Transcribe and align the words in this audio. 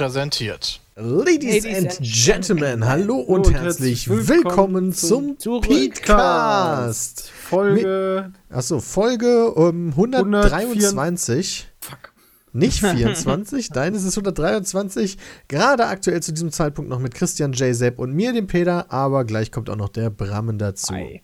Präsentiert. 0.00 0.80
Ladies, 0.96 1.62
Ladies 1.62 1.66
and, 1.66 1.98
Gentlemen, 2.00 2.86
hallo 2.86 3.16
und, 3.16 3.48
und 3.48 3.52
herzlich 3.52 4.08
willkommen, 4.08 4.28
willkommen 4.28 4.92
zum, 4.94 5.38
zum 5.38 5.60
Podcast. 5.60 7.28
Folge. 7.28 8.32
Achso, 8.48 8.80
Folge 8.80 9.52
um, 9.52 9.90
123. 9.90 11.68
Fuck. 11.80 12.14
Nicht 12.54 12.80
24, 12.80 13.72
nein, 13.72 13.94
es 13.94 14.04
ist 14.04 14.16
123. 14.16 15.18
Gerade 15.48 15.84
aktuell 15.88 16.22
zu 16.22 16.32
diesem 16.32 16.50
Zeitpunkt 16.50 16.88
noch 16.88 16.98
mit 16.98 17.12
Christian 17.14 17.52
J. 17.52 17.76
Sepp 17.76 17.98
und 17.98 18.14
mir, 18.14 18.32
dem 18.32 18.46
Peter, 18.46 18.90
aber 18.90 19.26
gleich 19.26 19.52
kommt 19.52 19.68
auch 19.68 19.76
noch 19.76 19.90
der 19.90 20.08
Brammen 20.08 20.56
dazu. 20.56 20.94
Hi. 20.94 21.20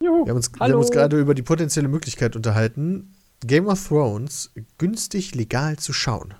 Juhu. 0.00 0.24
Wir 0.24 0.30
haben 0.30 0.36
uns, 0.36 0.52
uns 0.56 0.90
gerade 0.92 1.18
über 1.18 1.34
die 1.34 1.42
potenzielle 1.42 1.88
Möglichkeit 1.88 2.36
unterhalten, 2.36 3.16
Game 3.44 3.66
of 3.66 3.88
Thrones 3.88 4.52
günstig 4.78 5.34
legal 5.34 5.78
zu 5.78 5.92
schauen. 5.92 6.34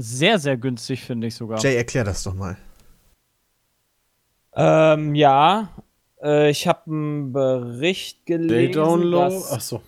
Sehr, 0.00 0.38
sehr 0.38 0.56
günstig, 0.56 1.02
finde 1.02 1.26
ich 1.26 1.34
sogar. 1.34 1.58
Jay, 1.58 1.74
erklär 1.74 2.04
das 2.04 2.22
doch 2.22 2.34
mal. 2.34 2.56
Ähm, 4.54 5.16
ja. 5.16 5.70
Äh, 6.22 6.50
ich 6.50 6.68
habe 6.68 6.88
einen 6.88 7.32
Bericht 7.32 8.24
gelesen. 8.24 8.48
Day 8.48 8.70
Download? 8.70 9.34
Achso. 9.50 9.82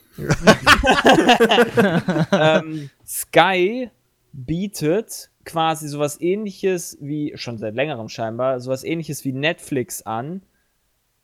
ähm, 2.33 2.91
Sky 3.07 3.91
bietet 4.33 5.31
quasi 5.45 5.87
sowas 5.87 6.21
ähnliches 6.21 6.99
wie, 7.01 7.33
schon 7.37 7.59
seit 7.59 7.77
längerem 7.77 8.09
scheinbar, 8.09 8.59
sowas 8.59 8.83
ähnliches 8.83 9.25
wie 9.25 9.33
Netflix 9.33 10.03
an. 10.03 10.43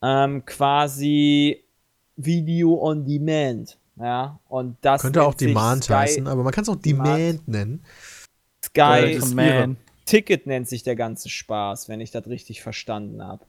Ähm, 0.01 0.45
quasi 0.45 1.65
Video 2.15 2.81
on 2.81 3.05
Demand. 3.05 3.79
Ja, 3.99 4.39
und 4.49 4.77
das 4.83 5.03
könnte 5.03 5.25
auch 5.25 5.35
Demand 5.35 5.85
Sky 5.85 5.93
heißen, 5.93 6.29
aber 6.29 6.45
man 6.45 6.53
kann 6.53 6.63
es 6.63 6.69
auch 6.69 6.77
Demand, 6.77 7.19
Demand 7.19 7.49
nennen. 7.49 7.85
Sky 8.67 9.19
Man. 9.35 9.77
Ticket 10.05 10.47
nennt 10.47 10.69
sich 10.69 10.83
der 10.83 10.97
ganze 10.97 11.29
Spaß, 11.29 11.89
wenn 11.89 12.01
ich 12.01 12.11
das 12.11 12.27
richtig 12.29 12.63
verstanden 12.63 13.23
habe. 13.23 13.45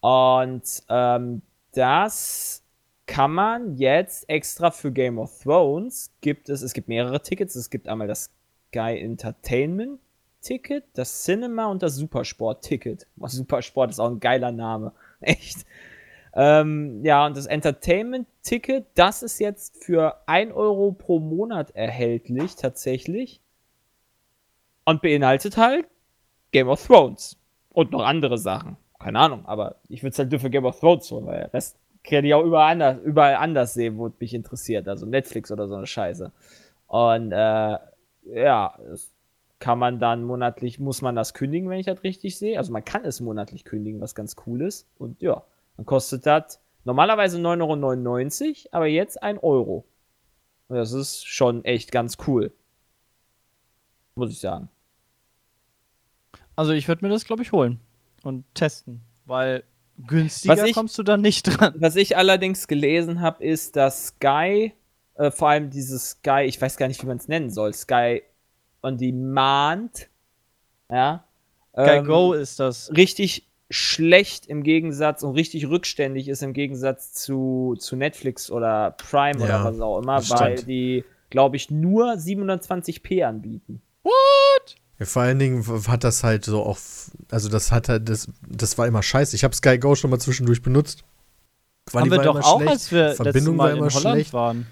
Und 0.00 0.82
ähm, 0.88 1.42
das 1.72 2.62
kann 3.06 3.32
man 3.32 3.76
jetzt 3.76 4.28
extra 4.28 4.70
für 4.70 4.90
Game 4.90 5.18
of 5.18 5.42
Thrones 5.42 6.10
gibt 6.20 6.48
es, 6.48 6.62
es 6.62 6.72
gibt 6.72 6.88
mehrere 6.88 7.22
Tickets. 7.22 7.54
Es 7.54 7.70
gibt 7.70 7.88
einmal 7.88 8.08
das 8.08 8.30
Sky 8.68 8.98
Entertainment 8.98 10.00
Ticket, 10.42 10.84
das 10.94 11.22
Cinema 11.22 11.66
und 11.66 11.82
das 11.82 11.94
Supersport 11.94 12.64
Ticket. 12.64 13.06
Supersport 13.16 13.90
ist 13.90 14.00
auch 14.00 14.10
ein 14.10 14.18
geiler 14.18 14.50
Name. 14.50 14.92
Echt. 15.20 15.64
Ähm, 16.34 17.04
ja, 17.04 17.26
und 17.26 17.36
das 17.36 17.46
Entertainment-Ticket, 17.46 18.86
das 18.94 19.22
ist 19.22 19.38
jetzt 19.38 19.84
für 19.84 20.16
1 20.26 20.52
Euro 20.54 20.92
pro 20.92 21.18
Monat 21.18 21.72
erhältlich, 21.72 22.56
tatsächlich. 22.56 23.41
Und 24.84 25.02
beinhaltet 25.02 25.56
halt 25.56 25.86
Game 26.50 26.68
of 26.68 26.86
Thrones. 26.86 27.38
Und 27.70 27.92
noch 27.92 28.04
andere 28.04 28.38
Sachen. 28.38 28.76
Keine 28.98 29.18
Ahnung, 29.18 29.46
aber 29.46 29.76
ich 29.88 30.02
würde 30.02 30.12
es 30.12 30.18
halt 30.18 30.30
nur 30.30 30.40
für 30.40 30.50
Game 30.50 30.64
of 30.64 30.78
Thrones 30.78 31.10
holen, 31.10 31.26
weil 31.26 31.38
der 31.38 31.54
Rest 31.54 31.76
kann 32.04 32.24
ich 32.24 32.34
auch 32.34 32.44
überall 32.44 32.72
anders, 32.72 32.98
überall 33.04 33.36
anders 33.36 33.74
sehen, 33.74 33.96
wo 33.96 34.10
mich 34.18 34.34
interessiert. 34.34 34.88
Also 34.88 35.06
Netflix 35.06 35.50
oder 35.50 35.68
so 35.68 35.74
eine 35.74 35.86
Scheiße. 35.86 36.32
Und 36.86 37.32
äh, 37.32 37.78
ja, 38.24 38.78
das 38.88 39.10
kann 39.58 39.78
man 39.78 40.00
dann 40.00 40.24
monatlich, 40.24 40.78
muss 40.78 41.02
man 41.02 41.14
das 41.14 41.34
kündigen, 41.34 41.68
wenn 41.70 41.78
ich 41.78 41.86
das 41.86 42.02
richtig 42.02 42.36
sehe. 42.36 42.58
Also 42.58 42.72
man 42.72 42.84
kann 42.84 43.04
es 43.04 43.20
monatlich 43.20 43.64
kündigen, 43.64 44.00
was 44.00 44.14
ganz 44.14 44.36
cool 44.46 44.62
ist. 44.62 44.88
Und 44.98 45.22
ja, 45.22 45.44
dann 45.76 45.86
kostet 45.86 46.26
das 46.26 46.60
normalerweise 46.84 47.38
9,99 47.38 48.66
Euro, 48.66 48.68
aber 48.72 48.86
jetzt 48.86 49.22
1 49.22 49.42
Euro. 49.42 49.84
Und 50.68 50.76
das 50.76 50.92
ist 50.92 51.26
schon 51.26 51.64
echt 51.64 51.92
ganz 51.92 52.18
cool. 52.26 52.52
Muss 54.14 54.30
ich 54.30 54.40
sagen. 54.40 54.68
Also 56.56 56.72
ich 56.72 56.88
würde 56.88 57.04
mir 57.04 57.10
das, 57.10 57.24
glaube 57.24 57.42
ich, 57.42 57.52
holen 57.52 57.80
und 58.22 58.44
testen, 58.54 59.00
weil 59.24 59.64
günstiger 60.06 60.66
ich, 60.66 60.74
kommst 60.74 60.98
du 60.98 61.02
da 61.02 61.16
nicht 61.16 61.42
dran. 61.42 61.74
Was 61.78 61.96
ich 61.96 62.16
allerdings 62.16 62.68
gelesen 62.68 63.20
habe, 63.20 63.44
ist, 63.44 63.76
dass 63.76 64.08
Sky, 64.08 64.72
äh, 65.14 65.30
vor 65.30 65.48
allem 65.48 65.70
dieses 65.70 66.10
Sky, 66.10 66.42
ich 66.44 66.60
weiß 66.60 66.76
gar 66.76 66.88
nicht, 66.88 67.02
wie 67.02 67.06
man 67.06 67.16
es 67.16 67.28
nennen 67.28 67.50
soll, 67.50 67.72
Sky 67.72 68.22
on 68.82 68.98
Demand, 68.98 70.08
ja. 70.90 71.24
Sky 71.72 71.90
ähm, 71.90 72.04
Go 72.04 72.32
ist 72.34 72.60
das. 72.60 72.94
Richtig 72.94 73.48
schlecht 73.70 74.46
im 74.46 74.62
Gegensatz 74.62 75.22
und 75.22 75.34
richtig 75.34 75.66
rückständig 75.68 76.28
ist 76.28 76.42
im 76.42 76.52
Gegensatz 76.52 77.14
zu, 77.14 77.74
zu 77.78 77.96
Netflix 77.96 78.50
oder 78.50 78.90
Prime 78.98 79.38
ja, 79.38 79.44
oder 79.46 79.64
was 79.64 79.80
auch 79.80 79.98
immer, 80.00 80.18
weil 80.28 80.56
die, 80.56 81.04
glaube 81.30 81.56
ich, 81.56 81.70
nur 81.70 82.12
720p 82.12 83.24
anbieten. 83.24 83.80
What? 84.02 84.12
Ja, 85.02 85.06
vor 85.06 85.22
allen 85.22 85.40
Dingen 85.40 85.64
hat 85.88 86.04
das 86.04 86.22
halt 86.22 86.44
so 86.44 86.62
auch, 86.62 86.78
also 87.28 87.48
das 87.48 87.72
hat 87.72 87.88
halt, 87.88 88.08
das, 88.08 88.28
das 88.48 88.78
war 88.78 88.86
immer 88.86 89.02
scheiße. 89.02 89.34
Ich 89.34 89.42
habe 89.42 89.52
Sky 89.52 89.76
Go 89.76 89.96
schon 89.96 90.10
mal 90.10 90.20
zwischendurch 90.20 90.62
benutzt. 90.62 91.02
Quali 91.86 92.08
Haben 92.08 92.18
wir 92.18 92.22
doch 92.22 92.40
auch, 92.40 92.58
schlecht. 92.60 92.72
als 92.72 92.92
wir 92.92 93.14
Verbindung 93.16 93.56
Mal 93.56 93.72
war 93.72 93.78
immer 93.78 93.90
schlecht. 93.90 94.32
Waren. 94.32 94.68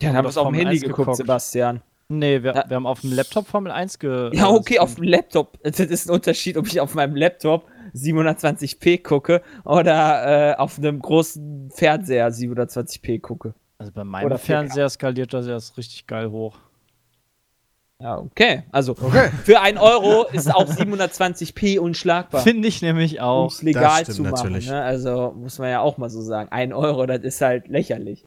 Ja, 0.00 0.10
dann 0.10 0.18
haben 0.18 0.24
wir 0.26 0.28
es 0.28 0.36
auf 0.36 0.46
dem 0.46 0.54
Handy 0.54 0.78
geguckt, 0.78 0.98
geguckt, 0.98 1.16
Sebastian. 1.16 1.82
Nee, 2.06 2.44
wir, 2.44 2.54
ja. 2.54 2.64
wir 2.68 2.76
haben 2.76 2.86
auf 2.86 3.00
dem 3.00 3.12
Laptop 3.12 3.48
Formel 3.48 3.72
1 3.72 3.98
ge. 3.98 4.30
Ja, 4.32 4.48
okay, 4.48 4.78
auf 4.78 4.94
dem 4.94 5.04
Laptop. 5.04 5.58
Das 5.64 5.80
ist 5.80 6.08
ein 6.08 6.14
Unterschied, 6.14 6.56
ob 6.56 6.68
ich 6.68 6.80
auf 6.80 6.94
meinem 6.94 7.16
Laptop 7.16 7.66
720p 7.96 9.02
gucke 9.02 9.42
oder 9.64 10.52
äh, 10.52 10.54
auf 10.54 10.78
einem 10.78 11.00
großen 11.00 11.72
Fernseher 11.74 12.30
720p 12.30 13.20
gucke. 13.20 13.54
Also 13.78 13.90
bei 13.90 14.04
meinem 14.04 14.26
oder 14.26 14.38
Fernseher 14.38 14.88
skaliert 14.88 15.34
das 15.34 15.48
erst 15.48 15.76
richtig 15.76 16.06
geil 16.06 16.30
hoch. 16.30 16.58
Ja, 18.00 18.18
okay. 18.18 18.64
Also 18.72 18.92
okay. 18.92 19.30
für 19.44 19.60
einen 19.60 19.78
Euro 19.78 20.26
ist 20.32 20.52
auch 20.52 20.68
720p 20.68 21.78
unschlagbar. 21.78 22.42
Finde 22.42 22.68
ich 22.68 22.82
nämlich 22.82 23.20
auch. 23.20 23.42
Um 23.42 23.48
es 23.48 23.62
legal 23.62 24.04
zu 24.04 24.22
machen. 24.22 24.52
Ne? 24.52 24.82
Also 24.82 25.32
muss 25.36 25.58
man 25.58 25.70
ja 25.70 25.80
auch 25.80 25.96
mal 25.96 26.10
so 26.10 26.20
sagen. 26.20 26.50
Ein 26.50 26.72
Euro, 26.72 27.06
das 27.06 27.22
ist 27.22 27.40
halt 27.40 27.68
lächerlich. 27.68 28.24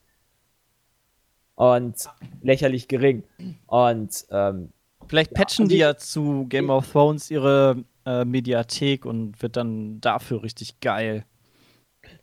Und 1.56 1.96
lächerlich 2.42 2.88
gering. 2.88 3.24
Und 3.66 4.26
ähm, 4.32 4.70
vielleicht 5.08 5.34
patchen 5.34 5.66
ja, 5.66 5.70
die 5.70 5.78
ja 5.78 5.98
zu 5.98 6.46
Game 6.48 6.70
of 6.70 6.90
Thrones 6.92 7.30
ihre 7.30 7.84
äh, 8.06 8.24
Mediathek 8.24 9.06
und 9.06 9.42
wird 9.42 9.58
dann 9.58 10.00
dafür 10.00 10.44
richtig 10.44 10.80
geil. 10.80 11.26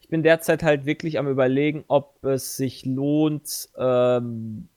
Ich 0.01 0.09
bin 0.09 0.23
derzeit 0.23 0.63
halt 0.63 0.87
wirklich 0.87 1.19
am 1.19 1.29
überlegen, 1.29 1.85
ob 1.89 2.25
es 2.25 2.57
sich 2.57 2.87
lohnt, 2.87 3.69
ähm, 3.77 4.69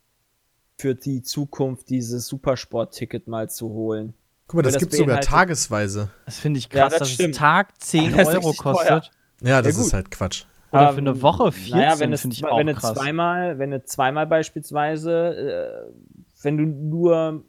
für 0.77 0.95
die 0.95 1.23
Zukunft 1.23 1.89
dieses 1.89 2.27
Supersport-Ticket 2.27 3.27
mal 3.27 3.49
zu 3.49 3.69
holen. 3.69 4.13
Guck 4.47 4.57
mal, 4.57 4.61
das, 4.61 4.73
das 4.73 4.81
gibt 4.81 4.93
es 4.93 4.99
sogar 4.99 5.19
tagesweise. 5.21 6.09
Das 6.25 6.39
finde 6.39 6.59
ich 6.59 6.69
krass, 6.69 6.79
ja, 6.79 6.89
das 6.89 6.99
dass 6.99 7.11
stimmt. 7.11 7.33
es 7.33 7.37
Tag 7.37 7.81
10 7.81 8.13
Euro 8.13 8.53
kostet. 8.53 8.87
Teuer. 8.87 9.01
Ja, 9.41 9.61
das 9.61 9.75
ja, 9.75 9.83
ist 9.83 9.93
halt 9.93 10.11
Quatsch. 10.11 10.45
Oder 10.71 10.93
für 10.93 10.99
eine 10.99 11.21
Woche 11.21 11.51
14 11.51 11.77
naja, 11.77 11.99
wenn 11.99 12.17
finde 12.17 12.35
ich 12.35 12.45
auch 12.45 12.57
wenn 12.57 12.67
krass. 12.75 12.93
Zweimal, 12.93 13.57
wenn 13.57 13.71
du 13.71 13.83
zweimal 13.83 14.27
beispielsweise, 14.27 15.89
äh, 15.89 16.43
wenn 16.43 16.57
du 16.57 16.65
nur 16.65 17.43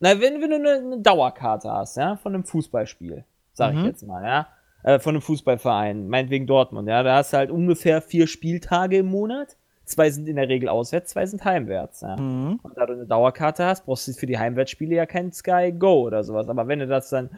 na, 0.00 0.20
wenn, 0.20 0.42
wenn 0.42 0.50
du 0.50 0.56
eine, 0.56 0.72
eine, 0.72 1.00
Dauerkarte 1.00 1.70
hast, 1.70 1.96
ja, 1.96 2.16
von 2.16 2.34
einem 2.34 2.44
Fußballspiel, 2.44 3.24
sag 3.52 3.72
mhm. 3.72 3.80
ich 3.80 3.86
jetzt 3.86 4.06
mal, 4.06 4.22
ja, 4.22 4.48
äh, 4.82 4.98
von 4.98 5.14
einem 5.14 5.22
Fußballverein, 5.22 6.08
meinetwegen 6.08 6.46
Dortmund, 6.46 6.88
ja, 6.88 7.02
da 7.02 7.16
hast 7.16 7.32
du 7.32 7.38
halt 7.38 7.50
ungefähr 7.50 8.02
vier 8.02 8.26
Spieltage 8.26 8.98
im 8.98 9.06
Monat. 9.06 9.56
Zwei 9.84 10.10
sind 10.10 10.28
in 10.28 10.36
der 10.36 10.48
Regel 10.48 10.68
auswärts, 10.68 11.10
zwei 11.10 11.26
sind 11.26 11.44
heimwärts. 11.44 12.00
Ja. 12.00 12.16
Mhm. 12.16 12.60
Und 12.62 12.76
da 12.76 12.86
du 12.86 12.94
eine 12.94 13.06
Dauerkarte 13.06 13.64
hast, 13.64 13.84
brauchst 13.84 14.08
du 14.08 14.12
für 14.12 14.26
die 14.26 14.38
Heimwärtsspiele 14.38 14.94
ja 14.94 15.06
kein 15.06 15.32
Sky 15.32 15.72
Go 15.76 16.06
oder 16.06 16.24
sowas. 16.24 16.48
Aber 16.48 16.68
wenn 16.68 16.78
du 16.78 16.86
das 16.86 17.10
dann 17.10 17.30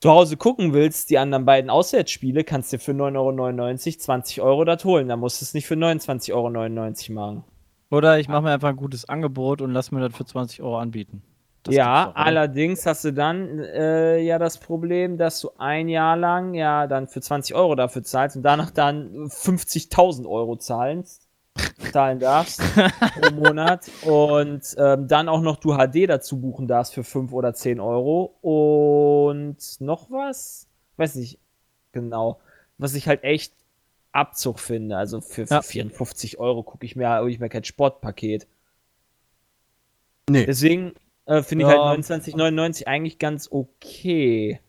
zu 0.00 0.10
Hause 0.10 0.36
gucken 0.36 0.72
willst, 0.72 1.10
die 1.10 1.18
anderen 1.18 1.44
beiden 1.44 1.70
Auswärtsspiele, 1.70 2.44
kannst 2.44 2.72
du 2.72 2.78
für 2.78 2.92
9,99 2.92 3.86
Euro 3.86 3.98
20 3.98 4.42
Euro 4.42 4.64
das 4.64 4.84
holen. 4.84 5.08
Dann 5.08 5.20
musst 5.20 5.40
du 5.40 5.44
es 5.44 5.54
nicht 5.54 5.66
für 5.66 5.74
29,99 5.74 6.32
Euro 6.34 7.14
machen. 7.14 7.44
Oder 7.90 8.18
ich 8.18 8.28
mache 8.28 8.42
mir 8.42 8.50
einfach 8.50 8.68
ein 8.68 8.76
gutes 8.76 9.08
Angebot 9.08 9.62
und 9.62 9.72
lass 9.72 9.92
mir 9.92 10.00
das 10.00 10.16
für 10.16 10.24
20 10.24 10.62
Euro 10.62 10.78
anbieten. 10.78 11.22
Das 11.62 11.74
ja, 11.74 12.12
allerdings 12.14 12.86
hast 12.86 13.04
du 13.04 13.12
dann 13.12 13.58
äh, 13.58 14.20
ja 14.20 14.38
das 14.38 14.58
Problem, 14.58 15.18
dass 15.18 15.40
du 15.40 15.50
ein 15.58 15.88
Jahr 15.88 16.16
lang 16.16 16.54
ja 16.54 16.86
dann 16.86 17.08
für 17.08 17.20
20 17.20 17.56
Euro 17.56 17.74
dafür 17.74 18.04
zahlst 18.04 18.36
und 18.36 18.42
danach 18.44 18.70
dann 18.70 19.26
50.000 19.26 20.28
Euro 20.28 20.56
zahlst, 20.56 21.25
zahlen 21.92 22.18
darfst 22.18 22.60
pro 22.60 23.34
Monat 23.34 23.90
und 24.02 24.62
ähm, 24.78 25.08
dann 25.08 25.28
auch 25.28 25.40
noch 25.40 25.56
du 25.56 25.74
HD 25.76 26.08
dazu 26.08 26.40
buchen 26.40 26.68
darfst 26.68 26.94
für 26.94 27.04
5 27.04 27.32
oder 27.32 27.54
10 27.54 27.80
Euro 27.80 28.36
und 28.42 29.56
noch 29.80 30.10
was? 30.10 30.68
Weiß 30.96 31.14
nicht 31.14 31.38
genau. 31.92 32.40
Was 32.78 32.94
ich 32.94 33.08
halt 33.08 33.24
echt 33.24 33.52
Abzug 34.12 34.60
finde. 34.60 34.96
Also 34.96 35.20
für, 35.20 35.46
für 35.46 35.54
ja. 35.54 35.62
54 35.62 36.38
Euro 36.38 36.62
gucke 36.62 36.86
ich 36.86 36.96
mir, 36.96 37.24
ich 37.26 37.38
mir 37.38 37.48
kein 37.48 37.64
Sportpaket. 37.64 38.46
Nee. 40.28 40.46
Deswegen 40.46 40.92
äh, 41.26 41.42
Finde 41.42 41.64
ich 41.64 41.70
ja. 41.70 41.88
halt 41.88 42.00
29,99 42.00 42.86
eigentlich 42.86 43.18
ganz 43.18 43.48
okay. 43.50 44.60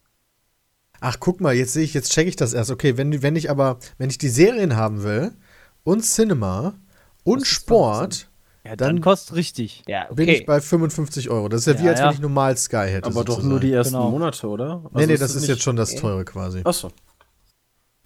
Ach, 1.00 1.19
guck 1.19 1.39
mal, 1.39 1.54
jetzt 1.54 1.74
sehe 1.74 1.84
ich, 1.84 1.94
jetzt 1.94 2.12
checke 2.12 2.30
ich 2.30 2.36
das 2.36 2.54
erst. 2.54 2.72
Okay, 2.72 2.98
wenn, 2.98 3.22
wenn 3.22 3.36
ich 3.36 3.51
aber, 3.51 3.78
wenn 4.00 4.10
ich 4.10 4.18
die 4.18 4.30
Serien 4.30 4.75
haben 4.75 5.04
will 5.04 5.34
und 5.88 6.04
Cinema 6.04 6.74
und 7.24 7.48
Sport, 7.48 8.30
Ja, 8.66 8.75
dann, 8.75 8.95
dann 8.95 9.01
kostet 9.01 9.38
richtig. 9.38 9.84
Ja, 9.88 10.06
okay. 10.06 10.16
Bin 10.16 10.30
ich 10.30 10.45
bei 10.45 10.60
55 10.60 11.30
Euro. 11.30 11.48
Das 11.48 11.62
ist 11.62 11.68
ja, 11.68 11.74
ja 11.74 11.80
wie, 11.81 11.89
als 11.89 12.00
ja. 12.00 12.07
wenn 12.07 12.13
ich 12.16 12.19
normal 12.19 12.57
Sky 12.57 12.88
hätte. 12.88 13.06
Aber 13.06 13.19
sozusagen. 13.22 13.44
doch 13.44 13.50
nur 13.50 13.60
die 13.62 13.72
ersten 13.72 13.94
genau. 13.94 14.12
Monate, 14.12 14.48
oder? 14.48 14.81
Also 14.84 14.89
nee, 14.94 15.06
nee, 15.07 15.16
das 15.16 15.31
ist, 15.31 15.44
ist 15.44 15.48
jetzt 15.48 15.63
schon 15.63 15.78
das 15.78 15.95
teure 15.95 16.25
quasi. 16.25 16.62
Achso. 16.66 16.92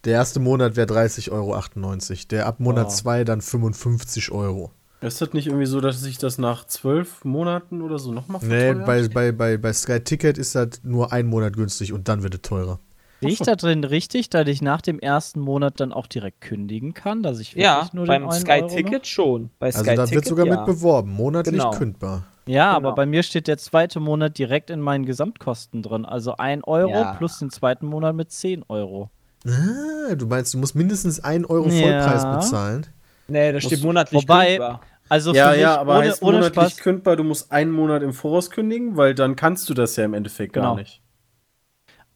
Der 0.04 0.14
erste 0.14 0.40
Monat 0.40 0.76
wäre 0.76 0.88
30,98 0.88 1.32
Euro. 1.32 2.28
Der 2.30 2.46
ab 2.46 2.60
Monat 2.60 2.92
2 2.92 3.22
oh. 3.22 3.24
dann 3.24 3.42
55 3.42 4.32
Euro. 4.32 4.72
Ist 5.02 5.20
das 5.20 5.34
nicht 5.34 5.48
irgendwie 5.48 5.66
so, 5.66 5.82
dass 5.82 6.00
sich 6.00 6.20
das 6.20 6.38
nach 6.38 6.68
zwölf 6.68 7.26
Monaten 7.26 7.82
oder 7.82 7.98
so 7.98 8.12
nochmal 8.12 8.42
verteuert? 8.42 8.78
Nee, 8.78 8.86
bei, 8.86 9.08
bei, 9.08 9.32
bei, 9.32 9.58
bei 9.58 9.74
Sky 9.74 10.00
Ticket 10.00 10.38
ist 10.38 10.54
das 10.54 10.82
nur 10.84 11.12
ein 11.12 11.26
Monat 11.26 11.56
günstig 11.56 11.94
und 11.94 12.08
dann 12.08 12.22
wird 12.22 12.36
es 12.36 12.42
teurer. 12.44 12.80
Sehe 13.22 13.30
ich 13.30 13.40
da 13.40 13.56
drin 13.56 13.84
richtig, 13.84 14.30
dass 14.30 14.48
ich 14.48 14.62
nach 14.62 14.82
dem 14.82 15.00
ersten 15.00 15.40
Monat 15.40 15.80
dann 15.80 15.94
auch 15.94 16.08
direkt 16.08 16.42
kündigen 16.42 16.94
kann, 16.94 17.24
dass 17.24 17.40
ich 17.40 17.54
ja, 17.54 17.88
nur 17.94 18.08
beim 18.08 18.30
Sky 18.32 18.64
Euro 18.64 18.68
Ticket 18.68 19.04
noch? 19.04 19.06
schon. 19.06 19.50
Bei 19.60 19.72
Sky 19.72 19.92
also 19.92 19.96
da 19.96 20.12
wird 20.12 20.26
sogar 20.26 20.46
ja. 20.48 20.58
mit 20.58 20.66
beworben, 20.66 21.12
monatlich 21.12 21.62
genau. 21.62 21.72
kündbar. 21.72 22.24
Ja, 22.48 22.76
genau. 22.76 22.78
aber 22.90 22.96
bei 22.96 23.06
mir 23.06 23.24
steht 23.24 23.48
der 23.48 23.58
zweite 23.58 24.00
Monat 24.00 24.38
direkt 24.38 24.70
in 24.70 24.82
meinen 24.82 25.06
Gesamtkosten 25.06 25.84
drin. 25.84 26.06
Also 26.06 26.36
1 26.38 26.64
Euro 26.66 26.90
ja. 26.90 27.14
plus 27.14 27.40
den 27.40 27.52
zweiten 27.52 27.86
Monat 27.86 28.16
mit 28.16 28.32
10 28.32 28.66
Euro. 28.68 29.10
Ah, 29.46 30.16
du 30.16 30.26
meinst, 30.26 30.54
du 30.54 30.58
musst 30.58 30.76
mindestens 30.76 31.20
1 31.20 31.50
Euro 31.50 31.70
Vollpreis 31.70 32.26
bezahlen? 32.26 32.88
Nee, 33.28 33.52
das 33.54 33.64
steht 33.64 33.84
monatlich 33.84 34.24
Wobei, 34.24 34.58
kündbar. 34.58 34.82
Also 35.12 35.34
ja, 35.34 35.54
ja, 35.54 35.78
aber 35.78 35.98
ohne, 35.98 36.08
heißt 36.08 36.22
ohne 36.22 36.38
monatlich 36.38 36.64
Spaß. 36.64 36.78
kündbar, 36.78 37.16
du 37.18 37.24
musst 37.24 37.52
einen 37.52 37.72
Monat 37.72 38.02
im 38.02 38.14
Voraus 38.14 38.50
kündigen, 38.50 38.96
weil 38.96 39.14
dann 39.14 39.36
kannst 39.36 39.70
du 39.70 39.74
das 39.74 39.96
ja 39.98 40.06
im 40.06 40.14
Endeffekt 40.14 40.54
genau. 40.54 40.76
gar 40.76 40.76
nicht. 40.76 41.01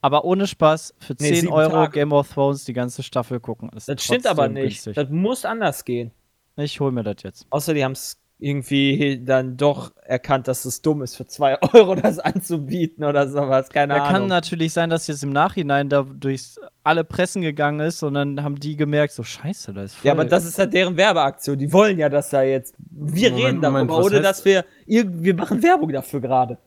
Aber 0.05 0.23
ohne 0.23 0.45
Spaß, 0.45 0.93
für 0.99 1.15
10 1.15 1.45
nee, 1.45 1.51
Euro 1.51 1.71
Tage. 1.71 1.93
Game 1.93 2.13
of 2.13 2.31
Thrones 2.31 2.63
die 2.63 2.73
ganze 2.73 3.01
Staffel 3.01 3.39
gucken. 3.39 3.71
Ist 3.75 3.89
das 3.89 4.03
stimmt 4.03 4.27
aber 4.27 4.47
nicht. 4.47 4.83
Günstig. 4.83 4.93
Das 4.93 5.09
muss 5.09 5.45
anders 5.45 5.83
gehen. 5.83 6.11
Ich 6.57 6.79
hol 6.79 6.91
mir 6.91 7.01
das 7.01 7.23
jetzt. 7.23 7.47
Außer 7.49 7.73
die 7.73 7.83
haben 7.83 7.93
es 7.93 8.19
irgendwie 8.37 9.19
dann 9.25 9.57
doch 9.57 9.93
erkannt, 10.03 10.47
dass 10.47 10.63
es 10.65 10.83
dumm 10.83 11.01
ist, 11.01 11.15
für 11.15 11.25
2 11.25 11.59
Euro 11.73 11.95
das 11.95 12.19
anzubieten 12.19 13.03
oder 13.03 13.27
sowas. 13.27 13.69
Keine 13.69 13.95
da 13.95 14.03
Ahnung. 14.03 14.11
Kann 14.11 14.27
natürlich 14.27 14.73
sein, 14.73 14.91
dass 14.91 15.07
jetzt 15.07 15.23
im 15.23 15.31
Nachhinein 15.31 15.89
da 15.89 16.03
durch 16.03 16.53
alle 16.83 17.03
Pressen 17.03 17.41
gegangen 17.41 17.79
ist 17.79 18.03
und 18.03 18.13
dann 18.13 18.43
haben 18.43 18.59
die 18.59 18.75
gemerkt, 18.75 19.11
so 19.11 19.23
scheiße, 19.23 19.73
da 19.73 19.81
ist 19.81 19.95
voll. 19.95 20.05
Ja, 20.05 20.11
aber 20.11 20.25
das 20.25 20.45
ist 20.45 20.59
ja 20.59 20.67
deren 20.67 20.97
Werbeaktion. 20.97 21.57
Die 21.57 21.73
wollen 21.73 21.97
ja, 21.97 22.09
dass 22.09 22.29
da 22.29 22.43
jetzt. 22.43 22.75
Wir 22.77 23.31
Moment, 23.31 23.47
reden 23.47 23.61
darüber, 23.61 23.85
Moment, 23.85 24.05
ohne 24.05 24.21
dass 24.21 24.45
wir. 24.45 24.65
Wir 24.85 25.33
machen 25.33 25.63
Werbung 25.63 25.91
dafür 25.91 26.21
gerade. 26.21 26.59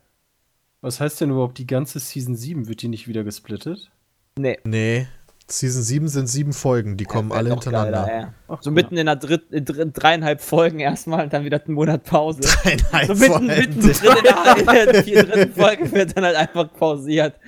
Was 0.81 1.01
heißt 1.01 1.21
denn 1.21 1.31
überhaupt 1.31 1.59
die 1.59 1.67
ganze 1.67 1.99
Season 1.99 2.37
7? 2.37 2.69
Wird 2.69 2.83
die 2.83 2.89
nicht 2.89 3.09
wieder 3.09 3.25
gesplittet? 3.25 3.91
Nee. 4.39 4.59
Nee. 4.65 5.09
Season 5.51 5.83
7 5.83 6.09
sind 6.09 6.27
sieben 6.27 6.53
Folgen, 6.53 6.99
die 6.99 7.05
kommen 7.07 7.33
alle 7.33 7.51
hintereinander. 7.51 8.05
Geiler, 8.05 8.21
ja. 8.21 8.35
Ach, 8.49 8.63
so 8.63 8.71
mitten 8.71 8.99
in 8.99 9.07
der 9.07 9.17
dritt, 9.17 9.51
in 9.51 9.65
dreieinhalb 9.65 10.43
Folgen 10.43 10.79
erstmal 10.79 11.25
und 11.25 11.33
dann 11.33 11.45
wieder 11.45 11.65
einen 11.65 11.75
Monat 11.75 12.05
Pause. 12.05 12.43
Dreieinhalb 12.43 13.07
so 13.07 13.15
mitten, 13.15 13.47
mitten 13.47 13.81
drin 13.81 14.17
in 14.19 14.25
der, 14.25 14.57
in 15.07 15.15
der 15.15 15.25
dritten 15.25 15.53
Folge 15.55 15.91
wird 15.93 16.17
dann 16.17 16.25
halt 16.25 16.37
einfach 16.37 16.71
pausiert. 16.75 17.41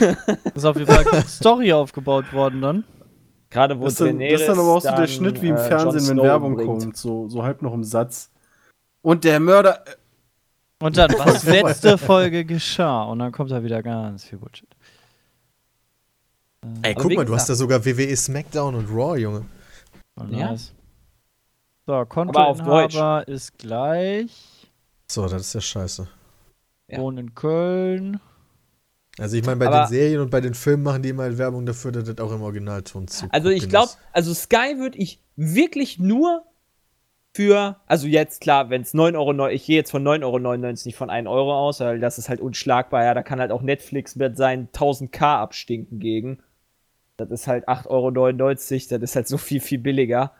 ist 0.54 0.64
auf 0.64 0.76
jeden 0.76 0.90
Fall 0.90 1.06
eine 1.06 1.26
Story 1.26 1.74
aufgebaut 1.74 2.32
worden 2.32 2.62
dann. 2.62 2.84
Gerade 3.50 3.78
wo 3.78 3.84
das, 3.84 3.96
dann, 3.96 4.18
das 4.18 4.40
ist 4.40 4.48
dann 4.48 4.58
aber 4.58 4.74
auch 4.74 4.80
so 4.80 4.96
der 4.96 5.06
Schnitt 5.06 5.42
wie 5.42 5.48
im 5.48 5.56
äh, 5.56 5.68
Fernsehen, 5.68 6.08
wenn 6.08 6.24
Werbung 6.24 6.54
bringt. 6.54 6.68
kommt, 6.68 6.96
so, 6.96 7.28
so 7.28 7.42
halb 7.42 7.60
noch 7.60 7.74
im 7.74 7.84
Satz. 7.84 8.30
Und 9.02 9.24
der 9.24 9.40
Mörder. 9.40 9.84
Äh, 10.82 10.86
und 10.86 10.96
dann, 10.96 11.10
was 11.18 11.44
letzte 11.44 11.96
Folge 11.96 12.44
geschah? 12.44 13.04
Und 13.04 13.20
dann 13.20 13.32
kommt 13.32 13.50
da 13.50 13.62
wieder 13.62 13.82
ganz 13.82 14.24
viel 14.24 14.38
Bullshit. 14.38 14.68
Ey, 16.82 16.94
guck 16.94 17.12
mal, 17.14 17.24
du 17.24 17.34
hast 17.34 17.48
da 17.48 17.54
sogar 17.54 17.84
WWE 17.84 18.16
SmackDown 18.16 18.74
und 18.74 18.88
Raw, 18.88 19.18
Junge. 19.18 19.44
Oh, 20.20 20.24
nice. 20.24 20.72
Ja. 21.86 22.00
So, 22.00 22.06
Kontoinhaber 22.06 23.26
ist 23.26 23.58
gleich. 23.58 24.70
So, 25.10 25.26
das 25.26 25.42
ist 25.42 25.54
ja 25.54 25.60
scheiße. 25.60 26.08
Ja. 26.88 26.98
Wohnen 26.98 27.18
in 27.18 27.34
Köln. 27.34 28.20
Also 29.18 29.36
ich 29.36 29.44
meine, 29.44 29.56
bei 29.56 29.66
Aber 29.66 29.82
den 29.82 29.88
Serien 29.88 30.20
und 30.20 30.30
bei 30.30 30.40
den 30.40 30.54
Filmen 30.54 30.84
machen 30.84 31.02
die 31.02 31.10
immer 31.10 31.36
Werbung 31.36 31.66
dafür, 31.66 31.92
dass 31.92 32.04
das 32.04 32.18
auch 32.18 32.32
im 32.32 32.42
Originalton 32.42 33.08
zu 33.08 33.26
Also 33.30 33.50
ich 33.50 33.68
glaube, 33.68 33.90
also 34.12 34.32
Sky 34.32 34.78
würde 34.78 34.96
ich 34.98 35.20
wirklich 35.36 35.98
nur 35.98 36.44
für, 37.34 37.76
also 37.86 38.06
jetzt 38.06 38.42
klar, 38.42 38.68
wenn 38.68 38.82
es 38.82 38.94
9,9 38.94 39.16
Euro, 39.16 39.48
ich 39.48 39.64
gehe 39.64 39.76
jetzt 39.76 39.90
von 39.90 40.06
9,99 40.06 40.22
Euro 40.24 40.72
nicht 40.84 40.96
von 40.96 41.10
1 41.10 41.28
Euro 41.28 41.54
aus, 41.54 41.80
weil 41.80 41.98
das 41.98 42.18
ist 42.18 42.28
halt 42.28 42.40
unschlagbar, 42.40 43.04
ja, 43.04 43.14
da 43.14 43.22
kann 43.22 43.40
halt 43.40 43.52
auch 43.52 43.62
Netflix 43.62 44.16
mit 44.16 44.36
seinen 44.36 44.68
1000k 44.68 45.22
abstinken 45.22 45.98
gegen. 45.98 46.40
Das 47.16 47.30
ist 47.30 47.46
halt 47.46 47.68
8,99 47.68 47.88
Euro, 47.88 48.02
das 48.42 48.70
ist 49.10 49.16
halt 49.16 49.28
so 49.28 49.38
viel, 49.38 49.60
viel 49.60 49.78
billiger. 49.78 50.32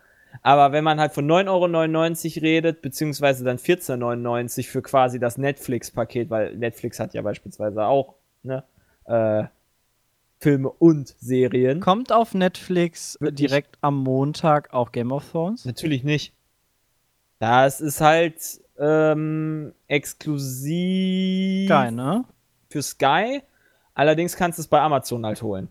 Aber 0.42 0.72
wenn 0.72 0.84
man 0.84 1.00
halt 1.00 1.12
von 1.12 1.26
9,99 1.26 2.36
Euro 2.36 2.44
redet, 2.44 2.82
beziehungsweise 2.82 3.44
dann 3.44 3.58
14,99 3.58 4.58
Euro 4.58 4.68
für 4.70 4.82
quasi 4.82 5.18
das 5.18 5.38
Netflix-Paket, 5.38 6.30
weil 6.30 6.56
Netflix 6.56 6.98
hat 7.00 7.14
ja 7.14 7.22
beispielsweise 7.22 7.84
auch, 7.84 8.14
ne, 8.42 8.64
äh, 9.04 9.44
Filme 10.40 10.70
und 10.70 11.14
Serien. 11.20 11.80
Kommt 11.80 12.10
auf 12.10 12.34
Netflix 12.34 13.16
Wirklich? 13.20 13.48
direkt 13.48 13.78
am 13.80 13.98
Montag 13.98 14.74
auch 14.74 14.90
Game 14.90 15.12
of 15.12 15.30
Thrones? 15.30 15.64
Natürlich 15.64 16.02
nicht. 16.02 16.34
Das 17.42 17.80
ist 17.80 18.00
halt 18.00 18.40
ähm, 18.78 19.74
exklusiv 19.88 21.68
Sky, 21.68 21.90
ne? 21.90 22.24
für 22.70 22.82
Sky. 22.82 23.42
Allerdings 23.94 24.36
kannst 24.36 24.60
du 24.60 24.62
es 24.62 24.68
bei 24.68 24.80
Amazon 24.80 25.26
halt 25.26 25.42
holen. 25.42 25.66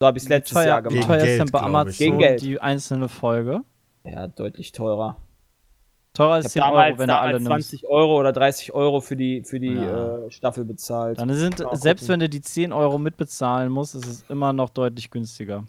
So 0.00 0.06
habe 0.06 0.18
ich 0.18 0.24
es 0.24 0.28
letztes 0.28 0.54
teuer, 0.54 0.66
Jahr 0.66 0.82
gemacht. 0.82 1.04
Wie 1.04 1.06
teuer 1.06 1.24
ist 1.24 1.38
denn 1.38 1.50
bei 1.52 1.60
Amazon 1.60 1.92
Gegen 1.92 2.18
Geld. 2.18 2.42
die 2.42 2.60
einzelne 2.60 3.08
Folge? 3.08 3.60
Ja, 4.02 4.26
deutlich 4.26 4.72
teurer. 4.72 5.16
Teurer 6.12 6.40
ist 6.40 6.50
10 6.50 6.62
Euro, 6.64 6.98
wenn 6.98 7.06
du 7.08 7.18
alle 7.20 7.40
20 7.40 7.82
nimmst. 7.82 7.92
Euro 7.92 8.18
oder 8.18 8.32
30 8.32 8.74
Euro 8.74 9.00
für 9.00 9.14
die, 9.14 9.44
für 9.44 9.60
die 9.60 9.74
ja. 9.74 10.26
äh, 10.26 10.30
Staffel 10.32 10.64
bezahlt. 10.64 11.20
Dann 11.20 11.32
sind, 11.34 11.58
selbst 11.74 12.00
gucken. 12.00 12.08
wenn 12.08 12.18
du 12.18 12.28
die 12.28 12.40
10 12.40 12.72
Euro 12.72 12.98
mitbezahlen 12.98 13.70
musst, 13.70 13.94
ist 13.94 14.06
es 14.06 14.24
immer 14.28 14.52
noch 14.52 14.70
deutlich 14.70 15.12
günstiger. 15.12 15.68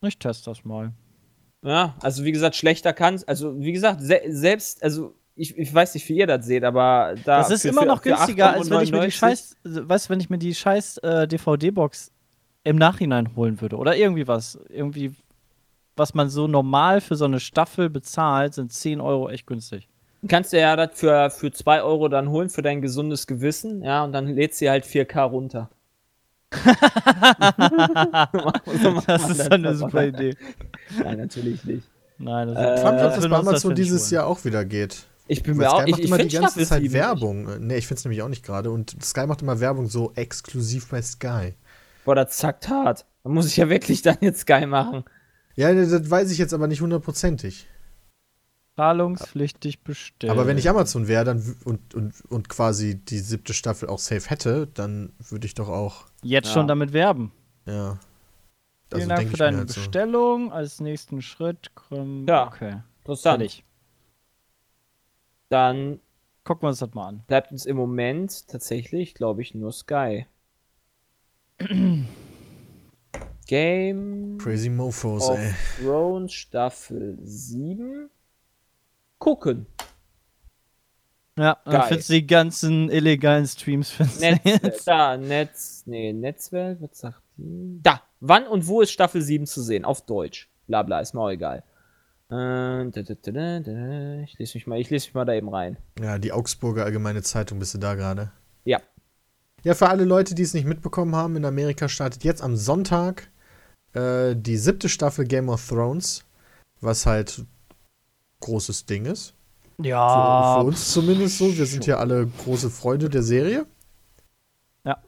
Ich 0.00 0.16
teste 0.16 0.48
das 0.48 0.64
mal. 0.64 0.92
Ja, 1.62 1.94
also 2.00 2.24
wie 2.24 2.32
gesagt, 2.32 2.56
schlechter 2.56 2.92
kann 2.92 3.20
Also 3.26 3.58
wie 3.60 3.72
gesagt, 3.72 4.00
se 4.00 4.20
selbst, 4.28 4.82
also 4.82 5.14
ich, 5.36 5.56
ich 5.56 5.72
weiß 5.72 5.94
nicht, 5.94 6.08
wie 6.08 6.16
ihr 6.16 6.26
das 6.26 6.44
seht, 6.44 6.64
aber 6.64 7.14
da. 7.24 7.38
Das 7.38 7.50
ist 7.50 7.62
für, 7.62 7.68
immer 7.68 7.84
noch 7.84 8.02
günstiger, 8.02 8.52
als 8.52 8.68
wenn 8.68 8.82
ich 8.82 8.92
mir 8.92 9.00
die 9.00 9.10
scheiß, 9.10 9.56
weißt 9.64 10.10
wenn 10.10 10.20
ich 10.20 10.30
mir 10.30 10.38
die 10.38 10.54
scheiß 10.54 10.98
äh, 10.98 11.26
DVD-Box 11.26 12.12
im 12.64 12.76
Nachhinein 12.76 13.34
holen 13.36 13.60
würde 13.60 13.76
oder 13.76 13.96
irgendwie 13.96 14.26
was. 14.28 14.58
Irgendwie, 14.68 15.14
was 15.96 16.14
man 16.14 16.28
so 16.28 16.46
normal 16.46 17.00
für 17.00 17.16
so 17.16 17.24
eine 17.24 17.40
Staffel 17.40 17.88
bezahlt, 17.88 18.54
sind 18.54 18.72
10 18.72 19.00
Euro 19.00 19.30
echt 19.30 19.46
günstig. 19.46 19.88
Kannst 20.28 20.52
du 20.52 20.60
ja 20.60 20.76
das 20.76 20.90
für, 20.98 21.30
für 21.30 21.50
2 21.50 21.82
Euro 21.82 22.08
dann 22.08 22.28
holen 22.28 22.50
für 22.50 22.60
dein 22.60 22.82
gesundes 22.82 23.26
Gewissen, 23.26 23.82
ja, 23.82 24.04
und 24.04 24.12
dann 24.12 24.26
lädst 24.26 24.60
du 24.60 24.68
halt 24.68 24.84
4K 24.84 25.22
runter. 25.22 25.70
So 28.82 29.00
das 29.06 29.30
ist 29.30 29.52
eine 29.52 29.74
super 29.74 30.06
Idee. 30.06 30.36
Nein, 31.02 31.18
natürlich 31.18 31.64
nicht. 31.64 31.88
Nein, 32.18 32.48
das 32.48 32.56
äh, 32.56 32.74
ist 32.74 32.80
äh, 32.80 32.84
dass 32.84 33.14
das 33.16 33.28
bei 33.28 33.36
Amazon 33.36 33.74
dieses 33.74 34.10
Jahr 34.10 34.26
auch 34.26 34.44
wieder 34.44 34.64
geht. 34.64 35.04
Ich 35.28 35.44
bin 35.44 35.56
mir 35.56 35.70
auch, 35.70 35.82
Sky 35.82 35.90
macht 35.92 36.00
ich, 36.00 36.06
immer 36.06 36.18
die 36.18 36.28
ganze 36.28 36.66
Zeit 36.66 36.92
Werbung. 36.92 37.66
Ne, 37.66 37.76
ich 37.76 37.86
finde 37.86 37.98
es 37.98 38.04
nämlich 38.04 38.22
auch 38.22 38.28
nicht 38.28 38.44
gerade. 38.44 38.72
Und 38.72 38.96
Sky 39.02 39.26
macht 39.26 39.42
immer 39.42 39.60
Werbung 39.60 39.86
so 39.86 40.12
exklusiv 40.16 40.88
bei 40.88 41.02
Sky. 41.02 41.54
Boah, 42.04 42.16
das 42.16 42.36
zackt 42.36 42.68
hart. 42.68 43.06
Da 43.22 43.30
muss 43.30 43.46
ich 43.46 43.56
ja 43.56 43.68
wirklich 43.68 44.02
dann 44.02 44.16
jetzt 44.20 44.40
Sky 44.40 44.66
machen. 44.66 45.04
Ja, 45.54 45.72
das 45.72 46.10
weiß 46.10 46.32
ich 46.32 46.38
jetzt 46.38 46.52
aber 46.52 46.66
nicht 46.66 46.80
hundertprozentig. 46.80 47.68
Zahlungspflichtig 48.76 49.82
bestimmt. 49.82 50.30
Aber 50.30 50.46
wenn 50.46 50.56
ich 50.56 50.68
Amazon 50.68 51.08
wäre 51.08 51.24
dann 51.24 51.56
und, 51.64 51.94
und, 51.94 52.14
und 52.28 52.48
quasi 52.48 52.94
die 52.94 53.18
siebte 53.18 53.52
Staffel 53.52 53.88
auch 53.88 53.98
safe 53.98 54.30
hätte, 54.30 54.68
dann 54.68 55.12
würde 55.18 55.46
ich 55.46 55.54
doch 55.54 55.68
auch. 55.68 56.06
Jetzt 56.22 56.48
ja. 56.48 56.54
schon 56.54 56.68
damit 56.68 56.92
werben. 56.92 57.32
Ja. 57.66 57.98
Vielen 58.88 59.10
also 59.10 59.22
Dank 59.22 59.30
für 59.30 59.36
deine 59.36 59.58
halt 59.58 59.66
Bestellung. 59.68 60.48
So. 60.48 60.54
Als 60.54 60.80
nächsten 60.80 61.22
Schritt. 61.22 61.72
Komm, 61.74 62.26
ja, 62.26 62.46
okay. 62.46 62.82
Interessant. 63.00 63.38
Fertig. 63.38 63.64
Dann 65.48 66.00
gucken 66.44 66.62
wir 66.64 66.68
uns 66.68 66.78
das 66.78 66.94
mal 66.94 67.08
an. 67.08 67.22
Bleibt 67.26 67.52
uns 67.52 67.66
im 67.66 67.76
Moment 67.76 68.48
tatsächlich, 68.48 69.14
glaube 69.14 69.42
ich, 69.42 69.54
nur 69.54 69.72
Sky. 69.72 70.26
Game 73.46 74.38
Crazy 74.38 74.70
Mofos, 74.70 75.28
of 75.28 75.38
ey. 75.38 75.52
Thrones 75.80 76.32
Staffel 76.32 77.18
7 77.20 78.08
gucken. 79.20 79.66
Ja, 81.38 81.58
dann 81.64 81.84
findest 81.84 82.08
du 82.08 82.14
die 82.14 82.26
ganzen 82.26 82.90
illegalen 82.90 83.46
Streams 83.46 83.94
Netz, 84.18 84.84
Da, 84.84 85.16
Netz, 85.16 85.84
nee, 85.86 86.12
Netzwelt, 86.12 86.82
was 86.82 86.98
sagt 86.98 87.22
die? 87.36 87.78
Da, 87.82 88.02
wann 88.18 88.46
und 88.46 88.66
wo 88.66 88.80
ist 88.80 88.90
Staffel 88.90 89.22
7 89.22 89.46
zu 89.46 89.62
sehen? 89.62 89.84
Auf 89.84 90.04
Deutsch. 90.04 90.50
Blabla, 90.66 90.96
bla, 90.96 91.00
ist 91.00 91.14
mir 91.14 91.20
auch 91.20 91.30
egal. 91.30 91.62
Äh, 92.30 92.88
ich 94.22 94.38
lese 94.38 94.58
mich 94.58 94.66
mal, 94.66 94.78
ich 94.78 94.90
lese 94.90 95.06
mich 95.06 95.14
mal 95.14 95.24
da 95.24 95.32
eben 95.32 95.48
rein. 95.48 95.78
Ja, 96.00 96.18
die 96.18 96.32
Augsburger 96.32 96.84
Allgemeine 96.84 97.22
Zeitung, 97.22 97.58
bist 97.58 97.74
du 97.74 97.78
da 97.78 97.94
gerade? 97.94 98.32
Ja. 98.64 98.80
Ja, 99.64 99.74
für 99.74 99.88
alle 99.88 100.04
Leute, 100.04 100.34
die 100.34 100.42
es 100.42 100.54
nicht 100.54 100.66
mitbekommen 100.66 101.16
haben, 101.16 101.36
in 101.36 101.44
Amerika 101.44 101.88
startet 101.88 102.24
jetzt 102.24 102.42
am 102.42 102.56
Sonntag 102.56 103.30
äh, 103.94 104.34
die 104.36 104.56
siebte 104.56 104.88
Staffel 104.88 105.24
Game 105.24 105.48
of 105.48 105.66
Thrones, 105.66 106.24
was 106.80 107.06
halt 107.06 107.44
großes 108.40 108.86
Ding 108.86 109.06
ist. 109.06 109.34
Ja. 109.78 110.54
Für, 110.54 110.60
für 110.60 110.66
uns 110.68 110.92
zumindest 110.92 111.38
so. 111.38 111.56
Wir 111.56 111.66
sind 111.66 111.86
ja 111.86 111.98
alle 111.98 112.26
große 112.26 112.70
Freunde 112.70 113.08
der 113.08 113.22
Serie. 113.22 113.66
Ja. 114.84 114.98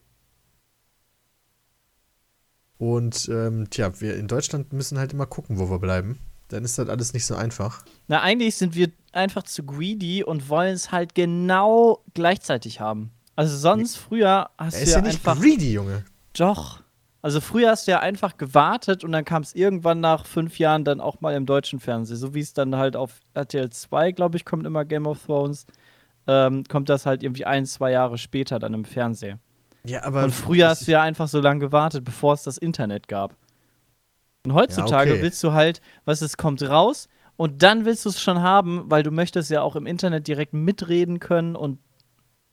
Und 2.79 3.29
ähm, 3.29 3.69
tja, 3.71 4.01
wir 4.01 4.17
in 4.17 4.29
Deutschland 4.29 4.73
müssen 4.73 4.99
halt 4.99 5.13
immer 5.13 5.27
gucken, 5.27 5.59
wo 5.59 5.71
wir 5.71 5.79
bleiben. 5.79 6.19
Dann 6.49 6.65
ist 6.65 6.79
das 6.79 6.89
alles 6.89 7.15
nicht 7.15 7.25
so 7.25 7.35
einfach. 7.35 7.85
Na, 8.09 8.21
eigentlich 8.21 8.57
sind 8.57 8.75
wir 8.75 8.91
einfach 9.13 9.43
zu 9.45 9.65
greedy 9.65 10.23
und 10.23 10.49
wollen 10.49 10.75
es 10.75 10.93
halt 10.93 11.15
genau 11.15 12.03
gleichzeitig 12.13 12.81
haben. 12.81 13.11
Also 13.37 13.57
sonst 13.57 13.97
früher 13.97 14.51
hast 14.59 14.77
du 14.77 14.83
ist 14.83 14.91
ja, 14.91 14.97
ja 14.99 15.03
nicht 15.03 15.27
einfach. 15.27 15.41
greedy, 15.41 15.73
Junge. 15.73 16.05
Doch. 16.35 16.82
Also 17.23 17.41
früher 17.41 17.71
hast 17.71 17.87
du 17.87 17.93
ja 17.93 18.01
einfach 18.01 18.37
gewartet 18.37 19.05
und 19.05 19.13
dann 19.13 19.25
kam 19.25 19.43
es 19.43 19.55
irgendwann 19.55 20.01
nach 20.01 20.27
fünf 20.27 20.59
Jahren 20.59 20.85
dann 20.85 21.01
auch 21.01 21.21
mal 21.21 21.35
im 21.35 21.47
deutschen 21.47 21.79
Fernsehen. 21.79 22.17
So 22.17 22.35
wie 22.35 22.41
es 22.41 22.53
dann 22.53 22.77
halt 22.77 22.97
auf 22.97 23.21
RTL 23.35 23.71
2, 23.71 24.11
glaube 24.13 24.37
ich, 24.37 24.45
kommt 24.45 24.67
immer 24.67 24.85
Game 24.85 25.07
of 25.07 25.25
Thrones, 25.25 25.67
ähm, 26.27 26.65
kommt 26.69 26.89
das 26.89 27.07
halt 27.07 27.23
irgendwie 27.23 27.45
ein, 27.45 27.65
zwei 27.65 27.93
Jahre 27.93 28.19
später 28.19 28.59
dann 28.59 28.75
im 28.75 28.85
Fernsehen. 28.85 29.39
Ja, 29.85 30.03
aber. 30.05 30.25
Und 30.25 30.33
früher 30.33 30.69
hast 30.69 30.87
du 30.89 30.93
ja 30.93 31.03
einfach 31.03 31.29
so 31.29 31.41
lange 31.41 31.61
gewartet, 31.61 32.05
bevor 32.05 32.35
es 32.35 32.43
das 32.43 32.59
Internet 32.59 33.07
gab. 33.09 33.37
Und 34.45 34.55
heutzutage 34.55 35.11
Ja, 35.11 35.15
okay. 35.17 35.23
willst 35.23 35.43
du 35.45 35.53
halt, 35.53 35.81
was 36.05 36.23
es 36.23 36.37
kommt 36.37 36.61
raus 36.63 37.09
und 37.37 37.63
dann 37.63 37.85
willst 37.85 38.05
du 38.05 38.09
es 38.09 38.21
schon 38.21 38.43
haben, 38.43 38.91
weil 38.91 39.05
du 39.05 39.13
möchtest 39.13 39.51
ja 39.51 39.63
auch 39.63 39.77
im 39.77 39.87
Internet 39.87 40.27
direkt 40.27 40.55
mitreden 40.55 41.21
können 41.21 41.55
und 41.55 41.79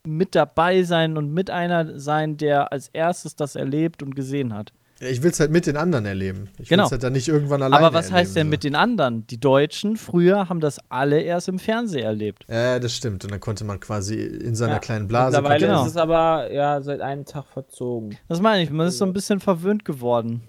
mit 0.06 0.34
dabei 0.34 0.82
sein 0.82 1.16
und 1.16 1.32
mit 1.32 1.50
einer 1.50 1.98
sein, 1.98 2.36
der 2.36 2.72
als 2.72 2.88
erstes 2.88 3.36
das 3.36 3.54
erlebt 3.56 4.02
und 4.02 4.14
gesehen 4.16 4.54
hat. 4.54 4.72
Ich 5.02 5.22
will 5.22 5.30
es 5.30 5.40
halt 5.40 5.50
mit 5.50 5.66
den 5.66 5.78
anderen 5.78 6.04
erleben. 6.04 6.50
Ich 6.58 6.68
Genau. 6.68 6.82
will 6.82 6.86
es 6.86 6.92
halt 6.92 7.02
dann 7.04 7.14
nicht 7.14 7.26
irgendwann 7.28 7.62
alleine 7.62 7.86
Aber 7.86 7.94
was 7.94 8.06
erleben, 8.06 8.18
heißt 8.18 8.36
denn 8.36 8.46
so. 8.48 8.50
mit 8.50 8.64
den 8.64 8.74
anderen? 8.74 9.26
Die 9.28 9.40
Deutschen 9.40 9.96
früher 9.96 10.50
haben 10.50 10.60
das 10.60 10.78
alle 10.90 11.22
erst 11.22 11.48
im 11.48 11.58
Fernsehen 11.58 12.04
erlebt. 12.04 12.44
Ja, 12.50 12.78
das 12.78 12.94
stimmt. 12.94 13.24
Und 13.24 13.30
dann 13.30 13.40
konnte 13.40 13.64
man 13.64 13.80
quasi 13.80 14.16
in 14.20 14.54
seiner 14.54 14.74
Ja, 14.74 14.78
kleinen 14.78 15.08
Blase. 15.08 15.38
Mittlerweile 15.38 15.66
Genau. 15.68 15.82
ist 15.84 15.92
es 15.92 15.96
aber 15.96 16.52
ja 16.52 16.82
seit 16.82 17.00
einem 17.00 17.24
Tag 17.24 17.46
verzogen. 17.46 18.18
Das 18.28 18.42
meine 18.42 18.62
ich, 18.62 18.70
man 18.70 18.88
ist 18.88 18.98
so 18.98 19.06
ein 19.06 19.14
bisschen 19.14 19.40
verwöhnt 19.40 19.86
geworden. 19.86 20.42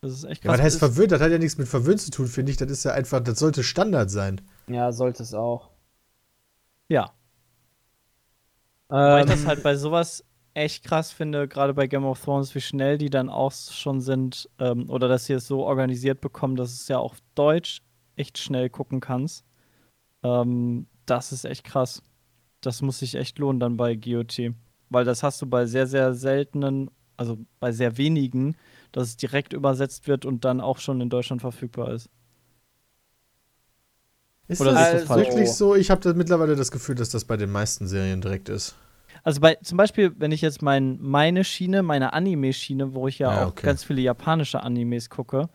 Das 0.00 0.12
ist 0.12 0.24
echt 0.24 0.44
Ja, 0.44 0.48
krass. 0.50 0.58
was 0.60 0.64
heißt 0.64 0.78
verwöhnt? 0.78 1.12
Das 1.12 1.20
hat 1.20 1.30
ja 1.30 1.36
nichts 1.36 1.58
mit 1.58 1.68
verwöhnt 1.68 2.00
zu 2.00 2.10
tun, 2.10 2.26
finde 2.26 2.52
ich. 2.52 2.56
Das 2.56 2.70
ist 2.70 2.84
ja 2.84 2.92
einfach, 2.92 3.20
das 3.20 3.38
sollte 3.38 3.62
Standard 3.62 4.10
sein. 4.10 4.40
Ja, 4.66 4.92
sollte 4.92 5.22
es 5.22 5.34
auch. 5.34 5.68
Ja. 6.88 7.10
Weil 8.90 9.24
ich 9.24 9.30
Ähm, 9.30 9.36
das 9.36 9.46
halt 9.46 9.62
bei 9.62 9.76
sowas 9.76 10.24
echt 10.54 10.84
krass 10.84 11.12
finde, 11.12 11.48
gerade 11.48 11.74
bei 11.74 11.86
Game 11.86 12.04
of 12.04 12.20
Thrones, 12.22 12.54
wie 12.54 12.60
schnell 12.60 12.98
die 12.98 13.10
dann 13.10 13.28
auch 13.28 13.52
schon 13.52 14.00
sind, 14.00 14.48
ähm, 14.58 14.90
oder 14.90 15.08
dass 15.08 15.26
sie 15.26 15.34
es 15.34 15.46
so 15.46 15.64
organisiert 15.64 16.20
bekommen, 16.20 16.56
dass 16.56 16.72
es 16.72 16.88
ja 16.88 16.98
auf 16.98 17.18
Deutsch 17.34 17.82
echt 18.16 18.38
schnell 18.38 18.68
gucken 18.68 19.00
kannst. 19.00 19.44
Ähm, 20.22 20.86
das 21.06 21.32
ist 21.32 21.44
echt 21.44 21.64
krass. 21.64 22.02
Das 22.60 22.82
muss 22.82 22.98
sich 22.98 23.14
echt 23.14 23.38
lohnen 23.38 23.60
dann 23.60 23.76
bei 23.76 23.94
GOT. 23.94 24.54
Weil 24.90 25.04
das 25.04 25.22
hast 25.22 25.40
du 25.40 25.46
bei 25.46 25.66
sehr, 25.66 25.86
sehr 25.86 26.14
seltenen, 26.14 26.90
also 27.16 27.38
bei 27.60 27.72
sehr 27.72 27.96
wenigen, 27.96 28.56
dass 28.92 29.08
es 29.08 29.16
direkt 29.16 29.52
übersetzt 29.52 30.08
wird 30.08 30.24
und 30.26 30.44
dann 30.44 30.60
auch 30.60 30.78
schon 30.78 31.00
in 31.00 31.10
Deutschland 31.10 31.40
verfügbar 31.42 31.92
ist. 31.92 32.10
Ist 34.50 34.60
Oder 34.60 34.72
das 34.72 34.92
das 34.92 35.04
falsch? 35.04 35.28
wirklich 35.28 35.52
so? 35.52 35.74
Ich 35.76 35.90
habe 35.90 36.12
mittlerweile 36.14 36.56
das 36.56 36.70
Gefühl, 36.70 36.94
dass 36.96 37.10
das 37.10 37.24
bei 37.24 37.36
den 37.36 37.50
meisten 37.50 37.86
Serien 37.86 38.20
direkt 38.20 38.48
ist. 38.48 38.74
Also 39.22 39.40
bei 39.40 39.56
zum 39.62 39.76
Beispiel, 39.76 40.12
wenn 40.18 40.32
ich 40.32 40.40
jetzt 40.40 40.62
mein, 40.62 40.98
meine 41.00 41.44
Schiene, 41.44 41.82
meine 41.82 42.12
Anime-Schiene, 42.12 42.94
wo 42.94 43.06
ich 43.08 43.18
ja, 43.18 43.30
Ja, 43.30 43.46
auch 43.46 43.48
okay. 43.48 43.62
ganz 43.62 43.84
viele 43.84 44.00
japanische 44.00 44.62
Animes 44.62 45.10
gucke, 45.10 45.48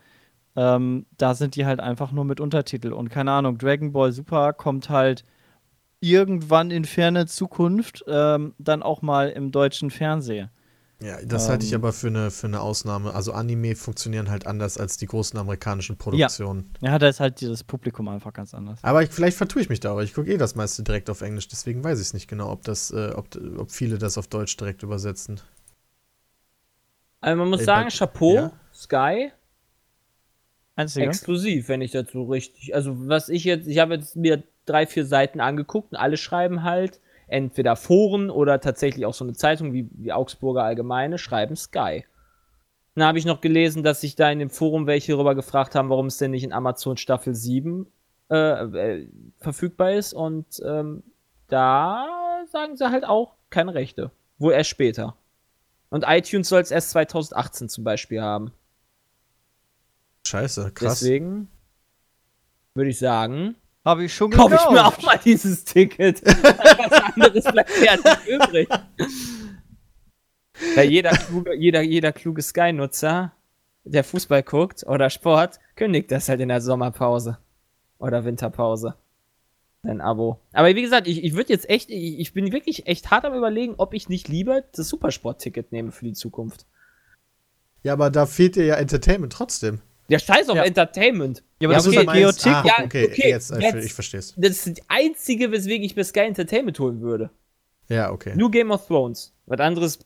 ähm, 0.56 1.06
da 1.18 1.34
sind 1.34 1.56
die 1.56 1.66
halt 1.66 1.80
einfach 1.80 2.12
nur 2.12 2.24
mit 2.24 2.40
Untertitel. 2.40 2.92
Und 2.92 3.10
keine 3.10 3.32
Ahnung, 3.32 3.58
Dragon 3.58 3.92
Ball 3.92 4.12
Super 4.12 4.52
kommt 4.52 4.88
halt 4.88 5.24
irgendwann 6.00 6.70
in 6.70 6.84
ferne 6.84 7.26
Zukunft 7.26 8.04
ähm, 8.06 8.54
dann 8.58 8.82
auch 8.82 9.02
mal 9.02 9.30
im 9.30 9.50
deutschen 9.52 9.90
Fernsehen. 9.90 10.50
Ja, 10.98 11.18
das 11.22 11.48
halte 11.50 11.66
ich 11.66 11.72
Ähm. 11.72 11.80
aber 11.80 11.92
für 11.92 12.06
eine, 12.06 12.30
für 12.30 12.46
eine 12.46 12.60
Ausnahme. 12.60 13.14
Also 13.14 13.32
Anime 13.32 13.76
funktionieren 13.76 14.30
halt 14.30 14.46
anders 14.46 14.78
als 14.78 14.96
die 14.96 15.04
großen 15.06 15.38
amerikanischen 15.38 15.98
Produktionen. 15.98 16.72
Ja, 16.80 16.98
da 16.98 17.08
ist 17.08 17.20
halt 17.20 17.42
das 17.42 17.64
Publikum 17.64 18.08
einfach 18.08 18.32
ganz 18.32 18.54
anders. 18.54 18.82
Aber 18.82 19.02
ich, 19.02 19.10
vielleicht 19.10 19.36
vertue 19.36 19.60
ich 19.60 19.68
mich 19.68 19.80
da, 19.80 19.92
aber 19.92 20.04
ich 20.04 20.14
gucke 20.14 20.32
eh 20.32 20.38
das 20.38 20.54
meiste 20.54 20.82
direkt 20.82 21.10
auf 21.10 21.20
Englisch, 21.20 21.48
deswegen 21.48 21.84
weiß 21.84 21.98
ich 22.00 22.06
es 22.06 22.14
nicht 22.14 22.28
genau, 22.28 22.50
ob 22.50 22.64
das, 22.64 22.90
äh, 22.92 23.12
ob, 23.14 23.28
ob 23.58 23.70
viele 23.70 23.98
das 23.98 24.16
auf 24.16 24.26
Deutsch 24.28 24.56
direkt 24.56 24.82
übersetzen. 24.82 25.40
also 27.20 27.38
man 27.38 27.50
muss 27.50 27.60
Ey, 27.60 27.66
sagen, 27.66 27.88
bei- 27.90 27.96
Chapeau, 27.96 28.34
ja. 28.34 28.52
Sky, 28.72 29.32
Einzige. 30.76 31.06
exklusiv, 31.06 31.68
wenn 31.68 31.80
ich 31.80 31.92
dazu 31.92 32.24
richtig. 32.24 32.74
Also 32.74 33.08
was 33.08 33.28
ich 33.28 33.44
jetzt, 33.44 33.66
ich 33.66 33.78
habe 33.78 33.94
jetzt 33.94 34.16
mir 34.16 34.42
drei, 34.66 34.86
vier 34.86 35.06
Seiten 35.06 35.40
angeguckt 35.40 35.92
und 35.92 35.98
alle 35.98 36.16
schreiben 36.16 36.62
halt, 36.62 37.00
entweder 37.26 37.76
Foren 37.76 38.30
oder 38.30 38.60
tatsächlich 38.60 39.06
auch 39.06 39.14
so 39.14 39.24
eine 39.24 39.34
Zeitung 39.34 39.72
wie 39.72 39.84
die 39.84 40.12
Augsburger 40.12 40.62
Allgemeine 40.62 41.18
schreiben 41.18 41.56
Sky. 41.56 42.04
Dann 42.94 43.04
habe 43.04 43.18
ich 43.18 43.26
noch 43.26 43.40
gelesen, 43.40 43.82
dass 43.82 44.00
sich 44.00 44.16
da 44.16 44.30
in 44.30 44.38
dem 44.38 44.50
Forum 44.50 44.86
welche 44.86 45.12
darüber 45.12 45.34
gefragt 45.34 45.74
haben, 45.74 45.90
warum 45.90 46.06
es 46.06 46.18
denn 46.18 46.30
nicht 46.30 46.44
in 46.44 46.52
Amazon 46.52 46.96
Staffel 46.96 47.34
7 47.34 47.86
äh, 48.30 48.36
äh, 48.36 49.08
verfügbar 49.38 49.92
ist. 49.92 50.14
Und 50.14 50.62
ähm, 50.64 51.02
da 51.48 52.06
sagen 52.50 52.76
sie 52.76 52.90
halt 52.90 53.04
auch 53.04 53.34
keine 53.50 53.74
Rechte. 53.74 54.12
Wohl 54.38 54.54
erst 54.54 54.70
später. 54.70 55.16
Und 55.90 56.04
iTunes 56.06 56.48
soll 56.48 56.62
es 56.62 56.70
erst 56.70 56.90
2018 56.90 57.68
zum 57.68 57.84
Beispiel 57.84 58.22
haben. 58.22 58.52
Scheiße, 60.26 60.72
krass. 60.72 61.00
Deswegen 61.00 61.48
würde 62.74 62.90
ich 62.90 62.98
sagen, 62.98 63.56
Habe 63.86 64.04
ich 64.04 64.14
schon 64.14 64.32
kaufe 64.32 64.50
gekauft. 64.50 64.66
ich 64.68 64.74
mir 64.74 64.84
auch 64.84 65.02
mal 65.02 65.20
dieses 65.24 65.64
Ticket. 65.64 66.20
Was 66.26 67.14
anderes 67.14 67.44
bleibt 67.44 67.70
ja 67.80 67.94
nicht 67.94 68.26
übrig. 68.26 68.68
Weil 70.74 70.90
jeder 70.90 71.10
kluge, 71.12 71.54
jeder, 71.54 71.82
jeder 71.82 72.10
kluge 72.10 72.42
Sky-Nutzer, 72.42 73.32
der 73.84 74.02
Fußball 74.02 74.42
guckt 74.42 74.84
oder 74.88 75.08
Sport, 75.08 75.60
kündigt 75.76 76.10
das 76.10 76.28
halt 76.28 76.40
in 76.40 76.48
der 76.48 76.60
Sommerpause 76.60 77.38
oder 77.98 78.24
Winterpause. 78.24 78.96
Ein 79.84 80.00
Abo. 80.00 80.40
Aber 80.52 80.74
wie 80.74 80.82
gesagt, 80.82 81.06
ich, 81.06 81.22
ich 81.22 81.36
würde 81.36 81.52
jetzt 81.52 81.70
echt, 81.70 81.88
ich, 81.88 82.18
ich 82.18 82.32
bin 82.32 82.50
wirklich 82.50 82.88
echt 82.88 83.12
hart 83.12 83.24
am 83.24 83.34
überlegen, 83.34 83.74
ob 83.76 83.94
ich 83.94 84.08
nicht 84.08 84.26
lieber 84.26 84.62
das 84.74 84.88
Supersport-Ticket 84.88 85.70
nehme 85.70 85.92
für 85.92 86.06
die 86.06 86.14
Zukunft. 86.14 86.66
Ja, 87.84 87.92
aber 87.92 88.10
da 88.10 88.26
fehlt 88.26 88.56
dir 88.56 88.64
ja 88.64 88.74
Entertainment 88.74 89.32
trotzdem. 89.32 89.80
Ja, 90.08 90.18
scheiß 90.18 90.48
auf 90.48 90.56
Ja. 90.56 90.64
Entertainment. 90.64 91.42
Ja, 91.60 91.68
aber 91.68 91.72
Ja, 91.74 91.78
das 91.78 91.88
okay. 91.88 92.24
ist 92.30 92.44
GOT. 92.44 92.52
Ah, 92.52 92.64
Ja, 92.66 92.84
okay, 92.84 93.08
okay, 93.10 93.28
jetzt, 93.30 93.50
äh, 93.50 93.58
jetzt- 93.60 93.84
ich 93.84 93.92
versteh's. 93.94 94.34
Das 94.36 94.50
ist 94.52 94.66
das 94.78 94.84
Einzige, 94.88 95.50
weswegen 95.50 95.84
ich 95.84 95.96
mir 95.96 96.04
Sky 96.04 96.20
Entertainment 96.20 96.78
holen 96.78 97.00
würde. 97.00 97.30
Ja, 97.88 98.10
okay. 98.12 98.34
Nur 98.36 98.50
Game 98.50 98.70
of 98.70 98.86
Thrones. 98.86 99.32
Was 99.46 99.60
anderes. 99.60 99.98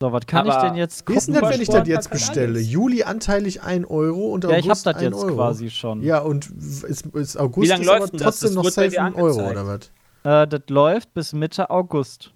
So, 0.00 0.12
was 0.12 0.26
kann 0.26 0.46
ich 0.46 0.52
Aber 0.52 0.68
denn 0.68 0.76
jetzt 0.76 1.08
Wie 1.08 1.14
ist 1.16 1.26
denn 1.26 1.34
gucken? 1.34 1.48
das, 1.48 1.54
wenn 1.56 1.62
ich 1.62 1.68
das 1.68 1.88
jetzt 1.88 2.10
halt 2.10 2.20
bestelle? 2.20 2.60
Juli 2.60 3.02
anteilig 3.02 3.62
1 3.62 3.84
Euro 3.90 4.32
und 4.32 4.44
Ja, 4.44 4.50
August 4.50 4.64
ich 4.64 4.70
hab 4.70 4.82
das 4.84 4.94
1 4.94 5.02
jetzt 5.02 5.14
Euro. 5.24 5.34
quasi 5.34 5.70
schon. 5.70 6.02
Ja, 6.02 6.20
und 6.20 6.48
ist, 6.50 7.06
ist 7.06 7.36
August 7.36 7.64
Wie 7.64 7.68
lange 7.68 7.80
ist 7.82 7.86
läuft 7.88 8.02
aber 8.14 8.18
trotzdem 8.18 8.54
Das 8.54 8.54
noch 8.54 8.64
safe 8.70 8.88
dir 8.90 9.02
ein 9.02 9.14
Euro, 9.16 9.40
angezeigt. 9.40 9.50
oder 9.50 9.66
was? 9.66 10.42
Äh, 10.44 10.46
das 10.48 10.62
läuft 10.68 11.14
bis 11.14 11.32
Mitte 11.32 11.70
August. 11.70 12.32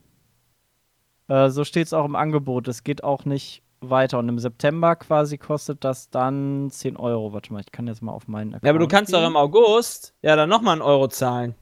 Äh, 1.28 1.50
so 1.50 1.62
steht 1.64 1.86
es 1.86 1.92
auch 1.92 2.04
im 2.04 2.16
Angebot. 2.16 2.66
Es 2.66 2.82
geht 2.82 3.04
auch 3.04 3.24
nicht 3.24 3.62
weiter. 3.82 4.18
Und 4.18 4.28
im 4.28 4.38
September 4.38 4.96
quasi 4.96 5.38
kostet 5.38 5.84
das 5.84 6.10
dann 6.10 6.70
10 6.70 6.96
Euro. 6.96 7.32
Warte 7.32 7.52
mal, 7.52 7.60
ich 7.60 7.72
kann 7.72 7.86
jetzt 7.86 8.02
mal 8.02 8.12
auf 8.12 8.28
meinen 8.28 8.50
Account 8.54 8.64
Ja, 8.64 8.70
aber 8.70 8.78
du 8.78 8.88
kannst 8.88 9.12
doch 9.12 9.18
gehen. 9.20 9.28
im 9.28 9.36
August 9.36 10.14
ja 10.22 10.36
dann 10.36 10.48
nochmal 10.48 10.72
einen 10.74 10.82
Euro 10.82 11.08
zahlen. 11.08 11.54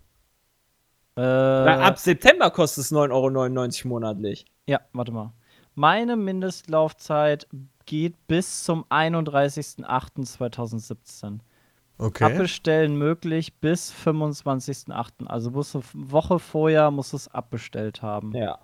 Äh, 1.17 1.23
Weil 1.23 1.81
ab 1.81 1.99
September 1.99 2.51
kostet 2.51 2.85
es 2.85 2.93
9,99 2.93 3.85
Euro 3.85 3.89
monatlich. 3.89 4.45
ja, 4.67 4.81
warte 4.93 5.13
mal. 5.13 5.33
Meine 5.75 6.17
Mindestlaufzeit 6.17 7.47
geht 7.87 8.27
bis 8.27 8.65
zum 8.65 8.85
31.08.2017. 8.87 11.39
Okay. 11.99 12.25
Abbestellen 12.25 12.97
möglich 12.97 13.55
bis 13.61 13.93
25.08. 13.93 15.27
Also 15.27 15.51
musst 15.51 15.75
du 15.75 15.83
Woche 15.93 16.39
vorher 16.39 16.91
musst 16.91 17.13
du 17.13 17.17
es 17.19 17.29
abbestellt 17.29 18.01
haben. 18.03 18.35
Ja. 18.35 18.59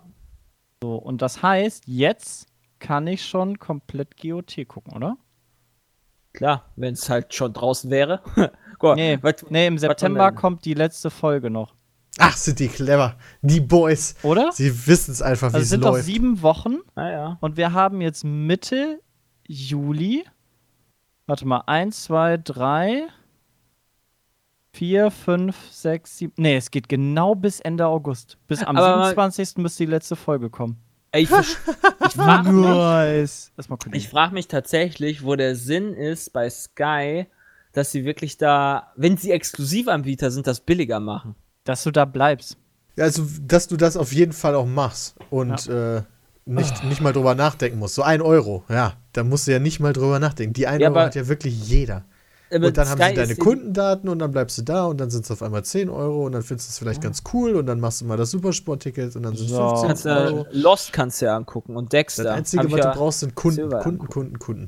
So, 0.81 0.95
und 0.95 1.21
das 1.21 1.43
heißt, 1.43 1.83
jetzt 1.87 2.47
kann 2.79 3.07
ich 3.07 3.25
schon 3.25 3.59
komplett 3.59 4.17
GOT 4.21 4.65
gucken, 4.67 4.93
oder? 4.95 5.17
Klar, 6.33 6.71
wenn 6.75 6.93
es 6.93 7.09
halt 7.09 7.33
schon 7.33 7.53
draußen 7.53 7.89
wäre. 7.89 8.21
Guck 8.79 8.83
mal, 8.83 8.95
Nee, 8.95 9.17
was- 9.21 9.45
nee, 9.49 9.67
im 9.67 9.77
September 9.77 10.31
kommt 10.31 10.65
die 10.65 10.73
letzte 10.75 11.09
Folge 11.09 11.49
noch, 11.49 11.73
Ach, 12.19 12.35
sind 12.35 12.59
die 12.59 12.67
clever. 12.67 13.15
Die 13.41 13.59
Boys. 13.61 14.15
oder? 14.23 14.51
Sie 14.51 14.87
wissen 14.87 15.11
es 15.11 15.21
einfach, 15.21 15.51
wie 15.51 15.55
Also 15.55 15.57
es 15.59 15.63
es 15.63 15.69
sind 15.69 15.83
doch 15.83 15.91
läuft. 15.93 16.05
sieben 16.05 16.41
Wochen 16.41 16.77
Ah, 16.95 17.09
ja. 17.09 17.37
und 17.41 17.57
wir 17.57 17.73
haben 17.73 18.01
jetzt 18.01 18.23
Mitte 18.23 19.01
Juli. 19.47 20.25
Warte 21.27 21.45
mal, 21.45 21.63
eins, 21.67 22.03
zwei, 22.05 22.37
drei, 22.37 23.07
vier, 24.73 25.11
fünf, 25.11 25.55
sechs, 25.71 26.17
sieben. 26.17 26.33
Nee, 26.37 26.55
es 26.57 26.71
geht 26.71 26.87
genau 26.89 27.35
bis 27.35 27.59
Ende 27.59 27.85
August. 27.87 28.37
Bis 28.47 28.63
am 28.63 28.77
Aber 28.77 28.97
mal- 28.97 29.09
27. 29.09 29.57
müsste 29.57 29.85
die 29.85 29.91
letzte 29.91 30.15
Folge 30.15 30.49
kommen. 30.49 30.77
Ich, 31.17 31.29
ich 32.05 32.13
frage 32.13 32.51
mich, 32.51 32.65
Nice. 32.65 33.51
Erstmal 33.57 33.77
gucken. 33.77 33.95
ich 33.95 34.09
frag 34.09 34.31
mich 34.31 34.47
tatsächlich, 34.47 35.23
wo 35.23 35.35
der 35.35 35.55
Sinn 35.55 35.93
ist 35.93 36.33
bei 36.33 36.49
Sky, 36.49 37.27
dass 37.73 37.91
sie 37.91 38.05
wirklich 38.05 38.37
da, 38.37 38.91
wenn 38.95 39.17
sie 39.17 39.31
Exklusivanbieter 39.31 40.31
sind, 40.31 40.47
das 40.47 40.59
billiger 40.59 40.99
machen. 40.99 41.35
Dass 41.63 41.83
du 41.83 41.91
da 41.91 42.05
bleibst. 42.05 42.57
Ja, 42.95 43.03
also, 43.03 43.25
dass 43.41 43.67
du 43.67 43.77
das 43.77 43.97
auf 43.97 44.13
jeden 44.13 44.33
Fall 44.33 44.55
auch 44.55 44.65
machst 44.65 45.15
und 45.29 45.65
ja. 45.67 45.97
äh, 45.97 46.01
nicht, 46.45 46.73
oh. 46.83 46.87
nicht 46.87 47.01
mal 47.01 47.13
drüber 47.13 47.35
nachdenken 47.35 47.77
musst. 47.77 47.95
So 47.95 48.03
ein 48.03 48.21
Euro, 48.21 48.63
ja, 48.69 48.93
da 49.13 49.23
musst 49.23 49.47
du 49.47 49.51
ja 49.51 49.59
nicht 49.59 49.79
mal 49.79 49.93
drüber 49.93 50.19
nachdenken. 50.19 50.53
Die 50.53 50.65
ein 50.65 50.79
ja, 50.79 50.89
Euro 50.89 51.01
hat 51.01 51.15
ja 51.15 51.27
wirklich 51.27 51.67
jeder. 51.67 52.05
Und 52.49 52.77
dann 52.77 52.85
Sky 52.85 52.91
haben 52.91 53.09
sie 53.09 53.15
deine 53.15 53.35
Kundendaten 53.35 54.09
und 54.09 54.19
dann 54.19 54.31
bleibst 54.31 54.57
du 54.57 54.61
da 54.61 54.85
und 54.85 54.97
dann 54.99 55.09
sind 55.09 55.25
es 55.25 55.31
auf 55.31 55.41
einmal 55.41 55.65
10 55.65 55.89
Euro 55.89 56.25
und 56.25 56.31
dann 56.31 56.43
findest 56.43 56.69
du 56.69 56.71
es 56.71 56.79
vielleicht 56.79 56.99
oh. 56.99 57.03
ganz 57.03 57.23
cool 57.33 57.55
und 57.55 57.65
dann 57.65 57.79
machst 57.79 58.01
du 58.01 58.05
mal 58.05 58.17
das 58.17 58.31
Supersport-Ticket 58.31 59.15
und 59.15 59.23
dann 59.23 59.35
sind 59.35 59.47
es 59.47 59.51
so. 59.51 59.69
15 59.69 59.87
kannst, 59.87 60.05
Euro. 60.05 60.45
Äh, 60.45 60.57
Lost 60.57 60.93
kannst 60.93 61.21
du 61.21 61.25
ja 61.25 61.35
angucken 61.35 61.75
und 61.75 61.91
Dexter. 61.91 62.23
Das 62.23 62.33
Einzige, 62.33 62.71
was 62.71 62.79
ja 62.79 62.91
du 62.91 62.97
brauchst, 62.97 63.19
sind 63.19 63.35
Kunden, 63.35 63.69
Kunden, 63.69 64.07
Kunden, 64.07 64.39
Kunden. 64.39 64.67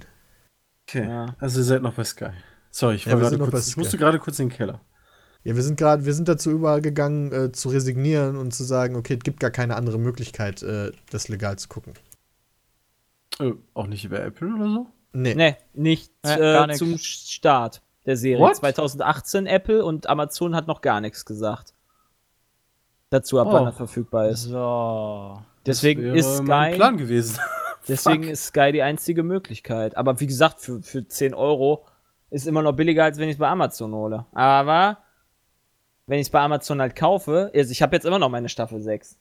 Okay, 0.87 1.07
ja. 1.07 1.35
also 1.39 1.59
ihr 1.59 1.65
seid 1.65 1.81
noch 1.81 1.93
bei 1.93 2.03
Sky. 2.03 2.31
Sorry, 2.71 2.95
ich, 2.95 3.07
war 3.07 3.21
ja, 3.21 3.37
kurz, 3.37 3.67
ich 3.67 3.77
musste 3.77 3.97
gerade 3.97 4.19
kurz 4.19 4.39
in 4.39 4.49
den 4.49 4.55
Keller. 4.55 4.81
Ja, 5.43 5.55
wir 5.55 5.63
sind 5.63 5.77
gerade, 5.77 6.05
wir 6.05 6.13
sind 6.13 6.27
dazu 6.27 6.51
übergegangen, 6.51 7.31
äh, 7.31 7.51
zu 7.51 7.69
resignieren 7.69 8.35
und 8.35 8.53
zu 8.53 8.63
sagen, 8.63 8.95
okay, 8.95 9.15
es 9.15 9.23
gibt 9.23 9.39
gar 9.39 9.51
keine 9.51 9.75
andere 9.75 9.97
Möglichkeit, 9.97 10.61
äh, 10.63 10.91
das 11.11 11.29
legal 11.29 11.57
zu 11.57 11.69
gucken. 11.69 11.93
Äh, 13.39 13.53
auch 13.73 13.87
nicht 13.87 14.03
über 14.03 14.21
Apple 14.21 14.53
oder 14.53 14.69
so? 14.69 14.87
Nee. 15.11 15.35
Nee, 15.35 15.57
nicht 15.73 16.11
äh, 16.23 16.73
zum 16.75 16.97
Start 16.97 17.81
der 18.05 18.17
Serie. 18.17 18.39
What? 18.39 18.57
2018 18.57 19.47
Apple 19.47 19.83
und 19.83 20.07
Amazon 20.07 20.55
hat 20.55 20.67
noch 20.67 20.81
gar 20.81 21.01
nichts 21.01 21.25
gesagt. 21.25 21.73
Dazu, 23.09 23.39
ab 23.39 23.47
oh. 23.49 23.53
wann 23.53 23.65
er 23.65 23.73
verfügbar 23.73 24.29
ist. 24.29 24.43
So. 24.43 25.41
Deswegen 25.65 26.13
ist 26.13 26.37
Sky. 26.37 26.43
Mein 26.43 26.75
Plan 26.75 26.97
gewesen. 26.97 27.39
deswegen 27.87 28.23
ist 28.23 28.45
Sky 28.47 28.71
die 28.71 28.83
einzige 28.83 29.23
Möglichkeit. 29.23 29.97
Aber 29.97 30.19
wie 30.19 30.27
gesagt, 30.27 30.61
für, 30.61 30.81
für 30.81 31.07
10 31.07 31.33
Euro 31.33 31.85
ist 32.29 32.47
immer 32.47 32.61
noch 32.61 32.73
billiger, 32.73 33.03
als 33.05 33.17
wenn 33.17 33.29
ich 33.29 33.35
es 33.35 33.39
bei 33.39 33.47
Amazon 33.47 33.93
hole. 33.93 34.25
Aber 34.33 34.99
wenn 36.05 36.19
ich 36.19 36.27
es 36.27 36.31
bei 36.31 36.41
Amazon 36.41 36.81
halt 36.81 36.95
kaufe, 36.95 37.51
also 37.53 37.71
ich 37.71 37.81
habe 37.81 37.95
jetzt 37.95 38.05
immer 38.05 38.19
noch 38.19 38.29
meine 38.29 38.49
Staffel 38.49 38.81
6. 38.81 39.17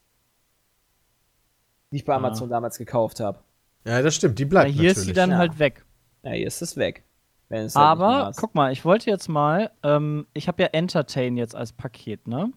Die 1.90 1.96
ich 1.96 2.04
bei 2.04 2.12
ah. 2.12 2.16
Amazon 2.16 2.50
damals 2.50 2.76
gekauft 2.76 3.20
habe. 3.20 3.40
Ja, 3.88 4.02
das 4.02 4.14
stimmt, 4.14 4.38
die 4.38 4.44
bleibt 4.44 4.68
ja, 4.68 4.74
Hier 4.74 4.82
natürlich. 4.90 4.98
ist 4.98 5.06
sie 5.06 5.12
dann 5.14 5.30
ja. 5.30 5.38
halt 5.38 5.58
weg. 5.58 5.84
Ja, 6.22 6.32
hier 6.32 6.46
ist 6.46 6.60
es 6.60 6.76
weg. 6.76 7.04
Es 7.48 7.74
halt 7.74 7.86
Aber, 7.86 8.32
guck 8.36 8.54
mal, 8.54 8.70
ich 8.72 8.84
wollte 8.84 9.08
jetzt 9.08 9.28
mal, 9.28 9.70
ähm, 9.82 10.26
ich 10.34 10.48
habe 10.48 10.62
ja 10.62 10.68
Entertain 10.72 11.38
jetzt 11.38 11.54
als 11.54 11.72
Paket, 11.72 12.28
ne? 12.28 12.52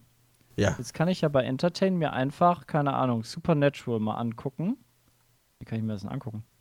Ja. 0.56 0.74
Jetzt 0.76 0.92
kann 0.92 1.08
ich 1.08 1.22
ja 1.22 1.28
bei 1.28 1.42
Entertain 1.44 1.96
mir 1.96 2.12
einfach, 2.12 2.66
keine 2.66 2.92
Ahnung, 2.92 3.24
Supernatural 3.24 4.00
mal 4.00 4.16
angucken. 4.16 4.76
Wie 5.58 5.64
kann 5.64 5.78
ich 5.78 5.84
mir 5.84 5.94
das 5.94 6.02
denn 6.02 6.10
angucken? 6.10 6.44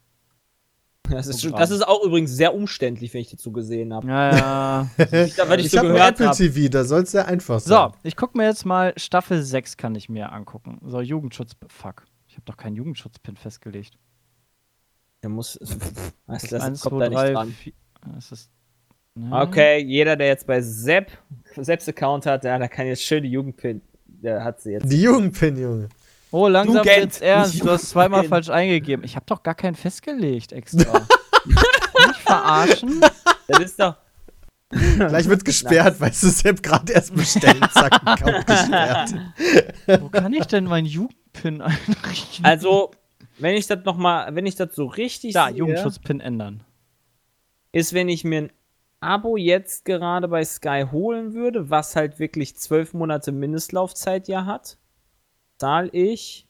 Das 1.09 1.27
ist, 1.27 1.41
schon, 1.41 1.51
das 1.51 1.71
ist 1.71 1.85
auch 1.85 2.05
übrigens 2.05 2.31
sehr 2.31 2.55
umständlich, 2.55 3.13
wenn 3.13 3.19
ich 3.19 3.31
dazu 3.31 3.51
gesehen 3.51 3.93
habe. 3.93 4.07
Ja, 4.07 4.37
ja. 4.37 4.89
ich, 4.97 5.35
da, 5.35 5.53
ich, 5.55 5.65
ich 5.65 5.71
so 5.71 5.79
habe 5.79 5.99
Apple 5.99 6.27
hab. 6.27 6.37
TV, 6.37 6.69
da 6.69 6.85
soll 6.85 7.01
es 7.01 7.11
sehr 7.11 7.27
einfach 7.27 7.59
sein. 7.59 7.89
So, 7.91 7.97
ich 8.03 8.15
gucke 8.15 8.37
mir 8.37 8.45
jetzt 8.45 8.65
mal 8.65 8.93
Staffel 8.95 9.43
6 9.43 9.75
kann 9.75 9.93
ich 9.95 10.07
mir 10.07 10.31
angucken. 10.31 10.79
So, 10.85 11.01
Jugendschutz. 11.01 11.51
Fuck. 11.67 12.05
Ich 12.27 12.35
habe 12.35 12.45
doch 12.45 12.55
keinen 12.55 12.77
Jugendschutzpin 12.77 13.35
festgelegt. 13.35 13.97
Der 15.23 15.29
muss. 15.29 15.59
Was, 16.25 16.43
das 16.43 16.61
1, 16.61 16.81
kommt 16.81 16.97
2, 16.97 17.09
da 17.09 17.15
3, 17.15 17.23
nicht 17.23 17.35
dran. 17.35 17.55
4, 17.63 17.73
ist, 18.17 18.49
ne? 19.15 19.41
Okay, 19.41 19.79
jeder, 19.79 20.15
der 20.15 20.27
jetzt 20.27 20.47
bei 20.47 20.61
Sepp, 20.61 21.11
Sepps 21.55 21.87
Account 21.87 22.25
hat, 22.25 22.43
ja, 22.43 22.57
der 22.57 22.69
kann 22.69 22.87
jetzt 22.87 23.03
schön 23.03 23.23
die 23.23 23.29
Jugendpin. 23.29 23.81
Der 24.05 24.43
hat 24.43 24.61
sie 24.61 24.71
jetzt. 24.71 24.91
Die 24.91 25.01
Jugendpin, 25.01 25.57
Junge. 25.57 25.89
Oh, 26.31 26.47
langsam 26.47 26.85
wird's 26.85 27.19
ernst. 27.19 27.61
Du 27.61 27.69
hast 27.69 27.89
zweimal 27.89 28.23
falsch 28.23 28.49
eingegeben. 28.49 29.03
Ich 29.03 29.15
habe 29.15 29.25
doch 29.27 29.43
gar 29.43 29.55
keinen 29.55 29.75
festgelegt 29.75 30.53
extra. 30.53 31.01
Nicht 31.45 32.21
verarschen? 32.21 33.01
Das 33.47 33.59
ist 33.59 33.79
doch. 33.79 33.97
Gleich 34.69 35.27
wird 35.27 35.43
gesperrt, 35.43 35.99
weil 35.99 36.11
du 36.11 36.15
Sepp 36.15 36.63
gerade 36.63 36.93
erst 36.93 37.13
bestellt. 37.13 37.59
Zack, 37.73 37.91
gesperrt. 38.45 39.13
Wo 39.99 40.07
kann 40.07 40.33
ich 40.33 40.45
denn 40.45 40.63
meinen 40.63 40.85
Jugendpin 40.85 41.61
einrichten? 41.61 42.45
Also, 42.45 42.91
wenn 43.41 43.55
ich 43.55 43.67
das 43.67 43.83
nochmal, 43.85 44.35
wenn 44.35 44.45
ich 44.45 44.55
das 44.55 44.75
so 44.75 44.85
richtig 44.85 45.33
Da, 45.33 45.49
Jugendschutzpin 45.49 46.19
ändern. 46.19 46.63
Ist, 47.71 47.93
wenn 47.93 48.09
ich 48.09 48.23
mir 48.23 48.43
ein 48.43 48.51
Abo 48.99 49.37
jetzt 49.37 49.85
gerade 49.85 50.27
bei 50.27 50.43
Sky 50.43 50.85
holen 50.91 51.33
würde, 51.33 51.69
was 51.69 51.95
halt 51.95 52.19
wirklich 52.19 52.55
zwölf 52.55 52.93
Monate 52.93 53.31
Mindestlaufzeit 53.31 54.27
ja 54.27 54.45
hat 54.45 54.77
zahle 55.61 55.89
ich 55.91 56.47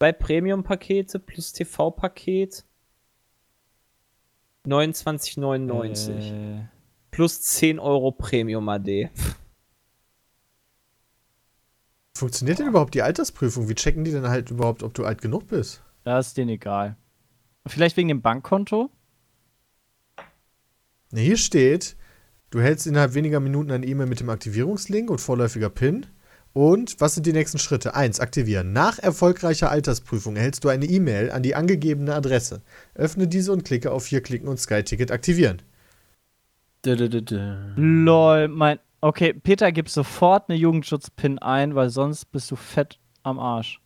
bei 0.00 0.10
Premium-Pakete 0.10 1.20
plus 1.20 1.52
TV-Paket 1.52 2.64
29,99. 4.66 6.10
Äh. 6.10 6.64
Plus 7.12 7.40
10 7.40 7.78
Euro 7.78 8.10
Premium 8.10 8.68
AD. 8.68 9.10
Funktioniert 12.22 12.60
denn 12.60 12.68
überhaupt 12.68 12.94
die 12.94 13.02
Altersprüfung? 13.02 13.68
Wie 13.68 13.74
checken 13.74 14.04
die 14.04 14.12
denn 14.12 14.28
halt 14.28 14.48
überhaupt, 14.48 14.84
ob 14.84 14.94
du 14.94 15.04
alt 15.04 15.20
genug 15.20 15.48
bist? 15.48 15.82
Das 16.04 16.28
ist 16.28 16.36
denen 16.36 16.50
egal. 16.50 16.94
Vielleicht 17.66 17.96
wegen 17.96 18.06
dem 18.06 18.22
Bankkonto? 18.22 18.90
Ne, 21.10 21.20
hier 21.20 21.36
steht, 21.36 21.96
du 22.50 22.60
hältst 22.60 22.86
innerhalb 22.86 23.14
weniger 23.14 23.40
Minuten 23.40 23.72
eine 23.72 23.84
E-Mail 23.84 24.06
mit 24.06 24.20
dem 24.20 24.30
Aktivierungslink 24.30 25.10
und 25.10 25.20
vorläufiger 25.20 25.68
PIN. 25.68 26.06
Und 26.52 27.00
was 27.00 27.16
sind 27.16 27.26
die 27.26 27.32
nächsten 27.32 27.58
Schritte? 27.58 27.96
1. 27.96 28.20
Aktivieren. 28.20 28.72
Nach 28.72 29.00
erfolgreicher 29.00 29.72
Altersprüfung 29.72 30.36
erhältst 30.36 30.62
du 30.62 30.68
eine 30.68 30.86
E-Mail 30.86 31.32
an 31.32 31.42
die 31.42 31.56
angegebene 31.56 32.14
Adresse. 32.14 32.62
Öffne 32.94 33.26
diese 33.26 33.50
und 33.50 33.64
klicke 33.64 33.90
auf 33.90 34.06
hier 34.06 34.22
klicken 34.22 34.46
und 34.46 34.60
Sky 34.60 34.84
Ticket 34.84 35.10
aktivieren. 35.10 35.60
Lol, 37.74 38.46
mein. 38.46 38.78
Okay, 39.04 39.32
Peter, 39.32 39.72
gib 39.72 39.88
sofort 39.88 40.48
eine 40.48 40.56
Jugendschutz-Pin 40.56 41.40
ein, 41.40 41.74
weil 41.74 41.90
sonst 41.90 42.26
bist 42.26 42.48
du 42.52 42.56
fett 42.56 43.00
am 43.24 43.40
Arsch. 43.40 43.80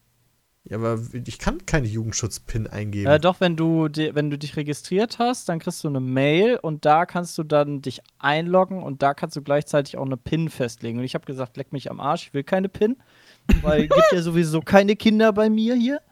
Ja, 0.65 0.77
aber 0.77 1.01
ich 1.13 1.39
kann 1.39 1.65
keine 1.65 1.87
Jugendschutz-Pin 1.87 2.67
eingeben. 2.67 3.11
Äh, 3.11 3.19
doch, 3.19 3.41
wenn 3.41 3.57
du, 3.57 3.89
wenn 3.89 4.29
du 4.29 4.37
dich 4.37 4.57
registriert 4.57 5.19
hast, 5.19 5.49
dann 5.49 5.59
kriegst 5.59 5.83
du 5.85 5.89
eine 5.89 6.01
Mail 6.01 6.59
und 6.61 6.85
da 6.85 7.07
kannst 7.07 7.39
du 7.39 7.45
dann 7.45 7.81
dich 7.81 8.03
einloggen 8.19 8.83
und 8.83 9.01
da 9.01 9.15
kannst 9.15 9.37
du 9.37 9.43
gleichzeitig 9.43 9.97
auch 9.97 10.05
eine 10.05 10.19
Pin 10.19 10.51
festlegen. 10.51 10.99
Und 10.99 11.05
ich 11.05 11.15
habe 11.15 11.25
gesagt, 11.25 11.57
leck 11.57 11.73
mich 11.73 11.91
am 11.91 11.99
Arsch, 11.99 12.27
ich 12.27 12.35
will 12.35 12.45
keine 12.45 12.69
Pin, 12.69 12.97
weil 13.63 13.85
es 13.85 13.89
gibt 13.97 14.13
ja 14.13 14.21
sowieso 14.21 14.61
keine 14.61 14.97
Kinder 14.97 15.33
bei 15.33 15.49
mir 15.49 15.77
hier. 15.77 16.03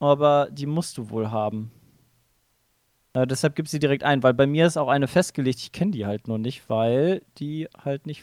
Aber 0.00 0.48
die 0.50 0.66
musst 0.66 0.98
du 0.98 1.10
wohl 1.10 1.30
haben. 1.30 1.70
Äh, 3.16 3.26
deshalb 3.26 3.56
gib 3.56 3.66
sie 3.66 3.78
direkt 3.78 4.04
ein, 4.04 4.22
weil 4.22 4.34
bei 4.34 4.46
mir 4.46 4.66
ist 4.66 4.76
auch 4.76 4.88
eine 4.88 5.08
festgelegt. 5.08 5.58
Ich 5.60 5.72
kenne 5.72 5.92
die 5.92 6.04
halt 6.04 6.28
nur 6.28 6.36
nicht, 6.36 6.68
weil 6.68 7.22
die 7.38 7.66
halt 7.82 8.06
nicht, 8.06 8.22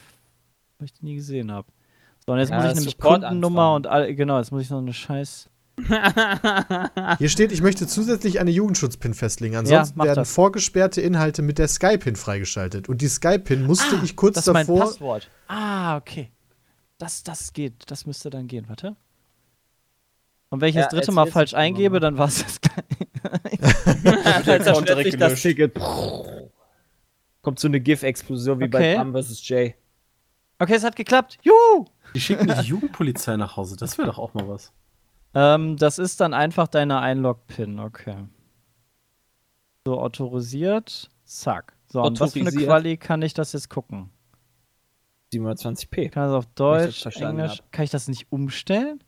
weil 0.78 0.86
ich 0.86 0.94
die 0.94 1.06
nie 1.06 1.16
gesehen 1.16 1.52
habe. 1.52 1.68
So, 2.24 2.32
und 2.32 2.38
jetzt 2.38 2.52
ja, 2.52 2.58
muss 2.58 2.68
ich 2.68 2.76
nämlich 2.76 3.00
Kundennummer 3.00 3.74
und 3.74 3.88
all, 3.88 4.14
genau, 4.14 4.38
jetzt 4.38 4.52
muss 4.52 4.62
ich 4.62 4.70
noch 4.70 4.78
eine 4.78 4.94
Scheiß. 4.94 5.50
Hier 7.18 7.30
steht, 7.30 7.52
ich 7.52 7.64
möchte 7.64 7.88
zusätzlich 7.88 8.40
eine 8.40 8.52
Jugendschutzpin 8.52 9.16
festlegen. 9.16 9.56
Ansonsten 9.56 10.00
ja, 10.00 10.06
werden 10.06 10.18
das. 10.18 10.32
vorgesperrte 10.32 11.02
Inhalte 11.02 11.42
mit 11.42 11.58
der 11.58 11.68
Sky-Pin 11.68 12.16
freigeschaltet. 12.16 12.88
Und 12.88 13.02
die 13.02 13.08
Sky-Pin 13.08 13.66
musste 13.66 13.96
ah, 13.96 14.04
ich 14.04 14.16
kurz 14.16 14.36
das 14.36 14.46
davor. 14.46 14.62
Ist 14.62 14.68
mein 14.68 14.78
Passwort. 14.80 15.30
Ah, 15.48 15.98
okay. 15.98 16.30
Das, 17.00 17.24
das 17.24 17.52
geht. 17.54 17.74
Das 17.88 18.06
müsste 18.06 18.30
dann 18.30 18.46
gehen. 18.46 18.66
Warte. 18.68 18.96
Und 20.50 20.62
wenn 20.62 20.70
ich 20.70 20.76
ja, 20.76 20.84
das 20.84 20.92
dritte 20.92 21.12
Mal 21.12 21.26
falsch 21.26 21.56
eingebe, 21.56 22.00
dann 22.00 22.20
war 22.20 22.28
es 22.28 22.44
das 22.44 22.62
zerstört 24.44 25.04
sich 25.04 25.18
das 25.18 25.42
Ticket. 25.42 25.76
Kommt 27.42 27.60
so 27.60 27.68
eine 27.68 27.80
GIF-Explosion 27.80 28.60
wie 28.60 28.66
okay. 28.66 28.96
bei 28.96 28.96
Pam 28.96 29.14
vs. 29.14 29.48
Jay. 29.48 29.76
Okay, 30.60 30.76
es 30.76 30.84
hat 30.84 30.96
geklappt. 30.96 31.38
Juhu! 31.42 31.86
Die 32.14 32.22
schicken 32.22 32.48
die 32.48 32.54
Jugendpolizei 32.62 33.36
nach 33.38 33.58
Hause. 33.58 33.76
Das 33.76 33.98
wäre 33.98 34.08
doch 34.08 34.20
auch 34.20 34.34
mal 34.34 34.48
was. 34.48 34.72
Ähm, 35.34 35.78
das 35.78 36.00
ist 36.00 36.22
dann 36.22 36.34
einfach 36.34 36.68
deine 36.68 37.00
Einlog-Pin, 37.00 37.80
okay. 37.80 38.28
So, 39.86 40.00
autorisiert. 40.00 41.10
Zack. 41.26 41.74
So, 41.88 42.02
und 42.02 42.20
was 42.20 42.34
für 42.34 42.40
eine 42.40 42.52
Quali 42.52 42.98
kann 42.98 43.22
ich 43.22 43.34
das 43.34 43.54
jetzt 43.54 43.70
gucken? 43.70 44.10
720p. 45.34 46.10
Kann 46.10 46.28
das 46.28 46.34
auf 46.34 46.46
Deutsch, 46.56 47.06
Englisch. 47.06 47.60
Hab. 47.60 47.72
Kann 47.72 47.86
ich 47.86 47.92
das 47.92 48.08
nicht 48.08 48.32
umstellen? 48.32 49.04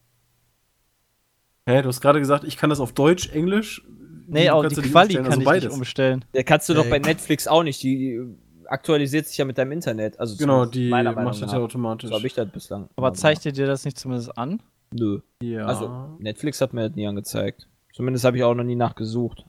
Hä, 1.67 1.81
du 1.81 1.87
hast 1.87 2.01
gerade 2.01 2.19
gesagt, 2.19 2.43
ich 2.43 2.57
kann 2.57 2.69
das 2.69 2.79
auf 2.79 2.93
Deutsch, 2.93 3.29
Englisch. 3.29 3.83
Nee, 4.27 4.49
auch 4.49 4.65
die 4.65 4.75
Quali 4.75 5.15
kann 5.15 5.25
also 5.25 5.39
ich 5.39 5.45
beides. 5.45 5.63
nicht 5.65 5.73
umstellen. 5.73 6.25
Der 6.33 6.43
kannst 6.43 6.69
du 6.69 6.73
äh, 6.73 6.75
doch 6.77 6.89
bei 6.89 6.99
Netflix 6.99 7.47
auch 7.47 7.63
nicht. 7.63 7.81
Die 7.83 8.19
aktualisiert 8.67 9.27
sich 9.27 9.37
ja 9.37 9.45
mit 9.45 9.57
deinem 9.57 9.71
Internet. 9.71 10.19
Also 10.19 10.37
genau, 10.37 10.65
die 10.65 10.89
macht 10.89 11.41
das 11.41 11.51
ja 11.51 11.59
automatisch. 11.59 12.09
So 12.09 12.15
habe 12.15 12.27
ich 12.27 12.33
das 12.33 12.49
bislang. 12.49 12.89
Aber 12.95 13.13
zeigt 13.13 13.45
dir 13.45 13.67
das 13.67 13.85
nicht 13.85 13.97
zumindest 13.97 14.37
an? 14.37 14.61
Nö. 14.91 15.19
Ja. 15.41 15.65
Also, 15.65 16.15
Netflix 16.19 16.61
hat 16.61 16.73
mir 16.73 16.87
das 16.87 16.95
nie 16.95 17.07
angezeigt. 17.07 17.67
Zumindest 17.93 18.25
habe 18.25 18.37
ich 18.37 18.43
auch 18.43 18.53
noch 18.53 18.63
nie 18.63 18.75
nachgesucht. 18.75 19.45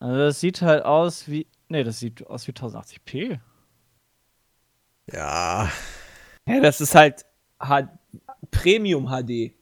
Also, 0.00 0.18
das 0.18 0.40
sieht 0.40 0.62
halt 0.62 0.84
aus 0.84 1.28
wie. 1.28 1.46
Nee, 1.68 1.84
das 1.84 1.98
sieht 1.98 2.26
aus 2.26 2.46
wie 2.46 2.52
1080p. 2.52 3.38
Ja. 5.12 5.70
Ja, 6.46 6.60
das 6.60 6.80
ist 6.80 6.94
halt 6.94 7.24
H 7.60 7.88
Premium 8.50 9.06
HD. 9.06 9.52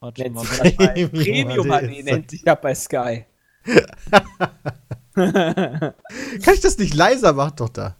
Warte 0.00 0.30
mal, 0.30 0.44
Premium, 0.44 1.10
Premium 1.10 1.68
HD, 1.68 2.00
HD 2.00 2.04
nennt 2.04 2.30
sich 2.30 2.42
ja 2.42 2.54
bei 2.54 2.74
Sky. 2.74 3.26
Kann 5.14 5.94
ich 6.54 6.60
das 6.60 6.78
nicht 6.78 6.94
leiser 6.94 7.32
machen, 7.32 7.54
doch 7.56 7.68
da? 7.68 7.96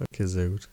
Okay, 0.00 0.26
sehr 0.26 0.48
gut. 0.48 0.68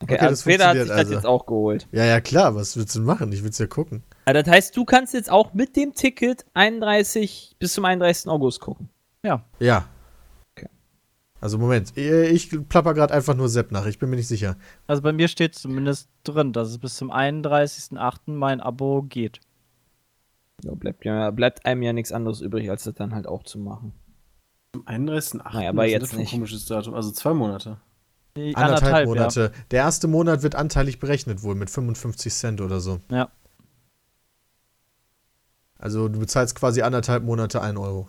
Okay, 0.00 0.14
okay 0.14 0.26
also 0.26 0.44
Peter 0.44 0.68
hat 0.68 0.76
sich 0.76 0.90
also. 0.90 1.02
das 1.02 1.10
jetzt 1.10 1.26
auch 1.26 1.46
geholt. 1.46 1.88
Ja, 1.92 2.04
ja, 2.04 2.20
klar. 2.20 2.54
Was 2.54 2.76
willst 2.76 2.94
du 2.94 3.00
machen? 3.00 3.32
Ich 3.32 3.42
will 3.42 3.50
es 3.50 3.58
ja 3.58 3.66
gucken. 3.66 4.02
Ja, 4.26 4.32
das 4.32 4.48
heißt, 4.48 4.76
du 4.76 4.84
kannst 4.84 5.14
jetzt 5.14 5.30
auch 5.30 5.54
mit 5.54 5.76
dem 5.76 5.94
Ticket 5.94 6.44
31 6.54 7.56
bis 7.58 7.74
zum 7.74 7.84
31. 7.84 8.28
August 8.28 8.60
gucken. 8.60 8.88
Ja. 9.24 9.44
Ja. 9.60 9.88
Okay. 10.56 10.68
Also 11.40 11.58
Moment, 11.58 11.96
ich 11.96 12.50
plapper 12.68 12.94
gerade 12.94 13.14
einfach 13.14 13.34
nur 13.34 13.48
Sepp 13.48 13.70
nach. 13.70 13.86
Ich 13.86 13.98
bin 13.98 14.10
mir 14.10 14.16
nicht 14.16 14.28
sicher. 14.28 14.56
Also 14.86 15.02
bei 15.02 15.12
mir 15.12 15.28
steht 15.28 15.54
zumindest 15.54 16.08
drin, 16.24 16.52
dass 16.52 16.68
es 16.68 16.78
bis 16.78 16.96
zum 16.96 17.10
31.08. 17.10 18.18
mein 18.26 18.60
Abo 18.60 19.02
geht. 19.02 19.40
Ja, 20.62 20.74
bleibt, 20.74 21.04
ja, 21.04 21.30
bleibt 21.30 21.66
einem 21.66 21.82
ja 21.82 21.92
nichts 21.92 22.12
anderes 22.12 22.40
übrig, 22.40 22.70
als 22.70 22.84
das 22.84 22.94
dann 22.94 23.14
halt 23.14 23.26
auch 23.26 23.42
zu 23.42 23.58
machen. 23.58 23.92
Am 24.74 24.82
31.08. 24.82 25.36
Naja, 25.54 25.68
aber 25.70 25.86
jetzt 25.86 26.16
nicht. 26.16 26.32
Ein 26.32 26.38
komisches 26.38 26.66
Datum, 26.66 26.94
also 26.94 27.10
zwei 27.10 27.34
Monate. 27.34 27.80
Die 28.36 28.54
anderthalb, 28.56 28.82
anderthalb 28.82 29.08
Monate. 29.08 29.40
Ja. 29.54 29.62
Der 29.70 29.78
erste 29.80 30.08
Monat 30.08 30.42
wird 30.42 30.54
anteilig 30.54 30.98
berechnet 30.98 31.42
wohl 31.42 31.54
mit 31.54 31.70
55 31.70 32.32
Cent 32.32 32.60
oder 32.60 32.80
so. 32.80 33.00
Ja. 33.10 33.30
Also 35.78 36.08
du 36.08 36.18
bezahlst 36.18 36.54
quasi 36.54 36.82
anderthalb 36.82 37.24
Monate 37.24 37.60
1 37.60 37.78
Euro. 37.78 38.08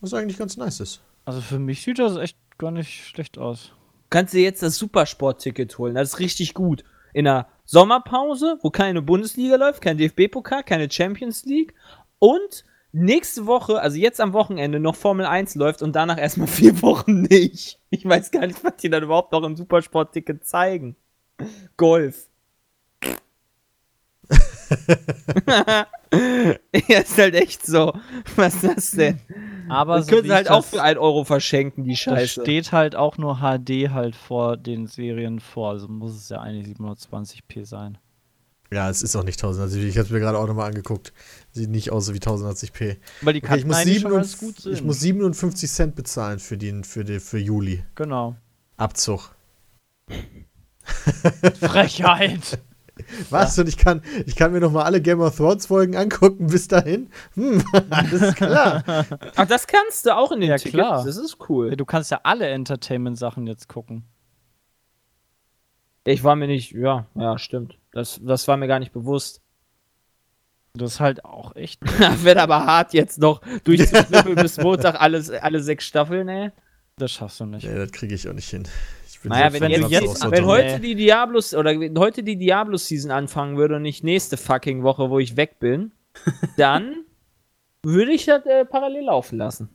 Was 0.00 0.12
eigentlich 0.12 0.38
ganz 0.38 0.56
nice 0.56 0.80
ist. 0.80 1.00
Also 1.24 1.40
für 1.40 1.60
mich 1.60 1.82
sieht 1.82 2.00
das 2.00 2.16
echt 2.16 2.36
gar 2.58 2.72
nicht 2.72 3.06
schlecht 3.06 3.38
aus. 3.38 3.72
Kannst 4.10 4.34
du 4.34 4.38
jetzt 4.38 4.62
das 4.62 4.76
Supersport-Ticket 4.76 5.78
holen, 5.78 5.94
das 5.94 6.14
ist 6.14 6.18
richtig 6.18 6.52
gut. 6.52 6.84
In 7.14 7.24
der 7.24 7.46
Sommerpause, 7.64 8.58
wo 8.62 8.70
keine 8.70 9.02
Bundesliga 9.02 9.56
läuft, 9.56 9.80
kein 9.80 9.98
DFB-Pokal, 9.98 10.62
keine 10.64 10.90
Champions 10.90 11.44
League 11.44 11.74
und 12.18 12.64
nächste 12.92 13.46
Woche, 13.46 13.80
also 13.80 13.96
jetzt 13.96 14.20
am 14.20 14.32
Wochenende, 14.32 14.78
noch 14.78 14.96
Formel 14.96 15.26
1 15.26 15.54
läuft 15.54 15.82
und 15.82 15.96
danach 15.96 16.18
erstmal 16.18 16.46
vier 16.48 16.80
Wochen 16.82 17.22
nicht. 17.22 17.80
Ich 17.90 18.04
weiß 18.04 18.30
gar 18.30 18.46
nicht, 18.46 18.62
was 18.64 18.76
die 18.76 18.90
dann 18.90 19.02
überhaupt 19.02 19.32
noch 19.32 19.42
im 19.42 19.56
Supersport-Ticket 19.56 20.44
zeigen. 20.44 20.96
Golf. 21.76 22.28
ja, 26.88 26.98
ist 27.00 27.18
halt 27.18 27.34
echt 27.34 27.66
so. 27.66 27.92
Was 28.36 28.54
ist 28.54 28.76
das 28.76 28.90
denn? 28.92 29.20
Aber 29.68 29.96
das 29.96 30.06
so 30.06 30.12
können 30.12 30.28
sie 30.28 30.34
halt 30.34 30.50
auch 30.50 30.64
für 30.64 30.82
1 30.82 30.98
Euro 30.98 31.24
verschenken, 31.24 31.84
die 31.84 31.96
Scheiße. 31.96 32.40
Da 32.40 32.42
steht 32.42 32.72
halt 32.72 32.94
auch 32.94 33.18
nur 33.18 33.38
HD 33.38 33.90
halt 33.90 34.16
vor 34.16 34.56
den 34.56 34.86
Serien 34.86 35.40
vor. 35.40 35.70
Also 35.70 35.88
muss 35.88 36.14
es 36.14 36.28
ja 36.28 36.40
eigentlich 36.40 36.76
720p 36.76 37.64
sein. 37.64 37.98
Ja, 38.72 38.88
es 38.88 39.02
ist 39.02 39.14
auch 39.16 39.24
nicht 39.24 39.42
1080p. 39.42 39.86
Ich 39.86 39.98
habe 39.98 40.06
es 40.06 40.10
mir 40.10 40.20
gerade 40.20 40.38
auch 40.38 40.46
nochmal 40.46 40.68
angeguckt. 40.68 41.12
Sieht 41.50 41.68
nicht 41.68 41.92
aus 41.92 42.12
wie 42.12 42.18
1080p. 42.18 42.96
Weil 43.20 43.34
die 43.34 43.42
okay, 43.42 43.58
ich, 43.58 43.66
muss 43.66 43.82
57, 43.82 44.40
gut 44.40 44.60
sind. 44.60 44.72
ich 44.72 44.82
muss 44.82 45.00
57 45.00 45.70
Cent 45.70 45.94
bezahlen 45.94 46.38
für, 46.38 46.56
den, 46.56 46.82
für, 46.82 47.04
die, 47.04 47.20
für 47.20 47.38
Juli. 47.38 47.84
Genau. 47.94 48.36
Abzug. 48.78 49.34
Frechheit. 51.60 52.58
Was? 53.30 53.56
Ja. 53.56 53.62
Und 53.62 53.68
ich 53.68 53.76
kann, 53.76 54.02
ich 54.26 54.36
kann 54.36 54.52
mir 54.52 54.60
noch 54.60 54.72
mal 54.72 54.84
alle 54.84 55.00
Game 55.00 55.20
of 55.20 55.36
Thrones 55.36 55.66
Folgen 55.66 55.96
angucken 55.96 56.46
bis 56.46 56.68
dahin? 56.68 57.10
Hm, 57.34 57.62
alles 57.90 58.34
klar. 58.34 58.84
Ach, 59.36 59.46
das 59.46 59.66
kannst 59.66 60.06
du 60.06 60.16
auch 60.16 60.32
in 60.32 60.40
den 60.40 60.50
ja, 60.50 60.56
Tickets. 60.56 60.74
klar. 60.74 61.04
Das 61.04 61.16
ist 61.16 61.38
cool. 61.48 61.70
Ja, 61.70 61.76
du 61.76 61.84
kannst 61.84 62.10
ja 62.10 62.20
alle 62.22 62.48
Entertainment-Sachen 62.48 63.46
jetzt 63.46 63.68
gucken. 63.68 64.04
Ich 66.04 66.24
war 66.24 66.34
mir 66.34 66.48
nicht, 66.48 66.72
ja, 66.72 67.06
ja, 67.14 67.38
stimmt. 67.38 67.78
Das, 67.92 68.20
das 68.22 68.48
war 68.48 68.56
mir 68.56 68.66
gar 68.66 68.80
nicht 68.80 68.92
bewusst. 68.92 69.40
Das 70.74 70.94
ist 70.94 71.00
halt 71.00 71.24
auch 71.24 71.54
echt. 71.54 71.80
Wird 72.24 72.38
aber 72.38 72.64
hart 72.64 72.94
jetzt 72.94 73.18
noch 73.18 73.40
durchzuklippen 73.64 74.34
bis 74.36 74.58
Montag 74.58 75.00
alles, 75.00 75.30
alle 75.30 75.62
sechs 75.62 75.86
Staffeln, 75.86 76.28
ey. 76.28 76.50
Das 76.96 77.12
schaffst 77.12 77.40
du 77.40 77.46
nicht. 77.46 77.66
Nee, 77.66 77.74
das 77.74 77.92
kriege 77.92 78.14
ich 78.14 78.28
auch 78.28 78.32
nicht 78.32 78.48
hin. 78.48 78.64
Naja, 79.24 79.52
wenn, 79.52 79.70
jetzt, 79.70 79.90
jetzt, 79.90 80.18
so 80.18 80.30
wenn 80.30 80.46
heute 80.46 80.80
die 80.80 80.94
Diablos 80.94 81.54
oder 81.54 81.72
heute 81.98 82.22
die 82.22 82.36
Diablos 82.36 82.86
Season 82.86 83.10
anfangen 83.10 83.56
würde 83.56 83.76
und 83.76 83.82
nicht 83.82 84.04
nächste 84.04 84.36
fucking 84.36 84.82
Woche, 84.82 85.10
wo 85.10 85.18
ich 85.18 85.36
weg 85.36 85.58
bin, 85.58 85.92
dann 86.56 87.04
würde 87.82 88.12
ich 88.12 88.26
das 88.26 88.44
äh, 88.46 88.64
parallel 88.64 89.04
laufen 89.04 89.38
lassen. 89.38 89.68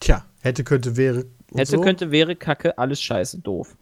Tja, 0.00 0.24
hätte, 0.40 0.64
könnte, 0.64 0.96
wäre. 0.96 1.26
Hätte, 1.54 1.72
so. 1.72 1.80
könnte, 1.80 2.10
wäre, 2.10 2.36
kacke, 2.36 2.76
alles 2.76 3.00
scheiße, 3.00 3.40
doof. 3.40 3.76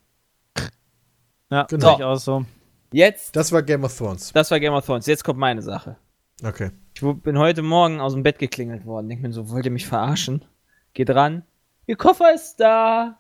Ja, 1.50 1.64
genau. 1.64 1.96
ich 1.96 2.04
auch 2.04 2.16
so. 2.16 2.44
Jetzt. 2.92 3.34
Das 3.36 3.52
war 3.52 3.62
Game 3.62 3.84
of 3.84 3.96
Thrones. 3.96 4.32
Das 4.32 4.50
war 4.50 4.60
Game 4.60 4.72
of 4.72 4.86
Thrones. 4.86 5.06
Jetzt 5.06 5.24
kommt 5.24 5.38
meine 5.38 5.62
Sache. 5.62 5.96
Okay. 6.42 6.70
Ich 6.94 7.00
bin 7.00 7.38
heute 7.38 7.62
Morgen 7.62 8.00
aus 8.00 8.12
dem 8.12 8.22
Bett 8.22 8.38
geklingelt 8.38 8.86
worden. 8.86 9.08
Denk 9.08 9.22
mir 9.22 9.32
so, 9.32 9.50
wollt 9.50 9.64
ihr 9.64 9.72
mich 9.72 9.86
verarschen? 9.86 10.44
Geht 10.92 11.10
ran. 11.10 11.42
Ihr 11.86 11.96
Koffer 11.96 12.32
ist 12.32 12.56
da. 12.56 13.18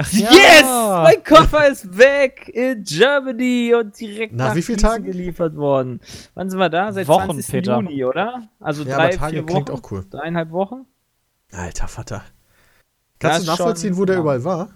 Ach, 0.00 0.12
yes! 0.12 0.62
Ja. 0.62 1.00
Mein 1.02 1.24
Koffer 1.24 1.66
ist 1.66 1.98
weg 1.98 2.48
in 2.54 2.84
Germany 2.84 3.74
und 3.74 3.98
direkt 3.98 4.32
nach, 4.32 4.50
nach 4.50 4.54
wie 4.54 4.62
vielen 4.62 4.78
Tagen 4.78 5.04
geliefert 5.04 5.56
worden. 5.56 6.00
Wann 6.34 6.48
sind 6.48 6.60
wir 6.60 6.68
da? 6.68 6.92
Seit 6.92 7.08
Wochen, 7.08 7.32
20. 7.32 7.50
Peter. 7.50 7.74
Juni, 7.74 8.04
oder? 8.04 8.48
Also 8.60 8.84
ja, 8.84 8.94
drei, 8.94 9.10
Tage 9.10 9.32
vier 9.32 9.42
Wochen. 9.42 9.64
Klingt 9.64 9.70
auch 9.72 9.90
cool. 9.90 10.06
Dreieinhalb 10.08 10.52
Wochen. 10.52 10.86
Alter 11.50 11.88
Vater. 11.88 12.24
Kannst 13.18 13.38
das 13.38 13.44
du 13.44 13.50
nachvollziehen, 13.50 13.94
schon, 13.94 13.98
wo 13.98 14.04
der 14.04 14.14
ja. 14.16 14.20
überall 14.20 14.44
war? 14.44 14.70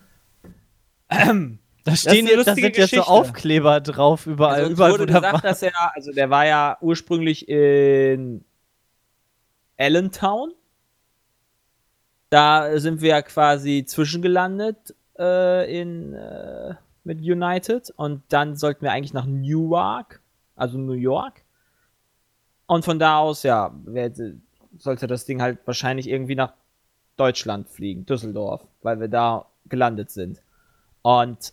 Ähm, 1.09 1.61
da 1.85 1.95
stehen 1.95 2.27
jetzt, 2.27 2.49
da 2.49 2.55
sind 2.57 2.77
jetzt 2.77 2.93
so 2.93 3.03
Aufkleber 3.03 3.81
drauf 3.81 4.27
überall. 4.27 4.63
Also 4.63 4.73
überall 4.73 4.93
wurde 4.93 5.07
gesagt, 5.07 5.45
dass 5.45 5.63
er, 5.63 5.95
also 5.95 6.11
der 6.11 6.31
war 6.31 6.47
ja 6.47 6.79
ursprünglich 6.81 7.49
in 7.49 8.45
Allentown. 9.79 10.53
Da 12.29 12.77
sind 12.81 13.03
wir 13.03 13.11
ja 13.11 13.23
quasi 13.23 13.85
zwischengelandet 13.87 14.97
äh, 15.18 15.81
in, 15.81 16.14
äh, 16.14 16.75
mit 17.05 17.20
United 17.20 17.90
und 17.96 18.22
dann 18.29 18.57
sollten 18.57 18.83
wir 18.83 18.92
eigentlich 18.92 19.12
nach 19.12 19.27
Newark, 19.27 20.20
also 20.57 20.79
New 20.79 20.92
York. 20.92 21.42
Und 22.66 22.85
von 22.85 22.98
da 22.98 23.18
aus, 23.18 23.42
ja, 23.42 23.75
sollte 24.79 25.07
das 25.07 25.25
Ding 25.25 25.42
halt 25.42 25.59
wahrscheinlich 25.66 26.09
irgendwie 26.09 26.37
nach 26.37 26.55
Deutschland 27.16 27.68
fliegen, 27.68 28.07
Düsseldorf, 28.07 28.66
weil 28.83 29.01
wir 29.01 29.09
da 29.09 29.46
gelandet 29.66 30.11
sind. 30.11 30.42
Und 31.03 31.53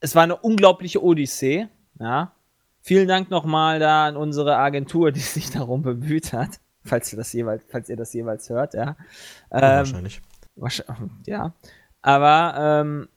es 0.00 0.14
war 0.14 0.22
eine 0.22 0.36
unglaubliche 0.36 1.02
Odyssee. 1.02 1.68
Ja. 1.98 2.32
Vielen 2.80 3.08
Dank 3.08 3.30
nochmal 3.30 3.80
da 3.80 4.06
an 4.06 4.16
unsere 4.16 4.56
Agentur, 4.56 5.10
die 5.12 5.20
sich 5.20 5.50
darum 5.50 5.82
bemüht 5.82 6.32
hat, 6.32 6.60
falls 6.84 7.12
ihr 7.12 7.18
das 7.18 7.32
jeweils, 7.32 7.64
falls 7.68 7.88
ihr 7.88 7.96
das 7.96 8.12
jeweils 8.12 8.48
hört, 8.48 8.74
ja. 8.74 8.96
Ähm, 9.50 9.60
wahrscheinlich. 9.60 10.22
Wahrscheinlich. 10.54 11.26
Ja. 11.26 11.52
Aber 12.02 12.54
ähm, 12.56 13.08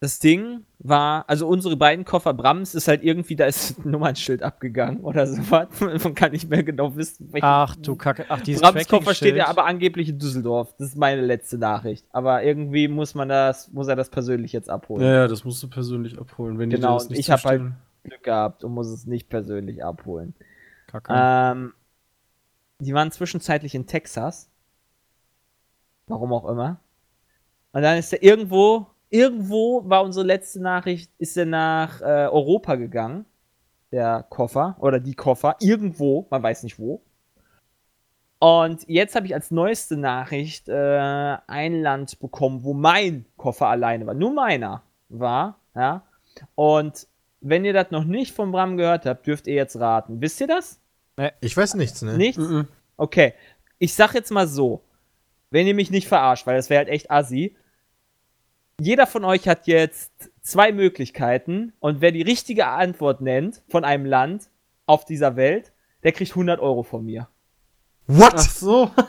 das 0.00 0.18
Ding 0.18 0.64
war, 0.78 1.24
also 1.28 1.48
unsere 1.48 1.76
beiden 1.76 2.04
Koffer 2.04 2.34
Brams 2.34 2.74
ist 2.74 2.86
halt 2.86 3.02
irgendwie, 3.02 3.34
da 3.34 3.46
ist 3.46 3.78
ein 3.84 3.90
Nummernschild 3.90 4.42
abgegangen 4.42 5.00
oder 5.00 5.26
sowas. 5.26 5.68
Man 5.80 6.14
kann 6.14 6.32
nicht 6.32 6.48
mehr 6.48 6.62
genau 6.62 6.94
wissen. 6.96 7.30
Ach 7.40 7.74
du 7.76 7.96
Kacke, 7.96 8.26
ach 8.28 8.40
dieses 8.42 8.62
Brams 8.62 8.86
Koffer 8.88 9.14
steht 9.14 9.36
ja 9.36 9.48
aber 9.48 9.64
angeblich 9.64 10.08
in 10.10 10.18
Düsseldorf. 10.18 10.74
Das 10.78 10.88
ist 10.88 10.96
meine 10.96 11.22
letzte 11.22 11.58
Nachricht. 11.58 12.06
Aber 12.12 12.42
irgendwie 12.42 12.88
muss 12.88 13.14
man 13.14 13.28
das, 13.28 13.72
muss 13.72 13.88
er 13.88 13.96
das 13.96 14.10
persönlich 14.10 14.52
jetzt 14.52 14.68
abholen. 14.68 15.02
Ja, 15.02 15.12
ja 15.12 15.28
das 15.28 15.44
musst 15.44 15.62
du 15.62 15.68
persönlich 15.68 16.18
abholen. 16.18 16.58
Wenn 16.58 16.70
genau, 16.70 16.94
das 16.94 17.08
nicht 17.08 17.18
ich 17.18 17.30
habe 17.30 17.42
halt 17.42 17.62
Glück 18.04 18.22
gehabt 18.22 18.64
und 18.64 18.72
muss 18.72 18.88
es 18.88 19.06
nicht 19.06 19.28
persönlich 19.28 19.84
abholen. 19.84 20.34
Kacke. 20.86 21.12
Ähm, 21.14 21.72
die 22.78 22.92
waren 22.92 23.10
zwischenzeitlich 23.10 23.74
in 23.74 23.86
Texas. 23.86 24.50
Warum 26.06 26.32
auch 26.32 26.48
immer. 26.48 26.80
Und 27.76 27.82
dann 27.82 27.98
ist 27.98 28.10
er 28.14 28.22
irgendwo 28.22 28.86
irgendwo 29.10 29.82
war 29.84 30.02
unsere 30.02 30.24
letzte 30.24 30.62
Nachricht, 30.62 31.10
ist 31.18 31.36
er 31.36 31.44
nach 31.44 32.00
äh, 32.00 32.26
Europa 32.26 32.76
gegangen. 32.76 33.26
Der 33.92 34.24
Koffer 34.30 34.76
oder 34.80 34.98
die 34.98 35.12
Koffer. 35.12 35.56
Irgendwo, 35.60 36.26
man 36.30 36.42
weiß 36.42 36.62
nicht 36.62 36.78
wo. 36.78 37.02
Und 38.38 38.88
jetzt 38.88 39.14
habe 39.14 39.26
ich 39.26 39.34
als 39.34 39.50
neueste 39.50 39.98
Nachricht 39.98 40.70
äh, 40.70 41.36
ein 41.46 41.82
Land 41.82 42.18
bekommen, 42.18 42.64
wo 42.64 42.72
mein 42.72 43.26
Koffer 43.36 43.68
alleine 43.68 44.06
war. 44.06 44.14
Nur 44.14 44.32
meiner 44.32 44.82
war. 45.10 45.60
Ja. 45.74 46.02
Und 46.54 47.06
wenn 47.42 47.66
ihr 47.66 47.74
das 47.74 47.90
noch 47.90 48.04
nicht 48.04 48.34
von 48.34 48.52
Bram 48.52 48.78
gehört 48.78 49.04
habt, 49.04 49.26
dürft 49.26 49.46
ihr 49.48 49.54
jetzt 49.54 49.78
raten. 49.78 50.22
Wisst 50.22 50.40
ihr 50.40 50.46
das? 50.46 50.80
Ich 51.42 51.54
weiß 51.54 51.74
nichts, 51.74 52.00
ne? 52.00 52.16
Nichts? 52.16 52.42
Okay. 52.96 53.34
Ich 53.78 53.92
sag 53.92 54.14
jetzt 54.14 54.30
mal 54.30 54.48
so. 54.48 54.82
Wenn 55.50 55.66
ihr 55.66 55.74
mich 55.74 55.90
nicht 55.90 56.08
verarscht, 56.08 56.46
weil 56.46 56.56
das 56.56 56.70
wäre 56.70 56.78
halt 56.78 56.88
echt 56.88 57.10
assi 57.10 57.54
jeder 58.80 59.06
von 59.06 59.24
euch 59.24 59.48
hat 59.48 59.66
jetzt 59.66 60.12
zwei 60.42 60.72
Möglichkeiten 60.72 61.72
und 61.80 62.00
wer 62.00 62.12
die 62.12 62.22
richtige 62.22 62.66
Antwort 62.66 63.20
nennt 63.20 63.62
von 63.68 63.84
einem 63.84 64.04
Land 64.04 64.50
auf 64.86 65.04
dieser 65.04 65.36
Welt, 65.36 65.72
der 66.04 66.12
kriegt 66.12 66.32
100 66.32 66.60
Euro 66.60 66.82
von 66.82 67.04
mir. 67.04 67.28
What? 68.06 68.34
Ach 68.36 68.50
so. 68.50 68.90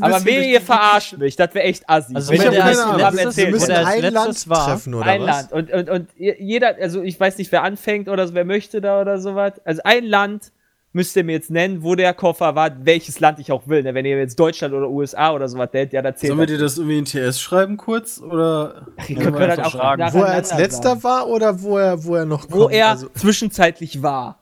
Aber 0.00 0.24
wehe, 0.24 0.50
ihr 0.50 0.60
verarscht 0.60 1.16
mich, 1.18 1.36
das 1.36 1.54
wäre 1.54 1.64
echt 1.64 1.88
assi. 1.88 2.12
Also 2.14 2.32
wenn 2.32 2.40
der 2.40 2.64
als 2.64 3.16
erzählt, 3.16 3.52
müssen 3.52 3.70
ein 3.70 4.12
Land 4.12 4.48
war. 4.48 4.66
treffen, 4.66 4.94
oder 4.94 5.06
ein 5.06 5.20
was? 5.20 5.50
Land. 5.50 5.52
Und, 5.52 5.72
und, 5.72 5.90
und 5.90 6.08
jeder, 6.16 6.74
also 6.80 7.02
ich 7.02 7.20
weiß 7.20 7.38
nicht, 7.38 7.52
wer 7.52 7.62
anfängt 7.62 8.08
oder 8.08 8.26
so, 8.26 8.34
wer 8.34 8.44
möchte 8.44 8.80
da 8.80 9.00
oder 9.00 9.20
sowas. 9.20 9.60
Also 9.64 9.82
ein 9.84 10.04
Land, 10.04 10.50
müsst 10.92 11.16
ihr 11.16 11.24
mir 11.24 11.32
jetzt 11.32 11.50
nennen, 11.50 11.82
wo 11.82 11.94
der 11.94 12.14
Koffer 12.14 12.54
war, 12.54 12.70
welches 12.84 13.20
Land 13.20 13.38
ich 13.38 13.52
auch 13.52 13.68
will. 13.68 13.82
Ne? 13.82 13.94
Wenn 13.94 14.04
ihr 14.04 14.18
jetzt 14.18 14.38
Deutschland 14.38 14.74
oder 14.74 14.88
USA 14.88 15.32
oder 15.32 15.48
sowas 15.48 15.70
nennt, 15.72 15.92
ja, 15.92 16.02
da 16.02 16.14
zählt 16.14 16.28
Sollen 16.30 16.40
wir 16.40 16.46
dir 16.46 16.58
das 16.58 16.78
irgendwie 16.78 16.98
in 16.98 17.04
TS 17.04 17.40
schreiben 17.40 17.76
kurz? 17.76 18.20
Oder 18.20 18.86
Ach, 18.96 19.08
ihr 19.08 19.16
könnt 19.16 19.38
halt 19.38 19.60
auch 19.60 19.72
fragen. 19.72 20.12
Wo 20.12 20.22
er 20.22 20.32
als 20.32 20.56
letzter 20.56 20.90
sagen. 20.90 21.04
war 21.04 21.28
oder 21.28 21.62
wo 21.62 21.78
er, 21.78 22.04
wo 22.04 22.16
er 22.16 22.24
noch 22.24 22.46
Wo 22.50 22.62
kommt? 22.62 22.74
er 22.74 22.88
also 22.88 23.08
zwischenzeitlich 23.10 24.02
war. 24.02 24.40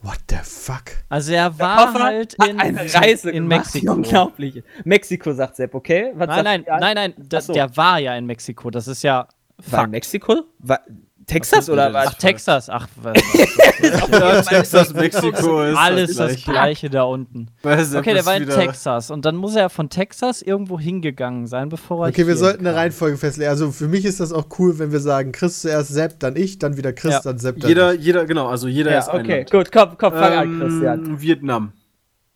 What 0.00 0.18
the 0.30 0.36
fuck? 0.42 0.84
Also 1.08 1.32
er 1.32 1.58
war 1.58 1.92
halt 1.92 2.34
in, 2.34 2.60
eine 2.60 2.94
Reise 2.94 3.30
in 3.30 3.48
Mexiko. 3.48 3.94
Unglaublich. 3.94 4.62
Mexiko 4.84 5.32
sagt 5.32 5.56
Sepp, 5.56 5.74
okay? 5.74 6.12
Was 6.14 6.28
nein, 6.28 6.44
nein, 6.44 6.64
nein, 6.68 6.94
nein, 6.94 7.14
das, 7.18 7.46
so. 7.46 7.52
der 7.52 7.76
war 7.76 7.98
ja 7.98 8.14
in 8.16 8.24
Mexiko. 8.24 8.70
Das 8.70 8.86
ist 8.86 9.02
ja. 9.02 9.26
War 9.66 9.84
in 9.84 9.90
Mexiko? 9.90 10.44
War, 10.60 10.80
Texas 11.28 11.68
oder 11.68 11.92
was? 11.92 12.08
Ach, 12.08 12.14
Texas. 12.14 12.70
Ach, 12.70 12.88
was. 12.96 13.16
ja, 14.10 14.42
Texas, 14.42 14.94
Mexiko 14.94 15.62
ist 15.62 15.76
alles 15.76 16.16
das, 16.16 16.34
das 16.34 16.44
Gleiche 16.44 16.90
da 16.90 17.04
unten. 17.04 17.48
Okay, 17.62 18.14
der 18.14 18.26
war 18.26 18.36
in 18.36 18.48
Texas 18.48 19.10
und 19.10 19.24
dann 19.24 19.36
muss 19.36 19.54
er 19.54 19.68
von 19.68 19.90
Texas 19.90 20.42
irgendwo 20.42 20.80
hingegangen 20.80 21.46
sein, 21.46 21.68
bevor 21.68 22.06
er. 22.06 22.08
Okay, 22.08 22.26
wir 22.26 22.36
sollten 22.36 22.66
eine 22.66 22.74
Reihenfolge 22.74 23.16
festlegen. 23.18 23.50
Also 23.50 23.70
für 23.70 23.88
mich 23.88 24.04
ist 24.04 24.20
das 24.20 24.32
auch 24.32 24.46
cool, 24.58 24.78
wenn 24.78 24.90
wir 24.90 25.00
sagen, 25.00 25.32
Chris 25.32 25.60
zuerst 25.60 25.90
Sepp, 25.90 26.18
dann 26.18 26.34
ich, 26.34 26.58
dann 26.58 26.76
wieder 26.76 26.92
Chris, 26.92 27.12
ja. 27.12 27.20
dann 27.22 27.38
Sepp, 27.38 27.60
dann 27.60 27.68
Jeder, 27.68 27.94
ich. 27.94 28.00
jeder, 28.00 28.24
genau, 28.24 28.48
also 28.48 28.66
jeder 28.66 28.90
ja, 28.90 28.98
ist 28.98 29.08
okay, 29.08 29.44
gut, 29.50 29.70
komm, 29.70 29.96
komm, 29.98 30.12
fang 30.14 30.32
ähm, 30.32 30.38
an, 30.38 30.60
Christian. 30.60 31.20
Vietnam. 31.20 31.72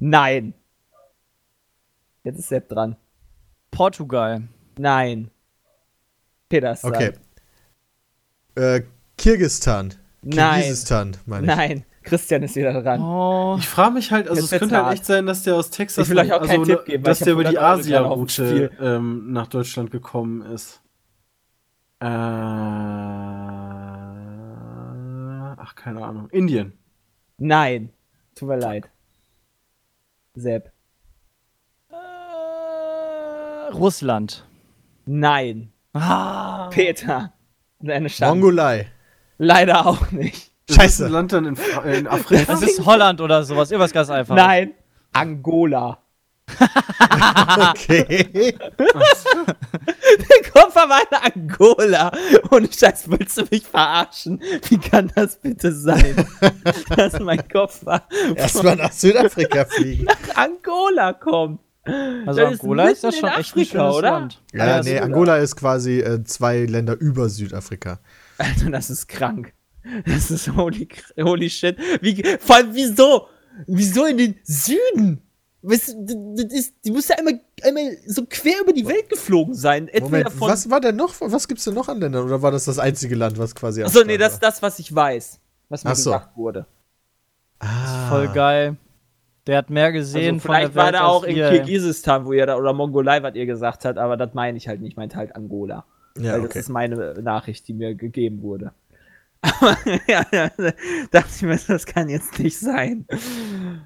Nein. 0.00 0.55
Jetzt 2.24 2.38
ist 2.38 2.48
Sepp 2.48 2.68
dran. 2.68 2.96
Portugal. 3.70 4.42
Nein. 4.78 5.31
Peter 6.48 6.72
ist 6.72 6.85
Okay. 6.85 7.12
Äh, 8.55 8.83
Kirgistan. 9.17 9.95
Kirgisistan, 10.29 11.17
meine 11.27 11.47
ich. 11.47 11.57
Nein. 11.57 11.85
Christian 12.03 12.43
ist 12.43 12.57
wieder 12.57 12.83
dran. 12.83 13.01
Oh. 13.01 13.57
Ich 13.59 13.69
frage 13.69 13.95
mich 13.95 14.11
halt, 14.11 14.29
also 14.29 14.43
es 14.43 14.51
könnte 14.51 14.85
halt 14.85 14.95
echt 14.95 15.07
sein, 15.07 15.25
dass 15.27 15.45
der 15.45 15.55
aus 15.55 15.71
Texas, 15.71 16.05
ich 16.05 16.11
will 16.11 16.19
euch 16.19 16.33
auch 16.33 16.41
also, 16.41 16.53
keinen 16.53 16.65
Tipp 16.65 16.85
geben, 16.85 17.05
dass 17.05 17.21
der 17.21 17.35
über 17.35 17.45
die 17.45 17.59
Asia-Route 17.59 18.71
ähm, 18.81 19.33
nach 19.33 19.47
Deutschland 19.47 19.91
gekommen 19.93 20.43
ist. 20.43 20.81
Äh, 22.01 22.07
ach, 25.57 25.75
keine 25.77 26.05
Ahnung. 26.05 26.29
Indien. 26.31 26.73
Nein. 27.38 27.91
Tut 28.35 28.49
mir 28.49 28.57
leid. 28.57 28.91
Sepp. 30.35 30.73
Äh, 31.91 31.95
Russland. 33.73 34.45
Nein. 35.07 35.73
Ah. 35.93 36.69
Peter. 36.71 37.33
Deine 37.83 38.09
Chance. 38.09 38.35
Mongolei. 38.35 38.88
Leider 39.38 39.87
auch 39.87 40.11
nicht. 40.12 40.53
Scheiße. 40.71 41.05
Das 41.05 41.12
Land 41.12 41.33
dann 41.33 41.47
in, 41.47 41.57
in 41.92 42.07
Afrika. 42.07 42.53
Das 42.53 42.62
ist 42.62 42.85
Holland 42.85 43.21
oder 43.21 43.42
sowas. 43.42 43.71
Irgendwas 43.71 43.92
ganz 43.92 44.09
einfach. 44.11 44.37
Nein. 44.37 44.73
Angola. 45.12 45.99
okay. 47.71 48.55
Der 48.79 50.51
Koffer 50.53 50.88
war 50.88 51.01
in 51.03 51.16
Angola. 51.42 52.12
Und 52.51 52.75
Scheiß, 52.75 53.11
willst 53.11 53.38
du 53.38 53.45
mich 53.51 53.64
verarschen? 53.64 54.40
Wie 54.68 54.79
kann 54.79 55.11
das 55.14 55.37
bitte 55.37 55.73
sein? 55.73 56.27
dass 56.97 57.18
mein 57.21 57.47
Koffer 57.49 58.03
erstmal 58.35 58.77
nach 58.77 58.92
Südafrika 58.92 59.64
fliegen. 59.64 60.05
Nach 60.05 60.37
Angola 60.37 61.12
kommt. 61.14 61.61
Also 61.85 62.40
das 62.40 62.61
Angola 62.61 62.85
ist, 62.85 62.92
ist 62.92 63.05
das 63.05 63.18
schon 63.18 63.29
Afrika, 63.29 63.40
echt 63.40 63.57
ein 63.57 63.64
schönes 63.66 63.95
oder? 63.97 64.11
Land. 64.11 64.42
Ja, 64.53 64.66
ja 64.66 64.83
nee, 64.83 64.99
Angola 65.01 65.37
ist 65.38 65.57
quasi 65.57 66.01
äh, 66.01 66.23
zwei 66.25 66.64
Länder 66.64 66.97
über 66.99 67.29
Südafrika. 67.29 67.99
Alter, 68.38 68.71
das 68.71 68.90
ist 68.90 69.09
krank. 69.09 69.53
Das 70.07 70.31
ist 70.31 70.55
holy, 70.55 70.88
holy 71.21 71.51
shit. 71.51 71.77
Wie, 72.01 72.23
vor 72.38 72.57
allem, 72.57 72.73
wieso? 72.73 73.27
Wieso 73.66 74.07
in 74.07 74.16
den 74.16 74.35
Süden? 74.45 75.23
Was, 75.62 75.87
das 75.87 76.53
ist, 76.53 76.75
die 76.85 76.90
muss 76.90 77.09
ja 77.09 77.16
einmal, 77.18 77.40
einmal 77.62 77.97
so 78.07 78.25
quer 78.29 78.61
über 78.61 78.73
die 78.73 78.87
Welt 78.87 79.09
geflogen 79.09 79.55
sein. 79.55 79.88
Moment, 80.01 80.29
was 80.40 80.71
war 80.71 80.81
denn 80.81 80.97
noch? 80.97 81.14
Was 81.21 81.47
gibt's 81.47 81.64
denn 81.64 81.75
noch 81.75 81.88
an 81.88 82.01
Ländern? 82.01 82.25
Oder 82.25 82.42
war 82.42 82.51
das 82.51 82.64
das 82.64 82.79
einzige 82.79 83.14
Land, 83.14 83.38
was 83.38 83.55
quasi. 83.55 83.83
Achso, 83.83 84.03
nee, 84.05 84.18
das 84.18 84.35
ist 84.35 84.42
das, 84.42 84.62
was 84.62 84.79
ich 84.79 84.92
weiß. 84.95 85.38
Was 85.68 85.85
mir 85.85 85.90
Ach 85.90 85.95
gesagt 85.95 86.31
so. 86.35 86.42
wurde. 86.42 86.66
Ah. 87.61 88.09
Voll 88.09 88.29
geil. 88.29 88.77
Der 89.46 89.59
hat 89.59 89.70
mehr 89.70 89.90
gesehen 89.92 90.35
also 90.35 90.40
vielleicht 90.40 90.72
von 90.72 90.74
der 90.74 90.85
Welt 90.85 90.94
war 90.94 91.00
da 91.00 91.07
auch 91.07 91.24
in 91.24 91.35
Kirgisistan, 91.35 92.24
wo 92.24 92.33
ihr 92.33 92.46
da, 92.46 92.57
oder 92.57 92.72
Mongolei, 92.72 93.22
was 93.22 93.35
ihr 93.35 93.46
gesagt 93.46 93.85
habt, 93.85 93.98
aber 93.98 94.16
das 94.16 94.35
meine 94.35 94.57
ich 94.57 94.68
halt 94.68 94.81
nicht. 94.81 94.92
Ich 94.92 94.96
meinte 94.96 95.16
halt 95.16 95.35
Angola. 95.35 95.85
Ja, 96.16 96.35
weil 96.35 96.40
okay. 96.40 96.48
das 96.48 96.57
ist 96.64 96.68
meine 96.68 97.14
Nachricht, 97.22 97.66
die 97.68 97.74
mir 97.74 97.94
gegeben 97.94 98.42
wurde. 98.42 98.72
Aber 99.44 99.76
ja, 100.07 100.24
ja, 100.31 100.50
dachte 101.11 101.31
ich 101.35 101.42
mir, 101.42 101.59
das 101.66 101.87
kann 101.87 102.09
jetzt 102.09 102.38
nicht 102.38 102.59
sein. 102.59 103.07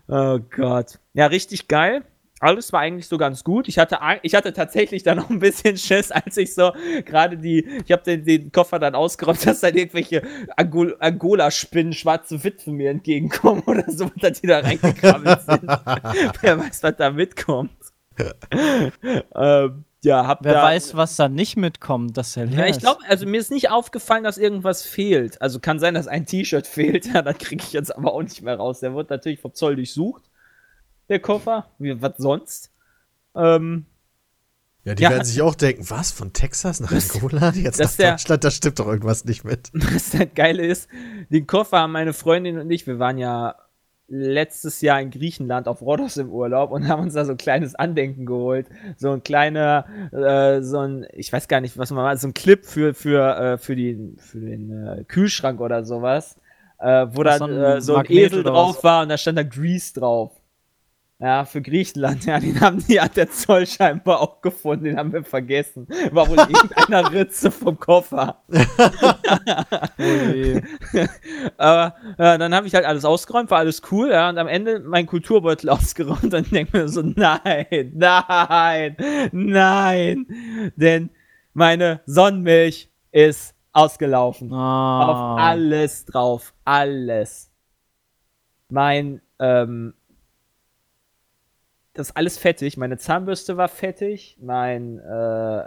Oh 0.07 0.39
Gott. 0.55 0.99
Ja, 1.15 1.27
richtig 1.27 1.67
geil. 1.67 2.03
Alles 2.41 2.73
war 2.73 2.81
eigentlich 2.81 3.09
so 3.09 3.17
ganz 3.17 3.45
gut. 3.45 3.67
Ich 3.67 3.79
hatte, 3.79 3.99
ich 4.23 4.35
hatte 4.35 4.53
tatsächlich 4.53 5.03
dann 5.03 5.17
noch 5.19 5.31
ein 5.31 5.39
bisschen 5.39 5.77
Schiss, 5.79 6.11
als 6.11 6.37
ich 6.37 6.55
so 6.55 6.73
gerade 7.05 7.39
die, 7.39 7.67
ich 7.85 7.93
habe 7.93 8.03
den, 8.03 8.25
den, 8.25 8.53
Koffer 8.53 8.79
dann 8.79 8.95
ausgeräumt, 8.95 9.47
dass 9.47 9.61
dann 9.61 9.75
irgendwelche 9.75 10.23
Angol 10.57 10.97
Angola-Spinnen, 11.01 11.95
schwarze 11.95 12.45
Witwen 12.45 12.75
mir 12.75 12.91
entgegenkommen 12.91 13.63
oder 13.67 13.85
so, 13.91 14.11
dass 14.17 14.41
die 14.41 14.49
da 14.49 14.61
reingekrabbelt 14.61 15.41
sind. 15.43 15.63
Wer 16.43 16.59
weiß, 16.59 16.83
was 16.83 16.97
da 16.97 17.11
mitkommt. 17.11 17.73
ähm, 19.35 19.85
ja, 20.07 20.27
hab 20.27 20.45
Wer 20.45 20.55
da, 20.55 20.63
weiß, 20.63 20.95
was 20.95 21.17
da 21.17 21.29
nicht 21.29 21.57
mitkommt, 21.57 22.17
das 22.17 22.29
ist 22.29 22.37
ja 22.37 22.67
ich 22.67 22.79
glaube, 22.79 23.01
also 23.09 23.27
mir 23.27 23.41
ist 23.41 23.51
nicht 23.51 23.71
aufgefallen, 23.71 24.25
dass 24.25 24.39
irgendwas 24.39 24.83
fehlt. 24.83 25.43
Also 25.43 25.59
kann 25.59 25.79
sein, 25.79 25.95
dass 25.95 26.07
ein 26.07 26.27
T-Shirt 26.27 26.67
fehlt, 26.67 27.07
ja, 27.13 27.23
das 27.23 27.39
kriege 27.39 27.65
ich 27.67 27.73
jetzt 27.73 27.97
aber 27.97 28.13
auch 28.13 28.23
nicht 28.23 28.43
mehr 28.43 28.57
raus. 28.57 28.81
Der 28.81 28.95
wird 28.95 29.11
natürlich 29.11 29.41
vom 29.41 29.55
Zoll 29.55 29.77
durchsucht, 29.77 30.23
der 31.09 31.21
Koffer. 31.21 31.67
Wie, 31.79 32.01
was 32.01 32.17
sonst? 32.19 32.71
Ähm, 33.35 33.87
ja, 34.85 34.95
die 34.95 35.03
ja, 35.03 35.11
werden 35.11 35.25
sich 35.25 35.43
auch 35.43 35.57
denken, 35.57 35.85
was, 35.91 36.13
von 36.13 36.33
Texas 36.33 36.79
nach 36.79 36.93
Angola, 36.93 37.51
jetzt 37.51 37.81
nach 37.81 37.93
der, 37.97 38.13
Deutschland, 38.13 38.45
da 38.45 38.51
stimmt 38.53 38.79
doch 38.79 38.87
irgendwas 38.87 39.25
nicht 39.25 39.45
mit. 39.45 39.71
Das 39.75 40.11
das 40.11 40.29
Geile 40.35 40.65
ist, 40.65 40.89
den 41.29 41.47
Koffer 41.47 41.79
haben 41.79 41.93
meine 41.93 42.13
Freundin 42.13 42.59
und 42.59 42.71
ich, 42.71 42.87
wir 42.87 43.01
waren 43.01 43.19
ja 43.19 43.57
letztes 44.09 44.81
Jahr 44.83 45.01
in 45.01 45.11
Griechenland 45.11 45.67
auf 45.67 45.83
Rhodos 45.83 46.17
im 46.17 46.31
Urlaub 46.31 46.71
und 46.71 46.87
haben 46.87 47.03
uns 47.03 47.15
da 47.15 47.25
so 47.25 47.33
ein 47.33 47.37
kleines 47.37 47.75
Andenken 47.75 48.27
geholt. 48.27 48.69
So 48.97 49.11
ein 49.11 49.25
kleiner, 49.25 49.87
äh, 50.13 50.63
so 50.63 50.79
ein, 50.79 51.07
ich 51.13 51.33
weiß 51.33 51.49
gar 51.49 51.61
nicht, 51.61 51.77
was 51.77 51.91
man 51.91 52.05
mal, 52.05 52.17
so 52.17 52.29
ein 52.29 52.35
Clip 52.35 52.65
für, 52.65 52.95
für, 52.95 53.37
äh, 53.37 53.59
für, 53.59 53.75
die, 53.75 54.15
für 54.19 54.39
den 54.39 54.71
äh, 54.71 55.05
Kühlschrank 55.05 55.61
oder 55.61 55.85
sowas, 55.85 56.37
äh, 56.79 57.07
wo 57.11 57.25
dann 57.25 57.39
so 57.39 57.45
ein, 57.45 57.53
äh, 57.59 57.81
so 57.81 57.97
ein 57.97 58.07
Esel 58.09 58.45
drauf 58.45 58.85
war 58.85 59.03
und 59.03 59.09
da 59.09 59.19
stand 59.19 59.39
da 59.39 59.43
Grease 59.43 59.95
drauf. 59.95 60.31
Ja, 61.19 61.47
für 61.47 61.63
Griechenland, 61.63 62.27
ja, 62.27 62.39
den 62.39 62.61
haben 62.61 62.85
die 62.87 63.01
hat 63.01 63.17
der 63.17 63.31
Zoll 63.31 63.67
scheinbar 63.67 64.21
auch 64.21 64.43
gefunden, 64.43 64.85
den 64.85 64.99
haben 64.99 65.15
wir 65.15 65.25
vergessen. 65.25 65.89
War 66.11 66.29
wohl 66.29 66.37
irgendeiner 66.37 67.11
Ritze 67.13 67.51
vom 67.51 67.81
Koffer. 67.81 68.43
oh 68.49 68.59
Aber 71.57 71.97
ja, 72.19 72.37
dann 72.37 72.55
habe 72.55 72.67
ich 72.67 72.75
halt 72.75 72.85
alles 72.85 73.07
ausgeräumt, 73.07 73.51
war 73.51 73.61
alles 73.61 73.81
cool, 73.91 74.11
ja, 74.11 74.29
und 74.29 74.37
am 74.37 74.47
Ende 74.47 74.81
mein 74.81 75.07
Kulturbeutel 75.07 75.71
ausgeräumt 75.77 76.25
und 76.25 76.35
dann 76.35 76.45
denke 76.51 76.77
mir 76.77 76.89
so, 76.89 77.01
nein, 77.01 77.93
nein, 77.95 78.97
nein, 79.33 80.27
denn 80.77 81.09
meine 81.55 82.03
Sonnenmilch 82.05 82.91
ist 83.11 83.55
ausgelaufen. 83.73 84.53
Oh. 84.53 84.57
Auf 84.57 85.41
alles 85.41 86.05
drauf, 86.05 86.53
alles. 86.67 87.51
Mein, 88.69 89.23
ähm, 89.39 89.95
das 91.97 92.09
ist 92.09 92.17
alles 92.17 92.37
fettig. 92.37 92.77
Meine 92.77 92.99
Zahnbürste 92.99 93.57
war 93.57 93.69
fettig. 93.69 94.37
Mein, 94.41 94.99
äh, 94.99 95.65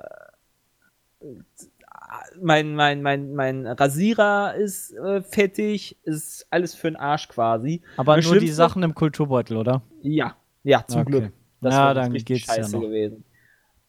mein, 2.39 2.75
mein, 2.75 3.01
mein, 3.01 3.33
mein 3.33 3.65
Rasierer 3.65 4.53
ist 4.55 4.93
äh, 4.93 5.21
fettig. 5.21 5.97
Ist 6.03 6.45
alles 6.51 6.75
für 6.75 6.91
den 6.91 6.97
Arsch 6.97 7.29
quasi. 7.29 7.81
Aber 7.97 8.21
nur 8.21 8.39
die 8.39 8.49
Sachen 8.49 8.83
im 8.83 8.93
Kulturbeutel, 8.93 9.57
oder? 9.57 9.81
Ja, 10.01 10.35
ja, 10.63 10.85
zum 10.87 11.01
okay. 11.01 11.09
Glück. 11.09 11.33
Das 11.61 11.73
ja, 11.73 11.93
dann 11.93 12.13
geht's 12.13 12.45
scheiße 12.45 12.61
ja 12.61 12.77
noch. 12.77 12.81
gewesen. 12.81 13.23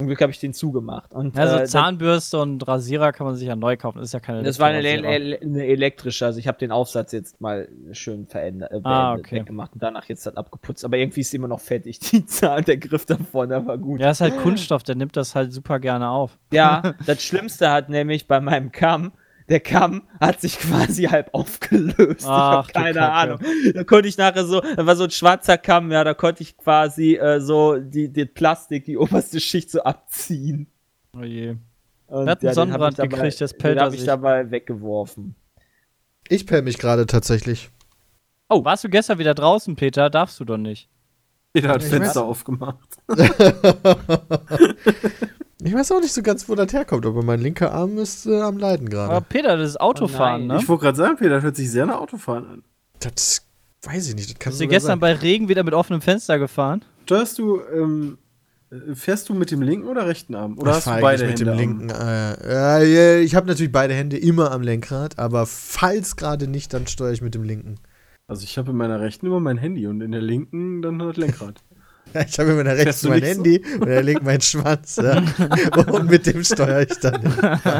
Zum 0.00 0.06
Glück 0.06 0.22
habe 0.22 0.32
ich 0.32 0.40
den 0.40 0.54
zugemacht. 0.54 1.12
Und, 1.12 1.36
also 1.36 1.58
äh, 1.58 1.66
Zahnbürste 1.66 2.38
und 2.38 2.66
Rasierer 2.66 3.12
kann 3.12 3.26
man 3.26 3.36
sich 3.36 3.46
ja 3.46 3.54
neu 3.54 3.76
kaufen. 3.76 3.98
Das 3.98 4.08
ist 4.08 4.12
ja 4.14 4.20
keine 4.20 4.42
Das 4.42 4.58
war 4.58 4.68
eine, 4.68 4.88
eine, 4.88 5.66
elektrische. 5.66 6.24
Also 6.24 6.38
ich 6.38 6.48
habe 6.48 6.56
den 6.56 6.72
Aufsatz 6.72 7.12
jetzt 7.12 7.38
mal 7.38 7.68
schön 7.92 8.26
verändert, 8.26 8.72
äh, 8.72 8.80
ah, 8.82 9.12
okay. 9.12 9.40
weggemacht 9.40 9.74
und 9.74 9.82
danach 9.82 10.06
jetzt 10.06 10.24
halt 10.24 10.38
abgeputzt. 10.38 10.86
Aber 10.86 10.96
irgendwie 10.96 11.20
ist 11.20 11.34
immer 11.34 11.48
noch 11.48 11.60
fettig. 11.60 11.98
Die 12.12 12.24
Zahl, 12.24 12.64
der 12.64 12.78
Griff 12.78 13.04
davon, 13.04 13.50
der 13.50 13.66
war 13.66 13.76
gut. 13.76 14.00
Ja, 14.00 14.10
ist 14.10 14.22
halt 14.22 14.38
Kunststoff. 14.38 14.82
Der 14.84 14.94
nimmt 14.94 15.18
das 15.18 15.34
halt 15.34 15.52
super 15.52 15.78
gerne 15.80 16.08
auf. 16.08 16.38
Ja, 16.50 16.94
das 17.06 17.22
Schlimmste 17.22 17.70
hat 17.70 17.90
nämlich 17.90 18.26
bei 18.26 18.40
meinem 18.40 18.72
Kamm 18.72 19.12
der 19.50 19.60
Kamm 19.60 20.02
hat 20.20 20.40
sich 20.40 20.58
quasi 20.58 21.04
halb 21.04 21.34
aufgelöst. 21.34 22.24
Ach, 22.26 22.68
ich 22.68 22.72
keine 22.72 23.12
Ahnung. 23.12 23.40
Da 23.74 23.84
konnte 23.84 24.08
ich 24.08 24.16
nachher 24.16 24.44
so, 24.44 24.60
da 24.60 24.86
war 24.86 24.96
so 24.96 25.04
ein 25.04 25.10
schwarzer 25.10 25.58
Kamm, 25.58 25.90
ja, 25.90 26.04
da 26.04 26.14
konnte 26.14 26.42
ich 26.42 26.56
quasi 26.56 27.16
äh, 27.16 27.40
so 27.40 27.76
die, 27.76 28.08
die 28.08 28.24
Plastik, 28.24 28.84
die 28.84 28.96
oberste 28.96 29.40
Schicht 29.40 29.70
so 29.70 29.82
abziehen. 29.82 30.68
Oh 31.16 31.22
je. 31.22 31.56
Und, 32.06 32.28
hat 32.28 32.40
einen 32.40 32.48
ja, 32.48 32.54
Sonnenbrand 32.54 32.98
dabei, 32.98 33.08
gekriegt, 33.08 33.40
das 33.40 33.54
pellt 33.54 33.76
Den 33.76 33.84
habe 33.84 33.96
ich 33.96 34.04
dabei 34.04 34.50
weggeworfen. 34.50 35.34
Ich 36.28 36.46
pell 36.46 36.62
mich 36.62 36.78
gerade 36.78 37.06
tatsächlich. 37.06 37.70
Oh, 38.48 38.64
warst 38.64 38.84
du 38.84 38.88
gestern 38.88 39.18
wieder 39.18 39.34
draußen, 39.34 39.76
Peter? 39.76 40.10
Darfst 40.10 40.38
du 40.38 40.44
doch 40.44 40.58
nicht. 40.58 40.88
Peter 41.52 41.70
hat 41.70 41.82
ich 41.82 41.88
Fenster 41.88 42.20
weiß. 42.20 42.28
aufgemacht. 42.28 42.78
ich 45.62 45.74
weiß 45.74 45.92
auch 45.92 46.00
nicht 46.00 46.12
so 46.12 46.22
ganz, 46.22 46.48
wo 46.48 46.54
das 46.54 46.72
herkommt, 46.72 47.04
aber 47.06 47.22
mein 47.22 47.40
linker 47.40 47.72
Arm 47.72 47.98
ist 47.98 48.26
äh, 48.26 48.40
am 48.40 48.58
Leiden 48.58 48.88
gerade. 48.88 49.12
Aber 49.12 49.20
Peter, 49.20 49.56
das 49.56 49.70
ist 49.70 49.80
Autofahren, 49.80 50.44
oh 50.44 50.54
ne? 50.54 50.58
Ich 50.60 50.68
wollte 50.68 50.84
gerade 50.84 50.96
sagen, 50.96 51.16
Peter, 51.16 51.30
das 51.30 51.44
hört 51.44 51.56
sich 51.56 51.70
sehr 51.70 51.86
nach 51.86 51.98
Autofahren 52.00 52.46
an. 52.46 52.62
Das 53.00 53.46
weiß 53.82 54.08
ich 54.08 54.14
nicht. 54.14 54.30
Das 54.30 54.38
kann 54.38 54.50
Bist 54.52 54.60
du 54.60 54.68
gestern 54.68 54.88
sein. 54.92 55.00
bei 55.00 55.12
Regen 55.14 55.48
wieder 55.48 55.62
mit 55.62 55.74
offenem 55.74 56.00
Fenster 56.00 56.38
gefahren? 56.38 56.84
Steuerst 57.04 57.38
du, 57.38 57.60
ähm, 57.74 58.18
fährst 58.94 59.28
du 59.28 59.34
mit 59.34 59.50
dem 59.50 59.62
linken 59.62 59.88
oder 59.88 60.06
rechten 60.06 60.34
Arm? 60.34 60.58
Oder 60.58 60.70
ich 60.70 60.76
hast 60.76 60.86
du 60.86 61.00
beide 61.00 61.26
mit 61.26 61.40
Hände? 61.40 61.52
Dem 61.52 61.58
linken, 61.58 61.90
äh, 61.90 62.84
äh, 62.84 63.20
ich 63.20 63.34
habe 63.34 63.46
natürlich 63.46 63.72
beide 63.72 63.94
Hände 63.94 64.16
immer 64.16 64.52
am 64.52 64.62
Lenkrad, 64.62 65.18
aber 65.18 65.46
falls 65.46 66.16
gerade 66.16 66.46
nicht, 66.46 66.72
dann 66.72 66.86
steuere 66.86 67.12
ich 67.12 67.22
mit 67.22 67.34
dem 67.34 67.42
linken. 67.42 67.76
Also 68.28 68.44
ich 68.44 68.58
habe 68.58 68.70
in 68.70 68.76
meiner 68.76 69.00
rechten 69.00 69.26
immer 69.26 69.40
mein 69.40 69.58
Handy 69.58 69.88
und 69.88 70.00
in 70.00 70.12
der 70.12 70.22
linken 70.22 70.82
dann 70.82 70.98
das 71.00 71.16
Lenkrad. 71.16 71.62
Ich 72.28 72.38
habe 72.38 72.50
in 72.50 72.56
meiner 72.56 72.76
rechten 72.76 73.08
mein 73.08 73.22
Handy 73.22 73.64
so? 73.64 73.82
und 73.82 73.88
er 73.88 74.02
legt 74.02 74.22
meinen 74.22 74.40
Schwanz. 74.40 74.96
Ja. 74.96 75.16
und 75.92 76.10
mit 76.10 76.26
dem 76.26 76.44
steuere 76.44 76.82
ich 76.82 76.98
dann. 76.98 77.26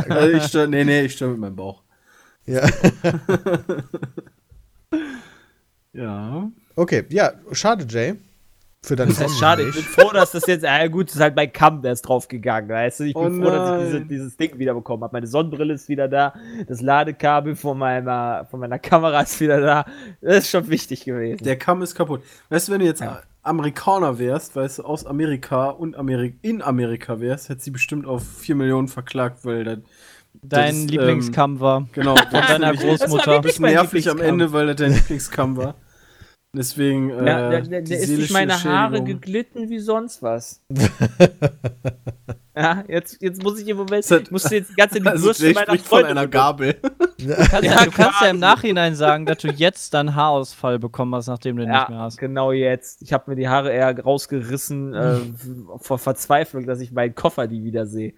also 0.09 0.29
ich 0.29 0.45
steuere, 0.45 0.66
nee, 0.66 0.85
nee, 0.85 1.03
ich 1.03 1.12
steuere 1.12 1.33
mit 1.33 1.40
meinem 1.40 1.57
Bauch. 1.57 1.83
Ja. 2.47 2.69
ja. 5.93 6.51
Okay, 6.77 7.05
ja, 7.11 7.33
schade, 7.53 7.87
Jay. 7.88 8.16
Für 8.83 8.97
deine 8.97 9.12
das 9.12 9.21
ist 9.21 9.38
schade. 9.38 9.69
Ich 9.69 9.75
bin 9.75 9.85
froh, 9.85 10.11
dass 10.11 10.33
das 10.33 10.47
jetzt, 10.47 10.62
ja 10.62 10.87
gut, 10.87 11.09
das 11.09 11.16
ist 11.16 11.21
halt 11.21 11.35
bei 11.35 11.47
Kamm, 11.47 11.83
der 11.83 11.93
ist 11.93 12.01
draufgegangen, 12.01 12.71
weißt 12.71 13.01
du? 13.01 13.05
Ich 13.05 13.14
bin 13.14 13.43
oh 13.43 13.45
froh, 13.45 13.51
dass 13.51 13.79
ich 13.79 13.85
diese, 13.85 14.01
dieses 14.07 14.37
Ding 14.38 14.59
wiederbekommen 14.59 15.05
habe. 15.05 15.12
Meine 15.12 15.27
Sonnenbrille 15.27 15.75
ist 15.75 15.90
wieder 15.90 16.09
da, 16.09 16.33
das 16.66 16.81
Ladekabel 16.81 17.57
von 17.57 17.77
meiner, 17.77 18.47
von 18.51 18.59
meiner 18.59 18.79
Kamera 18.79 19.21
ist 19.21 19.38
wieder 19.38 19.61
da. 19.61 19.85
Das 20.23 20.45
ist 20.45 20.51
schon 20.51 20.66
wichtig 20.71 21.05
gewesen. 21.05 21.45
Der 21.45 21.59
Kamm 21.59 21.83
ist 21.83 21.95
kaputt. 21.95 22.23
Weißt 22.49 22.69
du, 22.69 22.73
wenn 22.73 22.81
du 22.81 22.87
jetzt 22.87 23.03
ja. 23.03 23.21
Amerikaner 23.42 24.18
wärst, 24.18 24.57
weißt 24.57 24.81
du, 24.81 24.83
aus 24.85 25.07
Amerika 25.07 25.70
und 25.70 25.96
Amerik 25.96 26.37
in 26.42 26.62
Amerika 26.62 27.20
wärst, 27.20 27.48
hätte 27.48 27.62
sie 27.62 27.70
bestimmt 27.70 28.07
auf 28.07 28.26
4 28.26 28.55
Millionen 28.55 28.88
verklagt, 28.88 29.44
weil 29.44 29.64
dann 29.64 29.85
Dein 30.42 30.83
das, 30.83 30.90
Lieblingskamm 30.90 31.55
ähm, 31.55 31.61
war. 31.61 31.88
Genau, 31.92 32.16
von 32.31 32.40
deiner 32.40 32.74
Großmutter. 32.74 33.40
Das 33.40 33.61
war 33.61 33.70
nervig 33.70 34.09
am 34.09 34.20
Ende, 34.20 34.53
weil 34.53 34.68
das 34.68 34.76
dein 34.76 34.92
Lieblingskamm 34.92 35.57
war. 35.57 35.74
Deswegen. 36.57 37.11
Äh, 37.11 37.26
ja, 37.26 37.50
der, 37.50 37.61
der, 37.62 37.83
der 37.83 37.98
ist 37.98 38.16
durch 38.16 38.31
meine 38.31 38.62
Haare 38.62 39.03
geglitten 39.03 39.68
wie 39.70 39.79
sonst 39.79 40.22
was. 40.22 40.62
ja, 42.56 42.84
jetzt, 42.88 43.22
jetzt 43.22 43.42
muss 43.42 43.60
ich 43.60 43.68
im 43.68 43.76
Moment. 43.76 44.30
Musst 44.30 44.50
du 44.50 44.54
jetzt 44.56 44.70
die 44.70 44.74
ganze 44.74 45.00
die 45.00 45.06
also 45.08 45.30
meiner 45.52 45.78
von 45.78 46.04
einer 46.04 46.26
Gabel. 46.26 46.76
Du 47.20 47.34
kannst 47.34 47.64
ja, 47.64 47.84
du 47.84 47.90
kannst 47.90 48.22
ja 48.22 48.30
im 48.30 48.38
Nachhinein 48.38 48.94
sagen, 48.94 49.26
dass 49.26 49.36
du 49.36 49.48
jetzt 49.48 49.92
dann 49.92 50.14
Haarausfall 50.14 50.78
bekommen 50.78 51.14
hast, 51.14 51.26
nachdem 51.26 51.56
du 51.56 51.64
den 51.64 51.70
ja, 51.70 51.80
nicht 51.80 51.90
mehr 51.90 51.98
hast. 51.98 52.16
Genau 52.16 52.50
jetzt. 52.50 53.02
Ich 53.02 53.12
habe 53.12 53.30
mir 53.30 53.36
die 53.36 53.46
Haare 53.46 53.70
eher 53.70 54.00
rausgerissen 54.00 54.94
äh, 54.94 55.18
vor 55.76 55.98
Verzweiflung, 55.98 56.64
dass 56.64 56.80
ich 56.80 56.92
meinen 56.92 57.14
Koffer 57.14 57.46
die 57.46 57.62
wieder 57.62 57.84
sehe. 57.84 58.14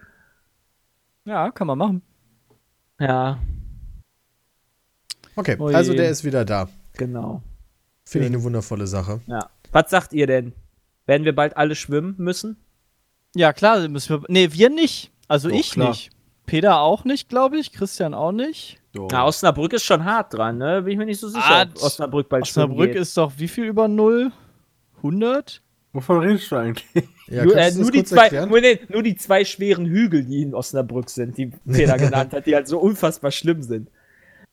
Ja, 1.24 1.50
kann 1.50 1.66
man 1.66 1.78
machen. 1.78 2.02
Ja. 3.00 3.38
Okay, 5.34 5.56
Oje. 5.58 5.76
also 5.76 5.94
der 5.94 6.08
ist 6.08 6.22
wieder 6.22 6.44
da. 6.44 6.68
Genau. 6.96 7.42
Finde 8.04 8.28
ich 8.28 8.34
eine 8.34 8.44
wundervolle 8.44 8.86
Sache. 8.86 9.20
Ja. 9.26 9.50
Was 9.72 9.90
sagt 9.90 10.12
ihr 10.12 10.28
denn? 10.28 10.52
Werden 11.06 11.24
wir 11.24 11.34
bald 11.34 11.56
alle 11.56 11.74
schwimmen 11.74 12.14
müssen? 12.18 12.56
Ja, 13.34 13.52
klar, 13.52 13.88
müssen 13.88 14.22
wir. 14.22 14.26
Nee, 14.28 14.52
wir 14.52 14.70
nicht. 14.70 15.10
Also 15.28 15.48
Doch, 15.48 15.56
ich 15.56 15.72
klar. 15.72 15.90
nicht. 15.90 16.10
Peter 16.46 16.80
auch 16.80 17.04
nicht, 17.04 17.28
glaube 17.28 17.58
ich. 17.58 17.72
Christian 17.72 18.14
auch 18.14 18.32
nicht. 18.32 18.78
Na, 18.94 19.24
Osnabrück 19.24 19.72
ist 19.72 19.84
schon 19.84 20.04
hart 20.04 20.34
dran, 20.34 20.58
ne? 20.58 20.82
Bin 20.82 20.92
ich 20.92 20.98
mir 20.98 21.06
nicht 21.06 21.20
so 21.20 21.28
sicher. 21.28 21.42
Ah, 21.44 21.66
Osnabrück 21.80 22.28
bald 22.28 22.42
Osnabrück 22.42 22.94
ist 22.94 23.16
doch 23.16 23.32
wie 23.38 23.48
viel 23.48 23.64
über 23.64 23.88
null? 23.88 24.32
100? 24.98 25.62
Wovon 25.94 26.20
redest 26.20 26.50
du 26.50 26.56
eigentlich? 26.56 27.08
Ja, 27.28 27.44
nur, 27.44 27.56
äh, 27.56 27.70
nur, 27.72 27.90
die 27.90 28.04
zwei, 28.04 28.28
nur, 28.46 28.60
nee, 28.60 28.80
nur, 28.88 29.02
die 29.02 29.16
zwei 29.16 29.44
schweren 29.44 29.86
Hügel, 29.86 30.24
die 30.24 30.42
in 30.42 30.54
Osnabrück 30.54 31.08
sind, 31.08 31.38
die 31.38 31.46
Peter 31.46 31.96
genannt 31.98 32.32
hat, 32.34 32.46
die 32.46 32.54
halt 32.54 32.68
so 32.68 32.78
unfassbar 32.78 33.30
schlimm 33.30 33.62
sind. 33.62 33.90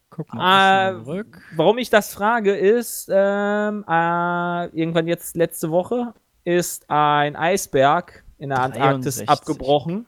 Guck 0.09 0.33
mal, 0.33 1.01
äh, 1.05 1.23
warum 1.55 1.77
ich 1.77 1.89
das 1.89 2.13
frage, 2.13 2.55
ist, 2.55 3.09
ähm, 3.11 3.83
äh, 3.87 4.65
irgendwann 4.67 5.07
jetzt 5.07 5.35
letzte 5.35 5.71
Woche 5.71 6.13
ist 6.45 6.89
ein 6.89 7.35
Eisberg 7.35 8.23
in 8.39 8.49
der 8.49 8.57
63. 8.59 8.81
Antarktis 8.81 9.27
abgebrochen. 9.27 10.05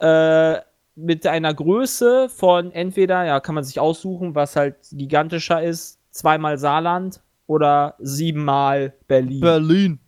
Äh, 0.00 0.60
mit 0.94 1.26
einer 1.26 1.54
Größe 1.54 2.28
von 2.28 2.72
entweder, 2.72 3.24
ja, 3.24 3.38
kann 3.40 3.54
man 3.54 3.62
sich 3.62 3.78
aussuchen, 3.78 4.34
was 4.34 4.56
halt 4.56 4.76
gigantischer 4.90 5.62
ist, 5.62 6.00
zweimal 6.10 6.58
Saarland 6.58 7.20
oder 7.46 7.94
siebenmal 7.98 8.94
Berlin. 9.06 9.40
Berlin. 9.40 9.98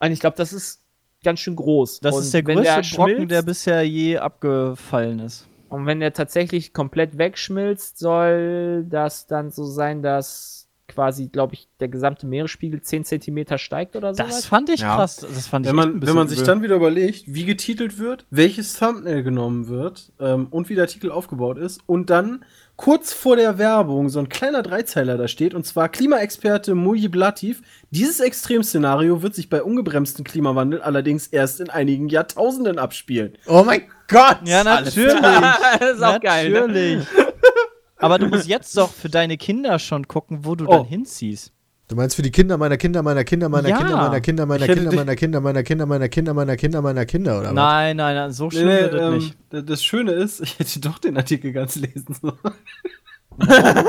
Und 0.00 0.12
ich 0.12 0.20
glaube, 0.20 0.36
das 0.36 0.52
ist 0.52 0.82
ganz 1.24 1.40
schön 1.40 1.56
groß. 1.56 2.00
Das 2.00 2.14
Und 2.14 2.22
ist 2.22 2.34
der 2.34 2.42
größte 2.42 2.62
der 2.62 2.96
Brocken, 2.96 3.28
der 3.28 3.42
bisher 3.42 3.82
je 3.82 4.18
abgefallen 4.18 5.20
ist. 5.20 5.46
Und 5.68 5.86
wenn 5.86 6.00
der 6.00 6.12
tatsächlich 6.12 6.72
komplett 6.72 7.18
wegschmilzt, 7.18 7.98
soll 7.98 8.84
das 8.88 9.26
dann 9.26 9.50
so 9.50 9.64
sein, 9.64 10.02
dass 10.02 10.57
quasi, 10.88 11.28
glaube 11.28 11.54
ich, 11.54 11.68
der 11.80 11.88
gesamte 11.88 12.26
Meeresspiegel 12.26 12.80
10 12.80 13.04
Zentimeter 13.04 13.58
steigt 13.58 13.94
oder 13.94 14.14
so. 14.14 14.22
Das 14.22 14.46
fand 14.46 14.70
ich 14.70 14.80
ja. 14.80 14.96
krass. 14.96 15.16
Das 15.16 15.46
fand 15.46 15.66
wenn 15.66 15.76
man, 15.76 16.04
wenn 16.04 16.14
man 16.14 16.28
sich 16.28 16.42
dann 16.42 16.62
wieder 16.62 16.76
überlegt, 16.76 17.24
wie 17.26 17.44
getitelt 17.44 17.98
wird, 17.98 18.26
welches 18.30 18.78
Thumbnail 18.78 19.22
genommen 19.22 19.68
wird 19.68 20.12
ähm, 20.18 20.48
und 20.50 20.68
wie 20.68 20.74
der 20.74 20.84
Artikel 20.84 21.12
aufgebaut 21.12 21.58
ist 21.58 21.80
und 21.86 22.10
dann 22.10 22.44
kurz 22.76 23.12
vor 23.12 23.36
der 23.36 23.58
Werbung 23.58 24.08
so 24.08 24.18
ein 24.20 24.28
kleiner 24.28 24.62
Dreizeiler 24.62 25.16
da 25.16 25.28
steht 25.28 25.52
und 25.52 25.66
zwar 25.66 25.88
Klimaexperte 25.88 26.74
Mujib 26.74 27.14
Latif. 27.14 27.60
Dieses 27.90 28.20
Extremszenario 28.20 29.20
wird 29.22 29.34
sich 29.34 29.50
bei 29.50 29.62
ungebremstem 29.62 30.24
Klimawandel 30.24 30.80
allerdings 30.80 31.26
erst 31.26 31.60
in 31.60 31.70
einigen 31.70 32.08
Jahrtausenden 32.08 32.78
abspielen. 32.78 33.34
Oh 33.46 33.62
mein 33.64 33.82
Gott! 34.08 34.38
Ja, 34.44 34.64
natürlich. 34.64 35.20
das 35.80 35.96
ist 35.96 36.02
auch 36.02 36.20
geil. 36.20 36.50
Ne? 36.50 37.06
Aber 37.98 38.18
du 38.18 38.26
musst 38.26 38.46
jetzt 38.46 38.76
doch 38.76 38.90
für 38.90 39.08
deine 39.08 39.36
Kinder 39.36 39.78
schon 39.78 40.06
gucken, 40.08 40.44
wo 40.44 40.54
du 40.54 40.66
oh. 40.66 40.70
dann 40.70 40.84
hinziehst. 40.84 41.52
Du 41.88 41.96
meinst 41.96 42.16
für 42.16 42.22
die 42.22 42.30
Kinder 42.30 42.58
meiner 42.58 42.76
Kinder, 42.76 43.02
meiner 43.02 43.24
Kinder, 43.24 43.48
meiner 43.48 43.70
ja. 43.70 43.78
Kinder, 43.78 43.96
meiner 43.96 44.20
Kinder, 44.20 44.44
meiner 44.46 44.66
Kinder, 44.66 45.00
meiner 45.00 45.16
Kinder, 45.16 45.40
meiner 45.40 45.62
Kinder, 45.62 45.86
meiner 45.86 46.08
Kinder, 46.08 46.34
meiner 46.34 46.56
Kinder, 46.56 46.82
meiner 46.82 47.06
Kinder, 47.06 47.40
oder 47.40 47.52
Nein, 47.52 47.96
nein, 47.96 48.14
nein, 48.14 48.30
so 48.30 48.50
schön 48.50 48.66
nee, 48.66 48.80
wird 48.80 48.94
ähm, 48.94 49.14
nicht. 49.14 49.36
Das 49.50 49.82
Schöne 49.82 50.12
ist, 50.12 50.40
ich 50.42 50.58
hätte 50.58 50.80
doch 50.80 50.98
den 50.98 51.16
Artikel 51.16 51.52
ganz 51.52 51.76
lesen 51.76 52.14
sollen. 52.20 52.36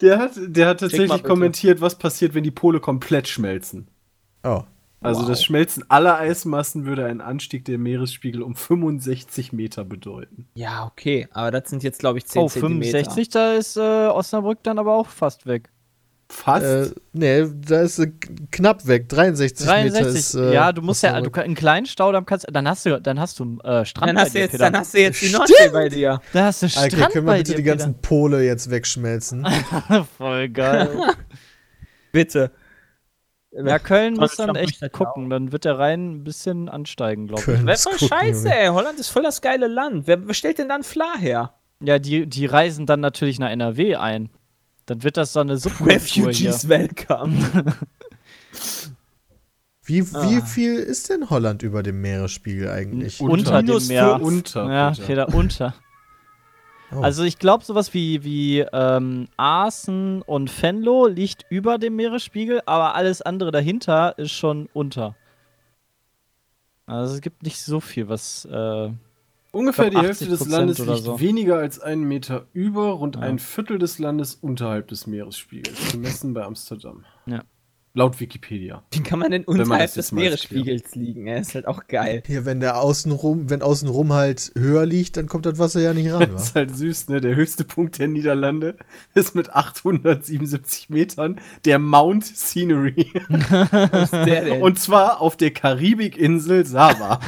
der, 0.00 0.18
hat, 0.18 0.32
der 0.36 0.66
hat 0.66 0.80
tatsächlich 0.80 1.22
kommentiert, 1.22 1.80
was 1.80 1.96
passiert, 1.96 2.34
wenn 2.34 2.42
die 2.42 2.50
Pole 2.50 2.80
komplett 2.80 3.28
schmelzen. 3.28 3.86
Oh. 4.42 4.62
Also 5.00 5.20
wow. 5.20 5.28
das 5.28 5.44
Schmelzen 5.44 5.84
aller 5.88 6.18
Eismassen 6.18 6.84
würde 6.84 7.06
einen 7.06 7.20
Anstieg 7.20 7.64
der 7.64 7.78
Meeresspiegel 7.78 8.42
um 8.42 8.56
65 8.56 9.52
Meter 9.52 9.84
bedeuten. 9.84 10.48
Ja, 10.54 10.86
okay, 10.86 11.28
aber 11.30 11.52
das 11.52 11.70
sind 11.70 11.84
jetzt, 11.84 12.00
glaube 12.00 12.18
ich, 12.18 12.26
10 12.26 12.42
oh, 12.42 12.48
Zentimeter. 12.48 12.98
65, 12.98 13.28
da 13.28 13.52
ist 13.54 13.76
äh, 13.76 13.80
Osnabrück 13.80 14.58
dann 14.64 14.78
aber 14.78 14.94
auch 14.94 15.06
fast 15.06 15.46
weg. 15.46 15.70
Fast? 16.30 16.64
Äh, 16.64 16.90
nee, 17.14 17.46
da 17.66 17.82
ist 17.82 17.98
äh, 18.00 18.10
knapp 18.50 18.86
weg. 18.86 19.08
63, 19.08 19.66
63 19.66 19.92
Meter 19.92 20.08
ist, 20.08 20.34
äh, 20.34 20.52
Ja, 20.52 20.72
du 20.72 20.82
musst 20.82 21.02
ja, 21.02 21.18
du, 21.20 21.32
einen 21.40 21.54
kleinen 21.54 21.86
Staudamm 21.86 22.26
kannst, 22.26 22.46
dann 22.52 22.68
hast 22.68 22.84
du, 22.84 23.00
dann 23.00 23.18
hast 23.18 23.40
du 23.40 23.58
äh, 23.64 23.84
Strand 23.86 24.10
dann 24.10 24.18
hast 24.18 24.34
dir, 24.34 24.40
jetzt, 24.40 24.60
Dann 24.60 24.76
hast 24.76 24.92
du 24.92 25.00
jetzt 25.00 25.22
die 25.22 25.30
Nordsee 25.30 25.70
bei 25.72 25.88
dir. 25.88 26.20
Da 26.34 26.46
hast 26.46 26.62
du 26.62 26.68
Strand 26.68 26.92
okay, 26.92 27.12
können 27.12 27.26
wir 27.26 27.34
bitte 27.34 27.52
dir, 27.52 27.56
die 27.56 27.62
ganzen 27.62 27.94
Peter? 27.94 28.08
Pole 28.08 28.44
jetzt 28.44 28.70
wegschmelzen? 28.70 29.46
Voll 30.18 30.50
geil. 30.50 31.14
bitte. 32.12 32.50
Ja, 33.50 33.78
Köln 33.78 34.14
muss 34.14 34.36
dann 34.36 34.56
echt 34.56 34.80
gucken. 34.92 35.30
Dann 35.30 35.52
wird 35.52 35.64
der 35.64 35.78
Rhein 35.78 36.16
ein 36.16 36.24
bisschen 36.24 36.68
ansteigen, 36.68 37.28
glaube 37.28 37.42
ich. 37.42 37.66
Wäre 37.66 37.78
voll 37.78 37.92
gucken, 37.92 38.08
scheiße, 38.08 38.54
ey. 38.54 38.68
Holland 38.68 39.00
ist 39.00 39.08
voll 39.08 39.22
das 39.22 39.40
geile 39.40 39.68
Land. 39.68 40.06
Wer, 40.06 40.26
wer 40.26 40.34
stellt 40.34 40.58
denn 40.58 40.68
dann 40.68 40.82
Fla 40.82 41.16
her? 41.16 41.54
Ja, 41.80 41.98
die, 41.98 42.26
die 42.26 42.46
reisen 42.46 42.86
dann 42.86 43.00
natürlich 43.00 43.38
nach 43.38 43.50
NRW 43.50 43.96
ein. 43.96 44.30
Dann 44.86 45.02
wird 45.02 45.16
das 45.16 45.32
so 45.32 45.40
eine 45.40 45.56
Subkultur 45.56 45.94
Refugees 45.94 46.62
hier. 46.62 46.70
welcome. 46.70 47.34
Wie, 49.84 50.02
ah. 50.12 50.44
viel 50.44 50.74
ist 50.76 51.08
denn 51.08 51.30
Holland 51.30 51.62
über 51.62 51.82
dem 51.82 52.02
Meeresspiegel 52.02 52.68
eigentlich? 52.68 53.20
Unter, 53.20 53.58
unter 53.58 53.62
dem 53.62 53.86
Meer. 53.86 54.20
Unter. 54.20 54.70
Ja, 54.70 54.92
Peter, 55.06 55.34
unter. 55.34 55.74
Oh. 56.90 57.00
Also 57.00 57.22
ich 57.24 57.38
glaube, 57.38 57.64
sowas 57.64 57.92
wie, 57.92 58.24
wie 58.24 58.60
ähm, 58.60 59.28
Aachen 59.36 60.22
und 60.22 60.62
Venlo 60.62 61.06
liegt 61.06 61.44
über 61.50 61.78
dem 61.78 61.96
Meeresspiegel, 61.96 62.62
aber 62.66 62.94
alles 62.94 63.20
andere 63.22 63.50
dahinter 63.50 64.16
ist 64.18 64.32
schon 64.32 64.68
unter. 64.72 65.14
Also 66.86 67.14
es 67.14 67.20
gibt 67.20 67.42
nicht 67.42 67.60
so 67.60 67.80
viel, 67.80 68.08
was. 68.08 68.46
Äh, 68.46 68.90
Ungefähr 69.50 69.90
die 69.90 69.98
Hälfte 69.98 70.26
des 70.26 70.46
Landes 70.46 70.78
liegt 70.78 71.04
so. 71.04 71.20
weniger 71.20 71.56
als 71.58 71.80
einen 71.80 72.04
Meter 72.04 72.46
über, 72.52 72.90
rund 72.90 73.16
ja. 73.16 73.22
ein 73.22 73.38
Viertel 73.38 73.78
des 73.78 73.98
Landes 73.98 74.34
unterhalb 74.34 74.88
des 74.88 75.06
Meeresspiegels, 75.06 75.92
gemessen 75.92 76.34
bei 76.34 76.44
Amsterdam. 76.44 77.04
Ja. 77.26 77.42
Laut 77.98 78.20
Wikipedia. 78.20 78.84
Wie 78.92 79.02
kann 79.02 79.18
man 79.18 79.32
denn 79.32 79.42
unterhalb 79.42 79.92
des 79.92 80.12
Meeresspiegels 80.12 80.94
liegen? 80.94 81.26
Er 81.26 81.40
ist 81.40 81.56
halt 81.56 81.66
auch 81.66 81.88
geil. 81.88 82.22
Hier, 82.24 82.44
wenn 82.44 82.60
der 82.60 82.80
außenrum, 82.80 83.50
wenn 83.50 83.60
außenrum 83.60 84.12
halt 84.12 84.52
höher 84.56 84.86
liegt, 84.86 85.16
dann 85.16 85.26
kommt 85.26 85.46
das 85.46 85.58
Wasser 85.58 85.80
ja 85.80 85.92
nicht 85.92 86.12
ran. 86.12 86.28
das 86.32 86.44
ist 86.44 86.54
halt 86.54 86.76
süß, 86.76 87.08
ne? 87.08 87.20
Der 87.20 87.34
höchste 87.34 87.64
Punkt 87.64 87.98
der 87.98 88.06
Niederlande 88.06 88.76
ist 89.14 89.34
mit 89.34 89.52
877 89.52 90.90
Metern 90.90 91.40
der 91.64 91.80
Mount 91.80 92.24
Scenery. 92.24 93.10
Was 93.28 94.02
ist 94.04 94.12
der 94.12 94.44
denn? 94.44 94.62
Und 94.62 94.78
zwar 94.78 95.20
auf 95.20 95.36
der 95.36 95.50
Karibikinsel 95.50 96.66
Sava. 96.66 97.18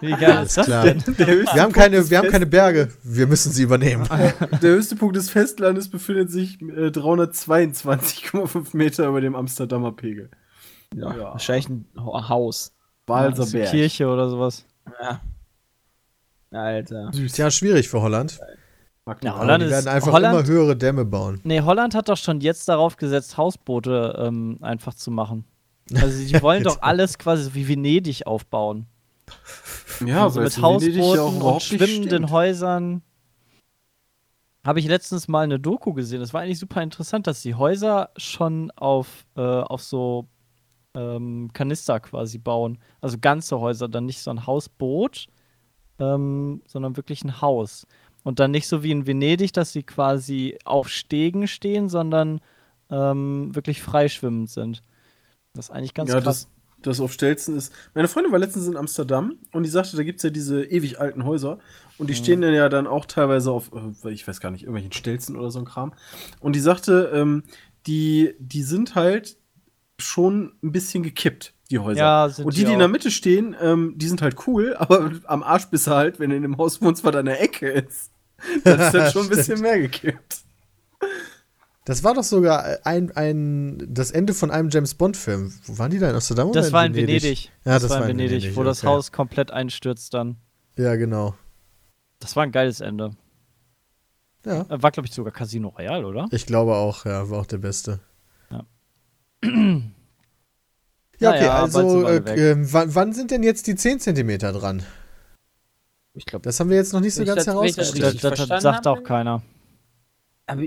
Wie 0.00 0.10
geil 0.10 0.42
ist 0.44 0.56
das 0.56 0.66
klar. 0.66 0.84
denn? 0.84 1.04
Der, 1.06 1.26
der 1.26 1.42
wir, 1.42 1.62
haben 1.62 1.72
keine, 1.72 2.10
wir 2.10 2.18
haben 2.18 2.30
keine 2.30 2.46
Berge. 2.46 2.88
Wir 3.04 3.28
müssen 3.28 3.52
sie 3.52 3.62
übernehmen. 3.62 4.08
Der 4.62 4.70
höchste 4.72 4.96
Punkt 4.96 5.16
des 5.16 5.30
Festlandes 5.30 5.88
befindet 5.88 6.30
sich 6.30 6.60
äh, 6.62 6.88
322,5 6.88 8.71
Meter 8.74 9.08
über 9.08 9.20
dem 9.20 9.34
Amsterdamer 9.34 9.92
Pegel. 9.92 10.30
Ja, 10.94 11.14
ja. 11.16 11.24
wahrscheinlich 11.32 11.68
ein 11.68 11.86
Haus. 11.96 12.74
Walser 13.06 13.46
Berg. 13.46 13.70
Kirche 13.70 14.08
oder 14.08 14.28
sowas. 14.28 14.64
Ja. 15.00 15.20
Alter. 16.50 17.10
Süß. 17.12 17.36
Ja, 17.36 17.50
schwierig 17.50 17.88
für 17.88 18.02
Holland. 18.02 18.38
Ja, 19.22 19.36
Holland 19.36 19.64
die 19.64 19.70
werden 19.70 19.88
einfach 19.88 20.12
Holland, 20.12 20.38
immer 20.38 20.46
höhere 20.46 20.76
Dämme 20.76 21.04
bauen. 21.04 21.40
Nee, 21.42 21.60
Holland 21.62 21.94
hat 21.94 22.08
doch 22.08 22.16
schon 22.16 22.40
jetzt 22.40 22.68
darauf 22.68 22.96
gesetzt, 22.96 23.36
Hausboote 23.36 24.16
ähm, 24.18 24.58
einfach 24.60 24.94
zu 24.94 25.10
machen. 25.10 25.44
Also 25.94 26.24
die 26.24 26.40
wollen 26.40 26.62
doch 26.64 26.80
alles 26.82 27.18
quasi 27.18 27.52
wie 27.54 27.66
Venedig 27.66 28.26
aufbauen. 28.26 28.86
Ja, 30.06 30.24
also 30.24 30.40
mit 30.40 30.60
Hausbooten 30.60 31.14
ja 31.16 31.22
und 31.22 31.62
schwimmenden 31.62 32.30
Häusern 32.30 33.02
habe 34.64 34.80
ich 34.80 34.86
letztens 34.86 35.28
mal 35.28 35.40
eine 35.40 35.58
Doku 35.58 35.92
gesehen. 35.92 36.20
Das 36.20 36.32
war 36.32 36.42
eigentlich 36.42 36.58
super 36.58 36.82
interessant, 36.82 37.26
dass 37.26 37.42
die 37.42 37.54
Häuser 37.54 38.10
schon 38.16 38.70
auf, 38.72 39.26
äh, 39.36 39.40
auf 39.40 39.82
so 39.82 40.28
ähm, 40.94 41.50
Kanister 41.52 42.00
quasi 42.00 42.38
bauen. 42.38 42.78
Also 43.00 43.18
ganze 43.20 43.60
Häuser, 43.60 43.88
dann 43.88 44.06
nicht 44.06 44.20
so 44.20 44.30
ein 44.30 44.46
Hausboot, 44.46 45.26
ähm, 45.98 46.62
sondern 46.66 46.96
wirklich 46.96 47.24
ein 47.24 47.40
Haus. 47.40 47.86
Und 48.22 48.38
dann 48.38 48.52
nicht 48.52 48.68
so 48.68 48.82
wie 48.84 48.92
in 48.92 49.06
Venedig, 49.06 49.52
dass 49.52 49.72
sie 49.72 49.82
quasi 49.82 50.56
auf 50.64 50.88
Stegen 50.88 51.48
stehen, 51.48 51.88
sondern 51.88 52.40
ähm, 52.88 53.54
wirklich 53.54 53.82
freischwimmend 53.82 54.50
sind. 54.50 54.82
Das 55.54 55.66
ist 55.66 55.70
eigentlich 55.70 55.94
ganz 55.94 56.10
ja, 56.10 56.20
krass. 56.20 56.46
Das, 56.46 56.48
das 56.86 57.00
auf 57.00 57.12
Stelzen 57.12 57.56
ist. 57.56 57.72
Meine 57.94 58.08
Freundin 58.08 58.32
war 58.32 58.38
letztens 58.38 58.66
in 58.66 58.76
Amsterdam 58.76 59.38
und 59.52 59.62
die 59.64 59.70
sagte, 59.70 59.96
da 59.96 60.02
gibt 60.02 60.18
es 60.18 60.22
ja 60.22 60.30
diese 60.30 60.64
ewig 60.64 61.00
alten 61.00 61.24
Häuser 61.24 61.58
und 61.98 62.08
die 62.08 62.14
mhm. 62.14 62.18
stehen 62.18 62.40
dann 62.40 62.54
ja 62.54 62.68
dann 62.68 62.86
auch 62.86 63.06
teilweise 63.06 63.50
auf, 63.50 63.70
äh, 64.04 64.10
ich 64.10 64.26
weiß 64.26 64.40
gar 64.40 64.50
nicht, 64.50 64.62
irgendwelchen 64.62 64.92
Stelzen 64.92 65.36
oder 65.36 65.50
so 65.50 65.58
ein 65.58 65.64
Kram. 65.64 65.92
Und 66.40 66.56
die 66.56 66.60
sagte, 66.60 67.10
ähm, 67.14 67.44
die, 67.86 68.34
die 68.38 68.62
sind 68.62 68.94
halt 68.94 69.36
schon 69.98 70.52
ein 70.62 70.72
bisschen 70.72 71.02
gekippt, 71.02 71.54
die 71.70 71.78
Häuser. 71.78 71.98
Ja, 71.98 72.24
und 72.24 72.54
die, 72.54 72.60
die, 72.60 72.64
die 72.66 72.72
in 72.72 72.78
der 72.78 72.88
Mitte 72.88 73.10
stehen, 73.10 73.56
ähm, 73.60 73.94
die 73.96 74.08
sind 74.08 74.22
halt 74.22 74.46
cool, 74.46 74.74
aber 74.78 75.12
am 75.24 75.42
Arsch 75.42 75.66
bist 75.66 75.86
du 75.86 75.92
halt, 75.92 76.18
wenn 76.18 76.30
du 76.30 76.36
in 76.36 76.42
dem 76.42 76.58
Haus 76.58 76.80
wohnst, 76.80 77.04
was 77.04 77.14
an 77.14 77.26
der 77.26 77.40
Ecke 77.40 77.68
ist. 77.68 78.10
Das 78.64 78.88
ist 78.88 79.00
halt 79.00 79.12
schon 79.12 79.22
ein 79.24 79.28
bisschen 79.28 79.60
mehr 79.60 79.78
gekippt. 79.78 80.42
Das 81.84 82.04
war 82.04 82.14
doch 82.14 82.22
sogar 82.22 82.78
ein, 82.84 83.10
ein, 83.16 83.88
das 83.88 84.12
Ende 84.12 84.34
von 84.34 84.52
einem 84.52 84.68
James 84.70 84.94
Bond-Film. 84.94 85.52
Wo 85.64 85.78
waren 85.78 85.90
die 85.90 85.98
da 85.98 86.08
in 86.10 86.14
Amsterdam? 86.14 86.52
Das 86.52 86.72
war 86.72 86.86
in 86.86 86.94
Venedig. 86.94 87.22
Venedig. 87.22 87.52
Ja, 87.64 87.72
das, 87.72 87.82
das 87.82 87.90
war 87.90 88.02
in 88.02 88.08
Venedig, 88.08 88.30
Venedig 88.30 88.56
wo 88.56 88.60
okay. 88.60 88.68
das 88.68 88.84
Haus 88.84 89.10
komplett 89.10 89.50
einstürzt 89.50 90.14
dann. 90.14 90.36
Ja, 90.76 90.94
genau. 90.94 91.34
Das 92.20 92.36
war 92.36 92.44
ein 92.44 92.52
geiles 92.52 92.80
Ende. 92.80 93.16
Ja. 94.46 94.62
Äh, 94.68 94.82
war, 94.82 94.92
glaube 94.92 95.08
ich, 95.08 95.14
sogar 95.14 95.32
Casino 95.32 95.68
Royale, 95.68 96.06
oder? 96.06 96.28
Ich 96.30 96.46
glaube 96.46 96.74
auch, 96.74 97.04
ja, 97.04 97.28
war 97.30 97.40
auch 97.40 97.46
der 97.46 97.58
beste. 97.58 97.98
Ja. 98.50 98.64
ja, 99.42 99.50
okay, 101.30 101.40
naja, 101.40 101.62
also 101.62 102.06
äh, 102.06 102.16
äh, 102.16 102.56
wann, 102.72 102.94
wann, 102.94 103.12
sind 103.12 103.32
denn 103.32 103.42
jetzt 103.42 103.66
die 103.66 103.74
10 103.74 103.98
cm 103.98 104.38
dran? 104.38 104.84
Ich 106.14 106.26
glaube, 106.26 106.44
das 106.44 106.60
haben 106.60 106.70
wir 106.70 106.76
jetzt 106.76 106.92
noch 106.92 107.00
nicht 107.00 107.14
so 107.14 107.24
ganz 107.24 107.46
herausgestellt. 107.46 108.22
Das, 108.22 108.38
das, 108.38 108.48
das 108.48 108.62
sagt 108.62 108.86
auch 108.86 109.02
keiner. 109.02 109.42
Aber 110.46 110.62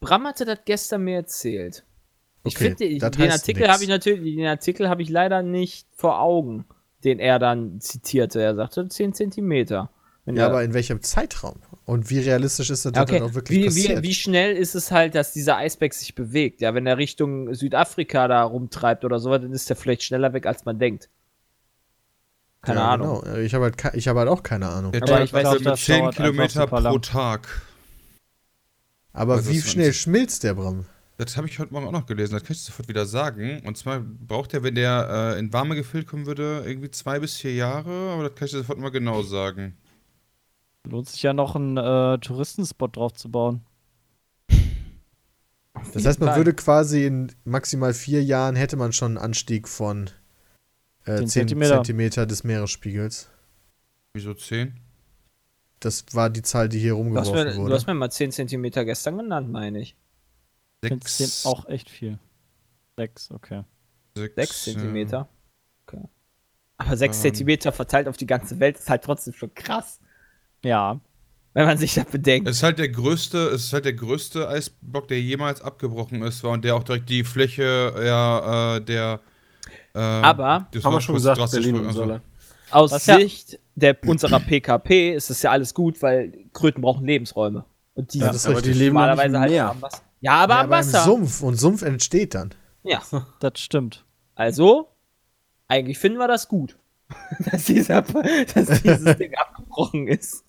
Bram 0.00 0.24
hatte 0.24 0.44
das 0.44 0.58
gestern 0.64 1.02
mir 1.04 1.16
erzählt. 1.16 1.84
Ich 2.44 2.56
okay, 2.56 2.74
finde, 2.76 3.10
den 3.10 3.30
Artikel 3.30 3.68
habe 3.68 3.82
ich 3.82 3.88
natürlich, 3.88 4.36
den 4.36 4.46
Artikel 4.46 4.88
habe 4.88 5.02
ich 5.02 5.08
leider 5.08 5.42
nicht 5.42 5.86
vor 5.94 6.20
Augen, 6.20 6.64
den 7.04 7.18
er 7.18 7.38
dann 7.38 7.80
zitierte. 7.80 8.40
Er 8.40 8.54
sagte 8.54 8.88
10 8.88 9.12
Zentimeter. 9.12 9.90
ja, 10.26 10.46
aber 10.46 10.62
in 10.62 10.72
welchem 10.72 11.02
Zeitraum? 11.02 11.56
Und 11.84 12.10
wie 12.10 12.20
realistisch 12.20 12.70
ist 12.70 12.84
das 12.84 12.92
okay. 12.92 13.18
dann 13.18 13.28
auch 13.28 13.34
wirklich 13.34 13.58
wie, 13.58 13.64
passiert? 13.64 14.02
Wie, 14.02 14.08
wie 14.08 14.14
schnell 14.14 14.56
ist 14.56 14.74
es 14.74 14.90
halt, 14.90 15.14
dass 15.14 15.32
dieser 15.32 15.56
Eisberg 15.56 15.94
sich 15.94 16.14
bewegt? 16.14 16.60
Ja, 16.60 16.74
wenn 16.74 16.86
er 16.86 16.98
Richtung 16.98 17.54
Südafrika 17.54 18.28
da 18.28 18.42
rumtreibt 18.42 19.04
oder 19.04 19.18
so, 19.18 19.30
dann 19.30 19.52
ist 19.52 19.68
er 19.70 19.76
vielleicht 19.76 20.02
schneller 20.02 20.32
weg, 20.32 20.46
als 20.46 20.64
man 20.64 20.78
denkt. 20.78 21.08
Keine 22.62 22.80
ja, 22.80 22.90
Ahnung. 22.90 23.22
Genau. 23.22 23.36
Ich 23.38 23.54
habe 23.54 23.64
halt, 23.64 23.82
hab 23.82 24.16
halt 24.16 24.28
auch 24.28 24.42
keine 24.42 24.68
Ahnung. 24.68 24.92
aber 24.94 25.22
ich 25.22 25.32
weiß 25.32 25.60
nicht, 25.60 25.76
10 25.76 26.10
Kilometer 26.10 26.66
pro 26.66 26.98
Tag. 26.98 27.48
Aber 29.12 29.34
also 29.34 29.50
wie 29.50 29.60
schnell 29.60 29.92
schmilzt 29.92 30.44
der 30.44 30.54
Bram? 30.54 30.86
Das 31.18 31.36
habe 31.36 31.48
ich 31.48 31.58
heute 31.58 31.72
Morgen 31.72 31.86
auch 31.86 31.92
noch 31.92 32.06
gelesen, 32.06 32.34
das 32.34 32.44
kann 32.44 32.52
ich 32.52 32.60
sofort 32.60 32.88
wieder 32.88 33.04
sagen. 33.04 33.60
Und 33.66 33.76
zwar 33.76 34.00
braucht 34.00 34.54
er, 34.54 34.62
wenn 34.62 34.76
der 34.76 35.34
äh, 35.34 35.38
in 35.40 35.52
warme 35.52 35.74
Gefilde 35.74 36.06
kommen 36.06 36.26
würde, 36.26 36.62
irgendwie 36.64 36.92
zwei 36.92 37.18
bis 37.18 37.36
vier 37.36 37.54
Jahre, 37.54 38.12
aber 38.12 38.28
das 38.28 38.36
kann 38.36 38.46
ich 38.46 38.52
sofort 38.52 38.78
mal 38.78 38.90
genau 38.90 39.22
sagen. 39.22 39.76
Lohnt 40.84 41.08
sich 41.08 41.22
ja 41.22 41.32
noch 41.32 41.56
einen 41.56 41.76
äh, 41.76 42.18
Touristenspot 42.18 42.96
drauf 42.96 43.14
zu 43.14 43.30
bauen. 43.30 43.62
Das 45.92 46.04
heißt, 46.04 46.20
man 46.20 46.36
würde 46.36 46.54
quasi 46.54 47.04
in 47.04 47.32
maximal 47.44 47.94
vier 47.94 48.22
Jahren 48.22 48.56
hätte 48.56 48.76
man 48.76 48.92
schon 48.92 49.16
einen 49.16 49.18
Anstieg 49.18 49.68
von 49.68 50.10
äh, 51.04 51.16
10 51.16 51.28
Zentimeter. 51.28 51.74
Zentimeter 51.76 52.26
des 52.26 52.44
Meeresspiegels. 52.44 53.28
Wieso 54.14 54.34
10? 54.34 54.74
Das 55.80 56.04
war 56.12 56.30
die 56.30 56.42
Zahl, 56.42 56.68
die 56.68 56.78
hier 56.78 56.94
rumgeworfen 56.94 57.32
du 57.32 57.44
mir, 57.44 57.56
wurde. 57.56 57.70
Du 57.70 57.74
hast 57.74 57.86
mir 57.86 57.94
mal 57.94 58.10
10 58.10 58.32
cm 58.32 58.70
gestern 58.70 59.18
genannt, 59.18 59.50
meine 59.50 59.80
ich. 59.80 59.96
6. 60.82 61.46
auch 61.46 61.68
echt 61.68 61.90
viel. 61.90 62.18
6, 62.96 63.30
okay. 63.32 63.64
6 64.14 64.64
cm? 64.64 65.26
Okay. 65.86 66.04
Aber 66.78 66.96
6 66.96 67.24
ähm. 67.24 67.34
cm 67.34 67.72
verteilt 67.72 68.08
auf 68.08 68.16
die 68.16 68.26
ganze 68.26 68.58
Welt 68.60 68.78
ist 68.78 68.90
halt 68.90 69.02
trotzdem 69.04 69.34
schon 69.34 69.54
krass. 69.54 70.00
Ja. 70.64 71.00
Wenn 71.54 71.66
man 71.66 71.78
sich 71.78 71.94
das 71.94 72.06
bedenkt. 72.06 72.48
Es 72.48 72.58
ist 72.58 72.62
halt 72.62 72.78
der 72.78 72.88
größte, 72.88 73.48
es 73.48 73.64
ist 73.64 73.72
halt 73.72 73.84
der 73.84 73.94
größte 73.94 74.48
Eisblock, 74.48 75.08
der 75.08 75.20
jemals 75.20 75.60
abgebrochen 75.60 76.22
ist, 76.22 76.44
war 76.44 76.52
und 76.52 76.64
der 76.64 76.76
auch 76.76 76.84
direkt 76.84 77.08
die 77.08 77.24
Fläche 77.24 77.94
ja, 78.04 78.76
äh, 78.76 78.80
der 78.80 79.20
äh, 79.94 79.98
Aber, 79.98 80.68
haben 80.84 80.92
wir 80.92 81.00
schon 81.00 81.14
gesagt, 81.14 81.50
Berlin 81.50 81.76
und 81.76 81.92
so. 81.92 82.20
Aus 82.70 82.92
Was 82.92 83.04
Sicht 83.04 83.52
ja. 83.52 83.58
der, 83.76 83.98
unserer 84.06 84.40
PKP 84.40 85.14
ist 85.14 85.30
es 85.30 85.42
ja 85.42 85.50
alles 85.50 85.74
gut, 85.74 86.02
weil 86.02 86.32
Kröten 86.52 86.82
brauchen 86.82 87.06
Lebensräume. 87.06 87.64
Und 87.94 88.14
die, 88.14 88.18
ja, 88.18 88.32
das 88.32 88.46
aber 88.46 88.62
die 88.62 88.72
leben 88.72 88.94
normalerweise 88.94 89.40
halt 89.40 89.58
am 89.58 89.82
Wasser. 89.82 90.02
Ja, 90.20 90.32
aber 90.34 90.54
ja, 90.54 90.60
am 90.62 90.70
Wasser. 90.70 91.04
Sumpf 91.04 91.42
und 91.42 91.56
Sumpf 91.56 91.82
entsteht 91.82 92.34
dann. 92.34 92.54
Ja. 92.82 93.02
Das 93.40 93.52
stimmt. 93.56 94.04
Also, 94.34 94.88
eigentlich 95.66 95.98
finden 95.98 96.18
wir 96.18 96.28
das 96.28 96.48
gut, 96.48 96.78
dass, 97.50 97.64
dieser, 97.64 98.02
dass 98.54 98.82
dieses 98.82 99.16
Ding 99.16 99.34
abgebrochen 99.34 100.08
ist. 100.08 100.44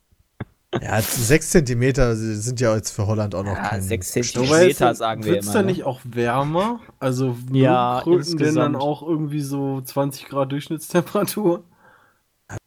Ja, 0.79 1.01
6 1.01 1.49
cm 1.49 2.15
sind 2.15 2.59
ja 2.59 2.75
jetzt 2.75 2.91
für 2.91 3.07
Holland 3.07 3.33
auch 3.33 3.43
noch 3.43 3.55
ja, 3.55 3.69
kein 3.69 3.81
6 3.81 4.11
cm 4.11 4.93
sagen 4.93 5.23
wir 5.23 5.29
immer. 5.29 5.35
Wird 5.35 5.43
es 5.43 5.51
dann 5.51 5.65
ne? 5.65 5.71
nicht 5.71 5.83
auch 5.83 5.99
wärmer? 6.03 6.79
Also 6.99 7.35
ja, 7.51 8.01
Kröten 8.03 8.37
denn 8.37 8.53
dann 8.53 8.75
auch 8.75 9.01
irgendwie 9.01 9.41
so 9.41 9.81
20 9.81 10.27
Grad 10.27 10.51
Durchschnittstemperatur? 10.51 11.63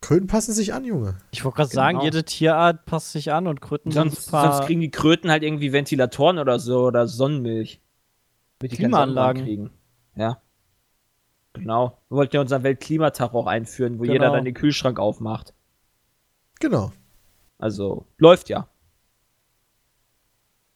Kröten 0.00 0.28
passen 0.28 0.52
sich 0.52 0.72
an, 0.74 0.84
Junge. 0.84 1.16
Ich 1.32 1.44
wollte 1.44 1.56
gerade 1.56 1.70
genau. 1.70 1.82
sagen, 1.82 2.00
jede 2.02 2.24
Tierart 2.24 2.84
passt 2.84 3.12
sich 3.12 3.32
an 3.32 3.48
und 3.48 3.60
Kröten 3.60 3.90
sonst, 3.90 4.26
sonst 4.26 4.66
kriegen 4.66 4.80
die 4.80 4.90
Kröten 4.90 5.30
halt 5.30 5.42
irgendwie 5.42 5.72
Ventilatoren 5.72 6.38
oder 6.38 6.58
so 6.58 6.86
oder 6.86 7.08
Sonnenmilch. 7.08 7.80
Damit 8.58 8.72
die 8.72 8.76
Klimaanlagen 8.76 9.42
kriegen. 9.42 9.70
Ja. 10.14 10.40
Genau. 11.52 11.98
Wir 12.08 12.16
wollten 12.16 12.36
ja 12.36 12.40
unseren 12.42 12.62
Weltklimatag 12.62 13.34
auch 13.34 13.46
einführen, 13.46 13.98
wo 13.98 14.02
genau. 14.02 14.12
jeder 14.12 14.30
dann 14.30 14.44
den 14.44 14.54
Kühlschrank 14.54 15.00
aufmacht. 15.00 15.52
Genau. 16.60 16.92
Also, 17.58 18.06
läuft 18.18 18.48
ja. 18.48 18.68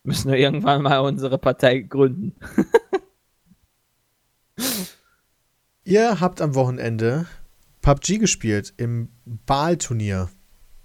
Müssen 0.02 0.30
wir 0.30 0.38
irgendwann 0.38 0.82
mal 0.82 0.98
unsere 0.98 1.38
Partei 1.38 1.78
gründen. 1.80 2.34
Ihr 5.84 6.20
habt 6.20 6.40
am 6.40 6.54
Wochenende 6.54 7.26
PUBG 7.86 8.18
gespielt 8.18 8.74
im 8.78 9.10
Baal-Turnier. 9.24 10.28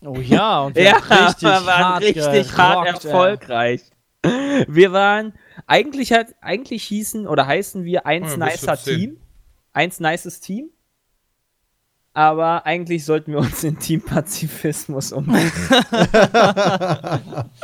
Oh 0.05 0.19
ja, 0.19 0.61
und 0.61 0.75
wir 0.75 0.83
ja, 0.83 0.97
richtig 0.97 1.49
waren 1.49 1.65
hart 1.65 2.03
richtig 2.03 2.55
hart 2.55 2.87
erfolgreich. 2.87 3.81
Ey. 4.21 4.65
Wir 4.67 4.91
waren, 4.91 5.33
eigentlich 5.65 6.13
hat, 6.13 6.35
eigentlich 6.41 6.83
hießen 6.83 7.25
oder 7.25 7.47
heißen 7.47 7.85
wir 7.85 8.05
eins 8.05 8.35
oh, 8.35 8.37
nicer 8.37 8.77
Team. 8.77 9.17
Eins 9.73 9.99
nices 9.99 10.41
Team. 10.41 10.69
Aber 12.13 12.67
eigentlich 12.67 13.03
sollten 13.03 13.31
wir 13.31 13.39
uns 13.39 13.63
in 13.63 13.79
Team 13.79 14.03
Pazifismus 14.03 15.11
umbringen. 15.11 15.51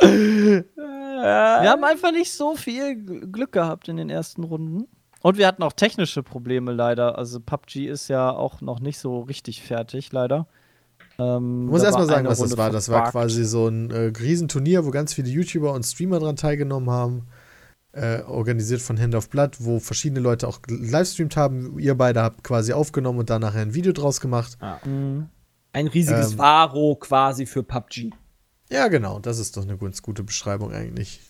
Wir 0.00 1.70
haben 1.70 1.84
einfach 1.84 2.12
nicht 2.12 2.32
so 2.32 2.56
viel 2.56 2.96
Glück 3.30 3.52
gehabt 3.52 3.88
in 3.88 3.98
den 3.98 4.10
ersten 4.10 4.42
Runden. 4.42 4.88
Und 5.20 5.36
wir 5.36 5.46
hatten 5.46 5.62
auch 5.62 5.72
technische 5.72 6.22
Probleme 6.22 6.72
leider. 6.72 7.18
Also 7.18 7.40
PUBG 7.40 7.86
ist 7.88 8.08
ja 8.08 8.30
auch 8.30 8.60
noch 8.60 8.80
nicht 8.80 8.98
so 8.98 9.20
richtig 9.20 9.62
fertig, 9.62 10.12
leider. 10.12 10.46
Ähm, 11.18 11.64
ich 11.64 11.70
muss 11.70 11.82
erstmal 11.82 12.06
sagen, 12.06 12.28
was 12.28 12.38
Runde 12.38 12.50
das 12.50 12.58
war. 12.58 12.70
Das 12.70 12.88
war 12.88 13.10
quasi 13.10 13.44
so 13.44 13.66
ein 13.68 13.90
äh, 13.90 14.12
Riesenturnier, 14.18 14.84
wo 14.84 14.90
ganz 14.90 15.14
viele 15.14 15.28
YouTuber 15.28 15.72
und 15.72 15.84
Streamer 15.84 16.20
dran 16.20 16.36
teilgenommen 16.36 16.90
haben. 16.90 17.26
Äh, 17.92 18.22
organisiert 18.22 18.80
von 18.80 19.00
Hand 19.00 19.14
of 19.14 19.28
Blood, 19.30 19.56
wo 19.60 19.80
verschiedene 19.80 20.20
Leute 20.20 20.46
auch 20.46 20.60
livestreamt 20.68 21.36
haben. 21.36 21.78
Ihr 21.78 21.96
beide 21.96 22.22
habt 22.22 22.44
quasi 22.44 22.72
aufgenommen 22.72 23.18
und 23.18 23.30
dann 23.30 23.40
nachher 23.40 23.62
ein 23.62 23.74
Video 23.74 23.92
draus 23.92 24.20
gemacht. 24.20 24.56
Ah. 24.60 24.78
Mhm. 24.84 25.28
Ein 25.72 25.88
riesiges 25.88 26.32
ähm, 26.32 26.38
Varo 26.38 26.96
quasi 26.96 27.46
für 27.46 27.62
PUBG. 27.62 28.10
Ja, 28.70 28.88
genau. 28.88 29.18
Das 29.18 29.38
ist 29.38 29.56
doch 29.56 29.62
eine 29.62 29.76
ganz 29.78 30.02
gute 30.02 30.22
Beschreibung 30.22 30.72
eigentlich. 30.72 31.20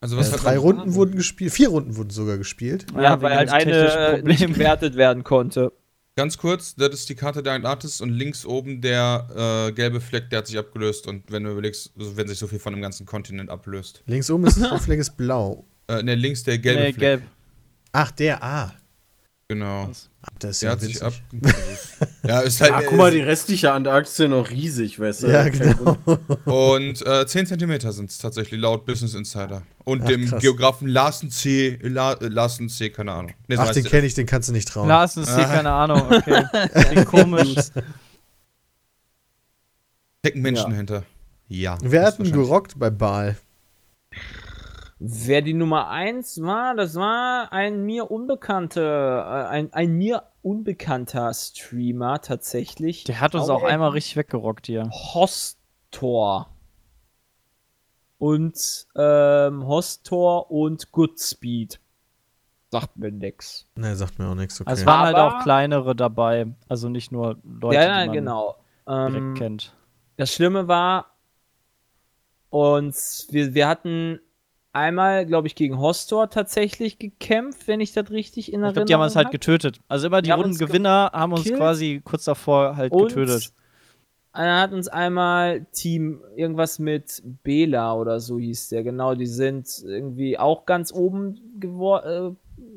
Also 0.00 0.16
was 0.16 0.32
äh, 0.32 0.36
drei 0.36 0.56
Runden 0.56 0.94
wurden 0.94 1.16
gespielt, 1.16 1.52
vier 1.52 1.68
Runden 1.68 1.96
wurden 1.96 2.10
sogar 2.10 2.38
gespielt. 2.38 2.86
Ja, 2.94 3.02
ja 3.02 3.22
weil 3.22 3.36
halt 3.36 3.50
eine 3.50 4.22
nicht 4.24 4.46
gewertet 4.46 4.96
werden 4.96 5.24
konnte. 5.24 5.72
Ganz 6.16 6.38
kurz, 6.38 6.74
das 6.74 6.92
ist 6.94 7.08
die 7.08 7.14
Karte 7.14 7.42
der 7.42 7.64
Artist 7.64 8.02
und 8.02 8.10
links 8.10 8.44
oben 8.44 8.80
der 8.80 9.68
äh, 9.68 9.72
gelbe 9.72 10.00
Fleck, 10.00 10.28
der 10.30 10.38
hat 10.38 10.46
sich 10.46 10.58
abgelöst 10.58 11.06
und 11.06 11.30
wenn 11.30 11.44
du 11.44 11.52
überlegst, 11.52 11.92
wenn 11.94 12.28
sich 12.28 12.38
so 12.38 12.46
viel 12.46 12.58
von 12.58 12.72
dem 12.72 12.82
ganzen 12.82 13.06
Kontinent 13.06 13.48
ablöst. 13.48 14.02
Links 14.06 14.30
oben 14.30 14.46
ist 14.46 14.56
der 14.60 14.78
Fleck 14.78 14.98
ist 14.98 15.16
blau. 15.16 15.64
Äh, 15.88 16.02
ne, 16.02 16.14
links 16.14 16.42
der 16.42 16.58
gelbe 16.58 16.80
nee, 16.80 16.92
Fleck. 16.92 17.00
Gelb. 17.00 17.22
Ach, 17.92 18.10
der, 18.10 18.42
ah. 18.42 18.74
Genau. 19.48 19.90
Das 20.38 20.50
ist 20.50 20.62
der 20.62 20.68
ja 20.68 20.72
hat 20.72 20.80
sich 20.80 21.02
ab. 21.02 21.14
ja, 22.24 22.40
ist 22.40 22.60
halt. 22.60 22.72
Ah, 22.72 22.82
guck 22.86 22.98
mal, 22.98 23.10
die 23.10 23.20
restliche 23.20 23.72
Antarktis 23.72 24.18
noch 24.28 24.50
riesig, 24.50 25.00
weißt 25.00 25.22
du? 25.22 25.26
Ja, 25.28 25.48
genau. 25.48 25.96
Und 26.44 27.06
äh, 27.06 27.26
10 27.26 27.46
cm 27.46 27.80
sind 27.92 28.10
es 28.10 28.18
tatsächlich 28.18 28.60
laut 28.60 28.84
Business 28.84 29.14
Insider. 29.14 29.62
Und 29.84 30.02
Ach, 30.02 30.08
dem 30.08 30.28
krass. 30.28 30.42
Geografen 30.42 30.88
Larsen 30.88 31.30
C. 31.30 31.78
La, 31.82 32.16
Larsen 32.20 32.68
C, 32.68 32.90
keine 32.90 33.12
Ahnung. 33.12 33.32
Nee, 33.48 33.56
Ach, 33.58 33.72
den 33.72 33.84
kenne 33.84 34.06
ich, 34.06 34.14
den 34.14 34.26
kannst 34.26 34.50
du 34.50 34.52
nicht 34.52 34.68
trauen. 34.68 34.88
Larsen 34.88 35.24
C, 35.24 35.42
keine 35.42 35.70
Ahnung, 35.70 36.02
okay. 36.10 36.44
Klingt 36.74 37.06
komisch. 37.06 37.54
Stecken 40.18 40.42
Menschen 40.42 40.70
ja. 40.70 40.76
hinter. 40.76 41.02
Ja. 41.48 41.78
Wer 41.82 42.04
hat 42.04 42.18
denn 42.18 42.30
gerockt 42.30 42.78
bei 42.78 42.90
Baal? 42.90 43.36
Wer 45.02 45.40
die 45.40 45.54
Nummer 45.54 45.88
1 45.88 46.42
war, 46.42 46.74
das 46.74 46.94
war 46.94 47.50
ein 47.52 47.86
mir 47.86 48.10
unbekannter, 48.10 48.82
äh, 48.82 49.48
ein, 49.48 49.72
ein 49.72 49.92
mir 49.92 50.24
unbekannter 50.42 51.32
Streamer 51.32 52.20
tatsächlich. 52.20 53.04
Der 53.04 53.18
hat 53.18 53.34
uns 53.34 53.48
auch, 53.48 53.62
auch 53.62 53.66
einmal 53.66 53.90
richtig 53.90 54.16
weggerockt 54.16 54.66
hier. 54.66 54.90
Hostor. 54.90 56.50
Und 58.18 58.86
ähm, 58.94 59.66
Hostor 59.66 60.50
und 60.50 60.92
Goodspeed. 60.92 61.80
Sagt 62.70 62.98
mir 62.98 63.10
nix. 63.10 63.66
Ne, 63.76 63.96
sagt 63.96 64.18
mir 64.18 64.28
auch 64.28 64.34
nix. 64.34 64.60
Okay. 64.60 64.68
Also 64.68 64.82
es 64.82 64.86
waren 64.86 65.06
halt 65.06 65.16
auch 65.16 65.42
kleinere 65.42 65.96
dabei. 65.96 66.46
Also 66.68 66.90
nicht 66.90 67.10
nur 67.10 67.38
Leute, 67.42 67.76
ja, 67.76 68.02
die 68.02 68.06
man 68.08 68.12
genau. 68.12 68.56
direkt 68.86 69.16
ähm, 69.16 69.34
kennt. 69.34 69.74
Das 70.18 70.34
Schlimme 70.34 70.68
war, 70.68 71.06
und 72.50 72.94
wir, 73.30 73.54
wir 73.54 73.68
hatten 73.68 74.20
einmal, 74.72 75.26
glaube 75.26 75.46
ich, 75.46 75.54
gegen 75.54 75.78
Hostor 75.78 76.30
tatsächlich 76.30 76.98
gekämpft, 76.98 77.66
wenn 77.66 77.80
ich 77.80 77.92
das 77.92 78.10
richtig 78.10 78.52
in 78.52 78.60
Erinnerung 78.60 78.76
habe. 78.76 78.84
Die 78.86 78.94
haben 78.94 79.02
uns 79.02 79.16
halt 79.16 79.30
getötet. 79.30 79.80
Also 79.88 80.06
immer 80.06 80.22
die, 80.22 80.30
Rundengewinner 80.30 81.10
haben 81.12 81.32
uns 81.32 81.52
quasi 81.52 82.00
kurz 82.04 82.24
davor 82.24 82.76
halt 82.76 82.92
und 82.92 83.08
getötet. 83.08 83.52
Er 84.32 84.60
hat 84.60 84.72
uns 84.72 84.86
einmal 84.86 85.66
Team 85.72 86.20
irgendwas 86.36 86.78
mit 86.78 87.20
Bela 87.42 87.94
oder 87.94 88.20
so 88.20 88.38
hieß 88.38 88.68
der, 88.68 88.84
genau, 88.84 89.16
die 89.16 89.26
sind 89.26 89.68
irgendwie 89.84 90.38
auch 90.38 90.66
ganz 90.66 90.92
oben 90.92 91.40
geworden, 91.58 92.36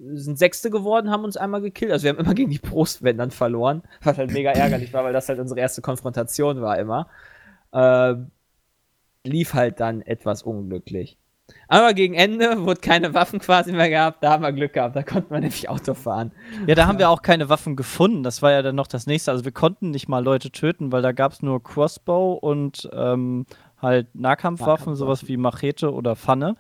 äh, 0.10 0.18
sind 0.18 0.40
Sechste 0.40 0.72
geworden, 0.72 1.12
haben 1.12 1.24
uns 1.24 1.38
einmal 1.38 1.62
gekillt. 1.62 1.92
Also 1.92 2.06
wir 2.06 2.10
haben 2.10 2.20
immer 2.20 2.34
gegen 2.34 2.50
die 2.50 2.58
Prostwändern 2.58 3.30
verloren, 3.30 3.84
was 4.02 4.18
halt 4.18 4.32
mega 4.32 4.50
ärgerlich 4.52 4.94
war, 4.94 5.04
weil 5.04 5.14
das 5.14 5.30
halt 5.30 5.40
unsere 5.40 5.60
erste 5.60 5.84
Konfrontation 5.84 6.60
war 6.62 6.80
immer. 6.80 7.08
Äh, 7.72 8.16
lief 9.26 9.54
halt 9.54 9.80
dann 9.80 10.02
etwas 10.02 10.42
unglücklich. 10.42 11.18
Aber 11.68 11.94
gegen 11.94 12.14
Ende 12.14 12.66
wurde 12.66 12.80
keine 12.80 13.14
Waffen 13.14 13.40
quasi 13.40 13.72
mehr 13.72 13.90
gehabt. 13.90 14.24
Da 14.24 14.32
haben 14.32 14.44
wir 14.44 14.52
Glück 14.52 14.74
gehabt. 14.74 14.96
Da 14.96 15.04
konnten 15.04 15.32
wir 15.32 15.40
nämlich 15.40 15.70
Auto 15.70 15.94
fahren. 15.94 16.32
Ja, 16.68 16.76
da 16.76 16.88
haben 16.88 17.00
wir 17.00 17.10
auch 17.10 17.22
keine 17.22 17.50
Waffen 17.50 17.76
gefunden. 17.76 18.24
Das 18.24 18.42
war 18.42 18.52
ja 18.52 18.62
dann 18.62 18.76
noch 18.76 18.88
das 18.88 19.08
nächste. 19.08 19.32
Also 19.32 19.44
wir 19.44 19.52
konnten 19.52 19.92
nicht 19.92 20.08
mal 20.08 20.24
Leute 20.24 20.52
töten, 20.52 20.92
weil 20.92 21.02
da 21.02 21.12
gab 21.12 21.34
es 21.34 21.42
nur 21.42 21.62
Crossbow 21.62 22.34
und 22.34 22.90
ähm, 22.94 23.46
halt 23.82 24.14
Nahkampfwaffen, 24.16 24.96
sowas 24.96 25.28
wie 25.28 25.38
Machete 25.38 25.94
oder 25.94 26.16
Pfanne. 26.16 26.56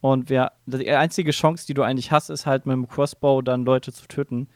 Und 0.00 0.30
wir, 0.30 0.52
die 0.66 0.90
einzige 0.90 1.32
Chance, 1.32 1.66
die 1.66 1.74
du 1.74 1.82
eigentlich 1.82 2.12
hast, 2.12 2.30
ist 2.30 2.46
halt 2.46 2.66
mit 2.66 2.74
dem 2.74 2.88
Crossbow 2.88 3.42
dann 3.42 3.64
Leute 3.64 3.92
zu 3.92 4.06
töten. 4.06 4.48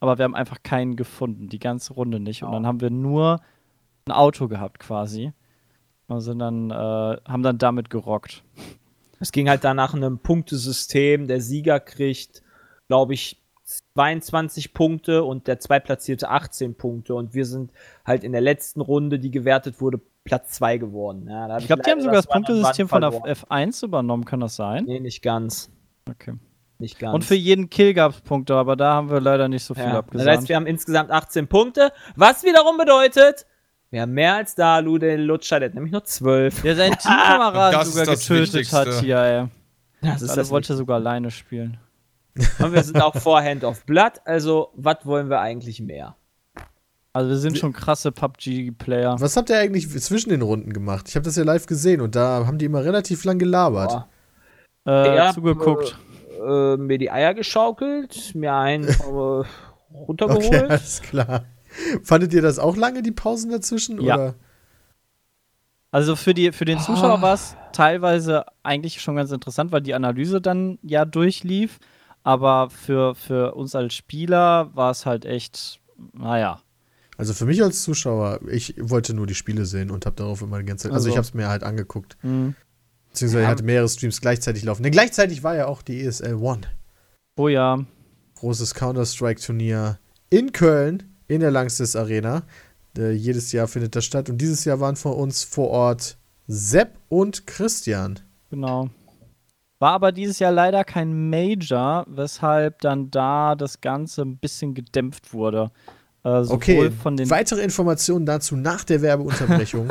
Aber 0.00 0.18
wir 0.18 0.24
haben 0.24 0.34
einfach 0.34 0.62
keinen 0.62 0.96
gefunden, 0.96 1.48
die 1.48 1.58
ganze 1.58 1.94
Runde 1.94 2.20
nicht. 2.20 2.42
Und 2.42 2.52
dann 2.52 2.66
haben 2.66 2.80
wir 2.80 2.90
nur 2.90 3.40
ein 4.06 4.12
Auto 4.12 4.48
gehabt 4.48 4.78
quasi. 4.78 5.32
Und 6.08 6.20
sind 6.20 6.40
dann, 6.40 6.70
äh, 6.70 6.74
haben 6.74 7.42
dann 7.42 7.58
damit 7.58 7.88
gerockt. 7.88 8.44
Es 9.22 9.30
ging 9.30 9.48
halt 9.48 9.62
dann 9.62 9.76
nach 9.76 9.94
einem 9.94 10.18
Punktesystem. 10.18 11.28
Der 11.28 11.40
Sieger 11.40 11.78
kriegt, 11.78 12.42
glaube 12.88 13.14
ich, 13.14 13.40
22 13.94 14.74
Punkte 14.74 15.22
und 15.22 15.46
der 15.46 15.60
Zweitplatzierte 15.60 16.28
18 16.28 16.74
Punkte. 16.74 17.14
Und 17.14 17.32
wir 17.32 17.46
sind 17.46 17.72
halt 18.04 18.24
in 18.24 18.32
der 18.32 18.40
letzten 18.40 18.80
Runde, 18.80 19.20
die 19.20 19.30
gewertet 19.30 19.80
wurde, 19.80 20.00
Platz 20.24 20.50
2 20.54 20.78
geworden. 20.78 21.28
Ja, 21.28 21.56
ich 21.56 21.66
glaube, 21.66 21.82
die 21.82 21.90
haben 21.92 22.00
sogar 22.00 22.16
das, 22.16 22.26
das 22.26 22.32
Punktesystem 22.32 22.88
von 22.88 23.00
der 23.00 23.10
F1 23.12 23.84
übernommen, 23.84 24.24
kann 24.24 24.40
das 24.40 24.56
sein? 24.56 24.86
Nee, 24.86 24.98
nicht 24.98 25.22
ganz. 25.22 25.70
Okay. 26.08 26.34
Nicht 26.78 26.98
ganz. 26.98 27.14
Und 27.14 27.24
für 27.24 27.36
jeden 27.36 27.70
Kill 27.70 27.94
gab 27.94 28.12
es 28.12 28.20
Punkte, 28.22 28.56
aber 28.56 28.74
da 28.74 28.94
haben 28.94 29.08
wir 29.08 29.20
leider 29.20 29.48
nicht 29.48 29.62
so 29.62 29.74
viel 29.74 29.84
ja. 29.84 29.98
abgesagt. 29.98 30.28
Das 30.28 30.36
heißt, 30.36 30.48
wir 30.48 30.56
haben 30.56 30.66
insgesamt 30.66 31.12
18 31.12 31.46
Punkte, 31.46 31.92
was 32.16 32.42
wiederum 32.42 32.76
bedeutet, 32.76 33.46
wir 33.92 34.00
haben 34.00 34.12
mehr 34.12 34.36
als 34.36 34.54
Dalu, 34.54 34.96
der 34.96 35.18
Lutscher, 35.18 35.60
der 35.60 35.68
hat 35.68 35.74
nämlich 35.74 35.92
nur 35.92 36.02
zwölf. 36.02 36.62
Der 36.62 36.74
seinen 36.74 36.92
Teamkameraden 36.98 37.84
sogar 37.84 38.06
getötet 38.06 38.72
hat 38.72 38.88
hier, 39.00 39.18
ey. 39.18 39.46
Das 40.00 40.22
ist 40.22 40.34
das 40.34 40.50
wollte 40.50 40.74
sogar 40.74 40.96
alleine 40.96 41.30
spielen. 41.30 41.76
Und 42.58 42.72
wir 42.72 42.82
sind 42.82 43.00
auch 43.02 43.14
vor 43.14 43.42
Hand 43.42 43.64
of 43.64 43.84
Blood, 43.84 44.12
also 44.24 44.70
was 44.74 45.04
wollen 45.04 45.28
wir 45.28 45.40
eigentlich 45.40 45.80
mehr? 45.80 46.16
Also 47.12 47.28
wir 47.28 47.36
sind 47.36 47.58
schon 47.58 47.74
krasse 47.74 48.10
PUBG-Player. 48.10 49.20
Was 49.20 49.36
habt 49.36 49.50
ihr 49.50 49.58
eigentlich 49.58 49.86
zwischen 50.00 50.30
den 50.30 50.40
Runden 50.40 50.72
gemacht? 50.72 51.10
Ich 51.10 51.14
habe 51.14 51.24
das 51.24 51.36
ja 51.36 51.44
live 51.44 51.66
gesehen 51.66 52.00
und 52.00 52.16
da 52.16 52.46
haben 52.46 52.56
die 52.56 52.64
immer 52.64 52.82
relativ 52.82 53.24
lang 53.24 53.38
gelabert. 53.38 54.06
Äh, 54.86 55.16
ja, 55.16 55.34
zugeguckt. 55.34 55.98
Äh, 56.40 56.72
äh, 56.72 56.76
mir 56.78 56.96
die 56.96 57.10
Eier 57.10 57.34
geschaukelt, 57.34 58.34
mir 58.34 58.54
einen 58.54 58.88
äh, 58.88 59.44
runtergeholt. 59.94 60.46
Okay, 60.46 60.66
alles 60.70 61.02
klar. 61.02 61.44
Fandet 62.02 62.32
ihr 62.34 62.42
das 62.42 62.58
auch 62.58 62.76
lange, 62.76 63.02
die 63.02 63.12
Pausen 63.12 63.50
dazwischen? 63.50 64.00
Ja. 64.00 64.14
Oder? 64.14 64.34
Also 65.90 66.16
für, 66.16 66.32
die, 66.32 66.52
für 66.52 66.64
den 66.64 66.78
Zuschauer 66.78 67.18
oh. 67.18 67.22
war 67.22 67.34
es 67.34 67.54
teilweise 67.72 68.46
eigentlich 68.62 69.02
schon 69.02 69.14
ganz 69.14 69.30
interessant, 69.30 69.72
weil 69.72 69.82
die 69.82 69.94
Analyse 69.94 70.40
dann 70.40 70.78
ja 70.82 71.04
durchlief. 71.04 71.78
Aber 72.22 72.70
für, 72.70 73.14
für 73.14 73.54
uns 73.54 73.74
als 73.74 73.94
Spieler 73.94 74.70
war 74.74 74.90
es 74.90 75.06
halt 75.06 75.24
echt, 75.24 75.80
naja. 76.12 76.60
Also 77.18 77.34
für 77.34 77.44
mich 77.44 77.62
als 77.62 77.82
Zuschauer, 77.82 78.40
ich 78.48 78.74
wollte 78.78 79.12
nur 79.12 79.26
die 79.26 79.34
Spiele 79.34 79.66
sehen 79.66 79.90
und 79.90 80.06
habe 80.06 80.16
darauf 80.16 80.40
immer 80.40 80.58
die 80.58 80.64
ganze 80.64 80.84
Zeit, 80.84 80.92
also, 80.92 81.08
also 81.08 81.10
ich 81.10 81.16
habe 81.16 81.26
es 81.26 81.34
mir 81.34 81.48
halt 81.48 81.62
angeguckt. 81.62 82.16
Mhm. 82.22 82.54
Beziehungsweise 83.10 83.42
ja. 83.42 83.48
hatte 83.50 83.62
mehrere 83.62 83.88
Streams 83.88 84.20
gleichzeitig 84.22 84.64
laufen. 84.64 84.82
Denn 84.82 84.92
gleichzeitig 84.92 85.42
war 85.42 85.54
ja 85.54 85.66
auch 85.66 85.82
die 85.82 86.00
ESL 86.00 86.36
One. 86.36 86.62
Oh 87.36 87.48
ja. 87.48 87.84
Großes 88.36 88.74
Counter-Strike-Turnier 88.74 89.98
in 90.30 90.52
Köln 90.52 91.11
in 91.34 91.40
der 91.40 91.50
Langsys 91.50 91.96
Arena. 91.96 92.42
Äh, 92.96 93.12
jedes 93.12 93.52
Jahr 93.52 93.66
findet 93.68 93.96
das 93.96 94.04
statt. 94.04 94.28
Und 94.28 94.38
dieses 94.38 94.64
Jahr 94.64 94.80
waren 94.80 94.96
vor 94.96 95.16
uns 95.16 95.44
vor 95.44 95.70
Ort 95.70 96.16
Sepp 96.46 96.98
und 97.08 97.46
Christian. 97.46 98.20
Genau. 98.50 98.90
War 99.78 99.92
aber 99.92 100.12
dieses 100.12 100.38
Jahr 100.38 100.52
leider 100.52 100.84
kein 100.84 101.30
Major, 101.30 102.04
weshalb 102.08 102.80
dann 102.82 103.10
da 103.10 103.54
das 103.54 103.80
Ganze 103.80 104.22
ein 104.22 104.36
bisschen 104.36 104.74
gedämpft 104.74 105.32
wurde. 105.32 105.70
Äh, 106.24 106.28
okay, 106.28 106.92
weitere 107.02 107.62
Informationen 107.62 108.26
dazu 108.26 108.54
nach 108.54 108.84
der 108.84 109.02
Werbeunterbrechung. 109.02 109.88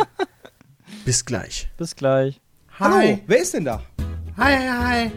Bis 1.06 1.26
gleich. 1.26 1.70
Bis 1.78 1.96
gleich. 1.96 2.40
Hi. 2.80 2.92
Hallo, 2.92 3.20
wer 3.28 3.42
ist 3.42 3.54
denn 3.54 3.66
da? 3.66 3.82
Hi, 4.38 4.56
hi, 4.56 4.70
hi. 4.70 5.12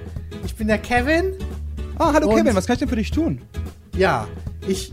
Ich 0.45 0.57
bin 0.57 0.67
der 0.67 0.79
Kevin. 0.79 1.35
Ah, 1.99 2.13
hallo 2.13 2.29
Kevin, 2.31 2.57
was 2.57 2.67
kann 2.67 2.75
ich 2.75 2.81
denn 2.81 2.89
für 2.89 2.97
dich 2.97 3.11
tun? 3.11 3.43
Ja, 3.97 4.27
ich 4.67 4.93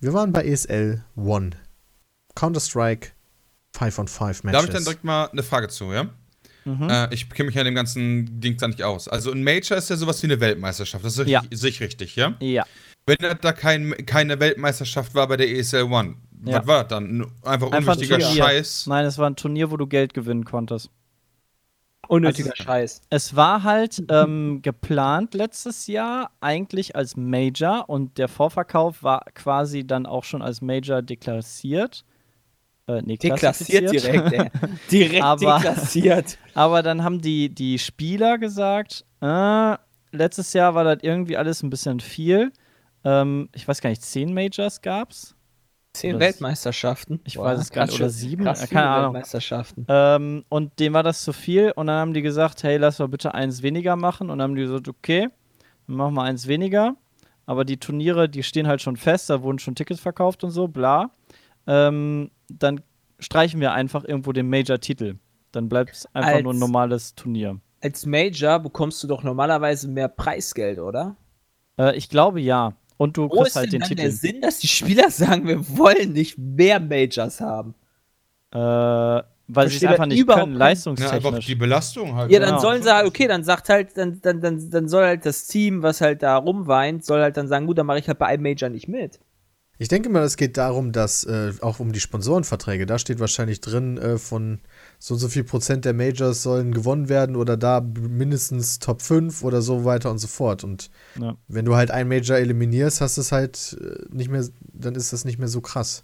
Wir 0.00 0.14
waren 0.14 0.32
bei 0.32 0.44
ESL 0.44 1.04
One. 1.14 1.50
Counter-Strike 2.34 3.10
5 3.76 3.98
on 3.98 4.08
5 4.08 4.44
Matches. 4.44 4.52
Da 4.52 4.58
habe 4.58 4.66
ich 4.66 4.72
dann 4.72 4.84
direkt 4.84 5.04
mal 5.04 5.26
eine 5.26 5.42
Frage 5.42 5.68
zu, 5.68 5.92
ja? 5.92 6.08
Mhm. 6.64 6.88
Äh, 6.88 7.12
ich 7.12 7.28
kenne 7.28 7.48
mich 7.48 7.54
ja 7.54 7.64
dem 7.64 7.74
ganzen 7.74 8.40
Ding 8.40 8.56
da 8.56 8.68
nicht 8.68 8.82
aus. 8.82 9.08
Also 9.08 9.30
ein 9.30 9.42
Major 9.42 9.76
ist 9.76 9.90
ja 9.90 9.96
sowas 9.96 10.22
wie 10.22 10.26
eine 10.26 10.40
Weltmeisterschaft. 10.40 11.04
Das 11.04 11.18
ist 11.18 11.28
ja. 11.28 11.42
sich 11.50 11.80
richtig, 11.80 12.16
ja? 12.16 12.34
Ja. 12.40 12.64
Wenn 13.06 13.16
da 13.40 13.52
kein, 13.52 13.94
keine 14.06 14.40
Weltmeisterschaft 14.40 15.14
war 15.14 15.28
bei 15.28 15.36
der 15.36 15.50
ESL 15.50 15.84
One, 15.84 16.16
ja. 16.44 16.60
was 16.60 16.66
war 16.66 16.84
das 16.84 16.88
dann? 16.88 17.22
Einfach, 17.42 17.70
Einfach 17.72 17.96
unwichtiger 17.96 18.16
ein 18.16 18.36
Scheiß? 18.36 18.86
Nein, 18.86 19.04
es 19.04 19.18
war 19.18 19.28
ein 19.28 19.36
Turnier, 19.36 19.70
wo 19.70 19.76
du 19.76 19.86
Geld 19.86 20.14
gewinnen 20.14 20.44
konntest. 20.44 20.90
Unnötiger 22.10 22.50
also, 22.50 22.64
Scheiß. 22.64 23.02
Es 23.10 23.36
war 23.36 23.62
halt 23.62 24.02
ähm, 24.10 24.62
geplant 24.62 25.32
letztes 25.32 25.86
Jahr 25.86 26.32
eigentlich 26.40 26.96
als 26.96 27.16
Major 27.16 27.88
und 27.88 28.18
der 28.18 28.26
Vorverkauf 28.26 29.04
war 29.04 29.24
quasi 29.34 29.86
dann 29.86 30.06
auch 30.06 30.24
schon 30.24 30.42
als 30.42 30.60
Major 30.60 31.02
deklassiert. 31.02 32.04
Äh, 32.88 33.02
nee, 33.02 33.16
deklassiert 33.16 33.92
direkt, 33.92 34.32
ey. 34.32 34.50
direkt 34.90 35.22
aber, 35.22 35.58
deklassiert. 35.58 36.36
Aber 36.54 36.82
dann 36.82 37.04
haben 37.04 37.20
die, 37.20 37.48
die 37.48 37.78
Spieler 37.78 38.38
gesagt, 38.38 39.04
äh, 39.20 39.76
letztes 40.10 40.52
Jahr 40.52 40.74
war 40.74 40.82
das 40.82 40.98
irgendwie 41.02 41.36
alles 41.36 41.62
ein 41.62 41.70
bisschen 41.70 42.00
viel. 42.00 42.50
Ähm, 43.04 43.48
ich 43.54 43.68
weiß 43.68 43.80
gar 43.80 43.90
nicht, 43.90 44.02
zehn 44.02 44.34
Majors 44.34 44.82
gab's? 44.82 45.36
Zehn 45.92 46.14
oder 46.14 46.26
Weltmeisterschaften. 46.26 47.20
Ich 47.24 47.34
Boah, 47.34 47.46
weiß 47.46 47.60
es 47.60 47.70
gar 47.70 47.86
nicht. 47.86 47.96
Oder 47.96 48.10
sieben. 48.10 48.44
Krass, 48.44 48.68
keine 48.68 48.88
Ahnung. 48.88 49.14
Weltmeisterschaften. 49.14 49.86
Ähm, 49.88 50.44
und 50.48 50.78
dem 50.78 50.92
war 50.92 51.02
das 51.02 51.22
zu 51.22 51.32
viel. 51.32 51.72
Und 51.72 51.88
dann 51.88 51.96
haben 51.96 52.14
die 52.14 52.22
gesagt, 52.22 52.62
hey, 52.62 52.76
lass 52.76 52.98
mal 53.00 53.08
bitte 53.08 53.34
eins 53.34 53.62
weniger 53.62 53.96
machen. 53.96 54.30
Und 54.30 54.38
dann 54.38 54.50
haben 54.50 54.54
die 54.54 54.62
gesagt, 54.62 54.88
okay, 54.88 55.28
dann 55.86 55.96
machen 55.96 56.14
wir 56.14 56.22
eins 56.22 56.46
weniger. 56.46 56.94
Aber 57.46 57.64
die 57.64 57.78
Turniere, 57.78 58.28
die 58.28 58.44
stehen 58.44 58.68
halt 58.68 58.80
schon 58.80 58.96
fest. 58.96 59.30
Da 59.30 59.42
wurden 59.42 59.58
schon 59.58 59.74
Tickets 59.74 60.00
verkauft 60.00 60.44
und 60.44 60.50
so, 60.50 60.68
bla. 60.68 61.10
Ähm, 61.66 62.30
dann 62.48 62.80
streichen 63.18 63.60
wir 63.60 63.72
einfach 63.72 64.04
irgendwo 64.04 64.32
den 64.32 64.48
Major-Titel. 64.48 65.16
Dann 65.50 65.68
bleibt 65.68 65.90
es 65.90 66.14
einfach 66.14 66.34
als, 66.34 66.42
nur 66.44 66.54
ein 66.54 66.58
normales 66.58 67.14
Turnier. 67.16 67.60
Als 67.80 68.06
Major 68.06 68.60
bekommst 68.60 69.02
du 69.02 69.08
doch 69.08 69.24
normalerweise 69.24 69.88
mehr 69.88 70.08
Preisgeld, 70.08 70.78
oder? 70.78 71.16
Äh, 71.78 71.96
ich 71.96 72.08
glaube 72.08 72.40
ja. 72.40 72.74
Und 73.00 73.16
du 73.16 73.30
Wo 73.30 73.40
kriegst 73.40 73.56
halt 73.56 73.72
den 73.72 73.80
Titel. 73.80 73.94
der 74.02 74.10
Sinn, 74.10 74.42
dass 74.42 74.58
die 74.58 74.68
Spieler 74.68 75.10
sagen, 75.10 75.48
wir 75.48 75.66
wollen 75.78 76.12
nicht 76.12 76.36
mehr 76.36 76.78
Majors 76.78 77.40
haben? 77.40 77.74
Äh, 78.52 78.58
weil 78.58 79.68
sie 79.68 79.76
es 79.76 79.84
einfach 79.84 80.04
nicht 80.04 80.28
können, 80.28 80.52
leistungstechnisch. 80.52 81.24
Ja, 81.24 81.30
einfach 81.30 81.42
die 81.42 81.54
Belastung 81.54 82.14
halt. 82.14 82.30
Ja, 82.30 82.40
dann 82.40 82.50
genau. 82.50 82.60
sollen 82.60 82.82
sie 82.82 82.94
halt, 82.94 83.06
okay, 83.06 83.26
dann 83.26 83.42
sagt 83.42 83.70
halt, 83.70 83.96
dann, 83.96 84.20
dann, 84.20 84.42
dann, 84.42 84.68
dann 84.68 84.86
soll 84.86 85.06
halt 85.06 85.24
das 85.24 85.46
Team, 85.46 85.82
was 85.82 86.02
halt 86.02 86.22
da 86.22 86.36
rumweint, 86.36 87.02
soll 87.02 87.22
halt 87.22 87.38
dann 87.38 87.48
sagen, 87.48 87.66
gut, 87.66 87.78
dann 87.78 87.86
mache 87.86 88.00
ich 88.00 88.06
halt 88.06 88.18
bei 88.18 88.26
einem 88.26 88.42
Major 88.42 88.68
nicht 88.68 88.86
mit. 88.86 89.18
Ich 89.78 89.88
denke 89.88 90.10
mal, 90.10 90.22
es 90.24 90.36
geht 90.36 90.58
darum, 90.58 90.92
dass 90.92 91.24
äh, 91.24 91.54
auch 91.62 91.80
um 91.80 91.92
die 91.92 92.00
Sponsorenverträge, 92.00 92.84
da 92.84 92.98
steht 92.98 93.18
wahrscheinlich 93.18 93.62
drin, 93.62 93.96
äh, 93.96 94.18
von 94.18 94.60
so 95.02 95.14
und 95.14 95.20
so 95.20 95.28
viel 95.28 95.44
Prozent 95.44 95.86
der 95.86 95.94
Majors 95.94 96.42
sollen 96.42 96.72
gewonnen 96.72 97.08
werden 97.08 97.34
oder 97.34 97.56
da 97.56 97.80
mindestens 97.80 98.80
Top 98.80 99.00
5 99.00 99.42
oder 99.42 99.62
so 99.62 99.86
weiter 99.86 100.10
und 100.10 100.18
so 100.18 100.28
fort. 100.28 100.62
Und 100.62 100.90
ja. 101.18 101.36
wenn 101.48 101.64
du 101.64 101.74
halt 101.74 101.90
ein 101.90 102.06
Major 102.06 102.36
eliminierst, 102.36 103.00
hast 103.00 103.16
es 103.16 103.32
halt 103.32 103.78
äh, 103.80 104.14
nicht 104.14 104.30
mehr, 104.30 104.44
dann 104.60 104.94
ist 104.94 105.14
das 105.14 105.24
nicht 105.24 105.38
mehr 105.38 105.48
so 105.48 105.62
krass. 105.62 106.02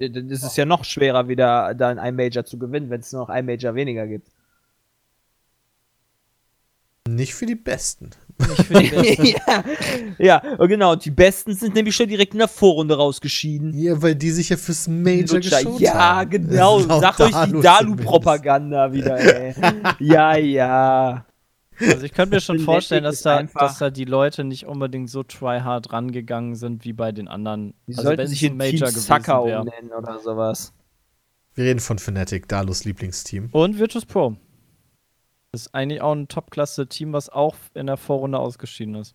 Dann 0.00 0.30
ist 0.30 0.42
es 0.42 0.56
ja 0.56 0.64
noch 0.64 0.84
schwerer, 0.84 1.28
wieder 1.28 1.74
dann 1.74 2.00
ein 2.00 2.16
Major 2.16 2.44
zu 2.44 2.58
gewinnen, 2.58 2.90
wenn 2.90 3.02
es 3.02 3.12
nur 3.12 3.22
noch 3.22 3.28
ein 3.28 3.46
Major 3.46 3.76
weniger 3.76 4.08
gibt. 4.08 4.32
Nicht 7.08 7.34
für 7.34 7.46
die 7.46 7.54
Besten. 7.54 8.10
Nicht 8.38 8.62
für 8.66 8.74
die 8.74 8.88
Besten. 8.90 9.26
ja, 9.26 9.64
ja, 10.18 10.66
genau. 10.66 10.96
Die 10.96 11.10
Besten 11.10 11.54
sind 11.54 11.74
nämlich 11.74 11.94
schon 11.94 12.08
direkt 12.08 12.32
in 12.34 12.38
der 12.38 12.48
Vorrunde 12.48 12.96
rausgeschieden. 12.96 13.76
Ja, 13.78 14.00
weil 14.00 14.14
die 14.14 14.30
sich 14.30 14.48
ja 14.48 14.56
fürs 14.56 14.88
Major 14.88 15.40
geschont 15.40 15.80
Ja, 15.80 15.94
haben. 16.16 16.30
genau. 16.30 16.80
Sag 16.80 17.20
euch 17.20 17.34
die 17.46 17.60
Dalu-Propaganda 17.60 18.92
wieder, 18.92 19.18
ey. 19.20 19.54
ja, 20.00 20.36
ja. 20.36 21.24
Also 21.80 22.04
ich 22.04 22.12
könnte 22.12 22.36
mir 22.36 22.40
schon 22.40 22.58
vorstellen, 22.60 23.02
dass 23.02 23.22
da, 23.22 23.42
dass 23.42 23.78
da 23.78 23.90
die 23.90 24.04
Leute 24.04 24.44
nicht 24.44 24.66
unbedingt 24.66 25.10
so 25.10 25.22
tryhard 25.22 25.92
rangegangen 25.92 26.54
sind 26.54 26.84
wie 26.84 26.92
bei 26.92 27.10
den 27.12 27.26
anderen. 27.28 27.74
Die 27.88 27.92
also 27.94 28.02
sollten 28.04 28.26
sich 28.28 28.42
in 28.44 28.56
Major 28.56 28.88
Team 28.88 28.98
Sucker 29.00 29.42
umnennen 29.42 29.90
oder 29.96 30.20
sowas. 30.20 30.72
Wir 31.54 31.64
reden 31.64 31.80
von 31.80 31.98
Fnatic, 31.98 32.46
Dalus 32.48 32.84
Lieblingsteam. 32.84 33.48
Und 33.52 33.78
Virtus 33.78 34.06
Pro. 34.06 34.36
Das 35.52 35.66
ist 35.66 35.74
eigentlich 35.74 36.00
auch 36.00 36.14
ein 36.14 36.28
Top-Klasse-Team, 36.28 37.12
was 37.12 37.28
auch 37.28 37.56
in 37.74 37.86
der 37.86 37.98
Vorrunde 37.98 38.38
ausgeschieden 38.38 38.94
ist. 38.94 39.14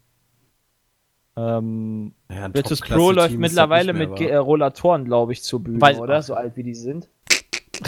Ähm, 1.35 2.13
ja, 2.31 2.53
Virtus 2.53 2.79
Pro 2.79 3.11
läuft 3.11 3.31
halt 3.31 3.39
mittlerweile 3.39 3.91
mit 3.93 4.21
äh, 4.21 4.35
Rollatoren, 4.35 5.03
glaube 5.03 5.33
ich, 5.33 5.41
zur 5.41 5.63
Bühne, 5.63 5.81
Weil, 5.81 5.97
oder? 5.97 6.21
So 6.21 6.35
alt 6.35 6.55
wie 6.55 6.61
die 6.61 6.75
sind. 6.75 7.09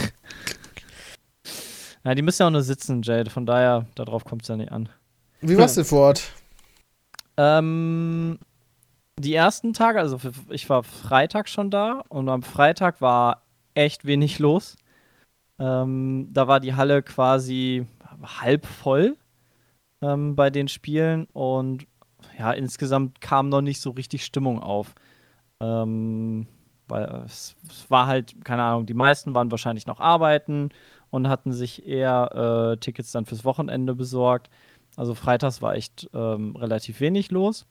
ja, 2.03 2.15
die 2.15 2.23
müssen 2.23 2.41
ja 2.41 2.47
auch 2.47 2.51
nur 2.51 2.63
sitzen, 2.63 3.03
Jade. 3.03 3.29
Von 3.29 3.45
daher, 3.45 3.85
darauf 3.93 4.25
kommt 4.25 4.41
es 4.41 4.47
ja 4.47 4.57
nicht 4.57 4.71
an. 4.71 4.89
Wie 5.41 5.55
war's 5.55 5.75
denn 5.75 5.85
vor 5.85 6.07
Ort? 6.07 6.33
Ähm, 7.37 8.39
die 9.19 9.35
ersten 9.35 9.73
Tage, 9.73 9.99
also 9.99 10.19
ich 10.49 10.67
war 10.71 10.81
Freitag 10.81 11.49
schon 11.49 11.69
da 11.69 12.03
und 12.09 12.27
am 12.29 12.41
Freitag 12.41 12.99
war 12.99 13.43
echt 13.75 14.05
wenig 14.05 14.39
los. 14.39 14.75
Ähm, 15.59 16.29
da 16.31 16.47
war 16.47 16.59
die 16.59 16.73
Halle 16.73 17.03
quasi 17.03 17.85
halb 18.23 18.65
voll 18.65 19.17
ähm, 20.01 20.35
bei 20.35 20.49
den 20.49 20.67
Spielen 20.67 21.27
und 21.33 21.87
ja, 22.37 22.51
insgesamt 22.51 23.21
kam 23.21 23.49
noch 23.49 23.61
nicht 23.61 23.81
so 23.81 23.91
richtig 23.91 24.25
Stimmung 24.25 24.61
auf. 24.61 24.95
Ähm, 25.61 26.47
weil 26.87 27.03
es, 27.25 27.55
es, 27.69 27.89
war 27.89 28.07
halt, 28.07 28.43
keine 28.43 28.63
Ahnung, 28.63 28.85
die 28.85 28.93
meisten 28.93 29.35
waren 29.35 29.51
wahrscheinlich 29.51 29.85
noch 29.87 29.99
arbeiten 29.99 30.69
und 31.11 31.27
hatten 31.27 31.53
sich 31.53 31.85
eher 31.85 32.73
äh, 32.73 32.77
Tickets 32.77 33.11
dann 33.11 33.25
fürs 33.25 33.45
Wochenende 33.45 33.95
besorgt. 33.95 34.49
Also 34.95 35.13
freitags 35.13 35.61
war 35.61 35.75
echt 35.75 36.09
ähm, 36.13 36.55
relativ 36.55 36.99
wenig 36.99 37.31
los. 37.31 37.67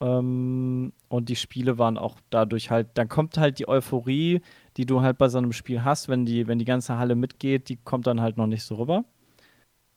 Ähm, 0.00 0.92
und 1.08 1.28
die 1.28 1.36
Spiele 1.36 1.78
waren 1.78 1.98
auch 1.98 2.16
dadurch 2.30 2.70
halt, 2.70 2.88
dann 2.94 3.08
kommt 3.08 3.38
halt 3.38 3.58
die 3.58 3.68
Euphorie, 3.68 4.42
die 4.76 4.86
du 4.86 5.00
halt 5.00 5.18
bei 5.18 5.28
so 5.28 5.38
einem 5.38 5.52
Spiel 5.52 5.84
hast, 5.84 6.08
wenn 6.08 6.26
die, 6.26 6.46
wenn 6.48 6.58
die 6.58 6.64
ganze 6.64 6.98
Halle 6.98 7.14
mitgeht, 7.14 7.68
die 7.68 7.76
kommt 7.76 8.06
dann 8.06 8.20
halt 8.20 8.36
noch 8.36 8.46
nicht 8.46 8.64
so 8.64 8.76
rüber. 8.76 9.04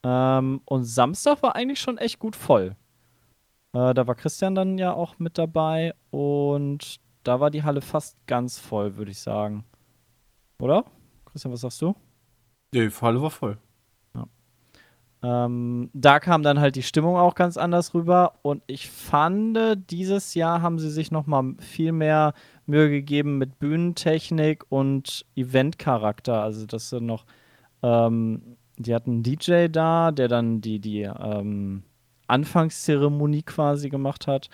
Ähm, 0.02 0.60
und 0.64 0.84
Samstag 0.84 1.42
war 1.42 1.56
eigentlich 1.56 1.80
schon 1.80 1.98
echt 1.98 2.18
gut 2.18 2.36
voll. 2.36 2.76
Äh, 3.72 3.94
da 3.94 4.06
war 4.06 4.14
Christian 4.14 4.54
dann 4.54 4.78
ja 4.78 4.92
auch 4.92 5.18
mit 5.18 5.38
dabei 5.38 5.94
und 6.10 7.00
da 7.22 7.40
war 7.40 7.50
die 7.50 7.62
Halle 7.62 7.82
fast 7.82 8.16
ganz 8.26 8.58
voll, 8.58 8.96
würde 8.96 9.10
ich 9.10 9.20
sagen. 9.20 9.64
Oder? 10.58 10.84
Christian, 11.26 11.52
was 11.52 11.60
sagst 11.60 11.82
du? 11.82 11.94
Die 12.72 12.88
Halle 12.88 13.22
war 13.22 13.30
voll. 13.30 13.58
Ja. 14.14 14.26
Ähm, 15.22 15.90
da 15.92 16.18
kam 16.18 16.42
dann 16.42 16.60
halt 16.60 16.76
die 16.76 16.82
Stimmung 16.82 17.16
auch 17.16 17.34
ganz 17.34 17.56
anders 17.56 17.94
rüber 17.94 18.38
und 18.42 18.62
ich 18.66 18.90
fand, 18.90 19.58
dieses 19.90 20.34
Jahr 20.34 20.62
haben 20.62 20.78
sie 20.78 20.90
sich 20.90 21.10
noch 21.10 21.26
mal 21.26 21.54
viel 21.58 21.92
mehr 21.92 22.32
Mühe 22.66 22.88
gegeben 22.88 23.38
mit 23.38 23.58
Bühnentechnik 23.58 24.64
und 24.70 25.26
Eventcharakter. 25.36 26.42
Also, 26.42 26.66
dass 26.66 26.90
sie 26.90 27.00
noch 27.00 27.26
ähm, 27.82 28.56
die 28.82 28.94
hatten 28.94 29.10
einen 29.10 29.22
DJ 29.22 29.68
da, 29.68 30.10
der 30.10 30.28
dann 30.28 30.60
die, 30.60 30.78
die 30.78 31.02
ähm, 31.02 31.82
Anfangszeremonie 32.26 33.42
quasi 33.42 33.90
gemacht 33.90 34.26
hat. 34.26 34.48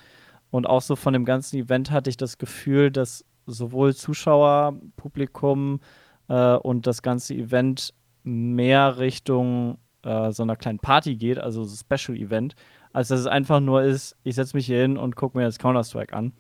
Und 0.51 0.67
auch 0.67 0.83
so 0.83 0.97
von 0.97 1.13
dem 1.13 1.25
ganzen 1.25 1.57
Event 1.59 1.91
hatte 1.91 2.11
ich 2.11 2.17
das 2.17 2.39
Gefühl, 2.39 2.91
dass 2.91 3.25
sowohl 3.47 3.95
Zuschauer, 3.95 4.81
Publikum 4.97 5.81
äh, 6.29 6.55
und 6.55 6.87
das 6.87 7.03
ganze 7.03 7.35
Event 7.35 7.95
mehr 8.23 8.99
Richtung 8.99 9.79
äh, 10.03 10.33
so 10.33 10.43
einer 10.43 10.57
kleinen 10.57 10.79
Party 10.79 11.17
geht, 11.17 11.39
also 11.39 11.65
so 11.65 11.77
Special 11.77 12.19
Event, 12.19 12.55
als 12.93 13.09
dass 13.09 13.21
es 13.21 13.27
einfach 13.27 13.61
nur 13.61 13.83
ist, 13.83 14.17
ich 14.25 14.35
setze 14.35 14.57
mich 14.57 14.67
hier 14.67 14.81
hin 14.81 14.97
und 14.97 15.17
gucke 15.17 15.37
mir 15.39 15.45
jetzt 15.45 15.59
Counter-Strike 15.59 16.15
an. 16.15 16.33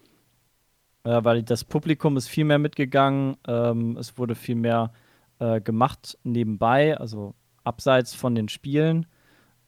Äh, 1.04 1.22
weil 1.22 1.42
das 1.42 1.64
Publikum 1.64 2.16
ist 2.16 2.28
viel 2.28 2.44
mehr 2.44 2.58
mitgegangen, 2.58 3.36
ähm, 3.46 3.96
es 3.96 4.18
wurde 4.18 4.34
viel 4.34 4.56
mehr 4.56 4.92
äh, 5.38 5.60
gemacht 5.60 6.18
nebenbei, 6.24 6.96
also 6.96 7.34
abseits 7.66 8.14
von 8.14 8.34
den 8.34 8.48
Spielen. 8.48 9.06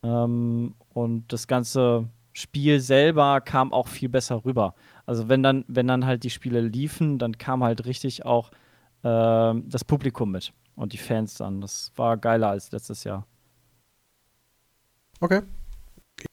Ähm, 0.03 0.75
und 0.93 1.33
das 1.33 1.47
ganze 1.47 2.09
Spiel 2.33 2.81
selber 2.81 3.41
kam 3.41 3.73
auch 3.73 3.89
viel 3.89 4.09
besser 4.09 4.45
rüber. 4.45 4.75
Also 5.07 5.29
wenn 5.29 5.43
dann, 5.43 5.65
wenn 5.69 5.89
dann 5.89 6.07
halt 6.07 6.25
die 6.25 6.31
Spiele 6.31 6.61
liefen, 6.61 7.19
dann 7.19 7.37
kam 7.37 7.65
halt 7.65 7.85
richtig 7.85 8.25
auch 8.25 8.51
äh, 9.03 9.55
das 9.65 9.85
Publikum 9.85 10.31
mit 10.31 10.53
und 10.77 10.93
die 10.93 10.99
Fans 10.99 11.35
dann. 11.35 11.61
Das 11.61 11.93
war 11.97 12.17
geiler 12.17 12.49
als 12.51 12.71
letztes 12.71 13.05
Jahr. 13.05 13.27
Okay. 15.21 15.43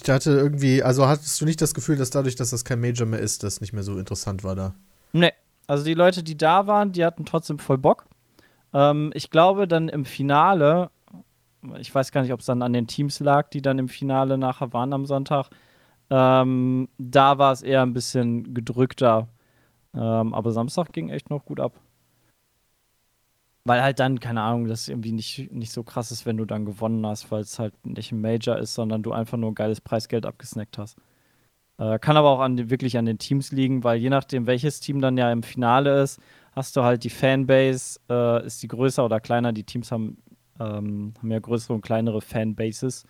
Ich 0.01 0.09
hatte 0.09 0.32
irgendwie, 0.32 0.84
also 0.84 1.07
hattest 1.07 1.39
du 1.41 1.45
nicht 1.45 1.61
das 1.61 1.74
Gefühl, 1.74 1.97
dass 1.97 2.09
dadurch, 2.09 2.36
dass 2.36 2.49
das 2.51 2.66
kein 2.66 2.82
Major 2.82 3.07
mehr 3.07 3.20
ist, 3.20 3.43
das 3.43 3.61
nicht 3.61 3.74
mehr 3.74 3.84
so 3.84 3.97
interessant 3.97 4.43
war 4.43 4.55
da? 4.55 4.76
Nee. 5.13 5.32
Also 5.68 5.84
die 5.84 5.93
Leute, 5.95 6.22
die 6.22 6.38
da 6.38 6.68
waren, 6.68 6.91
die 6.91 7.03
hatten 7.03 7.26
trotzdem 7.26 7.57
voll 7.57 7.80
Bock. 7.80 8.05
Ähm, 8.74 9.11
ich 9.16 9.32
glaube, 9.32 9.68
dann 9.68 9.89
im 9.89 10.05
Finale, 10.05 10.91
ich 11.80 11.93
weiß 11.93 12.11
gar 12.11 12.22
nicht, 12.22 12.34
ob 12.34 12.39
es 12.39 12.45
dann 12.45 12.61
an 12.61 12.74
den 12.74 12.88
Teams 12.88 13.20
lag, 13.20 13.49
die 13.49 13.61
dann 13.61 13.80
im 13.80 13.89
Finale 13.89 14.38
nachher 14.38 14.74
waren 14.74 14.93
am 14.93 15.05
Sonntag. 15.05 15.49
Ähm, 16.09 16.89
da 16.97 17.38
war 17.38 17.51
es 17.51 17.61
eher 17.61 17.82
ein 17.82 17.93
bisschen 17.93 18.53
gedrückter. 18.53 19.28
Ähm, 19.93 20.34
aber 20.34 20.51
Samstag 20.51 20.93
ging 20.93 21.09
echt 21.09 21.30
noch 21.30 21.45
gut 21.45 21.59
ab. 21.59 21.80
Weil 23.63 23.82
halt 23.82 23.99
dann, 23.99 24.20
keine 24.20 24.41
Ahnung, 24.41 24.68
das 24.68 24.88
irgendwie 24.88 25.11
nicht, 25.11 25.51
nicht 25.51 25.72
so 25.72 25.84
krass 25.84 26.11
ist, 26.11 26.26
wenn 26.28 26.38
du 26.38 26.45
dann 26.45 26.66
gewonnen 26.66 27.05
hast, 27.07 27.32
weil 27.32 27.41
es 27.41 27.57
halt 27.57 27.74
nicht 27.86 28.11
ein 28.11 28.22
Major 28.22 28.57
ist, 28.57 28.76
sondern 28.76 29.01
du 29.01 29.11
einfach 29.11 29.38
nur 29.38 29.51
ein 29.51 29.55
geiles 29.55 29.82
Preisgeld 29.82 30.26
abgesnackt 30.26 30.78
hast. 30.78 30.97
Äh, 31.78 31.99
kann 31.99 32.16
aber 32.16 32.30
auch 32.30 32.39
an, 32.41 32.70
wirklich 32.70 32.97
an 32.97 33.05
den 33.05 33.18
Teams 33.18 33.51
liegen, 33.51 33.84
weil 33.84 33.97
je 33.97 34.09
nachdem, 34.09 34.47
welches 34.47 34.80
Team 34.80 35.01
dann 35.01 35.18
ja 35.18 35.32
im 35.32 35.43
Finale 35.43 36.01
ist, 36.03 36.20
hast 36.53 36.76
du 36.78 36.84
halt 36.84 37.03
die 37.03 37.09
Fanbase, 37.09 37.99
äh, 38.09 38.45
ist 38.45 38.63
die 38.63 38.68
größer 38.68 39.03
oder 39.03 39.20
kleiner. 39.20 39.51
Die 39.51 39.63
Teams 39.63 39.91
haben, 39.91 40.18
ähm, 40.60 41.14
haben 41.18 41.32
ja 41.32 41.39
größere 41.39 41.74
und 41.74 41.82
kleinere 41.82 42.22
Fanbases. 42.22 43.06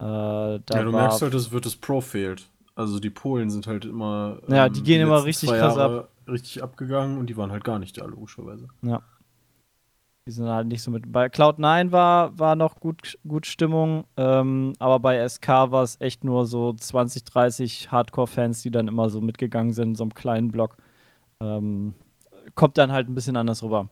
Äh, 0.00 0.04
ja, 0.04 0.60
du 0.60 0.92
merkst 0.92 1.22
halt, 1.22 1.34
es 1.34 1.50
wird 1.52 1.66
das 1.66 1.76
Pro 1.76 2.00
fehlt. 2.00 2.48
Also 2.74 3.00
die 3.00 3.10
Polen 3.10 3.48
sind 3.50 3.66
halt 3.66 3.86
immer. 3.86 4.38
Ja, 4.48 4.68
die 4.68 4.80
ähm, 4.80 4.84
gehen 4.84 5.00
immer 5.00 5.24
richtig 5.24 5.50
krass 5.50 5.78
ab. 5.78 6.10
Richtig 6.28 6.62
abgegangen 6.62 7.18
und 7.18 7.30
die 7.30 7.36
waren 7.36 7.52
halt 7.52 7.64
gar 7.64 7.78
nicht 7.78 7.96
da, 7.98 8.04
logischerweise. 8.04 8.68
Ja. 8.82 9.02
Die 10.26 10.32
sind 10.32 10.48
halt 10.48 10.66
nicht 10.66 10.82
so 10.82 10.90
mit. 10.90 11.10
Bei 11.12 11.26
Cloud9 11.26 11.92
war, 11.92 12.36
war 12.36 12.56
noch 12.56 12.80
gut, 12.80 13.16
gut 13.26 13.46
Stimmung, 13.46 14.04
ähm, 14.16 14.72
aber 14.80 14.98
bei 14.98 15.26
SK 15.26 15.48
war 15.48 15.84
es 15.84 16.00
echt 16.00 16.24
nur 16.24 16.46
so 16.46 16.72
20, 16.72 17.22
30 17.24 17.92
Hardcore-Fans, 17.92 18.60
die 18.62 18.72
dann 18.72 18.88
immer 18.88 19.08
so 19.08 19.20
mitgegangen 19.20 19.72
sind 19.72 19.90
in 19.90 19.94
so 19.94 20.02
einem 20.02 20.14
kleinen 20.14 20.50
Block. 20.50 20.76
Ähm, 21.40 21.94
kommt 22.56 22.76
dann 22.76 22.90
halt 22.90 23.08
ein 23.08 23.14
bisschen 23.14 23.36
anders 23.36 23.62
rüber. 23.62 23.88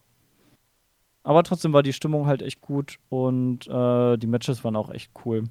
Aber 1.25 1.43
trotzdem 1.43 1.73
war 1.73 1.83
die 1.83 1.95
Stimmung 1.95 2.27
halt 2.27 2.43
echt 2.43 2.61
gut 2.61 2.99
und 3.09 3.67
äh, 3.67 4.17
die 4.19 4.27
Matches 4.27 4.63
waren 4.63 4.77
auch 4.77 4.91
echt 4.91 5.11
cool. 5.25 5.45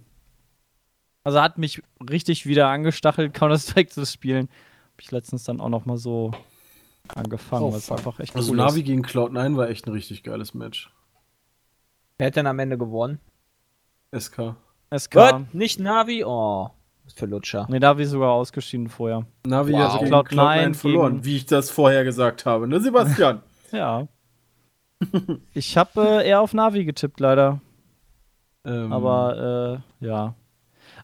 Also 1.24 1.42
hat 1.42 1.58
mich 1.58 1.82
richtig 2.10 2.46
wieder 2.46 2.68
angestachelt, 2.68 3.34
Counter-Strike 3.34 3.90
zu 3.90 4.06
spielen. 4.06 4.50
Hab 4.94 5.02
ich 5.02 5.12
letztens 5.12 5.44
dann 5.44 5.60
auch 5.60 5.70
noch 5.70 5.86
mal 5.86 5.98
so 5.98 6.32
angefangen, 7.16 7.66
oh, 7.66 7.74
was 7.74 7.92
einfach 7.92 8.20
echt 8.20 8.36
Also 8.36 8.52
cool 8.52 8.58
Navi 8.58 8.80
ist. 8.80 8.86
gegen 8.86 9.04
Cloud9 9.04 9.58
war 9.58 9.70
echt 9.70 9.88
ein 9.88 9.92
richtig 9.92 10.24
geiles 10.24 10.54
Match. 10.54 10.92
Wer 12.20 12.28
hat 12.28 12.36
denn 12.36 12.48
am 12.48 12.60
Ende 12.60 12.78
gewonnen? 12.78 13.20
SK. 14.16 14.56
SK. 14.96 15.16
What? 15.16 15.54
Nicht 15.56 15.80
Navi? 15.80 16.24
Oh, 16.24 16.70
für 17.16 17.26
Lutscher. 17.26 17.66
Nee, 17.70 17.80
Navi 17.80 18.04
ist 18.04 18.12
sogar 18.12 18.32
ausgeschieden 18.32 18.90
vorher. 18.90 19.26
Navi 19.46 19.74
wow. 19.74 19.94
hat 19.94 20.00
gegen 20.00 20.14
Cloud9, 20.14 20.28
Cloud9 20.28 20.74
verloren, 20.76 21.14
gegen... 21.14 21.26
wie 21.26 21.36
ich 21.38 21.46
das 21.48 21.72
vorher 21.72 22.04
gesagt 22.04 22.46
habe, 22.46 22.68
ne 22.68 22.80
Sebastian? 22.80 23.42
ja. 23.72 24.08
ich 25.54 25.78
habe 25.78 26.02
äh, 26.02 26.28
eher 26.30 26.42
auf 26.42 26.54
Navi 26.54 26.86
getippt, 26.86 27.20
leider. 27.20 27.62
Ähm. 28.66 28.92
Aber, 28.92 29.84
äh, 30.02 30.06
ja. 30.06 30.36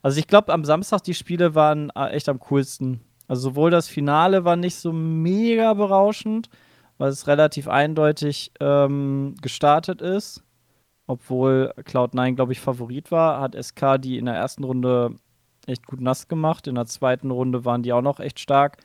Also 0.02 0.20
ich 0.20 0.28
glaube, 0.28 0.54
am 0.54 0.66
Samstag 0.66 1.04
die 1.04 1.14
Spiele 1.14 1.56
waren 1.56 1.92
äh, 1.96 2.10
echt 2.10 2.30
am 2.30 2.40
coolsten. 2.40 3.02
Also 3.28 3.50
sowohl 3.50 3.70
das 3.70 3.88
Finale 3.88 4.46
war 4.46 4.56
nicht 4.56 4.76
so 4.76 4.92
mega 4.92 5.74
berauschend, 5.74 6.50
weil 6.98 7.10
es 7.10 7.28
relativ 7.28 7.68
eindeutig 7.68 8.52
ähm, 8.60 9.36
gestartet 9.42 10.02
ist. 10.02 10.44
Obwohl 11.06 11.74
Cloud9, 11.78 12.36
glaube 12.36 12.52
ich, 12.52 12.60
Favorit 12.60 13.12
war, 13.12 13.42
hat 13.42 13.56
SK 13.56 14.00
die 14.00 14.18
in 14.18 14.26
der 14.26 14.36
ersten 14.36 14.64
Runde 14.64 15.16
echt 15.66 15.86
gut 15.88 16.02
nass 16.02 16.28
gemacht. 16.28 16.68
In 16.68 16.76
der 16.76 16.86
zweiten 16.86 17.32
Runde 17.32 17.66
waren 17.66 17.84
die 17.84 17.94
auch 17.94 18.02
noch 18.02 18.20
echt 18.20 18.40
stark. 18.40 18.78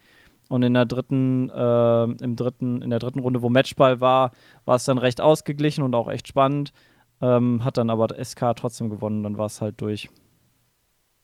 Und 0.49 0.63
in 0.63 0.75
der 0.75 0.85
dritten, 0.85 1.51
äh, 1.51 2.05
im 2.05 2.37
dritten, 2.37 2.83
in 2.83 2.91
der 2.91 2.99
dritten 2.99 3.21
Runde, 3.21 3.43
wo 3.43 3.49
Matchball 3.49 4.01
war, 4.01 4.33
war 4.65 4.77
es 4.77 4.85
dann 4.85 4.99
recht 4.99 5.21
ausgeglichen 5.21 5.83
und 5.83 5.95
auch 5.95 6.09
echt 6.09 6.29
spannend. 6.29 6.73
Ähm, 7.21 7.65
hat 7.65 7.79
dann 7.79 7.91
aber 7.91 8.09
SK 8.23 8.55
trotzdem 8.57 8.91
gewonnen, 8.91 9.23
dann 9.23 9.39
war 9.39 9.47
es 9.47 9.61
halt 9.61 9.81
durch. 9.81 10.11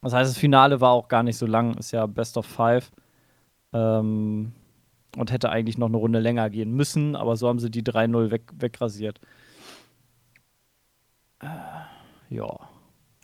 Das 0.02 0.14
heißt, 0.14 0.30
das 0.30 0.38
Finale 0.38 0.80
war 0.80 0.92
auch 0.92 1.08
gar 1.08 1.22
nicht 1.22 1.36
so 1.36 1.46
lang, 1.46 1.74
ist 1.74 1.90
ja 1.90 2.06
Best 2.06 2.38
of 2.38 2.46
Five. 2.46 2.90
Ähm, 3.72 4.52
und 5.16 5.32
hätte 5.32 5.50
eigentlich 5.50 5.76
noch 5.76 5.88
eine 5.88 5.96
Runde 5.96 6.20
länger 6.20 6.48
gehen 6.50 6.72
müssen, 6.72 7.16
aber 7.16 7.36
so 7.36 7.48
haben 7.48 7.58
sie 7.58 7.70
die 7.70 7.82
3-0 7.82 8.30
weg, 8.30 8.42
wegrasiert. 8.54 9.20
Äh, 11.42 11.46
ja. 12.28 12.58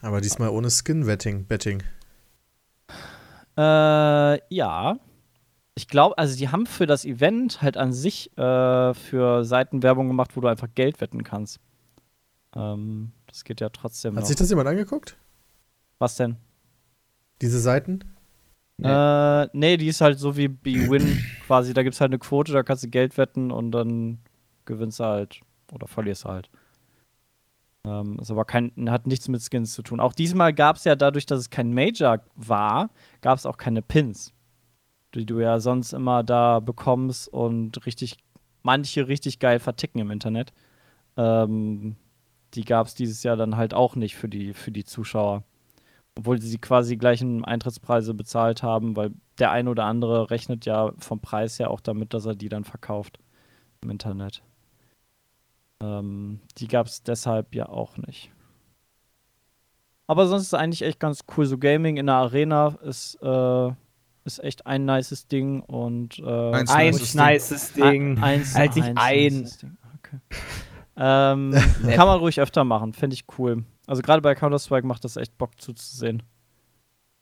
Aber 0.03 0.21
diesmal 0.21 0.49
ohne 0.49 0.71
Skin-Betting. 0.71 1.47
Betting. 1.47 1.83
Äh, 3.57 4.55
ja. 4.55 4.99
Ich 5.77 5.89
glaube, 5.89 6.17
also 6.17 6.37
die 6.37 6.49
haben 6.49 6.67
für 6.67 6.87
das 6.87 7.05
Event 7.05 7.61
halt 7.61 7.77
an 7.77 7.93
sich 7.93 8.37
äh, 8.39 8.95
für 8.95 9.45
Seiten 9.45 9.83
Werbung 9.83 10.09
gemacht, 10.09 10.35
wo 10.35 10.41
du 10.41 10.49
einfach 10.49 10.69
Geld 10.75 11.01
wetten 11.01 11.23
kannst. 11.23 11.61
Ähm, 12.55 13.13
das 13.27 13.45
geht 13.45 13.61
ja 13.61 13.69
trotzdem. 13.69 14.17
Hat 14.17 14.23
noch. 14.23 14.27
sich 14.27 14.37
das 14.37 14.49
jemand 14.49 14.69
angeguckt? 14.69 15.19
Was 15.99 16.17
denn? 16.17 16.37
Diese 17.43 17.61
Seiten? 17.61 18.01
Nee. 18.79 18.89
Äh, 18.89 19.49
nee, 19.53 19.77
die 19.77 19.89
ist 19.89 20.01
halt 20.01 20.19
so 20.19 20.37
wie 20.37 20.49
B-Win 20.49 21.23
quasi. 21.47 21.75
Da 21.75 21.83
gibt 21.83 21.95
es 21.95 22.01
halt 22.01 22.11
eine 22.11 22.19
Quote, 22.19 22.53
da 22.53 22.63
kannst 22.63 22.85
du 22.85 22.89
Geld 22.89 23.17
wetten 23.19 23.51
und 23.51 23.71
dann 23.73 24.19
gewinnst 24.65 25.01
du 25.01 25.05
halt 25.05 25.41
oder 25.73 25.87
verlierst 25.87 26.25
du 26.25 26.29
halt. 26.29 26.51
Ähm, 27.85 28.19
ist 28.21 28.31
aber 28.31 28.45
kein, 28.45 28.73
hat 28.89 29.07
nichts 29.07 29.29
mit 29.29 29.43
Skins 29.43 29.73
zu 29.73 29.83
tun. 29.83 30.01
Auch 30.01 30.13
diesmal 30.13 30.53
gab 30.53 30.77
es 30.77 30.85
ja 30.85 30.97
dadurch, 30.97 31.25
dass 31.25 31.39
es 31.39 31.51
kein 31.51 31.73
Major 31.73 32.21
war, 32.35 32.91
gab 33.21 33.39
es 33.39 33.47
auch 33.47 33.57
keine 33.57 33.81
Pins, 33.81 34.33
die 35.15 35.27
du 35.27 35.41
ja 35.41 35.61
sonst 35.61 35.93
immer 35.93 36.23
da 36.23 36.61
bekommst 36.61 37.29
und 37.29 37.87
richtig, 37.87 38.17
manche 38.63 39.09
richtig 39.09 39.39
geil 39.39 39.59
verticken 39.59 39.99
im 40.01 40.11
Internet. 40.11 40.53
Ähm, 41.17 41.97
die 42.55 42.65
gab 42.65 42.87
es 42.87 42.95
dieses 42.95 43.23
Jahr 43.23 43.37
dann 43.37 43.57
halt 43.57 43.75
auch 43.75 43.97
nicht 43.97 44.17
für 44.17 44.29
die, 44.29 44.55
für 44.55 44.71
die 44.71 44.85
Zuschauer 44.85 45.45
obwohl 46.17 46.41
sie 46.41 46.59
quasi 46.59 46.97
gleichen 46.97 47.45
Eintrittspreise 47.45 48.15
bezahlt 48.15 48.63
haben, 48.63 48.97
weil 48.97 49.13
der 49.39 49.51
ein 49.51 49.69
oder 49.69 49.85
andere 49.85 50.31
rechnet 50.31 50.65
ja 50.65 50.93
vom 50.99 51.21
Preis 51.21 51.59
her 51.59 51.71
auch 51.71 51.81
damit, 51.81 52.15
dass 52.15 52.25
er 52.25 52.35
die 52.35 52.49
dann 52.49 52.65
verkauft 52.65 53.19
im 53.83 53.91
Internet. 53.91 54.43
Ähm, 55.83 56.41
die 56.57 56.69
gab 56.69 56.87
es 56.87 57.03
deshalb 57.03 57.55
ja 57.55 57.69
auch 57.69 57.99
nicht. 57.99 58.33
Aber 60.07 60.27
sonst 60.27 60.43
ist 60.43 60.49
es 60.49 60.55
eigentlich 60.55 60.83
echt 60.83 61.01
ganz 61.01 61.25
cool. 61.37 61.45
So 61.45 61.59
Gaming 61.59 61.99
in 61.99 62.07
der 62.07 62.15
Arena 62.15 62.69
ist, 62.83 63.17
äh, 63.17 63.73
ist 64.27 64.43
echt 64.43 64.67
ein 64.67 64.85
nices 64.85 65.29
Ding 65.29 65.61
und 65.61 66.19
äh, 66.19 66.53
eins 66.53 66.71
ein 66.71 66.91
nices 66.91 67.73
Ding. 67.73 68.17
Ding. 68.17 68.23
Eins, 68.23 68.55
halt 68.55 68.75
dich 68.75 68.85
ein. 68.85 69.51
Okay. 69.99 70.19
ähm, 70.97 71.55
kann 71.95 72.07
man 72.07 72.19
ruhig 72.19 72.41
öfter 72.41 72.65
machen, 72.65 72.93
finde 72.93 73.15
ich 73.15 73.25
cool. 73.39 73.65
Also 73.87 74.03
gerade 74.03 74.21
bei 74.21 74.35
Counter-Strike 74.35 74.87
macht 74.87 75.05
das 75.05 75.17
echt 75.17 75.39
Bock 75.39 75.61
zuzusehen. 75.61 76.23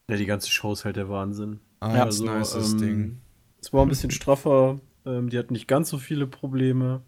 Ja, 0.09 0.17
die 0.17 0.25
ganze 0.25 0.49
Show 0.49 0.73
ist 0.73 0.85
halt 0.85 0.97
der 0.97 1.09
Wahnsinn. 1.09 1.59
Ah, 1.79 1.95
ja, 1.95 2.03
also, 2.03 2.25
nice 2.25 2.55
ähm, 2.55 2.77
Ding. 2.79 3.21
Es 3.61 3.73
war 3.73 3.83
ein 3.83 3.89
bisschen 3.89 4.11
straffer, 4.11 4.79
ähm, 5.05 5.29
die 5.29 5.37
hatten 5.37 5.53
nicht 5.53 5.67
ganz 5.67 5.89
so 5.89 5.97
viele 5.97 6.27
Probleme. 6.27 7.01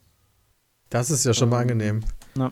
Das 0.89 1.10
ist 1.12 1.26
ja 1.26 1.34
schon 1.34 1.45
ähm, 1.45 1.50
mal 1.52 1.62
angenehm. 1.62 2.02
Ja. 2.38 2.52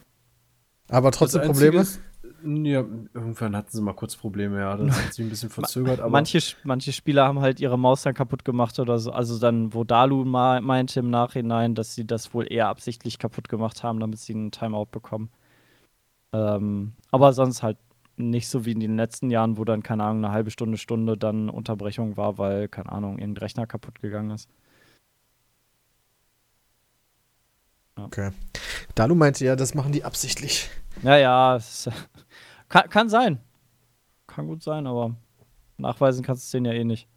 Aber 0.88 1.10
trotzdem 1.10 1.42
Probleme? 1.42 1.80
Ist, 1.80 2.00
ja, 2.46 2.84
irgendwann 3.14 3.56
hatten 3.56 3.70
sie 3.70 3.82
mal 3.82 3.94
kurz 3.94 4.16
Probleme, 4.16 4.60
ja. 4.60 4.76
Das 4.76 5.04
hat 5.04 5.14
sich 5.14 5.24
ein 5.24 5.28
bisschen 5.30 5.50
verzögert. 5.50 6.00
aber 6.00 6.10
manche, 6.10 6.40
manche 6.64 6.92
Spieler 6.92 7.26
haben 7.26 7.40
halt 7.40 7.60
ihre 7.60 7.78
Maus 7.78 8.02
dann 8.02 8.14
kaputt 8.14 8.44
gemacht 8.44 8.78
oder 8.78 8.98
so. 8.98 9.10
Also 9.10 9.38
dann, 9.38 9.74
wo 9.74 9.84
Dalu 9.84 10.24
meinte 10.24 11.00
im 11.00 11.10
Nachhinein, 11.10 11.74
dass 11.74 11.94
sie 11.94 12.06
das 12.06 12.32
wohl 12.32 12.50
eher 12.50 12.68
absichtlich 12.68 13.18
kaputt 13.18 13.48
gemacht 13.48 13.82
haben, 13.82 14.00
damit 14.00 14.18
sie 14.18 14.34
einen 14.34 14.50
Timeout 14.50 14.88
bekommen. 14.90 15.30
Ähm, 16.32 16.92
aber 17.10 17.32
sonst 17.32 17.62
halt 17.62 17.78
nicht 18.16 18.48
so 18.48 18.64
wie 18.64 18.72
in 18.72 18.80
den 18.80 18.96
letzten 18.96 19.30
Jahren, 19.30 19.58
wo 19.58 19.64
dann, 19.64 19.82
keine 19.82 20.04
Ahnung, 20.04 20.24
eine 20.24 20.32
halbe 20.32 20.50
Stunde, 20.50 20.78
Stunde 20.78 21.16
dann 21.16 21.50
Unterbrechung 21.50 22.16
war, 22.16 22.38
weil, 22.38 22.68
keine 22.68 22.90
Ahnung, 22.92 23.18
irgendein 23.18 23.42
Rechner 23.42 23.66
kaputt 23.66 24.00
gegangen 24.00 24.30
ist. 24.30 24.48
Ja. 27.98 28.04
Okay. 28.04 28.30
Dalu 28.94 29.14
meinte 29.14 29.44
ja, 29.44 29.56
das 29.56 29.74
machen 29.74 29.92
die 29.92 30.04
absichtlich. 30.04 30.70
Ja, 31.02 31.16
ja, 31.16 31.56
es, 31.56 31.90
kann, 32.68 32.88
kann 32.88 33.08
sein. 33.08 33.40
Kann 34.26 34.46
gut 34.46 34.62
sein, 34.62 34.86
aber 34.86 35.16
nachweisen 35.78 36.24
kannst 36.24 36.44
du 36.44 36.46
es 36.46 36.50
denen 36.50 36.66
ja 36.66 36.72
eh 36.72 36.84
nicht. 36.84 37.08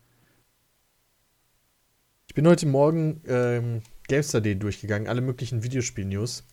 Ich 2.28 2.36
bin 2.36 2.48
heute 2.48 2.68
Morgen 2.68 3.22
ähm, 3.28 3.82
GameStar.de 4.08 4.56
durchgegangen, 4.56 5.08
alle 5.08 5.22
möglichen 5.22 5.64
Videospiel-News, 5.64 6.44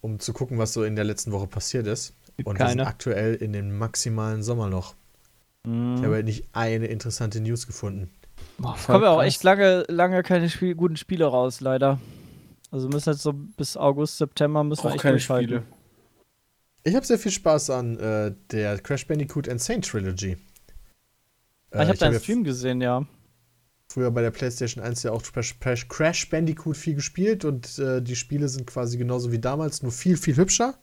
um 0.00 0.18
zu 0.18 0.32
gucken, 0.32 0.58
was 0.58 0.72
so 0.72 0.84
in 0.84 0.96
der 0.96 1.04
letzten 1.04 1.32
Woche 1.32 1.46
passiert 1.46 1.86
ist. 1.86 2.16
Und 2.44 2.56
Keine. 2.56 2.58
wir 2.58 2.70
sind 2.70 2.80
aktuell 2.80 3.34
in 3.34 3.52
dem 3.52 3.76
maximalen 3.76 4.42
Sommerloch. 4.42 4.94
Mm. 5.64 5.96
Ich 5.96 6.02
habe 6.02 6.14
halt 6.14 6.24
nicht 6.24 6.46
eine 6.52 6.86
interessante 6.86 7.40
News 7.40 7.66
gefunden. 7.66 8.10
Boah, 8.56 8.76
kommen 8.86 9.04
ja 9.04 9.10
auch 9.10 9.22
echt 9.22 9.42
lange, 9.42 9.84
lange 9.88 10.22
keine 10.22 10.48
Spiel 10.48 10.74
guten 10.74 10.96
Spiele 10.96 11.26
raus, 11.26 11.60
leider. 11.60 12.00
Also 12.70 12.88
müssen 12.88 13.10
jetzt 13.10 13.22
so 13.22 13.32
bis 13.32 13.76
August, 13.76 14.18
September 14.18 14.64
müssen 14.64 14.84
wir 14.84 14.92
echt 14.92 15.02
keine 15.02 15.20
Spiele. 15.20 15.62
Ich 16.82 16.94
habe 16.94 17.04
sehr 17.04 17.18
viel 17.18 17.32
Spaß 17.32 17.70
an 17.70 17.98
äh, 17.98 18.34
der 18.50 18.78
Crash 18.78 19.06
Bandicoot 19.06 19.46
Insane 19.46 19.82
Trilogy. 19.82 20.36
Ah, 21.70 21.80
äh, 21.80 21.82
ich 21.82 21.88
habe 21.88 21.98
deinen 21.98 22.20
Stream 22.20 22.44
gesehen, 22.44 22.80
ja. 22.80 23.06
Früher 23.88 24.10
bei 24.10 24.22
der 24.22 24.30
PlayStation 24.30 24.82
1 24.82 25.02
ja 25.02 25.12
auch 25.12 25.22
Crash, 25.22 25.88
Crash 25.88 26.30
Bandicoot 26.30 26.76
viel 26.76 26.94
gespielt 26.94 27.44
und 27.44 27.78
äh, 27.78 28.00
die 28.00 28.16
Spiele 28.16 28.48
sind 28.48 28.66
quasi 28.66 28.98
genauso 28.98 29.32
wie 29.32 29.40
damals, 29.40 29.82
nur 29.82 29.92
viel, 29.92 30.16
viel 30.16 30.36
hübscher. 30.36 30.78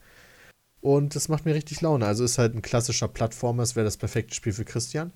Und 0.82 1.16
das 1.16 1.30
macht 1.30 1.46
mir 1.46 1.56
richtig 1.56 1.82
Laune. 1.82 2.06
Also 2.06 2.24
ist 2.24 2.38
halt 2.38 2.54
ein 2.54 2.62
klassischer 2.62 3.08
Plattformer, 3.08 3.64
es 3.64 3.76
wäre 3.76 3.86
das 3.86 3.98
perfekte 3.98 4.36
Spiel 4.36 4.54
für 4.54 4.66
Christian. 4.66 5.12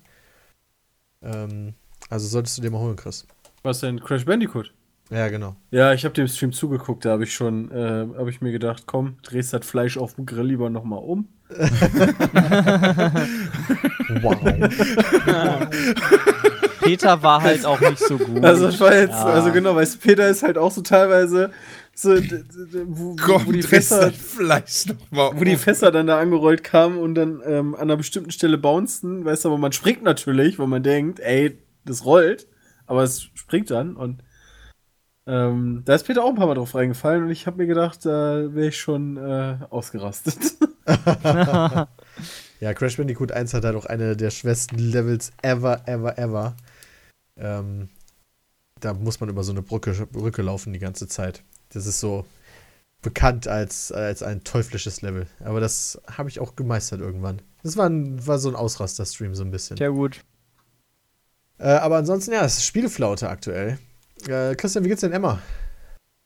Ähm, 1.22 1.74
also 2.08 2.26
solltest 2.26 2.58
du 2.58 2.62
dir 2.62 2.70
mal 2.70 2.80
holen, 2.80 2.96
Chris. 2.96 3.26
Was 3.62 3.80
denn? 3.80 4.00
Crash 4.00 4.24
Bandicoot? 4.24 4.72
Ja, 5.12 5.28
genau. 5.28 5.54
Ja, 5.70 5.92
ich 5.92 6.04
habe 6.04 6.14
dem 6.14 6.26
Stream 6.26 6.52
zugeguckt, 6.52 7.04
da 7.04 7.10
habe 7.10 7.24
ich 7.24 7.34
schon, 7.34 7.70
äh, 7.70 8.06
habe 8.16 8.30
ich 8.30 8.40
mir 8.40 8.50
gedacht, 8.50 8.84
komm, 8.86 9.18
drehst 9.22 9.52
das 9.52 9.66
Fleisch 9.66 9.98
auf 9.98 10.14
dem 10.14 10.24
Grill 10.24 10.46
lieber 10.46 10.70
nochmal 10.70 11.00
um. 11.00 11.28
wow. 14.22 14.38
Peter 16.80 17.22
war 17.22 17.42
halt 17.42 17.66
auch 17.66 17.78
nicht 17.80 17.98
so 17.98 18.16
gut. 18.16 18.42
Also 18.42 18.70
ich 18.70 18.80
war 18.80 18.94
jetzt, 18.94 19.10
ja. 19.10 19.26
also 19.26 19.52
genau, 19.52 19.76
weißt 19.76 19.96
du, 19.96 19.98
Peter 19.98 20.28
ist 20.28 20.42
halt 20.42 20.56
auch 20.56 20.70
so 20.70 20.80
teilweise 20.80 21.50
so, 21.94 22.16
wo, 22.86 23.14
Komm, 23.16 23.46
wo 23.46 23.52
die 23.52 23.62
Fässer, 23.62 24.10
Fleisch 24.12 24.86
noch 24.86 25.36
wo 25.36 25.44
die 25.44 25.56
Fässer 25.56 25.90
dann 25.90 26.06
da 26.06 26.18
angerollt 26.18 26.64
kamen 26.64 26.96
und 26.96 27.14
dann 27.14 27.42
ähm, 27.44 27.74
an 27.74 27.82
einer 27.82 27.98
bestimmten 27.98 28.30
Stelle 28.30 28.56
bouncen, 28.56 29.26
weißt 29.26 29.44
du, 29.44 29.50
aber 29.50 29.58
man 29.58 29.72
springt 29.72 30.02
natürlich, 30.02 30.58
weil 30.58 30.68
man 30.68 30.82
denkt, 30.82 31.20
ey, 31.20 31.58
das 31.84 32.06
rollt, 32.06 32.46
aber 32.86 33.02
es 33.02 33.28
springt 33.34 33.70
dann 33.70 33.94
und 33.94 34.22
ähm, 35.26 35.82
da 35.84 35.94
ist 35.94 36.04
Peter 36.04 36.24
auch 36.24 36.30
ein 36.30 36.34
paar 36.34 36.46
Mal 36.46 36.54
drauf 36.54 36.74
reingefallen 36.74 37.24
und 37.24 37.30
ich 37.30 37.46
habe 37.46 37.58
mir 37.58 37.66
gedacht, 37.66 38.04
da 38.04 38.54
wäre 38.54 38.68
ich 38.68 38.78
schon 38.78 39.16
äh, 39.16 39.58
ausgerastet. 39.70 40.36
ja, 42.60 42.74
Crash 42.74 42.96
Bandicoot 42.96 43.30
1 43.30 43.54
hat 43.54 43.64
halt 43.64 43.76
auch 43.76 43.86
eine 43.86 44.16
der 44.16 44.30
schwersten 44.30 44.78
Levels 44.78 45.30
ever, 45.42 45.86
ever, 45.86 46.18
ever. 46.18 46.56
Ähm, 47.36 47.88
da 48.80 48.94
muss 48.94 49.20
man 49.20 49.28
über 49.28 49.44
so 49.44 49.52
eine 49.52 49.62
Brücke, 49.62 49.92
Brücke 50.10 50.42
laufen 50.42 50.72
die 50.72 50.80
ganze 50.80 51.06
Zeit. 51.06 51.44
Das 51.68 51.86
ist 51.86 52.00
so 52.00 52.26
bekannt 53.00 53.46
als, 53.46 53.92
als 53.92 54.24
ein 54.24 54.42
teuflisches 54.42 55.02
Level. 55.02 55.26
Aber 55.40 55.60
das 55.60 56.00
habe 56.10 56.30
ich 56.30 56.40
auch 56.40 56.56
gemeistert 56.56 57.00
irgendwann. 57.00 57.42
Das 57.62 57.76
war, 57.76 57.88
ein, 57.88 58.26
war 58.26 58.38
so 58.38 58.48
ein 58.48 58.56
Ausraster-Stream 58.56 59.36
so 59.36 59.44
ein 59.44 59.52
bisschen. 59.52 59.76
Sehr 59.76 59.92
gut. 59.92 60.24
Äh, 61.58 61.68
aber 61.68 61.96
ansonsten, 61.96 62.32
ja, 62.32 62.44
es 62.44 62.58
ist 62.58 62.66
Spieleflaute 62.66 63.28
aktuell. 63.28 63.78
Äh, 64.28 64.54
Christian, 64.54 64.84
wie 64.84 64.88
geht's 64.88 65.00
denn 65.00 65.12
Emma? 65.12 65.38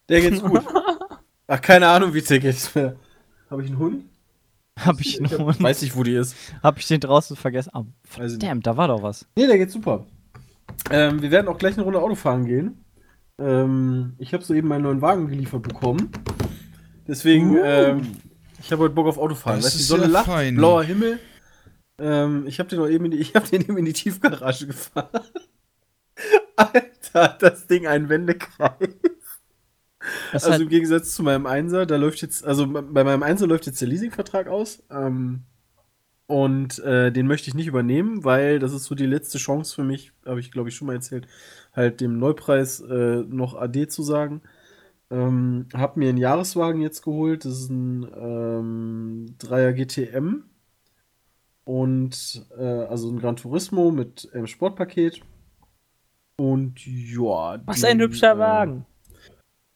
Der 0.09 0.21
geht's 0.21 0.43
gut. 0.43 0.63
Ach, 1.47 1.61
keine 1.61 1.89
Ahnung, 1.89 2.13
wie 2.15 2.19
es 2.19 2.27
dir 2.27 2.41
geht. 2.41 2.71
Habe 3.51 3.63
ich 3.63 3.69
einen 3.69 3.79
Hund? 3.79 4.05
Hab 4.79 5.01
ich 5.01 5.19
einen 5.19 5.39
Hund? 5.39 5.63
Weiß 5.63 5.83
nicht, 5.83 5.97
wo 5.97 6.03
die 6.03 6.15
ist. 6.15 6.35
Hab 6.63 6.79
ich 6.79 6.87
den 6.87 7.01
draußen 7.01 7.37
vergessen? 7.37 7.71
Oh, 7.75 7.85
verdammt, 8.05 8.67
da 8.67 8.77
war 8.77 8.89
doch 8.89 9.03
was. 9.03 9.27
Nee, 9.37 9.47
der 9.47 9.59
geht 9.59 9.71
super. 9.71 10.07
Ähm, 10.91 11.23
wir 11.23 11.31
werden 11.31 11.49
auch 11.49 11.59
gleich 11.59 11.75
eine 11.75 11.85
Runde 11.85 12.01
Auto 12.01 12.15
fahren 12.15 12.45
gehen. 12.45 12.85
Ähm, 13.39 14.15
ich 14.19 14.33
habe 14.35 14.45
soeben 14.45 14.69
meinen 14.69 14.83
neuen 14.83 15.03
Wagen 15.03 15.29
geliefert 15.29 15.63
bekommen. 15.63 16.11
Deswegen, 17.07 17.57
uh. 17.57 17.63
ähm, 17.63 18.17
ich 18.61 18.73
habe 18.73 18.83
heute 18.83 18.95
Bock 18.95 19.07
auf 19.07 19.19
Autofahren. 19.19 19.61
Das 19.61 19.67
weißt, 19.67 19.79
die 19.79 19.83
Sonne 19.85 20.07
lacht, 20.07 20.27
fein. 20.27 20.57
blauer 20.57 20.83
Himmel. 20.83 21.21
Ähm, 21.99 22.47
ich 22.47 22.59
habe 22.59 22.69
den, 22.69 22.85
eben 22.91 23.07
in 23.07 23.11
die, 23.13 23.19
ich 23.21 23.35
hab 23.35 23.49
den 23.49 23.63
eben 23.63 23.77
in 23.79 23.85
die 23.85 23.93
Tiefgarage 23.93 24.67
gefahren. 24.67 25.09
Alter, 26.57 26.83
das 27.39 27.67
Ding 27.67 27.87
ein 27.87 28.09
Wendekreis. 28.09 28.89
Das 30.33 30.45
also 30.45 30.63
im 30.63 30.69
Gegensatz 30.69 31.15
zu 31.15 31.23
meinem 31.23 31.47
Einser, 31.47 31.87
da 31.87 31.97
läuft 31.97 32.23
jetzt, 32.23 32.45
also 32.45 32.67
bei 32.67 33.05
meinem 33.05 33.23
Einser 33.23 33.47
läuft 33.47 33.67
jetzt 33.67 33.81
der 33.81 33.89
Leasingvertrag 33.89 34.47
aus. 34.47 34.83
Ähm, 34.91 35.43
und 36.27 36.81
äh, 36.81 37.13
den 37.13 37.27
möchte 37.27 37.49
ich 37.49 37.55
nicht 37.55 37.69
übernehmen, 37.69 38.25
weil 38.25 38.59
das 38.59 38.73
ist 38.73 38.85
so 38.85 38.95
die 38.95 39.07
letzte 39.07 39.39
Chance 39.39 39.75
für 39.75 39.85
mich, 39.85 40.13
habe 40.25 40.41
ich 40.41 40.51
glaube 40.51 40.69
ich 40.69 40.75
schon 40.75 40.87
mal 40.87 40.95
erzählt, 40.95 41.29
halt 41.73 42.01
dem 42.01 42.19
Neupreis 42.19 42.81
äh, 42.81 43.23
noch 43.29 43.55
AD 43.55 43.89
zu 43.89 44.03
sagen. 44.03 44.43
Ähm, 45.11 45.67
hab 45.73 45.97
mir 45.97 46.09
einen 46.09 46.19
Jahreswagen 46.19 46.81
jetzt 46.83 47.03
geholt, 47.03 47.45
das 47.45 47.61
ist 47.61 47.71
ein 47.71 48.03
ähm, 48.17 49.37
3er 49.39 49.73
GTM 49.73 50.43
und 51.65 52.45
äh, 52.59 52.63
also 52.65 53.09
ein 53.11 53.21
Gran 53.21 53.37
Turismo 53.37 53.93
mit 53.93 54.29
ähm, 54.35 54.49
Sportpaket. 54.49 55.21
Und 56.37 56.87
ja. 56.87 57.61
Was 57.65 57.85
ein 57.85 58.01
hübscher 58.01 58.33
äh, 58.33 58.39
Wagen. 58.39 58.87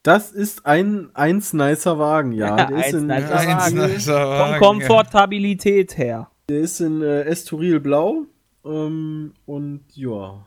Das 0.02 0.32
ist 0.32 0.66
ein 0.66 1.14
eins 1.14 1.52
nicer 1.52 1.98
Wagen, 1.98 2.32
ja. 2.32 2.66
Der 2.66 2.86
ist 2.86 2.94
in, 2.94 3.06
nicer 3.06 3.30
Wagen. 3.30 3.76
Nicer 3.76 4.28
Wagen. 4.28 4.58
Von 4.58 4.78
Komfortabilität 4.78 5.96
her. 5.98 6.30
Der 6.48 6.60
ist 6.60 6.80
in 6.80 7.02
äh, 7.02 7.22
Estoril 7.22 7.80
Blau. 7.80 8.26
Ähm, 8.64 9.34
und 9.46 9.84
ja. 9.94 10.46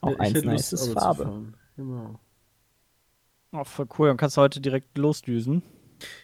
Auch 0.00 0.12
ich 0.12 0.20
eins 0.20 0.44
nices 0.44 0.88
Farbe. 0.88 1.52
Genau. 1.76 2.18
Oh, 3.52 3.64
voll 3.64 3.86
cool. 3.98 4.08
Dann 4.08 4.16
kannst 4.16 4.36
du 4.36 4.40
heute 4.40 4.60
direkt 4.60 4.96
losdüsen. 4.96 5.62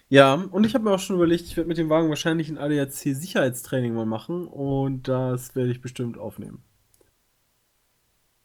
Ja, 0.09 0.35
und 0.35 0.65
ich 0.65 0.75
habe 0.75 0.85
mir 0.85 0.93
auch 0.93 0.99
schon 0.99 1.17
überlegt, 1.17 1.45
ich 1.45 1.57
werde 1.57 1.69
mit 1.69 1.79
dem 1.79 1.91
Wagen 1.91 2.09
wahrscheinlich 2.09 2.49
ein 2.49 2.59
ADAC-Sicherheitstraining 2.59 3.93
mal 3.93 4.07
machen 4.07 4.47
und 4.47 5.09
das 5.09 5.55
werde 5.55 5.71
ich 5.71 5.81
bestimmt 5.81 6.17
aufnehmen. 6.17 6.63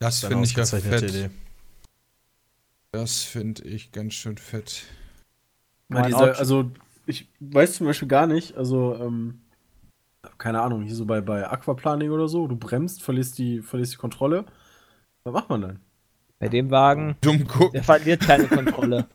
Das 0.01 0.25
finde 0.25 0.45
ich 0.45 0.55
ja 0.55 0.65
fett. 0.65 1.03
Idee. 1.03 1.29
Das 2.91 3.21
finde 3.21 3.63
ich 3.63 3.91
ganz 3.91 4.15
schön 4.15 4.35
fett. 4.35 4.85
Dieser, 5.89 6.39
also, 6.39 6.71
ich 7.05 7.27
weiß 7.39 7.73
zum 7.75 7.85
Beispiel 7.85 8.07
gar 8.07 8.25
nicht, 8.25 8.57
also, 8.57 8.95
ähm, 8.99 9.41
keine 10.39 10.59
Ahnung, 10.59 10.81
hier 10.81 10.95
so 10.95 11.05
bei, 11.05 11.21
bei 11.21 11.47
Aquaplaning 11.47 12.09
oder 12.09 12.27
so, 12.27 12.47
du 12.47 12.55
bremst, 12.55 13.03
verlierst 13.03 13.37
die, 13.37 13.61
verlierst 13.61 13.93
die 13.93 13.97
Kontrolle. 13.97 14.45
Was 15.23 15.33
macht 15.33 15.49
man 15.49 15.61
dann? 15.61 15.79
Bei 16.39 16.49
dem 16.49 16.71
Wagen, 16.71 17.15
Dumm 17.21 17.47
gucken. 17.47 17.73
der 17.73 17.83
verliert 17.83 18.21
keine 18.21 18.47
Kontrolle. 18.47 19.05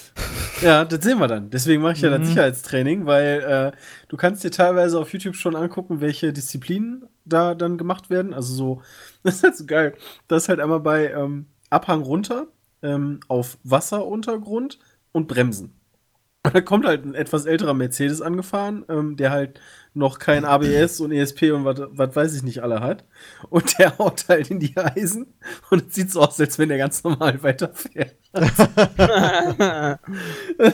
ja, 0.62 0.84
das 0.84 1.04
sehen 1.04 1.20
wir 1.20 1.28
dann. 1.28 1.48
Deswegen 1.48 1.80
mache 1.80 1.92
ich 1.92 2.00
ja 2.00 2.10
mhm. 2.10 2.22
das 2.22 2.28
Sicherheitstraining, 2.28 3.06
weil 3.06 3.72
äh, 3.72 3.78
du 4.08 4.16
kannst 4.16 4.42
dir 4.42 4.50
teilweise 4.50 4.98
auf 4.98 5.12
YouTube 5.12 5.36
schon 5.36 5.54
angucken, 5.54 6.00
welche 6.00 6.32
Disziplinen 6.32 7.06
da 7.24 7.54
dann 7.54 7.78
gemacht 7.78 8.10
werden. 8.10 8.34
Also 8.34 8.54
so, 8.54 8.82
das 9.22 9.36
ist 9.36 9.42
halt 9.44 9.56
so 9.56 9.66
geil. 9.66 9.94
Das 10.28 10.44
ist 10.44 10.48
halt 10.48 10.60
einmal 10.60 10.80
bei 10.80 11.10
ähm, 11.10 11.46
Abhang 11.70 12.02
runter, 12.02 12.46
ähm, 12.82 13.20
auf 13.28 13.58
Wasseruntergrund 13.64 14.78
und 15.12 15.28
Bremsen. 15.28 15.80
Und 16.44 16.54
da 16.54 16.60
kommt 16.60 16.86
halt 16.86 17.04
ein 17.04 17.14
etwas 17.14 17.46
älterer 17.46 17.74
Mercedes 17.74 18.20
angefahren, 18.20 18.84
ähm, 18.88 19.16
der 19.16 19.30
halt 19.30 19.60
noch 19.96 20.18
kein 20.18 20.44
ABS 20.44 21.00
und 21.00 21.12
ESP 21.12 21.52
und 21.52 21.64
was 21.64 22.16
weiß 22.16 22.34
ich 22.34 22.42
nicht 22.42 22.62
alle 22.62 22.80
hat. 22.80 23.04
Und 23.48 23.78
der 23.78 23.96
haut 23.98 24.24
halt 24.28 24.50
in 24.50 24.58
die 24.60 24.76
Eisen 24.76 25.34
und 25.70 25.86
es 25.88 25.94
sieht 25.94 26.10
so 26.10 26.20
aus, 26.20 26.38
als 26.40 26.58
wenn 26.58 26.68
der 26.68 26.78
ganz 26.78 27.02
normal 27.04 27.42
weiterfährt. 27.42 28.16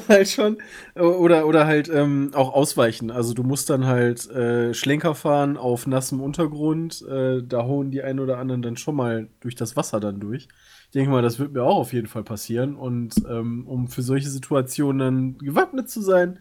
halt 0.09 0.29
schon. 0.29 0.57
Oder, 0.95 1.47
oder 1.47 1.67
halt 1.67 1.91
ähm, 1.91 2.31
auch 2.35 2.55
ausweichen. 2.55 3.11
Also 3.11 3.35
du 3.35 3.43
musst 3.43 3.69
dann 3.69 3.85
halt 3.87 4.29
äh, 4.31 4.73
Schlenker 4.73 5.15
fahren 5.15 5.59
auf 5.59 5.87
nassem 5.87 6.21
Untergrund. 6.21 7.03
Äh, 7.03 7.43
da 7.43 7.65
hauen 7.65 7.91
die 7.91 8.03
einen 8.03 8.21
oder 8.21 8.39
anderen 8.39 8.63
dann 8.63 8.79
schon 8.79 8.97
mal 8.97 9.29
durch 9.41 9.55
das 9.55 9.77
Wasser 9.77 10.01
dann 10.01 10.19
durch. 10.19 10.49
Ich 10.91 10.95
denke 10.95 11.13
mal, 11.13 11.23
das 11.23 11.39
wird 11.39 11.53
mir 11.53 11.63
auch 11.63 11.77
auf 11.77 11.93
jeden 11.93 12.09
Fall 12.09 12.25
passieren. 12.25 12.75
Und 12.75 13.15
ähm, 13.29 13.65
um 13.69 13.87
für 13.87 14.03
solche 14.03 14.29
Situationen 14.29 14.99
dann 14.99 15.39
gewappnet 15.39 15.89
zu 15.89 16.03
sein, 16.03 16.41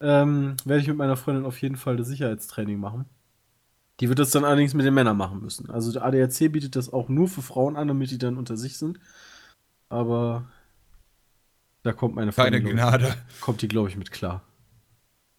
ähm, 0.00 0.54
werde 0.64 0.82
ich 0.82 0.86
mit 0.86 0.96
meiner 0.96 1.16
Freundin 1.16 1.44
auf 1.44 1.60
jeden 1.60 1.74
Fall 1.74 1.96
das 1.96 2.06
Sicherheitstraining 2.06 2.78
machen. 2.78 3.06
Die 3.98 4.08
wird 4.08 4.20
das 4.20 4.30
dann 4.30 4.44
allerdings 4.44 4.72
mit 4.74 4.86
den 4.86 4.94
Männern 4.94 5.16
machen 5.16 5.40
müssen. 5.40 5.68
Also 5.68 5.90
der 5.90 6.04
ADAC 6.04 6.52
bietet 6.52 6.76
das 6.76 6.92
auch 6.92 7.08
nur 7.08 7.26
für 7.26 7.42
Frauen 7.42 7.74
an, 7.74 7.88
damit 7.88 8.12
die 8.12 8.18
dann 8.18 8.38
unter 8.38 8.56
sich 8.56 8.78
sind. 8.78 9.00
Aber 9.88 10.48
da 11.82 11.92
kommt 11.92 12.14
meine 12.14 12.30
Freundin. 12.30 12.62
Keine 12.62 12.74
Gnade. 12.74 13.14
kommt 13.40 13.62
die, 13.62 13.68
glaube 13.68 13.88
ich, 13.88 13.96
mit 13.96 14.12
klar. 14.12 14.44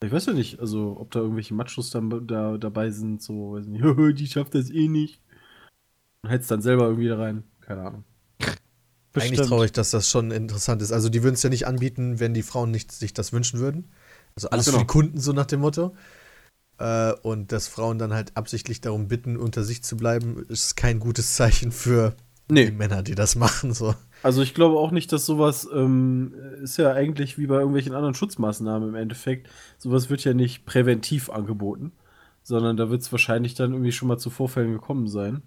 Ich 0.03 0.11
weiß 0.11 0.25
ja 0.25 0.33
nicht, 0.33 0.59
also 0.59 0.97
ob 0.99 1.11
da 1.11 1.21
irgendwelche 1.21 1.53
Machos 1.53 1.91
dann 1.91 2.27
da, 2.27 2.57
dabei 2.57 2.89
sind, 2.89 3.21
so, 3.21 3.53
weiß 3.53 3.67
nicht, 3.67 3.85
die 4.19 4.27
schafft 4.27 4.53
das 4.53 4.69
eh 4.69 4.89
nicht. 4.89 5.21
Und 6.23 6.29
hältst 6.29 6.51
dann 6.51 6.61
selber 6.61 6.87
irgendwie 6.87 7.07
da 7.07 7.17
rein. 7.17 7.45
Keine 7.61 7.83
Ahnung. 7.83 8.03
Bestimmt. 9.13 9.37
Eigentlich 9.37 9.49
traurig, 9.49 9.71
dass 9.71 9.91
das 9.91 10.09
schon 10.09 10.31
interessant 10.31 10.81
ist. 10.81 10.91
Also, 10.91 11.09
die 11.09 11.23
würden 11.23 11.35
es 11.35 11.43
ja 11.43 11.49
nicht 11.49 11.67
anbieten, 11.67 12.19
wenn 12.19 12.33
die 12.33 12.43
Frauen 12.43 12.71
nicht 12.71 12.91
sich 12.91 13.13
das 13.13 13.31
wünschen 13.31 13.59
würden. 13.59 13.91
Also, 14.35 14.49
alles 14.49 14.65
genau. 14.65 14.79
für 14.79 14.83
die 14.83 14.87
Kunden, 14.87 15.19
so 15.19 15.31
nach 15.33 15.45
dem 15.45 15.61
Motto. 15.61 15.95
Äh, 16.79 17.13
und 17.21 17.51
dass 17.51 17.67
Frauen 17.67 17.99
dann 17.99 18.13
halt 18.13 18.35
absichtlich 18.35 18.81
darum 18.81 19.07
bitten, 19.07 19.37
unter 19.37 19.63
sich 19.63 19.83
zu 19.83 19.95
bleiben, 19.97 20.45
ist 20.49 20.75
kein 20.75 20.99
gutes 20.99 21.35
Zeichen 21.35 21.71
für 21.71 22.15
nee. 22.49 22.65
die 22.65 22.71
Männer, 22.71 23.03
die 23.03 23.15
das 23.15 23.35
machen. 23.35 23.73
So. 23.73 23.95
Also 24.23 24.41
ich 24.41 24.53
glaube 24.53 24.77
auch 24.77 24.91
nicht, 24.91 25.11
dass 25.11 25.25
sowas 25.25 25.67
ähm, 25.73 26.33
ist 26.61 26.77
ja 26.77 26.91
eigentlich 26.93 27.37
wie 27.37 27.47
bei 27.47 27.55
irgendwelchen 27.55 27.93
anderen 27.93 28.15
Schutzmaßnahmen 28.15 28.89
im 28.89 28.95
Endeffekt. 28.95 29.49
Sowas 29.77 30.09
wird 30.09 30.23
ja 30.23 30.33
nicht 30.33 30.65
präventiv 30.65 31.29
angeboten, 31.29 31.91
sondern 32.41 32.77
da 32.77 32.89
wird 32.89 33.01
es 33.01 33.11
wahrscheinlich 33.11 33.53
dann 33.53 33.71
irgendwie 33.71 33.91
schon 33.91 34.07
mal 34.07 34.17
zu 34.17 34.29
Vorfällen 34.29 34.73
gekommen 34.73 35.07
sein, 35.07 35.43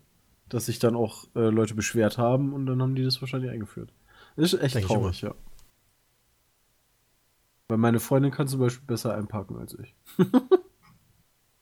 dass 0.49 0.67
sich 0.67 0.79
dann 0.79 0.95
auch 0.97 1.25
äh, 1.35 1.49
Leute 1.49 1.75
beschwert 1.75 2.19
haben 2.19 2.53
und 2.53 2.67
dann 2.67 2.81
haben 2.81 2.95
die 2.95 3.05
das 3.05 3.21
wahrscheinlich 3.21 3.51
eingeführt. 3.51 3.93
Das 4.37 4.53
ist 4.53 4.63
echt 4.63 4.75
Denk 4.77 4.87
traurig, 4.87 5.23
ja. 5.23 5.35
Weil 7.69 7.79
meine 7.79 7.99
Freundin 8.01 8.31
kann 8.31 8.47
zum 8.47 8.61
Beispiel 8.61 8.87
besser 8.87 9.15
einparken 9.15 9.59
als 9.59 9.77
ich. 9.79 9.95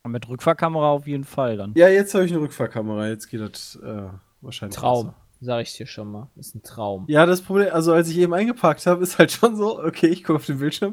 Mit 0.06 0.28
Rückfahrkamera 0.28 0.90
auf 0.90 1.06
jeden 1.06 1.24
Fall 1.24 1.56
dann. 1.56 1.72
Ja, 1.76 1.88
jetzt 1.88 2.12
habe 2.14 2.26
ich 2.26 2.32
eine 2.32 2.42
Rückfahrkamera. 2.42 3.08
Jetzt 3.08 3.28
geht 3.28 3.40
das 3.40 3.76
äh, 3.82 4.08
wahrscheinlich. 4.42 4.78
Traum, 4.78 5.06
besser. 5.06 5.16
sag 5.40 5.62
ich 5.62 5.76
dir 5.76 5.86
schon 5.86 6.12
mal. 6.12 6.28
Ist 6.36 6.54
ein 6.54 6.62
Traum. 6.62 7.06
Ja, 7.08 7.24
das 7.24 7.40
Problem, 7.40 7.72
also 7.72 7.94
als 7.94 8.10
ich 8.10 8.18
eben 8.18 8.34
eingeparkt 8.34 8.84
habe, 8.86 9.02
ist 9.02 9.18
halt 9.18 9.32
schon 9.32 9.56
so, 9.56 9.82
okay, 9.82 10.08
ich 10.08 10.22
gucke 10.22 10.36
auf 10.36 10.46
den 10.46 10.58
Bildschirm. 10.58 10.92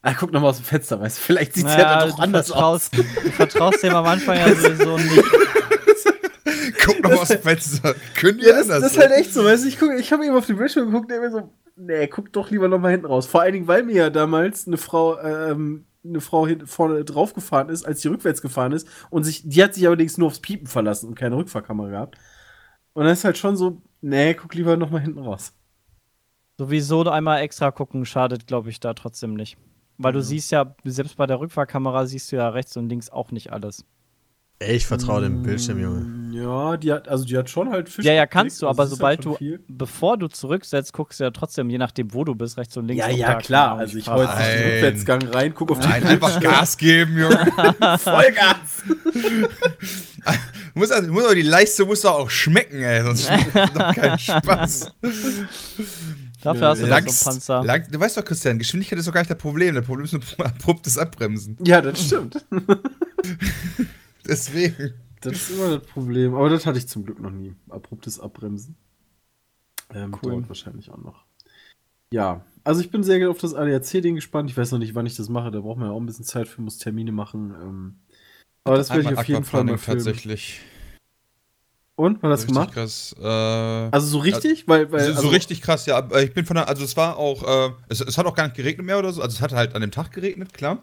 Ah, 0.00 0.14
guck 0.18 0.32
nochmal 0.32 0.50
aus 0.50 0.56
dem 0.56 0.64
Fenster, 0.64 0.98
weißt 0.98 1.18
du, 1.18 1.22
vielleicht 1.22 1.54
sieht 1.54 1.66
es 1.66 1.76
naja, 1.76 1.92
ja 1.92 1.98
dann 2.00 2.10
doch 2.10 2.18
anders 2.18 2.50
aus. 2.50 2.90
Du 2.90 3.02
vertraust 3.02 3.82
dem 3.82 3.94
am 3.94 4.06
Anfang 4.06 4.36
ja 4.36 4.52
sowieso 4.54 4.96
nicht. 4.96 5.24
nochmal 7.12 7.22
aus 7.22 7.28
dem 7.28 7.42
Fenster. 7.42 7.94
Können 8.14 8.38
wir 8.38 8.48
ja, 8.48 8.58
das, 8.58 8.68
das 8.68 8.92
ist 8.92 8.98
halt 8.98 9.12
echt 9.12 9.32
so, 9.32 9.44
weißt 9.44 9.64
du, 9.64 9.68
ich, 9.68 9.78
guck, 9.78 9.92
ich 9.98 10.12
habe 10.12 10.24
eben 10.24 10.36
auf 10.36 10.46
den 10.46 10.56
Bildschirm 10.56 10.90
geguckt 10.90 11.12
und 11.12 11.20
mir 11.20 11.30
so, 11.30 11.52
nee, 11.76 12.06
guck 12.06 12.32
doch 12.32 12.50
lieber 12.50 12.68
nochmal 12.68 12.92
hinten 12.92 13.06
raus. 13.06 13.26
Vor 13.26 13.42
allen 13.42 13.52
Dingen, 13.52 13.68
weil 13.68 13.82
mir 13.82 13.94
ja 13.94 14.10
damals 14.10 14.66
eine 14.66 14.76
Frau, 14.76 15.18
ähm, 15.20 15.86
eine 16.04 16.20
Frau 16.20 16.48
vorne 16.64 17.04
drauf 17.04 17.34
gefahren 17.34 17.68
ist, 17.68 17.84
als 17.86 18.00
die 18.00 18.08
rückwärts 18.08 18.42
gefahren 18.42 18.72
ist. 18.72 18.88
Und 19.10 19.24
sich, 19.24 19.48
die 19.48 19.62
hat 19.62 19.74
sich 19.74 19.86
allerdings 19.86 20.18
nur 20.18 20.28
aufs 20.28 20.40
Piepen 20.40 20.66
verlassen 20.66 21.08
und 21.08 21.14
keine 21.14 21.36
Rückfahrkamera 21.36 21.88
gehabt. 21.88 22.18
Und 22.92 23.04
dann 23.04 23.12
ist 23.12 23.24
halt 23.24 23.38
schon 23.38 23.56
so, 23.56 23.80
nee, 24.00 24.34
guck 24.34 24.54
lieber 24.54 24.76
noch 24.76 24.90
mal 24.90 25.00
hinten 25.00 25.20
raus. 25.20 25.52
Sowieso 26.58 27.08
einmal 27.08 27.40
extra 27.40 27.70
gucken 27.70 28.04
schadet, 28.04 28.46
glaube 28.46 28.70
ich, 28.70 28.80
da 28.80 28.94
trotzdem 28.94 29.34
nicht. 29.34 29.56
Weil 29.98 30.12
du 30.12 30.18
ja. 30.18 30.24
siehst 30.24 30.50
ja, 30.50 30.74
selbst 30.84 31.16
bei 31.16 31.26
der 31.26 31.40
Rückfahrkamera 31.40 32.06
siehst 32.06 32.30
du 32.32 32.36
ja 32.36 32.48
rechts 32.48 32.76
und 32.76 32.88
links 32.88 33.10
auch 33.10 33.30
nicht 33.30 33.52
alles. 33.52 33.84
Ich 34.68 34.86
vertraue 34.86 35.22
dem 35.22 35.42
Bildschirm, 35.42 35.80
Junge. 35.80 36.00
Mm, 36.00 36.32
ja, 36.32 36.76
die 36.76 36.92
hat, 36.92 37.08
also 37.08 37.24
die 37.24 37.36
hat 37.36 37.50
schon 37.50 37.70
halt 37.70 37.88
Fisch. 37.88 38.04
Ja, 38.04 38.12
ja, 38.12 38.26
kannst 38.26 38.62
du, 38.62 38.68
aber 38.68 38.82
also 38.82 38.96
sobald 38.96 39.24
halt 39.26 39.40
du, 39.40 39.58
bevor 39.68 40.16
du 40.16 40.28
zurücksetzt, 40.28 40.92
guckst 40.92 41.20
du 41.20 41.24
ja 41.24 41.30
trotzdem, 41.30 41.70
je 41.70 41.78
nachdem, 41.78 42.12
wo 42.12 42.24
du 42.24 42.34
bist, 42.34 42.56
rechts 42.58 42.76
und 42.76 42.86
links. 42.86 43.04
Ja, 43.04 43.10
ja, 43.10 43.34
klar. 43.34 43.78
Also 43.78 43.98
ich 43.98 44.08
hau 44.08 44.20
jetzt 44.22 44.36
nicht 44.36 44.48
den 44.48 44.72
Rückwärtsgang 44.72 45.22
rein, 45.28 45.54
guck 45.54 45.70
auf 45.72 45.80
die 45.80 45.88
Nein, 45.88 46.04
einfach 46.04 46.40
Gas 46.40 46.76
geben, 46.76 47.18
Junge. 47.18 47.36
Vollgas. 47.98 48.82
muss, 50.74 50.90
also, 50.90 51.12
muss 51.12 51.24
aber 51.24 51.34
die 51.34 51.42
Leiste 51.42 51.84
muss 51.84 52.00
doch 52.02 52.14
auch 52.14 52.30
schmecken, 52.30 52.82
ey, 52.82 53.02
sonst 53.02 53.24
schmeckt 53.26 53.54
das 53.54 53.72
doch 53.72 53.94
keinen 53.94 54.18
Spaß. 54.18 54.92
Dafür 56.42 56.68
hast 56.68 56.82
du 56.82 56.86
Langs, 56.86 57.20
so 57.20 57.30
einen 57.30 57.36
Panzer. 57.36 57.64
Lang, 57.64 57.84
du 57.90 58.00
weißt 58.00 58.16
doch, 58.16 58.24
Christian, 58.24 58.58
Geschwindigkeit 58.58 58.98
ist 58.98 59.06
doch 59.06 59.12
gar 59.12 59.20
nicht 59.20 59.30
das 59.30 59.38
Problem. 59.38 59.74
Das 59.74 59.86
Problem 59.86 60.04
ist 60.04 60.12
nur 60.12 60.22
abruptes 60.46 60.98
Abbremsen. 60.98 61.56
Ja, 61.64 61.80
das 61.80 62.04
stimmt. 62.04 62.44
Deswegen. 64.26 64.94
Das 65.20 65.34
ist 65.34 65.50
immer 65.50 65.78
das 65.78 65.86
Problem. 65.86 66.34
Aber 66.34 66.48
das 66.48 66.66
hatte 66.66 66.78
ich 66.78 66.88
zum 66.88 67.04
Glück 67.04 67.20
noch 67.20 67.30
nie. 67.30 67.54
Abruptes 67.68 68.18
Abbremsen. 68.18 68.76
Ähm, 69.94 70.16
cool. 70.22 70.32
Dauert 70.32 70.48
wahrscheinlich 70.48 70.90
auch 70.90 70.98
noch. 70.98 71.24
Ja, 72.12 72.44
also 72.64 72.80
ich 72.80 72.90
bin 72.90 73.02
sehr 73.02 73.30
auf 73.30 73.38
das 73.38 73.54
ADAC-Ding 73.54 74.16
gespannt. 74.16 74.50
Ich 74.50 74.56
weiß 74.56 74.72
noch 74.72 74.78
nicht, 74.78 74.94
wann 74.94 75.06
ich 75.06 75.16
das 75.16 75.28
mache. 75.28 75.50
Da 75.50 75.60
braucht 75.60 75.78
man 75.78 75.88
ja 75.88 75.94
auch 75.94 76.00
ein 76.00 76.06
bisschen 76.06 76.24
Zeit 76.24 76.48
für, 76.48 76.60
muss 76.60 76.78
Termine 76.78 77.12
machen. 77.12 77.54
Ähm, 77.60 77.96
aber 78.64 78.76
das 78.76 78.90
werde 78.90 79.12
ich 79.12 79.18
auf 79.18 79.28
jeden 79.28 79.44
Fall 79.44 79.64
mal 79.64 79.78
filmen. 79.78 80.04
tatsächlich. 80.04 80.60
Und, 81.94 82.22
war 82.22 82.30
das 82.30 82.42
richtig 82.42 82.54
gemacht? 82.54 82.72
Krass. 82.74 83.14
Äh, 83.18 83.24
also 83.24 84.06
so 84.06 84.18
richtig? 84.18 84.66
Weil, 84.66 84.90
weil, 84.90 85.00
so, 85.00 85.12
also, 85.14 85.28
richtig 85.28 85.62
krass, 85.62 85.86
ja. 85.86 86.06
Ich 86.20 86.32
bin 86.32 86.46
von 86.46 86.56
der, 86.56 86.68
also 86.68 86.84
es 86.84 86.96
war 86.96 87.16
auch, 87.16 87.42
äh, 87.42 87.72
es, 87.88 88.00
es, 88.00 88.18
hat 88.18 88.26
auch 88.26 88.34
gar 88.34 88.44
nicht 88.44 88.56
geregnet 88.56 88.86
mehr 88.86 88.98
oder 88.98 89.12
so. 89.12 89.22
Also 89.22 89.36
es 89.36 89.40
hat 89.40 89.52
halt 89.52 89.74
an 89.74 89.82
dem 89.82 89.90
Tag 89.90 90.12
geregnet, 90.12 90.52
klar 90.52 90.82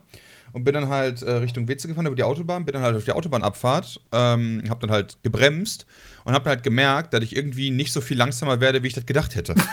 und 0.54 0.64
bin 0.64 0.74
dann 0.74 0.90
halt 0.90 1.22
äh, 1.22 1.32
Richtung 1.32 1.68
Weze 1.68 1.88
gefahren 1.88 2.06
über 2.06 2.16
die 2.16 2.24
Autobahn, 2.24 2.66
bin 2.66 2.74
dann 2.74 2.84
halt 2.84 2.96
auf 2.96 3.06
die 3.06 3.12
Autobahnabfahrt, 3.12 4.00
ähm, 4.12 4.64
hab 4.70 4.80
dann 4.80 4.92
halt 4.92 5.18
gebremst 5.24 5.86
und 6.24 6.34
hab 6.34 6.44
dann 6.44 6.56
halt 6.56 6.64
gemerkt, 6.64 7.14
dass 7.14 7.24
ich 7.24 7.36
irgendwie 7.36 7.72
nicht 7.72 7.92
so 7.92 8.02
viel 8.02 8.18
langsamer 8.18 8.62
werde, 8.62 8.84
wie 8.84 8.88
ich 8.88 8.94
das 8.94 9.06
gedacht 9.06 9.36
hätte. 9.36 9.56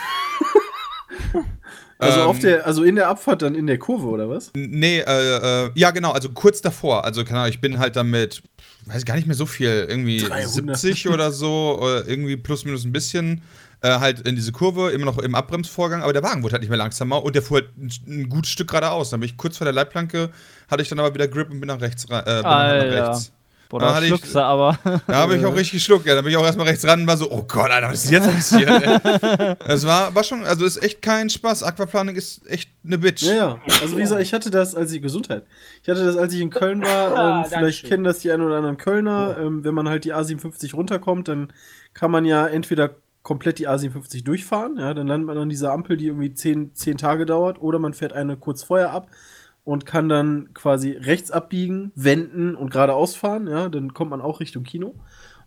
also 1.99 2.21
ähm, 2.21 2.27
auf 2.27 2.39
der, 2.39 2.67
also 2.67 2.85
in 2.85 2.97
der 2.97 3.09
Abfahrt 3.09 3.43
dann 3.43 3.55
in 3.55 3.67
der 3.67 3.79
Kurve 3.79 4.07
oder 4.07 4.29
was? 4.29 4.51
Nee, 4.55 5.01
äh, 5.01 5.65
äh, 5.65 5.71
ja 5.75 5.91
genau, 5.91 6.13
also 6.13 6.31
kurz 6.31 6.61
davor. 6.61 7.05
Also 7.05 7.25
keine 7.25 7.41
Ahnung, 7.41 7.53
ich 7.53 7.61
bin 7.61 7.79
halt 7.79 7.97
dann 7.97 8.11
mit, 8.11 8.43
weiß 8.87 9.05
gar 9.05 9.17
nicht 9.17 9.27
mehr 9.27 9.37
so 9.37 9.47
viel, 9.47 9.87
irgendwie 9.89 10.19
300. 10.19 10.79
70 10.79 11.09
oder 11.09 11.33
so, 11.33 11.79
oder 11.81 12.07
irgendwie 12.07 12.37
plus 12.37 12.65
minus 12.65 12.85
ein 12.85 12.93
bisschen 12.93 13.43
äh, 13.83 13.99
halt 13.99 14.21
in 14.27 14.37
diese 14.37 14.53
Kurve, 14.53 14.91
immer 14.91 15.05
noch 15.05 15.19
im 15.19 15.35
Abbremsvorgang, 15.35 16.03
aber 16.03 16.13
der 16.13 16.23
Wagen 16.23 16.43
wurde 16.43 16.53
halt 16.53 16.63
nicht 16.63 16.71
mehr 16.71 16.79
langsamer 16.79 17.23
und 17.23 17.35
der 17.35 17.43
fuhr 17.43 17.61
halt 17.61 17.77
ein, 17.77 17.91
ein 18.07 18.29
gutes 18.29 18.51
Stück 18.51 18.69
geradeaus. 18.69 19.11
Dann 19.11 19.21
bin 19.21 19.29
ich 19.29 19.37
kurz 19.37 19.57
vor 19.57 19.65
der 19.65 19.75
Leitplanke, 19.75 20.31
hatte 20.71 20.83
ich 20.83 20.89
dann 20.89 20.99
aber 20.99 21.15
wieder 21.15 21.29
Grip 21.29 21.51
und 21.51 21.61
bin 21.61 21.69
nach 21.69 21.81
rechts. 21.81 22.05
Äh, 22.05 22.23
bin 22.25 22.43
nach 22.43 22.71
rechts. 22.73 23.33
Boah, 23.69 23.81
da 23.81 24.01
schluckst 24.01 24.35
du 24.35 24.39
aber. 24.39 24.79
Da 25.07 25.15
habe 25.15 25.37
ich 25.37 25.45
auch 25.45 25.55
richtig 25.55 25.73
geschluckt, 25.73 26.07
ja. 26.07 26.15
Da 26.15 26.23
bin 26.23 26.31
ich 26.31 26.37
auch 26.37 26.45
erstmal 26.45 26.69
rechts 26.69 26.87
ran 26.87 27.01
und 27.01 27.07
war 27.07 27.17
so, 27.17 27.31
oh 27.31 27.43
Gott, 27.43 27.71
Alter, 27.71 27.89
was 27.89 28.05
ist 28.05 28.11
jetzt 28.11 28.31
passiert? 28.31 28.71
Es 29.67 29.85
war, 29.87 30.15
war 30.15 30.23
schon, 30.23 30.45
also 30.45 30.65
ist 30.65 30.83
echt 30.83 31.03
kein 31.03 31.29
Spaß. 31.29 31.63
Aquaplaning 31.63 32.15
ist 32.15 32.49
echt 32.49 32.71
eine 32.85 32.99
Bitch. 32.99 33.23
Ja, 33.23 33.35
ja. 33.35 33.61
Also 33.83 33.97
wie 33.97 34.03
gesagt, 34.03 34.23
ich 34.23 34.33
hatte 34.33 34.51
das, 34.51 34.75
als 34.75 34.93
ich 34.93 35.03
Gesundheit. 35.03 35.45
Ich 35.83 35.89
hatte 35.89 36.05
das, 36.05 36.17
als 36.17 36.33
ich 36.33 36.41
in 36.41 36.51
Köln 36.51 36.83
war. 36.83 37.07
Ähm, 37.17 37.45
vielleicht 37.49 37.87
kennen 37.87 38.05
das 38.05 38.19
die 38.19 38.31
ein 38.31 38.41
oder 38.41 38.57
anderen 38.57 38.77
Kölner. 38.77 39.37
Ähm, 39.41 39.65
wenn 39.65 39.75
man 39.75 39.89
halt 39.89 40.05
die 40.05 40.15
A57 40.15 40.75
runterkommt, 40.75 41.29
dann 41.29 41.53
kann 41.95 42.11
man 42.11 42.25
ja 42.25 42.47
entweder 42.47 42.97
komplett 43.27 43.59
die 43.59 43.69
A57 43.69 44.23
durchfahren. 44.23 44.77
Ja, 44.79 44.95
dann 44.95 45.09
landet 45.09 45.27
man 45.27 45.37
an 45.37 45.49
dieser 45.49 45.73
Ampel, 45.73 45.97
die 45.97 46.07
irgendwie 46.07 46.33
zehn, 46.33 46.73
zehn 46.75 46.97
Tage 46.97 47.27
dauert, 47.27 47.61
oder 47.61 47.81
man 47.81 47.93
fährt 47.93 48.13
eine 48.13 48.37
kurz 48.37 48.63
vorher 48.63 48.93
ab 48.93 49.11
und 49.65 49.85
kann 49.85 50.09
dann 50.09 50.55
quasi 50.55 50.93
rechts 50.93 51.33
abbiegen, 51.33 51.91
wenden 51.97 52.55
und 52.55 52.71
geradeaus 52.71 53.17
fahren. 53.17 53.49
Ja, 53.49 53.69
dann 53.69 53.95
kommt 53.95 54.13
man 54.13 54.21
auch 54.21 54.39
Richtung 54.39 54.63
Kino. 54.63 54.95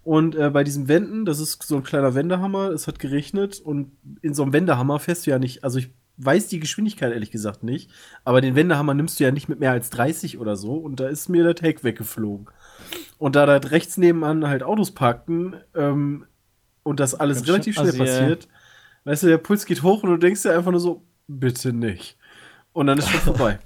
Und 0.03 0.35
äh, 0.35 0.49
bei 0.49 0.65
diesem 0.65 0.89
Wenden, 0.89 1.23
das 1.23 1.39
ist 1.39 1.63
so 1.63 1.77
ein 1.77 1.83
kleiner 1.83 2.15
Wendehammer, 2.15 2.71
es 2.71 2.85
hat 2.85 2.99
geregnet 2.99 3.61
und 3.61 3.93
in 4.21 4.33
so 4.33 4.43
einem 4.43 4.51
Wendehammer 4.51 4.99
fährst 4.99 5.25
du 5.25 5.31
ja 5.31 5.39
nicht, 5.39 5.63
also 5.63 5.79
ich 5.79 5.89
weiß 6.17 6.49
die 6.49 6.59
Geschwindigkeit 6.59 7.13
ehrlich 7.13 7.31
gesagt 7.31 7.63
nicht, 7.63 7.91
aber 8.25 8.41
den 8.41 8.55
Wendehammer 8.55 8.93
nimmst 8.93 9.19
du 9.19 9.23
ja 9.23 9.31
nicht 9.31 9.47
mit 9.47 9.61
mehr 9.61 9.71
als 9.71 9.89
30 9.89 10.37
oder 10.37 10.57
so 10.57 10.73
und 10.73 10.99
da 10.99 11.07
ist 11.07 11.29
mir 11.29 11.45
der 11.45 11.55
Take 11.55 11.83
weggeflogen. 11.83 12.47
Und 13.17 13.37
da 13.37 13.45
da 13.45 13.55
rechts 13.55 13.97
nebenan 13.97 14.47
halt 14.47 14.63
Autos 14.63 14.91
parkten, 14.91 15.55
ähm, 15.75 16.25
und 16.89 16.99
das 16.99 17.13
alles 17.13 17.37
Ganz 17.37 17.49
relativ 17.49 17.75
schnell 17.75 17.87
also, 17.87 17.97
passiert, 17.99 18.47
weißt 19.03 19.23
du, 19.23 19.27
der 19.27 19.37
Puls 19.37 19.65
geht 19.65 19.83
hoch 19.83 20.01
und 20.01 20.09
du 20.09 20.17
denkst 20.17 20.41
dir 20.41 20.55
einfach 20.55 20.71
nur 20.71 20.79
so, 20.79 21.03
bitte 21.27 21.71
nicht. 21.71 22.17
Und 22.73 22.87
dann 22.87 22.97
ist 22.97 23.09
schon 23.09 23.19
vorbei. 23.35 23.59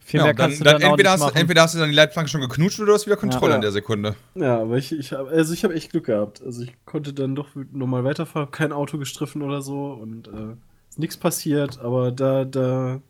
Viel 0.00 0.20
ja, 0.20 0.32
dann, 0.32 0.50
dann, 0.50 0.58
dann 0.58 0.80
entweder, 0.80 1.10
hast, 1.12 1.36
entweder, 1.36 1.62
hast, 1.62 1.74
du 1.74 1.78
dann 1.78 1.90
die 1.90 1.94
Leitplanke 1.94 2.30
schon 2.30 2.40
geknutscht 2.40 2.80
oder 2.80 2.86
du 2.86 2.94
hast 2.94 3.06
wieder 3.06 3.18
Kontrolle 3.18 3.50
ja. 3.50 3.56
in 3.56 3.60
der 3.60 3.72
Sekunde. 3.72 4.16
Ja, 4.34 4.58
aber 4.58 4.78
ich, 4.78 4.90
ich 4.90 5.12
habe 5.12 5.28
also 5.28 5.54
hab 5.54 5.70
echt 5.70 5.92
Glück 5.92 6.06
gehabt. 6.06 6.42
Also 6.42 6.62
ich 6.62 6.72
konnte 6.86 7.12
dann 7.12 7.34
doch 7.34 7.48
nochmal 7.72 8.04
weiterfahren, 8.04 8.50
kein 8.50 8.72
Auto 8.72 8.96
gestriffen 8.96 9.42
oder 9.42 9.60
so 9.60 9.92
und 9.92 10.28
äh, 10.28 10.56
ist 10.88 10.98
nichts 10.98 11.18
passiert, 11.18 11.78
aber 11.78 12.10
da, 12.10 12.46
da, 12.46 13.02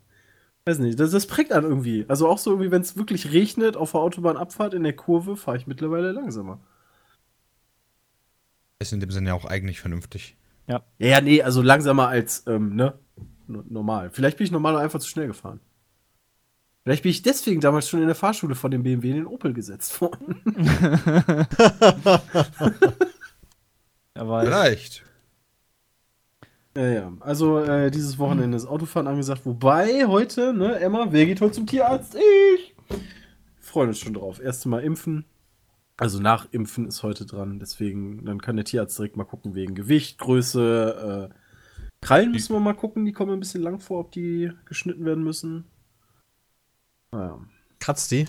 weiß 0.67 0.81
nicht, 0.81 0.99
das, 0.99 1.13
das 1.13 1.27
prägt 1.27 1.53
an 1.53 1.63
irgendwie. 1.63 2.05
Also 2.09 2.29
auch 2.29 2.39
so 2.39 2.51
irgendwie, 2.51 2.73
wenn 2.73 2.83
es 2.83 2.97
wirklich 2.97 3.33
regnet 3.33 3.77
auf 3.77 3.93
der 3.93 4.01
Autobahnabfahrt 4.01 4.75
in 4.75 4.83
der 4.83 4.93
Kurve, 4.93 5.37
fahre 5.37 5.57
ich 5.57 5.69
mittlerweile 5.69 6.11
langsamer. 6.11 6.59
Ist 8.81 8.93
in 8.95 9.01
dem 9.01 9.11
Sinne 9.11 9.29
ja 9.29 9.35
auch 9.35 9.45
eigentlich 9.45 9.79
vernünftig. 9.81 10.37
Ja. 10.67 10.83
Ja, 10.99 11.21
nee, 11.21 11.43
also 11.43 11.61
langsamer 11.61 12.09
als, 12.09 12.45
ähm, 12.47 12.75
ne? 12.75 12.95
Normal. 13.47 14.11
Vielleicht 14.11 14.39
bin 14.39 14.47
ich 14.47 14.53
normal 14.53 14.77
einfach 14.77 15.01
zu 15.01 15.09
schnell 15.09 15.27
gefahren. 15.27 15.61
Vielleicht 16.83 17.03
bin 17.03 17.11
ich 17.11 17.21
deswegen 17.23 17.61
damals 17.61 17.89
schon 17.89 18.01
in 18.01 18.07
der 18.07 18.15
Fahrschule 18.15 18.55
von 18.55 18.71
dem 18.71 18.83
BMW 18.83 19.11
in 19.11 19.17
den 19.17 19.27
Opel 19.27 19.53
gesetzt 19.53 20.01
worden. 20.01 20.41
Vielleicht. 24.17 25.05
Ja, 26.77 26.87
ja. 26.89 27.13
Also 27.21 27.59
äh, 27.59 27.91
dieses 27.91 28.19
Wochenende 28.19 28.57
ist 28.57 28.67
Autofahren 28.67 29.09
angesagt. 29.09 29.45
Wobei 29.45 30.07
heute, 30.07 30.55
ne, 30.55 30.79
Emma, 30.81 31.09
wer 31.11 31.27
geht 31.27 31.41
heute 31.43 31.53
zum 31.55 31.67
Tierarzt? 31.67 32.15
Ich. 32.15 32.75
Freuen 33.59 33.89
uns 33.89 33.99
schon 33.99 34.15
drauf. 34.15 34.41
Erste 34.41 34.71
Mal 34.71 34.83
impfen. 34.83 35.27
Also 36.01 36.19
nach 36.19 36.47
Impfen 36.51 36.87
ist 36.87 37.03
heute 37.03 37.27
dran. 37.27 37.59
Deswegen, 37.59 38.25
dann 38.25 38.41
kann 38.41 38.57
der 38.57 38.65
Tierarzt 38.65 38.99
direkt 38.99 39.19
mal 39.19 39.25
gucken 39.25 39.55
wegen 39.55 39.75
Gewicht, 39.75 40.19
Größe. 40.19 41.29
Äh, 41.31 41.35
Krallen 42.01 42.33
müssen 42.33 42.55
wir 42.55 42.61
mal 42.61 42.73
gucken. 42.73 43.05
Die 43.05 43.13
kommen 43.13 43.35
ein 43.35 43.41
bisschen 43.41 43.63
lang 43.63 43.81
vor, 43.81 44.01
ob 44.01 44.13
die 44.13 44.51
geschnitten 44.65 45.05
werden 45.05 45.23
müssen. 45.23 45.67
Naja. 47.13 47.39
Kratzt 47.81 48.11
die? 48.13 48.25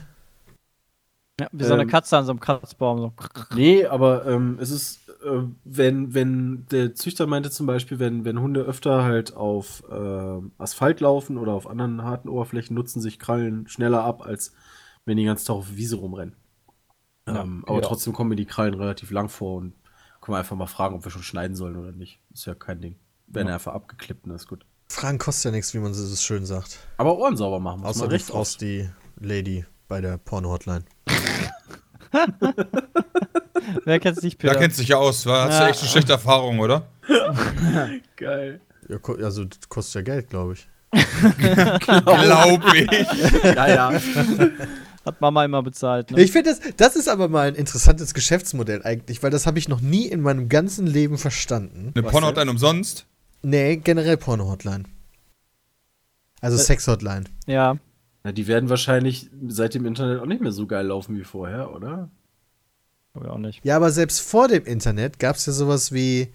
Ja, 1.40 1.48
wie 1.54 1.64
so 1.64 1.74
eine 1.74 1.84
ähm, 1.84 1.88
Katze 1.88 2.18
an 2.18 2.26
so 2.26 2.32
einem 2.34 2.42
Kratzbaum. 2.42 2.98
So. 2.98 3.14
Nee, 3.56 3.86
aber 3.86 4.26
ähm, 4.26 4.58
es 4.60 4.70
ist, 4.70 5.08
äh, 5.24 5.44
wenn, 5.64 6.14
wenn 6.14 6.66
der 6.72 6.94
Züchter 6.94 7.26
meinte 7.26 7.52
zum 7.52 7.68
Beispiel, 7.68 8.00
wenn, 8.00 8.26
wenn 8.26 8.42
Hunde 8.42 8.64
öfter 8.64 9.06
halt 9.06 9.34
auf 9.34 9.82
äh, 9.90 10.42
Asphalt 10.58 11.00
laufen 11.00 11.38
oder 11.38 11.54
auf 11.54 11.68
anderen 11.68 12.04
harten 12.04 12.28
Oberflächen, 12.28 12.76
nutzen 12.76 13.00
sich 13.00 13.18
Krallen 13.18 13.66
schneller 13.70 14.04
ab, 14.04 14.24
als 14.26 14.52
wenn 15.06 15.16
die 15.16 15.24
ganz 15.24 15.46
Tag 15.46 15.56
auf 15.56 15.78
Wiese 15.78 15.96
rumrennen. 15.96 16.36
Ja, 17.28 17.42
ähm, 17.42 17.64
aber 17.68 17.82
ja. 17.82 17.88
trotzdem 17.88 18.14
kommen 18.14 18.30
mir 18.30 18.36
die 18.36 18.46
Krallen 18.46 18.74
relativ 18.74 19.12
lang 19.12 19.30
vor 19.30 19.58
und 19.58 19.74
können 20.22 20.36
wir 20.36 20.40
einfach 20.40 20.56
mal 20.56 20.68
fragen, 20.68 20.96
ob 20.96 21.04
wir 21.04 21.12
schon 21.12 21.24
schneiden 21.24 21.56
sollen 21.56 21.76
oder 21.76 21.92
nicht. 21.92 22.20
Ist 22.34 22.46
ja 22.46 22.56
kein 22.56 22.82
Ding. 22.82 22.96
Wenn 23.28 23.48
ja. 23.48 23.54
er 23.54 23.56
einfach 23.56 23.74
abgeklippt 23.74 24.28
ist, 24.28 24.48
gut. 24.48 24.66
Fragen 24.90 25.18
kostet 25.18 25.46
ja 25.46 25.52
nichts, 25.52 25.74
wie 25.74 25.80
man 25.80 25.92
es 25.92 26.24
schön 26.24 26.46
sagt. 26.46 26.80
Aber 26.98 27.18
Ohren 27.18 27.38
sauber 27.38 27.60
machen. 27.60 27.86
Außer 27.86 28.08
du 28.08 28.20
fragst 28.20 28.62
die 28.62 28.90
Lady 29.20 29.66
bei 29.88 30.02
der 30.02 30.18
Porno-Hotline. 30.18 30.84
Wer 33.86 34.00
kennt 34.00 34.20
sich 34.20 34.38
Peter? 34.38 34.54
Da 34.54 34.60
kennst 34.60 34.78
du 34.78 34.82
dich 34.82 34.90
ja 34.90 34.98
aus. 34.98 35.26
War, 35.26 35.46
hast 35.46 35.60
ja. 35.60 35.66
du 35.66 35.72
echt 35.72 35.80
eine 35.80 35.90
schlechte 35.90 36.12
Erfahrung, 36.14 36.60
oder? 36.60 36.88
Geil. 38.18 38.62
Ja, 38.90 38.98
also 39.24 39.46
das 39.46 39.70
kostet 39.70 39.96
ja 39.96 40.14
Geld, 40.14 40.30
glaube 40.30 40.54
ich. 40.54 40.68
glaube 40.92 42.78
ich. 42.78 43.44
ja, 43.44 43.68
ja. 43.68 43.92
Hat 45.06 45.20
Mama 45.20 45.44
immer 45.44 45.64
bezahlt. 45.64 46.12
Ne? 46.12 46.22
Ich 46.22 46.32
finde, 46.32 46.52
das, 46.52 46.76
das 46.78 46.96
ist 46.96 47.08
aber 47.08 47.28
mal 47.28 47.48
ein 47.48 47.56
interessantes 47.56 48.14
Geschäftsmodell 48.14 48.84
eigentlich, 48.84 49.24
weil 49.24 49.32
das 49.32 49.48
habe 49.48 49.58
ich 49.58 49.68
noch 49.68 49.82
nie 49.82 50.06
in 50.08 50.22
meinem 50.22 50.48
ganzen 50.48 50.86
Leben 50.86 51.18
verstanden. 51.18 51.92
Eine 51.96 52.08
Porno-Hotline 52.08 52.52
umsonst? 52.52 53.08
Nee, 53.42 53.78
generell 53.78 54.18
Porno-Hotline. 54.18 54.84
Also 56.40 56.58
äh, 56.58 56.60
Sex-Hotline. 56.60 57.24
Ja. 57.48 57.78
Na, 58.24 58.32
die 58.32 58.48
werden 58.48 58.70
wahrscheinlich 58.70 59.30
seit 59.48 59.74
dem 59.74 59.86
Internet 59.86 60.20
auch 60.20 60.28
nicht 60.28 60.42
mehr 60.42 60.52
so 60.52 60.68
geil 60.68 60.86
laufen 60.86 61.18
wie 61.18 61.24
vorher, 61.24 61.74
oder? 61.74 62.10
Aber 63.14 63.34
auch 63.34 63.38
nicht. 63.38 63.66
Ja, 63.66 63.78
aber 63.78 63.92
selbst 63.92 64.22
vor 64.22 64.48
dem 64.48 64.66
Internet 64.66 65.18
gab 65.20 65.36
es 65.36 65.46
ja 65.48 65.54
sowas 65.54 65.92
wie 65.92 66.32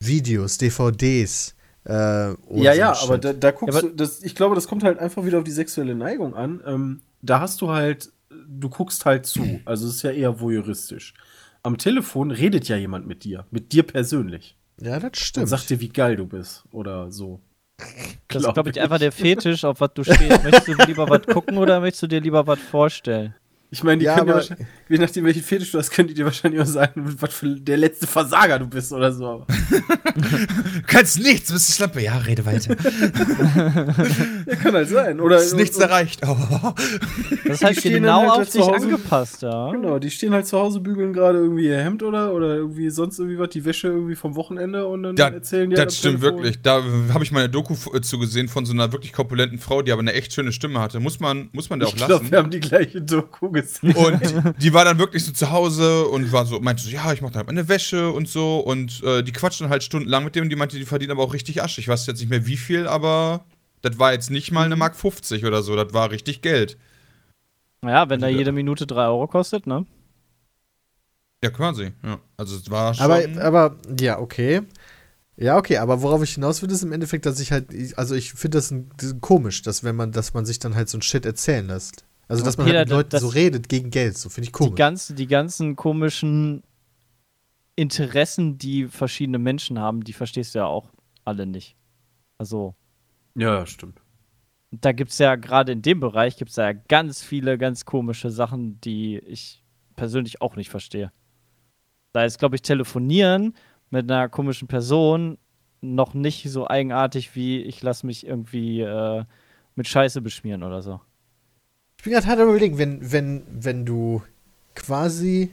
Videos, 0.00 0.58
DVDs. 0.58 1.54
Äh, 1.84 1.92
ja, 1.92 2.72
ja, 2.74 2.94
so 2.94 3.06
aber 3.06 3.18
da, 3.18 3.32
da 3.32 3.50
guckst 3.50 3.74
ja, 3.74 3.82
du, 3.82 3.94
das, 3.94 4.22
ich 4.22 4.34
glaube, 4.34 4.54
das 4.54 4.68
kommt 4.68 4.84
halt 4.84 4.98
einfach 4.98 5.24
wieder 5.24 5.38
auf 5.38 5.44
die 5.44 5.50
sexuelle 5.50 5.94
Neigung 5.94 6.34
an. 6.34 6.62
Ähm, 6.66 7.00
da 7.22 7.40
hast 7.40 7.60
du 7.60 7.70
halt, 7.70 8.12
du 8.30 8.68
guckst 8.68 9.04
halt 9.06 9.26
zu. 9.26 9.60
Also 9.64 9.86
es 9.86 9.96
ist 9.96 10.02
ja 10.02 10.10
eher 10.10 10.40
voyeuristisch. 10.40 11.14
Am 11.62 11.78
Telefon 11.78 12.30
redet 12.30 12.68
ja 12.68 12.76
jemand 12.76 13.06
mit 13.06 13.24
dir, 13.24 13.46
mit 13.50 13.72
dir 13.72 13.82
persönlich. 13.82 14.56
Ja, 14.80 15.00
das 15.00 15.18
stimmt. 15.18 15.42
Und 15.42 15.48
sagt 15.48 15.70
dir, 15.70 15.80
wie 15.80 15.88
geil 15.88 16.16
du 16.16 16.26
bist 16.26 16.64
oder 16.70 17.10
so. 17.10 17.40
Das 18.28 18.42
ist, 18.44 18.54
glaube 18.54 18.70
ich, 18.70 18.80
einfach 18.80 18.98
der 18.98 19.12
Fetisch, 19.12 19.64
auf 19.64 19.80
was 19.80 19.90
du 19.94 20.04
stehst. 20.04 20.42
Möchtest 20.42 20.68
du 20.68 20.74
lieber 20.86 21.08
was 21.08 21.22
gucken 21.22 21.58
oder 21.58 21.80
möchtest 21.80 22.02
du 22.02 22.06
dir 22.08 22.20
lieber 22.20 22.46
was 22.46 22.58
vorstellen? 22.58 23.34
Ich 23.70 23.84
meine, 23.84 23.98
die 23.98 24.06
ja, 24.06 24.16
können 24.16 24.28
ja 24.28 24.34
wahrscheinlich, 24.36 24.66
je 24.88 24.96
nachdem, 24.96 25.24
welchen 25.26 25.42
Fetisch 25.42 25.72
du 25.72 25.78
hast, 25.78 25.90
können 25.90 26.08
die 26.08 26.14
dir 26.14 26.24
wahrscheinlich 26.24 26.58
auch 26.58 26.66
sagen, 26.66 27.16
was 27.20 27.34
für 27.34 27.48
der 27.48 27.76
letzte 27.76 28.06
Versager 28.06 28.58
du 28.58 28.66
bist 28.66 28.94
oder 28.94 29.12
so. 29.12 29.44
du 29.46 29.82
kannst 30.86 31.20
nichts, 31.20 31.52
bist 31.52 31.68
du 31.68 31.72
Schlampe. 31.74 32.00
Ja, 32.00 32.16
rede 32.16 32.46
weiter. 32.46 32.74
ja, 34.46 34.54
kann 34.56 34.72
halt 34.72 34.88
sein. 34.88 35.20
Oder, 35.20 35.36
ist 35.36 35.54
nichts 35.54 35.76
erreicht. 35.78 36.22
Oh. 36.26 36.36
Das 37.46 37.62
heißt 37.62 37.82
genau 37.82 38.30
halt 38.30 38.40
auf 38.40 38.48
sich 38.48 38.62
angepasst, 38.62 39.42
ja. 39.42 39.70
Genau, 39.70 39.98
die 39.98 40.10
stehen 40.10 40.32
halt 40.32 40.46
zu 40.46 40.58
Hause, 40.58 40.80
bügeln 40.80 41.12
gerade 41.12 41.38
irgendwie 41.38 41.66
ihr 41.66 41.78
Hemd 41.78 42.02
oder, 42.02 42.32
oder 42.32 42.56
irgendwie 42.56 42.88
sonst 42.88 43.18
irgendwie 43.18 43.38
was, 43.38 43.50
die 43.50 43.66
Wäsche 43.66 43.88
irgendwie 43.88 44.14
vom 44.14 44.34
Wochenende 44.34 44.86
und 44.86 45.02
dann 45.02 45.16
da, 45.16 45.28
erzählen 45.28 45.68
die 45.68 45.76
Das 45.76 45.82
halt 45.82 45.92
stimmt 45.92 46.20
Telefon. 46.20 46.38
wirklich. 46.38 46.62
Da 46.62 46.82
habe 47.12 47.22
ich 47.22 47.32
mal 47.32 47.40
eine 47.40 47.50
Doku 47.50 47.74
zugesehen 48.00 48.48
von 48.48 48.64
so 48.64 48.72
einer 48.72 48.92
wirklich 48.92 49.12
korpulenten 49.12 49.58
Frau, 49.58 49.82
die 49.82 49.92
aber 49.92 50.00
eine 50.00 50.14
echt 50.14 50.32
schöne 50.32 50.52
Stimme 50.52 50.80
hatte. 50.80 51.00
Muss 51.00 51.20
man, 51.20 51.50
muss 51.52 51.68
man 51.68 51.80
da 51.80 51.86
auch 51.86 51.94
ich 51.94 52.00
lassen. 52.00 52.12
Ich 52.12 52.18
glaube, 52.18 52.30
wir 52.30 52.38
haben 52.38 52.50
die 52.50 52.60
gleiche 52.60 53.02
Doku 53.02 53.57
gesehen. 53.62 53.94
Und 53.94 54.54
die 54.62 54.72
war 54.72 54.84
dann 54.84 54.98
wirklich 54.98 55.24
so 55.24 55.32
zu 55.32 55.50
Hause 55.50 56.06
und 56.06 56.32
war 56.32 56.46
so, 56.46 56.60
meinte 56.60 56.82
so, 56.82 56.90
ja, 56.90 57.12
ich 57.12 57.20
mache 57.20 57.32
da 57.32 57.38
halt 57.38 57.46
meine 57.46 57.68
Wäsche 57.68 58.10
und 58.10 58.28
so. 58.28 58.58
Und 58.60 59.02
äh, 59.02 59.22
die 59.22 59.32
quatschen 59.32 59.68
halt 59.68 59.82
stundenlang 59.82 60.24
mit 60.24 60.34
dem 60.34 60.44
und 60.44 60.50
die 60.50 60.56
meinte, 60.56 60.76
die 60.76 60.84
verdienen 60.84 61.12
aber 61.12 61.22
auch 61.22 61.34
richtig 61.34 61.62
Asche. 61.62 61.80
Ich 61.80 61.88
weiß 61.88 62.06
jetzt 62.06 62.20
nicht 62.20 62.30
mehr 62.30 62.46
wie 62.46 62.56
viel, 62.56 62.86
aber 62.86 63.44
das 63.82 63.98
war 63.98 64.12
jetzt 64.12 64.30
nicht 64.30 64.52
mal 64.52 64.64
eine 64.64 64.76
Mark 64.76 64.96
50 64.96 65.44
oder 65.44 65.62
so, 65.62 65.76
das 65.76 65.92
war 65.92 66.10
richtig 66.10 66.42
Geld. 66.42 66.76
Naja, 67.82 68.08
wenn 68.08 68.20
da 68.20 68.28
jede 68.28 68.52
Minute 68.52 68.86
3 68.86 69.06
Euro 69.06 69.28
kostet, 69.28 69.66
ne? 69.66 69.86
Ja, 71.42 71.50
quasi, 71.50 71.92
ja. 72.02 72.18
Also 72.36 72.56
es 72.56 72.68
war 72.70 72.94
schon. 72.94 73.04
Aber, 73.04 73.42
aber, 73.42 73.76
ja, 74.00 74.18
okay. 74.18 74.62
Ja, 75.36 75.56
okay, 75.56 75.76
aber 75.76 76.02
worauf 76.02 76.22
ich 76.24 76.34
hinaus 76.34 76.62
will, 76.62 76.70
ist 76.72 76.82
im 76.82 76.90
Endeffekt, 76.90 77.24
dass 77.24 77.38
ich 77.38 77.52
halt, 77.52 77.68
also 77.96 78.16
ich 78.16 78.32
finde 78.32 78.58
das 78.58 78.74
komisch, 79.20 79.62
dass 79.62 79.84
wenn 79.84 79.94
man, 79.94 80.10
dass 80.10 80.34
man 80.34 80.44
sich 80.44 80.58
dann 80.58 80.74
halt 80.74 80.88
so 80.88 80.98
ein 80.98 81.02
Shit 81.02 81.24
erzählen 81.24 81.68
lässt. 81.68 82.04
Also, 82.28 82.44
dass 82.44 82.58
man 82.58 82.66
Peter, 82.66 82.78
halt 82.78 82.88
mit 82.88 82.96
Leuten 82.96 83.18
so 83.18 83.28
redet 83.28 83.68
gegen 83.68 83.90
Geld, 83.90 84.16
so 84.16 84.28
finde 84.28 84.48
ich 84.48 84.52
komisch. 84.52 84.70
Die 84.70 84.76
ganzen, 84.76 85.16
die 85.16 85.26
ganzen 85.26 85.76
komischen 85.76 86.62
Interessen, 87.74 88.58
die 88.58 88.86
verschiedene 88.86 89.38
Menschen 89.38 89.78
haben, 89.78 90.04
die 90.04 90.12
verstehst 90.12 90.54
du 90.54 90.60
ja 90.60 90.66
auch 90.66 90.90
alle 91.24 91.46
nicht. 91.46 91.76
Also. 92.36 92.74
Ja, 93.34 93.64
stimmt. 93.66 94.00
Da 94.70 94.92
gibt 94.92 95.10
es 95.12 95.18
ja 95.18 95.36
gerade 95.36 95.72
in 95.72 95.80
dem 95.80 96.00
Bereich 96.00 96.36
gibt 96.36 96.50
es 96.50 96.56
ja 96.56 96.72
ganz 96.72 97.22
viele 97.22 97.56
ganz 97.56 97.86
komische 97.86 98.30
Sachen, 98.30 98.78
die 98.82 99.18
ich 99.18 99.64
persönlich 99.96 100.42
auch 100.42 100.56
nicht 100.56 100.68
verstehe. 100.68 101.10
Da 102.12 102.24
ist, 102.24 102.38
glaube 102.38 102.56
ich, 102.56 102.62
telefonieren 102.62 103.54
mit 103.90 104.10
einer 104.10 104.28
komischen 104.28 104.68
Person 104.68 105.38
noch 105.80 106.12
nicht 106.12 106.50
so 106.50 106.68
eigenartig 106.68 107.34
wie 107.34 107.62
ich 107.62 107.80
lasse 107.82 108.06
mich 108.06 108.26
irgendwie 108.26 108.80
äh, 108.80 109.24
mit 109.74 109.88
Scheiße 109.88 110.20
beschmieren 110.20 110.62
oder 110.62 110.82
so. 110.82 111.00
Ich 111.98 112.04
bin 112.04 112.12
gerade 112.12 112.26
hart 112.28 112.38
am 112.38 112.48
überlegen, 112.48 112.78
wenn, 112.78 113.12
wenn, 113.12 113.42
wenn 113.50 113.84
du 113.84 114.22
quasi, 114.76 115.50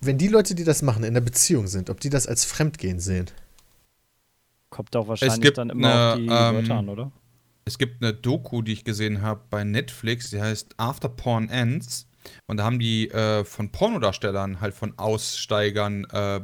wenn 0.00 0.16
die 0.16 0.28
Leute, 0.28 0.54
die 0.54 0.64
das 0.64 0.80
machen, 0.80 1.04
in 1.04 1.12
der 1.12 1.20
Beziehung 1.20 1.66
sind, 1.66 1.90
ob 1.90 2.00
die 2.00 2.08
das 2.08 2.26
als 2.26 2.46
Fremdgehen 2.46 2.98
sehen. 2.98 3.26
Kommt 4.70 4.96
auch 4.96 5.06
wahrscheinlich 5.06 5.52
dann 5.52 5.70
immer 5.70 5.88
eine, 5.88 6.12
auf 6.12 6.16
die 6.16 6.26
ähm, 6.26 6.54
Leute 6.62 6.74
an, 6.74 6.88
oder? 6.88 7.12
Es 7.66 7.76
gibt 7.76 8.02
eine 8.02 8.14
Doku, 8.14 8.62
die 8.62 8.72
ich 8.72 8.84
gesehen 8.84 9.20
habe 9.20 9.42
bei 9.50 9.64
Netflix, 9.64 10.30
die 10.30 10.40
heißt 10.40 10.74
After 10.78 11.10
Porn 11.10 11.50
Ends. 11.50 12.06
Und 12.46 12.56
da 12.56 12.64
haben 12.64 12.78
die 12.78 13.10
äh, 13.10 13.44
von 13.44 13.70
Pornodarstellern 13.70 14.60
halt 14.60 14.74
von 14.74 14.98
Aussteigern 14.98 16.06
äh, 16.10 16.40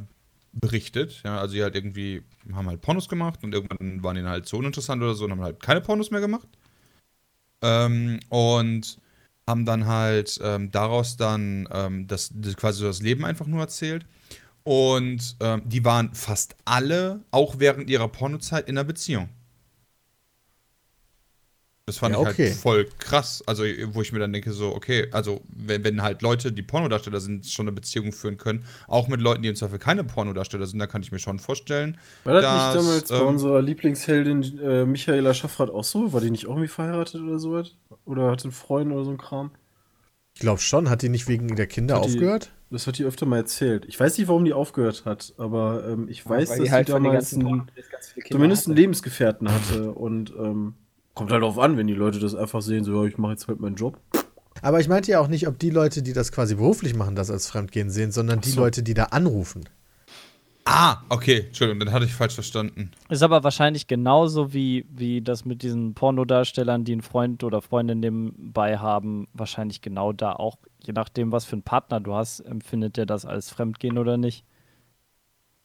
berichtet. 0.52 1.22
Ja, 1.24 1.38
also 1.40 1.54
die 1.54 1.62
halt 1.62 1.74
irgendwie 1.74 2.22
haben 2.52 2.68
halt 2.68 2.82
Pornos 2.82 3.08
gemacht 3.08 3.42
und 3.42 3.54
irgendwann 3.54 4.02
waren 4.02 4.16
die 4.16 4.22
halt 4.22 4.46
so 4.46 4.58
uninteressant 4.58 5.02
oder 5.02 5.14
so 5.14 5.24
und 5.24 5.30
haben 5.30 5.42
halt 5.42 5.62
keine 5.62 5.80
Pornos 5.80 6.10
mehr 6.10 6.20
gemacht. 6.20 6.48
Ähm, 7.62 8.20
und 8.28 8.98
haben 9.48 9.64
dann 9.64 9.86
halt 9.86 10.38
ähm, 10.42 10.70
daraus 10.70 11.16
dann 11.16 11.68
ähm, 11.72 12.06
das, 12.06 12.30
das, 12.34 12.56
quasi 12.56 12.84
das 12.84 13.02
Leben 13.02 13.24
einfach 13.24 13.46
nur 13.46 13.60
erzählt. 13.60 14.06
Und 14.64 15.36
ähm, 15.40 15.62
die 15.64 15.84
waren 15.84 16.14
fast 16.14 16.54
alle, 16.64 17.20
auch 17.32 17.56
während 17.58 17.90
ihrer 17.90 18.08
Pornozeit, 18.08 18.68
in 18.68 18.78
einer 18.78 18.84
Beziehung. 18.84 19.28
Das 21.86 21.98
fand 21.98 22.14
ja, 22.14 22.20
ich 22.20 22.38
halt 22.38 22.54
voll 22.54 22.88
krass. 22.98 23.42
Also, 23.46 23.64
wo 23.88 24.02
ich 24.02 24.12
mir 24.12 24.20
dann 24.20 24.32
denke, 24.32 24.52
so, 24.52 24.72
okay, 24.72 25.08
also, 25.10 25.40
wenn, 25.48 25.82
wenn 25.82 26.00
halt 26.00 26.22
Leute, 26.22 26.52
die 26.52 26.62
Pornodarsteller 26.62 27.20
sind, 27.20 27.46
schon 27.46 27.66
eine 27.66 27.72
Beziehung 27.72 28.12
führen 28.12 28.36
können, 28.36 28.64
auch 28.86 29.08
mit 29.08 29.20
Leuten, 29.20 29.42
die 29.42 29.48
im 29.48 29.56
Zweifel 29.56 29.80
keine 29.80 30.04
Pornodarsteller 30.04 30.66
sind, 30.66 30.78
da 30.78 30.86
kann 30.86 31.02
ich 31.02 31.10
mir 31.10 31.18
schon 31.18 31.40
vorstellen. 31.40 31.98
War 32.22 32.34
das 32.34 32.42
dass, 32.44 32.74
nicht 32.74 32.86
damals 32.86 33.10
ähm, 33.10 33.18
bei 33.18 33.24
unserer 33.24 33.62
Lieblingsheldin 33.62 34.58
äh, 34.60 34.84
Michaela 34.84 35.34
Schaffrath 35.34 35.70
auch 35.70 35.82
so? 35.82 36.12
War 36.12 36.20
die 36.20 36.30
nicht 36.30 36.46
auch 36.46 36.50
irgendwie 36.50 36.68
verheiratet 36.68 37.20
oder 37.20 37.40
so? 37.40 37.60
Oder 38.04 38.30
hatte 38.30 38.44
einen 38.44 38.52
Freund 38.52 38.92
oder 38.92 39.04
so 39.04 39.10
ein 39.10 39.18
Kram? 39.18 39.50
Ich 40.34 40.40
glaube 40.40 40.60
schon. 40.60 40.88
Hat 40.88 41.02
die 41.02 41.08
nicht 41.08 41.26
wegen 41.26 41.56
der 41.56 41.66
Kinder 41.66 41.96
hat 41.96 42.04
aufgehört? 42.04 42.52
Die, 42.70 42.74
das 42.74 42.86
hat 42.86 42.96
die 42.98 43.04
öfter 43.04 43.26
mal 43.26 43.38
erzählt. 43.38 43.86
Ich 43.86 43.98
weiß 43.98 44.18
nicht, 44.18 44.28
warum 44.28 44.44
die 44.44 44.52
aufgehört 44.52 45.04
hat, 45.04 45.34
aber 45.36 45.84
ähm, 45.88 46.06
ich 46.08 46.24
weiß, 46.24 46.48
ja, 46.48 46.56
dass 46.56 46.64
die, 46.64 46.70
halt 46.70 46.88
die 46.88 46.92
damals 46.92 47.34
einen, 47.34 47.68
zumindest 48.30 48.68
einen 48.68 48.76
Lebensgefährten 48.76 49.52
hatte 49.52 49.90
und 49.90 50.32
ähm, 50.38 50.74
Kommt 51.14 51.30
halt 51.30 51.42
darauf 51.42 51.58
an, 51.58 51.76
wenn 51.76 51.86
die 51.86 51.94
Leute 51.94 52.18
das 52.18 52.34
einfach 52.34 52.62
sehen, 52.62 52.84
so, 52.84 53.02
ja, 53.02 53.08
ich 53.08 53.18
mache 53.18 53.32
jetzt 53.32 53.48
halt 53.48 53.60
meinen 53.60 53.76
Job. 53.76 53.98
Aber 54.62 54.80
ich 54.80 54.88
meinte 54.88 55.10
ja 55.10 55.20
auch 55.20 55.28
nicht, 55.28 55.48
ob 55.48 55.58
die 55.58 55.70
Leute, 55.70 56.02
die 56.02 56.12
das 56.12 56.32
quasi 56.32 56.54
beruflich 56.54 56.94
machen, 56.94 57.16
das 57.16 57.30
als 57.30 57.48
Fremdgehen 57.48 57.90
sehen, 57.90 58.12
sondern 58.12 58.40
die 58.40 58.50
so. 58.50 58.60
Leute, 58.60 58.82
die 58.82 58.94
da 58.94 59.04
anrufen. 59.04 59.68
Ah, 60.64 60.98
okay, 61.08 61.46
Entschuldigung, 61.48 61.80
dann 61.80 61.92
hatte 61.92 62.04
ich 62.04 62.14
falsch 62.14 62.34
verstanden. 62.34 62.92
Ist 63.08 63.24
aber 63.24 63.42
wahrscheinlich 63.42 63.88
genauso 63.88 64.52
wie, 64.52 64.86
wie 64.90 65.20
das 65.20 65.44
mit 65.44 65.62
diesen 65.62 65.94
Pornodarstellern, 65.94 66.84
die 66.84 66.92
einen 66.92 67.02
Freund 67.02 67.42
oder 67.42 67.60
Freundin 67.60 67.98
nebenbei 67.98 68.78
haben, 68.78 69.26
wahrscheinlich 69.32 69.80
genau 69.80 70.12
da 70.12 70.32
auch, 70.34 70.58
je 70.84 70.92
nachdem, 70.92 71.32
was 71.32 71.44
für 71.44 71.54
einen 71.54 71.62
Partner 71.62 71.98
du 71.98 72.14
hast, 72.14 72.40
empfindet 72.40 72.96
der 72.96 73.06
das 73.06 73.26
als 73.26 73.50
Fremdgehen 73.50 73.98
oder 73.98 74.16
nicht. 74.16 74.44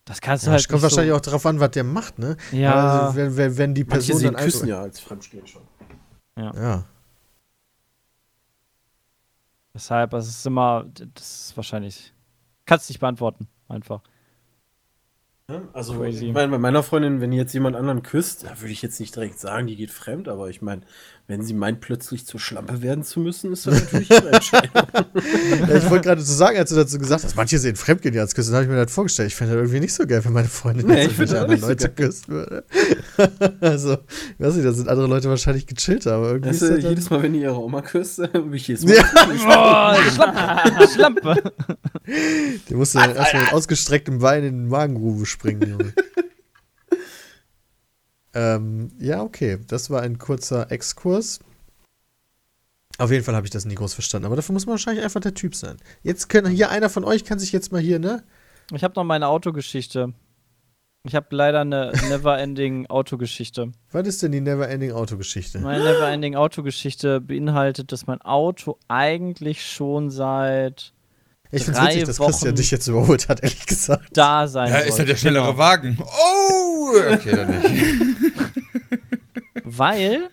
Das 0.08 0.22
kannst 0.22 0.46
du 0.46 0.48
ja, 0.48 0.52
halt. 0.54 0.62
Das 0.62 0.70
kommt 0.70 0.84
wahrscheinlich 0.84 1.12
so 1.12 1.18
auch 1.18 1.22
darauf 1.22 1.46
an, 1.46 1.60
was 1.60 1.72
der 1.72 1.84
macht, 1.84 2.18
ne? 2.18 2.38
Ja. 2.54 3.08
Also, 3.08 3.18
wenn, 3.18 3.36
wenn, 3.36 3.58
wenn 3.58 3.74
die 3.74 3.84
Person 3.84 4.16
Manche 4.16 4.32
dann 4.32 4.44
küssen 4.44 4.68
ja 4.70 4.82
als 4.82 5.02
Fremdgehen 5.02 5.46
schon. 5.46 5.62
Ja. 6.38 6.54
ja. 6.56 6.86
Deshalb, 9.74 10.14
es 10.14 10.30
ist 10.30 10.46
immer, 10.48 10.86
das 11.14 11.50
ist 11.50 11.58
wahrscheinlich. 11.58 12.14
Kannst 12.66 12.90
nicht 12.90 13.00
beantworten, 13.00 13.48
einfach. 13.68 14.02
Also, 15.74 16.00
Crazy. 16.00 16.28
ich 16.28 16.34
meine, 16.34 16.52
bei 16.52 16.58
meiner 16.58 16.84
Freundin, 16.84 17.20
wenn 17.20 17.34
jetzt 17.34 17.54
jemand 17.54 17.76
anderen 17.76 18.02
küsst, 18.02 18.46
da 18.46 18.60
würde 18.62 18.72
ich 18.72 18.82
jetzt 18.82 19.00
nicht 19.00 19.16
direkt 19.16 19.40
sagen, 19.40 19.68
die 19.68 19.76
geht 19.76 19.92
fremd, 19.92 20.30
aber 20.30 20.50
ich 20.50 20.62
meine, 20.62 20.82
wenn 21.30 21.42
sie 21.42 21.54
meint, 21.54 21.82
plötzlich 21.82 22.26
zur 22.26 22.40
Schlampe 22.40 22.82
werden 22.82 23.04
zu 23.04 23.20
müssen, 23.20 23.52
ist 23.52 23.68
das 23.68 23.82
natürlich 23.82 24.10
ihre 24.10 24.32
Entscheidung. 24.32 24.72
ja, 25.68 25.76
ich 25.76 25.90
wollte 25.90 26.08
gerade 26.08 26.22
so 26.22 26.34
sagen, 26.34 26.58
als 26.58 26.70
du 26.70 26.78
dazu 26.78 26.98
gesagt 26.98 27.26
hast, 27.26 27.36
manche 27.36 27.60
sehen 27.60 27.76
Fremdgehen 27.76 28.16
ja 28.16 28.22
als 28.22 28.34
Küssen, 28.34 28.54
habe 28.54 28.64
ich 28.64 28.70
mir 28.70 28.78
das 28.78 28.94
vorgestellt. 28.94 29.28
Ich 29.28 29.36
fände 29.36 29.54
das 29.54 29.60
irgendwie 29.60 29.82
nicht 29.82 29.94
so 29.94 30.08
geil, 30.08 30.24
wenn 30.24 30.32
meine 30.32 30.48
Freundin 30.48 30.88
nee, 30.88 31.04
jetzt 31.04 31.20
mit 31.20 31.34
anderen 31.34 31.60
Leute 31.60 31.84
so 31.84 31.90
küssen 31.90 32.28
würde. 32.30 32.64
also, 33.60 33.94
ich 33.94 34.46
weiß 34.46 34.56
nicht, 34.56 34.66
da 34.66 34.72
sind 34.72 34.88
andere 34.88 35.08
Leute 35.08 35.28
wahrscheinlich 35.28 35.68
gechillter, 35.68 36.14
aber 36.14 36.30
irgendwie. 36.30 36.50
Weißt 36.52 36.62
du, 36.62 36.78
jedes 36.78 37.10
Mal, 37.10 37.22
wenn 37.22 37.34
die 37.34 37.42
ihre 37.42 37.62
Oma 37.62 37.82
küsst, 37.82 38.20
wie 38.34 38.56
ich 38.56 38.70
jedes 38.70 38.86
Mal. 38.86 38.96
Ja. 38.96 39.98
oh, 39.98 40.10
Schlampe! 40.10 40.88
Schlampe! 40.94 41.54
Die 42.70 42.74
musste 42.74 43.00
dann 43.00 43.16
erstmal 43.18 43.44
mit 43.44 43.54
ausgestrecktem 43.54 44.20
Bein 44.20 44.46
in 44.46 44.58
den 44.60 44.68
Magengrube 44.70 45.26
springen, 45.26 45.70
Junge. 45.72 45.94
Ähm, 48.38 48.92
ja, 49.00 49.24
okay. 49.24 49.58
Das 49.68 49.90
war 49.90 50.04
ein 50.04 50.20
kurzer 50.20 50.72
Exkurs. 50.72 51.40
Auf 53.00 53.12
jeden 53.12 53.24
Fall 53.24 53.36
habe 53.36 53.48
ich 53.48 53.52
das 53.52 53.66
nie 53.66 53.74
groß 53.74 53.96
verstanden. 53.96 54.28
Aber 54.28 54.36
dafür 54.36 54.54
muss 54.54 54.68
man 54.68 54.74
wahrscheinlich 54.74 55.04
einfach 55.04 55.22
der 55.22 55.34
Typ 55.34 55.56
sein. 55.56 55.78
Jetzt 56.04 56.30
können 56.30 56.52
hier 56.52 56.70
einer 56.70 56.90
von 56.90 57.04
euch 57.04 57.26
kann 57.26 57.40
sich 57.40 57.52
jetzt 57.52 57.72
mal 57.72 57.82
hier, 57.82 57.98
ne? 57.98 58.24
Ich 58.72 58.84
habe 58.84 58.94
noch 58.96 59.04
meine 59.04 59.28
Autogeschichte. 59.28 60.14
Ich 61.04 61.16
habe 61.16 61.28
leider 61.32 61.62
eine 61.62 61.94
Never-Ending 62.10 62.88
Autogeschichte. 62.88 63.72
Was 63.92 64.08
ist 64.08 64.22
denn 64.22 64.32
die 64.32 64.42
Never-Ending 64.42 64.92
Autogeschichte? 64.92 65.60
Meine 65.60 65.84
Never-Ending 65.84 66.36
Autogeschichte 66.36 67.22
beinhaltet, 67.22 67.92
dass 67.92 68.06
mein 68.06 68.22
Auto 68.22 68.78
eigentlich 68.88 69.66
schon 69.66 70.12
seit 70.12 70.94
ich 71.52 71.64
finde 71.64 71.80
es 71.80 71.88
witzig, 71.88 72.04
dass 72.06 72.20
Wochen 72.20 72.32
Christian 72.32 72.56
dich 72.56 72.72
jetzt 72.72 72.88
überholt 72.88 73.30
hat, 73.30 73.44
ehrlich 73.44 73.66
gesagt. 73.66 74.10
Da 74.14 74.48
sein 74.48 74.72
Ja, 74.72 74.80
ist 74.80 75.00
halt 75.00 75.10
der 75.10 75.16
schnellere 75.16 75.48
genau. 75.48 75.58
Wagen. 75.58 75.98
Oh! 76.00 76.90
Okay, 77.14 77.36
dann 77.36 77.62
nicht. 77.62 77.86
Weil 79.64 80.30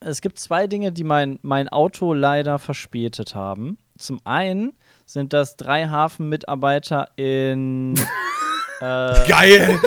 es 0.00 0.20
gibt 0.20 0.38
zwei 0.38 0.66
Dinge, 0.66 0.92
die 0.92 1.04
mein, 1.04 1.38
mein 1.42 1.68
Auto 1.68 2.12
leider 2.12 2.58
verspätet 2.58 3.34
haben. 3.34 3.78
Zum 3.98 4.20
einen 4.24 4.72
sind 5.06 5.32
das 5.32 5.56
drei 5.56 5.86
Hafenmitarbeiter 5.88 7.08
in. 7.16 7.94
äh, 8.80 9.28
Geil! 9.28 9.80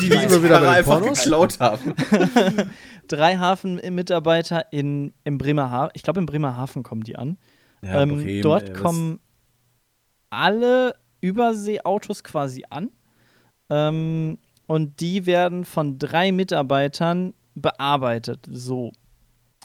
die 0.00 0.08
die 0.08 0.16
immer 0.16 0.42
wieder 0.42 0.60
bei 0.60 0.68
einfach 0.68 1.02
geklaut 1.02 1.58
haben. 1.60 1.94
drei 3.08 3.36
Hafenmitarbeiter 3.36 4.72
in, 4.72 5.12
in 5.24 5.38
Bremerhaven. 5.38 5.90
Ich 5.94 6.02
glaube, 6.02 6.20
in 6.20 6.26
Bremerhaven 6.26 6.82
kommen 6.82 7.02
die 7.02 7.16
an. 7.16 7.36
Ja, 7.82 8.02
ähm, 8.02 8.16
Bremen, 8.22 8.42
dort 8.42 8.68
ey, 8.68 8.74
kommen 8.74 9.20
alle 10.30 10.94
Überseeautos 11.20 12.24
quasi 12.24 12.64
an. 12.70 12.90
Ähm, 13.70 14.38
und 14.66 15.00
die 15.00 15.26
werden 15.26 15.64
von 15.64 15.98
drei 15.98 16.30
Mitarbeitern 16.32 17.34
bearbeitet. 17.54 18.46
So. 18.50 18.92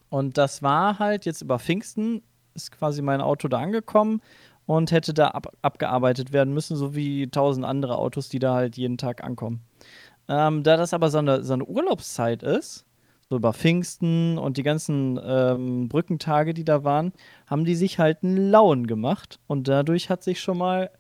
Und 0.10 0.38
das 0.38 0.62
war 0.62 1.00
halt 1.00 1.26
jetzt 1.26 1.42
über 1.42 1.60
Pfingsten, 1.60 2.22
ist 2.54 2.72
quasi 2.72 3.02
mein 3.02 3.22
Auto 3.22 3.48
da 3.48 3.60
angekommen 3.60 4.22
und 4.66 4.92
hätte 4.92 5.14
da 5.14 5.30
ab, 5.30 5.48
abgearbeitet 5.62 6.32
werden 6.32 6.54
müssen, 6.54 6.78
so 6.78 6.96
wie 6.96 7.28
tausend 7.28 7.66
andere 7.66 7.98
Autos, 7.98 8.30
die 8.30 8.40
da 8.40 8.54
halt 8.54 8.78
jeden 8.78 8.98
Tag 8.98 9.24
ankommen. 9.24 9.62
Ähm, 10.28 10.64
da 10.64 10.78
das 10.78 10.94
aber 10.94 11.10
so 11.10 11.18
eine, 11.18 11.44
so 11.44 11.54
eine 11.54 11.66
Urlaubszeit 11.66 12.44
ist, 12.44 12.86
so 13.34 13.38
über 13.38 13.54
Pfingsten 13.54 14.38
und 14.38 14.58
die 14.58 14.64
ganzen 14.64 15.20
ähm, 15.26 15.90
Brückentage, 15.90 16.54
die 16.54 16.64
da 16.64 16.84
waren, 16.84 17.14
haben 17.48 17.66
die 17.66 17.74
sich 17.74 17.98
halt 17.98 18.24
einen 18.24 18.52
Lauen 18.52 18.86
gemacht 18.86 19.40
und 19.48 19.68
dadurch 19.68 20.12
hat 20.12 20.24
sich 20.24 20.40
schon 20.40 20.60
mal 20.60 20.92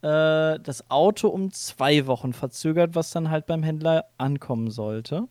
äh, 0.00 0.58
das 0.60 0.90
Auto 0.90 1.28
um 1.28 1.52
zwei 1.52 2.06
Wochen 2.06 2.32
verzögert, 2.32 2.94
was 2.94 3.10
dann 3.10 3.28
halt 3.28 3.44
beim 3.44 3.62
Händler 3.62 4.06
ankommen 4.16 4.70
sollte. 4.70 5.28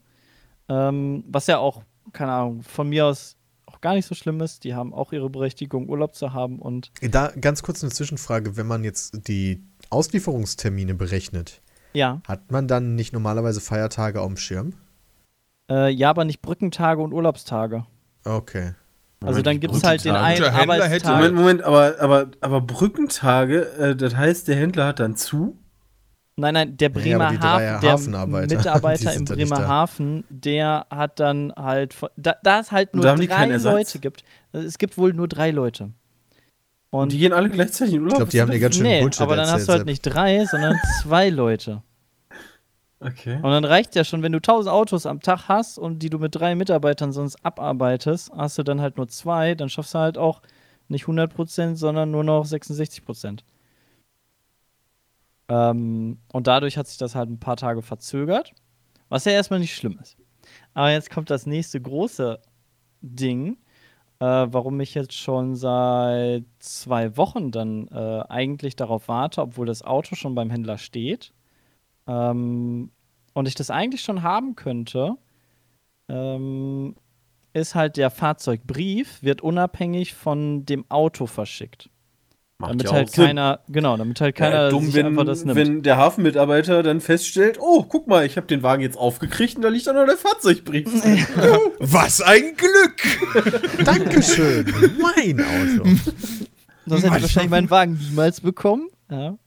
Ähm, 0.69 1.23
was 1.27 1.47
ja 1.47 1.57
auch, 1.57 1.81
keine 2.11 2.31
Ahnung, 2.33 2.61
von 2.61 2.87
mir 2.87 3.07
aus 3.07 3.35
auch 3.65 3.81
gar 3.81 3.95
nicht 3.95 4.05
so 4.05 4.13
schlimm 4.13 4.39
ist. 4.39 4.63
Die 4.63 4.75
haben 4.75 4.93
auch 4.93 5.11
ihre 5.11 5.31
Berechtigung, 5.31 5.89
Urlaub 5.89 6.13
zu 6.13 6.33
haben 6.33 6.59
und. 6.59 6.91
Da 7.01 7.31
ganz 7.31 7.63
kurz 7.63 7.83
eine 7.83 7.91
Zwischenfrage, 7.91 8.57
wenn 8.57 8.67
man 8.67 8.83
jetzt 8.83 9.27
die 9.27 9.63
Auslieferungstermine 9.89 10.93
berechnet, 10.93 11.63
ja. 11.93 12.21
hat 12.27 12.51
man 12.51 12.67
dann 12.67 12.93
nicht 12.93 13.11
normalerweise 13.11 13.59
Feiertage 13.59 14.21
auf 14.21 14.27
dem 14.27 14.37
Schirm? 14.37 14.73
Äh, 15.69 15.89
ja, 15.89 16.09
aber 16.09 16.25
nicht 16.25 16.41
Brückentage 16.41 17.01
und 17.01 17.13
Urlaubstage. 17.13 17.85
Okay. 18.25 18.73
Also 19.25 19.41
dann 19.41 19.59
gibt 19.59 19.73
es 19.73 19.83
halt 19.83 20.03
den 20.03 20.15
einen 20.15 20.43
Arbeitstag. 20.43 21.15
Moment, 21.15 21.35
Moment, 21.35 21.63
aber, 21.63 21.95
aber, 21.99 22.27
aber 22.41 22.61
Brückentage, 22.61 23.71
äh, 23.77 23.95
das 23.95 24.15
heißt, 24.15 24.47
der 24.47 24.55
Händler 24.57 24.85
hat 24.87 24.99
dann 24.99 25.15
zu? 25.15 25.57
Nein, 26.35 26.55
nein, 26.55 26.77
der 26.77 26.89
Bremerhaven, 26.89 27.79
der 27.79 27.97
Mitarbeiter 28.57 29.13
im 29.13 29.25
Bremerhaven, 29.25 30.23
der 30.29 30.87
hat 30.89 31.19
dann 31.19 31.53
halt, 31.55 31.95
da, 32.17 32.35
da 32.43 32.59
es 32.59 32.71
halt 32.71 32.95
nur 32.95 33.05
drei 33.05 33.45
Leute 33.57 33.99
gibt, 33.99 34.23
also 34.51 34.67
es 34.67 34.77
gibt 34.77 34.97
wohl 34.97 35.13
nur 35.13 35.27
drei 35.27 35.51
Leute. 35.51 35.91
Und 36.89 37.11
die 37.11 37.19
gehen 37.19 37.33
alle 37.33 37.49
gleichzeitig 37.49 37.95
in 37.95 38.01
Urlaub? 38.01 38.13
Ich 38.13 38.17
glaube, 38.17 38.31
die 38.31 38.41
haben 38.41 38.51
dir 38.51 38.59
ganz 38.59 38.75
schön 38.75 38.83
nee, 38.83 39.01
Bullshit 39.01 39.21
aber 39.21 39.35
dann 39.35 39.49
hast 39.49 39.67
du 39.67 39.71
halt 39.73 39.85
nicht 39.85 40.01
drei, 40.01 40.45
sondern 40.45 40.75
zwei 41.01 41.29
Leute. 41.29 41.81
Okay. 43.05 43.35
Und 43.35 43.43
dann 43.43 43.65
reicht 43.65 43.95
ja 43.95 44.05
schon, 44.05 44.21
wenn 44.23 44.31
du 44.31 44.37
1000 44.37 44.73
Autos 44.73 45.05
am 45.05 45.19
Tag 45.19 45.49
hast 45.49 45.77
und 45.77 45.99
die 45.99 46.09
du 46.09 46.19
mit 46.19 46.35
drei 46.35 46.55
Mitarbeitern 46.55 47.11
sonst 47.11 47.43
abarbeitest, 47.45 48.31
hast 48.33 48.57
du 48.57 48.63
dann 48.63 48.79
halt 48.79 48.95
nur 48.95 49.09
zwei, 49.09 49.55
dann 49.55 49.67
schaffst 49.67 49.93
du 49.93 49.99
halt 49.99 50.17
auch 50.17 50.41
nicht 50.87 51.05
100%, 51.05 51.75
sondern 51.75 52.11
nur 52.11 52.23
noch 52.23 52.45
66%. 52.45 53.39
Ähm, 55.49 56.17
und 56.31 56.47
dadurch 56.47 56.77
hat 56.77 56.87
sich 56.87 56.97
das 56.97 57.13
halt 57.13 57.29
ein 57.29 57.39
paar 57.39 57.57
Tage 57.57 57.81
verzögert, 57.81 58.53
was 59.09 59.25
ja 59.25 59.33
erstmal 59.33 59.59
nicht 59.59 59.75
schlimm 59.75 59.99
ist. 60.01 60.15
Aber 60.73 60.91
jetzt 60.91 61.09
kommt 61.09 61.29
das 61.29 61.45
nächste 61.45 61.81
große 61.81 62.39
Ding, 63.01 63.57
äh, 64.19 64.25
warum 64.25 64.79
ich 64.79 64.93
jetzt 64.93 65.13
schon 65.13 65.55
seit 65.55 66.45
zwei 66.59 67.17
Wochen 67.17 67.51
dann 67.51 67.89
äh, 67.89 68.23
eigentlich 68.29 68.77
darauf 68.77 69.09
warte, 69.09 69.41
obwohl 69.41 69.65
das 69.65 69.81
Auto 69.81 70.15
schon 70.15 70.35
beim 70.35 70.49
Händler 70.49 70.77
steht 70.77 71.33
ähm, 72.07 72.91
und 73.33 73.47
ich 73.47 73.55
das 73.55 73.69
eigentlich 73.69 74.01
schon 74.01 74.23
haben 74.23 74.55
könnte, 74.55 75.15
ähm, 76.09 76.95
ist 77.53 77.75
halt 77.75 77.97
der 77.97 78.09
Fahrzeugbrief, 78.09 79.21
wird 79.21 79.41
unabhängig 79.41 80.13
von 80.13 80.65
dem 80.65 80.85
Auto 80.89 81.27
verschickt. 81.27 81.89
Macht 82.59 82.71
damit 82.71 82.85
ja 82.85 82.91
halt 82.93 83.13
keiner, 83.13 83.59
Sinn. 83.65 83.73
genau, 83.73 83.97
damit 83.97 84.21
halt 84.21 84.35
keiner 84.35 84.63
ja, 84.63 84.69
dumm, 84.69 84.85
sich 84.85 84.95
wenn, 84.95 85.07
einfach 85.07 85.25
das 85.25 85.43
nimmt. 85.43 85.57
Wenn 85.57 85.81
der 85.81 85.97
Hafenmitarbeiter 85.97 86.83
dann 86.83 87.01
feststellt, 87.01 87.57
oh, 87.59 87.83
guck 87.83 88.07
mal, 88.07 88.25
ich 88.25 88.37
habe 88.37 88.47
den 88.47 88.63
Wagen 88.63 88.81
jetzt 88.81 88.97
aufgekriegt 88.97 89.55
und 89.55 89.63
da 89.63 89.69
liegt 89.69 89.87
dann 89.87 89.95
noch 89.95 90.05
der 90.05 90.17
Fahrzeugbrief. 90.17 90.85
Was 91.79 92.21
ein 92.21 92.55
Glück! 92.55 93.75
Dankeschön, 93.85 94.65
mein 95.01 95.41
Auto. 95.41 95.89
Sonst 96.85 97.03
hätte 97.03 97.17
ich 97.17 97.21
wahrscheinlich 97.23 97.51
meinen 97.51 97.69
Wagen 97.69 97.99
niemals 97.99 98.41
bekommen. 98.41 98.87
Ja. 99.09 99.37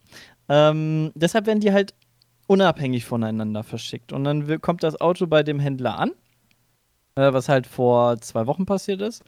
Ähm, 0.49 1.11
deshalb 1.15 1.45
werden 1.45 1.59
die 1.59 1.71
halt 1.71 1.93
unabhängig 2.47 3.05
voneinander 3.05 3.63
verschickt. 3.63 4.13
Und 4.13 4.23
dann 4.23 4.61
kommt 4.61 4.83
das 4.83 4.99
Auto 4.99 5.27
bei 5.27 5.43
dem 5.43 5.59
Händler 5.59 5.99
an, 5.99 6.11
äh, 7.15 7.31
was 7.33 7.49
halt 7.49 7.67
vor 7.67 8.17
zwei 8.19 8.47
Wochen 8.47 8.65
passiert 8.65 9.01
ist. 9.01 9.23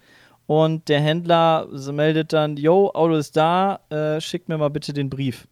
Und 0.48 0.90
der 0.90 1.00
Händler 1.02 1.68
meldet 1.91 2.34
dann, 2.34 2.58
yo, 2.58 2.90
Auto 2.94 3.14
ist 3.14 3.38
da, 3.38 3.82
äh, 3.90 4.20
schickt 4.20 4.50
mir 4.50 4.58
mal 4.58 4.70
bitte 4.70 4.94
den 4.94 5.10
Brief. 5.10 5.48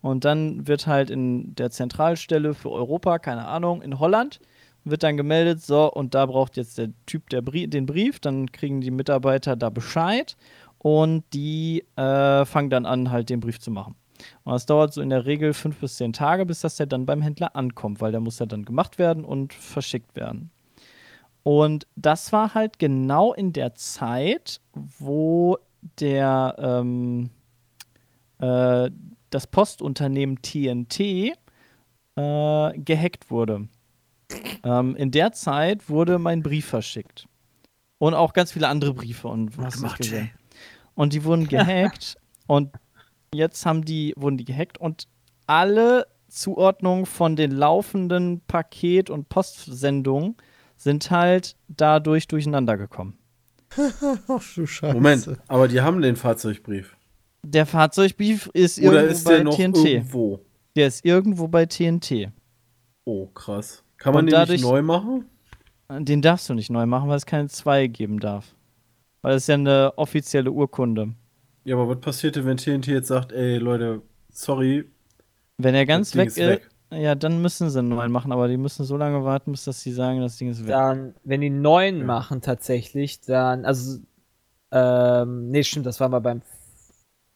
Und 0.00 0.24
dann 0.24 0.66
wird 0.66 0.86
halt 0.86 1.10
in 1.10 1.54
der 1.54 1.70
Zentralstelle 1.70 2.54
für 2.54 2.70
Europa, 2.70 3.18
keine 3.18 3.46
Ahnung, 3.46 3.82
in 3.82 3.98
Holland, 3.98 4.40
wird 4.84 5.02
dann 5.02 5.16
gemeldet, 5.16 5.62
so, 5.62 5.92
und 5.92 6.14
da 6.14 6.26
braucht 6.26 6.56
jetzt 6.56 6.78
der 6.78 6.88
Typ 7.06 7.28
der 7.30 7.42
Brie 7.42 7.68
den 7.68 7.86
Brief, 7.86 8.18
dann 8.18 8.50
kriegen 8.50 8.80
die 8.80 8.90
Mitarbeiter 8.90 9.54
da 9.54 9.70
Bescheid 9.70 10.36
und 10.78 11.24
die 11.32 11.84
äh, 11.96 12.44
fangen 12.44 12.70
dann 12.70 12.86
an, 12.86 13.10
halt 13.10 13.30
den 13.30 13.40
Brief 13.40 13.60
zu 13.60 13.70
machen. 13.70 13.94
Und 14.44 14.52
das 14.52 14.66
dauert 14.66 14.92
so 14.92 15.00
in 15.00 15.10
der 15.10 15.26
Regel 15.26 15.54
fünf 15.54 15.78
bis 15.78 15.96
zehn 15.96 16.12
Tage, 16.12 16.46
bis 16.46 16.60
das 16.60 16.76
der 16.76 16.86
dann 16.86 17.06
beim 17.06 17.22
Händler 17.22 17.56
ankommt, 17.56 18.00
weil 18.00 18.12
der 18.12 18.20
muss 18.20 18.38
ja 18.38 18.46
dann 18.46 18.64
gemacht 18.64 18.98
werden 18.98 19.24
und 19.24 19.52
verschickt 19.54 20.16
werden. 20.16 20.50
Und 21.42 21.86
das 21.96 22.32
war 22.32 22.54
halt 22.54 22.78
genau 22.78 23.32
in 23.32 23.52
der 23.52 23.74
Zeit, 23.74 24.60
wo 24.74 25.58
der 25.98 26.54
ähm, 26.58 27.30
äh, 28.38 28.90
das 29.30 29.46
Postunternehmen 29.46 30.40
TNT 30.42 31.00
äh, 31.00 31.32
gehackt 32.16 33.30
wurde. 33.30 33.68
Ähm, 34.64 34.96
in 34.96 35.10
der 35.10 35.32
Zeit 35.32 35.88
wurde 35.88 36.18
mein 36.18 36.42
Brief 36.42 36.66
verschickt. 36.66 37.26
Und 37.98 38.14
auch 38.14 38.32
ganz 38.32 38.52
viele 38.52 38.68
andere 38.68 38.94
Briefe 38.94 39.28
und 39.28 39.56
was 39.58 39.76
gemacht. 39.76 40.12
Und 40.94 41.12
die 41.12 41.24
wurden 41.24 41.48
gehackt 41.48 42.16
und 42.46 42.70
Jetzt 43.34 43.64
haben 43.64 43.84
die, 43.84 44.12
wurden 44.16 44.36
die 44.36 44.44
gehackt 44.44 44.78
und 44.78 45.08
alle 45.46 46.06
Zuordnungen 46.28 47.06
von 47.06 47.34
den 47.34 47.50
laufenden 47.50 48.42
Paket- 48.46 49.10
und 49.10 49.28
Postsendungen 49.28 50.36
sind 50.76 51.10
halt 51.10 51.56
dadurch 51.68 52.28
durcheinander 52.28 52.76
gekommen. 52.76 53.18
Ach 54.28 54.42
du 54.54 54.66
Scheiße. 54.66 54.94
Moment, 54.94 55.28
aber 55.48 55.68
die 55.68 55.80
haben 55.80 56.02
den 56.02 56.16
Fahrzeugbrief. 56.16 56.96
Der 57.42 57.64
Fahrzeugbrief 57.64 58.50
ist 58.52 58.78
Oder 58.78 59.04
irgendwo 59.04 59.12
ist 59.12 59.28
der 59.28 59.38
bei 59.38 59.42
noch 59.44 59.56
TNT. 59.56 59.84
Irgendwo? 59.84 60.40
Der 60.76 60.86
ist 60.88 61.04
irgendwo 61.04 61.48
bei 61.48 61.66
TNT. 61.66 62.30
Oh, 63.04 63.26
krass. 63.28 63.82
Kann 63.96 64.14
man 64.14 64.24
Und 64.24 64.26
den 64.26 64.32
dadurch, 64.32 64.60
nicht 64.60 64.70
neu 64.70 64.82
machen? 64.82 65.24
Den 65.90 66.22
darfst 66.22 66.48
du 66.48 66.54
nicht 66.54 66.70
neu 66.70 66.86
machen, 66.86 67.08
weil 67.08 67.16
es 67.16 67.26
keine 67.26 67.48
2 67.48 67.86
geben 67.86 68.20
darf. 68.20 68.54
Weil 69.22 69.36
es 69.36 69.46
ja 69.46 69.54
eine 69.54 69.92
offizielle 69.96 70.50
Urkunde. 70.50 71.14
Ja, 71.64 71.76
aber 71.76 71.88
was 71.88 72.00
passiert 72.00 72.44
wenn 72.44 72.56
TNT 72.56 72.88
jetzt 72.88 73.08
sagt, 73.08 73.32
ey 73.32 73.58
Leute, 73.58 74.02
sorry. 74.30 74.90
Wenn 75.58 75.74
er 75.74 75.86
ganz 75.86 76.16
weg 76.16 76.28
ist, 76.28 76.38
weg. 76.38 76.68
ja, 76.90 77.14
dann 77.14 77.40
müssen 77.40 77.70
sie 77.70 77.78
einen 77.78 77.88
neuen 77.88 78.10
machen, 78.10 78.32
aber 78.32 78.48
die 78.48 78.56
müssen 78.56 78.84
so 78.84 78.96
lange 78.96 79.24
warten, 79.24 79.52
bis 79.52 79.64
dass 79.64 79.80
sie 79.80 79.92
sagen, 79.92 80.20
das 80.20 80.36
Ding 80.36 80.50
ist 80.50 80.62
weg. 80.62 80.70
Dann, 80.70 81.14
wenn 81.24 81.40
die 81.40 81.50
neuen 81.50 81.98
ja. 81.98 82.04
machen 82.04 82.40
tatsächlich, 82.40 83.20
dann, 83.20 83.64
also, 83.64 84.00
ähm, 84.72 85.50
nee, 85.50 85.62
stimmt, 85.62 85.86
das 85.86 86.00
war 86.00 86.08
mal 86.08 86.20
beim 86.20 86.42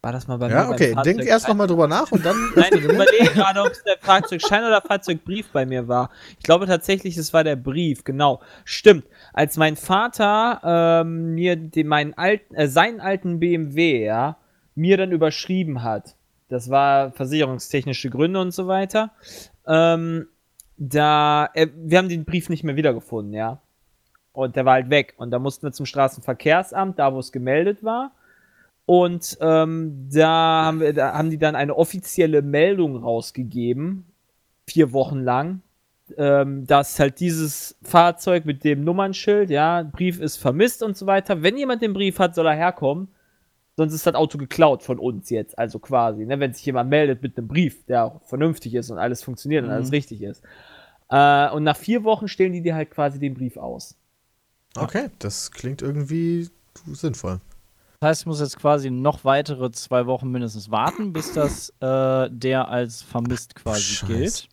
war 0.07 0.12
das 0.12 0.28
mal 0.28 0.37
bei 0.37 0.49
ja, 0.49 0.55
mir? 0.55 0.62
Ja, 0.62 0.70
okay. 0.70 0.95
Denk 1.05 1.27
erst 1.27 1.49
nochmal 1.49 1.66
drüber 1.66 1.89
nach 1.89 2.12
und 2.12 2.24
dann. 2.24 2.37
Nein, 2.55 2.70
ich 2.74 2.85
überlege 2.85 3.24
gerade, 3.35 3.61
ob 3.61 3.73
es 3.73 3.83
der 3.83 3.99
Fahrzeugschein 3.99 4.62
oder 4.62 4.81
Fahrzeugbrief 4.81 5.49
bei 5.49 5.66
mir 5.66 5.89
war. 5.89 6.11
Ich 6.39 6.45
glaube 6.45 6.66
tatsächlich, 6.66 7.16
es 7.16 7.33
war 7.33 7.43
der 7.43 7.57
Brief, 7.57 8.05
genau. 8.05 8.41
Stimmt. 8.65 9.05
Als 9.33 9.57
mein 9.57 9.74
Vater 9.74 10.61
ähm, 11.03 11.35
mir 11.35 11.57
den, 11.57 11.89
meinen 11.89 12.15
alten, 12.15 12.55
äh, 12.55 12.69
seinen 12.69 13.01
alten 13.01 13.41
BMW, 13.41 14.05
ja, 14.05 14.37
mir 14.77 14.97
dann 14.97 15.11
überschrieben 15.11 15.83
hat, 15.83 16.15
das 16.51 16.70
war 16.70 17.11
versicherungstechnische 17.11 18.09
Gründe 18.09 18.41
und 18.41 18.53
so 18.53 18.69
weiter, 18.69 19.11
ähm, 19.66 20.28
da, 20.77 21.51
äh, 21.55 21.66
wir 21.74 21.99
haben 21.99 22.09
den 22.09 22.24
Brief 22.24 22.49
nicht 22.49 22.62
mehr 22.62 22.77
wiedergefunden, 22.77 23.35
ja. 23.35 23.61
Und 24.33 24.55
der 24.55 24.65
war 24.66 24.74
halt 24.74 24.89
weg. 24.89 25.15
Und 25.16 25.33
da 25.33 25.41
mussten 25.41 25.66
wir 25.66 25.73
zum 25.73 25.87
Straßenverkehrsamt, 25.87 27.01
da 27.01 27.12
wo 27.12 27.19
es 27.19 27.33
gemeldet 27.33 27.83
war. 27.83 28.12
Und 28.87 29.37
ähm, 29.41 30.09
da, 30.13 30.65
haben 30.65 30.81
wir, 30.81 30.93
da 30.93 31.13
haben 31.13 31.31
die 31.31 31.39
dann 31.39 31.57
eine 31.57 31.77
offizielle 31.77 32.41
Meldung 32.41 32.97
rausgegeben, 32.97 34.07
vier 34.65 34.93
Wochen 34.93 35.19
lang, 35.19 35.61
ähm, 36.17 36.67
dass 36.67 37.01
halt 37.01 37.19
dieses 37.19 37.77
Fahrzeug 37.83 38.45
mit 38.45 38.63
dem 38.63 38.85
Nummernschild, 38.85 39.51
ja, 39.51 39.83
Brief 39.83 40.21
ist 40.21 40.37
vermisst 40.37 40.85
und 40.85 40.97
so 40.97 41.07
weiter. 41.07 41.43
Wenn 41.43 41.57
jemand 41.57 41.83
den 41.83 41.95
Brief 41.95 42.21
hat, 42.21 42.37
soll 42.37 42.47
er 42.47 42.55
herkommen. 42.55 43.09
Sonst 43.77 43.93
ist 43.93 44.07
das 44.07 44.15
Auto 44.15 44.39
geklaut 44.39 44.83
von 44.83 44.99
uns 44.99 45.29
jetzt, 45.29 45.59
also 45.59 45.79
quasi, 45.79 46.25
ne, 46.25 46.41
wenn 46.41 46.55
sich 46.55 46.65
jemand 46.65 46.89
meldet 46.89 47.21
mit 47.23 47.37
einem 47.37 47.47
Brief, 47.47 47.85
der 47.85 48.05
auch 48.05 48.23
vernünftig 48.23 48.75
ist 48.75 48.91
und 48.91 48.99
alles 48.99 49.23
funktioniert 49.23 49.65
mhm. 49.65 49.69
und 49.69 49.75
alles 49.75 49.93
richtig 49.93 50.23
ist. 50.23 50.43
Äh, 51.11 51.51
und 51.51 51.65
nach 51.65 51.77
vier 51.77 52.05
Wochen 52.05 52.29
stellen 52.29 52.53
die 52.53 52.63
dir 52.63 52.75
halt 52.75 52.91
quasi 52.91 53.19
den 53.19 53.35
Brief 53.35 53.59
aus. 53.59 53.97
Okay, 54.79 55.09
das 55.19 55.51
klingt 55.51 55.83
irgendwie 55.83 56.49
sinnvoll. 56.93 57.41
Das 58.07 58.19
heißt, 58.19 58.23
ich 58.23 58.27
muss 58.27 58.39
jetzt 58.39 58.57
quasi 58.57 58.89
noch 58.89 59.24
weitere 59.24 59.69
zwei 59.73 60.07
Wochen 60.07 60.31
mindestens 60.31 60.70
warten, 60.70 61.12
bis 61.12 61.33
das 61.33 61.70
äh, 61.81 62.31
der 62.31 62.69
als 62.69 63.03
vermisst 63.03 63.57
quasi 63.57 63.83
Scheiß. 63.83 64.07
gilt. 64.07 64.49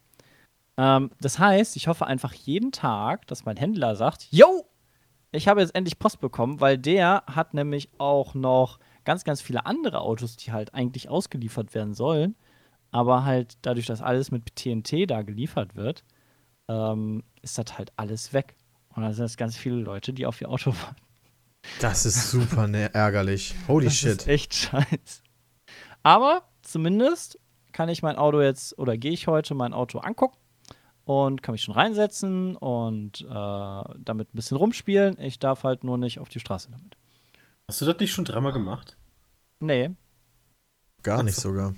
Ähm, 0.77 1.11
das 1.21 1.37
heißt, 1.37 1.75
ich 1.75 1.87
hoffe 1.87 2.07
einfach 2.07 2.33
jeden 2.33 2.71
Tag, 2.71 3.27
dass 3.27 3.45
mein 3.45 3.57
Händler 3.57 3.95
sagt, 3.95 4.27
yo, 4.31 4.65
ich 5.31 5.47
habe 5.47 5.61
jetzt 5.61 5.75
endlich 5.75 5.99
Post 5.99 6.19
bekommen, 6.19 6.61
weil 6.61 6.79
der 6.79 7.25
hat 7.27 7.53
nämlich 7.53 7.91
auch 7.99 8.33
noch 8.33 8.79
ganz, 9.03 9.23
ganz 9.23 9.39
viele 9.39 9.67
andere 9.67 10.01
Autos, 10.01 10.35
die 10.35 10.51
halt 10.51 10.73
eigentlich 10.73 11.09
ausgeliefert 11.09 11.75
werden 11.75 11.93
sollen. 11.93 12.35
Aber 12.89 13.23
halt 13.23 13.59
dadurch, 13.61 13.85
dass 13.85 14.01
alles 14.01 14.31
mit 14.31 14.55
TNT 14.55 15.07
da 15.07 15.21
geliefert 15.21 15.75
wird, 15.75 16.03
ähm, 16.69 17.21
ist 17.43 17.59
das 17.59 17.77
halt 17.77 17.93
alles 17.97 18.33
weg. 18.33 18.55
Und 18.95 19.03
da 19.03 19.13
sind 19.13 19.25
jetzt 19.25 19.37
ganz 19.37 19.55
viele 19.55 19.75
Leute, 19.75 20.11
die 20.11 20.25
auf 20.25 20.41
ihr 20.41 20.49
Auto 20.49 20.71
warten. 20.71 21.12
Das 21.79 22.05
ist 22.05 22.31
super 22.31 22.67
ne 22.67 22.93
ärgerlich. 22.93 23.55
Holy 23.67 23.85
das 23.85 23.95
shit. 23.95 24.11
Ist 24.11 24.27
echt 24.27 24.53
scheiße. 24.53 25.21
Aber 26.03 26.43
zumindest 26.61 27.39
kann 27.71 27.89
ich 27.89 28.03
mein 28.03 28.15
Auto 28.15 28.41
jetzt 28.41 28.77
oder 28.77 28.97
gehe 28.97 29.11
ich 29.11 29.27
heute 29.27 29.55
mein 29.55 29.73
Auto 29.73 29.99
angucken 29.99 30.37
und 31.05 31.41
kann 31.41 31.53
mich 31.53 31.63
schon 31.63 31.73
reinsetzen 31.73 32.55
und 32.55 33.21
äh, 33.21 33.25
damit 33.27 34.33
ein 34.33 34.35
bisschen 34.35 34.57
rumspielen. 34.57 35.19
Ich 35.19 35.39
darf 35.39 35.63
halt 35.63 35.83
nur 35.83 35.97
nicht 35.97 36.19
auf 36.19 36.29
die 36.29 36.39
Straße 36.39 36.69
damit. 36.71 36.97
Hast 37.67 37.81
du 37.81 37.85
das 37.85 37.99
nicht 37.99 38.11
schon 38.11 38.25
dreimal 38.25 38.53
gemacht? 38.53 38.97
Nee. 39.59 39.91
Gar 41.01 41.23
nicht 41.23 41.35
sogar 41.35 41.73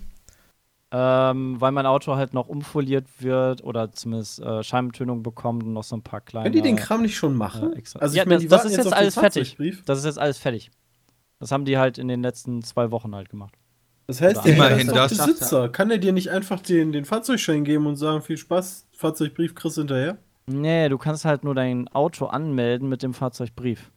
ähm, 0.97 1.59
weil 1.59 1.73
mein 1.73 1.85
Auto 1.85 2.15
halt 2.15 2.34
noch 2.34 2.47
umfoliert 2.47 3.05
wird 3.19 3.61
oder 3.61 3.91
zumindest 3.91 4.39
äh, 4.39 4.63
Scheibentönung 4.63 5.23
bekommt 5.23 5.63
und 5.63 5.73
noch 5.73 5.84
so 5.84 5.97
ein 5.97 6.03
paar 6.03 6.22
kleine. 6.22 6.45
Können 6.45 6.55
die 6.55 6.61
den 6.61 6.77
Kram 6.77 7.01
nicht 7.01 7.17
schon 7.17 7.35
machen? 7.35 7.73
Äh, 7.73 7.81
also, 7.99 8.15
ja, 8.15 8.23
ich 8.23 8.30
mein, 8.30 8.39
das, 8.39 8.47
das 8.47 8.65
ist 8.65 8.77
jetzt, 8.77 8.85
jetzt 8.85 8.93
alles 8.93 9.15
fertig. 9.15 9.57
Das 9.85 9.99
ist 9.99 10.05
jetzt 10.05 10.19
alles 10.19 10.38
fertig. 10.38 10.72
Das 11.39 11.51
haben 11.51 11.65
die 11.65 11.77
halt 11.77 11.97
in 11.97 12.07
den 12.07 12.23
letzten 12.23 12.63
zwei 12.63 12.91
Wochen 12.91 13.13
halt 13.13 13.30
gemacht. 13.30 13.55
Das 14.07 14.22
heißt, 14.22 14.45
der 14.45 14.53
immerhin 14.53 14.88
das 14.88 15.17
Besitzer. 15.17 15.67
Kann 15.67 15.91
er 15.91 15.97
dir 15.97 16.13
nicht 16.13 16.31
einfach 16.31 16.61
den, 16.61 16.93
den 16.93 17.03
Fahrzeugschein 17.03 17.65
geben 17.65 17.88
und 17.88 17.97
sagen, 17.97 18.22
viel 18.22 18.38
Spaß, 18.38 18.88
Fahrzeugbrief 18.95 19.53
kriegst 19.53 19.76
du 19.76 19.81
hinterher? 19.81 20.17
Nee, 20.47 20.88
du 20.88 20.97
kannst 20.97 21.26
halt 21.26 21.43
nur 21.43 21.55
dein 21.55 21.89
Auto 21.89 22.27
anmelden 22.27 22.88
mit 22.88 23.03
dem 23.03 23.13
Fahrzeugbrief. 23.13 23.91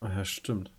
Ach 0.00 0.14
ja, 0.14 0.24
stimmt. 0.24 0.70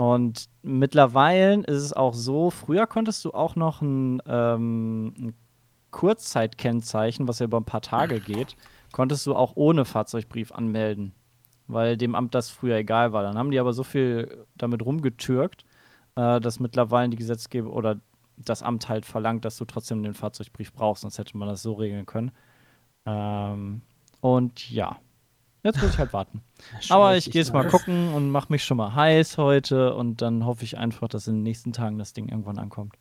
Und 0.00 0.46
mittlerweile 0.62 1.62
ist 1.64 1.82
es 1.82 1.92
auch 1.92 2.14
so, 2.14 2.48
früher 2.48 2.86
konntest 2.86 3.22
du 3.26 3.32
auch 3.32 3.54
noch 3.54 3.82
ein, 3.82 4.22
ähm, 4.26 5.08
ein 5.18 5.34
Kurzzeitkennzeichen, 5.90 7.28
was 7.28 7.40
ja 7.40 7.44
über 7.44 7.60
ein 7.60 7.66
paar 7.66 7.82
Tage 7.82 8.18
geht, 8.18 8.56
konntest 8.92 9.26
du 9.26 9.34
auch 9.34 9.52
ohne 9.56 9.84
Fahrzeugbrief 9.84 10.52
anmelden, 10.52 11.12
weil 11.66 11.98
dem 11.98 12.14
Amt 12.14 12.34
das 12.34 12.48
früher 12.48 12.76
egal 12.76 13.12
war. 13.12 13.22
Dann 13.22 13.36
haben 13.36 13.50
die 13.50 13.58
aber 13.60 13.74
so 13.74 13.82
viel 13.82 14.46
damit 14.56 14.82
rumgetürkt, 14.82 15.66
äh, 16.16 16.40
dass 16.40 16.60
mittlerweile 16.60 17.10
die 17.10 17.18
Gesetzgeber 17.18 17.70
oder 17.70 18.00
das 18.38 18.62
Amt 18.62 18.88
halt 18.88 19.04
verlangt, 19.04 19.44
dass 19.44 19.58
du 19.58 19.66
trotzdem 19.66 20.02
den 20.02 20.14
Fahrzeugbrief 20.14 20.72
brauchst, 20.72 21.02
sonst 21.02 21.18
hätte 21.18 21.36
man 21.36 21.48
das 21.48 21.60
so 21.60 21.74
regeln 21.74 22.06
können. 22.06 22.32
Ähm, 23.04 23.82
und 24.22 24.70
ja, 24.70 24.96
Jetzt 25.62 25.82
muss 25.82 25.92
ich 25.92 25.98
halt 25.98 26.12
warten. 26.12 26.42
Aber 26.88 27.16
ich 27.16 27.30
gehe 27.30 27.42
jetzt 27.42 27.52
mal 27.52 27.68
gucken 27.68 28.14
und 28.14 28.30
mache 28.30 28.52
mich 28.52 28.64
schon 28.64 28.76
mal 28.76 28.94
heiß 28.94 29.38
heute 29.38 29.94
und 29.94 30.22
dann 30.22 30.44
hoffe 30.46 30.64
ich 30.64 30.78
einfach, 30.78 31.08
dass 31.08 31.26
in 31.26 31.36
den 31.36 31.42
nächsten 31.42 31.72
Tagen 31.72 31.98
das 31.98 32.12
Ding 32.12 32.28
irgendwann 32.28 32.58
ankommt. 32.58 32.96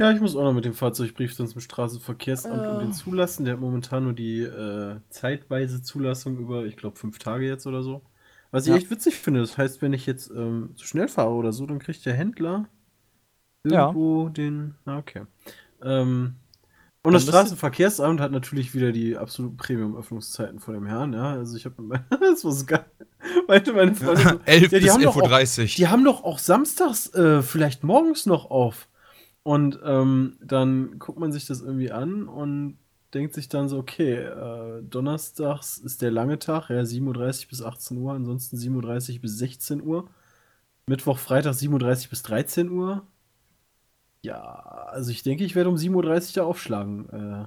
Ja, 0.00 0.10
ich 0.12 0.20
muss 0.20 0.34
auch 0.34 0.44
noch 0.44 0.54
mit 0.54 0.64
dem 0.64 0.72
Fahrzeugbrief 0.72 1.36
dann 1.36 1.46
zum 1.46 1.60
Straßenverkehrsamt 1.60 2.64
äh. 2.64 2.68
und 2.68 2.80
den 2.80 2.92
zulassen. 2.92 3.44
Der 3.44 3.54
hat 3.54 3.60
momentan 3.60 4.04
nur 4.04 4.14
die 4.14 4.40
äh, 4.40 4.96
zeitweise 5.10 5.82
Zulassung 5.82 6.38
über, 6.38 6.64
ich 6.64 6.76
glaube, 6.76 6.96
fünf 6.96 7.18
Tage 7.18 7.46
jetzt 7.46 7.66
oder 7.66 7.82
so. 7.82 8.02
Was 8.50 8.64
ich 8.64 8.70
ja. 8.70 8.76
echt 8.76 8.90
witzig 8.90 9.16
finde, 9.16 9.40
das 9.40 9.58
heißt, 9.58 9.82
wenn 9.82 9.92
ich 9.92 10.06
jetzt 10.06 10.30
ähm, 10.30 10.70
zu 10.74 10.86
schnell 10.86 11.08
fahre 11.08 11.32
oder 11.32 11.52
so, 11.52 11.66
dann 11.66 11.78
kriegt 11.78 12.04
der 12.06 12.14
Händler 12.14 12.66
irgendwo 13.62 14.24
ja. 14.24 14.30
den. 14.30 14.74
Ah, 14.86 14.98
okay. 14.98 15.26
Ähm, 15.82 16.36
und 17.02 17.14
das 17.14 17.22
Straßenverkehrsamt 17.22 18.20
hat 18.20 18.30
natürlich 18.30 18.74
wieder 18.74 18.92
die 18.92 19.16
absoluten 19.16 19.56
Premium-Öffnungszeiten 19.56 20.60
vor 20.60 20.74
dem 20.74 20.86
Herrn, 20.86 21.14
ja. 21.14 21.32
Also 21.32 21.56
ich 21.56 21.64
habe 21.64 22.04
das 22.20 22.44
war 22.44 22.52
so 22.52 22.66
geil. 22.66 22.84
Meinte 23.48 23.72
meine 23.72 23.94
Freundin 23.94 24.28
so, 24.28 24.40
11 24.44 24.72
ja, 24.72 24.78
bis 24.78 25.06
11.30 25.06 25.60
Uhr. 25.60 25.66
Die 25.76 25.88
haben 25.88 26.04
doch 26.04 26.24
auch 26.24 26.38
samstags, 26.38 27.12
äh, 27.14 27.42
vielleicht 27.42 27.84
morgens 27.84 28.26
noch 28.26 28.50
auf. 28.50 28.88
Und 29.42 29.78
ähm, 29.84 30.36
dann 30.42 30.98
guckt 30.98 31.18
man 31.18 31.32
sich 31.32 31.46
das 31.46 31.62
irgendwie 31.62 31.90
an 31.90 32.28
und 32.28 32.78
denkt 33.14 33.34
sich 33.34 33.48
dann 33.48 33.68
so, 33.68 33.78
okay, 33.78 34.16
äh, 34.16 34.82
donnerstags 34.82 35.78
ist 35.78 36.02
der 36.02 36.10
lange 36.10 36.38
Tag, 36.38 36.68
ja, 36.68 36.80
7.30 36.80 37.44
Uhr 37.44 37.48
bis 37.48 37.62
18 37.62 37.96
Uhr, 37.96 38.12
ansonsten 38.12 38.56
7.30 38.56 39.14
Uhr 39.14 39.20
bis 39.22 39.38
16 39.38 39.82
Uhr. 39.82 40.08
Mittwoch, 40.86 41.18
Freitag 41.18 41.54
7.30 41.54 42.04
Uhr 42.04 42.10
bis 42.10 42.22
13 42.22 42.70
Uhr. 42.70 43.06
Ja, 44.22 44.88
also 44.90 45.10
ich 45.10 45.22
denke, 45.22 45.44
ich 45.44 45.54
werde 45.54 45.70
um 45.70 45.76
7.30 45.76 45.92
Uhr 45.94 46.32
da 46.34 46.42
aufschlagen. 46.44 47.08
Äh, 47.10 47.46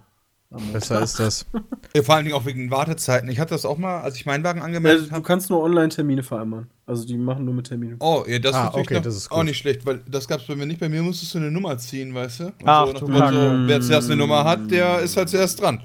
Besser 0.72 1.02
ist 1.02 1.20
das. 1.20 1.46
Ja, 1.96 2.02
vor 2.02 2.16
allen 2.16 2.26
Dingen 2.26 2.36
auch 2.36 2.46
wegen 2.46 2.72
Wartezeiten. 2.72 3.30
Ich 3.30 3.40
hatte 3.40 3.54
das 3.54 3.66
auch 3.66 3.78
mal, 3.78 4.02
als 4.02 4.16
ich 4.16 4.26
meinen 4.26 4.44
Wagen 4.44 4.64
angemeldet 4.64 5.12
habe. 5.12 5.22
du 5.22 5.28
kannst 5.28 5.52
nur 5.52 5.62
Online-Termine 5.62 6.24
vereinbaren. 6.24 6.68
Also 6.88 7.06
die 7.06 7.18
machen 7.18 7.46
nur 7.46 7.54
mit 7.54 7.68
Terminen. 7.68 7.98
Oh, 8.00 8.24
ja, 8.28 8.40
das, 8.40 8.56
ah, 8.56 8.70
ist 8.70 8.74
okay, 8.74 9.00
das 9.00 9.16
ist 9.16 9.32
auch 9.32 9.44
nicht 9.44 9.60
schlecht, 9.60 9.86
weil 9.86 10.02
das 10.10 10.28
gab 10.28 10.42
es 10.42 10.48
bei 10.48 10.56
mir 10.56 10.66
nicht. 10.66 10.80
Bei 10.80 10.90
mir 10.90 11.04
musstest 11.04 11.36
du 11.36 11.38
eine 11.38 11.52
Nummer 11.52 11.78
ziehen, 11.78 12.16
weißt 12.16 12.40
du? 12.40 12.46
Und 12.46 12.54
Ach, 12.66 12.88
so, 12.88 12.94
du 12.94 13.06
so, 13.06 13.68
wer 13.68 13.82
zuerst 13.82 14.10
eine 14.10 14.18
Nummer 14.18 14.44
hat, 14.44 14.72
der 14.72 15.00
ist 15.00 15.16
halt 15.16 15.30
zuerst 15.30 15.62
dran. 15.62 15.82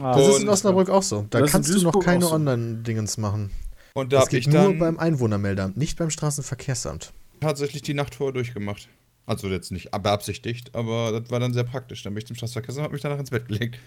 Ah. 0.00 0.16
Das 0.16 0.28
ist 0.28 0.42
in 0.42 0.48
Osnabrück 0.48 0.88
auch 0.88 1.02
so. 1.02 1.26
Da 1.28 1.42
kannst 1.42 1.74
du 1.74 1.82
noch 1.82 1.98
keine 1.98 2.24
so. 2.24 2.32
Online-Dingens 2.32 3.18
machen. 3.18 3.50
Und 3.92 4.14
da 4.14 4.20
das 4.20 4.30
geht 4.30 4.46
nur 4.46 4.78
beim 4.78 4.98
Einwohnermeldeamt, 4.98 5.76
nicht 5.76 5.98
beim 5.98 6.08
Straßenverkehrsamt. 6.08 7.12
Tatsächlich 7.40 7.82
die 7.82 7.94
Nacht 7.94 8.14
vorher 8.14 8.32
durchgemacht. 8.32 8.88
Also 9.26 9.48
jetzt 9.48 9.70
nicht 9.70 9.90
beabsichtigt, 9.90 10.74
aber 10.74 11.12
das 11.12 11.30
war 11.30 11.40
dann 11.40 11.52
sehr 11.52 11.64
praktisch. 11.64 12.02
Dann 12.02 12.14
bin 12.14 12.18
ich 12.18 12.26
zum 12.26 12.36
Straßenverkehr 12.36 12.76
und 12.76 12.82
habe 12.82 12.92
mich 12.94 13.02
danach 13.02 13.18
ins 13.18 13.30
Bett 13.30 13.46
gelegt. 13.46 13.78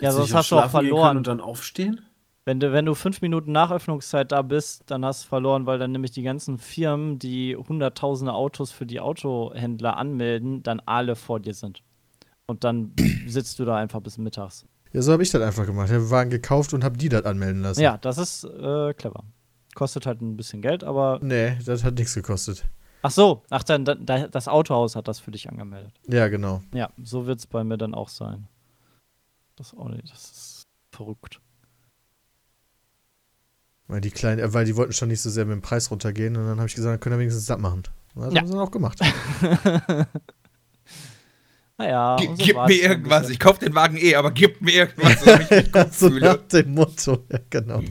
Ja, 0.00 0.12
sonst 0.12 0.32
hast 0.34 0.50
du 0.50 0.58
auch 0.58 0.70
verloren. 0.70 1.18
Und 1.18 1.26
dann 1.26 1.40
aufstehen? 1.40 2.00
Wenn 2.44 2.60
du, 2.60 2.72
wenn 2.72 2.86
du 2.86 2.94
fünf 2.94 3.20
Minuten 3.20 3.52
nach 3.52 3.70
Öffnungszeit 3.70 4.32
da 4.32 4.40
bist, 4.40 4.84
dann 4.86 5.04
hast 5.04 5.24
du 5.24 5.28
verloren, 5.28 5.66
weil 5.66 5.78
dann 5.78 5.92
nämlich 5.92 6.12
die 6.12 6.22
ganzen 6.22 6.56
Firmen, 6.56 7.18
die 7.18 7.54
hunderttausende 7.56 8.32
Autos 8.32 8.70
für 8.70 8.86
die 8.86 9.00
Autohändler 9.00 9.98
anmelden, 9.98 10.62
dann 10.62 10.80
alle 10.80 11.14
vor 11.14 11.40
dir 11.40 11.52
sind. 11.52 11.82
Und 12.46 12.64
dann 12.64 12.94
sitzt 13.26 13.58
du 13.58 13.66
da 13.66 13.76
einfach 13.76 14.00
bis 14.00 14.16
mittags. 14.16 14.64
Ja, 14.92 15.02
so 15.02 15.12
habe 15.12 15.22
ich 15.22 15.30
das 15.30 15.42
einfach 15.42 15.66
gemacht. 15.66 15.88
Ich 15.90 15.94
habe 15.94 16.10
Wagen 16.10 16.30
gekauft 16.30 16.72
und 16.72 16.84
habe 16.84 16.96
die 16.96 17.10
das 17.10 17.24
anmelden 17.26 17.60
lassen. 17.60 17.82
Ja, 17.82 17.98
das 17.98 18.16
ist 18.16 18.44
äh, 18.44 18.94
clever. 18.94 19.24
Kostet 19.74 20.06
halt 20.06 20.22
ein 20.22 20.36
bisschen 20.36 20.62
Geld, 20.62 20.82
aber. 20.82 21.18
Nee, 21.22 21.58
das 21.66 21.84
hat 21.84 21.94
nichts 21.98 22.14
gekostet. 22.14 22.64
Ach 23.02 23.10
so, 23.10 23.42
ach 23.50 23.62
dann, 23.62 23.84
das 23.84 24.48
Autohaus 24.48 24.96
hat 24.96 25.06
das 25.08 25.20
für 25.20 25.30
dich 25.30 25.48
angemeldet. 25.48 25.92
Ja, 26.08 26.28
genau. 26.28 26.62
Ja, 26.72 26.90
so 27.02 27.26
wird 27.26 27.38
es 27.38 27.46
bei 27.46 27.62
mir 27.62 27.78
dann 27.78 27.94
auch 27.94 28.08
sein. 28.08 28.48
Das, 29.56 29.72
nicht, 29.72 30.10
das 30.12 30.24
ist 30.24 30.62
verrückt. 30.92 31.40
Weil 33.86 34.00
die 34.00 34.10
kleinen, 34.10 34.40
äh, 34.40 34.52
weil 34.52 34.64
die 34.64 34.76
wollten 34.76 34.92
schon 34.92 35.08
nicht 35.08 35.20
so 35.20 35.30
sehr 35.30 35.44
mit 35.46 35.54
dem 35.54 35.62
Preis 35.62 35.90
runtergehen 35.90 36.36
und 36.36 36.46
dann 36.46 36.58
habe 36.58 36.68
ich 36.68 36.74
gesagt, 36.74 36.92
dann 36.92 37.00
können 37.00 37.16
wir 37.16 37.20
wenigstens 37.20 37.46
das 37.46 37.58
machen. 37.58 37.84
Das 38.14 38.34
ja. 38.34 38.40
haben 38.40 38.46
sie 38.46 38.52
dann 38.52 38.62
auch 38.62 38.70
gemacht. 38.70 39.00
naja. 41.78 42.16
G 42.16 42.26
so 42.26 42.34
gib 42.36 42.56
mir 42.56 42.82
irgendwas. 42.82 43.30
Ich 43.30 43.38
kaufe 43.38 43.60
den 43.60 43.74
Wagen 43.74 43.96
eh, 43.96 44.14
aber 44.14 44.30
gib 44.30 44.60
mir 44.60 44.72
irgendwas, 44.72 45.26
was 45.26 45.40
ich 45.40 45.50
mich 45.50 45.72
gut 45.72 45.94
so 45.94 46.08
nach 46.08 46.36
dem 46.48 46.74
Motto, 46.74 47.24
ja, 47.32 47.38
genau. 47.48 47.82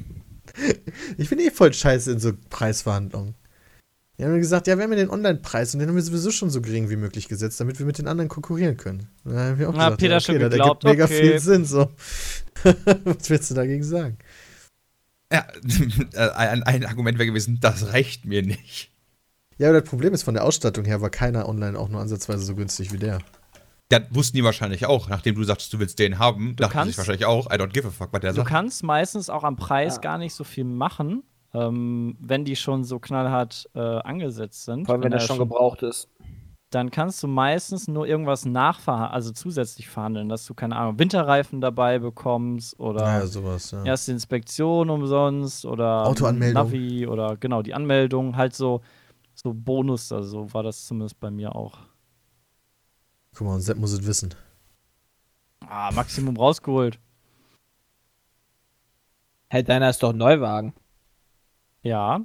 Ich 1.18 1.30
bin 1.30 1.40
eh 1.40 1.50
voll 1.52 1.74
scheiße 1.74 2.12
in 2.12 2.20
so 2.20 2.34
Preisverhandlungen. 2.50 3.36
Die 4.18 4.26
haben 4.26 4.40
gesagt, 4.40 4.66
ja, 4.66 4.78
wir 4.78 4.84
haben 4.84 4.92
ja 4.92 4.98
den 4.98 5.12
Online-Preis 5.12 5.74
und 5.74 5.80
den 5.80 5.90
haben 5.90 5.96
wir 5.96 6.02
sowieso 6.02 6.32
schon 6.32 6.50
so 6.50 6.60
gering 6.60 6.90
wie 6.90 6.96
möglich 6.96 7.28
gesetzt, 7.28 7.60
damit 7.60 7.78
wir 7.78 7.86
mit 7.86 8.00
den 8.00 8.08
anderen 8.08 8.30
konkurrieren 8.30 8.76
können. 8.76 9.10
Da 9.24 9.32
haben 9.32 9.60
wir 9.60 9.70
auch 9.70 9.74
Na, 9.74 9.86
gesagt, 9.86 10.00
Peter 10.00 10.12
ja, 10.14 10.18
okay, 10.18 10.26
schon 10.26 10.40
geglaubt, 10.40 10.84
da 10.84 10.90
gibt 10.90 10.98
mega 10.98 11.06
okay. 11.06 11.22
viel 11.22 11.40
Sinn. 11.40 11.66
So. 11.66 11.92
Was 13.04 13.30
willst 13.30 13.52
du 13.52 13.56
dagegen 13.56 13.84
sagen? 13.84 14.18
Ja, 15.32 15.46
äh, 16.14 16.30
ein, 16.32 16.64
ein 16.64 16.86
Argument 16.86 17.20
wäre 17.20 17.28
gewesen, 17.28 17.60
das 17.62 17.94
reicht 17.94 18.26
mir 18.26 18.42
nicht. 18.42 18.92
Ja, 19.60 19.70
aber 19.70 19.82
das 19.82 19.90
Problem 19.90 20.14
ist, 20.14 20.24
von 20.24 20.34
der 20.34 20.46
Ausstattung 20.46 20.86
her 20.86 21.02
war 21.02 21.10
keiner 21.12 21.48
online 21.48 21.78
auch 21.78 21.90
nur 21.90 22.02
ansatzweise 22.02 22.44
so 22.44 22.56
günstig 22.56 22.92
wie 22.94 22.98
der. 22.98 23.20
Ja, 23.92 24.00
wussten 24.10 24.38
die 24.38 24.44
wahrscheinlich 24.44 24.86
auch. 24.86 25.10
Nachdem 25.10 25.36
du 25.36 25.44
sagst, 25.44 25.72
du 25.74 25.80
willst 25.80 26.00
den 26.00 26.20
haben, 26.20 26.56
du 26.56 26.64
dachten 26.64 26.74
kannst, 26.74 26.90
sich 26.90 26.98
wahrscheinlich 26.98 27.26
auch, 27.26 27.48
I 27.48 27.56
don't 27.56 27.70
give 27.70 27.88
a 27.88 27.92
fuck, 27.92 28.12
was 28.12 28.22
der 28.22 28.32
du 28.32 28.38
sagt. 28.38 28.48
Du 28.48 28.52
kannst 28.52 28.84
meistens 28.84 29.30
auch 29.30 29.44
am 29.44 29.56
Preis 29.56 29.96
ja. 29.96 30.02
gar 30.02 30.18
nicht 30.18 30.34
so 30.34 30.44
viel 30.44 30.66
machen, 30.66 31.24
ähm, 31.58 32.18
wenn 32.20 32.46
die 32.46 32.56
schon 32.56 32.84
so 32.84 33.00
knallhart 33.00 33.70
äh, 33.74 33.80
angesetzt 33.80 34.66
sind. 34.66 34.86
Vor 34.86 34.96
allem, 34.96 35.04
wenn, 35.04 35.12
wenn 35.12 35.20
er 35.20 35.26
schon 35.26 35.38
gebraucht 35.38 35.84
ist. 35.84 36.10
Dann 36.70 36.92
kannst 36.92 37.24
du 37.24 37.28
meistens 37.28 37.88
nur 37.88 38.06
irgendwas 38.06 38.46
nachverhandeln, 38.46 39.14
also 39.14 39.32
zusätzlich 39.32 39.88
verhandeln, 39.88 40.28
dass 40.28 40.46
du, 40.46 40.54
keine 40.54 40.76
Ahnung, 40.76 41.00
Winterreifen 41.00 41.62
dabei 41.62 41.98
bekommst 42.00 42.78
oder 42.78 43.04
ja, 43.04 43.26
sowas, 43.26 43.72
ja. 43.72 43.86
erste 43.86 44.12
Inspektion 44.12 44.90
umsonst 44.90 45.66
oder 45.66 46.06
Autoanmeldung. 46.06 46.66
Navi 46.66 47.08
oder 47.08 47.38
genau, 47.38 47.62
die 47.62 47.74
Anmeldung, 47.74 48.36
halt 48.36 48.54
so, 48.54 48.82
so 49.34 49.54
Bonus, 49.54 50.12
also 50.12 50.46
so 50.46 50.54
war 50.54 50.64
das 50.64 50.86
zumindest 50.86 51.18
bei 51.22 51.32
mir 51.32 51.56
auch. 51.56 51.80
Guck 53.34 53.48
mal, 53.48 53.62
Sepp 53.62 53.78
muss 53.78 53.94
es 53.94 54.06
wissen. 54.06 54.36
Ah, 55.62 55.92
Maximum 55.94 56.36
rausgeholt. 56.36 57.00
Hey, 59.50 59.64
deiner 59.64 59.90
ist 59.90 60.04
doch 60.04 60.12
Neuwagen. 60.12 60.74
Ja, 61.88 62.22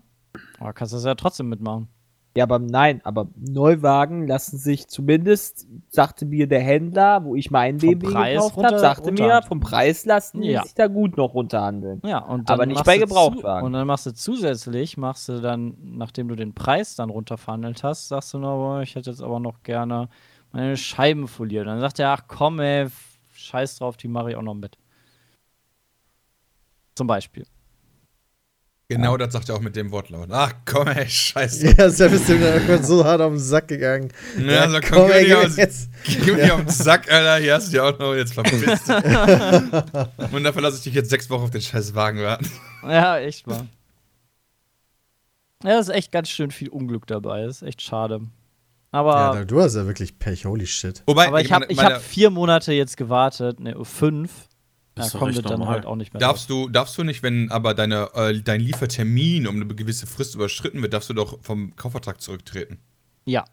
aber 0.59 0.72
kannst 0.72 0.93
du 0.93 0.97
das 0.97 1.05
ja 1.05 1.14
trotzdem 1.14 1.48
mitmachen. 1.48 1.89
Ja, 2.34 2.44
aber 2.44 2.59
nein, 2.59 3.02
aber 3.05 3.28
Neuwagen 3.36 4.26
lassen 4.26 4.56
sich 4.56 4.89
zumindest, 4.89 5.66
sagte 5.90 6.24
mir 6.24 6.47
der 6.47 6.60
Händler, 6.60 7.24
wo 7.24 7.36
ich 7.36 7.51
meinen 7.51 7.76
BMW 7.76 8.06
gekauft 8.06 8.56
habe, 8.56 8.78
sagte 8.78 9.12
mir, 9.12 9.43
vom 9.43 9.60
Preis 9.60 10.06
lassen 10.06 10.43
ja. 10.43 10.62
sich 10.62 10.74
da 10.74 10.86
gut 10.86 11.18
noch 11.18 11.34
runterhandeln. 11.34 12.01
Ja, 12.06 12.20
und 12.20 12.51
aber 12.51 12.64
nicht 12.64 12.82
bei 12.84 12.97
Gebrauchtwagen. 12.97 13.66
Und 13.66 13.74
dann 13.74 13.86
machst 13.86 14.06
du 14.06 14.14
zusätzlich, 14.14 14.97
machst 14.97 15.28
du 15.28 15.43
dann, 15.43 15.76
nachdem 15.82 16.28
du 16.28 16.34
den 16.34 16.55
Preis 16.55 16.97
dann 16.97 17.10
runterverhandelt 17.10 17.84
hast, 17.84 18.09
sagst 18.09 18.32
du 18.32 18.39
noch, 18.39 18.80
ich 18.80 18.94
hätte 18.94 19.10
jetzt 19.10 19.22
aber 19.22 19.39
noch 19.39 19.62
gerne 19.62 20.09
meine 20.52 20.78
Scheiben 20.78 21.28
foliert. 21.28 21.66
Dann 21.66 21.80
sagt 21.80 21.98
er, 21.98 22.12
ach 22.12 22.24
komm, 22.28 22.60
ey, 22.60 22.89
scheiß 23.34 23.76
drauf, 23.76 23.98
die 23.98 24.09
mache 24.09 24.30
ich 24.30 24.36
auch 24.36 24.43
noch 24.43 24.55
mit. 24.55 24.78
Zum 26.94 27.06
Beispiel. 27.06 27.44
Genau, 28.94 29.12
ja. 29.12 29.19
das 29.19 29.32
sagt 29.32 29.48
er 29.48 29.56
auch 29.56 29.60
mit 29.60 29.77
dem 29.77 29.90
Wortlaut. 29.90 30.28
Ach 30.31 30.52
komm, 30.64 30.89
ey, 30.89 31.09
scheiße. 31.09 31.74
Ja, 31.77 31.86
ist 31.86 31.98
dem 31.98 32.10
dann 32.10 32.55
irgendwann 32.55 32.85
so 32.85 33.05
hart 33.05 33.20
auf 33.20 33.32
den 33.32 33.39
Sack 33.39 33.69
gegangen. 33.69 34.12
Ja, 34.39 34.52
ja 34.52 34.70
so 34.70 34.81
komm, 34.81 34.98
komm 34.98 35.10
ey, 35.10 35.24
gib, 35.24 35.56
jetzt. 35.56 35.90
gib 36.05 36.35
mir 36.36 36.47
ja. 36.47 36.55
auf 36.55 36.60
den 36.60 36.69
Sack, 36.69 37.10
Alter. 37.10 37.43
Hier 37.43 37.55
hast 37.55 37.69
du 37.69 37.70
dich 37.73 37.81
auch 37.81 37.98
noch 37.98 38.14
jetzt 38.14 38.35
verpisst. 38.35 38.89
Und 40.32 40.44
dafür 40.44 40.62
lasse 40.62 40.77
ich 40.77 40.82
dich 40.82 40.94
jetzt 40.94 41.10
sechs 41.10 41.31
Wochen 41.31 41.44
auf 41.44 41.51
den 41.51 41.60
scheiß 41.60 41.94
Wagen 41.94 42.20
warten. 42.20 42.51
Ja, 42.82 43.19
echt 43.19 43.47
mal. 43.47 43.66
Ja, 45.64 45.77
das 45.77 45.89
ist 45.89 45.94
echt 45.94 46.12
ganz 46.12 46.28
schön 46.28 46.51
viel 46.51 46.69
Unglück 46.69 47.06
dabei. 47.06 47.47
Das 47.47 47.62
ist 47.62 47.69
echt 47.69 47.82
schade. 47.82 48.20
Aber 48.90 49.36
ja, 49.36 49.44
du 49.44 49.60
hast 49.60 49.74
ja 49.74 49.86
wirklich 49.86 50.19
Pech, 50.19 50.44
holy 50.44 50.66
shit. 50.66 51.02
Wobei, 51.06 51.28
aber 51.28 51.40
ich, 51.40 51.47
ich 51.47 51.52
habe 51.52 51.94
hab 51.94 52.02
vier 52.02 52.28
Monate 52.28 52.73
jetzt 52.73 52.98
gewartet, 52.98 53.59
ne, 53.59 53.74
fünf. 53.85 54.48
Da 54.94 55.09
kommt 55.09 55.36
es 55.36 55.43
dann 55.43 55.66
halt 55.66 55.86
auch 55.86 55.97
nicht 55.97 56.12
mehr. 56.12 56.20
Darfst 56.20 56.51
du, 56.51 56.69
darfst 56.69 56.98
du 56.98 57.05
nicht, 57.05 57.23
wenn 57.23 57.51
aber 57.51 57.73
deine, 57.73 58.10
äh, 58.14 58.40
dein 58.43 58.60
Liefertermin 58.60 59.47
um 59.47 59.56
eine 59.56 59.66
gewisse 59.66 60.06
Frist 60.06 60.35
überschritten 60.35 60.82
wird, 60.82 60.93
darfst 60.93 61.09
du 61.09 61.14
doch 61.14 61.39
vom 61.43 61.74
Kaufvertrag 61.77 62.20
zurücktreten? 62.20 62.78
Ja. 63.24 63.44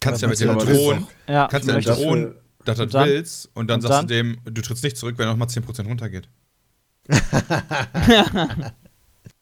Kannst 0.00 0.20
ja 0.20 0.28
mit 0.28 0.38
dem 0.40 0.58
drohen, 0.58 1.06
ja, 1.26 1.48
kannst 1.48 1.66
ja 1.66 1.80
drohen, 1.80 2.34
dass 2.64 2.76
du 2.76 2.86
das 2.86 3.06
willst 3.06 3.50
und 3.54 3.68
dann 3.68 3.76
und 3.76 3.82
sagst 3.82 3.98
dann? 3.98 4.06
du 4.08 4.14
dem, 4.14 4.38
du 4.44 4.60
trittst 4.60 4.84
nicht 4.84 4.98
zurück, 4.98 5.16
wenn 5.16 5.26
er 5.26 5.30
nochmal 5.30 5.48
10% 5.48 5.86
runtergeht. 5.86 6.28
ja, 7.08 8.26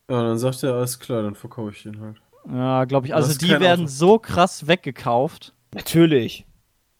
dann 0.07 0.39
sagt 0.39 0.63
er, 0.63 0.75
alles 0.75 1.01
klar, 1.01 1.23
dann 1.23 1.35
verkaufe 1.35 1.73
ich 1.73 1.83
den 1.83 2.01
halt. 2.01 2.21
Ja, 2.49 2.85
glaube 2.85 3.07
ich. 3.07 3.15
Also 3.15 3.37
die 3.37 3.49
werden 3.49 3.87
Auto. 3.87 3.93
so 3.93 4.19
krass 4.19 4.67
weggekauft. 4.67 5.55
Natürlich. 5.75 6.45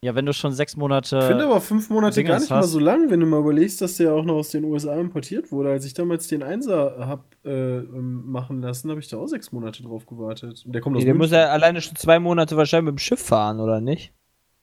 Ja, 0.05 0.17
wenn 0.17 0.27
du 0.27 0.33
schon 0.33 0.53
sechs 0.53 0.77
Monate. 0.77 1.17
Ich 1.17 1.25
finde 1.27 1.45
aber 1.45 1.61
fünf 1.61 1.89
Monate 1.89 2.17
Dinge 2.17 2.31
gar 2.31 2.41
nicht 2.41 2.51
hast. 2.51 2.61
mal 2.61 2.67
so 2.67 2.81
lang, 2.81 3.09
wenn 3.11 3.21
du 3.21 3.27
mal 3.27 3.39
überlegst, 3.39 3.81
dass 3.81 3.99
der 3.99 4.13
auch 4.13 4.25
noch 4.25 4.35
aus 4.35 4.51
den 4.51 4.65
USA 4.65 4.99
importiert 4.99 5.53
wurde. 5.53 5.71
Als 5.71 5.85
ich 5.85 5.95
damals 5.95 6.27
den 6.27 6.43
Einser 6.43 7.07
hab 7.07 7.25
äh, 7.45 7.79
ähm, 7.79 8.29
machen 8.29 8.61
lassen, 8.61 8.91
habe 8.91 8.99
ich 8.99 9.09
da 9.09 9.19
auch 9.19 9.29
sechs 9.29 9.53
Monate 9.53 9.85
drauf 9.85 10.07
gewartet. 10.07 10.65
Und 10.67 10.73
der 10.73 10.83
kommt 10.83 10.97
aus 10.97 11.03
nee, 11.03 11.07
Der 11.07 11.15
muss 11.15 11.31
ja 11.31 11.47
alleine 11.51 11.81
schon 11.81 11.95
zwei 11.95 12.19
Monate 12.19 12.57
wahrscheinlich 12.57 12.87
mit 12.87 12.99
dem 12.99 12.99
Schiff 12.99 13.21
fahren, 13.21 13.61
oder 13.61 13.81
nicht? 13.81 14.13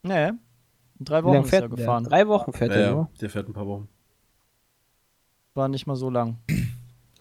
Nee. 0.04 0.32
In 1.00 1.06
drei 1.06 1.24
Wochen 1.24 1.46
ist 1.46 1.54
er 1.54 1.70
gefahren. 1.70 2.04
Der? 2.04 2.10
Drei 2.10 2.28
Wochen 2.28 2.52
fährt 2.52 2.72
ja, 2.72 2.78
er 2.78 2.92
nur. 2.92 3.10
Der 3.22 3.30
fährt 3.30 3.48
ein 3.48 3.54
paar 3.54 3.68
Wochen. 3.68 3.88
War 5.54 5.70
nicht 5.70 5.88
mal 5.88 5.96
so 5.96 6.10
lang. 6.10 6.40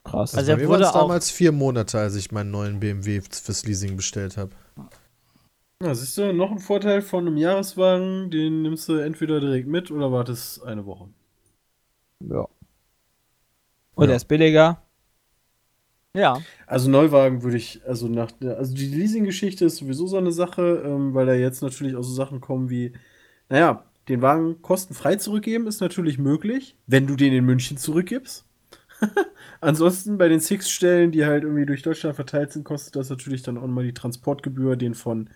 Krass. 0.03 0.35
Also, 0.35 0.53
also 0.53 0.63
er 0.63 0.69
wurde 0.69 0.91
damals 0.93 1.31
vier 1.31 1.53
Monate, 1.53 2.01
als 2.01 2.17
ich 2.17 2.33
meinen 2.33 2.51
neuen 2.51 2.81
BMW 2.81 3.21
fürs 3.21 3.65
Leasing 3.65 3.97
bestellt 3.97 4.37
habe. 4.37 4.51
Ja, 5.81 5.95
siehst 5.95 6.19
du, 6.19 6.33
noch 6.33 6.51
ein 6.51 6.59
Vorteil 6.59 7.03
von 7.03 7.27
einem 7.27 7.37
Jahreswagen, 7.37 8.33
den 8.33 8.63
nimmst 8.63 8.89
du 8.89 8.95
entweder 8.95 9.39
direkt 9.39 9.69
mit 9.69 9.93
oder 9.93 10.11
wartest 10.11 10.65
eine 10.65 10.85
Woche. 10.87 11.09
Ja. 12.21 12.49
Und 13.95 14.05
ja. 14.05 14.07
der 14.09 14.17
ist 14.17 14.27
billiger. 14.27 14.83
Ja. 16.15 16.43
Also 16.67 16.91
Neuwagen 16.91 17.45
würde 17.45 17.59
ich, 17.59 17.81
also 17.87 18.09
nach 18.09 18.33
also 18.41 18.75
die 18.75 18.89
Leasing-Geschichte 18.89 19.67
ist 19.67 19.77
sowieso 19.77 20.09
so 20.09 20.17
eine 20.17 20.33
Sache, 20.33 20.83
ähm, 20.85 21.15
weil 21.15 21.27
da 21.27 21.35
jetzt 21.35 21.63
natürlich 21.63 21.95
auch 21.95 22.03
so 22.03 22.13
Sachen 22.13 22.41
kommen 22.41 22.71
wie, 22.71 22.93
naja, 23.49 23.85
den 24.09 24.21
Wagen 24.21 24.61
kostenfrei 24.63 25.15
zurückgeben 25.15 25.69
ist 25.69 25.81
natürlich 25.81 26.19
möglich, 26.19 26.77
wenn 26.89 27.07
du 27.07 27.15
den 27.15 27.33
in 27.33 27.45
München 27.45 27.77
zurückgibst. 27.77 28.48
Ansonsten 29.61 30.19
bei 30.19 30.29
den 30.29 30.41
Six-Stellen, 30.41 31.11
die 31.13 31.25
halt 31.25 31.45
irgendwie 31.45 31.67
durch 31.67 31.83
Deutschland 31.83 32.17
verteilt 32.17 32.53
sind, 32.53 32.65
kostet 32.65 32.97
das 32.97 33.11
natürlich 33.11 33.43
dann 33.43 33.59
auch 33.59 33.67
mal 33.67 33.85
die 33.85 33.95
Transportgebühr, 33.95 34.77
den 34.77 34.95
von 34.95 35.31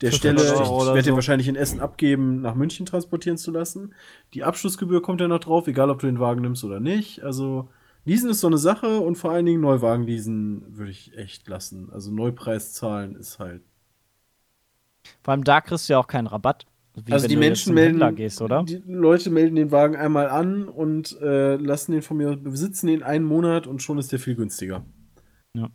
der 0.00 0.10
Stelle, 0.10 0.42
ich 0.42 0.48
werde 0.48 0.64
so. 0.64 0.94
den 0.94 1.14
wahrscheinlich 1.14 1.48
in 1.48 1.56
Essen 1.56 1.80
abgeben, 1.80 2.40
nach 2.40 2.54
München 2.54 2.86
transportieren 2.86 3.38
zu 3.38 3.50
lassen. 3.50 3.94
Die 4.34 4.44
Abschlussgebühr 4.44 5.02
kommt 5.02 5.20
ja 5.20 5.28
noch 5.28 5.38
drauf, 5.38 5.66
egal 5.66 5.90
ob 5.90 6.00
du 6.00 6.06
den 6.06 6.20
Wagen 6.20 6.42
nimmst 6.42 6.64
oder 6.64 6.80
nicht. 6.80 7.22
Also 7.22 7.68
Leasen 8.04 8.30
ist 8.30 8.40
so 8.40 8.48
eine 8.48 8.58
Sache 8.58 9.00
und 9.00 9.16
vor 9.16 9.30
allen 9.30 9.46
Dingen 9.46 9.60
Neuwagen 9.60 10.04
leasen 10.04 10.76
würde 10.76 10.90
ich 10.90 11.16
echt 11.16 11.48
lassen. 11.48 11.90
Also 11.92 12.10
Neupreis 12.10 12.72
zahlen 12.72 13.16
ist 13.16 13.38
halt. 13.38 13.62
Vor 15.22 15.32
allem 15.32 15.44
da 15.44 15.60
kriegst 15.60 15.88
du 15.88 15.94
ja 15.94 15.98
auch 15.98 16.06
keinen 16.06 16.26
Rabatt. 16.26 16.66
Wie 16.94 17.12
also 17.12 17.26
die 17.26 17.36
Menschen 17.36 17.74
melden, 17.74 18.14
gehst, 18.14 18.40
oder? 18.40 18.62
Die 18.62 18.82
Leute 18.86 19.30
melden 19.30 19.56
den 19.56 19.72
Wagen 19.72 19.96
einmal 19.96 20.28
an 20.28 20.68
und 20.68 21.20
äh, 21.20 21.56
lassen 21.56 21.92
den 21.92 22.02
von 22.02 22.16
mir 22.16 22.36
besitzen 22.36 22.86
den 22.86 23.02
einen 23.02 23.24
Monat 23.24 23.66
und 23.66 23.82
schon 23.82 23.98
ist 23.98 24.12
der 24.12 24.20
viel 24.20 24.36
günstiger. 24.36 24.84
Ja. 25.54 25.70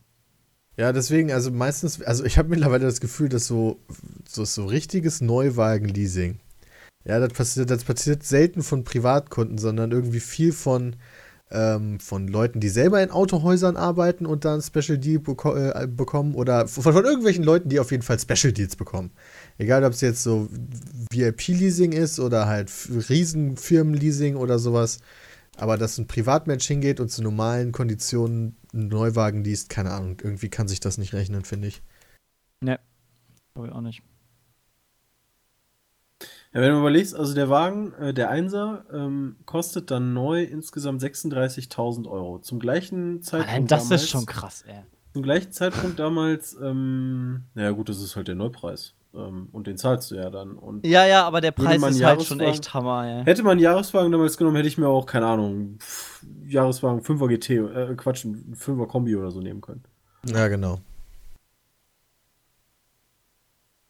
Ja, 0.77 0.93
deswegen, 0.93 1.33
also 1.33 1.51
meistens, 1.51 2.01
also 2.01 2.23
ich 2.23 2.37
habe 2.37 2.47
mittlerweile 2.47 2.85
das 2.85 3.01
Gefühl, 3.01 3.27
dass 3.27 3.47
so, 3.47 3.81
so, 4.25 4.45
so 4.45 4.65
richtiges 4.65 5.19
Neuwagen-Leasing, 5.19 6.39
ja, 7.03 7.19
das 7.19 7.33
passiert, 7.33 7.69
das 7.69 7.83
passiert 7.83 8.23
selten 8.23 8.63
von 8.63 8.85
Privatkunden, 8.85 9.57
sondern 9.57 9.91
irgendwie 9.91 10.21
viel 10.21 10.53
von, 10.53 10.95
ähm, 11.51 11.99
von 11.99 12.27
Leuten, 12.29 12.59
die 12.59 12.69
selber 12.69 13.01
in 13.01 13.11
Autohäusern 13.11 13.75
arbeiten 13.75 14.25
und 14.25 14.45
dann 14.45 14.61
Special 14.61 14.97
Deal 14.97 15.19
beko 15.19 15.55
äh, 15.55 15.87
bekommen 15.87 16.35
oder 16.35 16.67
von, 16.67 16.83
von, 16.83 17.03
irgendwelchen 17.03 17.43
Leuten, 17.43 17.69
die 17.69 17.79
auf 17.79 17.91
jeden 17.91 18.03
Fall 18.03 18.19
Special 18.19 18.53
Deals 18.53 18.75
bekommen. 18.75 19.11
Egal, 19.59 19.83
ob 19.83 19.91
es 19.91 19.99
jetzt 19.99 20.23
so 20.23 20.47
VIP-Leasing 21.11 21.91
ist 21.91 22.19
oder 22.21 22.47
halt 22.47 22.71
Riesenfirmen-Leasing 22.89 24.37
oder 24.37 24.57
sowas. 24.57 24.99
Aber 25.57 25.77
dass 25.77 25.97
ein 25.97 26.07
Privatmensch 26.07 26.65
hingeht 26.65 27.01
und 27.01 27.09
zu 27.09 27.21
normalen 27.21 27.73
Konditionen 27.73 28.55
einen 28.73 28.87
Neuwagen 28.87 29.43
liest, 29.43 29.67
keine 29.67 29.91
Ahnung, 29.91 30.17
irgendwie 30.23 30.47
kann 30.47 30.69
sich 30.69 30.79
das 30.79 30.97
nicht 30.97 31.13
rechnen, 31.13 31.43
finde 31.43 31.67
ich. 31.67 31.81
Ne, 32.61 32.79
glaube 33.53 33.67
ich 33.67 33.73
auch 33.73 33.81
nicht. 33.81 34.01
Ja, 36.53 36.61
wenn 36.61 36.71
du 36.71 36.79
überlegst, 36.79 37.13
also 37.13 37.35
der 37.35 37.49
Wagen, 37.49 37.91
äh, 37.95 38.13
der 38.13 38.29
Einser, 38.29 38.85
ähm, 38.93 39.35
kostet 39.45 39.91
dann 39.91 40.13
neu 40.13 40.41
insgesamt 40.41 41.03
36.000 41.03 42.07
Euro. 42.07 42.39
Zum 42.39 42.59
gleichen 42.59 43.21
Zeitpunkt. 43.21 43.51
Nein, 43.51 43.67
das 43.67 43.83
damals, 43.83 44.03
ist 44.03 44.09
schon 44.09 44.25
krass, 44.25 44.63
ey. 44.65 44.83
Zum 45.11 45.21
gleichen 45.21 45.51
Zeitpunkt 45.51 45.99
damals, 45.99 46.57
ähm, 46.61 47.43
naja 47.55 47.71
gut, 47.71 47.89
das 47.89 48.01
ist 48.01 48.15
halt 48.15 48.29
der 48.29 48.35
Neupreis. 48.35 48.95
Ähm, 49.13 49.49
und 49.51 49.67
den 49.67 49.77
zahlst 49.77 50.11
du 50.11 50.15
ja 50.15 50.29
dann. 50.29 50.51
Und 50.51 50.85
ja, 50.85 51.05
ja, 51.05 51.25
aber 51.25 51.41
der 51.41 51.51
Preis 51.51 51.81
ist 51.81 52.03
halt 52.03 52.23
schon 52.23 52.39
echt 52.39 52.73
Hammer, 52.73 53.05
ey. 53.05 53.23
Hätte 53.25 53.43
man 53.43 53.53
einen 53.53 53.61
Jahreswagen 53.61 54.11
damals 54.11 54.37
genommen, 54.37 54.55
hätte 54.55 54.67
ich 54.67 54.77
mir 54.77 54.87
auch, 54.87 55.05
keine 55.05 55.25
Ahnung, 55.25 55.77
pff, 55.79 56.25
Jahreswagen 56.45 57.01
5er 57.01 57.27
GT, 57.27 57.49
äh, 57.49 57.95
Quatsch, 57.95 58.25
5er 58.25 58.87
Kombi 58.87 59.15
oder 59.15 59.31
so 59.31 59.39
nehmen 59.39 59.61
können. 59.61 59.83
Ja, 60.27 60.47
genau. 60.47 60.79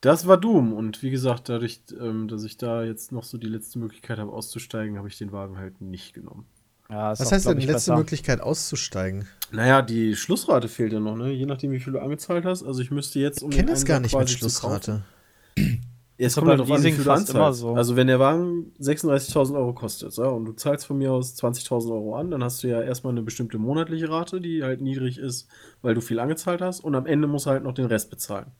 Das 0.01 0.27
war 0.27 0.37
Doom 0.37 0.71
und 0.71 1.03
wie 1.03 1.09
gesagt, 1.09 1.49
dadurch, 1.49 1.81
ähm, 1.99 2.29
dass 2.29 2.45
ich 2.45 2.55
da 2.55 2.83
jetzt 2.83 3.11
noch 3.11 3.23
so 3.23 3.37
die 3.37 3.47
letzte 3.47 3.79
Möglichkeit 3.79 4.17
habe 4.17 4.31
auszusteigen, 4.31 4.97
habe 4.97 5.09
ich 5.09 5.17
den 5.17 5.33
Wagen 5.33 5.57
halt 5.57 5.81
nicht 5.81 6.13
genommen. 6.13 6.45
Ja, 6.89 7.11
Was 7.11 7.31
heißt 7.31 7.45
denn 7.47 7.59
die 7.59 7.67
letzte 7.67 7.91
besser. 7.91 7.97
Möglichkeit 7.97 8.41
auszusteigen? 8.41 9.27
Naja, 9.51 9.81
die 9.81 10.15
Schlussrate 10.15 10.67
fehlt 10.67 10.91
ja 10.91 10.99
noch, 10.99 11.15
ne? 11.15 11.31
Je 11.31 11.45
nachdem, 11.45 11.71
wie 11.71 11.79
viel 11.79 11.93
du 11.93 11.99
angezahlt 11.99 12.45
hast. 12.45 12.63
Also 12.63 12.81
ich 12.81 12.89
müsste 12.89 13.19
jetzt 13.19 13.43
um. 13.43 13.51
Ich 13.51 13.57
kenne 13.57 13.71
es 13.71 13.85
gar 13.85 13.99
nicht 13.99 14.17
mit 14.17 14.29
Schlussrate. 14.29 15.03
Es 16.21 16.35
kommt 16.35 16.49
halt 16.49 16.59
drauf 16.59 16.71
an, 16.71 16.83
wie 16.83 16.91
viel 16.91 17.03
du 17.03 17.11
anzahlst. 17.11 17.61
So. 17.61 17.75
Also 17.75 17.95
wenn 17.95 18.07
der 18.07 18.19
Wagen 18.19 18.73
36.000 18.81 19.55
Euro 19.55 19.73
kostet 19.73 20.15
ja, 20.17 20.25
und 20.25 20.45
du 20.45 20.51
zahlst 20.51 20.85
von 20.85 20.97
mir 20.97 21.13
aus 21.13 21.37
20.000 21.37 21.91
Euro 21.91 22.15
an, 22.15 22.29
dann 22.29 22.43
hast 22.43 22.61
du 22.61 22.67
ja 22.67 22.81
erstmal 22.81 23.13
eine 23.13 23.21
bestimmte 23.21 23.57
monatliche 23.57 24.09
Rate, 24.09 24.41
die 24.41 24.63
halt 24.63 24.81
niedrig 24.81 25.17
ist, 25.17 25.47
weil 25.81 25.95
du 25.95 26.01
viel 26.01 26.19
angezahlt 26.19 26.61
hast 26.61 26.81
und 26.81 26.95
am 26.95 27.05
Ende 27.05 27.27
musst 27.27 27.45
du 27.45 27.51
halt 27.51 27.63
noch 27.63 27.73
den 27.73 27.85
Rest 27.85 28.09
bezahlen. 28.09 28.51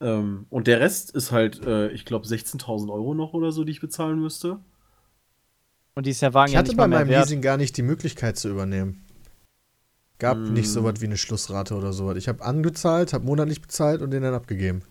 Ähm, 0.00 0.46
und 0.48 0.68
der 0.68 0.80
Rest 0.80 1.10
ist 1.10 1.32
halt, 1.32 1.62
äh, 1.66 1.90
ich 1.90 2.06
glaube, 2.06 2.26
16.000 2.26 2.90
Euro 2.90 3.14
noch 3.14 3.34
oder 3.34 3.52
so, 3.52 3.64
die 3.64 3.72
ich 3.72 3.80
bezahlen 3.80 4.18
müsste. 4.18 4.60
Und 5.98 6.06
die 6.06 6.12
ist 6.12 6.22
der 6.22 6.32
Wagen 6.32 6.50
ich 6.50 6.52
ja 6.52 6.60
hatte 6.60 6.76
bei 6.76 6.86
meinem 6.86 7.08
wert. 7.08 7.24
Leasing 7.24 7.42
gar 7.42 7.56
nicht 7.56 7.76
die 7.76 7.82
Möglichkeit 7.82 8.36
zu 8.36 8.48
übernehmen. 8.48 9.04
Gab 10.20 10.36
hm. 10.36 10.52
nicht 10.52 10.70
so 10.70 10.84
was 10.84 11.00
wie 11.00 11.06
eine 11.06 11.16
Schlussrate 11.16 11.74
oder 11.74 11.92
sowas. 11.92 12.16
Ich 12.16 12.28
habe 12.28 12.44
angezahlt, 12.44 13.12
habe 13.12 13.24
monatlich 13.24 13.60
bezahlt 13.60 14.00
und 14.00 14.12
den 14.12 14.22
dann 14.22 14.32
abgegeben. 14.32 14.82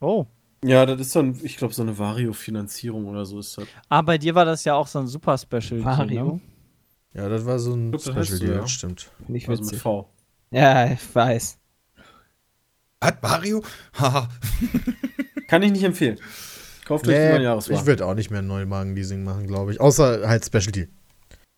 Oh. 0.00 0.26
Ja, 0.62 0.86
das 0.86 1.00
ist 1.00 1.16
dann, 1.16 1.36
ich 1.42 1.56
glaube, 1.56 1.74
so 1.74 1.82
eine 1.82 1.98
Vario-Finanzierung 1.98 3.06
oder 3.06 3.26
so 3.26 3.40
ist 3.40 3.58
das. 3.58 3.66
Ah, 3.88 4.02
bei 4.02 4.18
dir 4.18 4.36
war 4.36 4.44
das 4.44 4.62
ja 4.64 4.76
auch 4.76 4.86
so 4.86 5.00
ein 5.00 5.08
super 5.08 5.36
Special. 5.36 5.84
Vario? 5.84 6.34
Ne? 6.34 6.40
Ja, 7.14 7.28
das 7.28 7.44
war 7.44 7.58
so 7.58 7.74
ein 7.74 7.90
glaub, 7.90 8.00
Special 8.00 8.38
Deal, 8.38 8.54
ja. 8.54 8.68
stimmt. 8.68 9.10
Nicht 9.26 9.48
also 9.48 9.64
mit 9.64 9.74
V. 9.74 10.08
Ja, 10.52 10.92
ich 10.92 11.12
weiß. 11.12 11.58
Hat 13.02 13.20
Vario? 13.20 13.64
Haha. 13.98 14.28
Kann 15.48 15.62
ich 15.64 15.72
nicht 15.72 15.82
empfehlen. 15.82 16.20
Kauft 16.88 17.06
euch 17.06 17.14
nee, 17.14 17.42
Jahreswagen. 17.42 17.78
Ich 17.78 17.86
würde 17.86 18.06
auch 18.06 18.14
nicht 18.14 18.30
mehr 18.30 18.38
einen 18.38 18.48
Neuwagen-Leasing 18.48 19.22
machen, 19.22 19.46
glaube 19.46 19.72
ich. 19.72 19.80
Außer 19.80 20.26
halt 20.26 20.46
Specialty. 20.46 20.88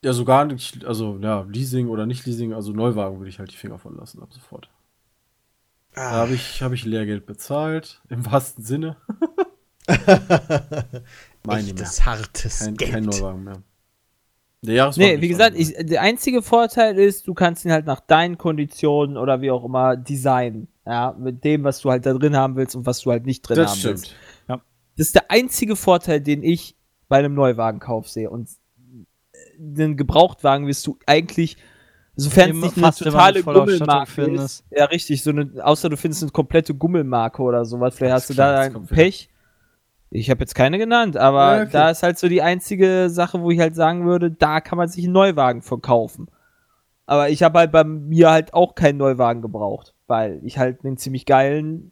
Ja, 0.02 0.12
sogar 0.12 0.44
nicht, 0.44 0.84
also 0.84 1.18
ja, 1.22 1.46
Leasing 1.48 1.86
oder 1.88 2.04
nicht 2.04 2.26
Leasing, 2.26 2.52
also 2.52 2.72
Neuwagen 2.72 3.18
würde 3.18 3.28
ich 3.28 3.38
halt 3.38 3.52
die 3.52 3.56
Finger 3.56 3.78
von 3.78 3.96
lassen 3.96 4.20
ab 4.22 4.30
sofort. 4.32 4.68
Ah. 5.94 6.10
Da 6.10 6.10
habe 6.10 6.34
ich, 6.34 6.62
hab 6.62 6.72
ich 6.72 6.84
Lehrgeld 6.84 7.26
bezahlt, 7.26 8.00
im 8.08 8.26
wahrsten 8.26 8.64
Sinne. 8.64 8.96
Meine 11.44 11.74
das 11.74 12.04
hartes 12.04 12.58
kein, 12.58 12.76
Geld. 12.76 12.90
Kein 12.90 13.04
Neuwagen 13.04 13.44
mehr. 13.44 13.62
Der 14.62 14.74
Jahreswagen 14.74 15.14
nee, 15.14 15.20
wie 15.20 15.28
gesagt, 15.28 15.56
ich, 15.56 15.74
der 15.78 16.00
einzige 16.02 16.42
Vorteil 16.42 16.98
ist, 16.98 17.28
du 17.28 17.34
kannst 17.34 17.64
ihn 17.64 17.70
halt 17.70 17.86
nach 17.86 18.00
deinen 18.00 18.36
Konditionen 18.36 19.16
oder 19.16 19.40
wie 19.42 19.52
auch 19.52 19.64
immer 19.64 19.96
designen. 19.96 20.66
Ja, 20.84 21.14
mit 21.16 21.44
dem, 21.44 21.62
was 21.62 21.80
du 21.80 21.90
halt 21.90 22.04
da 22.04 22.14
drin 22.14 22.34
haben 22.34 22.56
willst 22.56 22.74
und 22.74 22.84
was 22.84 23.00
du 23.02 23.12
halt 23.12 23.26
nicht 23.26 23.42
drin 23.42 23.58
das 23.58 23.70
haben 23.70 23.78
stimmt. 23.78 23.94
willst. 23.94 24.14
Das 25.00 25.06
ist 25.06 25.14
der 25.14 25.30
einzige 25.30 25.76
Vorteil, 25.76 26.20
den 26.20 26.42
ich 26.42 26.76
bei 27.08 27.20
einem 27.20 27.32
Neuwagenkauf 27.32 28.06
sehe. 28.06 28.28
Und 28.28 28.50
den 29.56 29.96
Gebrauchtwagen 29.96 30.66
wirst 30.66 30.86
du 30.86 30.98
eigentlich, 31.06 31.56
sofern 32.16 32.50
es 32.50 32.76
nicht 32.76 32.76
eine 32.76 32.92
totale 32.92 33.42
Gummelmarke 33.42 34.24
ist, 34.24 34.62
ja 34.70 34.84
richtig, 34.84 35.22
so 35.22 35.30
eine, 35.30 35.52
außer 35.64 35.88
du 35.88 35.96
findest 35.96 36.22
eine 36.22 36.32
komplette 36.32 36.74
Gummelmarke 36.74 37.40
oder 37.40 37.64
sowas, 37.64 37.94
vielleicht 37.94 38.12
hast 38.12 38.28
du 38.28 38.34
da 38.34 38.60
ein 38.60 38.84
Pech. 38.88 39.30
Ich 40.10 40.28
habe 40.28 40.40
jetzt 40.40 40.54
keine 40.54 40.76
genannt, 40.76 41.16
aber 41.16 41.56
ja, 41.56 41.62
okay. 41.62 41.70
da 41.72 41.88
ist 41.88 42.02
halt 42.02 42.18
so 42.18 42.28
die 42.28 42.42
einzige 42.42 43.08
Sache, 43.08 43.40
wo 43.40 43.50
ich 43.50 43.58
halt 43.58 43.74
sagen 43.74 44.04
würde, 44.04 44.30
da 44.30 44.60
kann 44.60 44.76
man 44.76 44.88
sich 44.88 45.04
einen 45.04 45.14
Neuwagen 45.14 45.62
verkaufen. 45.62 46.26
Aber 47.06 47.30
ich 47.30 47.42
habe 47.42 47.58
halt 47.58 47.72
bei 47.72 47.84
mir 47.84 48.30
halt 48.30 48.52
auch 48.52 48.74
keinen 48.74 48.98
Neuwagen 48.98 49.40
gebraucht, 49.40 49.94
weil 50.08 50.40
ich 50.44 50.58
halt 50.58 50.84
einen 50.84 50.98
ziemlich 50.98 51.24
geilen 51.24 51.90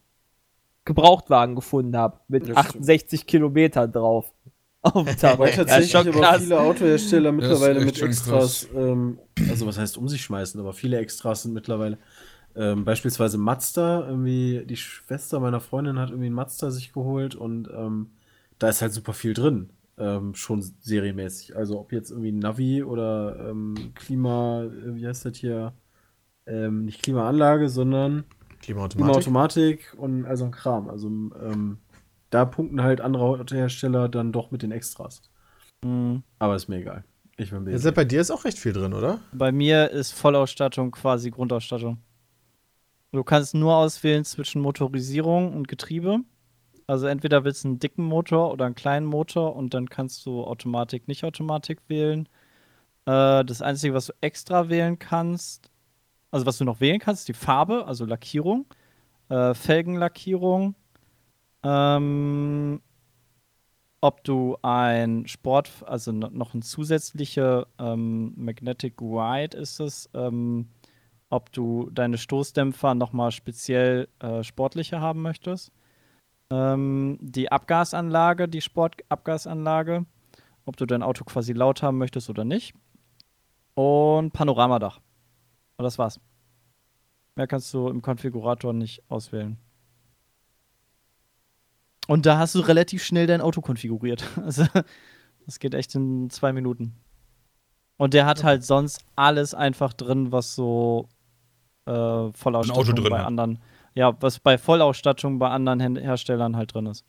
Gebrauchtwagen 0.88 1.54
gefunden 1.54 1.96
habe 1.96 2.18
mit 2.28 2.56
68 2.56 3.26
Kilometern 3.26 3.92
drauf. 3.92 4.32
Auf 4.82 5.04
dem 5.04 5.16
Tag. 5.16 5.38
Weil 5.38 5.52
tatsächlich 5.52 5.92
ja, 5.92 6.00
aber 6.00 6.38
viele 6.38 6.60
Autohersteller 6.60 7.32
mittlerweile 7.32 7.84
mit 7.84 8.00
Extras, 8.00 8.68
ähm, 8.74 9.18
also 9.48 9.66
was 9.66 9.76
heißt 9.76 9.98
um 9.98 10.08
sich 10.08 10.22
schmeißen, 10.22 10.58
aber 10.58 10.72
viele 10.72 10.98
Extras 10.98 11.42
sind 11.42 11.52
mittlerweile. 11.52 11.98
Ähm, 12.56 12.84
beispielsweise 12.84 13.38
Mazda, 13.38 14.08
irgendwie 14.08 14.64
die 14.66 14.76
Schwester 14.76 15.40
meiner 15.40 15.60
Freundin 15.60 15.98
hat 15.98 16.10
irgendwie 16.10 16.26
einen 16.26 16.34
Mazda 16.34 16.70
sich 16.70 16.92
geholt 16.92 17.34
und 17.34 17.68
ähm, 17.76 18.10
da 18.58 18.68
ist 18.68 18.80
halt 18.80 18.92
super 18.92 19.12
viel 19.12 19.34
drin. 19.34 19.70
Ähm, 19.98 20.34
schon 20.34 20.62
serienmäßig. 20.62 21.56
Also 21.56 21.78
ob 21.78 21.92
jetzt 21.92 22.10
irgendwie 22.10 22.32
Navi 22.32 22.82
oder 22.82 23.50
ähm, 23.50 23.74
Klima, 23.94 24.64
wie 24.72 25.06
heißt 25.06 25.24
das 25.24 25.36
hier? 25.36 25.74
Ähm, 26.46 26.86
nicht 26.86 27.02
Klimaanlage, 27.02 27.68
sondern 27.68 28.24
Klimaautomatik. 28.60 29.22
Klimaautomatik 29.22 29.94
und 29.96 30.24
also 30.26 30.46
ein 30.46 30.50
Kram. 30.50 30.88
Also 30.88 31.08
ähm, 31.08 31.78
da 32.30 32.44
punkten 32.44 32.82
halt 32.82 33.00
andere 33.00 33.24
Autohersteller 33.24 34.08
dann 34.08 34.32
doch 34.32 34.50
mit 34.50 34.62
den 34.62 34.72
Extras. 34.72 35.22
Mhm. 35.84 36.22
Aber 36.38 36.56
ist 36.56 36.68
mir 36.68 36.76
egal. 36.76 37.04
Ich 37.36 37.50
bin 37.50 37.68
ja, 37.68 37.90
bei 37.92 38.04
dir 38.04 38.20
ist 38.20 38.32
auch 38.32 38.44
recht 38.44 38.58
viel 38.58 38.72
drin, 38.72 38.92
oder? 38.92 39.20
Bei 39.32 39.52
mir 39.52 39.90
ist 39.90 40.10
Vollausstattung 40.10 40.90
quasi 40.90 41.30
Grundausstattung. 41.30 41.98
Du 43.12 43.22
kannst 43.22 43.54
nur 43.54 43.76
auswählen 43.76 44.24
zwischen 44.24 44.60
Motorisierung 44.60 45.54
und 45.54 45.68
Getriebe. 45.68 46.18
Also 46.88 47.06
entweder 47.06 47.44
willst 47.44 47.64
du 47.64 47.68
einen 47.68 47.78
dicken 47.78 48.04
Motor 48.04 48.52
oder 48.52 48.64
einen 48.64 48.74
kleinen 48.74 49.06
Motor 49.06 49.54
und 49.54 49.72
dann 49.72 49.88
kannst 49.88 50.26
du 50.26 50.42
Automatik, 50.42 51.06
nicht 51.06 51.22
Automatik 51.22 51.80
wählen. 51.86 52.28
Äh, 53.06 53.44
das 53.44 53.62
Einzige, 53.62 53.94
was 53.94 54.06
du 54.06 54.14
extra 54.20 54.68
wählen 54.68 54.98
kannst, 54.98 55.70
also 56.30 56.46
was 56.46 56.58
du 56.58 56.64
noch 56.64 56.80
wählen 56.80 56.98
kannst, 56.98 57.22
ist 57.22 57.28
die 57.28 57.44
Farbe, 57.44 57.86
also 57.86 58.04
Lackierung, 58.04 58.66
äh, 59.28 59.54
Felgenlackierung, 59.54 60.74
ähm, 61.62 62.80
ob 64.00 64.22
du 64.24 64.56
ein 64.62 65.26
Sport, 65.26 65.70
also 65.84 66.12
noch 66.12 66.54
ein 66.54 66.62
zusätzliche 66.62 67.66
ähm, 67.78 68.32
Magnetic 68.36 69.00
Ride 69.00 69.56
ist 69.56 69.80
es, 69.80 70.08
ähm, 70.14 70.68
ob 71.30 71.50
du 71.52 71.90
deine 71.90 72.16
Stoßdämpfer 72.16 72.94
nochmal 72.94 73.32
speziell 73.32 74.08
äh, 74.20 74.44
sportlicher 74.44 75.00
haben 75.00 75.22
möchtest. 75.22 75.72
Ähm, 76.50 77.18
die 77.20 77.50
Abgasanlage, 77.50 78.48
die 78.48 78.60
Sportabgasanlage, 78.60 80.06
ob 80.64 80.76
du 80.76 80.86
dein 80.86 81.02
Auto 81.02 81.24
quasi 81.24 81.52
laut 81.52 81.82
haben 81.82 81.98
möchtest 81.98 82.30
oder 82.30 82.44
nicht. 82.44 82.74
Und 83.74 84.32
Panoramadach. 84.32 85.00
Und 85.78 85.84
das 85.84 85.98
war's. 85.98 86.20
Mehr 87.36 87.46
kannst 87.46 87.72
du 87.72 87.88
im 87.88 88.02
Konfigurator 88.02 88.72
nicht 88.72 89.02
auswählen. 89.08 89.56
Und 92.08 92.26
da 92.26 92.38
hast 92.38 92.54
du 92.54 92.60
relativ 92.60 93.04
schnell 93.04 93.26
dein 93.26 93.40
Auto 93.40 93.60
konfiguriert. 93.60 94.24
Also, 94.42 94.66
das 95.46 95.58
geht 95.60 95.74
echt 95.74 95.94
in 95.94 96.30
zwei 96.30 96.52
Minuten. 96.52 96.94
Und 97.96 98.12
der 98.12 98.26
hat 98.26 98.44
halt 98.44 98.64
sonst 98.64 99.04
alles 99.16 99.54
einfach 99.54 99.92
drin, 99.92 100.32
was 100.32 100.54
so 100.54 101.08
äh, 101.86 102.32
Vollausstattung 102.32 103.08
bei 103.08 103.18
hat. 103.18 103.26
anderen, 103.26 103.60
ja, 103.94 104.16
was 104.20 104.40
bei 104.40 104.58
Vollausstattung 104.58 105.38
bei 105.38 105.48
anderen 105.48 105.96
Herstellern 105.96 106.56
halt 106.56 106.74
drin 106.74 106.86
ist. 106.86 107.04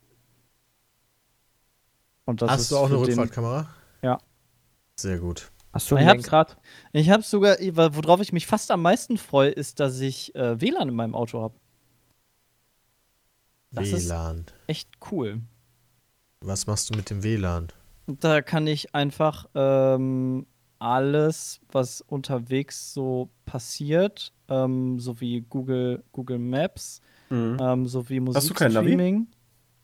Hast 2.40 2.70
du 2.70 2.76
auch 2.76 2.86
eine 2.86 3.00
Rückfahrtkamera? 3.00 3.68
Ja. 4.02 4.18
Sehr 4.96 5.18
gut. 5.18 5.50
Hast 5.72 5.90
du 5.90 5.96
ein 5.96 6.06
Lenkrad? 6.06 6.56
Ich 6.92 7.10
habe 7.10 7.22
sogar, 7.22 7.56
worauf 7.58 8.20
ich 8.20 8.32
mich 8.32 8.46
fast 8.46 8.70
am 8.70 8.82
meisten 8.82 9.18
freue, 9.18 9.50
ist, 9.50 9.78
dass 9.78 10.00
ich 10.00 10.34
äh, 10.34 10.60
WLAN 10.60 10.88
in 10.88 10.94
meinem 10.94 11.14
Auto 11.14 11.40
habe. 11.40 11.54
Das 13.70 13.92
WLAN. 13.92 14.40
Ist 14.40 14.54
echt 14.66 14.90
cool. 15.10 15.42
Was 16.40 16.66
machst 16.66 16.90
du 16.90 16.96
mit 16.96 17.10
dem 17.10 17.22
WLAN? 17.22 17.68
Da 18.06 18.42
kann 18.42 18.66
ich 18.66 18.94
einfach 18.94 19.46
ähm, 19.54 20.46
alles, 20.80 21.60
was 21.70 22.00
unterwegs 22.00 22.92
so 22.92 23.30
passiert, 23.44 24.32
ähm, 24.48 24.98
sowie 24.98 25.42
Google, 25.48 26.02
Google 26.10 26.38
Maps, 26.38 27.00
mhm. 27.28 27.58
ähm, 27.60 27.86
sowie 27.86 28.18
Musikstreaming. 28.18 29.28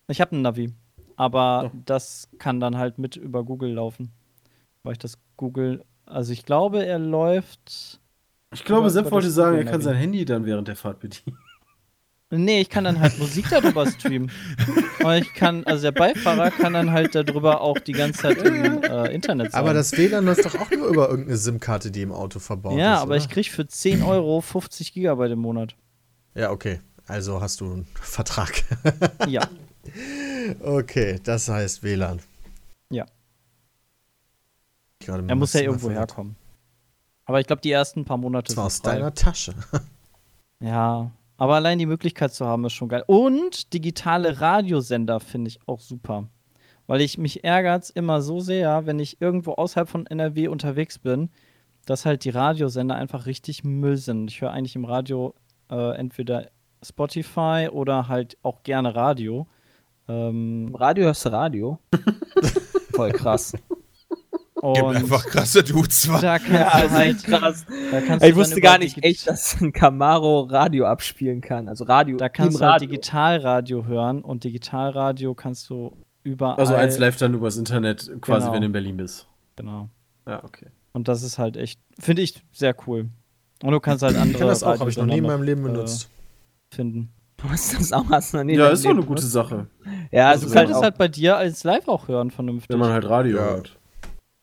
Ich 0.08 0.20
habe 0.20 0.34
ein 0.34 0.42
Navi, 0.42 0.72
aber 1.14 1.70
oh. 1.72 1.78
das 1.84 2.28
kann 2.38 2.58
dann 2.58 2.76
halt 2.76 2.98
mit 2.98 3.14
über 3.14 3.44
Google 3.44 3.72
laufen 3.72 4.12
weil 4.86 4.92
ich 4.92 4.98
das 4.98 5.18
Google. 5.36 5.84
Also 6.04 6.32
ich 6.32 6.44
glaube, 6.44 6.84
er 6.84 6.98
läuft. 6.98 8.00
Ich 8.52 8.64
glaube, 8.64 8.90
Sepp 8.90 9.10
wollte 9.10 9.30
sagen, 9.30 9.58
er 9.58 9.64
kann 9.64 9.80
sein 9.80 9.96
Handy 9.96 10.24
dann 10.24 10.46
während 10.46 10.68
der 10.68 10.76
Fahrt 10.76 11.00
bedienen. 11.00 11.38
Nee, 12.30 12.60
ich 12.60 12.70
kann 12.70 12.82
dann 12.82 12.98
halt 12.98 13.18
Musik 13.18 13.46
darüber 13.50 13.86
streamen. 13.90 14.32
Aber 14.98 15.16
ich 15.16 15.32
kann, 15.34 15.64
also 15.64 15.82
der 15.82 15.92
Beifahrer 15.92 16.50
kann 16.50 16.72
dann 16.72 16.90
halt 16.90 17.14
darüber 17.14 17.60
auch 17.60 17.78
die 17.78 17.92
ganze 17.92 18.22
Zeit 18.22 18.38
im 18.38 18.82
äh, 18.82 19.14
Internet 19.14 19.52
sein. 19.52 19.60
Aber 19.60 19.72
das 19.72 19.92
WLAN 19.92 20.24
läuft 20.24 20.44
doch 20.44 20.56
auch 20.56 20.70
nur 20.70 20.88
über 20.88 21.08
irgendeine 21.08 21.36
SIM-Karte, 21.36 21.92
die 21.92 22.02
im 22.02 22.10
Auto 22.10 22.40
verbaut 22.40 22.72
ja, 22.72 22.78
ist. 22.78 22.82
Ja, 22.82 22.94
aber 22.96 23.14
oder? 23.14 23.16
ich 23.18 23.28
krieg 23.28 23.48
für 23.48 23.68
10 23.68 24.02
Euro 24.02 24.40
50 24.40 24.92
Gigabyte 24.92 25.32
im 25.32 25.38
Monat. 25.38 25.76
Ja, 26.34 26.50
okay. 26.50 26.80
Also 27.06 27.40
hast 27.40 27.60
du 27.60 27.66
einen 27.66 27.86
Vertrag. 27.94 28.64
ja. 29.28 29.48
Okay, 30.60 31.20
das 31.22 31.48
heißt 31.48 31.84
WLAN. 31.84 32.20
Ja. 35.06 35.16
Er 35.26 35.34
muss 35.36 35.52
ja 35.52 35.60
irgendwo 35.62 35.90
herkommen. 35.90 36.36
Aber 37.24 37.40
ich 37.40 37.46
glaube, 37.46 37.62
die 37.62 37.72
ersten 37.72 38.04
paar 38.04 38.16
Monate. 38.16 38.48
Das 38.48 38.56
war 38.56 38.66
aus 38.66 38.82
deiner 38.82 39.12
Tasche. 39.12 39.54
ja, 40.60 41.10
aber 41.36 41.54
allein 41.56 41.78
die 41.78 41.86
Möglichkeit 41.86 42.32
zu 42.32 42.46
haben, 42.46 42.64
ist 42.64 42.72
schon 42.72 42.88
geil. 42.88 43.04
Und 43.06 43.72
digitale 43.72 44.40
Radiosender 44.40 45.20
finde 45.20 45.48
ich 45.48 45.60
auch 45.66 45.80
super. 45.80 46.28
Weil 46.86 47.00
ich 47.00 47.18
mich 47.18 47.42
ärgert 47.42 47.90
immer 47.90 48.22
so 48.22 48.38
sehr, 48.40 48.86
wenn 48.86 49.00
ich 49.00 49.20
irgendwo 49.20 49.52
außerhalb 49.52 49.88
von 49.88 50.06
NRW 50.06 50.48
unterwegs 50.48 50.98
bin, 50.98 51.30
dass 51.84 52.06
halt 52.06 52.24
die 52.24 52.30
Radiosender 52.30 52.94
einfach 52.94 53.26
richtig 53.26 53.64
Müll 53.64 53.96
sind. 53.96 54.30
Ich 54.30 54.40
höre 54.40 54.52
eigentlich 54.52 54.76
im 54.76 54.84
Radio 54.84 55.34
äh, 55.70 55.96
entweder 55.96 56.48
Spotify 56.82 57.68
oder 57.70 58.08
halt 58.08 58.38
auch 58.42 58.62
gerne 58.62 58.94
Radio. 58.94 59.46
Ähm, 60.08 60.74
Radio 60.74 61.06
hörst 61.06 61.24
du 61.24 61.30
Radio? 61.30 61.78
Voll 62.92 63.12
krass. 63.12 63.54
Und 64.62 64.96
einfach 64.96 65.24
krasse 65.26 65.62
Dudes. 65.62 66.08
Da 66.20 66.38
kannst 66.38 66.52
ja, 66.52 66.80
du 66.80 66.90
halt 66.90 67.24
krass. 67.24 67.66
Da 67.90 68.00
kannst 68.00 68.24
ich 68.24 68.34
wusste 68.34 68.60
gar 68.60 68.78
nicht 68.78 69.04
echt, 69.04 69.28
dass 69.28 69.60
ein 69.60 69.72
Camaro 69.72 70.40
Radio 70.42 70.86
abspielen 70.86 71.42
kann. 71.42 71.68
Also 71.68 71.84
Radio. 71.84 72.16
Da 72.16 72.30
kannst 72.30 72.60
du 72.60 72.64
halt 72.64 72.80
Digitalradio 72.80 73.84
hören 73.84 74.22
und 74.22 74.44
Digitalradio 74.44 75.34
kannst 75.34 75.68
du 75.68 75.94
überall. 76.22 76.56
Also 76.56 76.74
eins 76.74 76.98
live 76.98 77.16
dann 77.18 77.34
übers 77.34 77.58
Internet, 77.58 78.10
quasi, 78.22 78.44
genau. 78.44 78.54
wenn 78.54 78.60
du 78.62 78.66
in 78.66 78.72
Berlin 78.72 78.96
bist. 78.96 79.28
Genau. 79.56 79.90
Ja, 80.26 80.42
okay. 80.42 80.68
Und 80.92 81.08
das 81.08 81.22
ist 81.22 81.38
halt 81.38 81.58
echt, 81.58 81.78
finde 81.98 82.22
ich 82.22 82.42
sehr 82.52 82.74
cool. 82.86 83.10
Und 83.62 83.72
du 83.72 83.80
kannst 83.80 84.02
halt 84.02 84.16
andere. 84.16 84.30
Ich 84.30 84.36
kenne 84.38 84.50
das 84.50 84.62
auch, 84.62 84.80
habe 84.80 84.88
ich 84.88 84.96
noch 84.96 85.04
nie 85.04 85.18
in 85.18 85.24
meinem 85.24 85.42
Leben 85.42 85.62
benutzt. 85.62 86.08
Äh, 86.72 86.76
finden. 86.76 87.12
Du 87.36 87.50
hast 87.50 87.78
das 87.78 87.92
auch 87.92 88.08
hast 88.08 88.32
noch 88.32 88.44
nie 88.44 88.56
Ja, 88.56 88.68
ist 88.68 88.84
doch 88.84 88.90
eine 88.90 89.02
gute 89.02 89.22
Sache. 89.22 89.66
Ja, 90.10 90.30
also 90.30 90.46
du 90.46 90.52
könntest 90.52 90.80
halt 90.80 90.96
bei 90.96 91.08
dir 91.08 91.36
als 91.36 91.64
Live 91.64 91.86
auch 91.88 92.08
hören, 92.08 92.30
vernünftig. 92.30 92.70
Wenn 92.70 92.78
man 92.78 92.92
halt 92.92 93.04
Radio 93.04 93.36
ja. 93.36 93.44
hört. 93.44 93.76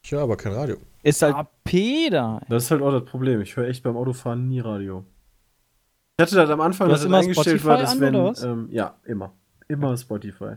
Ich 0.04 0.12
höre 0.12 0.22
aber 0.22 0.36
kein 0.36 0.52
Radio. 0.52 0.78
Ist 1.02 1.22
halt. 1.22 1.36
Ah, 1.36 1.50
Peter. 1.64 2.42
Das 2.50 2.66
ist 2.66 2.72
halt 2.72 2.82
auch 2.82 2.92
das 2.92 3.06
Problem. 3.06 3.42
Ich 3.42 3.56
höre 3.56 3.68
echt 3.68 3.84
beim 3.84 3.96
Autofahren 3.96 4.48
nie 4.50 4.60
Radio. 4.60 5.06
Ich 6.18 6.22
hatte 6.22 6.36
das 6.36 6.50
am 6.50 6.62
Anfang, 6.62 6.90
dass 6.90 7.04
das 7.04 7.12
eingestellt 7.12 7.62
Spotify 7.62 7.68
war, 7.68 7.78
dass 7.78 8.00
wenn. 8.00 8.16
Ähm, 8.44 8.68
ja, 8.70 8.98
immer. 9.06 9.34
Immer 9.70 9.96
Spotify. 9.98 10.56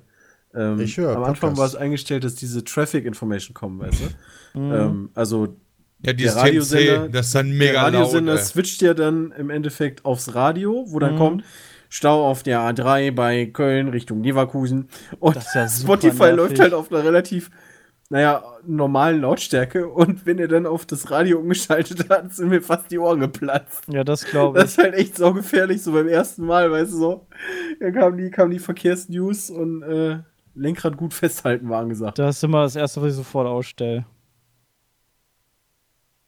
Ähm, 0.53 0.81
ich 0.81 0.97
höre. 0.97 1.17
Am 1.17 1.25
Anfang 1.25 1.51
Podcast. 1.51 1.59
war 1.59 1.67
es 1.67 1.77
eingestellt, 1.77 2.25
dass 2.25 2.35
diese 2.35 2.65
Traffic 2.65 3.05
Information 3.05 3.55
kommen, 3.55 3.79
weißt 3.79 4.01
du? 4.55 4.61
Mhm. 4.61 4.73
ähm, 4.73 5.11
also. 5.15 5.57
Ja, 6.03 6.13
dieses 6.13 6.35
der 6.35 6.43
Radiosender, 6.43 7.09
das 7.09 7.27
ist 7.27 7.35
dann 7.35 7.51
mega 7.53 7.73
Der 7.73 7.83
Radiosender 7.85 8.35
laut, 8.35 8.45
switcht 8.45 8.83
ja 8.83 8.93
dann 8.95 9.33
im 9.33 9.49
Endeffekt 9.49 10.05
aufs 10.05 10.35
Radio, 10.35 10.85
wo 10.89 10.99
dann 10.99 11.15
mhm. 11.15 11.19
kommt 11.19 11.45
Stau 11.89 12.29
auf 12.29 12.43
der 12.43 12.61
A3 12.61 13.13
bei 13.13 13.47
Köln 13.47 13.89
Richtung 13.89 14.23
Leverkusen. 14.23 14.89
Und 15.21 15.37
ja 15.55 15.69
Spotify 15.69 16.19
nervig. 16.19 16.37
läuft 16.37 16.59
halt 16.59 16.75
auf 16.75 16.93
einer 16.93 17.05
relativ 17.05 17.51
naja, 18.09 18.43
normalen 18.65 19.21
Lautstärke 19.21 19.89
und 19.89 20.27
wenn 20.27 20.39
er 20.39 20.49
dann 20.49 20.67
auf 20.67 20.87
das 20.87 21.11
Radio 21.11 21.39
umgeschaltet 21.41 22.09
hat, 22.09 22.33
sind 22.35 22.49
mir 22.49 22.63
fast 22.63 22.91
die 22.91 22.99
Ohren 22.99 23.21
geplatzt. 23.21 23.85
Ja, 23.89 24.05
das 24.05 24.25
glaube 24.25 24.59
ich. 24.59 24.65
Das 24.65 24.73
ist 24.73 24.79
halt 24.79 24.95
echt 24.95 25.17
so 25.17 25.33
gefährlich, 25.33 25.83
so 25.83 25.93
beim 25.93 26.09
ersten 26.09 26.45
Mal, 26.47 26.71
weißt 26.71 26.93
du 26.93 26.97
so. 26.97 27.27
Da 27.81 27.91
kamen 27.91 28.17
die, 28.19 28.31
kamen 28.31 28.51
die 28.51 28.59
Verkehrsnews 28.59 29.51
und 29.51 29.83
äh, 29.83 30.21
Lenkrad 30.55 30.97
gut 30.97 31.15
festhalten 31.15 31.69
war 31.69 31.81
angesagt. 31.81 32.19
Das 32.19 32.37
ist 32.37 32.45
immer 32.45 32.63
das 32.63 32.77
Erste, 32.77 33.03
was 33.03 33.11
ich 33.11 33.17
sofort 33.17 33.47
ausstelle. 33.47 34.07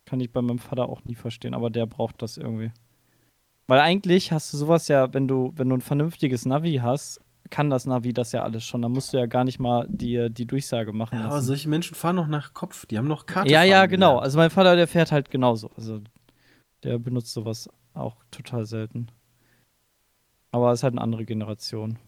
Kann 0.04 0.20
ich 0.20 0.32
bei 0.32 0.42
meinem 0.42 0.58
Vater 0.58 0.88
auch 0.88 1.04
nie 1.04 1.14
verstehen, 1.14 1.54
aber 1.54 1.70
der 1.70 1.86
braucht 1.86 2.22
das 2.22 2.36
irgendwie. 2.36 2.72
Weil 3.66 3.80
eigentlich 3.80 4.32
hast 4.32 4.52
du 4.52 4.56
sowas 4.56 4.88
ja, 4.88 5.12
wenn 5.12 5.28
du, 5.28 5.52
wenn 5.54 5.68
du 5.68 5.76
ein 5.76 5.82
vernünftiges 5.82 6.46
Navi 6.46 6.80
hast, 6.82 7.20
kann 7.50 7.70
das 7.70 7.86
Navi 7.86 8.12
das 8.12 8.32
ja 8.32 8.42
alles 8.42 8.64
schon. 8.64 8.82
Da 8.82 8.88
musst 8.88 9.12
du 9.12 9.18
ja 9.18 9.26
gar 9.26 9.44
nicht 9.44 9.58
mal 9.58 9.86
die, 9.88 10.28
die 10.30 10.46
Durchsage 10.46 10.92
machen. 10.92 11.16
Ja, 11.16 11.22
lassen. 11.22 11.32
aber 11.32 11.42
solche 11.42 11.68
Menschen 11.68 11.94
fahren 11.94 12.16
noch 12.16 12.26
nach 12.26 12.54
Kopf. 12.54 12.86
Die 12.86 12.98
haben 12.98 13.08
noch 13.08 13.26
Karte. 13.26 13.50
Ja, 13.50 13.62
ja, 13.62 13.86
genau. 13.86 14.18
Also 14.18 14.38
mein 14.38 14.50
Vater, 14.50 14.76
der 14.76 14.88
fährt 14.88 15.12
halt 15.12 15.30
genauso. 15.30 15.70
Also 15.76 16.00
der 16.82 16.98
benutzt 16.98 17.32
sowas 17.32 17.68
auch 17.94 18.16
total 18.30 18.66
selten. 18.66 19.08
Aber 20.50 20.72
es 20.72 20.80
ist 20.80 20.82
halt 20.82 20.94
eine 20.94 21.02
andere 21.02 21.24
Generation. 21.24 21.98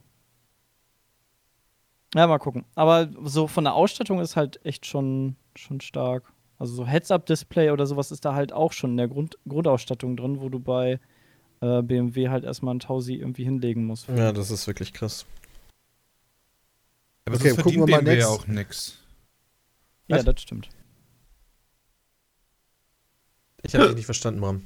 Ja, 2.15 2.27
mal 2.27 2.39
gucken. 2.39 2.65
Aber 2.75 3.09
so 3.23 3.47
von 3.47 3.65
der 3.65 3.75
Ausstattung 3.75 4.21
ist 4.21 4.37
halt 4.37 4.65
echt 4.65 4.87
schon, 4.87 5.37
schon 5.55 5.81
stark. 5.81 6.33
Also 6.59 6.75
so 6.75 6.87
Heads-Up-Display 6.87 7.71
oder 7.71 7.87
sowas 7.87 8.11
ist 8.11 8.25
da 8.25 8.35
halt 8.35 8.53
auch 8.53 8.73
schon 8.73 8.91
in 8.91 8.97
der 8.97 9.09
Grund 9.09 9.39
Grundausstattung 9.49 10.17
drin, 10.17 10.41
wo 10.41 10.49
du 10.49 10.59
bei 10.59 11.01
äh, 11.61 11.83
BMW 11.83 12.29
halt 12.29 12.45
erstmal 12.45 12.75
ein 12.75 12.81
Tausi 12.81 13.15
irgendwie 13.15 13.45
hinlegen 13.45 13.85
muss. 13.85 14.07
Ja, 14.07 14.33
das 14.33 14.51
ist 14.51 14.67
wirklich 14.67 14.93
krass. 14.93 15.27
Aber 17.25 17.37
okay, 17.37 17.55
gucken 17.55 17.87
wir 17.87 17.97
mal 17.97 18.03
BMW 18.03 18.25
auch 18.25 18.47
nix. 18.47 18.99
Ja, 20.09 20.17
Was? 20.17 20.25
das 20.25 20.43
stimmt. 20.43 20.69
Ich 23.63 23.75
habe 23.75 23.89
dich 23.89 23.97
nicht 23.97 24.07
verstanden, 24.07 24.41
Bram. 24.41 24.63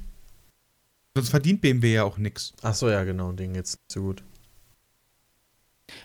Sonst 1.15 1.29
verdient 1.29 1.61
BMW 1.61 1.93
ja 1.93 2.03
auch 2.03 2.17
nix. 2.17 2.53
Ach 2.61 2.73
so, 2.73 2.89
ja, 2.89 3.03
genau, 3.03 3.31
Ding 3.33 3.55
jetzt 3.55 3.79
so 3.87 4.01
gut. 4.01 4.23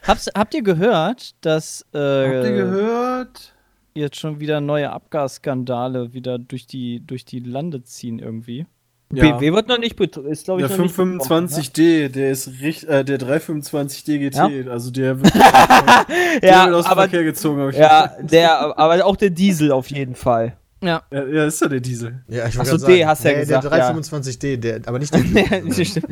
Hab's, 0.02 0.28
habt 0.34 0.54
ihr 0.54 0.62
gehört, 0.62 1.34
dass 1.44 1.82
äh, 1.92 1.98
Habt 1.98 2.46
ihr 2.46 2.52
gehört? 2.52 3.54
Jetzt 3.94 4.16
schon 4.16 4.38
wieder 4.38 4.60
neue 4.60 4.90
Abgasskandale 4.90 6.12
wieder 6.12 6.38
durch 6.38 6.66
die 6.66 7.04
durch 7.04 7.24
die 7.24 7.40
Lande 7.40 7.82
ziehen 7.82 8.18
irgendwie. 8.18 8.66
Ja. 9.12 9.24
BMW 9.24 9.52
wird 9.52 9.66
noch 9.66 9.78
nicht 9.78 9.98
ist 10.00 10.44
glaube 10.44 10.62
ich 10.62 10.68
der 10.68 10.78
525D, 10.78 11.82
ne? 11.82 12.10
der 12.10 12.30
ist 12.30 12.48
richtig, 12.60 12.88
äh, 12.88 13.04
der 13.04 13.18
325D 13.18 14.18
GT, 14.18 14.34
ja? 14.36 14.70
also 14.70 14.92
der 14.92 15.20
wird, 15.20 15.34
ja, 16.42 16.66
wird 16.66 16.74
aus 16.76 16.84
dem 16.84 16.94
Verkehr 16.94 17.24
gezogen. 17.24 17.72
ja, 17.72 18.14
der, 18.20 18.78
aber 18.78 19.04
auch 19.04 19.16
der 19.16 19.30
Diesel 19.30 19.72
auf 19.72 19.88
jeden 19.88 20.14
Fall. 20.14 20.56
Ja. 20.82 21.02
ja, 21.12 21.26
ja 21.26 21.46
ist 21.46 21.60
ja 21.60 21.68
der 21.68 21.80
Diesel. 21.80 22.22
Ja, 22.28 22.46
ich 22.46 22.58
Achso, 22.58 22.78
D 22.78 23.04
hast 23.04 23.24
du 23.24 23.32
ja 23.32 23.40
gesagt. 23.40 23.64
Der 23.64 23.94
325D, 23.94 24.56
der, 24.56 24.80
aber 24.86 24.98
nicht 24.98 25.12
der 25.12 25.22
Diesel. 25.62 26.02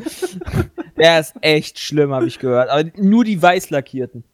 der 0.96 1.20
ist 1.20 1.34
echt 1.40 1.78
schlimm, 1.78 2.12
habe 2.12 2.26
ich 2.26 2.38
gehört. 2.38 2.68
Aber 2.68 2.90
nur 2.96 3.24
die 3.24 3.40
weiß 3.40 3.70
lackierten. 3.70 4.24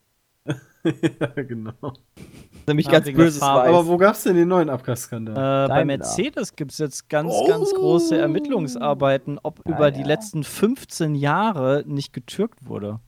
ja, 1.21 1.43
genau. 1.43 1.73
Nämlich 2.67 2.89
ganz 2.89 3.11
böses 3.11 3.41
Weiß. 3.41 3.69
Aber 3.69 3.87
wo 3.87 3.97
gab 3.97 4.15
es 4.15 4.23
denn 4.23 4.37
den 4.37 4.49
neuen 4.49 4.71
Abgasskandal? 4.71 5.67
Äh, 5.67 5.69
bei 5.69 5.85
Mercedes 5.85 6.57
gibt 6.57 6.73
es 6.73 6.79
jetzt 6.79 7.09
ganz, 7.09 7.33
oh. 7.35 7.47
ganz 7.47 7.73
große 7.75 8.17
Ermittlungsarbeiten, 8.17 9.39
ob 9.43 9.61
ja, 9.67 9.75
über 9.75 9.87
ja. 9.87 9.91
die 9.91 10.03
letzten 10.03 10.45
15 10.45 11.15
Jahre 11.15 11.85
nicht 11.87 12.13
getürkt 12.13 12.67
wurde. 12.67 13.01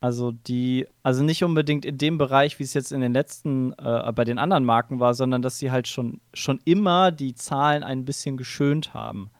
Also 0.00 0.32
die, 0.32 0.88
also 1.04 1.22
nicht 1.22 1.44
unbedingt 1.44 1.84
in 1.84 1.96
dem 1.96 2.18
Bereich, 2.18 2.58
wie 2.58 2.64
es 2.64 2.74
jetzt 2.74 2.90
in 2.90 3.00
den 3.00 3.12
letzten, 3.12 3.72
äh, 3.74 4.12
bei 4.12 4.24
den 4.24 4.38
anderen 4.38 4.64
Marken 4.64 4.98
war, 4.98 5.14
sondern 5.14 5.42
dass 5.42 5.58
sie 5.58 5.70
halt 5.70 5.86
schon, 5.86 6.20
schon 6.34 6.58
immer 6.64 7.12
die 7.12 7.34
Zahlen 7.36 7.84
ein 7.84 8.04
bisschen 8.04 8.36
geschönt 8.36 8.94
haben, 8.94 9.30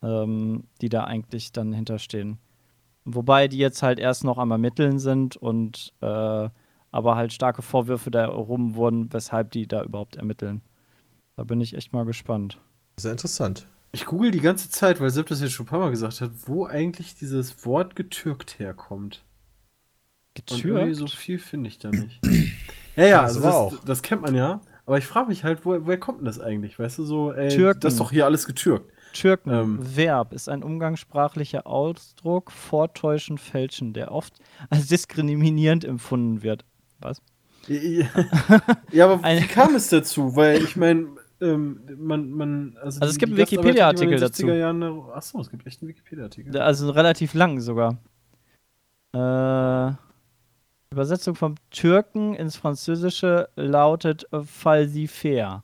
ähm, 0.00 0.64
die 0.80 0.88
da 0.88 1.02
eigentlich 1.04 1.50
dann 1.50 1.72
hinterstehen. 1.72 2.38
Wobei 3.10 3.48
die 3.48 3.56
jetzt 3.56 3.82
halt 3.82 3.98
erst 3.98 4.22
noch 4.24 4.36
am 4.36 4.50
Ermitteln 4.50 4.98
sind 4.98 5.36
und 5.36 5.94
äh, 6.02 6.48
aber 6.90 7.16
halt 7.16 7.32
starke 7.32 7.62
Vorwürfe 7.62 8.10
da 8.10 8.26
rum 8.26 8.74
wurden, 8.74 9.10
weshalb 9.12 9.50
die 9.50 9.66
da 9.66 9.82
überhaupt 9.82 10.16
ermitteln. 10.16 10.60
Da 11.36 11.44
bin 11.44 11.60
ich 11.62 11.74
echt 11.74 11.94
mal 11.94 12.04
gespannt. 12.04 12.58
Sehr 12.98 13.12
interessant. 13.12 13.66
Ich 13.92 14.04
google 14.04 14.30
die 14.30 14.40
ganze 14.40 14.68
Zeit, 14.68 15.00
weil 15.00 15.08
Sepp 15.08 15.26
das 15.28 15.40
jetzt 15.40 15.52
schon 15.52 15.64
ein 15.64 15.68
paar 15.70 15.78
Mal 15.78 15.90
gesagt 15.90 16.20
hat, 16.20 16.30
wo 16.44 16.66
eigentlich 16.66 17.14
dieses 17.14 17.64
Wort 17.64 17.96
getürkt 17.96 18.58
herkommt. 18.58 19.24
Getürkt? 20.34 20.96
so 20.96 21.06
viel 21.06 21.38
finde 21.38 21.68
ich 21.68 21.78
da 21.78 21.90
nicht. 21.90 22.20
ja, 22.96 23.06
ja, 23.06 23.22
also 23.22 23.40
das, 23.40 23.84
das, 23.86 24.02
kennt 24.02 24.20
man 24.20 24.34
ja. 24.34 24.60
Aber 24.84 24.98
ich 24.98 25.06
frage 25.06 25.28
mich 25.28 25.44
halt, 25.44 25.64
wo, 25.64 25.86
woher 25.86 25.98
kommt 25.98 26.18
denn 26.18 26.26
das 26.26 26.38
eigentlich? 26.38 26.78
Weißt 26.78 26.98
du, 26.98 27.04
so, 27.04 27.32
ey, 27.32 27.48
Türken. 27.48 27.80
das 27.80 27.94
ist 27.94 28.00
doch 28.00 28.10
hier 28.10 28.26
alles 28.26 28.46
getürkt. 28.46 28.92
Türken, 29.12 29.50
ähm. 29.50 29.78
Verb, 29.80 30.32
ist 30.32 30.48
ein 30.48 30.62
umgangssprachlicher 30.62 31.66
Ausdruck, 31.66 32.50
vortäuschen, 32.50 33.38
fälschen, 33.38 33.92
der 33.92 34.12
oft 34.12 34.34
als 34.70 34.88
diskriminierend 34.88 35.84
empfunden 35.84 36.42
wird. 36.42 36.64
Was? 37.00 37.22
ja, 38.92 39.04
aber 39.04 39.22
wie 39.22 39.46
kam 39.46 39.74
es 39.74 39.88
dazu? 39.88 40.34
Weil 40.34 40.62
ich 40.62 40.76
meine, 40.76 41.08
ähm, 41.40 41.80
man, 41.96 42.30
man, 42.30 42.76
also, 42.82 43.00
also 43.00 43.12
es 43.12 43.18
gibt 43.18 43.32
einen 43.32 43.38
Wikipedia-Artikel 43.38 44.18
dazu. 44.18 44.48
Jahren, 44.48 44.82
achso, 45.12 45.40
es 45.40 45.50
gibt 45.50 45.66
echt 45.66 45.82
einen 45.82 45.88
Wikipedia-Artikel. 45.90 46.56
Also 46.58 46.90
relativ 46.90 47.34
lang 47.34 47.60
sogar. 47.60 47.98
Äh, 49.14 49.92
Übersetzung 50.90 51.34
vom 51.34 51.56
Türken 51.70 52.34
ins 52.34 52.56
Französische 52.56 53.48
lautet 53.56 54.26
falsifair. 54.32 55.62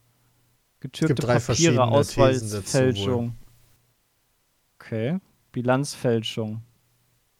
Getürkte 0.84 1.26
Papiere, 1.26 1.82
Ausweisfälschung. 1.82 3.34
Okay. 4.74 5.18
Bilanzfälschung. 5.50 6.60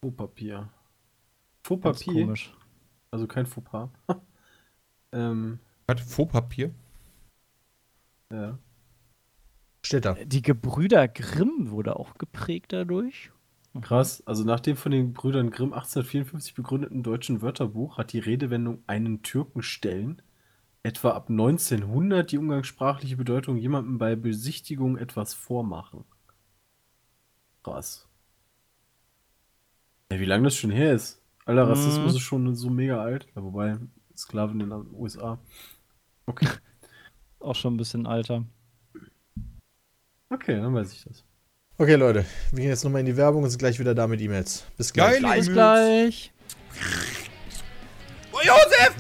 Fauxpapier. 0.01 0.71
Fauxpapier? 1.63 2.25
Komisch. 2.25 2.55
Also 3.11 3.27
kein 3.27 3.45
Fauxpas. 3.45 3.91
ähm. 5.13 5.59
Was? 5.87 6.01
Fauxpapier? 6.01 6.73
Ja. 8.33 8.59
Steht 9.83 10.07
da. 10.07 10.15
Die 10.15 10.41
Gebrüder 10.41 11.07
Grimm 11.07 11.71
wurde 11.71 11.97
auch 11.97 12.15
geprägt 12.17 12.73
dadurch. 12.73 13.31
Krass, 13.83 14.27
also 14.27 14.45
nach 14.45 14.61
dem 14.61 14.77
von 14.77 14.91
den 14.91 15.13
Brüdern 15.13 15.51
Grimm 15.51 15.75
1854 15.75 16.55
begründeten 16.55 17.03
deutschen 17.03 17.43
Wörterbuch 17.43 17.99
hat 17.99 18.15
die 18.15 18.21
Redewendung 18.21 18.83
einen 18.87 19.21
Türken 19.21 19.61
stellen 19.61 20.23
etwa 20.85 21.13
ab 21.13 21.31
1900 21.31 22.31
die 22.31 22.39
umgangssprachliche 22.39 23.17
Bedeutung 23.17 23.57
jemandem 23.57 23.99
bei 23.99 24.15
Besichtigung 24.15 24.99
etwas 24.99 25.33
vormachen. 25.35 26.05
Krass. 27.65 28.07
Ja, 30.13 30.21
wie 30.21 30.27
lange 30.27 30.45
das 30.45 30.57
schon 30.57 30.71
her 30.71 30.93
ist. 30.93 31.23
Alter, 31.47 31.69
Rassismus 31.69 32.13
mhm. 32.13 32.17
ist 32.19 32.21
schon 32.21 32.55
so 32.55 32.71
mega 32.71 33.03
alt. 33.03 33.27
Ja, 33.35 33.43
wobei, 33.43 33.79
Sklaven 34.17 34.61
in 34.61 34.71
den 34.71 34.87
USA. 34.93 35.39
Okay. 36.27 36.49
Auch 37.41 37.55
schon 37.55 37.75
ein 37.75 37.79
bisschen 37.79 38.07
alter. 38.07 38.45
Okay, 40.29 40.57
dann 40.57 40.75
weiß 40.75 40.93
ich 40.93 41.05
das. 41.05 41.25
Okay, 41.79 41.97
Leute, 41.97 42.25
wir 42.51 42.61
gehen 42.61 42.69
jetzt 42.69 42.85
nochmal 42.85 43.01
in 43.01 43.07
die 43.07 43.17
Werbung 43.17 43.43
und 43.43 43.51
sind 43.51 43.59
gleich 43.59 43.79
wieder 43.81 43.95
da 43.95 44.07
mit 44.07 44.21
E-Mails. 44.21 44.65
Bis 44.77 44.93
gleich. 44.93 45.21
Geil, 45.21 45.39
Bis 45.39 45.53
gleich. 45.53 46.33
Oh, 48.33 48.39
Josef! 48.43 48.95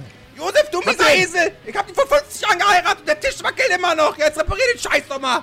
Du 0.85 0.91
mieser 0.91 1.15
Esel! 1.15 1.53
Ich 1.67 1.77
hab 1.77 1.87
dich 1.87 1.97
vor 1.97 2.07
50 2.07 2.43
Jahren 2.43 2.59
geheiratet 2.59 3.01
und 3.01 3.09
der 3.09 3.21
Tisch 3.21 3.43
wackelt 3.43 3.71
immer 3.75 3.95
noch! 3.95 4.17
Jetzt 4.19 4.39
reparier 4.39 4.65
den 4.75 4.81
Scheiß 4.81 5.05
doch 5.09 5.21
mal! 5.21 5.43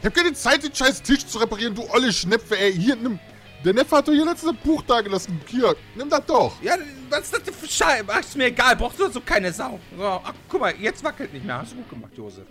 Ich 0.00 0.06
hab 0.06 0.14
keine 0.14 0.32
Zeit, 0.32 0.64
den 0.64 0.74
scheiß 0.74 1.02
Tisch 1.02 1.26
zu 1.26 1.38
reparieren, 1.38 1.74
du 1.74 1.88
olle 1.90 2.12
Schnepfe, 2.12 2.58
ey. 2.58 2.72
Hier, 2.72 2.96
nimm. 2.96 3.18
Der 3.64 3.72
Neffe 3.72 3.96
hat 3.96 4.08
doch 4.08 4.12
hier 4.12 4.24
letztes 4.24 4.52
Buch 4.64 4.82
da 4.82 5.00
gelassen. 5.00 5.40
Hier, 5.46 5.76
nimm 5.94 6.10
das 6.10 6.26
doch. 6.26 6.60
Ja, 6.60 6.74
was 7.08 7.20
ist 7.20 7.34
das 7.34 7.54
für 7.54 7.68
Scheiße? 7.68 8.04
Ach, 8.08 8.18
ist 8.18 8.36
mir 8.36 8.46
egal. 8.46 8.74
Brauchst 8.74 8.98
du 8.98 9.08
so 9.08 9.20
keine 9.20 9.52
Sau. 9.52 9.78
So, 9.96 10.04
ach, 10.04 10.34
guck 10.48 10.60
mal, 10.60 10.74
jetzt 10.76 11.04
wackelt 11.04 11.32
nicht 11.32 11.44
mehr. 11.44 11.58
Hast 11.58 11.72
du 11.72 11.76
gut 11.76 11.90
gemacht, 11.90 12.12
Josef. 12.16 12.46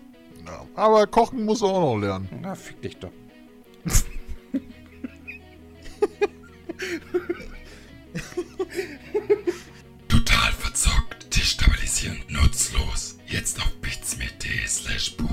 Ja, 0.45 0.65
aber 0.76 1.06
kochen 1.07 1.43
muss 1.43 1.61
er 1.61 1.68
auch 1.68 1.95
noch 1.95 2.02
lernen. 2.02 2.30
Na, 2.41 2.56
fick 2.56 2.81
dich 2.81 2.98
doch. 2.98 3.11
destabilisierend, 11.92 12.32
nutzlos. 12.32 13.18
Jetzt 13.28 13.60
auf 13.60 13.74
bitsme.de 13.82 14.66
slash 14.66 15.18
Buch. 15.18 15.28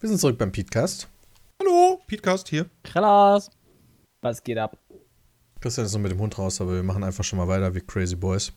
Wir 0.00 0.08
sind 0.08 0.18
zurück 0.18 0.38
beim 0.38 0.50
Podcast. 0.50 1.08
Hallo, 1.60 2.00
Podcast 2.08 2.48
hier. 2.48 2.66
Krallas. 2.82 3.50
Was 4.22 4.42
geht 4.42 4.56
ab? 4.56 4.78
Christian 5.60 5.86
ist 5.86 5.92
noch 5.92 6.00
mit 6.00 6.12
dem 6.12 6.18
Hund 6.18 6.38
raus, 6.38 6.60
aber 6.60 6.74
wir 6.74 6.82
machen 6.82 7.04
einfach 7.04 7.24
schon 7.24 7.38
mal 7.38 7.48
weiter 7.48 7.74
wie 7.74 7.80
Crazy 7.80 8.16
Boys. 8.16 8.52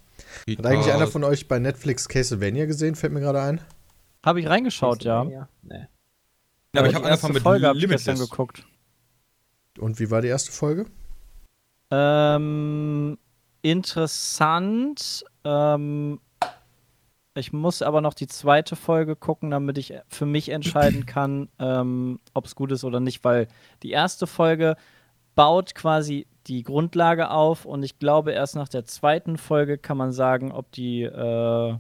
Hat 0.50 0.66
eigentlich 0.66 0.94
einer 0.94 1.08
von 1.08 1.24
euch 1.26 1.48
bei 1.48 1.60
Netflix 1.60 2.08
Castlevania 2.08 2.66
gesehen? 2.66 2.96
Fällt 2.96 3.12
mir 3.12 3.22
gerade 3.22 3.42
ein. 3.42 3.62
Habe 4.26 4.40
ich 4.40 4.48
reingeschaut, 4.48 5.04
ja. 5.04 5.24
Nee. 5.24 5.40
Ja, 5.72 5.88
aber, 6.72 6.80
aber 6.80 6.90
ich 6.90 6.96
habe 6.96 7.06
einfach 7.08 7.30
mit 7.30 7.44
Folge 7.44 7.72
Limitless 7.74 8.20
geguckt. 8.20 8.66
Und 9.78 10.00
wie 10.00 10.10
war 10.10 10.22
die 10.22 10.30
erste 10.30 10.52
Folge? 10.52 10.86
Ähm, 11.92 13.18
interessant. 13.62 15.26
Ähm, 15.44 16.20
ich 17.36 17.54
muss 17.54 17.82
aber 17.82 18.02
noch 18.02 18.14
die 18.14 18.28
zweite 18.28 18.76
Folge 18.76 19.16
gucken, 19.16 19.52
damit 19.52 19.78
ich 19.78 19.94
für 20.08 20.26
mich 20.26 20.50
entscheiden 20.50 21.06
kann, 21.06 21.50
ähm, 21.60 22.20
ob 22.34 22.46
es 22.46 22.56
gut 22.56 22.72
ist 22.72 22.84
oder 22.84 23.00
nicht, 23.00 23.24
weil 23.24 23.48
die 23.84 23.92
erste 23.92 24.28
Folge 24.28 24.76
baut 25.36 25.76
quasi 25.76 26.28
die 26.48 26.64
Grundlage 26.64 27.30
auf 27.30 27.66
und 27.66 27.84
ich 27.84 28.00
glaube, 28.00 28.32
erst 28.32 28.56
nach 28.56 28.68
der 28.68 28.86
zweiten 28.86 29.38
Folge 29.38 29.78
kann 29.78 29.98
man 29.98 30.12
sagen, 30.12 30.52
ob 30.52 30.72
die 30.72 31.04
äh, 31.04 31.76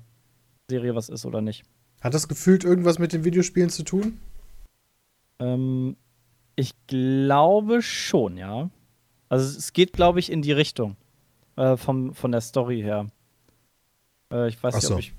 Serie 0.69 0.95
was 0.95 1.09
ist 1.09 1.26
oder 1.26 1.41
nicht. 1.41 1.63
Hat 2.01 2.13
das 2.13 2.27
gefühlt 2.27 2.63
irgendwas 2.63 2.99
mit 2.99 3.11
den 3.11 3.26
Videospielen 3.26 3.69
zu 3.69 3.84
tun? 3.84 4.19
Ähm, 5.39 5.97
ich 6.55 6.73
glaube 6.88 7.81
schon, 7.81 8.38
ja. 8.38 8.69
Also 9.27 9.57
es 9.57 9.73
geht, 9.73 9.93
glaube 9.93 10.19
ich, 10.19 10.31
in 10.31 10.41
die 10.41 10.51
Richtung. 10.51 10.95
Äh, 11.55 11.76
vom, 11.76 12.13
von 12.13 12.31
der 12.31 12.41
Story 12.41 12.81
her. 12.81 13.07
Äh, 14.31 14.47
ich 14.47 14.61
weiß 14.63 14.76
Ach 14.76 14.80
nicht, 14.80 14.88
so. 14.88 14.93
ob 14.93 14.99
ich. 15.01 15.13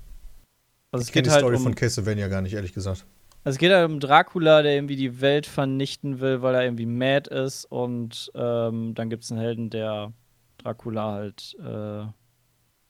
Also 0.91 1.03
ich 1.03 1.09
es 1.09 1.13
geht 1.13 1.25
die 1.25 1.31
halt 1.31 1.41
Story 1.41 1.55
um, 1.55 1.63
von 1.63 1.75
Castlevania 1.75 2.27
gar 2.27 2.41
nicht, 2.41 2.53
ehrlich 2.53 2.73
gesagt. 2.73 3.05
Also 3.43 3.55
es 3.55 3.57
geht 3.57 3.71
halt 3.71 3.89
um 3.89 3.99
Dracula, 3.99 4.61
der 4.61 4.75
irgendwie 4.75 4.95
die 4.95 5.21
Welt 5.21 5.47
vernichten 5.47 6.19
will, 6.19 6.41
weil 6.41 6.53
er 6.53 6.63
irgendwie 6.63 6.85
mad 6.85 7.33
ist. 7.33 7.65
Und 7.65 8.31
ähm, 8.35 8.93
dann 8.93 9.09
gibt 9.09 9.23
es 9.23 9.31
einen 9.31 9.41
Helden, 9.41 9.69
der 9.69 10.13
Dracula 10.57 11.13
halt 11.13 11.55
äh, 11.59 12.05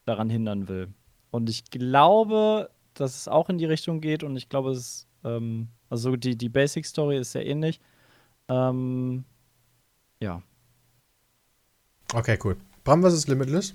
daran 0.06 0.30
hindern 0.30 0.68
will. 0.68 0.90
Und 1.30 1.50
ich 1.50 1.66
glaube, 1.66 2.70
dass 2.94 3.16
es 3.16 3.28
auch 3.28 3.50
in 3.50 3.58
die 3.58 3.66
Richtung 3.66 4.02
geht. 4.02 4.24
Und 4.24 4.36
ich 4.36 4.50
glaube, 4.50 4.72
es 4.72 4.78
ist, 4.78 5.08
ähm, 5.24 5.70
also 5.90 6.16
die, 6.16 6.36
die 6.36 6.50
Basic 6.50 6.86
Story 6.86 7.18
ist 7.18 7.32
sehr 7.32 7.46
ähnlich. 7.46 7.80
Ähm, 8.50 9.24
ja. 10.20 10.42
Okay, 12.14 12.38
cool. 12.44 12.58
Bram, 12.84 13.04
was 13.04 13.14
ist 13.14 13.30
Limitless? 13.30 13.74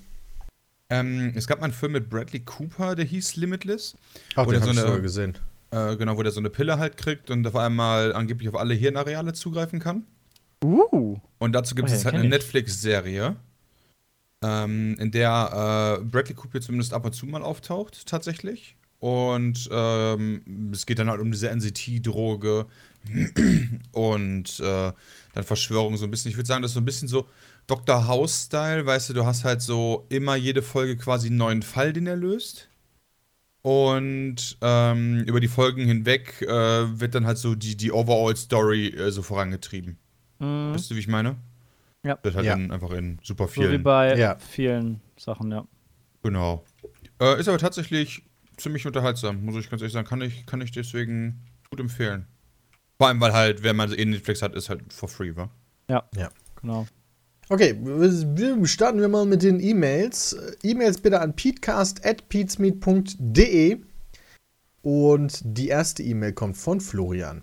Ähm, 0.88 1.32
es 1.34 1.46
gab 1.46 1.60
mal 1.60 1.64
einen 1.64 1.72
Film 1.72 1.92
mit 1.92 2.08
Bradley 2.08 2.40
Cooper, 2.40 2.94
der 2.94 3.04
hieß 3.04 3.36
Limitless. 3.36 3.96
Ach, 4.36 4.46
den 4.46 4.60
so 4.60 4.68
habe 4.68 4.72
ich 4.72 4.80
sogar 4.80 5.00
gesehen. 5.00 5.38
Äh, 5.70 5.96
genau, 5.96 6.16
wo 6.16 6.22
der 6.22 6.32
so 6.32 6.40
eine 6.40 6.50
Pille 6.50 6.78
halt 6.78 6.96
kriegt 6.96 7.30
und 7.30 7.46
auf 7.46 7.56
einmal 7.56 8.14
angeblich 8.14 8.48
auf 8.48 8.54
alle 8.54 8.74
Hirnareale 8.74 9.32
zugreifen 9.32 9.80
kann. 9.80 10.04
Uh. 10.62 11.18
Und 11.38 11.52
dazu 11.52 11.74
gibt 11.74 11.90
es 11.90 12.02
oh, 12.02 12.04
halt 12.04 12.14
eine 12.14 12.28
Netflix-Serie, 12.28 13.36
ähm, 14.42 14.96
in 14.98 15.10
der 15.10 15.98
äh, 16.00 16.04
Bradley 16.04 16.34
Cooper 16.34 16.60
zumindest 16.60 16.94
ab 16.94 17.04
und 17.04 17.14
zu 17.14 17.26
mal 17.26 17.42
auftaucht, 17.42 18.06
tatsächlich. 18.06 18.76
Und 18.98 19.68
ähm, 19.70 20.70
es 20.72 20.86
geht 20.86 20.98
dann 20.98 21.10
halt 21.10 21.20
um 21.20 21.30
diese 21.30 21.50
NCT-Droge 21.50 22.66
und 23.92 24.60
äh, 24.60 24.92
dann 25.34 25.44
Verschwörung 25.44 25.96
so 25.96 26.04
ein 26.04 26.10
bisschen. 26.10 26.30
Ich 26.30 26.36
würde 26.36 26.46
sagen, 26.46 26.62
das 26.62 26.70
ist 26.70 26.74
so 26.74 26.80
ein 26.80 26.86
bisschen 26.86 27.08
so 27.08 27.28
Dr. 27.66 28.06
House-Style, 28.06 28.86
weißt 28.86 29.10
du, 29.10 29.14
du 29.14 29.26
hast 29.26 29.44
halt 29.44 29.60
so 29.60 30.06
immer 30.08 30.36
jede 30.36 30.62
Folge 30.62 30.96
quasi 30.96 31.28
einen 31.28 31.36
neuen 31.36 31.62
Fall, 31.62 31.92
den 31.92 32.06
er 32.06 32.16
löst. 32.16 32.68
Und 33.62 34.58
ähm, 34.60 35.24
über 35.26 35.40
die 35.40 35.48
Folgen 35.48 35.84
hinweg 35.84 36.40
äh, 36.42 36.48
wird 36.48 37.16
dann 37.16 37.26
halt 37.26 37.38
so 37.38 37.56
die, 37.56 37.76
die 37.76 37.90
Overall-Story 37.90 38.88
äh, 38.88 39.10
so 39.10 39.22
vorangetrieben. 39.22 39.98
Mhm. 40.38 40.74
Weißt 40.74 40.90
du, 40.90 40.94
wie 40.94 41.00
ich 41.00 41.08
meine? 41.08 41.36
Ja. 42.04 42.16
Das 42.22 42.36
halt 42.36 42.46
ja. 42.46 42.52
dann 42.52 42.70
einfach 42.70 42.92
in 42.92 43.18
super 43.24 43.48
vielen. 43.48 43.66
So 43.66 43.72
wie 43.72 43.78
bei 43.78 44.16
ja. 44.16 44.36
vielen 44.38 45.00
Sachen, 45.16 45.50
ja. 45.50 45.66
Genau. 46.22 46.64
Äh, 47.20 47.40
ist 47.40 47.48
aber 47.48 47.58
tatsächlich 47.58 48.22
ziemlich 48.56 48.86
unterhaltsam, 48.86 49.44
muss 49.44 49.56
ich 49.56 49.68
ganz 49.68 49.82
ehrlich 49.82 49.92
sagen. 49.92 50.06
Kann 50.06 50.20
ich, 50.20 50.46
kann 50.46 50.60
ich 50.60 50.70
deswegen 50.70 51.42
gut 51.68 51.80
empfehlen. 51.80 52.26
Vor 52.98 53.08
allem, 53.08 53.20
weil 53.20 53.32
halt, 53.32 53.64
wenn 53.64 53.74
man 53.74 53.92
eh 53.92 54.04
Netflix 54.04 54.42
hat, 54.42 54.54
ist 54.54 54.68
halt 54.68 54.92
for 54.92 55.08
free, 55.08 55.34
wa? 55.34 55.50
Ja. 55.88 56.08
Ja. 56.14 56.30
Genau. 56.60 56.86
Okay, 57.48 57.78
starten 58.64 58.98
wir 58.98 59.06
mal 59.06 59.24
mit 59.24 59.44
den 59.44 59.60
E-Mails. 59.60 60.36
E-Mails 60.64 60.98
bitte 60.98 61.20
an 61.20 61.36
peatcast.peatsmeet.de. 61.36 63.82
Und 64.82 65.40
die 65.44 65.68
erste 65.68 66.02
E-Mail 66.02 66.32
kommt 66.32 66.56
von 66.56 66.80
Florian. 66.80 67.42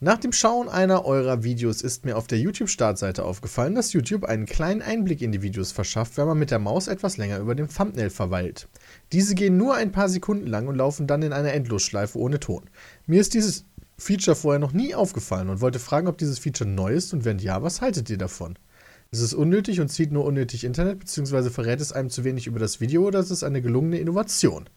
Nach 0.00 0.18
dem 0.18 0.32
Schauen 0.32 0.68
einer 0.68 1.06
eurer 1.06 1.44
Videos 1.44 1.80
ist 1.80 2.04
mir 2.04 2.18
auf 2.18 2.26
der 2.26 2.40
YouTube-Startseite 2.40 3.24
aufgefallen, 3.24 3.74
dass 3.74 3.94
YouTube 3.94 4.24
einen 4.24 4.44
kleinen 4.44 4.82
Einblick 4.82 5.22
in 5.22 5.32
die 5.32 5.40
Videos 5.40 5.72
verschafft, 5.72 6.18
wenn 6.18 6.26
man 6.26 6.38
mit 6.38 6.50
der 6.50 6.58
Maus 6.58 6.86
etwas 6.86 7.16
länger 7.16 7.38
über 7.38 7.54
dem 7.54 7.68
Thumbnail 7.68 8.10
verweilt. 8.10 8.68
Diese 9.12 9.34
gehen 9.34 9.56
nur 9.56 9.76
ein 9.76 9.92
paar 9.92 10.10
Sekunden 10.10 10.46
lang 10.46 10.66
und 10.66 10.76
laufen 10.76 11.06
dann 11.06 11.22
in 11.22 11.32
einer 11.32 11.54
Endlosschleife 11.54 12.18
ohne 12.18 12.38
Ton. 12.38 12.68
Mir 13.06 13.22
ist 13.22 13.32
dieses 13.32 13.64
Feature 13.96 14.36
vorher 14.36 14.58
noch 14.58 14.72
nie 14.72 14.94
aufgefallen 14.94 15.48
und 15.48 15.62
wollte 15.62 15.78
fragen, 15.78 16.08
ob 16.08 16.18
dieses 16.18 16.38
Feature 16.38 16.68
neu 16.68 16.92
ist 16.92 17.14
und 17.14 17.24
wenn 17.24 17.38
ja, 17.38 17.62
was 17.62 17.80
haltet 17.80 18.10
ihr 18.10 18.18
davon? 18.18 18.58
Ist 19.12 19.20
es 19.20 19.34
unnötig 19.34 19.78
und 19.80 19.88
zieht 19.88 20.10
nur 20.10 20.24
unnötig 20.24 20.64
Internet, 20.64 21.00
beziehungsweise 21.00 21.50
verrät 21.50 21.82
es 21.82 21.92
einem 21.92 22.08
zu 22.08 22.24
wenig 22.24 22.46
über 22.46 22.58
das 22.58 22.80
Video 22.80 23.06
oder 23.06 23.18
ist 23.18 23.30
es 23.30 23.44
eine 23.44 23.60
gelungene 23.60 23.98
Innovation? 23.98 24.70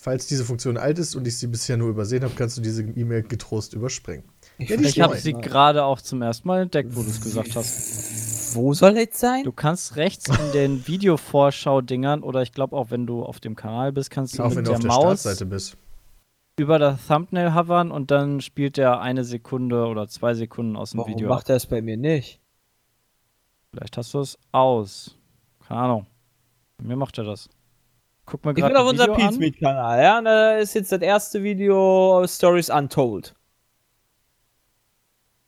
Falls 0.00 0.28
diese 0.28 0.44
Funktion 0.44 0.76
alt 0.76 1.00
ist 1.00 1.16
und 1.16 1.26
ich 1.26 1.38
sie 1.38 1.48
bisher 1.48 1.76
nur 1.76 1.88
übersehen 1.88 2.22
habe, 2.22 2.34
kannst 2.36 2.56
du 2.56 2.60
diese 2.60 2.84
E-Mail 2.84 3.24
getrost 3.24 3.74
überspringen. 3.74 4.22
Ich, 4.58 4.70
ich 4.70 5.00
habe 5.00 5.16
sie 5.16 5.32
gerade 5.32 5.82
auch 5.82 6.00
zum 6.00 6.22
ersten 6.22 6.46
Mal 6.46 6.62
entdeckt, 6.62 6.94
wo 6.94 7.02
du 7.02 7.08
es 7.08 7.20
gesagt 7.20 7.56
hast. 7.56 8.54
Wo 8.54 8.74
soll 8.74 8.96
jetzt 8.96 9.18
sein? 9.18 9.42
Du 9.42 9.50
kannst 9.50 9.96
rechts 9.96 10.28
in 10.28 10.52
den 10.52 10.86
Videovorschau-Dingern 10.86 12.22
oder 12.22 12.42
ich 12.42 12.52
glaube 12.52 12.76
auch, 12.76 12.92
wenn 12.92 13.08
du 13.08 13.24
auf 13.24 13.40
dem 13.40 13.56
Kanal 13.56 13.90
bist, 13.90 14.10
kannst 14.12 14.38
du 14.38 14.44
auch 14.44 14.50
mit 14.50 14.58
wenn 14.58 14.64
du 14.66 14.70
der 14.70 14.76
auf 14.76 14.82
der 14.82 14.88
Maus 14.92 15.20
Startseite 15.22 15.46
bist. 15.46 15.76
über 16.60 16.78
das 16.78 17.04
Thumbnail 17.08 17.56
hovern 17.56 17.90
und 17.90 18.12
dann 18.12 18.40
spielt 18.40 18.76
der 18.76 19.00
eine 19.00 19.24
Sekunde 19.24 19.86
oder 19.86 20.06
zwei 20.06 20.34
Sekunden 20.34 20.76
aus 20.76 20.92
dem 20.92 20.98
Warum 20.98 21.12
Video. 21.12 21.28
macht 21.28 21.50
er 21.50 21.56
es 21.56 21.66
bei 21.66 21.82
mir 21.82 21.96
nicht? 21.96 22.40
Vielleicht 23.70 23.96
hast 23.96 24.14
du 24.14 24.20
es 24.20 24.38
aus. 24.52 25.16
Keine 25.66 25.80
Ahnung. 25.80 26.06
Mir 26.82 26.96
macht 26.96 27.18
er 27.18 27.24
das. 27.24 27.48
Guck 28.24 28.44
mal 28.44 28.54
gerade. 28.54 28.72
Ich 28.72 28.74
bin 28.74 28.82
auf 28.82 28.90
unserem 28.90 29.14
Pizmeet-Kanal, 29.14 30.02
ja. 30.02 30.18
Und 30.18 30.24
da 30.24 30.56
ist 30.56 30.74
jetzt 30.74 30.92
das 30.92 31.00
erste 31.00 31.42
Video 31.42 32.24
Stories 32.26 32.70
Untold. 32.70 33.34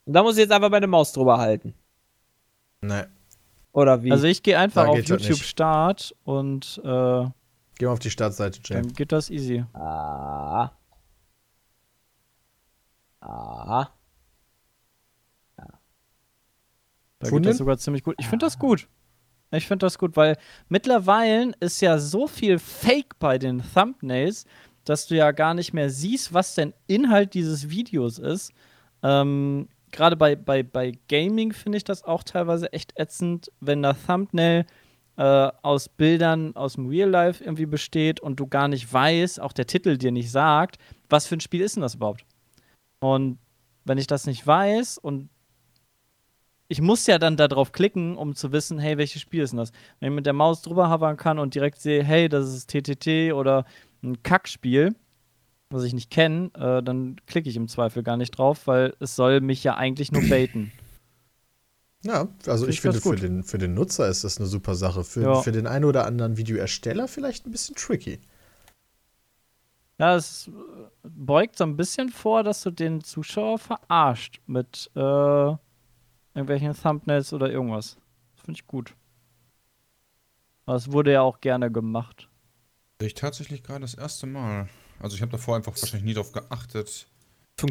Und 0.05 0.15
da 0.15 0.23
muss 0.23 0.37
ich 0.37 0.41
jetzt 0.41 0.53
einfach 0.53 0.71
meine 0.71 0.87
Maus 0.87 1.13
drüber 1.13 1.39
halten. 1.39 1.75
Nee. 2.81 3.05
Oder 3.73 4.03
wie? 4.03 4.11
Also 4.11 4.27
ich 4.27 4.43
gehe 4.43 4.59
einfach 4.59 4.85
da 4.85 4.91
auf 4.91 4.99
YouTube 5.05 5.39
Start 5.39 6.15
und 6.25 6.81
äh, 6.85 7.27
Geh 7.81 7.87
mal 7.87 7.93
auf 7.93 7.99
die 7.99 8.11
Startseite, 8.11 8.61
Jay. 8.65 8.75
Dann 8.83 8.93
geht 8.93 9.13
das 9.13 9.31
easy. 9.31 9.65
Ah. 9.73 10.71
Ah. 13.21 13.89
Ja. 15.59 15.67
Da 17.21 17.29
Funden? 17.29 17.45
geht 17.45 17.51
das 17.51 17.59
sogar 17.59 17.79
ziemlich 17.79 18.03
gut. 18.03 18.17
Ich 18.19 18.27
finde 18.27 18.47
das 18.47 18.59
gut. 18.59 18.89
Ich 19.53 19.67
finde 19.67 19.87
das 19.87 19.99
gut, 19.99 20.17
weil 20.17 20.37
mittlerweile 20.69 21.53
ist 21.61 21.81
ja 21.81 21.99
so 21.99 22.27
viel 22.27 22.59
Fake 22.59 23.19
bei 23.19 23.39
den 23.39 23.63
Thumbnails, 23.75 24.45
dass 24.85 25.07
du 25.07 25.17
ja 25.17 25.33
gar 25.33 25.55
nicht 25.55 25.73
mehr 25.73 25.91
siehst, 25.91 26.33
was 26.33 26.55
denn 26.55 26.73
Inhalt 26.87 27.35
dieses 27.35 27.71
Videos 27.71 28.19
ist. 28.19 28.53
Ähm, 29.03 29.69
Gerade 29.93 30.17
bei, 30.17 30.37
bei, 30.37 30.63
bei 30.63 30.93
Gaming 31.09 31.53
finde 31.53 31.79
ich 31.79 31.85
das 31.85 32.05
auch 32.05 32.23
teilweise 32.23 32.73
echt 32.73 32.93
ätzend, 32.97 33.51
wenn 33.61 33.83
der 33.83 33.97
Thumbnail 34.07 34.65
äh, 35.17 35.51
aus 35.63 35.89
Bildern 35.89 36.55
aus 36.55 36.75
dem 36.75 36.87
Real 36.87 37.11
Life 37.11 37.43
irgendwie 37.43 37.67
besteht 37.67 38.21
und 38.21 38.39
du 38.39 38.47
gar 38.47 38.69
nicht 38.69 38.93
weißt, 38.93 39.41
auch 39.41 39.53
der 39.53 39.67
Titel 39.67 39.99
dir 39.99 40.13
nicht 40.13 40.31
sagt, 40.31 40.79
was 41.09 41.27
für 41.27 41.37
ein 41.37 41.41
Spiel 41.41 41.61
ist 41.61 41.75
denn 41.75 41.83
das 41.83 41.97
überhaupt? 41.97 42.25
Und 43.01 43.39
wenn 43.85 43.99
ich 43.99 44.07
das 44.07 44.27
nicht 44.27 44.47
weiß 44.47 44.99
und 44.99 45.29
ich 46.71 46.81
muss 46.81 47.05
ja 47.09 47.19
dann 47.19 47.37
darauf 47.37 47.73
klicken, 47.73 48.17
um 48.17 48.37
zu 48.37 48.53
wissen, 48.53 48.79
hey, 48.79 48.97
welches 48.97 49.21
Spiel 49.21 49.43
ist 49.43 49.51
denn 49.51 49.59
das? 49.59 49.73
Wenn 49.99 50.13
ich 50.13 50.15
mit 50.15 50.25
der 50.25 50.33
Maus 50.33 50.63
drüber 50.63 50.89
hovern 50.89 51.17
kann 51.17 51.41
und 51.41 51.57
direkt 51.57 51.81
sehe, 51.81 52.05
hey, 52.05 52.29
das 52.29 52.55
ist 52.55 52.71
TTT 52.71 53.33
oder 53.35 53.67
ein 54.05 54.23
Kackspiel, 54.23 54.95
was 55.71 55.83
ich 55.83 55.95
nicht 55.95 56.11
kenne, 56.11 56.53
äh, 56.55 56.81
dann 56.81 57.17
klicke 57.27 57.49
ich 57.49 57.57
im 57.57 57.67
Zweifel 57.67 58.05
gar 58.05 58.17
nicht 58.17 58.31
drauf, 58.31 58.69
weil 58.69 58.95
es 59.01 59.17
soll 59.17 59.41
mich 59.41 59.65
ja 59.65 59.75
eigentlich 59.75 60.13
nur 60.13 60.23
baiten. 60.29 60.73
Ja, 62.03 62.29
also 62.47 62.67
ich, 62.67 62.77
ich 62.77 62.81
finde, 62.81 62.99
für 62.99 63.15
den, 63.15 63.43
für 63.43 63.59
den 63.59 63.75
Nutzer 63.75 64.09
ist 64.09 64.25
das 64.25 64.39
eine 64.39 64.47
super 64.47 64.75
Sache. 64.75 65.05
Für, 65.05 65.21
ja. 65.21 65.35
für 65.43 65.53
den 65.53 65.67
einen 65.67 65.85
oder 65.85 66.07
anderen 66.07 66.39
Videoersteller 66.39 67.09
vielleicht 67.09 67.45
ein 67.45 67.51
bisschen 67.51 67.77
tricky. 67.77 68.21
Ja, 69.99 70.17
es 70.17 70.51
beugt 71.03 71.59
so 71.59 71.65
ein 71.65 71.77
bisschen 71.77 72.09
vor, 72.09 72.43
dass 72.43 72.63
du 72.63 72.71
den 72.71 73.05
Zuschauer 73.05 73.59
verarscht 73.59 74.41
mit 74.47 74.91
äh, 74.95 75.55
irgendwelchen 76.35 76.75
Thumbnails 76.75 77.33
oder 77.33 77.51
irgendwas. 77.51 77.99
Das 78.35 78.45
finde 78.45 78.61
ich 78.61 78.67
gut. 78.67 78.95
Das 80.67 80.93
wurde 80.93 81.13
ja 81.13 81.23
auch 81.23 81.41
gerne 81.41 81.71
gemacht. 81.71 82.29
Ich 83.01 83.15
tatsächlich 83.15 83.63
gerade 83.63 83.81
das 83.81 83.95
erste 83.95 84.27
Mal. 84.27 84.69
Also 85.01 85.17
ich 85.17 85.23
habe 85.23 85.33
davor 85.33 85.57
einfach 85.57 85.73
wahrscheinlich 85.73 86.05
nie 86.05 86.15
drauf 86.15 86.33
geachtet. 86.33 87.09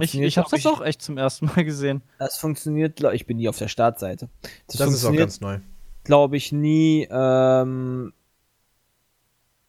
Ich, 0.01 0.19
ich 0.19 0.37
habe 0.37 0.49
das 0.51 0.65
auch 0.65 0.81
echt 0.81 1.01
zum 1.01 1.17
ersten 1.17 1.47
Mal 1.47 1.63
gesehen. 1.63 2.01
Das 2.19 2.37
funktioniert, 2.37 3.01
ich 3.13 3.25
bin 3.25 3.37
nie 3.37 3.49
auf 3.49 3.57
der 3.57 3.67
Startseite. 3.67 4.29
Das, 4.67 4.77
das 4.77 4.93
ist 4.93 5.05
auch 5.05 5.15
ganz 5.15 5.41
neu. 5.41 5.59
Glaube 6.03 6.37
ich 6.37 6.51
nie 6.51 7.07
ähm, 7.09 8.13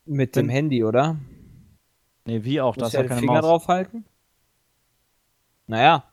mit 0.05 0.37
dem 0.37 0.49
Handy, 0.49 0.85
oder? 0.85 1.17
Nee, 2.27 2.45
wie 2.45 2.61
auch? 2.61 2.77
das 2.77 2.93
ja 2.93 3.03
den 3.03 3.19
Finger 3.19 3.35
Maus. 3.35 3.43
draufhalten? 3.43 4.05
Naja. 5.67 6.05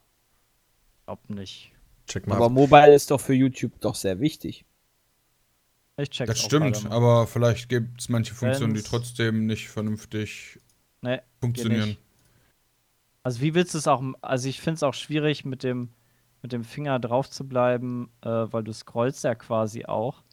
Glaub 1.05 1.29
nicht. 1.29 1.71
Check 2.07 2.25
mal. 2.27 2.35
Aber 2.35 2.49
Mobile 2.49 2.93
ist 2.93 3.11
doch 3.11 3.19
für 3.19 3.33
YouTube 3.33 3.79
doch 3.81 3.95
sehr 3.95 4.19
wichtig. 4.19 4.65
Ich 5.97 6.09
check 6.09 6.27
Das 6.27 6.39
stimmt, 6.39 6.85
aber 6.89 7.27
vielleicht 7.27 7.69
gibt 7.69 7.99
es 7.99 8.09
manche 8.09 8.33
Funktionen, 8.33 8.73
Wenn's... 8.73 8.83
die 8.83 8.89
trotzdem 8.89 9.45
nicht 9.45 9.69
vernünftig 9.69 10.59
nee, 11.01 11.19
funktionieren. 11.39 11.97
Also 13.23 13.41
wie 13.41 13.55
willst 13.55 13.73
du 13.73 13.79
es 13.79 13.87
auch, 13.87 14.03
also 14.21 14.47
ich 14.47 14.61
finde 14.61 14.75
es 14.75 14.83
auch 14.83 14.93
schwierig 14.93 15.43
mit 15.43 15.63
dem, 15.63 15.89
mit 16.41 16.53
dem 16.53 16.63
Finger 16.63 16.99
drauf 16.99 17.29
zu 17.29 17.47
bleiben, 17.47 18.09
äh, 18.21 18.29
weil 18.29 18.63
du 18.63 18.71
scrollst 18.71 19.23
ja 19.23 19.35
quasi 19.35 19.85
auch, 19.85 20.23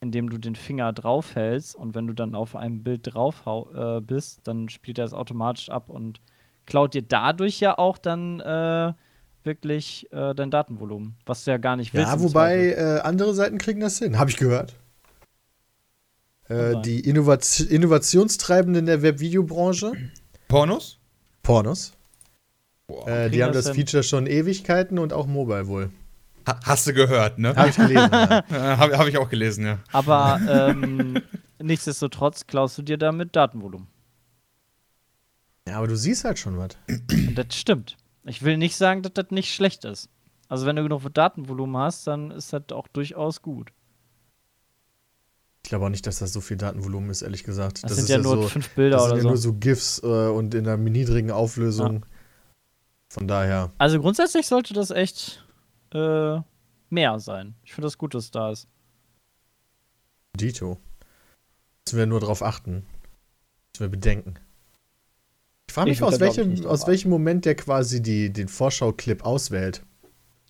indem 0.00 0.28
du 0.28 0.38
den 0.38 0.54
Finger 0.54 0.92
drauf 0.92 1.34
hältst 1.34 1.74
und 1.74 1.94
wenn 1.94 2.06
du 2.06 2.12
dann 2.12 2.34
auf 2.34 2.54
einem 2.54 2.84
Bild 2.84 3.00
drauf 3.02 3.42
äh, 3.74 4.00
bist, 4.00 4.46
dann 4.46 4.68
spielt 4.68 4.98
er 4.98 5.06
es 5.06 5.14
automatisch 5.14 5.70
ab 5.70 5.88
und 5.88 6.20
klaut 6.66 6.92
dir 6.92 7.02
dadurch 7.02 7.58
ja 7.58 7.78
auch 7.78 7.96
dann 7.96 8.40
äh, 8.40 8.92
wirklich 9.46 10.12
äh, 10.12 10.34
dein 10.34 10.50
Datenvolumen, 10.50 11.16
was 11.24 11.44
du 11.44 11.52
ja 11.52 11.56
gar 11.56 11.76
nicht 11.76 11.94
willst. 11.94 12.12
Ja, 12.12 12.20
wobei 12.20 12.72
äh, 12.72 13.00
andere 13.00 13.34
Seiten 13.34 13.58
kriegen 13.58 13.80
das 13.80 13.98
hin, 13.98 14.18
habe 14.18 14.30
ich 14.30 14.36
gehört. 14.36 14.74
Äh, 16.48 16.80
die 16.82 17.00
Innovat 17.00 17.60
Innovationstreibenden 17.60 18.86
der 18.86 19.02
Webvideobranche. 19.02 19.92
Pornos? 20.48 20.98
Pornos. 21.42 21.92
Boah, 22.86 23.08
äh, 23.08 23.30
die 23.30 23.42
haben 23.42 23.52
das, 23.52 23.64
das 23.64 23.76
Feature 23.76 24.02
schon 24.02 24.26
Ewigkeiten 24.26 24.98
und 24.98 25.12
auch 25.12 25.26
Mobile 25.26 25.66
wohl. 25.66 25.90
Ha 26.46 26.60
hast 26.64 26.86
du 26.86 26.92
gehört, 26.92 27.38
ne? 27.38 27.56
Habe 27.56 27.70
ich 27.70 27.76
gelesen. 27.76 28.10
ja. 28.12 28.44
Habe 28.78 28.98
hab 28.98 29.08
ich 29.08 29.18
auch 29.18 29.28
gelesen, 29.28 29.64
ja. 29.64 29.78
Aber 29.90 30.40
ähm, 30.48 31.20
nichtsdestotrotz 31.58 32.46
klaust 32.46 32.78
du 32.78 32.82
dir 32.82 32.98
damit 32.98 33.34
Datenvolumen. 33.34 33.88
Ja, 35.66 35.78
aber 35.78 35.88
du 35.88 35.96
siehst 35.96 36.24
halt 36.24 36.38
schon 36.38 36.56
was. 36.58 36.76
Das 37.34 37.56
stimmt. 37.56 37.96
Ich 38.26 38.42
will 38.42 38.56
nicht 38.56 38.76
sagen, 38.76 39.02
dass 39.02 39.12
das 39.12 39.30
nicht 39.30 39.54
schlecht 39.54 39.84
ist. 39.84 40.08
Also 40.48 40.66
wenn 40.66 40.76
du 40.76 40.82
genug 40.82 41.02
Datenvolumen 41.12 41.76
hast, 41.76 42.06
dann 42.06 42.30
ist 42.30 42.52
das 42.52 42.62
auch 42.72 42.88
durchaus 42.88 43.42
gut. 43.42 43.70
Ich 45.64 45.70
glaube 45.70 45.86
auch 45.86 45.90
nicht, 45.90 46.06
dass 46.06 46.20
das 46.20 46.32
so 46.32 46.40
viel 46.40 46.56
Datenvolumen 46.56 47.10
ist, 47.10 47.22
ehrlich 47.22 47.42
gesagt. 47.42 47.82
Das, 47.82 47.90
das 47.90 47.98
sind 47.98 48.08
ja, 48.08 48.16
ja 48.16 48.22
nur 48.22 48.42
so, 48.42 48.48
fünf 48.48 48.70
Bilder 48.70 48.98
oder 48.98 49.08
so. 49.08 49.10
Das 49.10 49.18
sind 49.18 49.24
ja 49.24 49.30
nur 49.30 49.38
so 49.38 49.52
GIFs 49.54 50.00
äh, 50.02 50.06
und 50.06 50.54
in 50.54 50.66
einer 50.66 50.76
niedrigen 50.76 51.30
Auflösung. 51.30 51.94
Ja. 51.94 52.00
Von 53.08 53.28
daher. 53.28 53.72
Also 53.78 54.00
grundsätzlich 54.00 54.46
sollte 54.46 54.74
das 54.74 54.90
echt 54.90 55.44
äh, 55.92 56.38
mehr 56.90 57.18
sein. 57.18 57.54
Ich 57.64 57.74
finde 57.74 57.86
das 57.86 57.98
gut, 57.98 58.14
dass 58.14 58.24
es 58.24 58.30
da 58.30 58.50
ist. 58.50 58.68
Dito. 60.36 60.78
Müssen 61.84 61.98
wir 61.98 62.06
nur 62.06 62.20
darauf 62.20 62.42
achten. 62.42 62.86
Müssen 63.72 63.80
wir 63.80 63.88
bedenken. 63.88 64.34
Ich 65.68 65.74
frage 65.74 65.90
mich, 65.90 65.98
ich 65.98 66.02
aus, 66.02 66.20
welchem, 66.20 66.66
aus 66.66 66.86
welchem 66.86 67.10
Moment 67.10 67.44
der 67.44 67.54
quasi 67.54 68.02
die, 68.02 68.32
den 68.32 68.48
Vorschau-Clip 68.48 69.24
auswählt. 69.24 69.82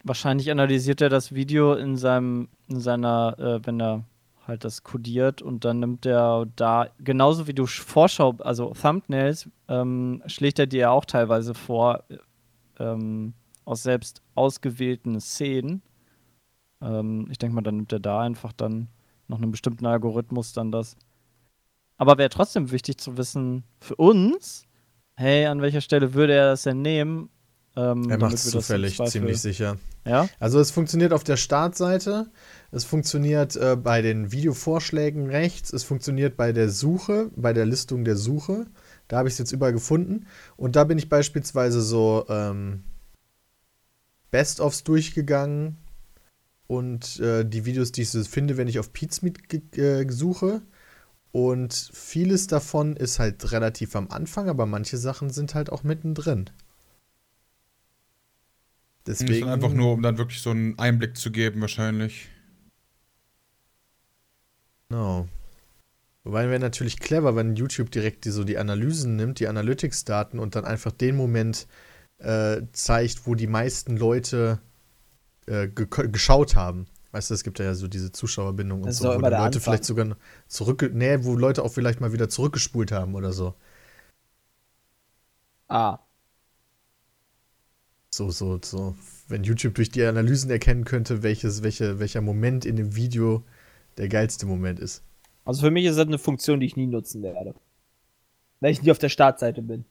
Wahrscheinlich 0.04 0.50
analysiert 0.50 1.00
er 1.00 1.08
das 1.08 1.34
Video 1.34 1.74
in 1.74 1.96
seinem, 1.96 2.48
in 2.68 2.80
seiner, 2.80 3.36
äh, 3.38 3.66
wenn 3.66 3.80
er 3.80 4.04
halt 4.46 4.64
das 4.64 4.84
kodiert 4.84 5.42
und 5.42 5.64
dann 5.64 5.80
nimmt 5.80 6.06
er 6.06 6.46
da, 6.54 6.88
genauso 7.00 7.48
wie 7.48 7.54
du 7.54 7.66
Vorschau, 7.66 8.36
also 8.38 8.72
Thumbnails, 8.80 9.48
ähm, 9.68 10.22
schlägt 10.26 10.58
er 10.58 10.66
dir 10.66 10.80
ja 10.80 10.90
auch 10.90 11.04
teilweise 11.04 11.54
vor, 11.54 12.04
ähm, 12.78 13.34
aus 13.64 13.82
selbst 13.82 14.22
ausgewählten 14.34 15.20
Szenen. 15.20 15.82
Ähm, 16.80 17.26
ich 17.30 17.38
denke 17.38 17.54
mal, 17.54 17.62
dann 17.62 17.76
nimmt 17.76 17.92
er 17.92 18.00
da 18.00 18.20
einfach 18.20 18.52
dann 18.52 18.88
noch 19.28 19.42
einen 19.42 19.50
bestimmten 19.50 19.86
Algorithmus 19.86 20.52
dann 20.52 20.70
das. 20.70 20.96
Aber 21.98 22.18
wäre 22.18 22.28
trotzdem 22.28 22.70
wichtig 22.70 22.98
zu 22.98 23.16
wissen 23.16 23.64
für 23.80 23.96
uns, 23.96 24.65
hey, 25.16 25.46
an 25.46 25.62
welcher 25.62 25.80
Stelle 25.80 26.14
würde 26.14 26.34
er 26.34 26.50
das 26.50 26.62
denn 26.62 26.82
nehmen? 26.82 27.30
Ähm, 27.76 28.08
er 28.08 28.18
macht 28.18 28.34
es 28.34 28.50
zufällig, 28.50 28.98
ziemlich 29.06 29.40
sicher. 29.40 29.76
Ja? 30.06 30.28
Also 30.38 30.60
es 30.60 30.70
funktioniert 30.70 31.12
auf 31.12 31.24
der 31.24 31.36
Startseite, 31.36 32.30
es 32.70 32.84
funktioniert 32.84 33.56
äh, 33.56 33.76
bei 33.76 34.00
den 34.02 34.32
Videovorschlägen 34.32 35.28
rechts, 35.28 35.72
es 35.72 35.84
funktioniert 35.84 36.36
bei 36.36 36.52
der 36.52 36.70
Suche, 36.70 37.30
bei 37.36 37.52
der 37.52 37.66
Listung 37.66 38.04
der 38.04 38.16
Suche. 38.16 38.66
Da 39.08 39.18
habe 39.18 39.28
ich 39.28 39.34
es 39.34 39.38
jetzt 39.38 39.52
überall 39.52 39.72
gefunden. 39.72 40.26
Und 40.56 40.76
da 40.76 40.84
bin 40.84 40.98
ich 40.98 41.08
beispielsweise 41.08 41.82
so 41.82 42.24
ähm, 42.28 42.82
Best-ofs 44.30 44.84
durchgegangen 44.84 45.76
und 46.66 47.20
äh, 47.20 47.44
die 47.44 47.64
Videos, 47.64 47.92
die 47.92 48.02
ich 48.02 48.10
so 48.10 48.22
finde, 48.24 48.56
wenn 48.56 48.68
ich 48.68 48.78
auf 48.78 48.92
Pizmeet 48.92 49.76
äh, 49.78 50.06
suche. 50.08 50.62
Und 51.36 51.74
vieles 51.92 52.46
davon 52.46 52.96
ist 52.96 53.18
halt 53.18 53.52
relativ 53.52 53.94
am 53.94 54.08
Anfang, 54.08 54.48
aber 54.48 54.64
manche 54.64 54.96
Sachen 54.96 55.28
sind 55.28 55.54
halt 55.54 55.70
auch 55.70 55.82
mittendrin. 55.82 56.48
Deswegen. 59.06 59.46
Einfach 59.46 59.74
nur, 59.74 59.92
um 59.92 60.00
dann 60.00 60.16
wirklich 60.16 60.40
so 60.40 60.48
einen 60.48 60.78
Einblick 60.78 61.18
zu 61.18 61.30
geben, 61.30 61.60
wahrscheinlich. 61.60 62.30
Genau. 64.88 65.28
Wobei 66.24 66.48
wäre 66.48 66.58
natürlich 66.58 67.00
clever, 67.00 67.36
wenn 67.36 67.54
YouTube 67.54 67.90
direkt 67.90 68.24
die, 68.24 68.30
so 68.30 68.42
die 68.42 68.56
Analysen 68.56 69.16
nimmt, 69.16 69.38
die 69.38 69.48
Analytics-Daten 69.48 70.38
und 70.38 70.56
dann 70.56 70.64
einfach 70.64 70.90
den 70.90 71.16
Moment 71.16 71.66
äh, 72.16 72.62
zeigt, 72.72 73.26
wo 73.26 73.34
die 73.34 73.46
meisten 73.46 73.98
Leute 73.98 74.62
äh, 75.44 75.68
ge 75.68 75.86
geschaut 76.08 76.56
haben. 76.56 76.86
Weißt 77.16 77.30
du, 77.30 77.34
es 77.34 77.44
gibt 77.44 77.58
ja 77.60 77.72
so 77.72 77.88
diese 77.88 78.12
Zuschauerbindung 78.12 78.82
und 78.82 78.92
so, 78.92 79.08
wo 79.08 79.12
Leute 79.12 79.38
Anfang. 79.38 79.62
vielleicht 79.62 79.86
sogar 79.86 80.18
zurück, 80.48 80.90
nee, 80.92 81.16
wo 81.22 81.34
Leute 81.34 81.62
auch 81.62 81.72
vielleicht 81.72 81.98
mal 81.98 82.12
wieder 82.12 82.28
zurückgespult 82.28 82.92
haben 82.92 83.14
oder 83.14 83.32
so. 83.32 83.54
Ah. 85.68 86.00
So, 88.10 88.30
so, 88.30 88.60
so. 88.62 88.96
Wenn 89.28 89.44
YouTube 89.44 89.76
durch 89.76 89.88
die 89.88 90.04
Analysen 90.04 90.50
erkennen 90.50 90.84
könnte, 90.84 91.22
welches, 91.22 91.62
welche, 91.62 92.00
welcher 92.00 92.20
Moment 92.20 92.66
in 92.66 92.76
dem 92.76 92.96
Video 92.96 93.46
der 93.96 94.08
geilste 94.08 94.44
Moment 94.44 94.78
ist. 94.78 95.02
Also 95.46 95.62
für 95.62 95.70
mich 95.70 95.86
ist 95.86 95.96
das 95.96 96.06
eine 96.06 96.18
Funktion, 96.18 96.60
die 96.60 96.66
ich 96.66 96.76
nie 96.76 96.86
nutzen 96.86 97.22
werde. 97.22 97.54
Weil 98.60 98.72
ich 98.72 98.82
nie 98.82 98.90
auf 98.90 98.98
der 98.98 99.08
Startseite 99.08 99.62
bin. 99.62 99.86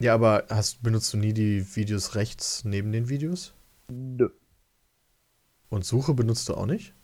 Ja, 0.00 0.12
aber 0.12 0.44
hast, 0.50 0.82
benutzt 0.82 1.14
du 1.14 1.16
nie 1.16 1.32
die 1.32 1.64
Videos 1.76 2.14
rechts 2.14 2.62
neben 2.66 2.92
den 2.92 3.08
Videos? 3.08 3.54
Nö. 3.90 4.28
Und 5.70 5.84
Suche 5.84 6.14
benutzt 6.14 6.48
du 6.48 6.54
auch 6.54 6.66
nicht? 6.66 6.94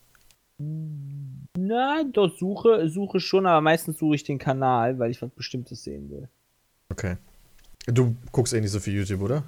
Na, 0.58 2.04
doch 2.04 2.36
suche, 2.36 2.88
suche 2.88 3.20
schon, 3.20 3.46
aber 3.46 3.60
meistens 3.60 3.98
suche 3.98 4.16
ich 4.16 4.24
den 4.24 4.38
Kanal, 4.38 4.98
weil 4.98 5.10
ich 5.10 5.20
was 5.22 5.30
Bestimmtes 5.30 5.82
sehen 5.82 6.10
will. 6.10 6.28
Okay. 6.90 7.16
Du 7.86 8.16
guckst 8.32 8.54
eh 8.54 8.60
nicht 8.60 8.70
so 8.70 8.80
viel 8.80 8.94
YouTube, 8.94 9.20
oder? 9.20 9.44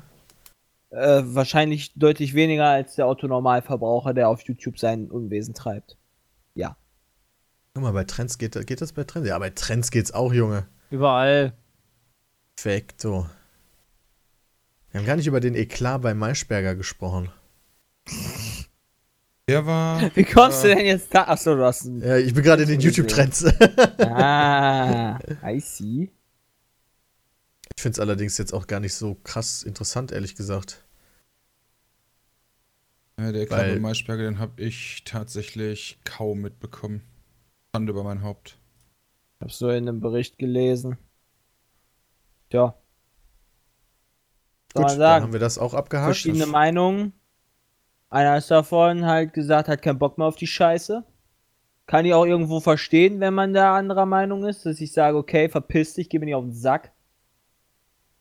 Äh, 0.90 1.22
wahrscheinlich 1.24 1.94
deutlich 1.94 2.34
weniger 2.34 2.66
als 2.66 2.94
der 2.94 3.06
Autonormalverbraucher, 3.06 4.14
der 4.14 4.28
auf 4.28 4.42
YouTube 4.42 4.78
sein 4.78 5.10
Unwesen 5.10 5.54
treibt. 5.54 5.96
Ja. 6.54 6.76
Guck 7.74 7.82
mal, 7.82 7.92
bei 7.92 8.04
Trends 8.04 8.38
geht, 8.38 8.66
geht 8.66 8.80
das 8.80 8.92
bei 8.92 9.04
Trends? 9.04 9.28
Ja, 9.28 9.38
bei 9.38 9.50
Trends 9.50 9.90
geht's 9.90 10.12
auch, 10.12 10.32
Junge. 10.32 10.66
Überall. 10.90 11.54
Perfekto. 12.56 13.26
Wir 14.90 15.00
haben 15.00 15.06
gar 15.06 15.16
nicht 15.16 15.26
über 15.26 15.40
den 15.40 15.54
Eklat 15.54 16.02
bei 16.02 16.14
Maischberger 16.14 16.74
gesprochen. 16.74 17.30
Der 19.48 19.64
war. 19.64 20.10
Wie 20.16 20.24
kommst 20.24 20.64
äh, 20.64 20.70
du 20.70 20.74
denn 20.74 20.86
jetzt 20.86 21.14
da? 21.14 21.24
Achso, 21.24 21.54
du 21.54 21.64
hast. 21.64 21.86
Ja, 22.00 22.16
ich 22.16 22.34
bin 22.34 22.42
gerade 22.42 22.64
in 22.64 22.68
den 22.68 22.80
YouTube-Trends. 22.80 23.44
ah, 23.98 25.18
I 25.44 25.60
see. 25.60 26.10
Ich 27.76 27.82
finde 27.82 27.96
es 27.96 28.00
allerdings 28.00 28.38
jetzt 28.38 28.52
auch 28.52 28.66
gar 28.66 28.80
nicht 28.80 28.94
so 28.94 29.14
krass 29.22 29.62
interessant, 29.62 30.10
ehrlich 30.10 30.34
gesagt. 30.34 30.84
Ja, 33.18 33.32
der 33.32 33.46
bei 33.46 33.78
Maischberger, 33.78 34.24
den 34.24 34.38
habe 34.38 34.60
ich 34.60 35.04
tatsächlich 35.04 36.00
kaum 36.04 36.40
mitbekommen. 36.40 37.02
Schande 37.74 37.92
über 37.92 38.02
mein 38.02 38.22
Haupt. 38.22 38.58
Ich 39.36 39.42
habe 39.42 39.52
so 39.52 39.70
in 39.70 39.88
einem 39.88 40.00
Bericht 40.00 40.38
gelesen. 40.38 40.98
Tja. 42.50 42.74
Gut, 44.74 44.90
dann 44.90 45.22
haben 45.22 45.32
wir 45.32 45.40
das 45.40 45.58
auch 45.58 45.72
abgehakt. 45.72 46.06
Verschiedene 46.06 46.46
Meinungen. 46.46 47.12
Einer 48.10 48.36
ist 48.36 48.50
davon 48.50 49.04
halt 49.04 49.32
gesagt, 49.32 49.68
hat 49.68 49.82
keinen 49.82 49.98
Bock 49.98 50.18
mehr 50.18 50.26
auf 50.26 50.36
die 50.36 50.46
Scheiße. 50.46 51.04
Kann 51.86 52.04
ich 52.04 52.14
auch 52.14 52.24
irgendwo 52.24 52.60
verstehen, 52.60 53.20
wenn 53.20 53.34
man 53.34 53.52
da 53.52 53.76
anderer 53.76 54.06
Meinung 54.06 54.44
ist, 54.44 54.66
dass 54.66 54.80
ich 54.80 54.92
sage, 54.92 55.16
okay, 55.16 55.48
verpiss 55.48 55.94
dich, 55.94 56.08
geh 56.08 56.18
mir 56.18 56.26
nicht 56.26 56.34
auf 56.34 56.44
den 56.44 56.52
Sack. 56.52 56.92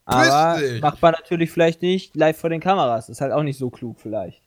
Aber 0.05 0.61
macht 0.81 1.01
man 1.01 1.13
natürlich 1.13 1.49
vielleicht 1.49 1.81
nicht 1.81 2.15
live 2.15 2.37
vor 2.37 2.51
den 2.51 2.61
Kameras. 2.61 3.09
Ist 3.09 3.21
halt 3.21 3.31
auch 3.31 3.41
nicht 3.41 3.57
so 3.57 3.71
klug 3.71 3.99
vielleicht. 3.99 4.41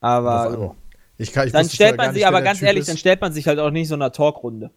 Aber 0.00 0.74
ich 1.16 1.32
kann, 1.32 1.46
ich 1.46 1.52
dann 1.52 1.68
stellt 1.68 1.96
man 1.96 2.12
sich, 2.12 2.26
aber 2.26 2.42
ganz 2.42 2.62
ehrlich, 2.62 2.82
ist. 2.82 2.88
dann 2.88 2.96
stellt 2.96 3.20
man 3.20 3.32
sich 3.32 3.46
halt 3.46 3.58
auch 3.58 3.70
nicht 3.70 3.88
so 3.88 3.94
einer 3.94 4.12
Talkrunde. 4.12 4.70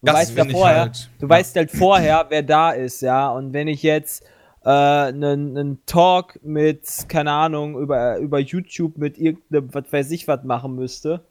Du 0.00 0.06
das 0.06 0.14
weißt 0.14 0.36
ja 0.36 0.44
vorher, 0.44 0.80
halt. 0.80 1.10
du 1.18 1.26
ja. 1.26 1.30
weißt 1.30 1.56
halt 1.56 1.70
vorher, 1.72 2.26
wer 2.28 2.42
da 2.42 2.70
ist, 2.70 3.00
ja. 3.02 3.30
Und 3.30 3.52
wenn 3.52 3.66
ich 3.66 3.82
jetzt 3.82 4.24
einen 4.66 5.56
äh, 5.56 5.76
Talk 5.86 6.40
mit, 6.42 7.06
keine 7.08 7.32
Ahnung, 7.32 7.78
über, 7.78 8.18
über 8.18 8.38
YouTube 8.38 8.98
mit 8.98 9.18
irgendeinem, 9.18 9.72
was 9.72 9.92
weiß 9.92 10.10
ich, 10.10 10.28
was 10.28 10.44
machen 10.44 10.74
müsste. 10.74 11.24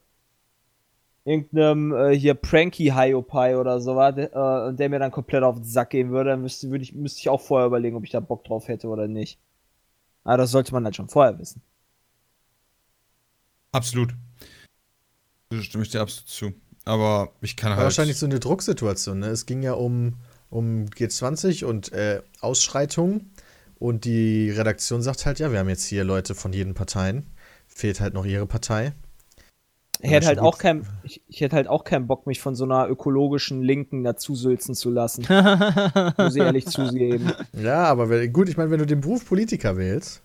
Irgendeinem 1.26 1.94
äh, 1.94 2.18
hier 2.18 2.36
Pranky 2.36 2.86
Hiopai 2.86 3.58
oder 3.58 3.82
sowas, 3.82 4.16
äh, 4.18 4.74
der 4.74 4.90
mir 4.90 5.00
dann 5.00 5.12
komplett 5.12 5.44
auf 5.44 5.56
den 5.56 5.66
Sack 5.66 5.90
gehen 5.90 6.12
würde, 6.12 6.32
dann 6.32 6.42
müsste, 6.42 6.70
würde 6.70 6.84
ich, 6.84 6.94
müsste 6.94 7.20
ich 7.20 7.30
auch 7.30 7.42
vorher 7.42 7.68
überlegen, 7.68 7.98
ob 7.98 8.06
ich 8.06 8.12
da 8.12 8.22
Bock 8.22 8.46
drauf 8.46 8.70
hätte 8.70 8.88
oder 8.88 9.08
nicht. 9.08 9.40
Aber 10.24 10.38
das 10.38 10.52
sollte 10.52 10.74
man 10.74 10.86
halt 10.86 10.96
schon 10.96 11.10
vorher 11.10 11.38
wissen. 11.38 11.62
Absolut. 13.72 14.14
Da 15.50 15.62
stimme 15.62 15.84
ich 15.84 15.90
dir 15.90 16.02
absolut 16.02 16.30
zu. 16.30 16.54
Aber 16.86 17.34
ich 17.42 17.58
kann 17.58 17.72
halt. 17.72 17.84
Wahrscheinlich 17.84 18.18
so 18.18 18.26
eine 18.26 18.40
Drucksituation, 18.40 19.20
ne? 19.20 19.28
Es 19.28 19.46
ging 19.46 19.62
ja 19.62 19.74
um 19.74 20.16
um 20.50 20.86
G20 20.86 21.66
und 21.66 21.92
äh, 21.92 22.22
Ausschreitungen. 22.42 23.32
Und 23.80 24.06
die 24.06 24.50
Redaktion 24.50 25.02
sagt 25.02 25.26
halt, 25.26 25.40
ja, 25.40 25.52
wir 25.52 25.60
haben 25.60 25.70
jetzt 25.70 25.86
hier 25.86 26.04
Leute 26.04 26.34
von 26.36 26.54
jeden 26.54 26.74
Parteien. 26.74 27.28
Fehlt 27.68 28.00
halt 28.00 28.14
noch 28.14 28.26
ihre 28.26 28.48
Partei. 28.48 28.94
Ich 30.00 30.12
hätte, 30.12 30.28
halt 30.28 30.40
auch 30.40 30.60
kein, 30.60 30.86
ich, 31.04 31.22
ich, 31.28 31.42
hätte 31.42 31.56
halt 31.56 31.68
auch 31.68 31.84
keinen 31.84 32.06
Bock, 32.06 32.28
mich 32.28 32.40
von 32.40 32.56
so 32.56 32.66
einer 32.66 32.88
ökologischen 32.88 33.64
Linken 33.64 34.04
dazusülzen 34.04 34.76
zu 34.76 34.92
lassen. 34.92 35.26
Muss 36.18 36.36
ich 36.36 36.42
ehrlich 36.42 36.68
zugeben. 36.68 37.32
Ja, 37.54 37.86
aber 37.86 38.28
gut, 38.28 38.48
ich 38.48 38.58
meine, 38.58 38.70
wenn 38.70 38.80
du 38.80 38.86
den 38.86 39.02
Beruf 39.02 39.26
Politiker 39.26 39.76
wählst, 39.76 40.22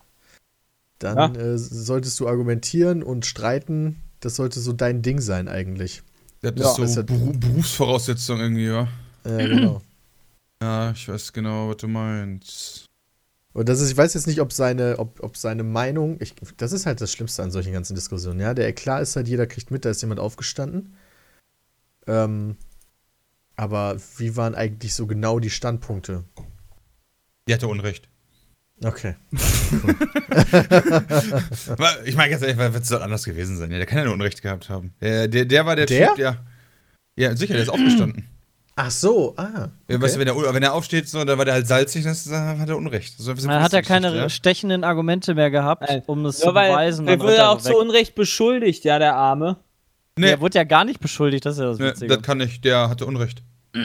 dann 0.99 1.35
ja. 1.35 1.41
äh, 1.41 1.57
solltest 1.57 2.19
du 2.19 2.27
argumentieren 2.27 3.01
und 3.01 3.25
streiten. 3.25 4.01
Das 4.19 4.35
sollte 4.35 4.59
so 4.59 4.73
dein 4.73 5.01
Ding 5.01 5.19
sein, 5.19 5.47
eigentlich. 5.47 6.03
Das 6.41 6.53
ja, 6.55 6.69
ist 6.69 6.93
so 6.93 7.01
ist 7.01 7.05
Berufsvoraussetzung 7.07 8.39
irgendwie, 8.39 8.67
ja. 8.67 8.87
Ja, 9.25 9.37
genau. 9.37 9.81
Ja, 10.63 10.91
ich 10.91 11.09
weiß 11.09 11.33
genau, 11.33 11.67
was 11.67 11.77
du 11.77 11.89
meinst. 11.89 12.85
Und 13.51 13.67
das 13.67 13.81
ist, 13.81 13.91
ich 13.91 13.97
weiß 13.97 14.13
jetzt 14.13 14.27
nicht, 14.27 14.39
ob 14.39 14.53
seine, 14.53 14.97
ob, 14.97 15.21
ob 15.21 15.35
seine 15.35 15.63
Meinung, 15.63 16.15
ich, 16.21 16.35
das 16.55 16.71
ist 16.71 16.85
halt 16.85 17.01
das 17.01 17.11
Schlimmste 17.11 17.43
an 17.43 17.51
solchen 17.51 17.73
ganzen 17.73 17.95
Diskussionen, 17.95 18.39
ja. 18.39 18.53
Der 18.53 18.71
klar 18.71 19.01
ist 19.01 19.17
halt, 19.17 19.27
jeder 19.27 19.45
kriegt 19.45 19.71
mit, 19.71 19.83
da 19.83 19.89
ist 19.89 20.01
jemand 20.01 20.21
aufgestanden. 20.21 20.95
Ähm, 22.07 22.55
aber 23.57 23.97
wie 24.17 24.37
waren 24.37 24.55
eigentlich 24.55 24.93
so 24.93 25.05
genau 25.05 25.39
die 25.39 25.49
Standpunkte? 25.49 26.23
Die 27.49 27.53
hatte 27.53 27.67
Unrecht. 27.67 28.07
Okay. 28.81 29.15
ich 32.05 32.15
meine, 32.15 32.31
ganz 32.31 32.41
ehrlich, 32.41 32.57
wird 32.57 32.83
es 32.83 32.89
doch 32.89 33.01
anders 33.01 33.25
gewesen 33.25 33.57
sein. 33.57 33.69
Ja, 33.69 33.79
der 33.79 33.85
kann 33.85 33.97
ja 33.97 34.05
nur 34.05 34.13
Unrecht 34.13 34.41
gehabt 34.41 34.69
haben. 34.69 34.93
Der, 35.01 35.27
der, 35.27 35.43
der 35.43 35.65
war 35.65 35.75
der, 35.75 35.87
der? 35.87 36.07
Typ, 36.07 36.19
ja. 36.19 36.37
Ja, 37.17 37.35
sicher, 37.35 37.53
der 37.53 37.63
ist 37.63 37.69
aufgestanden. 37.69 38.29
Ach 38.75 38.89
so, 38.89 39.35
ah. 39.37 39.69
Okay. 39.87 40.01
Weißt 40.01 40.15
du, 40.15 40.19
wenn 40.19 40.27
er, 40.27 40.53
wenn 40.53 40.63
er 40.63 40.73
aufsteht, 40.73 41.07
so, 41.07 41.23
dann 41.23 41.37
war 41.37 41.45
der 41.45 41.53
halt 41.53 41.67
salzig, 41.67 42.03
dann 42.03 42.59
hat 42.59 42.69
er 42.69 42.77
Unrecht. 42.77 43.17
So 43.19 43.33
dann 43.33 43.61
hat 43.61 43.73
er 43.73 43.83
keine 43.83 44.15
ja? 44.15 44.29
stechenden 44.29 44.83
Argumente 44.83 45.35
mehr 45.35 45.51
gehabt, 45.51 45.87
um 46.07 46.25
es 46.25 46.39
zu 46.39 46.47
beweisen. 46.47 47.07
Er 47.07 47.19
wurde 47.19 47.47
auch 47.49 47.61
zu 47.61 47.77
Unrecht 47.77 48.15
beschuldigt, 48.15 48.83
ja, 48.83 48.97
der 48.97 49.15
Arme. 49.15 49.57
Nee. 50.17 50.31
Er 50.31 50.41
wurde 50.41 50.57
ja 50.57 50.63
gar 50.63 50.85
nicht 50.85 50.99
beschuldigt, 50.99 51.45
das 51.45 51.55
ist 51.55 51.59
ja 51.59 51.65
das 51.67 51.79
Witzige. 51.79 52.07
Nee, 52.07 52.15
das 52.17 52.25
kann 52.25 52.37
nicht, 52.39 52.65
der 52.65 52.89
hatte 52.89 53.05
Unrecht. 53.05 53.43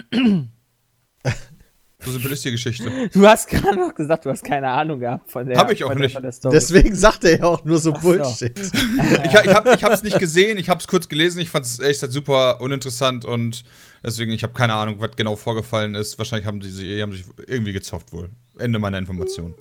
So 2.04 2.12
simpel 2.12 2.30
ist 2.30 2.44
die 2.44 2.52
Geschichte. 2.52 3.10
Du 3.12 3.26
hast 3.26 3.48
gerade 3.48 3.76
noch 3.76 3.92
gesagt, 3.92 4.24
du 4.24 4.30
hast 4.30 4.44
keine 4.44 4.68
Ahnung 4.68 5.00
gehabt 5.00 5.32
von 5.32 5.48
der 5.48 5.58
Hab 5.58 5.72
ich 5.72 5.82
auch 5.82 5.88
der, 5.88 5.98
nicht. 5.98 6.16
Deswegen 6.44 6.94
sagt 6.94 7.24
er 7.24 7.38
ja 7.38 7.44
auch 7.44 7.64
nur 7.64 7.78
so 7.78 7.92
Ach 7.92 8.00
Bullshit. 8.00 8.56
So. 8.56 8.78
ich, 9.24 9.34
ich, 9.34 9.54
hab, 9.54 9.66
ich 9.66 9.82
hab's 9.82 10.04
nicht 10.04 10.18
gesehen, 10.18 10.58
ich 10.58 10.68
hab's 10.68 10.86
kurz 10.86 11.08
gelesen, 11.08 11.40
ich 11.40 11.50
fand's 11.50 11.80
echt 11.80 11.98
super 12.12 12.60
uninteressant 12.60 13.24
und 13.24 13.64
deswegen, 14.02 14.32
ich 14.32 14.42
habe 14.42 14.52
keine 14.52 14.74
Ahnung, 14.74 15.00
was 15.00 15.16
genau 15.16 15.36
vorgefallen 15.36 15.94
ist. 15.94 16.18
Wahrscheinlich 16.18 16.46
haben 16.46 16.62
sie 16.62 17.02
haben 17.02 17.12
sich 17.12 17.24
irgendwie 17.46 17.72
gezofft 17.72 18.12
wohl. 18.12 18.30
Ende 18.58 18.78
meiner 18.78 18.98
Information. 18.98 19.54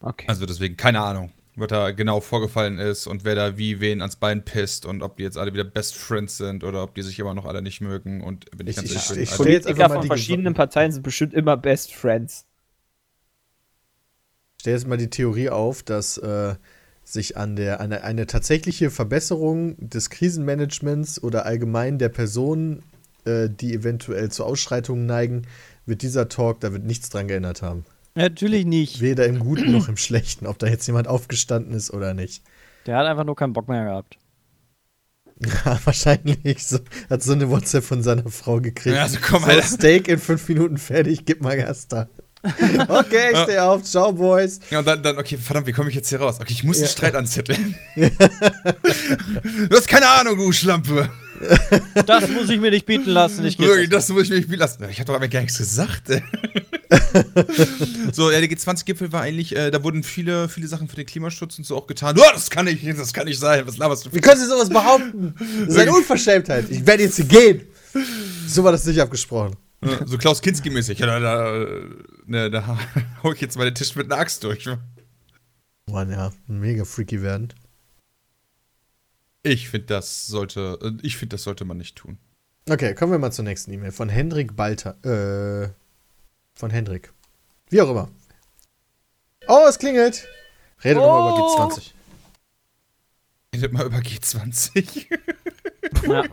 Okay. 0.00 0.26
Also 0.28 0.46
deswegen, 0.46 0.76
keine 0.76 1.00
Ahnung 1.00 1.32
was 1.58 1.68
da 1.68 1.90
genau 1.90 2.20
vorgefallen 2.20 2.78
ist 2.78 3.06
und 3.06 3.24
wer 3.24 3.34
da 3.34 3.58
wie 3.58 3.80
wen 3.80 4.00
ans 4.00 4.16
Bein 4.16 4.44
pisst 4.44 4.86
und 4.86 5.02
ob 5.02 5.16
die 5.16 5.24
jetzt 5.24 5.36
alle 5.36 5.52
wieder 5.52 5.64
Best 5.64 5.96
Friends 5.96 6.36
sind 6.36 6.62
oder 6.62 6.82
ob 6.82 6.94
die 6.94 7.02
sich 7.02 7.18
immer 7.18 7.34
noch 7.34 7.44
alle 7.44 7.62
nicht 7.62 7.80
mögen 7.80 8.22
und 8.22 8.46
wenn 8.56 8.66
ich, 8.66 8.76
ich 8.76 8.76
ganz 8.76 9.10
ehrlich 9.10 9.24
ich, 9.24 9.30
ich, 9.30 9.36
Politiker 9.36 9.90
von 9.90 10.02
verschiedenen 10.04 10.54
Parteien 10.54 10.92
sind 10.92 11.02
bestimmt 11.02 11.34
immer 11.34 11.56
Best 11.56 11.94
Friends. 11.94 12.46
Ich 14.56 14.62
stelle 14.62 14.76
jetzt 14.76 14.86
mal 14.86 14.98
die 14.98 15.10
Theorie 15.10 15.50
auf, 15.50 15.82
dass 15.82 16.18
äh, 16.18 16.54
sich 17.12 17.36
an 17.36 17.56
der 17.56 17.80
eine, 17.80 18.04
eine 18.04 18.26
tatsächliche 18.26 18.90
Verbesserung 18.90 19.76
des 19.78 20.10
Krisenmanagements 20.10 21.22
oder 21.22 21.46
allgemein 21.46 21.98
der 21.98 22.08
Personen, 22.08 22.82
äh, 23.24 23.48
die 23.48 23.74
eventuell 23.74 24.30
zu 24.30 24.44
Ausschreitungen 24.44 25.06
neigen, 25.06 25.42
wird 25.86 26.02
dieser 26.02 26.28
Talk, 26.28 26.60
da 26.60 26.72
wird 26.72 26.84
nichts 26.84 27.08
dran 27.08 27.28
geändert 27.28 27.62
haben. 27.62 27.84
Natürlich 28.14 28.66
nicht. 28.66 29.00
Weder 29.00 29.26
im 29.26 29.38
Guten 29.38 29.72
noch 29.72 29.88
im 29.88 29.96
Schlechten, 29.96 30.46
ob 30.46 30.58
da 30.58 30.66
jetzt 30.66 30.86
jemand 30.86 31.08
aufgestanden 31.08 31.72
ist 31.74 31.92
oder 31.92 32.14
nicht. 32.14 32.42
Der 32.86 32.96
hat 32.96 33.06
einfach 33.06 33.24
nur 33.24 33.36
keinen 33.36 33.52
Bock 33.52 33.68
mehr 33.68 33.84
gehabt. 33.84 34.18
Ja, 35.40 35.78
wahrscheinlich. 35.84 36.66
So, 36.66 36.78
hat 37.08 37.22
so 37.22 37.32
eine 37.32 37.48
WhatsApp 37.48 37.84
von 37.84 38.02
seiner 38.02 38.28
Frau 38.28 38.60
gekriegt. 38.60 38.96
Ja, 38.96 39.02
also 39.02 39.18
komm, 39.22 39.44
so, 39.44 39.60
Steak 39.62 40.08
in 40.08 40.18
fünf 40.18 40.48
Minuten 40.48 40.78
fertig, 40.78 41.24
gib 41.24 41.42
mal 41.42 41.56
Gas 41.56 41.88
da. 41.88 42.08
Okay, 42.88 43.32
ich 43.32 43.38
stehe 43.38 43.62
auf. 43.62 43.82
Ciao, 43.82 44.12
Boys. 44.12 44.60
Ja, 44.70 44.80
und 44.80 44.86
dann, 44.86 45.02
dann, 45.02 45.18
okay, 45.18 45.36
verdammt, 45.36 45.66
wie 45.66 45.72
komme 45.72 45.90
ich 45.90 45.96
jetzt 45.96 46.08
hier 46.08 46.20
raus? 46.20 46.36
Okay, 46.40 46.52
ich 46.52 46.64
muss 46.64 46.78
ja. 46.78 46.86
den 46.86 46.90
Streit 46.90 47.14
anzetteln. 47.14 47.74
du 47.96 48.10
hast 49.72 49.88
keine 49.88 50.08
Ahnung, 50.08 50.36
du 50.36 50.52
Schlampe. 50.52 51.10
Das 52.06 52.28
muss 52.28 52.48
ich 52.48 52.60
mir 52.60 52.70
nicht 52.70 52.86
bieten 52.86 53.10
lassen. 53.10 53.44
Ich 53.44 53.58
Wirklich, 53.58 53.88
das 53.88 54.08
muss 54.08 54.24
ich 54.24 54.30
mir 54.30 54.36
nicht 54.36 54.48
bieten 54.48 54.60
lassen. 54.60 54.84
Ich 54.90 54.98
habe 54.98 55.06
doch 55.06 55.14
aber 55.14 55.28
gar 55.28 55.40
nichts 55.40 55.58
gesagt. 55.58 56.08
so, 58.12 58.30
der 58.30 58.42
G20-Gipfel 58.42 59.12
war 59.12 59.22
eigentlich, 59.22 59.54
äh, 59.54 59.70
da 59.70 59.82
wurden 59.84 60.02
viele, 60.02 60.48
viele 60.48 60.66
Sachen 60.66 60.88
für 60.88 60.96
den 60.96 61.06
Klimaschutz 61.06 61.58
und 61.58 61.64
so 61.64 61.76
auch 61.76 61.86
getan. 61.86 62.16
Oh, 62.18 62.22
das 62.32 62.50
kann 62.50 62.64
nicht, 62.64 62.84
das 62.98 63.12
kann 63.12 63.26
nicht 63.26 63.38
sein. 63.38 63.64
Was 63.66 63.76
laberst 63.76 64.06
du? 64.06 64.12
Wie 64.12 64.20
können 64.20 64.40
Sie 64.40 64.46
sowas 64.46 64.68
behaupten? 64.68 65.34
Das 65.60 65.74
ist 65.74 65.78
eine 65.78 65.92
Unverschämtheit. 65.92 66.66
Ich 66.70 66.86
werde 66.86 67.04
jetzt 67.04 67.16
hier 67.16 67.26
gehen. 67.26 67.62
So 68.46 68.64
war 68.64 68.72
das 68.72 68.84
nicht 68.84 69.00
abgesprochen. 69.00 69.56
So 69.80 70.18
Klaus 70.18 70.42
Kinski-mäßig. 70.42 70.98
Ja, 70.98 71.06
da, 71.06 71.20
da, 71.20 71.66
ne, 72.26 72.50
da 72.50 72.78
hau 73.22 73.32
ich 73.32 73.40
jetzt 73.40 73.56
mal 73.56 73.64
den 73.64 73.74
Tisch 73.74 73.94
mit 73.94 74.10
einer 74.10 74.20
Axt 74.20 74.42
durch. 74.42 74.68
Mann, 75.86 76.10
ja, 76.10 76.32
mega 76.46 76.84
freaky 76.84 77.22
werden. 77.22 77.52
Ich 79.42 79.68
finde, 79.68 79.86
das 79.86 80.26
sollte, 80.26 80.78
äh, 80.82 81.06
ich 81.06 81.16
finde, 81.16 81.34
das 81.34 81.44
sollte 81.44 81.64
man 81.64 81.76
nicht 81.76 81.96
tun. 81.96 82.18
Okay, 82.68 82.94
kommen 82.94 83.12
wir 83.12 83.18
mal 83.18 83.32
zur 83.32 83.44
nächsten 83.44 83.72
E-Mail 83.72 83.92
von 83.92 84.08
Hendrik 84.08 84.56
Balter. 84.56 84.96
Äh, 85.04 85.70
von 86.54 86.70
Hendrik. 86.70 87.12
Wie 87.70 87.80
auch 87.80 87.90
immer. 87.90 88.10
Oh, 89.46 89.64
es 89.68 89.78
klingelt. 89.78 90.26
Redet 90.82 91.02
oh. 91.02 91.06
mal 91.06 91.30
über 91.30 91.70
G20. 91.70 91.92
redet 93.54 93.72
mal 93.72 93.86
über 93.86 93.98
G20. 93.98 95.06
Ja. 96.06 96.24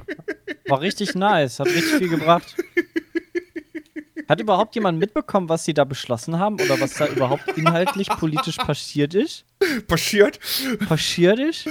War 0.67 0.81
richtig 0.81 1.15
nice, 1.15 1.59
hat 1.59 1.67
richtig 1.67 1.93
viel 1.93 2.09
gebracht. 2.09 2.55
Hat 4.27 4.39
überhaupt 4.39 4.75
jemand 4.75 4.99
mitbekommen, 4.99 5.49
was 5.49 5.65
sie 5.65 5.73
da 5.73 5.83
beschlossen 5.83 6.39
haben 6.39 6.55
oder 6.55 6.79
was 6.79 6.93
da 6.95 7.07
überhaupt 7.07 7.47
inhaltlich 7.57 8.07
politisch 8.09 8.57
passiert 8.57 9.13
ist? 9.13 9.45
Passiert? 9.87 10.39
Passiert 10.87 11.39
ist? 11.39 11.67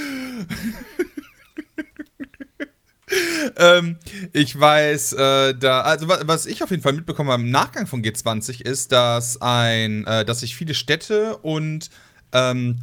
ähm, 3.57 3.99
ich 4.33 4.59
weiß, 4.59 5.15
äh, 5.15 5.55
da, 5.55 5.81
also 5.83 6.09
was 6.09 6.47
ich 6.47 6.63
auf 6.63 6.71
jeden 6.71 6.83
Fall 6.83 6.93
mitbekommen 6.93 7.31
habe 7.31 7.43
im 7.43 7.51
Nachgang 7.51 7.87
von 7.87 8.03
G20 8.03 8.63
ist, 8.63 8.93
dass 8.93 9.41
ein, 9.41 10.07
äh, 10.07 10.25
dass 10.25 10.41
sich 10.41 10.57
viele 10.57 10.75
Städte 10.75 11.37
und 11.39 11.91
ähm, 12.33 12.79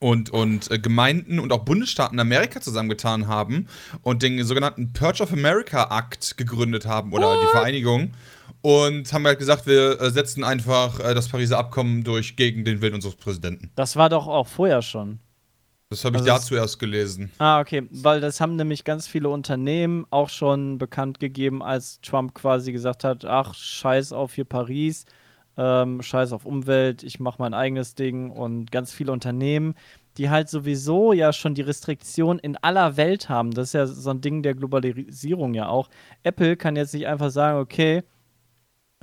und, 0.00 0.28
und 0.30 0.70
äh, 0.70 0.78
Gemeinden 0.78 1.38
und 1.38 1.50
auch 1.50 1.64
Bundesstaaten 1.64 2.16
in 2.16 2.20
Amerika 2.20 2.60
zusammengetan 2.60 3.26
haben 3.26 3.68
und 4.02 4.22
den 4.22 4.44
sogenannten 4.44 4.92
Purge 4.92 5.22
of 5.22 5.32
America 5.32 5.88
Act 5.98 6.36
gegründet 6.36 6.84
haben 6.84 7.12
oder 7.12 7.28
What? 7.28 7.42
die 7.42 7.50
Vereinigung 7.50 8.12
und 8.62 9.12
haben 9.12 9.26
halt 9.26 9.38
gesagt, 9.38 9.66
wir 9.66 10.00
äh, 10.00 10.10
setzen 10.10 10.44
einfach 10.44 11.00
äh, 11.00 11.14
das 11.14 11.28
Pariser 11.28 11.58
Abkommen 11.58 12.04
durch 12.04 12.36
gegen 12.36 12.64
den 12.64 12.80
Willen 12.80 12.94
unseres 12.94 13.16
Präsidenten. 13.16 13.70
Das 13.76 13.96
war 13.96 14.08
doch 14.08 14.26
auch 14.26 14.46
vorher 14.46 14.82
schon. 14.82 15.20
Das 15.90 16.04
habe 16.04 16.16
ich 16.16 16.22
also 16.22 16.32
da 16.34 16.40
zuerst 16.40 16.78
gelesen. 16.78 17.30
Ah, 17.38 17.60
okay, 17.60 17.88
weil 17.90 18.20
das 18.20 18.40
haben 18.40 18.56
nämlich 18.56 18.84
ganz 18.84 19.06
viele 19.06 19.30
Unternehmen 19.30 20.04
auch 20.10 20.28
schon 20.28 20.76
bekannt 20.76 21.18
gegeben, 21.18 21.62
als 21.62 22.00
Trump 22.02 22.34
quasi 22.34 22.72
gesagt 22.72 23.04
hat, 23.04 23.24
ach, 23.24 23.54
scheiß 23.54 24.12
auf 24.12 24.34
hier 24.34 24.44
Paris, 24.44 25.06
ähm, 25.56 26.02
scheiß 26.02 26.32
auf 26.32 26.44
Umwelt, 26.44 27.02
ich 27.02 27.20
mache 27.20 27.36
mein 27.40 27.54
eigenes 27.54 27.94
Ding 27.94 28.30
und 28.30 28.70
ganz 28.70 28.92
viele 28.92 29.12
Unternehmen, 29.12 29.74
die 30.18 30.28
halt 30.28 30.50
sowieso 30.50 31.14
ja 31.14 31.32
schon 31.32 31.54
die 31.54 31.62
Restriktion 31.62 32.38
in 32.38 32.56
aller 32.58 32.98
Welt 32.98 33.30
haben. 33.30 33.52
Das 33.52 33.68
ist 33.68 33.72
ja 33.72 33.86
so 33.86 34.10
ein 34.10 34.20
Ding 34.20 34.42
der 34.42 34.54
Globalisierung 34.54 35.54
ja 35.54 35.68
auch. 35.68 35.88
Apple 36.22 36.58
kann 36.58 36.76
jetzt 36.76 36.92
nicht 36.92 37.06
einfach 37.06 37.30
sagen, 37.30 37.60
okay, 37.60 38.02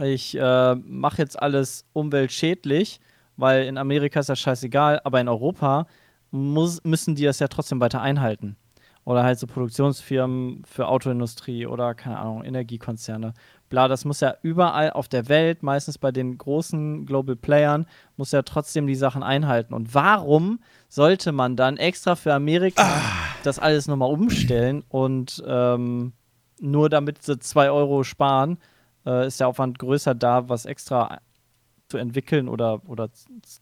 ich 0.02 0.38
äh, 0.38 0.76
mache 0.76 1.22
jetzt 1.22 1.42
alles 1.42 1.86
umweltschädlich, 1.94 3.00
weil 3.38 3.66
in 3.66 3.78
Amerika 3.78 4.20
ist 4.20 4.30
das 4.30 4.40
scheißegal, 4.40 5.02
aber 5.04 5.22
in 5.22 5.28
Europa 5.28 5.88
muss, 6.32 6.84
müssen 6.84 7.16
die 7.16 7.24
das 7.24 7.40
ja 7.40 7.48
trotzdem 7.48 7.80
weiter 7.80 8.02
einhalten. 8.02 8.58
Oder 9.06 9.24
halt 9.24 9.38
so 9.38 9.46
Produktionsfirmen 9.46 10.64
für 10.66 10.88
Autoindustrie 10.88 11.68
oder 11.68 11.94
keine 11.94 12.18
Ahnung, 12.18 12.44
Energiekonzerne. 12.44 13.34
Bla, 13.70 13.88
das 13.88 14.04
muss 14.04 14.20
ja 14.20 14.34
überall 14.42 14.92
auf 14.92 15.08
der 15.08 15.30
Welt, 15.30 15.62
meistens 15.62 16.00
bei 16.00 16.12
den 16.12 16.40
großen 16.40 17.06
Global 17.06 17.36
Playern, 17.36 17.86
muss 18.18 18.32
ja 18.32 18.42
trotzdem 18.42 18.88
die 18.88 18.96
Sachen 18.96 19.22
einhalten. 19.22 19.76
Und 19.76 19.94
warum 19.94 20.60
sollte 20.90 21.32
man 21.32 21.56
dann 21.56 21.78
extra 21.78 22.16
für 22.16 22.34
Amerika 22.34 22.82
ah. 22.84 23.02
das 23.44 23.60
alles 23.60 23.88
nochmal 23.88 24.12
umstellen 24.12 24.84
und 24.90 25.44
ähm, 25.48 26.14
nur 26.60 26.90
damit 26.90 27.22
sie 27.22 27.38
zwei 27.38 27.70
Euro 27.70 28.04
sparen, 28.04 28.58
äh, 29.06 29.28
ist 29.28 29.40
der 29.40 29.48
Aufwand 29.48 29.80
größer 29.80 30.16
da, 30.16 30.50
was 30.50 30.66
extra 30.66 31.20
zu 31.88 31.98
entwickeln 31.98 32.48
oder, 32.48 32.82
oder 32.88 33.10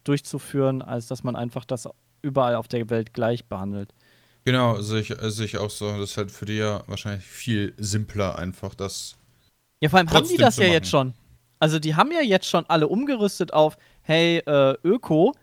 durchzuführen, 0.03 0.82
als 0.82 1.07
dass 1.07 1.24
man 1.24 1.36
einfach 1.36 1.65
das 1.65 1.90
überall 2.22 2.56
auf 2.56 2.68
der 2.68 2.90
Welt 2.90 3.14
gleich 3.14 3.45
behandelt. 3.45 3.94
Genau, 4.45 4.82
sehe 4.82 5.02
ich, 5.02 5.14
sehe 5.20 5.45
ich 5.45 5.57
auch 5.57 5.70
so. 5.70 5.90
Das 5.98 6.11
ist 6.11 6.18
halt 6.18 6.32
für 6.32 6.45
die 6.45 6.57
ja 6.57 6.84
wahrscheinlich 6.88 7.26
viel 7.26 7.74
simpler, 7.78 8.38
einfach 8.38 8.76
das. 8.76 9.15
Ja, 9.82 9.90
vor 9.90 9.99
allem 9.99 10.10
haben 10.10 10.28
die 10.28 10.38
das 10.38 10.57
ja 10.57 10.68
jetzt 10.68 10.90
schon. 10.90 11.14
Also, 11.60 11.80
die 11.80 11.95
haben 11.95 12.11
ja 12.11 12.22
jetzt 12.22 12.48
schon 12.48 12.65
alle 12.68 12.88
umgerüstet 12.88 13.53
auf, 13.53 13.78
hey, 14.02 14.40
äh, 14.40 14.76
Öko. 14.84 15.34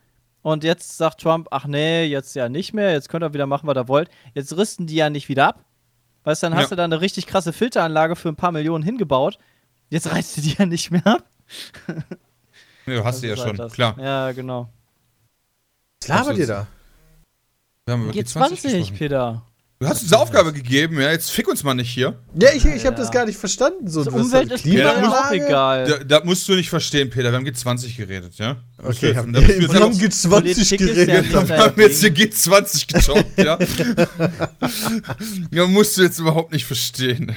Und 0.43 0.64
jetzt 0.64 0.97
sagt 0.97 1.20
Trump, 1.20 1.48
ach 1.51 1.66
nee, 1.66 2.05
jetzt 2.05 2.35
ja 2.35 2.48
nicht 2.48 2.72
mehr, 2.72 2.93
jetzt 2.93 3.10
könnt 3.10 3.22
ihr 3.22 3.35
wieder 3.35 3.47
machen, 3.47 3.66
was 3.66 3.77
ihr 3.77 3.89
wollt. 3.89 4.09
Jetzt 4.35 4.56
rüsten 4.56 4.86
die 4.86 4.94
ja 4.94 5.10
nicht 5.10 5.28
wieder 5.28 5.48
ab. 5.48 5.64
Weißt 6.24 6.43
du, 6.43 6.47
dann 6.47 6.56
hast 6.56 6.64
ja. 6.64 6.68
du 6.70 6.77
da 6.77 6.85
eine 6.85 7.01
richtig 7.01 7.27
krasse 7.27 7.52
Filteranlage 7.52 8.16
für 8.16 8.28
ein 8.28 8.36
paar 8.36 8.52
Millionen 8.52 8.85
hingebaut. 8.85 9.39
Jetzt 9.90 10.10
reißt 10.10 10.36
du 10.36 10.40
die 10.40 10.54
ja 10.54 10.66
nicht 10.66 10.90
mehr 10.90 11.06
ab. 11.06 11.24
Ja, 12.86 13.04
hast 13.04 13.22
du 13.22 13.28
ja 13.28 13.36
halt 13.36 13.46
schon, 13.46 13.56
das. 13.56 13.72
klar. 13.72 13.96
Ja, 14.00 14.32
genau. 14.32 14.68
Was 16.00 16.08
labert 16.08 16.38
ihr 16.38 16.46
da? 16.46 16.66
Wir 17.84 17.92
haben 17.94 18.10
G20, 18.10 18.62
G20 18.62 18.96
Peter. 18.96 19.42
Du 19.82 19.89
hast 19.89 20.02
uns 20.02 20.12
eine 20.12 20.20
Aufgabe 20.20 20.52
gegeben, 20.52 21.01
ja, 21.01 21.11
jetzt 21.11 21.31
fick 21.31 21.48
uns 21.48 21.65
mal 21.65 21.73
nicht 21.73 21.89
hier. 21.89 22.23
Ja, 22.39 22.51
ich, 22.55 22.66
ich 22.66 22.85
habe 22.85 22.97
das 22.97 23.11
gar 23.11 23.24
nicht 23.24 23.39
verstanden. 23.39 23.89
So, 23.89 24.05
das 24.05 24.12
Umwelt 24.12 24.52
ist 24.52 24.66
mir 24.66 25.11
auch 25.11 25.31
egal. 25.31 25.86
Da, 25.86 26.19
da, 26.19 26.23
musst 26.23 26.47
du 26.47 26.55
nicht 26.55 26.69
verstehen, 26.69 27.09
Peter. 27.09 27.32
Wir 27.32 27.39
haben 27.39 27.47
G20 27.47 27.97
geredet, 27.97 28.35
ja? 28.35 28.59
Okay, 28.82 29.16
haben, 29.16 29.32
wir 29.32 29.40
haben 29.40 29.93
G20 29.93 30.77
geredet. 30.77 31.32
Ja 31.32 31.48
wir 31.48 31.59
haben 31.59 31.81
jetzt 31.81 32.01
hier 32.01 32.15
G20 32.15 32.93
gejobbt, 32.93 33.39
ja? 33.39 33.59
ja, 35.51 35.66
musst 35.66 35.97
du 35.97 36.02
jetzt 36.02 36.19
überhaupt 36.19 36.52
nicht 36.52 36.66
verstehen. 36.66 37.35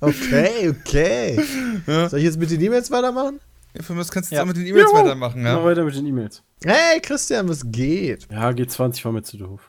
okay, 0.00 0.70
okay. 0.70 1.40
Ja? 1.86 2.08
Soll 2.08 2.18
ich 2.18 2.24
jetzt 2.24 2.40
mit 2.40 2.50
den 2.50 2.60
E-Mails 2.60 2.90
weitermachen? 2.90 3.38
Ja, 3.76 3.84
für 3.84 3.96
was 3.96 4.10
kannst 4.10 4.32
du 4.32 4.34
ja. 4.34 4.40
jetzt 4.40 4.46
auch 4.46 4.48
mit 4.48 4.56
den 4.56 4.66
E-Mails 4.66 4.92
weitermachen, 4.92 5.44
ja? 5.46 5.54
Mal 5.54 5.64
weiter 5.64 5.84
mit 5.84 5.94
den 5.94 6.06
E-Mails. 6.06 6.42
Hey, 6.64 7.00
Christian, 7.00 7.48
was 7.48 7.62
geht? 7.64 8.26
Ja, 8.32 8.48
G20 8.48 9.04
war 9.04 9.12
mir 9.12 9.22
zu 9.22 9.36
doof. 9.36 9.60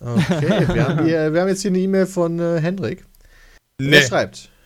Okay, 0.00 0.68
wir 0.68 0.88
haben, 0.88 1.04
hier, 1.04 1.32
wir 1.32 1.40
haben 1.40 1.48
jetzt 1.48 1.62
hier 1.62 1.70
eine 1.70 1.78
E-Mail 1.78 2.06
von 2.06 2.38
äh, 2.38 2.60
Hendrik. 2.60 3.04
Nee. 3.80 3.90
Der 3.90 4.02
schreibt. 4.02 4.50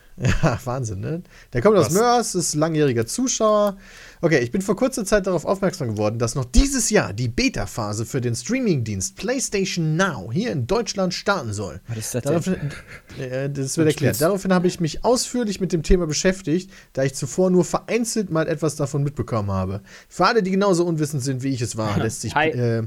Ja, 0.43 0.59
Wahnsinn, 0.65 1.01
ne? 1.01 1.23
Der 1.53 1.63
kommt 1.63 1.77
aus 1.77 1.87
Was? 1.87 1.95
Mörs, 1.95 2.35
ist 2.35 2.55
langjähriger 2.55 3.07
Zuschauer. 3.07 3.79
Okay, 4.21 4.39
ich 4.41 4.51
bin 4.51 4.61
vor 4.61 4.77
kurzer 4.77 5.05
Zeit 5.05 5.27
darauf 5.27 5.45
aufmerksam 5.45 5.89
geworden, 5.89 6.19
dass 6.19 6.35
noch 6.35 6.45
dieses 6.45 6.91
Jahr 6.91 7.13
die 7.13 7.29
Beta-Phase 7.29 8.05
für 8.05 8.21
den 8.21 8.35
Streaming-Dienst 8.35 9.17
PlayStation 9.17 9.97
Now 9.97 10.31
hier 10.31 10.53
in 10.53 10.67
Deutschland 10.67 11.15
starten 11.15 11.53
soll. 11.53 11.81
Was 11.89 11.99
ist 11.99 12.15
das 12.15 12.23
Daraufhin, 12.25 12.71
äh, 13.19 13.49
das 13.51 13.77
wird 13.79 13.89
erklärt. 13.89 14.21
Daraufhin 14.21 14.53
habe 14.53 14.67
ich 14.67 14.81
mich 14.81 15.05
ausführlich 15.05 15.61
mit 15.61 15.73
dem 15.73 15.83
Thema 15.83 16.07
beschäftigt, 16.07 16.71
da 16.93 17.03
ich 17.05 17.15
zuvor 17.15 17.51
nur 17.51 17.65
vereinzelt 17.65 18.31
mal 18.31 18.47
etwas 18.49 18.77
davon 18.77 19.03
mitbekommen 19.03 19.51
habe. 19.51 19.81
Für 20.09 20.27
alle, 20.27 20.43
die 20.43 20.51
genauso 20.51 20.85
unwissend 20.85 21.23
sind, 21.23 21.43
wie 21.43 21.55
ich 21.55 21.63
es 21.63 21.77
war, 21.77 21.99
lässt 21.99 22.21
sich. 22.21 22.37
Äh, 22.37 22.83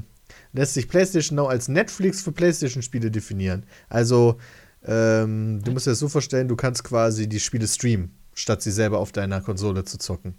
lässt 0.52 0.74
sich 0.74 0.88
PlayStation 0.88 1.36
Now 1.36 1.46
als 1.46 1.68
Netflix 1.68 2.22
für 2.22 2.32
PlayStation-Spiele 2.32 3.10
definieren. 3.10 3.64
Also, 3.88 4.38
ähm, 4.84 5.60
du 5.64 5.72
musst 5.72 5.86
dir 5.86 5.90
das 5.90 5.98
so 5.98 6.08
vorstellen, 6.08 6.48
du 6.48 6.56
kannst 6.56 6.84
quasi 6.84 7.28
die 7.28 7.40
Spiele 7.40 7.66
streamen, 7.66 8.16
statt 8.34 8.62
sie 8.62 8.70
selber 8.70 8.98
auf 8.98 9.12
deiner 9.12 9.40
Konsole 9.40 9.84
zu 9.84 9.98
zocken. 9.98 10.34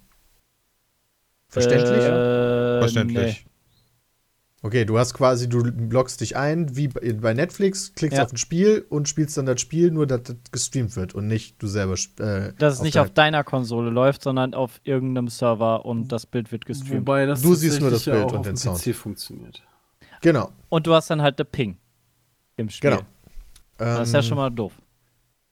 Verständlich? 1.48 2.04
Äh, 2.04 2.78
Verständlich. 2.80 3.44
Nee. 3.44 3.50
Okay, 4.60 4.84
du 4.84 4.98
hast 4.98 5.14
quasi, 5.14 5.48
du 5.48 5.60
loggst 5.60 6.20
dich 6.20 6.36
ein, 6.36 6.76
wie 6.76 6.88
bei 6.88 7.32
Netflix, 7.32 7.94
klickst 7.94 8.18
ja. 8.18 8.24
auf 8.24 8.32
ein 8.32 8.36
Spiel 8.38 8.84
und 8.88 9.08
spielst 9.08 9.36
dann 9.38 9.46
das 9.46 9.60
Spiel, 9.60 9.92
nur 9.92 10.04
dass 10.04 10.24
das 10.24 10.36
gestreamt 10.50 10.96
wird 10.96 11.14
und 11.14 11.28
nicht 11.28 11.62
du 11.62 11.68
selber. 11.68 11.94
Äh, 12.18 12.54
dass 12.58 12.74
es 12.74 12.82
nicht 12.82 12.98
auf 12.98 13.10
deiner 13.10 13.44
Konsole 13.44 13.90
läuft, 13.90 14.22
sondern 14.22 14.54
auf 14.54 14.80
irgendeinem 14.82 15.28
Server 15.28 15.84
und 15.86 16.10
das 16.10 16.26
Bild 16.26 16.50
wird 16.50 16.66
gestreamt. 16.66 17.02
Wobei 17.02 17.26
das 17.26 17.40
du 17.40 17.54
siehst 17.54 17.80
nur 17.80 17.90
das 17.90 18.04
Bild 18.04 18.16
ja 18.16 18.36
und 18.36 18.46
den 18.46 18.56
Sound. 18.56 18.82
PC 18.82 18.96
funktioniert. 18.96 19.62
Genau. 20.20 20.52
Und 20.68 20.86
du 20.86 20.94
hast 20.94 21.10
dann 21.10 21.22
halt 21.22 21.38
den 21.38 21.46
Ping 21.46 21.78
im 22.56 22.68
Spiel. 22.68 22.90
Genau. 22.90 23.02
Das 23.78 24.08
ist 24.08 24.12
ja 24.12 24.20
ähm, 24.20 24.24
schon 24.24 24.36
mal 24.36 24.50
doof. 24.50 24.72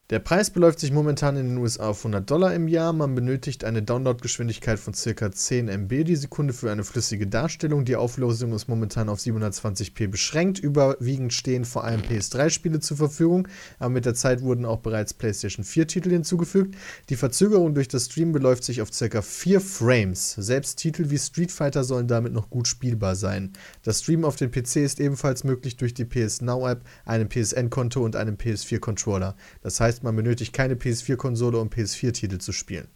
Der 0.08 0.20
Preis 0.20 0.50
beläuft 0.50 0.78
sich 0.78 0.92
momentan 0.92 1.36
in 1.36 1.48
den 1.48 1.58
USA 1.58 1.88
auf 1.88 1.98
100 1.98 2.30
Dollar 2.30 2.54
im 2.54 2.68
Jahr. 2.68 2.92
Man 2.92 3.16
benötigt 3.16 3.64
eine 3.64 3.82
Downloadgeschwindigkeit 3.82 4.78
von 4.78 4.94
ca. 4.94 5.32
10 5.32 5.66
MB 5.66 6.04
die 6.04 6.14
Sekunde 6.14 6.54
für 6.54 6.70
eine 6.70 6.84
flüssige 6.84 7.26
Darstellung. 7.26 7.84
Die 7.84 7.96
Auflösung 7.96 8.52
ist 8.52 8.68
momentan 8.68 9.08
auf 9.08 9.18
720p 9.18 10.06
beschränkt. 10.06 10.60
Überwiegend 10.60 11.32
stehen 11.32 11.64
vor 11.64 11.82
allem 11.82 12.02
PS3-Spiele 12.02 12.78
zur 12.78 12.98
Verfügung, 12.98 13.48
aber 13.80 13.90
mit 13.90 14.04
der 14.04 14.14
Zeit 14.14 14.42
wurden 14.42 14.64
auch 14.64 14.78
bereits 14.78 15.12
PlayStation 15.12 15.64
4-Titel 15.64 16.10
hinzugefügt. 16.10 16.76
Die 17.08 17.16
Verzögerung 17.16 17.74
durch 17.74 17.88
das 17.88 18.04
Stream 18.04 18.30
beläuft 18.30 18.62
sich 18.62 18.82
auf 18.82 18.90
ca. 18.96 19.20
4 19.20 19.60
Frames. 19.60 20.36
Selbst 20.38 20.76
Titel 20.76 21.10
wie 21.10 21.18
Street 21.18 21.50
Fighter 21.50 21.82
sollen 21.82 22.06
damit 22.06 22.32
noch 22.32 22.48
gut 22.48 22.68
spielbar 22.68 23.16
sein. 23.16 23.54
Das 23.82 24.02
Stream 24.02 24.24
auf 24.24 24.36
dem 24.36 24.52
PC 24.52 24.76
ist 24.76 25.00
ebenfalls 25.00 25.42
möglich 25.42 25.76
durch 25.76 25.94
die 25.94 26.04
PS 26.04 26.42
Now 26.42 26.68
App, 26.68 26.82
einem 27.04 27.28
PSN-Konto 27.28 28.04
und 28.04 28.14
einem 28.14 28.36
PS4-Controller. 28.36 29.34
Das 29.62 29.80
heißt, 29.80 29.95
heißt, 29.96 30.04
man 30.04 30.16
benötigt 30.16 30.52
keine 30.52 30.74
PS4-Konsole, 30.74 31.58
um 31.58 31.68
PS4-Titel 31.68 32.38
zu 32.38 32.52
spielen. 32.52 32.88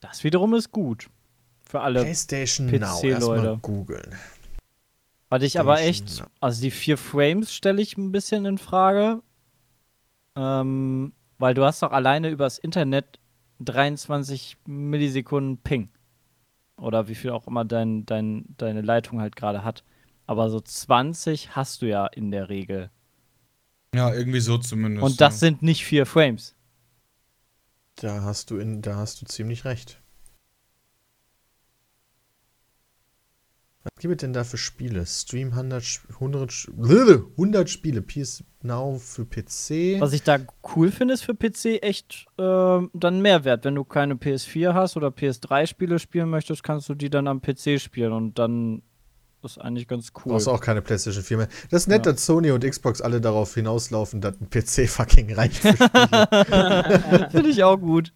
Das 0.00 0.24
wiederum 0.24 0.54
ist 0.54 0.70
gut. 0.70 1.08
Für 1.62 1.80
alle 1.80 2.00
PlayStation 2.00 2.66
Now 2.66 3.02
erstmal 3.02 3.58
googeln. 3.58 4.14
Hatte 5.30 5.44
ich 5.44 5.60
aber 5.60 5.80
echt, 5.80 6.24
also 6.40 6.62
die 6.62 6.72
vier 6.72 6.96
Frames 6.96 7.54
stelle 7.54 7.80
ich 7.80 7.96
ein 7.96 8.10
bisschen 8.10 8.44
in 8.46 8.58
Frage. 8.58 9.22
Ähm, 10.36 11.12
weil 11.38 11.54
du 11.54 11.64
hast 11.64 11.82
doch 11.82 11.92
alleine 11.92 12.30
übers 12.30 12.58
Internet 12.58 13.20
23 13.60 14.56
Millisekunden 14.66 15.58
Ping. 15.58 15.90
Oder 16.76 17.08
wie 17.08 17.14
viel 17.14 17.30
auch 17.30 17.46
immer 17.46 17.64
dein, 17.64 18.06
dein, 18.06 18.44
deine 18.56 18.80
Leitung 18.80 19.20
halt 19.20 19.36
gerade 19.36 19.62
hat. 19.64 19.84
Aber 20.26 20.50
so 20.50 20.60
20 20.60 21.54
hast 21.54 21.82
du 21.82 21.86
ja 21.86 22.06
in 22.06 22.30
der 22.30 22.48
Regel. 22.48 22.90
Ja, 23.94 24.14
irgendwie 24.14 24.40
so 24.40 24.58
zumindest. 24.58 25.04
Und 25.04 25.20
das 25.20 25.34
ja. 25.34 25.38
sind 25.48 25.62
nicht 25.62 25.84
vier 25.84 26.06
Frames. 26.06 26.54
Da 27.96 28.22
hast 28.22 28.50
du 28.50 28.58
in, 28.58 28.82
da 28.82 28.96
hast 28.96 29.20
du 29.20 29.26
ziemlich 29.26 29.64
recht. 29.64 30.00
Was 33.82 33.92
gibt 33.98 34.12
es 34.12 34.18
denn 34.18 34.34
da 34.34 34.44
für 34.44 34.58
Spiele? 34.58 35.06
Stream 35.06 35.52
100, 35.52 36.02
100, 36.14 36.68
100 36.70 37.70
Spiele. 37.70 38.02
PS 38.02 38.44
Now 38.62 38.98
für 38.98 39.24
PC. 39.24 40.00
Was 40.00 40.12
ich 40.12 40.22
da 40.22 40.38
cool 40.76 40.90
finde, 40.90 41.14
ist 41.14 41.22
für 41.22 41.34
PC 41.34 41.82
echt 41.82 42.26
äh, 42.38 42.78
dann 42.92 43.22
Mehrwert. 43.22 43.64
Wenn 43.64 43.74
du 43.74 43.84
keine 43.84 44.14
PS4 44.14 44.74
hast 44.74 44.98
oder 44.98 45.08
PS3-Spiele 45.08 45.98
spielen 45.98 46.28
möchtest, 46.28 46.62
kannst 46.62 46.90
du 46.90 46.94
die 46.94 47.08
dann 47.08 47.26
am 47.26 47.40
PC 47.40 47.80
spielen 47.80 48.12
und 48.12 48.38
dann 48.38 48.82
ist 49.44 49.58
eigentlich 49.58 49.88
ganz 49.88 50.12
cool. 50.16 50.22
Du 50.24 50.30
brauchst 50.30 50.48
auch 50.48 50.60
keine 50.60 50.82
PlayStation 50.82 51.22
4 51.22 51.36
mehr. 51.36 51.48
Das 51.70 51.82
ist 51.82 51.88
nett, 51.88 52.06
ja. 52.06 52.12
dass 52.12 52.26
Sony 52.26 52.50
und 52.50 52.64
Xbox 52.64 53.00
alle 53.00 53.20
darauf 53.20 53.54
hinauslaufen, 53.54 54.20
dass 54.20 54.34
ein 54.40 54.50
PC 54.50 54.88
fucking 54.88 55.34
reicht 55.34 55.56
finde 57.30 57.48
ich 57.48 57.62
auch 57.64 57.76
gut. 57.76 58.12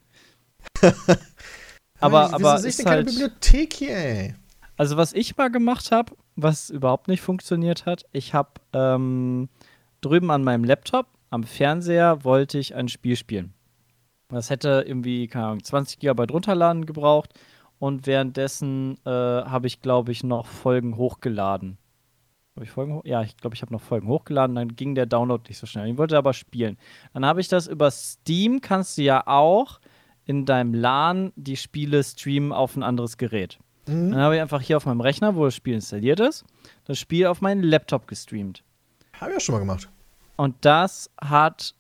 aber, 2.01 2.33
aber 2.33 2.57
ist, 2.57 2.65
ist 2.65 2.87
halt, 2.87 2.87
keine 2.87 3.05
Bibliothek 3.05 3.73
hier, 3.75 3.97
ey. 3.97 4.35
Also, 4.77 4.97
was 4.97 5.13
ich 5.13 5.37
mal 5.37 5.51
gemacht 5.51 5.93
habe, 5.93 6.13
was 6.37 6.71
überhaupt 6.71 7.09
nicht 7.09 7.21
funktioniert 7.21 7.87
hat, 7.87 8.05
ich 8.13 8.35
habe 8.35 8.51
ähm, 8.73 9.49
drüben 10.01 10.31
an 10.31 10.43
meinem 10.43 10.65
Laptop, 10.65 11.07
am 11.31 11.45
Fernseher, 11.45 12.25
wollte 12.25 12.59
ich 12.59 12.75
ein 12.75 12.89
Spiel 12.89 13.17
spielen. 13.17 13.55
Das 14.29 14.51
hätte 14.51 14.85
irgendwie, 14.87 15.29
keine 15.29 15.47
Ahnung, 15.47 15.65
20 15.65 15.99
GB 15.99 16.25
runterladen 16.31 16.87
gebraucht 16.87 17.35
und 17.85 18.07
währenddessen 18.07 18.97
äh, 19.05 19.11
habe 19.11 19.67
ich, 19.67 19.83
glaube 19.83 20.11
ich, 20.11 20.25
noch 20.25 20.47
Folgen 20.47 20.97
hochgeladen. 20.97 21.77
Habe 22.57 22.65
ich 22.65 22.71
Folgen 22.71 23.03
Ja, 23.05 23.21
ich 23.21 23.37
glaube, 23.37 23.55
ich 23.55 23.61
habe 23.61 23.75
noch 23.75 23.83
Folgen 23.83 24.09
hochgeladen, 24.09 24.57
dann 24.57 24.75
ging 24.75 24.95
der 24.95 25.05
Download 25.05 25.45
nicht 25.47 25.59
so 25.59 25.67
schnell. 25.67 25.91
Ich 25.91 25.99
wollte 25.99 26.17
aber 26.17 26.33
spielen. 26.33 26.79
Dann 27.13 27.27
habe 27.27 27.43
ich 27.43 27.49
das 27.49 27.67
über 27.67 27.91
Steam, 27.91 28.63
kannst 28.63 28.97
du 28.97 29.03
ja 29.03 29.27
auch 29.27 29.81
in 30.25 30.47
deinem 30.47 30.73
LAN 30.73 31.35
die 31.37 31.59
Spiele 31.59 32.03
streamen 32.03 32.53
auf 32.53 32.75
ein 32.75 32.83
anderes 32.83 33.19
Gerät. 33.19 33.59
Mhm. 33.87 34.13
Dann 34.13 34.21
habe 34.21 34.37
ich 34.37 34.41
einfach 34.41 34.63
hier 34.63 34.79
auf 34.79 34.87
meinem 34.87 35.03
Rechner, 35.03 35.37
wo 35.37 35.45
das 35.45 35.55
Spiel 35.55 35.75
installiert 35.75 36.21
ist, 36.21 36.47
das 36.87 36.99
Spiel 36.99 37.27
auf 37.27 37.43
meinen 37.43 37.63
Laptop 37.63 38.07
gestreamt. 38.07 38.65
Habe 39.21 39.33
ich 39.33 39.37
auch 39.37 39.41
schon 39.43 39.57
mal 39.57 39.59
gemacht. 39.59 39.91
Und 40.37 40.57
das 40.63 41.11
hat 41.21 41.75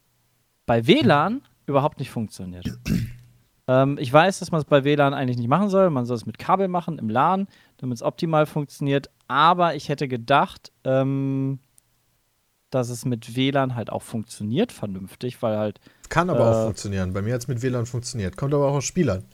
bei 0.66 0.86
WLAN 0.86 1.40
überhaupt 1.64 1.98
nicht 1.98 2.10
funktioniert. 2.10 2.66
ähm, 3.66 3.96
ich 3.98 4.12
weiß, 4.12 4.38
dass 4.38 4.50
man 4.50 4.60
es 4.60 4.66
bei 4.66 4.84
WLAN 4.84 5.14
eigentlich 5.14 5.38
nicht 5.38 5.48
machen 5.48 5.68
soll. 5.70 5.90
Man 5.90 6.06
soll 6.06 6.16
es 6.16 6.26
mit 6.26 6.38
Kabel 6.38 6.68
machen, 6.68 6.98
im 6.98 7.08
LAN, 7.08 7.48
damit 7.78 7.96
es 7.96 8.02
optimal 8.02 8.46
funktioniert. 8.46 9.10
Aber 9.26 9.74
ich 9.74 9.88
hätte 9.88 10.08
gedacht, 10.08 10.72
ähm, 10.84 11.58
dass 12.70 12.90
es 12.90 13.04
mit 13.04 13.36
WLAN 13.36 13.74
halt 13.74 13.90
auch 13.90 14.02
funktioniert, 14.02 14.72
vernünftig, 14.72 15.40
weil 15.42 15.56
halt. 15.56 15.80
Kann 16.08 16.28
aber 16.28 16.40
äh, 16.40 16.54
auch 16.54 16.64
funktionieren. 16.64 17.12
Bei 17.12 17.22
mir 17.22 17.34
hat 17.34 17.42
es 17.42 17.48
mit 17.48 17.62
WLAN 17.62 17.86
funktioniert. 17.86 18.36
Kommt 18.36 18.52
aber 18.52 18.68
auch 18.68 18.74
aus 18.74 18.84
Spielern. 18.84 19.24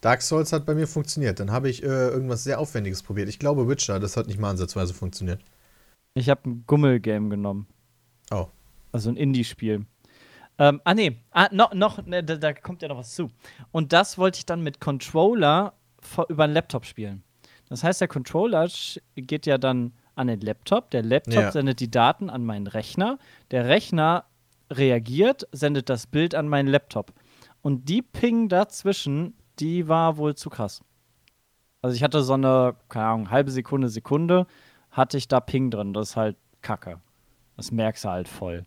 Dark 0.00 0.22
Souls 0.22 0.52
hat 0.52 0.64
bei 0.64 0.74
mir 0.74 0.86
funktioniert. 0.86 1.40
Dann 1.40 1.50
habe 1.50 1.68
ich 1.68 1.82
äh, 1.82 1.86
irgendwas 1.86 2.44
sehr 2.44 2.60
Aufwendiges 2.60 3.02
probiert. 3.02 3.28
Ich 3.28 3.38
glaube 3.38 3.68
Witcher, 3.68 3.98
das 4.00 4.16
hat 4.16 4.26
nicht 4.26 4.38
mal 4.38 4.50
ansatzweise 4.50 4.94
funktioniert. 4.94 5.40
Ich 6.14 6.28
habe 6.28 6.48
ein 6.48 6.64
Gummel-Game 6.66 7.30
genommen. 7.30 7.66
Oh. 8.30 8.46
Also 8.92 9.10
ein 9.10 9.16
Indie-Spiel. 9.16 9.86
Ähm, 10.58 10.80
ah, 10.84 10.94
nee, 10.94 11.18
ah, 11.30 11.48
no, 11.52 11.66
noch, 11.74 12.04
ne, 12.04 12.22
da, 12.24 12.36
da, 12.36 12.52
kommt 12.52 12.82
ja 12.82 12.88
noch 12.88 12.98
was 12.98 13.14
zu. 13.14 13.30
Und 13.70 13.92
das 13.92 14.18
wollte 14.18 14.38
ich 14.38 14.46
dann 14.46 14.62
mit 14.62 14.80
Controller 14.80 15.74
über 16.28 16.44
einen 16.44 16.54
Laptop 16.54 16.84
spielen. 16.84 17.22
Das 17.68 17.84
heißt, 17.84 18.00
der 18.00 18.08
Controller 18.08 18.68
geht 19.14 19.46
ja 19.46 19.58
dann 19.58 19.92
an 20.14 20.26
den 20.26 20.40
Laptop. 20.40 20.90
Der 20.90 21.02
Laptop 21.02 21.34
ja. 21.34 21.52
sendet 21.52 21.80
die 21.80 21.90
Daten 21.90 22.30
an 22.30 22.44
meinen 22.44 22.66
Rechner. 22.66 23.18
Der 23.50 23.66
Rechner 23.66 24.24
reagiert, 24.70 25.46
sendet 25.52 25.88
das 25.88 26.06
Bild 26.06 26.34
an 26.34 26.48
meinen 26.48 26.68
Laptop. 26.68 27.12
Und 27.62 27.88
die 27.88 28.02
Ping 28.02 28.48
dazwischen 28.48 29.34
die 29.60 29.88
war 29.88 30.16
wohl 30.16 30.34
zu 30.34 30.50
krass. 30.50 30.82
Also 31.82 31.94
ich 31.94 32.02
hatte 32.02 32.22
so 32.22 32.34
eine, 32.34 32.74
keine 32.88 33.06
Ahnung, 33.06 33.30
halbe 33.30 33.50
Sekunde, 33.50 33.88
Sekunde, 33.88 34.46
hatte 34.90 35.16
ich 35.16 35.28
da 35.28 35.40
Ping 35.40 35.70
drin. 35.70 35.92
Das 35.92 36.10
ist 36.10 36.16
halt 36.16 36.36
Kacke. 36.62 37.00
Das 37.56 37.70
merkst 37.70 38.04
du 38.04 38.08
halt 38.08 38.28
voll. 38.28 38.66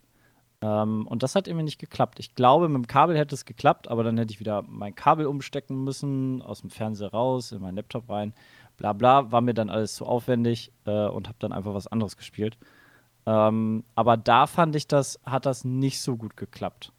Ähm, 0.62 1.08
und 1.08 1.24
das 1.24 1.36
hat 1.36 1.48
irgendwie 1.48 1.66
nicht 1.66 1.80
geklappt. 1.80 2.20
Ich 2.20 2.36
glaube, 2.36 2.70
mit 2.70 2.76
dem 2.76 2.88
Kabel 2.88 3.18
hätte 3.18 3.36
es 3.36 3.46
geklappt, 3.46 3.88
aber 3.88 4.04
dann 4.04 4.18
hätte 4.18 4.32
ich 4.32 4.40
wieder 4.40 4.64
mein 4.68 4.96
Kabel 4.96 5.26
umstecken 5.26 5.84
müssen, 5.84 6.42
aus 6.42 6.62
dem 6.62 6.70
Fernseher 6.70 7.12
raus, 7.12 7.52
in 7.52 7.62
meinen 7.62 7.76
Laptop 7.76 8.10
rein. 8.10 8.34
Bla 8.78 8.94
bla, 8.94 9.32
war 9.32 9.42
mir 9.42 9.54
dann 9.54 9.70
alles 9.70 9.96
zu 9.96 10.06
aufwendig 10.06 10.72
äh, 10.86 11.08
und 11.08 11.28
habe 11.28 11.38
dann 11.40 11.52
einfach 11.52 11.74
was 11.74 11.88
anderes 11.88 12.18
gespielt. 12.18 12.58
Ähm, 13.26 13.84
aber 13.96 14.18
da 14.18 14.48
fand 14.48 14.76
ich 14.76 14.88
das, 14.88 15.20
hat 15.26 15.46
das 15.46 15.64
nicht 15.66 16.00
so 16.02 16.18
gut 16.18 16.38
geklappt. 16.38 16.92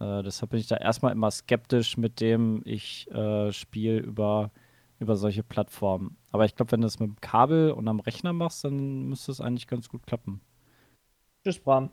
Äh, 0.00 0.22
deshalb 0.22 0.50
bin 0.50 0.60
ich 0.60 0.66
da 0.66 0.76
erstmal 0.76 1.12
immer 1.12 1.30
skeptisch, 1.30 1.96
mit 1.96 2.20
dem 2.20 2.62
ich 2.64 3.10
äh, 3.10 3.52
spiele 3.52 3.98
über, 3.98 4.50
über 4.98 5.16
solche 5.16 5.42
Plattformen. 5.42 6.16
Aber 6.32 6.44
ich 6.44 6.54
glaube, 6.54 6.72
wenn 6.72 6.80
du 6.82 6.86
das 6.86 6.98
mit 6.98 7.08
dem 7.08 7.20
Kabel 7.20 7.70
und 7.70 7.88
am 7.88 8.00
Rechner 8.00 8.32
machst, 8.32 8.64
dann 8.64 9.08
müsste 9.08 9.32
es 9.32 9.40
eigentlich 9.40 9.66
ganz 9.66 9.88
gut 9.88 10.06
klappen. 10.06 10.40
Tschüss, 11.44 11.58
Bram. 11.60 11.90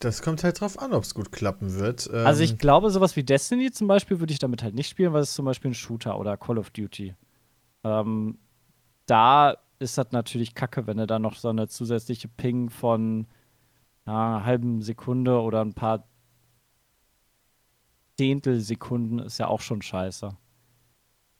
Das 0.00 0.22
kommt 0.22 0.44
halt 0.44 0.60
drauf 0.60 0.78
an, 0.78 0.92
ob 0.92 1.02
es 1.02 1.14
gut 1.14 1.32
klappen 1.32 1.74
wird. 1.74 2.08
Ähm 2.12 2.26
also 2.26 2.42
ich 2.42 2.52
ähm, 2.52 2.58
glaube, 2.58 2.90
sowas 2.90 3.16
wie 3.16 3.24
Destiny 3.24 3.72
zum 3.72 3.88
Beispiel 3.88 4.20
würde 4.20 4.32
ich 4.32 4.38
damit 4.38 4.62
halt 4.62 4.74
nicht 4.74 4.88
spielen, 4.88 5.12
weil 5.12 5.22
es 5.22 5.34
zum 5.34 5.44
Beispiel 5.44 5.72
ein 5.72 5.74
Shooter 5.74 6.18
oder 6.18 6.36
Call 6.36 6.58
of 6.58 6.70
Duty. 6.70 7.14
Ähm, 7.84 8.38
da 9.06 9.56
ist 9.78 9.98
das 9.98 10.12
natürlich 10.12 10.54
kacke, 10.54 10.86
wenn 10.86 10.98
du 10.98 11.06
da 11.06 11.18
noch 11.18 11.34
so 11.34 11.48
eine 11.48 11.68
zusätzliche 11.68 12.28
Ping 12.28 12.70
von 12.70 13.26
ja, 14.06 14.36
einer 14.36 14.44
halben 14.44 14.82
Sekunde 14.82 15.40
oder 15.40 15.62
ein 15.62 15.74
paar 15.74 16.04
Zehntelsekunden 18.16 19.20
ist 19.20 19.38
ja 19.38 19.46
auch 19.46 19.60
schon 19.60 19.80
scheiße. 19.80 20.30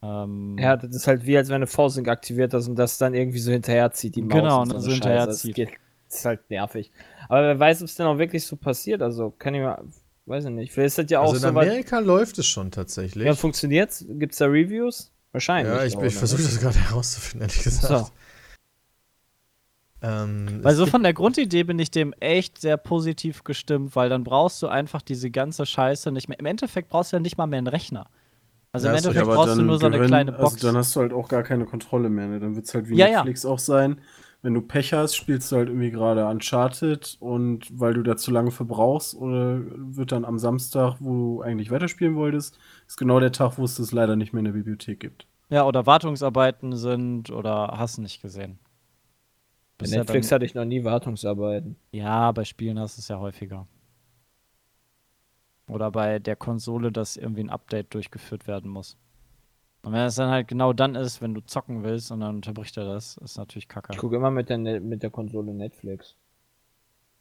Ähm, 0.01 0.57
ja, 0.59 0.77
das 0.77 0.95
ist 0.95 1.07
halt 1.09 1.27
wie, 1.27 1.37
als 1.37 1.49
wenn 1.49 1.61
du 1.61 1.67
V-Sync 1.67 2.09
aktiviert 2.09 2.55
hast 2.55 2.69
und 2.69 2.77
das 2.77 2.99
dann 2.99 3.15
irgendwie 3.15 3.41
so 3.41 3.51
hinterherzieht, 3.51 4.15
die 4.15 4.23
Maus. 4.23 4.33
Genau, 4.33 4.63
und 4.63 4.71
so, 4.71 4.79
so 4.79 4.93
hinterherzieht. 4.93 5.59
Das, 5.59 5.67
das 5.67 5.75
ist 6.09 6.25
halt 6.25 6.51
nervig. 6.51 6.91
Aber 7.29 7.43
wer 7.43 7.59
weiß, 7.59 7.83
ob 7.83 7.89
es 7.89 7.95
denn 7.95 8.07
auch 8.07 8.19
wirklich 8.19 8.45
so 8.45 8.57
passiert. 8.57 9.03
Also, 9.03 9.31
kann 9.31 9.55
ich 9.55 9.61
mal, 9.61 9.83
weiß 10.27 10.45
ich 10.47 10.51
nicht. 10.51 10.73
Vielleicht 10.73 10.89
ist 10.89 10.99
das 10.99 11.11
ja 11.11 11.21
auch 11.21 11.33
also 11.33 11.37
in 11.37 11.43
so 11.43 11.49
Amerika 11.49 11.99
läuft 11.99 12.39
es 12.39 12.47
schon 12.47 12.71
tatsächlich. 12.71 13.25
Ja, 13.25 13.35
funktioniert's? 13.35 14.05
Gibt 14.09 14.33
es 14.33 14.39
da 14.39 14.47
Reviews? 14.47 15.13
Wahrscheinlich. 15.33 15.75
Ja, 15.75 15.85
ich, 15.85 15.95
ich 15.95 16.15
versuche 16.15 16.43
das 16.43 16.59
gerade 16.59 16.79
herauszufinden, 16.79 17.49
ehrlich 17.49 17.63
gesagt. 17.63 18.07
So. 18.07 18.11
Ähm, 20.01 20.61
weil 20.63 20.75
so 20.77 20.87
von 20.87 21.03
der 21.03 21.13
Grundidee 21.13 21.65
bin 21.65 21.79
ich 21.79 21.91
dem 21.91 22.13
echt 22.21 22.61
sehr 22.61 22.77
positiv 22.77 23.43
gestimmt, 23.43 23.97
weil 23.97 24.09
dann 24.09 24.23
brauchst 24.23 24.63
du 24.63 24.69
einfach 24.69 25.03
diese 25.03 25.31
ganze 25.31 25.67
Scheiße 25.67 26.13
nicht 26.13 26.29
mehr. 26.29 26.39
Im 26.39 26.47
Endeffekt 26.47 26.89
brauchst 26.89 27.13
du 27.13 27.17
ja 27.17 27.21
nicht 27.21 27.37
mal 27.37 27.47
mehr 27.47 27.59
einen 27.59 27.67
Rechner. 27.67 28.07
Also 28.71 28.87
ja, 28.87 28.93
im 28.93 28.99
Endeffekt 28.99 29.27
brauchst 29.27 29.57
du 29.57 29.63
nur 29.63 29.79
so 29.79 29.87
eine 29.87 29.99
kleine 29.99 30.33
also 30.33 30.43
Box. 30.43 30.55
Also 30.55 30.67
dann 30.69 30.77
hast 30.77 30.95
du 30.95 31.01
halt 31.01 31.13
auch 31.13 31.29
gar 31.29 31.43
keine 31.43 31.65
Kontrolle 31.65 32.11
mehr. 32.11 32.29
Ne? 32.29 32.39
Dann 32.39 32.55
wird 32.55 32.67
es 32.67 32.75
halt 32.75 32.89
wie 32.89 32.97
ja, 32.97 33.09
Netflix 33.09 33.43
ja. 33.43 33.51
auch 33.51 33.59
sein. 33.59 34.01
Wenn 34.41 34.55
du 34.55 34.63
Pech 34.63 34.93
hast, 34.93 35.17
spielst 35.17 35.51
du 35.51 35.57
halt 35.57 35.69
irgendwie 35.69 35.91
gerade 35.91 36.27
Uncharted 36.27 37.17
und 37.19 37.67
weil 37.73 37.95
du 37.95 38.03
da 38.03 38.17
zu 38.17 38.31
lange 38.31 38.53
verbrauchst 38.53 39.17
oder 39.17 39.61
wird 39.65 40.13
dann 40.13 40.25
am 40.25 40.39
Samstag, 40.39 40.97
wo 41.01 41.13
du 41.13 41.43
eigentlich 41.43 41.73
weiterspielen 41.73 42.15
wolltest, 42.15 42.59
ist 42.87 42.97
genau 42.97 43.19
der 43.19 43.33
Tag, 43.33 43.59
wo 43.59 43.65
es 43.65 43.75
das 43.75 43.91
leider 43.91 44.15
nicht 44.15 44.33
mehr 44.33 44.39
in 44.41 44.45
der 44.45 44.53
Bibliothek 44.53 45.01
gibt. 45.01 45.27
Ja, 45.51 45.67
oder 45.67 45.87
Wartungsarbeiten 45.87 46.77
sind 46.77 47.31
oder 47.31 47.75
hast 47.79 47.99
du 47.99 48.03
nicht 48.03 48.23
gesehen. 48.23 48.59
Bei 49.77 49.87
Netflix 49.87 50.31
ja 50.31 50.37
hatte 50.37 50.45
ich 50.45 50.55
noch 50.55 50.65
nie 50.65 50.85
Wartungsarbeiten. 50.85 51.77
Ja, 51.91 52.31
bei 52.33 52.45
Spielen 52.45 52.79
hast 52.79 52.97
du 52.97 53.01
es 53.01 53.09
ja 53.09 53.19
häufiger. 53.19 53.67
Oder 55.69 55.91
bei 55.91 56.19
der 56.19 56.37
Konsole, 56.37 56.93
dass 56.93 57.17
irgendwie 57.17 57.43
ein 57.43 57.51
Update 57.51 57.93
durchgeführt 57.93 58.47
werden 58.47 58.71
muss. 58.71 58.97
Und 59.83 59.93
wenn 59.93 60.01
es 60.01 60.17
dann 60.17 60.31
halt 60.31 60.49
genau 60.49 60.73
dann 60.73 60.95
ist, 60.95 61.23
wenn 61.23 61.35
du 61.35 61.41
zocken 61.41 61.83
willst 61.83 62.11
und 62.11 62.21
dann 62.21 62.37
unterbricht 62.37 62.77
er 62.77 62.85
das, 62.85 63.17
ist 63.19 63.37
natürlich 63.37 63.69
kacke. 63.69 63.93
Ich 63.93 63.99
gucke 63.99 64.17
immer 64.17 64.31
mit 64.31 64.49
der, 64.49 64.59
ne 64.59 64.81
mit 64.81 65.03
der 65.03 65.11
Konsole 65.11 65.55
Netflix. 65.55 66.15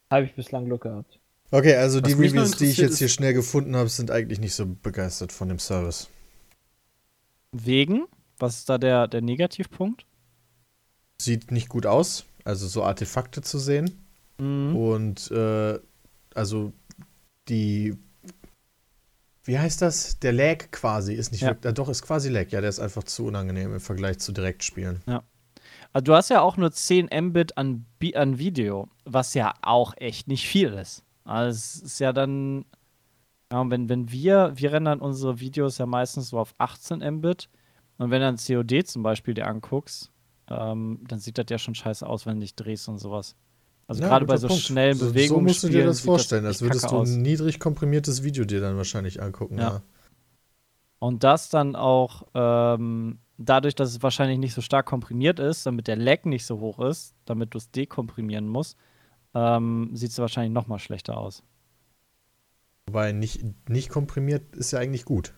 Habe 0.09 0.25
ich 0.25 0.35
bislang 0.35 0.65
Glück 0.65 0.81
gehabt. 0.81 1.19
Okay, 1.51 1.75
also 1.75 2.01
Was 2.01 2.07
die 2.07 2.13
Reviews, 2.13 2.51
die 2.51 2.65
ich 2.65 2.77
jetzt 2.77 2.97
hier 2.97 3.09
schnell 3.09 3.34
gefunden 3.34 3.75
habe, 3.75 3.89
sind 3.89 4.11
eigentlich 4.11 4.39
nicht 4.39 4.55
so 4.55 4.65
begeistert 4.65 5.31
von 5.31 5.47
dem 5.47 5.59
Service. 5.59 6.09
Wegen? 7.51 8.05
Was 8.39 8.57
ist 8.57 8.69
da 8.69 8.77
der, 8.77 9.07
der 9.07 9.21
Negativpunkt? 9.21 10.05
Sieht 11.19 11.51
nicht 11.51 11.69
gut 11.69 11.85
aus 11.85 12.25
also 12.47 12.67
so 12.67 12.84
Artefakte 12.84 13.41
zu 13.41 13.59
sehen. 13.59 14.07
Mhm. 14.39 14.75
Und 14.75 15.31
äh, 15.31 15.79
also 16.34 16.71
die, 17.49 17.95
wie 19.48 19.57
heißt 19.57 19.82
das? 19.82 20.19
Der 20.19 20.34
Lag 20.34 20.72
quasi 20.72 21.14
ist 21.14 21.32
nicht 21.32 21.41
ja. 21.41 21.49
wirklich, 21.49 21.72
äh, 21.72 21.74
doch 21.74 21.90
ist 21.90 22.02
quasi 22.02 22.30
Lag, 22.30 22.49
ja, 22.49 22.60
der 22.60 22.69
ist 22.69 22.80
einfach 22.80 23.03
zu 23.03 23.26
unangenehm 23.26 23.74
im 23.74 23.80
Vergleich 23.80 24.19
zu 24.19 24.32
Direktspielen. 24.32 25.02
Ja. 25.07 25.24
Also 25.94 26.03
du 26.03 26.14
hast 26.15 26.30
ja 26.30 26.41
auch 26.41 26.57
nur 26.57 26.72
10 26.72 27.10
Mbit 27.11 27.57
an, 27.57 27.86
an 28.14 28.38
Video, 28.38 28.90
was 29.06 29.34
ja 29.34 29.53
auch 29.61 29.94
echt 29.98 30.28
nicht 30.28 30.48
viel 30.48 30.74
ist. 30.74 31.03
Also 31.24 31.49
es 31.49 31.82
ist 31.82 31.99
ja 31.99 32.14
dann, 32.14 32.65
ja, 33.52 33.69
wenn, 33.69 33.90
wenn 33.90 34.11
wir, 34.11 34.52
wir 34.56 34.74
rendern 34.74 34.99
unsere 34.99 35.40
Videos 35.40 35.78
ja 35.78 35.86
meistens 35.86 36.30
so 36.30 36.40
auf 36.40 36.53
18 36.57 36.99
Mbit 36.99 37.49
und 37.98 38.11
wenn 38.11 38.22
dann 38.22 38.38
COD 38.38 38.86
zum 38.86 39.02
Beispiel 39.02 39.34
dir 39.34 39.48
anguckst, 39.48 40.11
ähm, 40.49 40.99
dann 41.07 41.19
sieht 41.19 41.38
das 41.38 41.45
ja 41.49 41.57
schon 41.57 41.76
scheiße 41.76 42.06
aus, 42.06 42.26
wenn 42.26 42.36
du 42.36 42.41
dich 42.41 42.56
drehst 42.56 42.88
und 42.90 42.99
sowas. 42.99 43.36
Also 43.88 44.01
ja, 44.01 44.09
gerade 44.09 44.26
bei 44.26 44.38
so 44.38 44.47
Punkt. 44.47 44.64
schnellen 44.64 44.99
Bewegungen. 44.99 45.39
So 45.39 45.47
musst 45.47 45.64
du 45.64 45.69
dir 45.69 45.85
das 45.85 46.01
vorstellen, 46.01 46.43
das 46.43 46.57
als 46.57 46.61
würdest 46.61 46.91
du 46.91 46.99
ein 46.99 47.22
niedrig 47.22 47.59
komprimiertes 47.59 48.22
Video 48.22 48.43
dir 48.43 48.59
dann 48.59 48.76
wahrscheinlich 48.76 49.22
angucken. 49.22 49.57
Ja. 49.57 49.64
ja. 49.64 49.81
Und 50.99 51.23
das 51.23 51.49
dann 51.49 51.76
auch 51.76 52.23
ähm, 52.34 53.19
dadurch, 53.38 53.76
dass 53.76 53.89
es 53.89 54.03
wahrscheinlich 54.03 54.39
nicht 54.39 54.53
so 54.53 54.61
stark 54.61 54.85
komprimiert 54.85 55.39
ist, 55.39 55.65
damit 55.65 55.88
der 55.88 55.95
Lag 55.95 56.26
nicht 56.26 56.45
so 56.45 56.59
hoch 56.59 56.80
ist, 56.80 57.15
damit 57.26 57.53
du 57.53 57.59
es 57.59 57.72
dekomprimieren 57.72 58.47
musst, 58.47 58.77
ähm, 59.34 59.91
sieht 59.93 60.11
es 60.11 60.18
wahrscheinlich 60.18 60.53
noch 60.53 60.68
mal 60.68 60.80
schlechter 60.80 61.18
aus. 61.18 61.43
Wobei 62.88 63.11
nicht, 63.11 63.43
nicht 63.69 63.89
komprimiert 63.89 64.55
ist 64.55 64.72
ja 64.72 64.80
eigentlich 64.80 65.05
gut. 65.05 65.34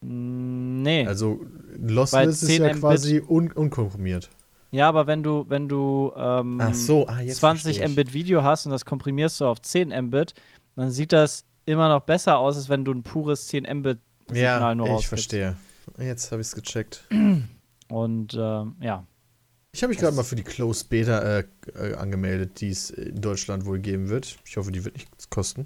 Mm, 0.00 0.82
nee. 0.82 1.06
Also 1.06 1.44
Lossless 1.76 2.42
ist 2.42 2.58
ja 2.58 2.72
quasi 2.74 3.20
un 3.20 3.50
unkomprimiert. 3.52 4.30
Ja, 4.70 4.88
aber 4.88 5.06
wenn 5.06 5.22
du, 5.22 5.46
wenn 5.48 5.68
du 5.68 6.12
ähm, 6.16 6.62
so, 6.72 7.06
ah, 7.08 7.18
20 7.26 7.86
Mbit 7.88 8.12
Video 8.12 8.42
hast 8.42 8.66
und 8.66 8.72
das 8.72 8.84
komprimierst 8.84 9.40
du 9.40 9.46
auf 9.46 9.60
10 9.60 9.88
Mbit, 10.06 10.34
dann 10.76 10.90
sieht 10.90 11.12
das 11.12 11.44
immer 11.66 11.88
noch 11.88 12.02
besser 12.02 12.38
aus, 12.38 12.56
als 12.56 12.68
wenn 12.68 12.84
du 12.84 12.92
ein 12.92 13.02
pures 13.02 13.48
10 13.48 13.66
Mbit 13.78 13.98
Signal 14.28 14.60
ja, 14.60 14.74
nur 14.74 14.98
ich 14.98 15.08
verstehe. 15.08 15.56
Jetzt 15.98 16.30
habe 16.30 16.40
ich 16.40 16.48
es 16.48 16.54
gecheckt. 16.54 17.04
Und 17.88 18.34
äh, 18.34 18.64
ja. 18.80 19.04
Ich 19.72 19.82
habe 19.82 19.90
mich 19.90 19.98
gerade 19.98 20.16
mal 20.16 20.24
für 20.24 20.36
die 20.36 20.42
Closed 20.42 20.88
Beta 20.88 21.20
äh, 21.20 21.44
äh, 21.74 21.94
angemeldet, 21.94 22.60
die 22.60 22.70
es 22.70 22.90
in 22.90 23.20
Deutschland 23.20 23.66
wohl 23.66 23.78
geben 23.78 24.08
wird. 24.08 24.36
Ich 24.44 24.56
hoffe, 24.56 24.72
die 24.72 24.84
wird 24.84 24.96
nichts 24.96 25.30
kosten. 25.30 25.64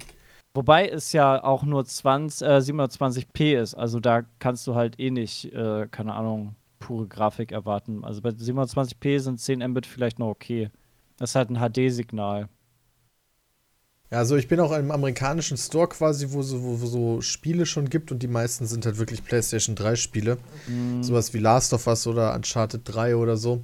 Wobei 0.53 0.87
es 0.87 1.11
ja 1.11 1.43
auch 1.43 1.63
nur 1.63 1.85
20, 1.85 2.47
äh, 2.47 2.51
720p 2.57 3.61
ist. 3.61 3.75
Also 3.75 3.99
da 3.99 4.23
kannst 4.39 4.65
du 4.67 4.75
halt 4.75 4.99
eh 4.99 5.11
nicht, 5.11 5.53
äh, 5.53 5.87
keine 5.89 6.13
Ahnung, 6.13 6.55
pure 6.85 7.07
Grafik 7.07 7.51
erwarten. 7.51 8.03
Also 8.03 8.21
bei 8.21 8.29
720p 8.29 9.19
sind 9.19 9.39
10 9.39 9.67
Mbit 9.71 9.87
vielleicht 9.87 10.19
noch 10.19 10.27
okay. 10.27 10.69
Das 11.17 11.31
ist 11.31 11.35
halt 11.35 11.49
ein 11.49 11.57
HD-Signal. 11.57 12.47
Ja, 14.11 14.19
also 14.19 14.35
ich 14.35 14.47
bin 14.47 14.59
auch 14.59 14.71
im 14.71 14.91
amerikanischen 14.91 15.57
Store 15.57 15.87
quasi, 15.87 16.27
wo 16.29 16.43
so, 16.43 16.61
wo, 16.61 16.79
wo 16.79 16.85
so 16.85 17.21
Spiele 17.21 17.65
schon 17.65 17.89
gibt 17.89 18.11
und 18.11 18.21
die 18.21 18.27
meisten 18.27 18.67
sind 18.67 18.85
halt 18.85 18.99
wirklich 18.99 19.23
PlayStation 19.23 19.75
3 19.75 19.95
Spiele. 19.95 20.37
Mhm. 20.67 21.01
Sowas 21.01 21.33
wie 21.33 21.39
Last 21.39 21.73
of 21.73 21.87
Us 21.87 22.05
oder 22.05 22.35
Uncharted 22.35 22.81
3 22.83 23.15
oder 23.15 23.35
so. 23.35 23.63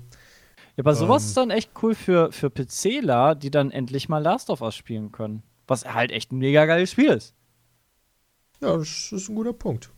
Ja, 0.76 0.84
aber 0.84 0.96
sowas 0.96 1.22
ähm, 1.22 1.28
ist 1.28 1.38
dann 1.38 1.52
echt 1.52 1.72
cool 1.84 1.94
für, 1.94 2.32
für 2.32 2.50
PCler, 2.50 3.36
die 3.36 3.52
dann 3.52 3.70
endlich 3.70 4.10
mal 4.10 4.18
Last 4.18 4.50
of 4.50 4.62
Us 4.62 4.76
spielen 4.76 5.12
können. 5.12 5.44
Was 5.68 5.86
halt 5.86 6.12
echt 6.12 6.32
ein 6.32 6.40
mega 6.40 6.66
geiles 6.66 6.92
Spiel 6.92 7.10
ist. 7.10 7.36
Ja, 8.62 8.78
das 8.78 9.12
ist 9.12 9.30
ein 9.30 9.36
guter 9.36 9.54
Punkt. 9.54 9.92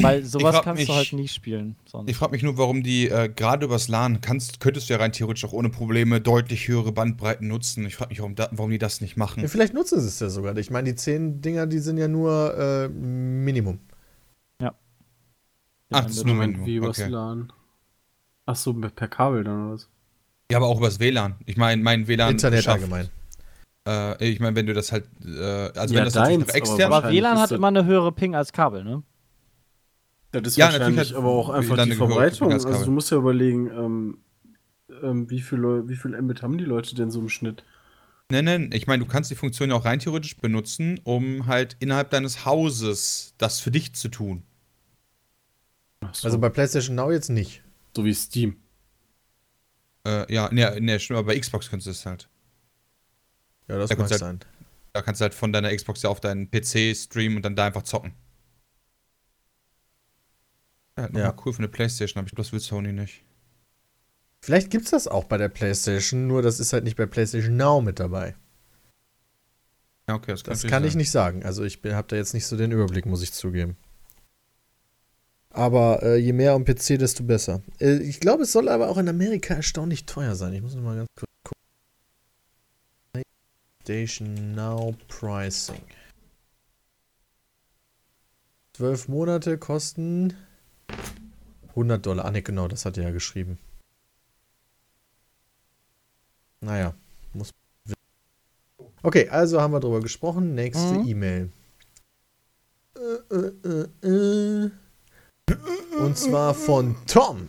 Weil 0.00 0.24
sowas 0.24 0.62
kannst 0.62 0.80
mich, 0.80 0.88
du 0.88 0.94
halt 0.94 1.12
nie 1.12 1.28
spielen. 1.28 1.76
Sonst. 1.86 2.10
Ich 2.10 2.16
frage 2.16 2.32
mich 2.32 2.42
nur, 2.42 2.58
warum 2.58 2.82
die 2.82 3.08
äh, 3.08 3.28
gerade 3.28 3.66
übers 3.66 3.88
LAN 3.88 4.20
kannst, 4.20 4.60
könntest 4.60 4.88
du 4.88 4.94
ja 4.94 4.98
rein 4.98 5.12
theoretisch 5.12 5.44
auch 5.44 5.52
ohne 5.52 5.70
Probleme 5.70 6.20
deutlich 6.20 6.68
höhere 6.68 6.92
Bandbreiten 6.92 7.48
nutzen. 7.48 7.86
Ich 7.86 7.96
frage 7.96 8.10
mich, 8.10 8.20
warum, 8.20 8.34
da, 8.34 8.48
warum 8.52 8.70
die 8.70 8.78
das 8.78 9.00
nicht 9.00 9.16
machen. 9.16 9.42
Ja, 9.42 9.48
vielleicht 9.48 9.74
nutzen 9.74 10.00
sie 10.00 10.08
es 10.08 10.20
ja 10.20 10.28
sogar. 10.28 10.56
Ich 10.56 10.70
meine, 10.70 10.90
die 10.90 10.96
zehn 10.96 11.40
Dinger, 11.40 11.66
die 11.66 11.78
sind 11.78 11.98
ja 11.98 12.08
nur 12.08 12.56
äh, 12.56 12.88
Minimum. 12.88 13.80
Ja. 14.60 14.74
Ach, 15.90 16.04
das 16.04 16.16
ist 16.16 16.26
nur 16.26 16.34
Minimum. 16.34 16.66
Wie 16.66 16.76
übers 16.76 16.98
okay. 16.98 17.08
LAN. 17.08 17.52
Ach 18.46 18.56
so, 18.56 18.72
per 18.72 19.08
Kabel 19.08 19.44
dann 19.44 19.66
oder 19.66 19.74
was? 19.74 19.88
Ja, 20.50 20.58
aber 20.58 20.66
auch 20.66 20.78
übers 20.78 20.98
WLAN. 20.98 21.36
Ich 21.46 21.56
meine, 21.56 21.80
mein 21.82 22.08
WLAN. 22.08 22.32
Internet 22.32 22.64
schafft, 22.64 22.82
allgemein. 22.82 23.08
Äh, 23.86 24.30
ich 24.30 24.40
meine, 24.40 24.56
wenn 24.56 24.66
du 24.66 24.74
das 24.74 24.90
halt. 24.90 25.04
Äh, 25.24 25.28
also, 25.78 25.94
ja, 25.94 26.00
wenn 26.00 26.04
das 26.04 26.14
deins, 26.14 26.46
noch 26.46 26.54
extern. 26.54 26.92
Aber 26.92 27.08
WLAN 27.08 27.38
hat 27.38 27.52
immer 27.52 27.68
eine 27.68 27.84
höhere 27.84 28.10
Ping 28.12 28.34
als 28.34 28.52
Kabel, 28.52 28.82
ne? 28.82 29.02
Das 30.32 30.42
ist 30.46 30.56
ja, 30.56 30.66
wahrscheinlich 30.66 31.16
aber 31.16 31.28
auch 31.28 31.50
einfach 31.50 31.84
die 31.84 31.92
Verbreitung. 31.92 32.52
Also 32.52 32.84
du 32.84 32.90
musst 32.90 33.10
ja 33.10 33.16
überlegen, 33.16 33.66
ähm, 33.68 34.18
ähm, 35.02 35.28
wie 35.30 35.40
viel, 35.40 35.88
wie 35.88 35.96
viel 35.96 36.20
Mbit 36.20 36.42
haben 36.42 36.58
die 36.58 36.64
Leute 36.64 36.94
denn 36.94 37.10
so 37.10 37.20
im 37.20 37.28
Schnitt? 37.28 37.64
Nein, 38.30 38.44
nein, 38.44 38.70
ich 38.72 38.86
meine, 38.86 39.04
du 39.04 39.10
kannst 39.10 39.30
die 39.30 39.34
Funktion 39.34 39.70
ja 39.70 39.76
auch 39.76 39.84
rein 39.84 39.98
theoretisch 39.98 40.36
benutzen, 40.36 41.00
um 41.02 41.46
halt 41.46 41.76
innerhalb 41.80 42.10
deines 42.10 42.44
Hauses 42.44 43.34
das 43.38 43.58
für 43.58 43.72
dich 43.72 43.94
zu 43.94 44.08
tun. 44.08 44.44
So. 46.12 46.28
Also 46.28 46.38
bei 46.38 46.48
PlayStation 46.48 46.94
Now 46.94 47.10
jetzt 47.10 47.28
nicht. 47.28 47.62
So 47.96 48.04
wie 48.04 48.14
Steam. 48.14 48.56
Äh, 50.06 50.32
ja, 50.32 50.48
ne, 50.52 50.80
ne, 50.80 51.00
stimmt, 51.00 51.18
aber 51.18 51.26
bei 51.26 51.38
Xbox 51.38 51.68
kannst 51.68 51.86
du 51.86 51.90
es 51.90 52.06
halt. 52.06 52.28
Ja, 53.68 53.78
das 53.78 53.90
da 53.90 53.96
mag 53.96 54.10
halt, 54.10 54.20
sein. 54.20 54.40
Da 54.92 55.02
kannst 55.02 55.20
du 55.20 55.22
halt 55.24 55.34
von 55.34 55.52
deiner 55.52 55.74
Xbox 55.74 56.02
ja 56.02 56.10
auf 56.10 56.20
deinen 56.20 56.50
PC 56.50 56.96
streamen 56.96 57.36
und 57.36 57.44
dann 57.44 57.56
da 57.56 57.66
einfach 57.66 57.82
zocken. 57.82 58.12
Ja, 61.12 61.18
ja. 61.18 61.36
cool 61.44 61.52
für 61.52 61.58
eine 61.60 61.68
Playstation, 61.68 62.18
aber 62.18 62.26
ich 62.26 62.34
glaube, 62.34 62.44
das 62.44 62.52
will 62.52 62.60
Sony 62.60 62.92
nicht. 62.92 63.22
Vielleicht 64.42 64.70
gibt 64.70 64.86
es 64.86 64.90
das 64.90 65.06
auch 65.06 65.24
bei 65.24 65.36
der 65.36 65.48
Playstation, 65.48 66.26
nur 66.26 66.42
das 66.42 66.60
ist 66.60 66.72
halt 66.72 66.84
nicht 66.84 66.96
bei 66.96 67.06
PlayStation 67.06 67.56
Now 67.56 67.80
mit 67.82 68.00
dabei. 68.00 68.34
Ja, 70.08 70.14
okay, 70.14 70.32
das, 70.32 70.42
das 70.42 70.62
kann 70.62 70.82
sein. 70.82 70.84
ich 70.84 70.94
nicht 70.96 71.10
sagen. 71.10 71.44
Also 71.44 71.62
ich 71.62 71.80
habe 71.84 72.08
da 72.08 72.16
jetzt 72.16 72.34
nicht 72.34 72.46
so 72.46 72.56
den 72.56 72.72
Überblick, 72.72 73.06
muss 73.06 73.22
ich 73.22 73.32
zugeben. 73.32 73.76
Aber 75.50 76.02
äh, 76.02 76.16
je 76.16 76.32
mehr 76.32 76.52
am 76.52 76.64
PC, 76.64 76.98
desto 76.98 77.24
besser. 77.24 77.62
Äh, 77.80 77.98
ich 77.98 78.20
glaube, 78.20 78.44
es 78.44 78.52
soll 78.52 78.68
aber 78.68 78.88
auch 78.88 78.98
in 78.98 79.08
Amerika 79.08 79.54
erstaunlich 79.54 80.06
teuer 80.06 80.34
sein. 80.36 80.52
Ich 80.54 80.62
muss 80.62 80.74
noch 80.74 80.82
mal 80.82 80.96
ganz 80.96 81.08
kurz 81.16 81.30
gucken. 81.44 81.60
PlayStation 83.84 84.54
Now 84.54 84.94
Pricing. 85.08 85.82
Zwölf 88.72 89.08
Monate 89.08 89.58
kosten 89.58 90.34
100 91.70 92.04
Dollar. 92.04 92.24
Ah, 92.24 92.30
ne, 92.30 92.42
genau, 92.42 92.68
das 92.68 92.84
hat 92.84 92.98
er 92.98 93.04
ja 93.04 93.10
geschrieben. 93.10 93.58
Naja, 96.60 96.94
muss. 97.32 97.50
Okay, 99.02 99.28
also 99.28 99.60
haben 99.60 99.72
wir 99.72 99.80
drüber 99.80 100.00
gesprochen. 100.00 100.54
Nächste 100.54 100.94
mhm. 100.94 101.08
E-Mail. 101.08 101.52
Äh, 102.96 103.34
äh, 104.06 104.06
äh. 104.06 104.70
Und 105.98 106.18
zwar 106.18 106.54
von 106.54 106.96
Tom. 107.06 107.48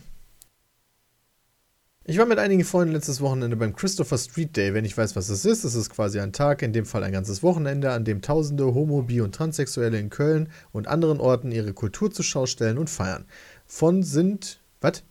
Ich 2.04 2.18
war 2.18 2.26
mit 2.26 2.40
einigen 2.40 2.64
Freunden 2.64 2.94
letztes 2.94 3.20
Wochenende 3.20 3.56
beim 3.56 3.76
Christopher 3.76 4.18
Street 4.18 4.56
Day. 4.56 4.74
Wenn 4.74 4.84
ich 4.84 4.98
weiß, 4.98 5.14
was 5.14 5.28
das 5.28 5.44
ist, 5.44 5.62
ist 5.62 5.90
quasi 5.90 6.18
ein 6.18 6.32
Tag, 6.32 6.62
in 6.62 6.72
dem 6.72 6.84
Fall 6.84 7.04
ein 7.04 7.12
ganzes 7.12 7.44
Wochenende, 7.44 7.92
an 7.92 8.04
dem 8.04 8.22
Tausende 8.22 8.74
Homo, 8.74 9.02
Bi 9.02 9.20
und 9.20 9.36
Transsexuelle 9.36 10.00
in 10.00 10.10
Köln 10.10 10.50
und 10.72 10.88
anderen 10.88 11.20
Orten 11.20 11.52
ihre 11.52 11.72
Kultur 11.74 12.10
zur 12.10 12.24
Schau 12.24 12.46
stellen 12.46 12.78
und 12.78 12.90
feiern. 12.90 13.24
Von 13.66 14.02
sind. 14.02 14.60
Was? 14.80 15.04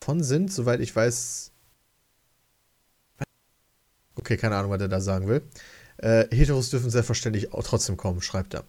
Von 0.00 0.24
sind, 0.24 0.52
soweit 0.52 0.80
ich 0.80 0.94
weiß. 0.96 1.52
Okay, 4.16 4.36
keine 4.36 4.56
Ahnung, 4.56 4.72
was 4.72 4.80
er 4.80 4.88
da 4.88 5.00
sagen 5.00 5.28
will. 5.28 5.42
Äh, 5.98 6.26
Heteros 6.34 6.70
dürfen 6.70 6.90
selbstverständlich 6.90 7.52
auch 7.52 7.62
trotzdem 7.62 7.96
kommen, 7.96 8.20
schreibt 8.20 8.54
er. 8.54 8.64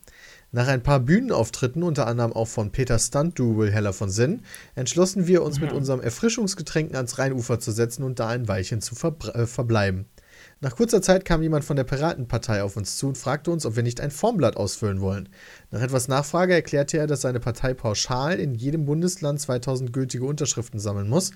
Nach 0.54 0.68
ein 0.68 0.82
paar 0.82 1.02
Bühnenauftritten, 1.02 1.84
unter 1.84 2.08
anderem 2.08 2.32
auch 2.32 2.48
von 2.48 2.72
Peter 2.72 2.98
Stunt-Double 2.98 3.70
Heller 3.70 3.92
von 3.92 4.10
Sinn, 4.10 4.44
entschlossen 4.76 5.28
wir 5.28 5.44
uns 5.44 5.60
mhm. 5.60 5.66
mit 5.66 5.74
unserem 5.74 6.00
Erfrischungsgetränken 6.00 6.96
ans 6.96 7.20
Rheinufer 7.20 7.60
zu 7.60 7.72
setzen 7.72 8.04
und 8.04 8.20
da 8.20 8.30
ein 8.30 8.48
Weilchen 8.48 8.82
zu 8.82 8.96
äh, 9.34 9.46
verbleiben. 9.46 10.06
Nach 10.60 10.76
kurzer 10.76 11.02
Zeit 11.02 11.26
kam 11.26 11.44
jemand 11.44 11.66
von 11.66 11.76
der 11.76 11.84
Piratenpartei 11.84 12.64
auf 12.64 12.78
uns 12.78 12.98
zu 12.98 13.10
und 13.10 13.18
fragte 13.18 13.52
uns, 13.52 13.66
ob 13.66 13.76
wir 13.76 13.84
nicht 13.84 14.02
ein 14.02 14.10
Formblatt 14.10 14.56
ausfüllen 14.58 15.02
wollen. 15.02 15.30
Nach 15.70 15.82
etwas 15.82 16.08
Nachfrage 16.08 16.54
erklärte 16.54 16.98
er, 16.98 17.08
dass 17.08 17.20
seine 17.20 17.42
Partei 17.42 17.74
pauschal 17.74 18.40
in 18.40 18.56
jedem 18.56 18.86
Bundesland 18.86 19.42
2000 19.42 19.92
gültige 19.92 20.24
Unterschriften 20.24 20.80
sammeln 20.80 21.10
muss, 21.10 21.32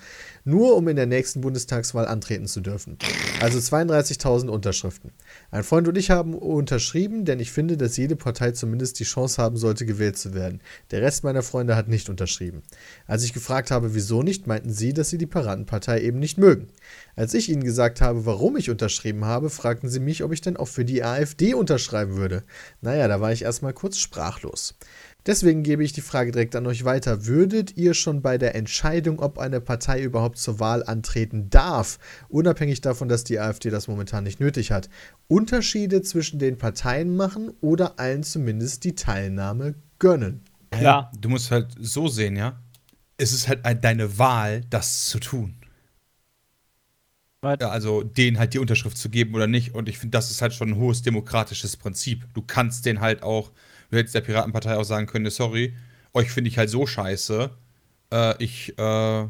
nur 0.45 0.77
um 0.77 0.87
in 0.87 0.95
der 0.95 1.05
nächsten 1.05 1.41
Bundestagswahl 1.41 2.07
antreten 2.07 2.47
zu 2.47 2.61
dürfen. 2.61 2.97
Also 3.41 3.59
32.000 3.59 4.47
Unterschriften. 4.47 5.11
Ein 5.51 5.63
Freund 5.63 5.89
und 5.89 5.97
ich 5.97 6.11
haben 6.11 6.33
unterschrieben, 6.33 7.25
denn 7.25 7.41
ich 7.41 7.51
finde, 7.51 7.75
dass 7.75 7.97
jede 7.97 8.15
Partei 8.15 8.51
zumindest 8.51 9.01
die 9.01 9.03
Chance 9.03 9.41
haben 9.41 9.57
sollte, 9.57 9.85
gewählt 9.85 10.17
zu 10.17 10.33
werden. 10.33 10.61
Der 10.91 11.01
Rest 11.01 11.25
meiner 11.25 11.43
Freunde 11.43 11.75
hat 11.75 11.89
nicht 11.89 12.07
unterschrieben. 12.07 12.61
Als 13.07 13.25
ich 13.25 13.33
gefragt 13.33 13.69
habe, 13.69 13.95
wieso 13.95 14.23
nicht, 14.23 14.47
meinten 14.47 14.71
sie, 14.71 14.93
dass 14.93 15.09
sie 15.09 15.17
die 15.17 15.25
Piratenpartei 15.25 16.03
eben 16.03 16.19
nicht 16.19 16.37
mögen. 16.37 16.69
Als 17.17 17.33
ich 17.33 17.49
ihnen 17.49 17.65
gesagt 17.65 17.99
habe, 17.99 18.25
warum 18.25 18.55
ich 18.55 18.69
unterschrieben 18.69 19.25
habe, 19.25 19.49
fragten 19.49 19.89
sie 19.89 19.99
mich, 19.99 20.23
ob 20.23 20.31
ich 20.31 20.39
denn 20.39 20.55
auch 20.55 20.69
für 20.69 20.85
die 20.85 21.03
AfD 21.03 21.53
unterschreiben 21.53 22.15
würde. 22.15 22.43
Naja, 22.79 23.09
da 23.09 23.19
war 23.19 23.33
ich 23.33 23.41
erstmal 23.41 23.73
kurz 23.73 23.97
sprachlos. 23.97 24.20
Deswegen 25.25 25.61
gebe 25.61 25.83
ich 25.83 25.93
die 25.93 26.01
Frage 26.01 26.31
direkt 26.31 26.55
an 26.55 26.65
euch 26.65 26.83
weiter. 26.83 27.25
Würdet 27.25 27.77
ihr 27.77 27.93
schon 27.93 28.21
bei 28.21 28.37
der 28.37 28.55
Entscheidung, 28.55 29.19
ob 29.19 29.37
eine 29.37 29.61
Partei 29.61 30.01
überhaupt 30.01 30.37
zur 30.37 30.59
Wahl 30.59 30.83
antreten 30.83 31.49
darf, 31.49 31.99
unabhängig 32.29 32.81
davon, 32.81 33.07
dass 33.07 33.23
die 33.23 33.39
AfD 33.39 33.69
das 33.69 33.87
momentan 33.87 34.23
nicht 34.23 34.39
nötig 34.39 34.71
hat, 34.71 34.89
Unterschiede 35.27 36.01
zwischen 36.01 36.39
den 36.39 36.57
Parteien 36.57 37.15
machen 37.15 37.51
oder 37.61 37.99
allen 37.99 38.23
zumindest 38.23 38.83
die 38.83 38.95
Teilnahme 38.95 39.75
gönnen? 39.99 40.41
Ja. 40.81 41.11
Du 41.19 41.29
musst 41.29 41.51
halt 41.51 41.67
so 41.79 42.07
sehen, 42.07 42.35
ja. 42.35 42.59
Es 43.17 43.33
ist 43.33 43.47
halt 43.47 43.83
deine 43.83 44.17
Wahl, 44.17 44.61
das 44.69 45.05
zu 45.05 45.19
tun. 45.19 45.55
Ja, 47.43 47.69
also 47.69 48.03
denen 48.03 48.37
halt 48.37 48.53
die 48.53 48.59
Unterschrift 48.59 48.97
zu 48.97 49.09
geben 49.09 49.33
oder 49.33 49.47
nicht. 49.47 49.73
Und 49.73 49.89
ich 49.89 49.97
finde, 49.97 50.15
das 50.17 50.29
ist 50.29 50.41
halt 50.41 50.53
schon 50.53 50.69
ein 50.69 50.75
hohes 50.75 51.01
demokratisches 51.01 51.75
Prinzip. 51.75 52.25
Du 52.33 52.43
kannst 52.43 52.85
den 52.85 53.01
halt 53.01 53.23
auch, 53.23 53.51
du 53.91 53.97
hättest 53.97 54.15
der 54.15 54.21
Piratenpartei 54.21 54.75
auch 54.77 54.83
sagen 54.83 55.05
können, 55.05 55.29
sorry, 55.29 55.75
euch 56.13 56.31
finde 56.31 56.49
ich 56.49 56.57
halt 56.57 56.69
so 56.69 56.87
scheiße. 56.87 57.51
Äh, 58.11 58.43
ich, 58.43 58.77
äh, 58.77 59.27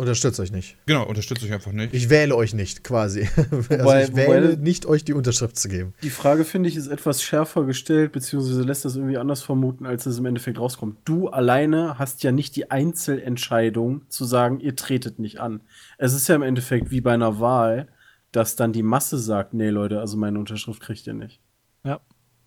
Unterstützt 0.00 0.38
euch 0.38 0.52
nicht. 0.52 0.76
Genau, 0.86 1.04
unterstützt 1.04 1.42
euch 1.42 1.52
einfach 1.52 1.72
nicht. 1.72 1.92
Ich 1.92 2.08
wähle 2.08 2.36
euch 2.36 2.54
nicht, 2.54 2.84
quasi. 2.84 3.28
also 3.36 3.96
ich 3.96 4.14
wähle 4.14 4.56
nicht, 4.56 4.86
euch 4.86 5.04
die 5.04 5.12
Unterschrift 5.12 5.56
zu 5.56 5.68
geben. 5.68 5.92
Die 6.04 6.10
Frage, 6.10 6.44
finde 6.44 6.68
ich, 6.68 6.76
ist 6.76 6.86
etwas 6.86 7.20
schärfer 7.20 7.64
gestellt, 7.64 8.12
beziehungsweise 8.12 8.62
lässt 8.62 8.84
das 8.84 8.94
irgendwie 8.94 9.18
anders 9.18 9.42
vermuten, 9.42 9.86
als 9.86 10.06
es 10.06 10.18
im 10.18 10.26
Endeffekt 10.26 10.60
rauskommt. 10.60 10.98
Du 11.04 11.26
alleine 11.26 11.98
hast 11.98 12.22
ja 12.22 12.30
nicht 12.30 12.54
die 12.54 12.70
Einzelentscheidung 12.70 14.08
zu 14.08 14.24
sagen, 14.24 14.60
ihr 14.60 14.76
tretet 14.76 15.18
nicht 15.18 15.40
an. 15.40 15.62
Es 15.98 16.14
ist 16.14 16.28
ja 16.28 16.36
im 16.36 16.42
Endeffekt 16.42 16.92
wie 16.92 17.00
bei 17.00 17.14
einer 17.14 17.40
Wahl, 17.40 17.88
dass 18.30 18.54
dann 18.54 18.72
die 18.72 18.84
Masse 18.84 19.18
sagt, 19.18 19.52
nee, 19.52 19.70
Leute, 19.70 19.98
also 19.98 20.16
meine 20.16 20.38
Unterschrift 20.38 20.80
kriegt 20.80 21.08
ihr 21.08 21.14
nicht. 21.14 21.40
Ja. 21.82 22.00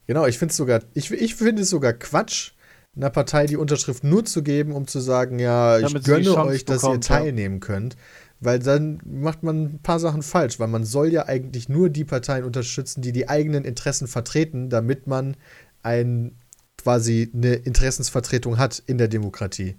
Genau, 0.08 0.26
ich 0.26 0.38
finde 0.38 0.52
es 0.52 0.58
sogar, 0.58 0.82
ich, 0.94 1.12
ich 1.12 1.36
finde 1.36 1.62
es 1.62 1.70
sogar 1.70 1.94
Quatsch, 1.94 2.52
einer 2.96 3.10
Partei 3.10 3.46
die 3.46 3.58
Unterschrift 3.58 4.04
nur 4.04 4.26
zu 4.26 4.44
geben, 4.44 4.74
um 4.74 4.88
zu 4.88 5.00
sagen, 5.00 5.40
ja, 5.40 5.78
ich 5.78 5.86
Damit 5.86 6.04
gönne 6.04 6.38
euch, 6.38 6.66
dass 6.66 6.82
bekommt, 6.82 7.06
ihr 7.06 7.08
teilnehmen 7.08 7.56
ja. 7.56 7.60
könnt. 7.60 7.96
Weil 8.42 8.60
dann 8.60 9.00
macht 9.06 9.44
man 9.44 9.64
ein 9.64 9.80
paar 9.82 10.00
Sachen 10.00 10.24
falsch, 10.24 10.60
weil 10.60 10.68
man 10.68 10.84
soll 10.84 11.14
ja 11.14 11.28
eigentlich 11.28 11.70
nur 11.70 11.90
die 11.90 12.04
Parteien 12.04 12.44
unterstützen, 12.44 13.02
die 13.02 13.12
die 13.12 13.30
eigenen 13.30 13.64
Interessen 13.64 14.08
vertreten, 14.08 14.70
damit 14.70 15.06
man 15.06 15.38
ein 15.84 16.36
quasi 16.78 17.32
eine 17.34 17.54
Interessensvertretung 17.54 18.58
hat 18.58 18.82
in 18.88 18.98
der 18.98 19.08
Demokratie. 19.08 19.76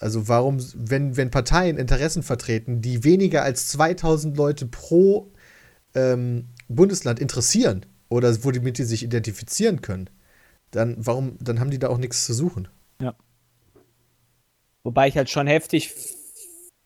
Also 0.00 0.28
warum, 0.28 0.58
wenn, 0.74 1.16
wenn 1.16 1.30
Parteien 1.30 1.78
Interessen 1.78 2.22
vertreten, 2.22 2.80
die 2.80 3.04
weniger 3.04 3.44
als 3.44 3.68
2000 3.68 4.36
Leute 4.36 4.66
pro 4.66 5.30
ähm, 5.94 6.48
Bundesland 6.68 7.20
interessieren 7.20 7.86
oder 8.10 8.44
womit 8.44 8.76
die 8.76 8.84
sich 8.84 9.02
identifizieren 9.02 9.80
können, 9.80 10.10
dann 10.72 10.96
warum, 10.98 11.38
dann 11.40 11.60
haben 11.60 11.70
die 11.70 11.78
da 11.78 11.88
auch 11.88 11.98
nichts 11.98 12.26
zu 12.26 12.34
suchen. 12.34 12.68
Ja. 13.00 13.14
Wobei 14.82 15.08
ich 15.08 15.16
halt 15.16 15.30
schon 15.30 15.46
heftig 15.46 15.94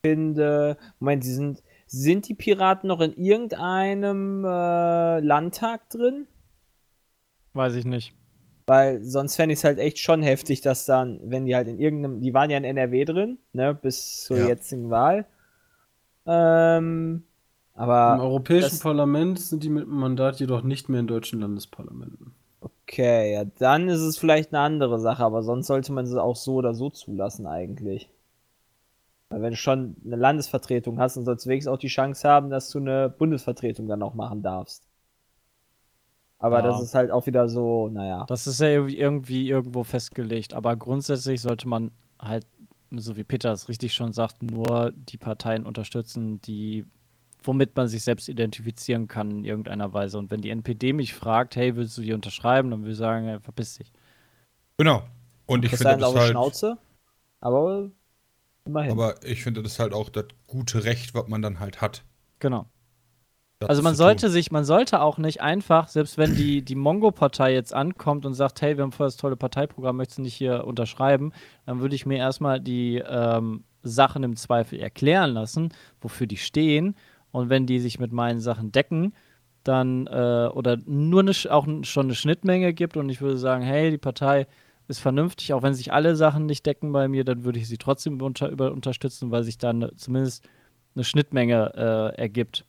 finde, 0.03 0.77
Moment, 0.99 1.23
sie 1.23 1.33
sind, 1.33 1.63
sind 1.87 2.27
die 2.27 2.35
Piraten 2.35 2.87
noch 2.87 3.01
in 3.01 3.13
irgendeinem 3.13 4.45
äh, 4.45 5.19
Landtag 5.19 5.89
drin? 5.89 6.27
Weiß 7.53 7.75
ich 7.75 7.85
nicht. 7.85 8.13
Weil 8.67 9.03
sonst 9.03 9.35
fände 9.35 9.53
ich 9.53 9.59
es 9.59 9.63
halt 9.63 9.77
echt 9.77 9.99
schon 9.99 10.23
heftig, 10.23 10.61
dass 10.61 10.85
dann, 10.85 11.19
wenn 11.23 11.45
die 11.45 11.55
halt 11.55 11.67
in 11.67 11.79
irgendeinem, 11.79 12.21
die 12.21 12.33
waren 12.33 12.49
ja 12.49 12.57
in 12.57 12.63
NRW 12.63 13.05
drin, 13.05 13.37
ne, 13.53 13.75
bis 13.75 14.23
zur 14.23 14.37
ja. 14.37 14.47
jetzigen 14.47 14.89
Wahl. 14.89 15.25
Ähm, 16.25 17.23
aber. 17.75 18.15
Im 18.15 18.21
Europäischen 18.21 18.79
Parlament 18.79 19.39
sind 19.39 19.63
die 19.63 19.69
mit 19.69 19.83
dem 19.83 19.95
Mandat 19.95 20.39
jedoch 20.39 20.63
nicht 20.63 20.89
mehr 20.89 21.01
in 21.01 21.07
deutschen 21.07 21.41
Landesparlamenten. 21.41 22.33
Okay, 22.61 23.33
ja, 23.33 23.45
dann 23.45 23.89
ist 23.89 23.99
es 23.99 24.17
vielleicht 24.17 24.53
eine 24.53 24.63
andere 24.63 24.99
Sache, 24.99 25.23
aber 25.23 25.43
sonst 25.43 25.67
sollte 25.67 25.91
man 25.91 26.05
es 26.05 26.15
auch 26.15 26.35
so 26.35 26.55
oder 26.55 26.73
so 26.73 26.89
zulassen 26.89 27.45
eigentlich. 27.45 28.09
Weil 29.29 29.41
wenn 29.41 29.51
du 29.51 29.57
schon 29.57 29.97
eine 30.05 30.15
Landesvertretung 30.15 30.99
hast, 30.99 31.17
dann 31.17 31.25
sollst 31.25 31.45
du 31.45 31.49
wenigstens 31.49 31.73
auch 31.73 31.79
die 31.79 31.87
Chance 31.87 32.27
haben, 32.27 32.49
dass 32.49 32.69
du 32.69 32.79
eine 32.79 33.09
Bundesvertretung 33.09 33.87
dann 33.87 34.01
auch 34.01 34.13
machen 34.13 34.41
darfst. 34.41 34.87
Aber 36.37 36.59
ja. 36.59 36.67
das 36.67 36.81
ist 36.81 36.95
halt 36.95 37.11
auch 37.11 37.25
wieder 37.25 37.49
so, 37.49 37.89
naja. 37.89 38.25
Das 38.27 38.45
ist 38.45 38.61
ja 38.61 38.67
irgendwie 38.67 39.49
irgendwo 39.49 39.83
festgelegt, 39.83 40.53
aber 40.53 40.75
grundsätzlich 40.75 41.41
sollte 41.41 41.67
man 41.67 41.91
halt, 42.19 42.45
so 42.91 43.17
wie 43.17 43.23
Peter 43.23 43.51
es 43.51 43.67
richtig 43.67 43.93
schon 43.93 44.13
sagt, 44.13 44.43
nur 44.43 44.93
die 44.95 45.17
Parteien 45.17 45.65
unterstützen, 45.65 46.39
die 46.41 46.85
womit 47.47 47.75
man 47.75 47.87
sich 47.87 48.03
selbst 48.03 48.29
identifizieren 48.29 49.07
kann 49.07 49.31
in 49.31 49.45
irgendeiner 49.45 49.93
Weise. 49.93 50.17
Und 50.17 50.31
wenn 50.31 50.41
die 50.41 50.49
NPD 50.49 50.93
mich 50.93 51.13
fragt, 51.13 51.55
hey, 51.55 51.75
willst 51.75 51.97
du 51.97 52.01
die 52.01 52.13
unterschreiben, 52.13 52.71
dann 52.71 52.81
würde 52.81 52.91
ich 52.91 52.97
sagen, 52.97 53.27
ja, 53.27 53.39
verpiss 53.39 53.77
dich. 53.77 53.91
Genau. 54.77 55.03
Und 55.45 55.63
ich 55.65 55.71
finde 55.71 55.97
das 55.97 56.15
halt, 56.15 56.31
Schnauze, 56.31 56.77
aber 57.39 57.89
immerhin. 58.65 58.91
Aber 58.91 59.23
ich 59.23 59.43
finde 59.43 59.61
das 59.63 59.79
halt 59.79 59.93
auch 59.93 60.09
das 60.09 60.25
gute 60.47 60.83
Recht, 60.83 61.13
was 61.13 61.27
man 61.27 61.41
dann 61.41 61.59
halt 61.59 61.81
hat. 61.81 62.03
Genau. 62.39 62.65
also 63.61 63.81
man 63.81 63.95
sollte 63.95 64.25
tun. 64.25 64.31
sich, 64.31 64.51
man 64.51 64.65
sollte 64.65 65.01
auch 65.01 65.17
nicht 65.17 65.41
einfach, 65.41 65.87
selbst 65.87 66.17
wenn 66.17 66.35
die, 66.35 66.63
die 66.63 66.75
Mongo-Partei 66.75 67.53
jetzt 67.53 67.73
ankommt 67.73 68.25
und 68.25 68.33
sagt, 68.33 68.61
hey, 68.61 68.75
wir 68.77 68.83
haben 68.83 68.91
voll 68.91 69.07
das 69.07 69.17
tolle 69.17 69.37
Parteiprogramm, 69.37 69.97
möchtest 69.97 70.17
du 70.17 70.23
nicht 70.23 70.35
hier 70.35 70.65
unterschreiben, 70.65 71.31
dann 71.65 71.79
würde 71.79 71.95
ich 71.95 72.05
mir 72.05 72.17
erstmal 72.17 72.59
die 72.59 72.97
ähm, 73.07 73.63
Sachen 73.83 74.23
im 74.23 74.35
Zweifel 74.35 74.79
erklären 74.79 75.31
lassen, 75.31 75.69
wofür 76.01 76.27
die 76.27 76.37
stehen 76.37 76.95
und 77.35 77.49
wenn 77.49 77.65
die 77.65 77.79
sich 77.79 77.99
mit 77.99 78.13
meinen 78.13 78.39
Sachen 78.39 78.71
decken, 78.71 79.13
dann 79.63 80.07
äh, 80.07 80.47
oder 80.53 80.77
nur 80.85 81.21
eine, 81.21 81.31
auch 81.49 81.67
schon 81.83 82.05
eine 82.05 82.15
Schnittmenge 82.15 82.73
gibt 82.73 82.97
und 82.97 83.09
ich 83.09 83.19
würde 83.19 83.37
sagen, 83.37 83.63
hey, 83.63 83.91
die 83.91 83.97
Partei 83.97 84.47
ist 84.87 84.99
vernünftig, 84.99 85.53
auch 85.53 85.63
wenn 85.63 85.73
sich 85.73 85.91
alle 85.91 86.15
Sachen 86.15 86.45
nicht 86.45 86.65
decken 86.65 86.91
bei 86.91 87.07
mir, 87.07 87.25
dann 87.25 87.43
würde 87.43 87.59
ich 87.59 87.67
sie 87.67 87.77
trotzdem 87.77 88.21
unter, 88.21 88.49
über, 88.49 88.71
unterstützen, 88.71 89.31
weil 89.31 89.43
sich 89.43 89.57
dann 89.57 89.91
zumindest 89.97 90.47
eine 90.95 91.03
Schnittmenge 91.03 91.73
äh, 91.75 92.21
ergibt. 92.21 92.65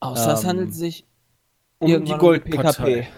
Außer 0.00 0.30
ähm, 0.30 0.34
es 0.34 0.44
handelt 0.44 0.74
sich 0.74 1.06
um 1.78 2.04
die 2.04 2.12
Gold-PKP. 2.12 3.08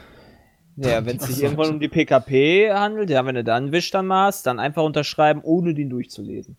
Ja, 0.77 1.05
wenn 1.05 1.17
es 1.17 1.27
sich 1.27 1.43
irgendwann 1.43 1.71
um 1.71 1.81
die 1.81 1.89
PKP 1.89 2.73
handelt, 2.73 3.11
ja, 3.11 3.25
wenn 3.27 3.35
du 3.35 3.45
dann 3.45 3.73
Wisch 3.73 3.91
dann 3.91 4.07
machst, 4.07 4.47
dann 4.47 4.59
einfach 4.59 4.85
unterschreiben, 4.85 5.41
ohne 5.43 5.75
den 5.75 5.91
durchzulesen. 5.91 6.57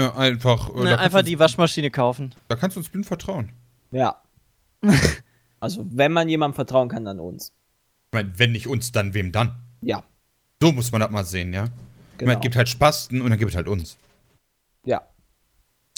Ja, 0.00 0.16
einfach. 0.16 0.74
Ne, 0.74 0.98
einfach 0.98 1.22
die 1.22 1.38
Waschmaschine 1.38 1.90
kaufen. 1.90 2.34
Da 2.48 2.56
kannst 2.56 2.76
du 2.76 2.80
uns 2.80 2.88
blind 2.88 3.04
vertrauen. 3.04 3.50
Ja. 3.90 4.22
also, 5.60 5.86
wenn 5.90 6.12
man 6.12 6.28
jemandem 6.28 6.54
vertrauen 6.54 6.88
kann, 6.88 7.04
dann 7.04 7.20
uns. 7.20 7.52
Ich 8.08 8.14
meine, 8.14 8.38
wenn 8.38 8.52
nicht 8.52 8.66
uns, 8.66 8.92
dann 8.92 9.12
wem 9.12 9.30
dann? 9.30 9.62
Ja. 9.82 10.02
So 10.62 10.72
muss 10.72 10.90
man 10.90 11.02
das 11.02 11.10
mal 11.10 11.24
sehen, 11.24 11.52
ja? 11.52 11.64
Genau. 11.64 11.74
Ich 12.18 12.26
meine, 12.26 12.38
es 12.38 12.42
gibt 12.42 12.56
halt 12.56 12.68
Spasten 12.68 13.20
und 13.20 13.30
dann 13.30 13.38
gibt 13.38 13.50
es 13.50 13.56
halt 13.56 13.68
uns. 13.68 13.98
Ja. 14.84 15.02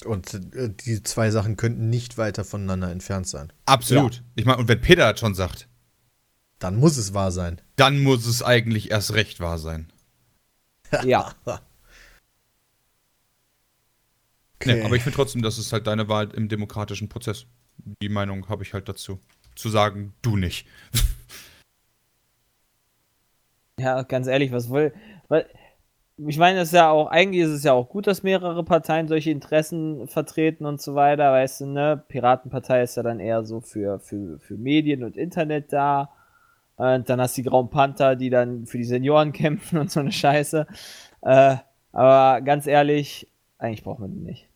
Und 0.05 0.33
äh, 0.53 0.69
die 0.69 1.01
zwei 1.03 1.31
Sachen 1.31 1.55
könnten 1.55 1.89
nicht 1.89 2.17
weiter 2.17 2.43
voneinander 2.43 2.91
entfernt 2.91 3.27
sein. 3.27 3.53
Absolut. 3.65 4.15
Ja. 4.15 4.21
Ich 4.35 4.45
meine, 4.45 4.57
und 4.57 4.67
wenn 4.67 4.81
Peter 4.81 5.09
das 5.09 5.19
schon 5.19 5.35
sagt, 5.35 5.69
dann 6.59 6.75
muss 6.75 6.97
es 6.97 7.13
wahr 7.13 7.31
sein. 7.31 7.61
Dann 7.77 8.03
muss 8.03 8.25
es 8.25 8.43
eigentlich 8.43 8.91
erst 8.91 9.13
recht 9.13 9.39
wahr 9.39 9.57
sein. 9.57 9.91
Ja. 11.05 11.33
Okay. 14.63 14.75
Nee, 14.75 14.83
aber 14.83 14.95
ich 14.95 15.03
finde 15.03 15.17
trotzdem, 15.17 15.41
das 15.41 15.57
ist 15.57 15.73
halt 15.73 15.87
deine 15.87 16.07
Wahl 16.07 16.29
im 16.33 16.47
demokratischen 16.47 17.09
Prozess. 17.09 17.45
Die 18.01 18.09
Meinung 18.09 18.47
habe 18.47 18.63
ich 18.63 18.73
halt 18.73 18.87
dazu. 18.87 19.19
Zu 19.55 19.69
sagen, 19.69 20.13
du 20.21 20.37
nicht. 20.37 20.67
ja, 23.79 24.03
ganz 24.03 24.27
ehrlich, 24.27 24.51
was 24.51 24.69
will. 24.69 24.93
Weil, 25.27 25.47
ich 26.17 26.37
meine, 26.37 26.59
es 26.59 26.69
ist 26.69 26.75
ja 26.75 26.89
auch, 26.89 27.07
eigentlich 27.07 27.43
ist 27.43 27.49
es 27.49 27.63
ja 27.63 27.73
auch 27.73 27.89
gut, 27.89 28.07
dass 28.07 28.23
mehrere 28.23 28.63
Parteien 28.63 29.07
solche 29.07 29.31
Interessen 29.31 30.07
vertreten 30.07 30.65
und 30.65 30.81
so 30.81 30.95
weiter, 30.95 31.31
weißt 31.31 31.61
du, 31.61 31.65
ne? 31.65 32.03
Piratenpartei 32.07 32.83
ist 32.83 32.95
ja 32.95 33.03
dann 33.03 33.19
eher 33.19 33.43
so 33.43 33.59
für, 33.59 33.99
für, 33.99 34.39
für 34.39 34.55
Medien 34.55 35.03
und 35.03 35.17
Internet 35.17 35.73
da. 35.73 36.09
Und 36.77 37.09
dann 37.09 37.19
hast 37.19 37.37
du 37.37 37.41
die 37.41 37.49
Grauen 37.49 37.69
Panther, 37.69 38.15
die 38.15 38.29
dann 38.29 38.65
für 38.65 38.77
die 38.77 38.85
Senioren 38.85 39.31
kämpfen 39.33 39.77
und 39.77 39.91
so 39.91 39.99
eine 39.99 40.11
Scheiße. 40.11 40.67
Äh, 41.21 41.57
aber 41.91 42.41
ganz 42.41 42.65
ehrlich, 42.65 43.27
eigentlich 43.57 43.83
braucht 43.83 43.99
man 43.99 44.13
die 44.13 44.19
nicht. 44.19 44.47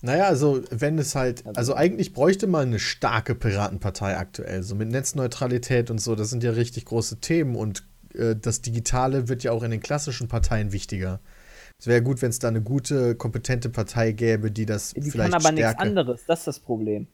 Naja, 0.00 0.26
also 0.26 0.62
wenn 0.70 0.96
es 0.98 1.16
halt, 1.16 1.44
also 1.56 1.74
eigentlich 1.74 2.12
bräuchte 2.12 2.46
man 2.46 2.68
eine 2.68 2.78
starke 2.78 3.34
Piratenpartei 3.34 4.16
aktuell, 4.16 4.62
so 4.62 4.76
mit 4.76 4.88
Netzneutralität 4.88 5.90
und 5.90 6.00
so, 6.00 6.14
das 6.14 6.30
sind 6.30 6.44
ja 6.44 6.52
richtig 6.52 6.84
große 6.84 7.20
Themen 7.20 7.56
und 7.56 7.84
äh, 8.14 8.36
das 8.36 8.62
Digitale 8.62 9.28
wird 9.28 9.42
ja 9.42 9.50
auch 9.50 9.64
in 9.64 9.72
den 9.72 9.80
klassischen 9.80 10.28
Parteien 10.28 10.72
wichtiger. 10.72 11.20
Es 11.80 11.88
wäre 11.88 12.02
gut, 12.02 12.22
wenn 12.22 12.30
es 12.30 12.38
da 12.38 12.48
eine 12.48 12.62
gute, 12.62 13.16
kompetente 13.16 13.70
Partei 13.70 14.12
gäbe, 14.12 14.52
die 14.52 14.66
das 14.66 14.94
die 14.94 15.10
vielleicht 15.10 15.32
kann 15.32 15.40
aber 15.40 15.52
nichts 15.52 15.78
anderes, 15.78 16.24
das 16.26 16.40
ist 16.40 16.46
das 16.46 16.60
Problem. 16.60 17.08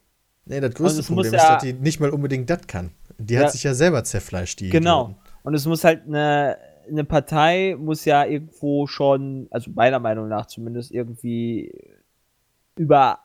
Nee, 0.47 0.61
das 0.61 0.75
größte 0.75 0.99
also 0.99 1.15
Problem 1.15 1.35
ist, 1.35 1.41
ja, 1.41 1.55
dass 1.55 1.63
die 1.63 1.73
nicht 1.73 2.01
mal 2.01 2.11
unbedingt 2.11 2.51
das 2.51 2.67
kann. 2.67 2.91
Die 3.17 3.35
ja, 3.35 3.45
hat 3.45 3.53
sich 3.53 3.63
ja 3.63 3.73
selber 3.73 4.05
zerfleischt, 4.05 4.61
die 4.61 4.69
Genau. 4.69 5.05
Idioten. 5.05 5.21
Und 5.43 5.55
es 5.55 5.65
muss 5.67 5.85
halt 5.85 6.07
eine, 6.07 6.59
eine 6.89 7.05
Partei 7.05 7.77
muss 7.79 8.05
ja 8.05 8.25
irgendwo 8.25 8.87
schon, 8.87 9.47
also 9.51 9.71
meiner 9.75 10.01
Meinung 10.01 10.29
nach 10.29 10.47
zumindest 10.47 10.91
irgendwie 10.91 11.73
über 12.77 13.21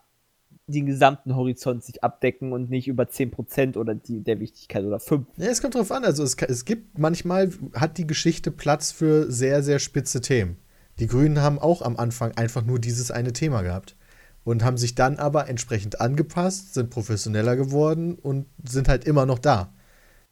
den 0.68 0.86
gesamten 0.86 1.36
Horizont 1.36 1.84
sich 1.84 2.04
abdecken 2.04 2.54
und 2.54 2.70
nicht 2.70 2.88
über 2.88 3.04
10% 3.04 3.78
oder 3.78 3.96
die, 3.96 4.22
der 4.22 4.40
Wichtigkeit 4.40 4.84
oder 4.84 4.98
5%. 4.98 5.26
Ja, 5.38 5.48
es 5.48 5.62
kommt 5.62 5.76
drauf 5.76 5.92
an. 5.92 6.06
Also 6.06 6.24
es, 6.24 6.36
es 6.36 6.66
gibt 6.66 7.00
manchmal 7.00 7.52
hat 7.74 7.98
die 7.98 8.08
Geschichte 8.08 8.52
Platz 8.52 8.92
für 8.92 9.32
sehr, 9.32 9.64
sehr 9.64 9.80
spitze 9.80 10.22
Themen. 10.22 10.58
Die 11.00 11.08
Grünen 11.08 11.42
haben 11.42 11.60
auch 11.60 11.82
am 11.82 11.98
Anfang 11.98 12.34
einfach 12.34 12.64
nur 12.64 12.80
dieses 12.80 13.10
eine 13.10 13.34
Thema 13.34 13.62
gehabt 13.62 13.96
und 14.44 14.64
haben 14.64 14.78
sich 14.78 14.96
dann 14.96 15.18
aber 15.18 15.48
entsprechend 15.48 16.02
angepasst, 16.02 16.74
sind 16.74 16.90
professioneller 16.90 17.56
geworden 17.56 18.16
und 18.16 18.46
sind 18.64 18.88
halt 18.88 19.06
immer 19.06 19.26
noch 19.26 19.40
da. 19.40 19.74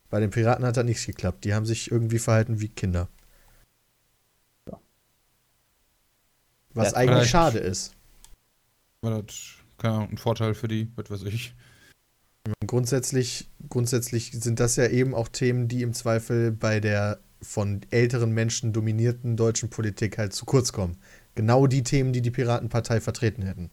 Bei 0.10 0.20
den 0.20 0.30
Piraten 0.30 0.66
hat 0.66 0.78
das 0.78 0.86
nichts 0.86 1.06
geklappt. 1.06 1.44
Die 1.44 1.54
haben 1.54 1.66
sich 1.66 1.92
irgendwie 1.92 2.20
verhalten 2.20 2.62
wie 2.62 2.70
Kinder. 2.70 3.10
Was 6.74 6.92
ja, 6.92 6.98
eigentlich 6.98 7.30
schade 7.30 7.58
ist. 7.58 7.97
War 9.02 9.22
das, 9.22 9.56
keine 9.78 9.96
Ahnung, 9.96 10.10
ein 10.12 10.18
Vorteil 10.18 10.54
für 10.54 10.68
die, 10.68 10.92
was 10.96 11.10
weiß 11.10 11.24
ich. 11.24 11.54
Grundsätzlich, 12.66 13.50
grundsätzlich 13.70 14.32
sind 14.32 14.60
das 14.60 14.76
ja 14.78 14.88
eben 14.88 15.14
auch 15.14 15.28
Themen, 15.28 15.68
die 15.68 15.82
im 15.82 15.94
Zweifel 15.94 16.52
bei 16.52 16.80
der 16.80 17.20
von 17.42 17.82
älteren 17.92 18.32
Menschen 18.32 18.74
dominierten 18.74 19.38
deutschen 19.38 19.70
Politik 19.70 20.18
halt 20.18 20.34
zu 20.34 20.46
kurz 20.46 20.72
kommen. 20.72 20.98
Genau 21.36 21.68
die 21.68 21.84
Themen, 21.84 22.14
die 22.14 22.22
die 22.22 22.32
Piratenpartei 22.32 23.00
vertreten 23.00 23.44
hätten. 23.44 23.70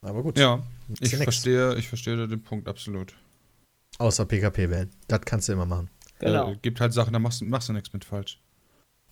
Aber 0.00 0.22
gut. 0.22 0.38
Ja, 0.38 0.62
ich 1.00 1.16
verstehe, 1.16 1.76
ich 1.76 1.88
verstehe 1.88 2.26
den 2.26 2.42
Punkt 2.42 2.68
absolut. 2.68 3.14
Außer 3.98 4.24
PKP 4.24 4.70
wählen. 4.70 4.90
Das 5.08 5.20
kannst 5.22 5.48
du 5.48 5.52
immer 5.52 5.66
machen. 5.66 5.90
Genau. 6.20 6.52
Äh, 6.52 6.56
gibt 6.56 6.80
halt 6.80 6.94
Sachen, 6.94 7.12
da 7.12 7.18
machst, 7.18 7.42
machst 7.42 7.68
du 7.68 7.74
nichts 7.74 7.92
mit 7.92 8.04
falsch. 8.04 8.40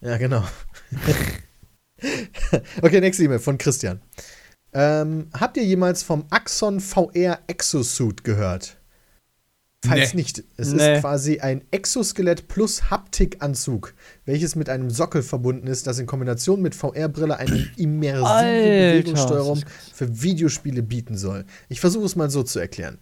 Ja, 0.01 0.17
genau. 0.17 0.47
okay, 2.83 3.01
nächste 3.01 3.25
E-Mail 3.25 3.39
von 3.39 3.59
Christian. 3.59 4.01
Ähm, 4.73 5.29
habt 5.33 5.57
ihr 5.57 5.65
jemals 5.65 6.03
vom 6.03 6.25
Axon 6.31 6.81
VR 6.81 7.41
Exosuit 7.47 8.25
gehört? 8.25 8.79
Falls 9.87 10.13
nee. 10.13 10.23
nicht, 10.23 10.43
es 10.57 10.73
nee. 10.73 10.95
ist 10.95 11.01
quasi 11.03 11.39
ein 11.39 11.63
Exoskelett 11.71 12.49
plus 12.49 12.91
Haptikanzug, 12.91 13.95
welches 14.25 14.57
mit 14.57 14.69
einem 14.69 14.91
Sockel 14.91 15.23
verbunden 15.23 15.69
ist, 15.69 15.87
das 15.87 16.01
in 16.01 16.07
Kombination 16.07 16.61
mit 16.61 16.75
VR-Brille 16.75 17.37
eine 17.37 17.69
immersive 17.77 18.27
Alter, 18.27 18.93
Bewegungssteuerung 18.93 19.63
für 19.95 20.21
Videospiele 20.21 20.83
bieten 20.83 21.17
soll. 21.17 21.45
Ich 21.69 21.79
versuche 21.79 22.07
es 22.07 22.17
mal 22.17 22.29
so 22.29 22.43
zu 22.43 22.59
erklären. 22.59 22.99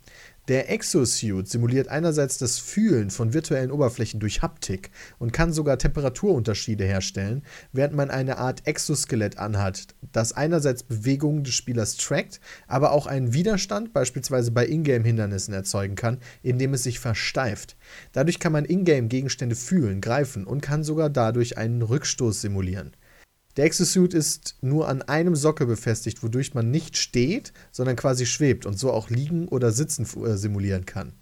Der 0.49 0.71
Exosuit 0.71 1.49
simuliert 1.49 1.89
einerseits 1.89 2.39
das 2.39 2.61
Fühlen 2.61 3.11
von 3.11 3.35
virtuellen 3.35 3.73
Oberflächen 3.73 4.21
durch 4.21 4.43
Haptik 4.43 4.93
und 5.19 5.33
kann 5.33 5.53
sogar 5.53 5.77
Temperaturunterschiede 5.77 6.85
herstellen, 6.85 7.43
während 7.73 7.97
man 7.97 8.11
eine 8.11 8.39
Art 8.39 8.65
Exoskelett 8.65 9.39
anhat, 9.39 9.89
das 10.13 10.33
einerseits 10.33 10.85
Bewegungen 10.85 11.43
des 11.43 11.55
Spielers 11.55 11.97
trackt, 11.97 12.41
aber 12.69 12.93
auch 12.93 13.09
einen 13.09 13.35
Widerstand, 13.35 13.93
beispielsweise 13.93 14.53
bei 14.53 14.67
Ingame-Hindernissen, 14.67 15.53
erzeugen 15.53 15.97
kann, 15.97 16.19
indem 16.45 16.75
es 16.75 16.85
sich 16.85 17.01
versteift. 17.01 17.77
Dadurch 18.13 18.39
kann 18.39 18.53
man 18.53 18.67
Ingame-Gegenstände 18.67 19.57
fühlen, 19.57 20.01
greifen 20.01 20.47
und 20.47 20.61
kann 20.61 20.85
sogar 20.85 21.11
dadurch 21.11 21.59
einen 21.59 21.83
Rückstoß 21.83 22.41
simulieren. 22.41 22.93
Der 23.57 23.65
Exosuit 23.65 24.13
ist 24.13 24.57
nur 24.61 24.89
an 24.89 25.03
einem 25.03 25.35
Sockel 25.35 25.67
befestigt, 25.67 26.23
wodurch 26.23 26.55
man 26.55 26.71
nicht 26.71 26.97
steht, 26.97 27.53
sondern 27.73 27.97
quasi 27.97 28.27
schwebt 28.27 28.67
und 28.67 28.79
so 28.79 28.93
auch 28.93 29.09
liegen 29.09 29.49
oder 29.49 29.73
sitzen 29.73 30.07
äh, 30.25 30.37
simulieren 30.37 30.85
kann. 30.85 31.15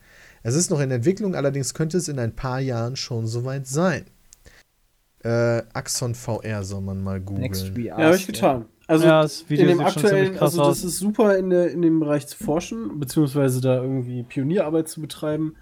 Es 0.43 0.55
ist 0.55 0.70
noch 0.70 0.81
in 0.81 0.90
Entwicklung, 0.90 1.35
allerdings 1.35 1.74
könnte 1.74 1.97
es 1.97 2.09
in 2.09 2.19
ein 2.19 2.35
paar 2.35 2.61
Jahren 2.61 2.97
schon 2.97 3.27
soweit 3.27 3.66
sein. 3.66 4.05
Äh, 5.23 5.62
Axon 5.73 6.15
VR 6.15 6.65
soll 6.65 6.82
man 6.82 7.02
mal 7.02 7.20
googeln. 7.20 7.82
Ja, 7.82 7.97
habe 7.97 8.16
ich 8.16 8.27
getan. 8.27 8.66
Also 8.86 9.06
ja, 9.06 9.27
in 9.48 9.69
dem 9.69 9.81
aktuellen, 9.81 10.39
also 10.39 10.59
das 10.59 10.69
aus. 10.69 10.85
ist 10.85 10.98
super 10.98 11.39
in, 11.39 11.48
der, 11.48 11.70
in 11.70 11.81
dem 11.81 12.01
Bereich 12.01 12.27
zu 12.27 12.36
forschen, 12.36 13.01
beziehungsweise 13.01 13.62
da 13.62 13.81
irgendwie 13.82 14.23
Pionierarbeit 14.24 14.89
zu 14.89 15.01
betreiben. 15.01 15.56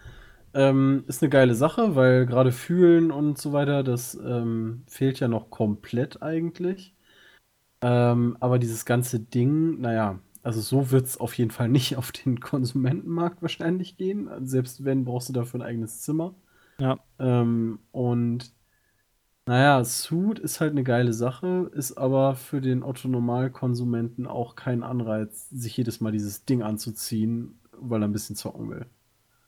Ähm, 0.54 1.04
ist 1.06 1.22
eine 1.22 1.30
geile 1.30 1.54
Sache, 1.54 1.96
weil 1.96 2.26
gerade 2.26 2.52
fühlen 2.52 3.10
und 3.10 3.38
so 3.38 3.52
weiter, 3.52 3.82
das 3.82 4.14
ähm, 4.14 4.82
fehlt 4.86 5.20
ja 5.20 5.28
noch 5.28 5.50
komplett 5.50 6.22
eigentlich. 6.22 6.94
Ähm, 7.80 8.36
aber 8.40 8.58
dieses 8.58 8.84
ganze 8.84 9.20
Ding, 9.20 9.80
naja, 9.80 10.20
also 10.42 10.60
so 10.60 10.90
wird 10.90 11.06
es 11.06 11.18
auf 11.18 11.34
jeden 11.38 11.50
Fall 11.50 11.68
nicht 11.70 11.96
auf 11.96 12.12
den 12.12 12.40
Konsumentenmarkt 12.40 13.42
wahrscheinlich 13.42 13.96
gehen. 13.96 14.28
Selbst 14.46 14.84
wenn, 14.84 15.04
brauchst 15.04 15.28
du 15.28 15.32
dafür 15.32 15.60
ein 15.60 15.66
eigenes 15.66 16.02
Zimmer. 16.02 16.34
Ja. 16.78 16.98
Ähm, 17.18 17.80
und 17.92 18.52
naja, 19.46 19.82
Suit 19.84 20.38
ist 20.38 20.60
halt 20.60 20.70
eine 20.72 20.84
geile 20.84 21.12
Sache, 21.12 21.70
ist 21.74 21.92
aber 21.98 22.36
für 22.36 22.60
den 22.60 22.82
Otto-Normal-Konsumenten 22.84 24.26
auch 24.26 24.54
kein 24.54 24.82
Anreiz, 24.84 25.48
sich 25.50 25.76
jedes 25.76 26.00
Mal 26.00 26.12
dieses 26.12 26.44
Ding 26.44 26.62
anzuziehen, 26.62 27.58
weil 27.72 28.02
er 28.02 28.08
ein 28.08 28.12
bisschen 28.12 28.36
zocken 28.36 28.70
will. 28.70 28.86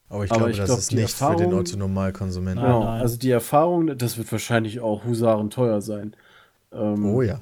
Aber 0.09 0.25
ich 0.25 0.31
glaube, 0.31 0.51
ich 0.51 0.57
das 0.57 0.67
glaub, 0.67 0.79
ist 0.79 0.93
nicht 0.93 1.03
Erfahrung, 1.03 1.39
für 1.39 1.45
den 1.45 1.55
Autonormalkonsumenten. 1.55 2.63
Genau, 2.65 2.83
also 2.85 3.17
die 3.17 3.31
Erfahrung, 3.31 3.99
das 3.99 4.17
wird 4.19 4.31
wahrscheinlich 4.31 4.81
auch 4.81 5.05
Husaren 5.05 5.51
teuer 5.51 5.81
sein. 5.81 6.15
Ähm, 6.73 7.05
oh 7.05 7.23
ja. 7.23 7.41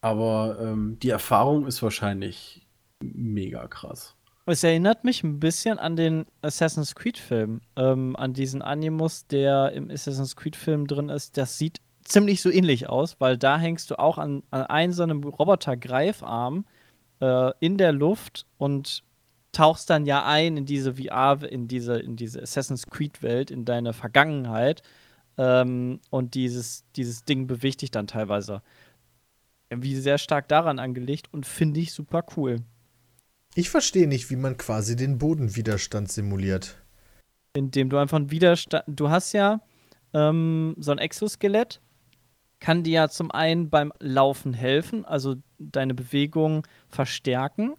Aber 0.00 0.58
ähm, 0.60 0.98
die 1.02 1.10
Erfahrung 1.10 1.66
ist 1.66 1.82
wahrscheinlich 1.82 2.66
mega 3.00 3.66
krass. 3.68 4.16
Es 4.44 4.64
erinnert 4.64 5.04
mich 5.04 5.22
ein 5.22 5.38
bisschen 5.38 5.78
an 5.78 5.94
den 5.94 6.26
Assassin's 6.42 6.96
Creed-Film, 6.96 7.60
ähm, 7.76 8.16
an 8.16 8.32
diesen 8.32 8.60
Animus, 8.60 9.26
der 9.28 9.72
im 9.72 9.88
Assassin's 9.90 10.34
Creed-Film 10.34 10.88
drin 10.88 11.08
ist. 11.08 11.36
Das 11.36 11.58
sieht 11.58 11.80
ziemlich 12.04 12.42
so 12.42 12.50
ähnlich 12.50 12.88
aus, 12.88 13.16
weil 13.20 13.38
da 13.38 13.56
hängst 13.56 13.90
du 13.90 13.98
auch 14.00 14.18
an, 14.18 14.42
an 14.50 14.62
einem 14.62 14.92
so 14.92 15.04
einem 15.04 15.22
Roboter-Greifarm 15.22 16.64
äh, 17.20 17.52
in 17.60 17.78
der 17.78 17.92
Luft 17.92 18.46
und 18.58 19.04
tauchst 19.52 19.90
dann 19.90 20.06
ja 20.06 20.24
ein 20.24 20.56
in 20.56 20.66
diese 20.66 20.94
VR, 20.94 21.38
in 21.48 21.68
diese, 21.68 21.98
in 21.98 22.16
diese 22.16 22.42
Assassin's 22.42 22.86
Creed-Welt, 22.86 23.50
in 23.50 23.64
deine 23.64 23.92
Vergangenheit. 23.92 24.82
Ähm, 25.38 26.00
und 26.10 26.34
dieses, 26.34 26.84
dieses 26.96 27.24
Ding 27.24 27.46
bewegt 27.46 27.82
dich 27.82 27.90
dann 27.90 28.06
teilweise. 28.06 28.62
Irgendwie 29.70 29.94
sehr 29.96 30.18
stark 30.18 30.48
daran 30.48 30.78
angelegt 30.78 31.28
und 31.32 31.46
finde 31.46 31.80
ich 31.80 31.92
super 31.92 32.24
cool. 32.36 32.60
Ich 33.54 33.70
verstehe 33.70 34.06
nicht, 34.06 34.30
wie 34.30 34.36
man 34.36 34.56
quasi 34.56 34.96
den 34.96 35.18
Bodenwiderstand 35.18 36.10
simuliert. 36.10 36.76
Indem 37.54 37.90
du 37.90 37.98
einfach 37.98 38.16
einen 38.16 38.30
Widerstand. 38.30 38.84
Du 38.86 39.10
hast 39.10 39.32
ja 39.32 39.60
ähm, 40.14 40.74
so 40.78 40.92
ein 40.92 40.98
Exoskelett, 40.98 41.80
kann 42.60 42.82
dir 42.82 42.92
ja 42.92 43.08
zum 43.08 43.30
einen 43.30 43.68
beim 43.68 43.92
Laufen 43.98 44.54
helfen, 44.54 45.04
also 45.04 45.36
deine 45.58 45.94
Bewegung 45.94 46.66
verstärken 46.88 47.74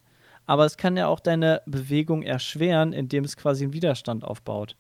aber 0.46 0.66
es 0.66 0.78
kann 0.78 0.98
ja 0.98 1.08
auch 1.08 1.20
deine 1.20 1.62
Bewegung 1.66 2.24
erschweren, 2.24 2.94
indem 2.94 3.24
es 3.24 3.38
quasi 3.38 3.64
einen 3.64 3.74
Widerstand 3.74 4.24
aufbaut. 4.24 4.76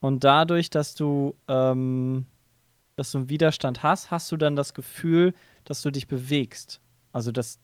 Und 0.00 0.24
dadurch, 0.24 0.70
dass 0.70 0.94
du, 0.94 1.36
ähm, 1.46 2.26
dass 2.96 3.12
du 3.12 3.18
einen 3.18 3.28
Widerstand 3.28 3.82
hast, 3.82 4.10
hast 4.10 4.32
du 4.32 4.36
dann 4.36 4.56
das 4.56 4.74
Gefühl, 4.74 5.34
dass 5.64 5.82
du 5.82 5.90
dich 5.90 6.08
bewegst. 6.08 6.80
Also, 7.12 7.32
dass, 7.32 7.60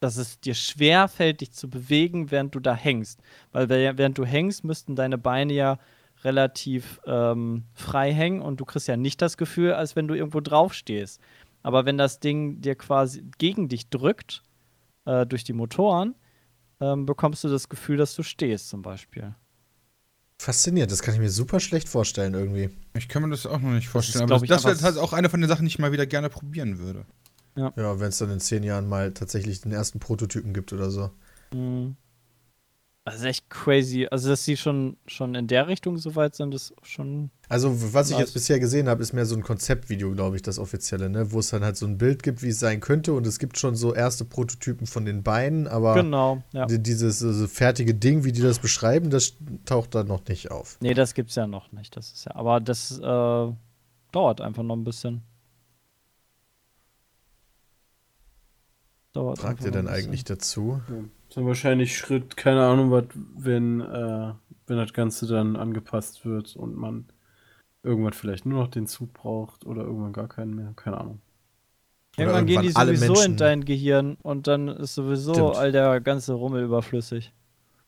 dass 0.00 0.16
es 0.16 0.38
dir 0.40 0.54
schwer 0.54 1.08
fällt, 1.08 1.40
dich 1.40 1.52
zu 1.52 1.68
bewegen, 1.68 2.30
während 2.30 2.54
du 2.54 2.60
da 2.60 2.74
hängst. 2.74 3.20
Weil 3.52 3.68
während 3.68 4.18
du 4.18 4.24
hängst, 4.24 4.64
müssten 4.64 4.96
deine 4.96 5.18
Beine 5.18 5.54
ja 5.54 5.78
relativ 6.24 7.00
ähm, 7.06 7.64
frei 7.74 8.12
hängen 8.12 8.42
und 8.42 8.58
du 8.60 8.64
kriegst 8.64 8.88
ja 8.88 8.96
nicht 8.96 9.22
das 9.22 9.36
Gefühl, 9.36 9.72
als 9.72 9.96
wenn 9.96 10.08
du 10.08 10.14
irgendwo 10.14 10.40
drauf 10.40 10.74
stehst. 10.74 11.20
Aber 11.62 11.86
wenn 11.86 11.96
das 11.98 12.20
Ding 12.20 12.60
dir 12.60 12.74
quasi 12.74 13.24
gegen 13.38 13.68
dich 13.68 13.88
drückt, 13.88 14.42
äh, 15.04 15.26
durch 15.26 15.44
die 15.44 15.52
Motoren, 15.52 16.14
ähm, 16.80 17.06
bekommst 17.06 17.44
du 17.44 17.48
das 17.48 17.68
Gefühl, 17.68 17.96
dass 17.96 18.14
du 18.14 18.22
stehst, 18.22 18.68
zum 18.68 18.82
Beispiel. 18.82 19.34
Faszinierend, 20.40 20.92
das 20.92 21.02
kann 21.02 21.14
ich 21.14 21.20
mir 21.20 21.30
super 21.30 21.58
schlecht 21.58 21.88
vorstellen 21.88 22.34
irgendwie. 22.34 22.70
Ich 22.96 23.08
kann 23.08 23.22
mir 23.22 23.30
das 23.30 23.44
auch 23.44 23.58
noch 23.58 23.70
nicht 23.70 23.88
vorstellen, 23.88 24.28
das 24.28 24.42
ist, 24.42 24.42
aber 24.42 24.46
das, 24.46 24.62
das 24.62 24.82
wäre 24.82 24.94
halt 24.94 25.02
auch 25.02 25.12
eine 25.12 25.28
von 25.28 25.40
den 25.40 25.48
Sachen, 25.48 25.64
die 25.64 25.68
ich 25.68 25.78
mal 25.80 25.90
wieder 25.90 26.06
gerne 26.06 26.30
probieren 26.30 26.78
würde. 26.78 27.04
Ja, 27.56 27.72
ja 27.76 27.98
wenn 27.98 28.08
es 28.08 28.18
dann 28.18 28.30
in 28.30 28.38
zehn 28.38 28.62
Jahren 28.62 28.88
mal 28.88 29.12
tatsächlich 29.12 29.60
den 29.60 29.72
ersten 29.72 29.98
Prototypen 29.98 30.54
gibt 30.54 30.72
oder 30.72 30.90
so. 30.90 31.10
Mhm. 31.52 31.96
Das 33.08 33.20
ist 33.20 33.24
echt 33.24 33.48
crazy. 33.48 34.06
Also, 34.10 34.28
dass 34.28 34.44
sie 34.44 34.58
schon, 34.58 34.98
schon 35.06 35.34
in 35.34 35.46
der 35.46 35.66
Richtung 35.66 35.96
so 35.96 36.14
weit 36.14 36.34
sind, 36.34 36.52
ist 36.52 36.74
schon. 36.82 37.30
Also, 37.48 37.94
was 37.94 38.10
ich 38.10 38.18
jetzt 38.18 38.34
bisher 38.34 38.60
gesehen 38.60 38.86
habe, 38.86 39.00
ist 39.02 39.14
mehr 39.14 39.24
so 39.24 39.34
ein 39.34 39.42
Konzeptvideo, 39.42 40.12
glaube 40.12 40.36
ich, 40.36 40.42
das 40.42 40.58
offizielle, 40.58 41.08
ne? 41.08 41.32
Wo 41.32 41.38
es 41.38 41.48
dann 41.48 41.64
halt 41.64 41.78
so 41.78 41.86
ein 41.86 41.96
Bild 41.96 42.22
gibt, 42.22 42.42
wie 42.42 42.48
es 42.48 42.60
sein 42.60 42.80
könnte. 42.80 43.14
Und 43.14 43.26
es 43.26 43.38
gibt 43.38 43.56
schon 43.56 43.76
so 43.76 43.94
erste 43.94 44.26
Prototypen 44.26 44.86
von 44.86 45.06
den 45.06 45.22
Beinen, 45.22 45.66
aber 45.66 45.94
genau, 45.94 46.42
ja. 46.52 46.66
dieses 46.66 47.22
also 47.24 47.46
fertige 47.46 47.94
Ding, 47.94 48.24
wie 48.24 48.32
die 48.32 48.42
das 48.42 48.58
beschreiben, 48.58 49.08
das 49.08 49.32
taucht 49.64 49.94
da 49.94 50.04
noch 50.04 50.26
nicht 50.28 50.50
auf. 50.50 50.76
Nee, 50.80 50.92
das 50.92 51.14
gibt's 51.14 51.34
ja 51.34 51.46
noch 51.46 51.72
nicht. 51.72 51.96
Das 51.96 52.12
ist 52.12 52.26
ja, 52.26 52.34
aber 52.34 52.60
das 52.60 52.98
äh, 52.98 53.02
dauert 54.12 54.40
einfach 54.42 54.62
noch 54.62 54.76
ein 54.76 54.84
bisschen. 54.84 55.22
Dauert 59.14 59.38
Fragt 59.38 59.64
ihr 59.64 59.70
denn 59.70 59.88
eigentlich 59.88 60.24
dazu? 60.24 60.82
Ja. 60.90 60.96
Dann 61.34 61.46
wahrscheinlich 61.46 61.96
Schritt, 61.96 62.36
keine 62.36 62.66
Ahnung, 62.66 62.90
was, 62.90 63.04
wenn, 63.36 63.80
äh, 63.80 64.32
wenn 64.66 64.76
das 64.76 64.92
Ganze 64.92 65.26
dann 65.26 65.56
angepasst 65.56 66.24
wird 66.24 66.56
und 66.56 66.76
man 66.76 67.06
irgendwann 67.82 68.12
vielleicht 68.12 68.46
nur 68.46 68.62
noch 68.62 68.68
den 68.68 68.86
Zug 68.86 69.12
braucht 69.12 69.66
oder 69.66 69.82
irgendwann 69.82 70.12
gar 70.12 70.28
keinen 70.28 70.54
mehr, 70.54 70.72
keine 70.76 70.98
Ahnung. 70.98 71.20
Irgendwann, 72.16 72.46
gehen 72.46 72.62
die 72.62 72.70
sowieso 72.70 73.20
in 73.22 73.36
dein 73.36 73.64
Gehirn 73.64 74.16
und 74.22 74.46
dann 74.46 74.68
ist 74.68 74.94
sowieso 74.94 75.34
Stimmt. 75.34 75.56
all 75.56 75.72
der 75.72 76.00
ganze 76.00 76.32
Rummel 76.32 76.64
überflüssig. 76.64 77.32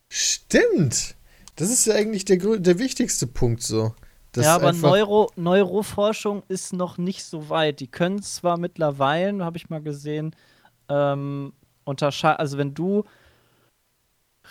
Stimmt! 0.09 1.17
Das 1.57 1.71
ist 1.71 1.87
ja 1.87 1.95
eigentlich 1.95 2.25
der, 2.25 2.39
der 2.59 2.79
wichtigste 2.79 3.27
Punkt 3.27 3.63
so. 3.63 3.95
ja, 4.37 4.55
aber 4.55 4.73
Neuro, 4.73 5.31
Neuroforschung 5.37 6.45
ist 6.49 6.73
noch 6.73 6.97
nicht 6.97 7.25
so 7.25 7.49
weit. 7.49 7.81
Die 7.81 7.89
können 7.89 8.23
zwar 8.23 8.57
mittlerweile, 8.57 9.45
habe 9.45 9.57
ich 9.57 9.69
mal 9.69 9.83
gesehen, 9.83 10.35
ähm, 10.89 11.53
unterscheiden, 11.85 12.39
also 12.39 12.57
wenn 12.57 12.73
du 12.73 13.05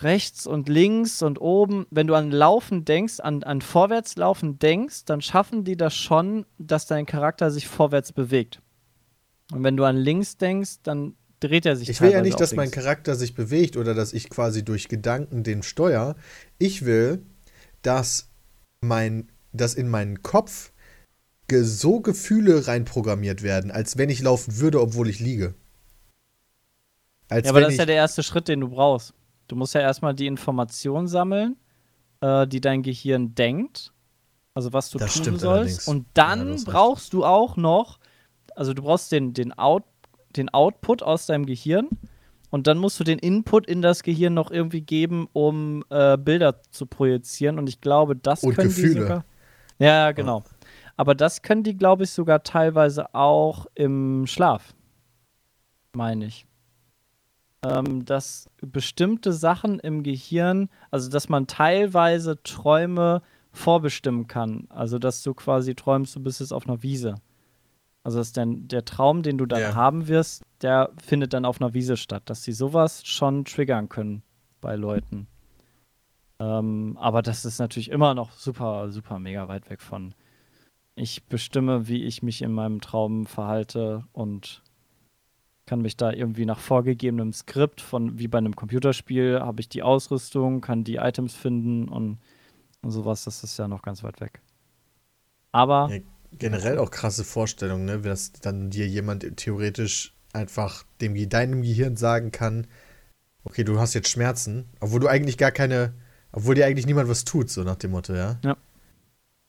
rechts 0.02 0.46
und 0.46 0.68
links 0.68 1.22
und 1.22 1.40
oben, 1.40 1.86
wenn 1.90 2.06
du 2.06 2.14
an 2.14 2.30
Laufen 2.30 2.84
denkst, 2.84 3.20
an, 3.20 3.42
an 3.42 3.60
Vorwärtslaufen 3.60 4.58
denkst, 4.58 5.04
dann 5.04 5.20
schaffen 5.20 5.64
die 5.64 5.76
das 5.76 5.94
schon, 5.94 6.46
dass 6.58 6.86
dein 6.86 7.06
Charakter 7.06 7.50
sich 7.50 7.68
vorwärts 7.68 8.12
bewegt. 8.12 8.60
Und 9.52 9.64
wenn 9.64 9.76
du 9.76 9.84
an 9.84 9.96
links 9.96 10.36
denkst, 10.36 10.82
dann 10.82 11.14
dreht 11.40 11.66
er 11.66 11.76
sich 11.76 11.88
Ich 11.88 12.00
will 12.00 12.12
ja 12.12 12.22
nicht, 12.22 12.38
dass 12.40 12.52
links. 12.52 12.56
mein 12.56 12.70
Charakter 12.70 13.14
sich 13.14 13.34
bewegt 13.34 13.76
oder 13.76 13.94
dass 13.94 14.12
ich 14.12 14.30
quasi 14.30 14.64
durch 14.64 14.88
Gedanken 14.88 15.42
den 15.42 15.62
steuere. 15.62 16.16
Ich 16.58 16.84
will, 16.84 17.22
dass 17.82 18.28
mein 18.80 19.28
dass 19.52 19.74
in 19.74 19.88
meinen 19.88 20.22
Kopf 20.22 20.72
so 21.52 22.00
Gefühle 22.00 22.68
reinprogrammiert 22.68 23.42
werden, 23.42 23.72
als 23.72 23.98
wenn 23.98 24.08
ich 24.08 24.22
laufen 24.22 24.58
würde, 24.58 24.80
obwohl 24.80 25.08
ich 25.08 25.18
liege. 25.18 25.54
Als 27.28 27.46
ja, 27.46 27.50
aber 27.50 27.60
das 27.60 27.72
ist 27.72 27.78
ja 27.78 27.86
der 27.86 27.96
erste 27.96 28.22
Schritt, 28.22 28.46
den 28.46 28.60
du 28.60 28.68
brauchst. 28.68 29.14
Du 29.50 29.56
musst 29.56 29.74
ja 29.74 29.80
erstmal 29.80 30.14
die 30.14 30.28
Information 30.28 31.08
sammeln, 31.08 31.56
äh, 32.20 32.46
die 32.46 32.60
dein 32.60 32.82
Gehirn 32.82 33.34
denkt. 33.34 33.92
Also 34.54 34.72
was 34.72 34.90
du 34.90 34.98
das 34.98 35.14
tun 35.14 35.38
sollst. 35.38 35.44
Allerdings. 35.44 35.88
Und 35.88 36.06
dann 36.14 36.56
ja, 36.56 36.62
brauchst 36.64 37.12
du 37.12 37.24
auch 37.24 37.56
noch, 37.56 37.98
also 38.54 38.74
du 38.74 38.82
brauchst 38.82 39.10
den, 39.10 39.32
den, 39.32 39.52
Out, 39.52 39.82
den 40.36 40.48
Output 40.50 41.02
aus 41.02 41.26
deinem 41.26 41.46
Gehirn 41.46 41.88
und 42.50 42.68
dann 42.68 42.78
musst 42.78 43.00
du 43.00 43.04
den 43.04 43.18
Input 43.18 43.66
in 43.66 43.82
das 43.82 44.04
Gehirn 44.04 44.34
noch 44.34 44.52
irgendwie 44.52 44.82
geben, 44.82 45.28
um 45.32 45.84
äh, 45.90 46.16
Bilder 46.16 46.62
zu 46.70 46.86
projizieren. 46.86 47.58
Und 47.58 47.68
ich 47.68 47.80
glaube, 47.80 48.14
das 48.14 48.44
und 48.44 48.54
können 48.54 48.68
Gefühle. 48.68 48.94
die 48.94 49.00
sogar. 49.00 49.24
Ja, 49.78 50.12
genau. 50.12 50.40
Ja. 50.40 50.44
Aber 50.96 51.14
das 51.16 51.42
können 51.42 51.64
die, 51.64 51.76
glaube 51.76 52.04
ich, 52.04 52.10
sogar 52.10 52.44
teilweise 52.44 53.14
auch 53.14 53.66
im 53.74 54.26
Schlaf. 54.26 54.74
Meine 55.92 56.26
ich. 56.26 56.46
Ähm, 57.62 58.04
dass 58.06 58.48
bestimmte 58.62 59.32
Sachen 59.32 59.78
im 59.80 60.02
Gehirn, 60.02 60.70
also 60.90 61.10
dass 61.10 61.28
man 61.28 61.46
teilweise 61.46 62.42
Träume 62.42 63.22
vorbestimmen 63.52 64.26
kann. 64.26 64.66
Also 64.70 64.98
dass 64.98 65.22
du 65.22 65.34
quasi 65.34 65.74
träumst, 65.74 66.16
du 66.16 66.20
bist 66.20 66.40
jetzt 66.40 66.52
auf 66.52 66.66
einer 66.66 66.82
Wiese. 66.82 67.16
Also 68.02 68.18
dass 68.18 68.32
dann 68.32 68.66
der 68.68 68.84
Traum, 68.84 69.22
den 69.22 69.36
du 69.36 69.44
dann 69.44 69.60
ja. 69.60 69.74
haben 69.74 70.08
wirst, 70.08 70.42
der 70.62 70.90
findet 71.02 71.34
dann 71.34 71.44
auf 71.44 71.60
einer 71.60 71.74
Wiese 71.74 71.96
statt. 71.96 72.22
Dass 72.26 72.44
sie 72.44 72.52
sowas 72.52 73.04
schon 73.04 73.44
triggern 73.44 73.88
können 73.88 74.22
bei 74.60 74.76
Leuten. 74.76 75.26
Ähm, 76.38 76.96
aber 76.98 77.20
das 77.20 77.44
ist 77.44 77.58
natürlich 77.58 77.90
immer 77.90 78.14
noch 78.14 78.32
super, 78.32 78.90
super 78.90 79.18
mega 79.18 79.48
weit 79.48 79.68
weg 79.68 79.82
von. 79.82 80.14
Ich 80.94 81.24
bestimme, 81.24 81.88
wie 81.88 82.04
ich 82.04 82.22
mich 82.22 82.42
in 82.42 82.52
meinem 82.52 82.80
Traum 82.80 83.26
verhalte 83.26 84.04
und 84.12 84.62
kann 85.70 85.82
mich 85.82 85.96
da 85.96 86.10
irgendwie 86.10 86.46
nach 86.46 86.58
vorgegebenem 86.58 87.32
Skript 87.32 87.80
von 87.80 88.18
wie 88.18 88.26
bei 88.26 88.38
einem 88.38 88.56
Computerspiel 88.56 89.38
habe 89.38 89.60
ich 89.60 89.68
die 89.68 89.84
Ausrüstung, 89.84 90.60
kann 90.60 90.82
die 90.82 90.96
Items 90.96 91.36
finden 91.36 91.88
und, 91.88 92.18
und 92.82 92.90
sowas. 92.90 93.22
Das 93.22 93.44
ist 93.44 93.56
ja 93.56 93.68
noch 93.68 93.82
ganz 93.82 94.02
weit 94.02 94.20
weg. 94.20 94.40
Aber 95.52 95.88
ja, 95.92 96.00
generell 96.32 96.78
auch 96.78 96.90
krasse 96.90 97.22
Vorstellungen, 97.22 97.84
ne? 97.84 98.00
dass 98.00 98.32
dann 98.32 98.70
dir 98.70 98.88
jemand 98.88 99.36
theoretisch 99.36 100.12
einfach 100.32 100.82
dem 101.00 101.14
deinem 101.28 101.62
Gehirn 101.62 101.96
sagen 101.96 102.32
kann, 102.32 102.66
okay, 103.44 103.62
du 103.62 103.78
hast 103.78 103.94
jetzt 103.94 104.08
Schmerzen, 104.08 104.68
obwohl 104.80 104.98
du 104.98 105.06
eigentlich 105.06 105.38
gar 105.38 105.52
keine, 105.52 105.94
obwohl 106.32 106.56
dir 106.56 106.66
eigentlich 106.66 106.86
niemand 106.86 107.08
was 107.08 107.24
tut, 107.24 107.48
so 107.48 107.62
nach 107.62 107.76
dem 107.76 107.92
Motto, 107.92 108.12
ja. 108.12 108.40
Ja. 108.44 108.56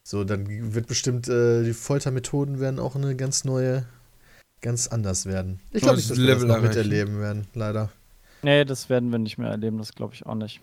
So, 0.04 0.22
dann 0.22 0.46
wird 0.72 0.86
bestimmt 0.86 1.26
äh, 1.26 1.64
die 1.64 1.72
Foltermethoden 1.72 2.60
werden 2.60 2.78
auch 2.78 2.94
eine 2.94 3.16
ganz 3.16 3.42
neue, 3.42 3.86
ganz 4.62 4.86
anders 4.86 5.26
werden. 5.26 5.60
Ich 5.72 5.82
glaube 5.82 5.96
nicht, 5.96 6.10
dass 6.10 6.18
wir 6.18 6.34
das 6.34 6.44
noch 6.44 6.62
miterleben 6.62 7.20
werden, 7.20 7.46
leider. 7.52 7.90
Nee, 8.42 8.64
das 8.64 8.88
werden 8.88 9.10
wir 9.10 9.18
nicht 9.18 9.36
mehr 9.38 9.50
erleben, 9.50 9.78
das 9.78 9.94
glaube 9.94 10.14
ich 10.14 10.24
auch 10.24 10.34
nicht. 10.34 10.60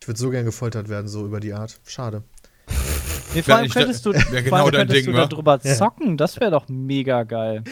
Ich 0.00 0.08
würde 0.08 0.18
so 0.18 0.30
gern 0.30 0.44
gefoltert 0.44 0.88
werden, 0.88 1.08
so 1.08 1.26
über 1.26 1.40
die 1.40 1.52
Art. 1.52 1.78
Schade. 1.86 2.22
Nee, 3.34 3.42
vor 3.42 3.56
allem 3.56 3.68
könntest 3.68 4.06
du, 4.06 4.12
ja 4.12 4.40
genau 4.40 4.66
allem 4.66 4.88
könntest 4.88 5.06
du 5.06 5.12
darüber 5.12 5.60
zocken, 5.60 6.10
ja. 6.10 6.16
das 6.16 6.40
wäre 6.40 6.50
doch 6.50 6.68
mega 6.68 7.24
geil. 7.24 7.64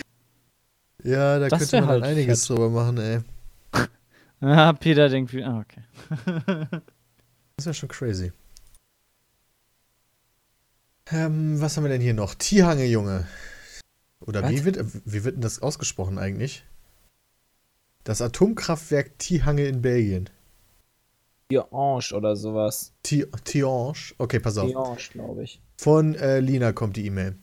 Ja, 1.02 1.38
da 1.38 1.48
das 1.48 1.58
könnte 1.60 1.80
man 1.80 1.88
halt 1.88 2.04
einiges 2.04 2.46
fett. 2.46 2.56
drüber 2.56 2.70
machen, 2.70 2.98
ey. 2.98 3.20
Ja, 4.40 4.72
Peter 4.74 5.08
denkt 5.08 5.32
wie, 5.32 5.42
ah, 5.42 5.60
okay. 5.60 5.82
das 7.56 7.66
wäre 7.66 7.74
schon 7.74 7.88
crazy. 7.88 8.32
Ähm, 11.10 11.60
was 11.60 11.76
haben 11.76 11.84
wir 11.84 11.90
denn 11.90 12.00
hier 12.00 12.14
noch? 12.14 12.34
Tihange, 12.34 12.86
Junge. 12.86 13.26
Oder 14.26 14.48
wie 14.48 14.64
wird, 14.64 14.78
wie 15.04 15.24
wird 15.24 15.36
denn 15.36 15.42
das 15.42 15.60
ausgesprochen 15.60 16.18
eigentlich? 16.18 16.64
Das 18.04 18.20
Atomkraftwerk 18.20 19.18
Tihange 19.18 19.66
in 19.66 19.82
Belgien. 19.82 20.30
Tihange 21.48 22.14
oder 22.14 22.36
sowas. 22.36 22.92
Tihange? 23.02 23.94
Okay, 24.18 24.40
pass 24.40 24.58
auf. 24.58 24.68
Tihange, 24.68 24.98
glaube 25.12 25.44
ich. 25.44 25.60
Von 25.76 26.14
äh, 26.14 26.40
Lina 26.40 26.72
kommt 26.72 26.96
die 26.96 27.06
E-Mail. 27.06 27.36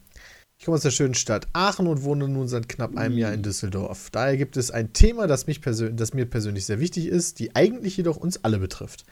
Ich 0.58 0.66
komme 0.66 0.76
aus 0.76 0.84
der 0.84 0.92
schönen 0.92 1.16
Stadt 1.16 1.48
Aachen 1.54 1.88
und 1.88 2.04
wohne 2.04 2.28
nun 2.28 2.48
seit 2.48 2.70
knapp 2.70 2.96
einem 2.96 3.18
Jahr 3.18 3.34
in 3.34 3.42
Düsseldorf. 3.42 4.12
Daher 4.12 4.38
gibt 4.38 4.58
es 4.58 4.70
ein 4.70 4.94
Thema, 4.94 5.26
das, 5.26 5.48
mich 5.48 5.60
das 5.60 6.14
mir 6.14 6.26
persönlich 6.28 6.68
sehr 6.68 6.80
wichtig 6.80 7.08
ist, 7.08 7.40
die 7.40 7.56
eigentlich 7.56 7.98
jedoch 7.98 8.18
uns 8.18 8.44
alle 8.44 8.60
betrifft. 8.60 9.06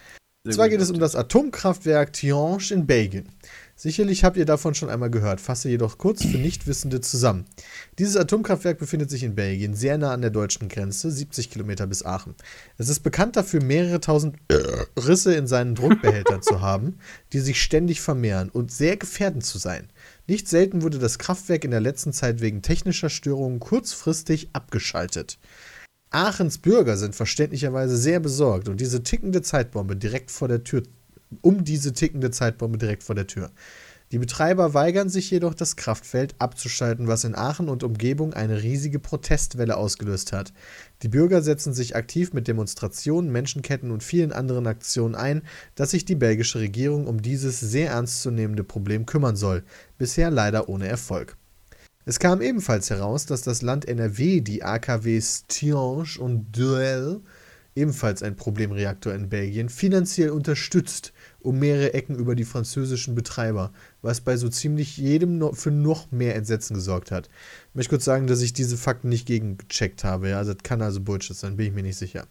Und 0.46 0.54
zwar 0.54 0.70
geht 0.70 0.80
es 0.80 0.92
um 0.92 1.00
das 1.00 1.16
Atomkraftwerk 1.16 2.14
Tihange 2.14 2.72
in 2.72 2.86
Belgien. 2.86 3.30
Sicherlich 3.82 4.26
habt 4.26 4.36
ihr 4.36 4.44
davon 4.44 4.76
schon 4.76 4.90
einmal 4.90 5.10
gehört, 5.10 5.40
fasse 5.40 5.70
jedoch 5.70 5.98
kurz 5.98 6.26
für 6.26 6.38
Nichtwissende 6.38 7.00
zusammen. 7.00 7.46
Dieses 7.98 8.18
Atomkraftwerk 8.18 8.78
befindet 8.78 9.10
sich 9.10 9.24
in 9.24 9.36
Belgien, 9.36 9.74
sehr 9.74 9.98
nah 9.98 10.12
an 10.12 10.20
der 10.20 10.32
deutschen 10.32 10.68
Grenze, 10.68 11.10
70 11.10 11.50
Kilometer 11.50 11.88
bis 11.88 12.04
Aachen. 12.04 12.36
Es 12.78 12.90
ist 12.90 13.00
bekannt 13.04 13.38
dafür, 13.38 13.64
mehrere 13.64 14.02
tausend 14.02 14.36
Risse 14.98 15.34
in 15.34 15.48
seinen 15.48 15.76
Druckbehältern 15.76 16.42
zu 16.42 16.60
haben, 16.60 16.98
die 17.32 17.40
sich 17.40 17.62
ständig 17.62 18.02
vermehren 18.02 18.50
und 18.50 18.70
sehr 18.70 18.98
gefährdend 18.98 19.46
zu 19.46 19.60
sein. 19.60 19.88
Nicht 20.28 20.50
selten 20.50 20.82
wurde 20.82 21.00
das 21.00 21.18
Kraftwerk 21.18 21.64
in 21.64 21.72
der 21.72 21.80
letzten 21.80 22.12
Zeit 22.12 22.42
wegen 22.42 22.62
technischer 22.62 23.10
Störungen 23.10 23.62
kurzfristig 23.62 24.50
abgeschaltet. 24.52 25.40
Aachens 26.10 26.58
Bürger 26.58 26.98
sind 26.98 27.16
verständlicherweise 27.16 27.96
sehr 27.96 28.20
besorgt 28.20 28.68
und 28.68 28.82
diese 28.82 29.04
tickende 29.04 29.42
Zeitbombe 29.42 29.96
direkt 29.96 30.32
vor 30.32 30.50
der 30.50 30.66
Tür 30.66 30.84
um 31.42 31.64
diese 31.64 31.94
tickende 31.94 32.32
Zeitbombe 32.32 32.78
direkt 32.78 33.04
vor 33.04 33.16
der 33.16 33.28
Tür. 33.28 33.52
Die 34.12 34.18
Betreiber 34.18 34.74
weigern 34.74 35.08
sich 35.08 35.30
jedoch, 35.30 35.54
das 35.54 35.76
Kraftfeld 35.76 36.34
abzuschalten, 36.40 37.08
was 37.08 37.26
in 37.26 37.36
Aachen 37.36 37.70
und 37.70 37.84
Umgebung 37.84 38.34
eine 38.34 38.64
riesige 38.64 38.98
Protestwelle 38.98 39.78
ausgelöst 39.78 40.34
hat. 40.34 40.52
Die 41.04 41.10
Bürger 41.10 41.44
setzen 41.44 41.76
sich 41.76 41.96
aktiv 41.96 42.34
mit 42.34 42.48
Demonstrationen, 42.48 43.32
Menschenketten 43.32 43.92
und 43.92 44.02
vielen 44.02 44.32
anderen 44.32 44.66
Aktionen 44.66 45.14
ein, 45.14 45.44
dass 45.76 45.92
sich 45.92 46.06
die 46.06 46.16
belgische 46.16 46.60
Regierung 46.60 47.06
um 47.06 47.22
dieses 47.22 47.60
sehr 47.60 47.92
ernstzunehmende 47.92 48.64
Problem 48.64 49.06
kümmern 49.06 49.36
soll, 49.36 49.64
bisher 50.00 50.32
leider 50.32 50.70
ohne 50.70 50.88
Erfolg. 50.88 51.38
Es 52.06 52.18
kam 52.18 52.42
ebenfalls 52.42 52.90
heraus, 52.90 53.28
dass 53.28 53.44
das 53.44 53.62
Land 53.62 53.88
NRW 53.88 54.42
die 54.42 54.64
AKWs 54.64 55.46
Tiange 55.48 56.18
und 56.18 56.52
Duel, 56.58 57.22
ebenfalls 57.76 58.24
ein 58.24 58.36
Problemreaktor 58.36 59.14
in 59.14 59.30
Belgien, 59.30 59.70
finanziell 59.70 60.32
unterstützt 60.32 61.14
um 61.42 61.60
mehrere 61.60 61.94
Ecken 61.94 62.16
über 62.16 62.36
die 62.36 62.46
französischen 62.46 63.16
Betreiber, 63.16 63.72
was 64.02 64.22
bei 64.22 64.38
so 64.38 64.50
ziemlich 64.50 64.98
jedem 64.98 65.38
no 65.38 65.54
für 65.54 65.72
noch 65.72 66.12
mehr 66.12 66.36
Entsetzen 66.36 66.74
gesorgt 66.74 67.12
hat. 67.12 67.30
Ich 67.70 67.76
möchte 67.76 67.90
kurz 67.92 68.06
sagen, 68.06 68.28
dass 68.28 68.42
ich 68.42 68.54
diese 68.54 68.78
Fakten 68.78 69.10
nicht 69.10 69.26
gegengecheckt 69.26 70.04
habe. 70.04 70.30
Ja? 70.30 70.38
Also, 70.40 70.54
das 70.54 70.64
kann 70.64 70.82
also 70.82 71.02
Bullshit 71.02 71.36
sein, 71.36 71.58
bin 71.58 71.68
ich 71.68 71.74
mir 71.74 71.84
nicht 71.84 71.98
sicher. 71.98 72.28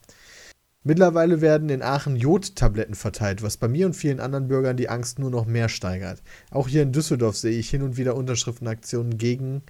Mittlerweile 0.84 1.40
werden 1.40 1.68
in 1.68 1.82
Aachen 1.82 2.16
Jodtabletten 2.16 2.94
verteilt, 2.94 3.42
was 3.42 3.56
bei 3.56 3.68
mir 3.68 3.86
und 3.86 3.94
vielen 3.94 4.20
anderen 4.20 4.48
Bürgern 4.48 4.76
die 4.76 4.88
Angst 4.88 5.18
nur 5.18 5.30
noch 5.30 5.44
mehr 5.44 5.68
steigert. 5.68 6.22
Auch 6.50 6.68
hier 6.68 6.82
in 6.82 6.92
Düsseldorf 6.92 7.36
sehe 7.36 7.58
ich 7.58 7.68
hin 7.68 7.82
und 7.82 7.96
wieder 7.96 8.14
Unterschriftenaktionen 8.14 9.18
gegen 9.18 9.62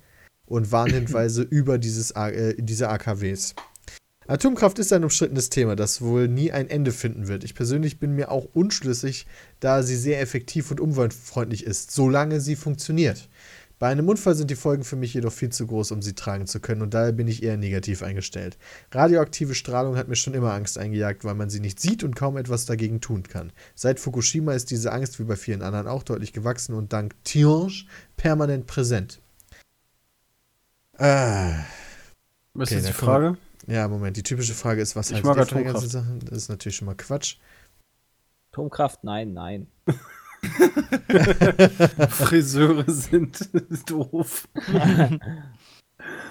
und 0.47 0.71
Warnhinweise 0.71 1.43
über 1.51 1.79
dieses, 1.79 2.11
äh, 2.13 2.55
diese 2.59 2.89
AKWs. 2.89 3.55
Atomkraft 4.29 4.79
ist 4.79 4.93
ein 4.93 5.05
umstrittenes 5.05 5.49
Thema, 5.49 5.75
das 5.75 6.03
wohl 6.03 6.29
nie 6.29 6.53
ein 6.53 6.69
Ende 6.69 6.93
finden 6.93 7.29
wird. 7.29 7.45
Ich 7.45 7.55
persönlich 7.55 7.99
bin 7.99 8.15
mir 8.15 8.31
auch 8.31 8.47
unschlüssig, 8.53 9.27
da 9.59 9.83
sie 9.83 9.97
sehr 9.97 10.21
effektiv 10.21 10.71
und 10.71 10.81
umweltfreundlich 10.81 11.65
ist, 11.65 11.93
solange 11.93 12.43
sie 12.43 12.55
funktioniert. 12.55 13.31
Bei 13.79 13.89
einem 13.89 14.07
Unfall 14.07 14.35
sind 14.35 14.51
die 14.51 14.57
Folgen 14.57 14.85
für 14.85 14.97
mich 14.97 15.15
jedoch 15.15 15.33
viel 15.33 15.49
zu 15.49 15.67
groß, 15.67 15.93
um 15.93 16.03
sie 16.03 16.13
tragen 16.13 16.47
zu 16.47 16.61
können, 16.61 16.83
und 16.83 16.93
daher 16.93 17.13
bin 17.13 17.27
ich 17.27 17.43
eher 17.43 17.57
negativ 17.57 18.03
eingestellt. 18.03 18.59
Radioaktive 18.91 19.55
Strahlung 19.55 19.97
hat 19.97 20.09
mir 20.09 20.17
schon 20.17 20.35
immer 20.35 20.53
Angst 20.53 20.77
eingejagt, 20.77 21.25
weil 21.25 21.35
man 21.35 21.49
sie 21.49 21.61
nicht 21.61 21.81
sieht 21.81 22.05
und 22.05 22.15
kaum 22.15 22.37
etwas 22.37 22.67
dagegen 22.67 23.01
tun 23.01 23.23
kann. 23.23 23.51
Seit 23.75 23.99
Fukushima 23.99 24.53
ist 24.53 24.71
diese 24.71 24.93
Angst 24.93 25.19
wie 25.19 25.25
bei 25.25 25.37
vielen 25.37 25.63
anderen 25.63 25.87
auch 25.87 26.03
deutlich 26.03 26.35
gewachsen 26.35 26.75
und 26.75 26.93
dank 26.93 27.15
Tiange 27.25 27.87
permanent 28.19 28.67
präsent. 28.67 29.23
Ah. 30.99 31.55
Was 32.53 32.69
okay, 32.69 32.81
ist 32.81 32.89
die 32.89 32.93
Frage? 32.93 33.39
Ja, 33.69 33.87
Moment, 33.87 34.17
die 34.17 34.23
typische 34.23 34.55
Frage 34.55 34.81
ist, 34.81 34.97
was 34.97 35.11
ich 35.11 35.23
mag 35.23 35.37
Atomkraft. 35.37 35.91
Sachen? 35.91 36.21
Das 36.21 36.39
ist 36.39 36.49
natürlich 36.49 36.77
schon 36.77 36.87
mal 36.87 36.95
Quatsch. 36.95 37.37
Atomkraft, 38.51 39.05
nein, 39.05 39.35
nein. 39.35 39.67
Friseure 42.09 42.91
sind 42.91 43.39
doof. 43.91 44.49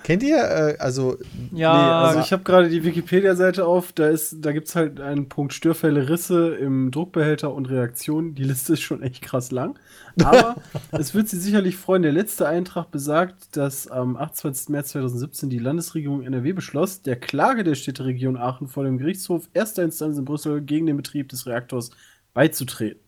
Kennt 0.08 0.24
ihr, 0.24 0.38
äh, 0.38 0.78
also. 0.80 1.18
Ja, 1.52 1.74
nee, 1.74 2.08
also 2.08 2.20
ich 2.22 2.32
habe 2.32 2.44
gerade 2.44 2.70
die 2.70 2.86
Wikipedia-Seite 2.86 3.66
auf, 3.66 3.92
da, 3.92 4.14
da 4.38 4.52
gibt 4.54 4.70
es 4.70 4.76
halt 4.76 5.02
einen 5.02 5.28
Punkt 5.28 5.54
Störfälle, 5.54 6.08
Risse 6.08 6.56
im 6.56 6.92
Druckbehälter 6.92 7.54
und 7.54 7.70
Reaktionen. 7.70 8.34
Die 8.34 8.46
Liste 8.46 8.74
ist 8.74 8.82
schon 8.82 9.04
echt 9.04 9.22
krass 9.22 9.52
lang. 9.52 9.78
Aber 10.24 10.56
es 10.92 11.14
wird 11.14 11.28
Sie 11.28 11.38
sicherlich 11.38 11.76
freuen, 11.76 12.04
der 12.04 12.14
letzte 12.14 12.48
Eintrag 12.48 12.90
besagt, 12.90 13.58
dass 13.58 13.90
am 13.90 14.16
28. 14.16 14.70
März 14.70 14.92
2017 14.92 15.50
die 15.50 15.60
Landesregierung 15.60 16.24
NRW 16.24 16.54
beschloss, 16.54 17.02
der 17.02 17.18
Klage 17.18 17.66
der 17.66 17.76
Städteregion 17.76 18.38
Aachen 18.38 18.70
vor 18.70 18.86
dem 18.86 18.98
Gerichtshof 18.98 19.50
erster 19.54 19.84
Instanz 19.84 20.18
in 20.18 20.24
Brüssel 20.24 20.62
gegen 20.62 20.86
den 20.86 20.96
Betrieb 20.96 21.28
des 21.28 21.46
Reaktors 21.46 21.92
beizutreten. 22.34 23.02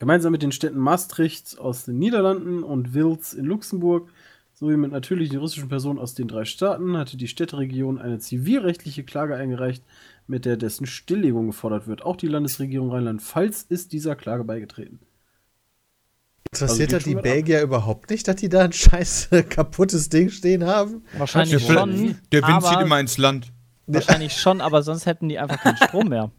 Gemeinsam 0.00 0.30
mit 0.32 0.42
den 0.42 0.52
Städten 0.52 0.78
Maastricht 0.78 1.58
aus 1.58 1.84
den 1.84 1.98
Niederlanden 1.98 2.62
und 2.62 2.94
Wils 2.94 3.34
in 3.34 3.44
Luxemburg 3.44 4.08
sowie 4.58 4.76
mit 4.76 4.90
natürlichen 4.90 5.38
russischen 5.38 5.68
Personen 5.68 6.00
aus 6.00 6.14
den 6.14 6.26
drei 6.26 6.44
Staaten 6.44 6.96
hatte 6.96 7.16
die 7.16 7.28
Städteregion 7.28 8.00
eine 8.00 8.18
zivilrechtliche 8.18 9.04
Klage 9.04 9.36
eingereicht, 9.36 9.84
mit 10.26 10.44
der 10.44 10.56
dessen 10.56 10.84
Stilllegung 10.84 11.46
gefordert 11.46 11.86
wird. 11.86 12.02
Auch 12.02 12.16
die 12.16 12.26
Landesregierung 12.26 12.90
Rheinland-Pfalz 12.90 13.66
ist 13.68 13.92
dieser 13.92 14.16
Klage 14.16 14.42
beigetreten. 14.42 14.98
Interessiert 16.52 16.92
also, 16.92 16.96
das 16.96 17.04
die 17.04 17.14
Belgier 17.14 17.58
ab? 17.58 17.64
überhaupt 17.64 18.10
nicht, 18.10 18.26
dass 18.26 18.36
die 18.36 18.48
da 18.48 18.62
ein 18.62 18.72
scheiß 18.72 19.28
kaputtes 19.48 20.08
Ding 20.08 20.28
stehen 20.30 20.64
haben? 20.64 21.04
Wahrscheinlich 21.16 21.64
der 21.64 21.74
schon. 21.74 22.18
Der 22.32 22.42
Wind 22.42 22.64
zieht 22.64 22.80
immer 22.80 22.98
ins 22.98 23.16
Land. 23.16 23.52
Wahrscheinlich 23.86 24.32
schon, 24.34 24.60
aber 24.60 24.82
sonst 24.82 25.06
hätten 25.06 25.28
die 25.28 25.38
einfach 25.38 25.60
keinen 25.60 25.76
Strom 25.76 26.08
mehr. 26.08 26.30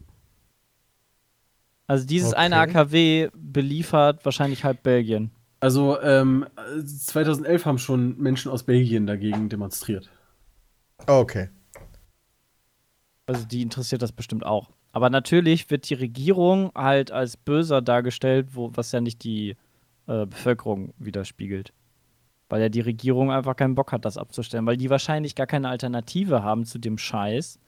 Also 1.86 2.06
dieses 2.06 2.34
okay. 2.34 2.42
eine 2.42 2.56
AKW 2.58 3.30
beliefert 3.34 4.24
wahrscheinlich 4.24 4.62
halb 4.62 4.82
Belgien. 4.82 5.32
Also 5.60 6.00
ähm, 6.00 6.46
2011 6.84 7.66
haben 7.66 7.78
schon 7.78 8.18
Menschen 8.18 8.50
aus 8.50 8.62
Belgien 8.62 9.06
dagegen 9.06 9.50
demonstriert. 9.50 10.10
Okay. 11.06 11.50
Also 13.26 13.46
die 13.46 13.62
interessiert 13.62 14.02
das 14.02 14.12
bestimmt 14.12 14.44
auch. 14.44 14.70
Aber 14.92 15.10
natürlich 15.10 15.70
wird 15.70 15.88
die 15.88 15.94
Regierung 15.94 16.72
halt 16.74 17.12
als 17.12 17.36
böser 17.36 17.82
dargestellt, 17.82 18.48
wo, 18.54 18.70
was 18.74 18.90
ja 18.90 19.00
nicht 19.00 19.22
die 19.22 19.56
äh, 20.06 20.26
Bevölkerung 20.26 20.94
widerspiegelt. 20.98 21.72
Weil 22.48 22.62
ja 22.62 22.68
die 22.68 22.80
Regierung 22.80 23.30
einfach 23.30 23.54
keinen 23.54 23.76
Bock 23.76 23.92
hat, 23.92 24.04
das 24.04 24.18
abzustellen, 24.18 24.66
weil 24.66 24.76
die 24.76 24.90
wahrscheinlich 24.90 25.36
gar 25.36 25.46
keine 25.46 25.68
Alternative 25.68 26.42
haben 26.42 26.64
zu 26.64 26.78
dem 26.78 26.98
Scheiß 26.98 27.60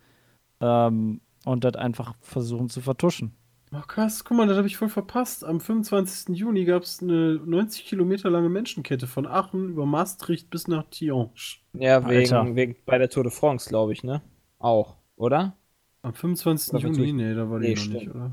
ähm, 0.60 1.20
und 1.44 1.62
das 1.62 1.76
einfach 1.76 2.14
versuchen 2.20 2.68
zu 2.68 2.80
vertuschen. 2.80 3.36
Ach 3.74 3.86
krass, 3.86 4.22
guck 4.22 4.36
mal, 4.36 4.46
das 4.46 4.58
habe 4.58 4.66
ich 4.66 4.76
voll 4.76 4.90
verpasst. 4.90 5.44
Am 5.44 5.58
25. 5.58 6.36
Juni 6.36 6.66
gab 6.66 6.82
es 6.82 7.02
eine 7.02 7.40
90 7.44 7.86
Kilometer 7.86 8.28
lange 8.28 8.50
Menschenkette 8.50 9.06
von 9.06 9.26
Aachen 9.26 9.70
über 9.70 9.86
Maastricht 9.86 10.50
bis 10.50 10.68
nach 10.68 10.84
Tihange. 10.90 11.30
Ja, 11.72 12.06
wegen, 12.06 12.54
wegen 12.54 12.76
bei 12.84 12.98
der 12.98 13.08
Tour 13.08 13.22
de 13.22 13.32
France, 13.32 13.70
glaube 13.70 13.94
ich, 13.94 14.04
ne? 14.04 14.20
Auch, 14.58 14.96
oder? 15.16 15.56
Am 16.02 16.12
25. 16.12 16.82
Juni? 16.82 17.14
Nee, 17.14 17.34
da 17.34 17.48
war 17.48 17.60
die 17.60 17.68
nee, 17.68 17.74
noch 17.74 17.80
stimmt. 17.80 17.94
nicht, 17.94 18.10
oder? 18.10 18.32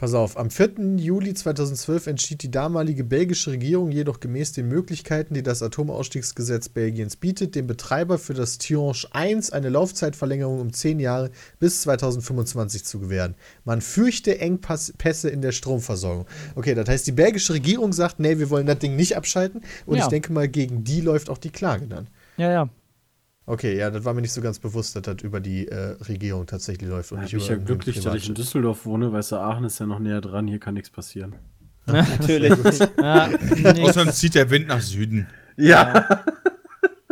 Pass 0.00 0.14
auf, 0.14 0.38
am 0.38 0.48
4. 0.48 0.96
Juli 0.96 1.34
2012 1.34 2.06
entschied 2.06 2.42
die 2.42 2.50
damalige 2.50 3.04
belgische 3.04 3.50
Regierung 3.50 3.90
jedoch 3.90 4.18
gemäß 4.18 4.52
den 4.52 4.66
Möglichkeiten, 4.66 5.34
die 5.34 5.42
das 5.42 5.62
Atomausstiegsgesetz 5.62 6.70
Belgiens 6.70 7.16
bietet, 7.16 7.54
dem 7.54 7.66
Betreiber 7.66 8.16
für 8.16 8.32
das 8.32 8.56
Tihange 8.56 9.04
1 9.10 9.50
eine 9.50 9.68
Laufzeitverlängerung 9.68 10.58
um 10.58 10.72
10 10.72 11.00
Jahre 11.00 11.30
bis 11.58 11.82
2025 11.82 12.82
zu 12.86 12.98
gewähren. 12.98 13.34
Man 13.66 13.82
fürchte 13.82 14.38
Engpässe 14.38 15.28
in 15.28 15.42
der 15.42 15.52
Stromversorgung. 15.52 16.24
Okay, 16.54 16.74
das 16.74 16.88
heißt, 16.88 17.06
die 17.06 17.12
belgische 17.12 17.52
Regierung 17.52 17.92
sagt, 17.92 18.20
nee, 18.20 18.38
wir 18.38 18.48
wollen 18.48 18.66
das 18.66 18.78
Ding 18.78 18.96
nicht 18.96 19.18
abschalten 19.18 19.60
und 19.84 19.98
ja. 19.98 20.04
ich 20.04 20.08
denke 20.08 20.32
mal, 20.32 20.48
gegen 20.48 20.82
die 20.82 21.02
läuft 21.02 21.28
auch 21.28 21.36
die 21.36 21.50
Klage 21.50 21.86
dann. 21.86 22.06
Ja, 22.38 22.50
ja. 22.50 22.70
Okay, 23.50 23.76
ja, 23.76 23.90
das 23.90 24.04
war 24.04 24.14
mir 24.14 24.20
nicht 24.20 24.32
so 24.32 24.42
ganz 24.42 24.60
bewusst, 24.60 24.94
dass 24.94 25.02
das 25.02 25.22
über 25.24 25.40
die 25.40 25.66
äh, 25.66 25.96
Regierung 26.08 26.46
tatsächlich 26.46 26.88
läuft. 26.88 27.10
Und 27.10 27.18
ja, 27.18 27.24
nicht 27.24 27.34
ich 27.34 27.48
bin 27.48 27.58
ja 27.58 27.64
glücklich, 27.64 27.98
dass 27.98 28.14
ich 28.14 28.28
in 28.28 28.36
Düsseldorf 28.36 28.86
wohne, 28.86 29.12
weißt 29.12 29.32
du, 29.32 29.36
Aachen 29.38 29.64
ist 29.64 29.80
ja 29.80 29.86
noch 29.86 29.98
näher 29.98 30.20
dran, 30.20 30.46
hier 30.46 30.60
kann 30.60 30.74
nichts 30.74 30.88
passieren. 30.88 31.34
Natürlich. 31.84 32.54
ja, 33.02 33.28
Außerdem 33.80 34.12
zieht 34.12 34.36
der 34.36 34.50
Wind 34.50 34.68
nach 34.68 34.80
Süden. 34.80 35.26
Ja. 35.56 36.22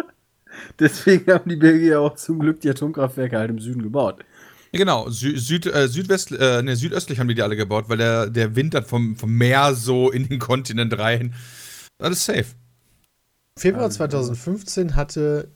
Deswegen 0.78 1.32
haben 1.32 1.50
die 1.50 1.56
Belgier 1.56 2.00
auch 2.00 2.14
zum 2.14 2.38
Glück 2.38 2.60
die 2.60 2.70
Atomkraftwerke 2.70 3.36
halt 3.36 3.50
im 3.50 3.58
Süden 3.58 3.82
gebaut. 3.82 4.24
Genau, 4.70 5.10
Sü 5.10 5.36
Süd, 5.36 5.66
äh, 5.66 5.88
Südwest, 5.88 6.30
äh, 6.30 6.62
ne, 6.62 6.76
südöstlich 6.76 7.18
haben 7.18 7.26
die 7.26 7.34
die 7.34 7.42
alle 7.42 7.56
gebaut, 7.56 7.86
weil 7.88 7.98
der, 7.98 8.30
der 8.30 8.54
Wind 8.54 8.74
dann 8.74 8.84
vom, 8.84 9.16
vom 9.16 9.34
Meer 9.34 9.74
so 9.74 10.08
in 10.12 10.28
den 10.28 10.38
Kontinent 10.38 10.96
rein. 11.00 11.34
Das 11.98 12.12
ist 12.12 12.26
safe. 12.26 12.46
Februar 13.58 13.90
2015 13.90 14.94
hatte 14.94 15.48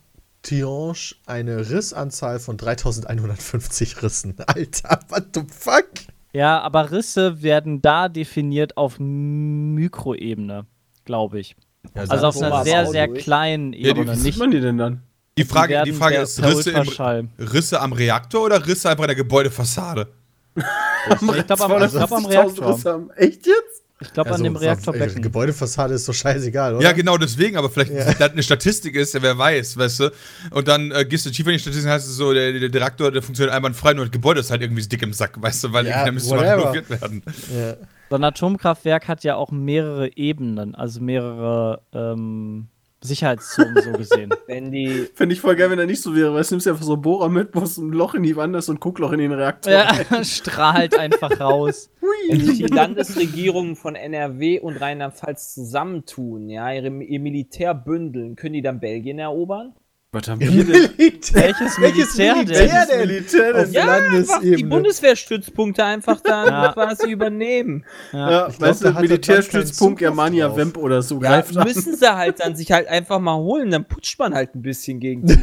Tiange 0.43 1.15
eine 1.27 1.71
Rissanzahl 1.71 2.41
von 2.41 2.57
3150 2.57 4.03
Rissen. 4.03 4.35
Alter, 4.47 5.01
what 5.09 5.27
the 5.35 5.43
fuck? 5.49 5.91
Ja, 6.33 6.61
aber 6.61 6.91
Risse 6.91 7.43
werden 7.43 7.83
da 7.83 8.09
definiert 8.09 8.77
auf 8.77 8.99
Mikroebene, 8.99 10.67
glaube 11.05 11.41
ich. 11.41 11.57
Ja, 11.95 12.03
also 12.09 12.29
auf 12.29 12.41
einer 12.41 12.65
sehr, 12.65 12.87
sehr 12.87 13.09
durch. 13.09 13.23
kleinen 13.23 13.73
Ebene. 13.73 14.07
Ja, 14.07 14.17
wie 14.17 14.19
sieht 14.19 14.39
man 14.39 14.51
die 14.51 14.61
denn 14.61 14.79
dann? 14.79 15.03
Die 15.39 15.45
Frage, 15.45 15.83
die 15.85 15.93
Frage 15.93 16.17
ist, 16.19 16.43
Risse, 16.43 16.71
im, 16.71 17.31
Risse 17.39 17.81
am 17.81 17.93
Reaktor 17.93 18.45
oder 18.45 18.67
Risse 18.67 18.91
einfach 18.91 19.05
in 19.05 19.09
der 19.09 19.17
Gebäudefassade? 19.17 20.09
ich 20.55 21.19
glaube 21.47 21.65
am, 21.65 21.91
glaub, 21.91 22.12
am 22.12 22.27
Reaktor. 22.27 23.09
Echt 23.17 23.47
jetzt? 23.47 23.82
Ich 24.03 24.13
glaube, 24.13 24.31
also, 24.31 24.41
an 24.41 24.45
dem 24.45 24.57
Reaktorbecken. 24.57 25.17
Die 25.17 25.23
Gebäudefassade 25.23 25.95
ist 25.95 26.05
so 26.05 26.13
scheißegal, 26.13 26.75
oder? 26.75 26.85
Ja, 26.85 26.93
genau, 26.93 27.17
deswegen, 27.17 27.57
aber 27.57 27.71
vielleicht 27.71 27.93
ja. 27.93 28.13
das 28.19 28.33
eine 28.33 28.43
Statistik 28.43 28.95
ist, 28.95 29.15
ja, 29.15 29.23
wer 29.23 29.37
weiß, 29.37 29.77
weißt 29.77 30.01
du. 30.01 30.11
Und 30.51 30.69
dann 30.69 30.91
äh, 30.91 31.05
gehst 31.05 31.27
du 31.27 31.31
tiefer 31.31 31.51
in 31.51 31.57
die 31.57 31.61
Statistik, 31.61 31.91
heißt 31.91 32.07
es 32.07 32.17
so, 32.17 32.33
der, 32.33 32.69
der, 32.69 32.81
Reaktor, 32.81 33.11
der 33.11 33.23
funktioniert 33.23 33.55
einwandfrei, 33.55 33.95
nur 33.95 34.05
das 34.05 34.13
Gebäude 34.13 34.41
ist 34.41 34.51
halt 34.51 34.63
irgendwie 34.63 34.87
dick 34.87 35.03
im 35.03 35.13
Sack, 35.13 35.41
weißt 35.41 35.65
du, 35.65 35.73
weil 35.73 35.87
ja, 35.87 36.05
da 36.05 36.13
müsste 36.13 36.35
mal 36.35 36.47
renoviert 36.47 36.91
werden. 36.91 37.23
Ja. 37.57 37.77
So 38.11 38.17
ein 38.17 38.25
Atomkraftwerk 38.25 39.09
hat 39.09 39.25
ja 39.25 39.37
auch 39.37 39.51
mehrere 39.51 40.17
Ebenen, 40.17 40.75
also 40.75 41.01
mehrere 41.01 41.81
ähm, 41.95 42.69
Sicherheitszonen 43.03 43.83
so 43.83 43.93
gesehen. 43.93 44.31
Wenn 44.47 44.71
die. 44.71 45.09
Finde 45.15 45.35
ich 45.35 45.41
voll 45.41 45.57
geil, 45.57 45.71
wenn 45.71 45.79
er 45.79 45.87
nicht 45.87 46.03
so 46.03 46.15
wäre, 46.15 46.33
weil 46.35 46.43
du 46.43 46.55
nimmst 46.55 46.67
ja 46.67 46.73
einfach 46.73 46.85
so 46.85 46.95
ein 46.95 47.03
Bohrer 47.03 47.29
mit, 47.29 47.51
wo 47.53 47.61
ein 47.61 47.93
Loch 47.93 48.15
in 48.15 48.23
die 48.23 48.37
Wand 48.37 48.55
ist 48.57 48.69
und 48.69 48.81
Guckloch 48.81 49.13
in 49.13 49.19
den 49.19 49.33
Reaktor. 49.33 49.73
Ja, 49.73 50.25
strahlt 50.25 50.97
einfach 50.99 51.41
raus. 51.41 51.91
Wenn 52.29 52.41
sich 52.41 52.59
die 52.59 52.67
Landesregierungen 52.67 53.77
von 53.77 53.95
NRW 53.95 54.61
und 54.61 54.77
Rheinland-Pfalz 54.77 55.55
zusammentun, 55.55 56.49
ja, 56.49 56.73
ihre, 56.73 56.89
ihr 57.03 57.21
Militär 57.21 57.75
bündeln, 57.75 58.37
können 58.37 58.55
die 58.55 58.63
dann 58.63 58.81
Belgien 58.81 59.19
erobern? 59.19 59.75
Was 60.15 60.28
haben 60.28 60.41
wir 60.41 60.65
denn? 60.65 60.91
Welches 60.99 61.78
Militär, 61.78 62.36
Militär 62.36 62.86
denn? 62.86 62.99
Militär 62.99 63.52
denn? 63.55 63.73
Ja, 63.73 63.92
einfach 63.92 64.41
die 64.42 64.62
Bundeswehrstützpunkte 64.62 65.82
einfach 65.82 66.20
dann 66.20 66.49
ja. 66.49 66.73
quasi 66.74 67.10
übernehmen. 67.10 67.86
Ja, 68.12 68.31
ja 68.31 68.49
ich 68.49 68.60
weißt 68.60 68.84
du, 68.84 68.92
Militärstützpunkt 68.92 70.00
Germania 70.00 70.55
Wemp 70.55 70.76
oder 70.76 71.00
so. 71.00 71.18
Ja, 71.23 71.42
müssen 71.65 71.97
sie 71.97 72.15
halt 72.15 72.41
dann 72.41 72.55
sich 72.55 72.70
halt 72.70 72.89
einfach 72.89 73.20
mal 73.20 73.36
holen, 73.36 73.70
dann 73.70 73.86
putscht 73.86 74.18
man 74.18 74.34
halt 74.34 74.55
ein 74.55 74.60
bisschen 74.60 75.00
gegen 75.00 75.26
die 75.26 75.39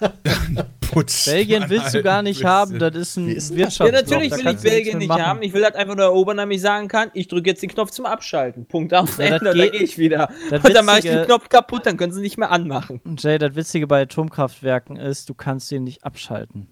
Belgien 0.00 1.64
willst 1.68 1.94
du 1.94 2.02
gar 2.02 2.22
nicht 2.22 2.44
haben, 2.44 2.78
das 2.78 2.94
ist 2.94 3.16
ein 3.16 3.28
Wirtschaftsblock. 3.28 3.88
Ja, 3.88 3.94
natürlich 3.94 4.32
will 4.32 4.46
ich 4.46 4.60
Belgien 4.60 4.98
nicht 4.98 5.08
machen. 5.08 5.26
haben. 5.26 5.42
Ich 5.42 5.52
will 5.52 5.62
das 5.62 5.74
einfach 5.74 5.94
nur 5.94 6.04
erobern, 6.04 6.36
damit 6.36 6.56
ich 6.56 6.62
sagen 6.62 6.88
kann, 6.88 7.10
ich 7.14 7.28
drücke 7.28 7.50
jetzt 7.50 7.62
den 7.62 7.70
Knopf 7.70 7.90
zum 7.90 8.06
Abschalten. 8.06 8.66
Punkt 8.66 8.94
aus, 8.94 9.16
ja, 9.18 9.24
Ende, 9.24 9.44
dann 9.44 9.54
gehe 9.54 9.82
ich 9.82 9.98
wieder. 9.98 10.30
Und 10.50 10.64
dann 10.74 10.84
mache 10.84 10.98
ich 10.98 11.04
den 11.04 11.24
Knopf 11.24 11.48
kaputt, 11.48 11.86
dann 11.86 11.96
können 11.96 12.12
sie 12.12 12.20
nicht 12.20 12.38
mehr 12.38 12.50
anmachen. 12.50 13.00
Jay, 13.18 13.38
das 13.38 13.54
Witzige 13.54 13.86
bei 13.86 14.02
Atomkraftwerken 14.02 14.96
ist, 14.96 15.28
du 15.28 15.34
kannst 15.34 15.70
den 15.70 15.84
nicht 15.84 16.04
abschalten. 16.04 16.68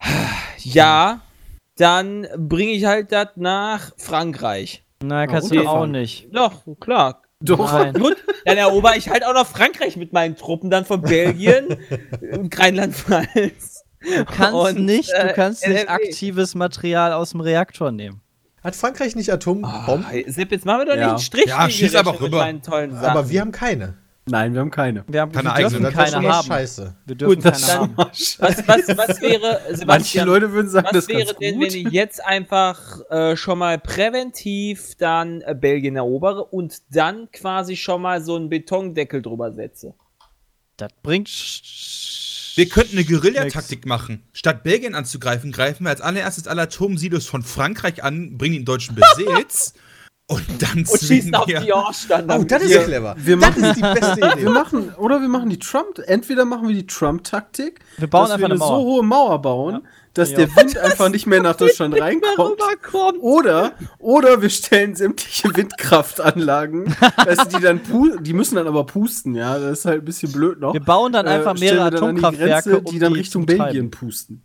Ja, 0.60 1.20
dann 1.76 2.26
bringe 2.36 2.72
ich 2.72 2.84
halt 2.84 3.12
das 3.12 3.28
nach 3.36 3.92
Frankreich. 3.96 4.82
Nein, 5.00 5.28
kannst 5.28 5.54
du 5.54 5.66
auch 5.68 5.86
nicht. 5.86 6.28
Doch, 6.32 6.64
klar. 6.80 7.22
Doch, 7.40 7.72
Nein. 7.72 7.94
gut. 7.94 8.16
Dann 8.44 8.56
erober 8.56 8.96
ich 8.96 9.08
halt 9.08 9.24
auch 9.24 9.34
noch 9.34 9.46
Frankreich 9.46 9.96
mit 9.96 10.12
meinen 10.12 10.36
Truppen, 10.36 10.70
dann 10.70 10.84
von 10.84 11.02
Belgien 11.02 11.76
und 12.32 12.58
Rheinland-Pfalz. 12.58 13.84
Du 14.00 14.24
kannst 14.24 14.54
und, 14.54 14.84
nicht, 14.84 15.10
du 15.10 15.16
äh, 15.16 15.32
kannst 15.34 15.64
äh, 15.64 15.70
nicht 15.70 15.88
aktives 15.88 16.54
Material 16.54 17.12
aus 17.12 17.30
dem 17.30 17.40
Reaktor 17.40 17.92
nehmen. 17.92 18.20
Hat 18.62 18.74
Frankreich 18.74 19.14
nicht 19.14 19.32
Atombomben? 19.32 20.04
Oh, 20.10 20.30
Sepp, 20.30 20.50
jetzt 20.50 20.64
machen 20.64 20.80
wir 20.80 20.86
doch 20.86 20.94
ja. 20.94 21.00
nicht 21.00 21.10
einen 21.10 21.18
Strich. 21.18 21.46
Ja, 21.46 21.70
schieß 21.70 21.94
einfach 21.94 22.20
rüber. 22.20 22.44
Aber 23.02 23.30
wir 23.30 23.40
haben 23.40 23.52
keine. 23.52 23.94
Nein, 24.30 24.54
wir 24.54 24.60
haben 24.60 24.70
keine. 24.70 25.04
Wir, 25.08 25.20
haben, 25.22 25.32
keine 25.32 25.48
wir 25.48 25.54
dürfen 25.54 25.86
eigene. 25.86 25.90
keine 25.92 26.28
haben. 26.28 26.46
Scheiße. 26.46 26.94
Wir 27.06 27.16
dürfen 27.16 27.34
Gut, 27.34 27.44
keine 27.44 27.66
haben. 27.66 27.92
Was, 27.96 28.38
was, 28.38 28.96
was 28.96 29.20
wäre, 29.20 29.60
Sebastian, 29.68 29.86
Manche 29.86 30.24
Leute 30.24 30.52
würden 30.52 30.68
sagen, 30.68 30.88
was 30.90 31.06
das 31.06 31.08
wäre 31.08 31.34
denn, 31.34 31.60
wenn 31.60 31.68
ich 31.68 31.90
jetzt 31.90 32.24
einfach 32.24 33.00
äh, 33.10 33.36
schon 33.36 33.58
mal 33.58 33.78
präventiv 33.78 34.94
dann 34.96 35.40
äh, 35.42 35.54
Belgien 35.54 35.96
erobere 35.96 36.44
und 36.44 36.78
dann 36.90 37.30
quasi 37.32 37.76
schon 37.76 38.02
mal 38.02 38.22
so 38.22 38.36
einen 38.36 38.48
Betondeckel 38.48 39.22
drüber 39.22 39.52
setze? 39.52 39.94
Das 40.76 40.92
bringt. 41.02 41.28
Wir 42.54 42.68
könnten 42.68 42.96
eine 42.96 43.04
Guerillataktik 43.04 43.86
machen. 43.86 44.24
Statt 44.32 44.64
Belgien 44.64 44.94
anzugreifen, 44.94 45.52
greifen 45.52 45.84
wir 45.84 45.90
als 45.90 46.00
allererstes 46.00 46.48
alle 46.48 46.62
Atomsilos 46.62 47.26
von 47.26 47.42
Frankreich 47.42 48.02
an, 48.02 48.36
bringen 48.36 48.54
die 48.54 48.58
in 48.60 48.64
deutschen 48.64 48.96
Besitz. 48.96 49.74
Und 50.30 50.44
dann 50.58 50.80
und 50.80 51.00
schießen 51.00 51.34
auf 51.34 51.46
die 51.46 51.72
Orstand. 51.72 52.30
Oh, 52.30 52.44
das 52.44 52.62
ist 52.62 52.74
ja 52.74 52.82
clever. 52.82 53.16
Wir 53.18 53.38
das 53.38 53.56
ist 53.56 53.76
die 53.76 53.80
beste 53.80 54.12
Idee. 54.18 54.42
Wir 54.42 54.50
machen, 54.50 54.94
oder 54.98 55.22
wir 55.22 55.28
machen 55.28 55.48
die 55.48 55.58
Trump, 55.58 55.98
entweder 56.06 56.44
machen 56.44 56.68
wir 56.68 56.74
die 56.74 56.86
Trump-Taktik, 56.86 57.80
wir 57.96 58.08
bauen 58.08 58.24
dass 58.24 58.32
einfach 58.32 58.48
wir 58.48 58.54
eine, 58.54 58.62
eine 58.62 58.62
so 58.62 58.76
hohe 58.76 59.02
Mauer 59.02 59.40
bauen, 59.40 59.74
ja. 59.76 59.80
dass 60.12 60.32
ja. 60.32 60.36
der 60.36 60.54
Wind 60.56 60.76
einfach 60.76 61.08
nicht 61.08 61.26
mehr 61.26 61.40
nach 61.40 61.56
Deutschland 61.56 61.98
reinkommt. 61.98 62.60
Oder, 63.20 63.72
oder 63.98 64.42
wir 64.42 64.50
stellen 64.50 64.94
sämtliche 64.94 65.48
Windkraftanlagen, 65.56 66.94
also 67.16 67.44
die 67.44 67.62
dann 67.62 67.80
die 68.20 68.34
müssen 68.34 68.56
dann 68.56 68.66
aber 68.66 68.84
pusten, 68.84 69.34
ja, 69.34 69.58
das 69.58 69.78
ist 69.78 69.84
halt 69.86 70.02
ein 70.02 70.04
bisschen 70.04 70.30
blöd 70.30 70.60
noch. 70.60 70.74
Wir 70.74 70.84
bauen 70.84 71.10
dann 71.10 71.26
einfach 71.26 71.56
äh, 71.56 71.60
mehrere 71.60 71.84
Atomkraftwerke, 71.84 72.68
die, 72.68 72.74
Grenze, 72.74 72.92
die 72.92 72.98
dann 72.98 73.12
Richtung 73.14 73.46
Belgien 73.46 73.90
pusten. 73.90 74.44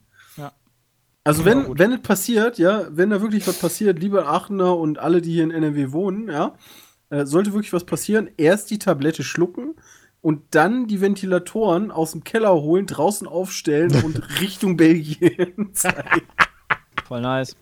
Also 1.26 1.46
wenn, 1.46 1.80
wenn 1.80 1.94
es 1.94 2.02
passiert, 2.02 2.58
ja, 2.58 2.86
wenn 2.90 3.10
da 3.10 3.22
wirklich 3.22 3.48
was 3.48 3.58
passiert, 3.58 3.98
liebe 4.00 4.26
Aachener 4.26 4.78
und 4.78 5.00
alle, 5.00 5.22
die 5.22 5.32
hier 5.32 5.44
in 5.44 5.52
NRW 5.52 5.94
wohnen, 5.94 6.28
ja, 6.28 6.54
äh, 7.10 7.26
sollte 7.26 7.54
wirklich 7.54 7.72
was 7.72 7.86
passieren, 7.86 8.30
erst 8.36 8.70
die 8.72 8.80
Tablette 8.80 9.24
schlucken 9.24 9.76
und 10.20 10.42
dann 10.52 10.88
die 10.88 11.00
Ventilatoren 11.00 11.92
aus 11.92 12.12
dem 12.12 12.26
Keller 12.26 12.54
holen, 12.54 12.88
draußen 12.88 13.26
aufstellen 13.28 13.96
und 14.04 14.42
Richtung 14.42 14.76
Belgien 14.76 15.70
zeigen. 15.74 16.28
Voll 17.08 17.22
nice. 17.22 17.56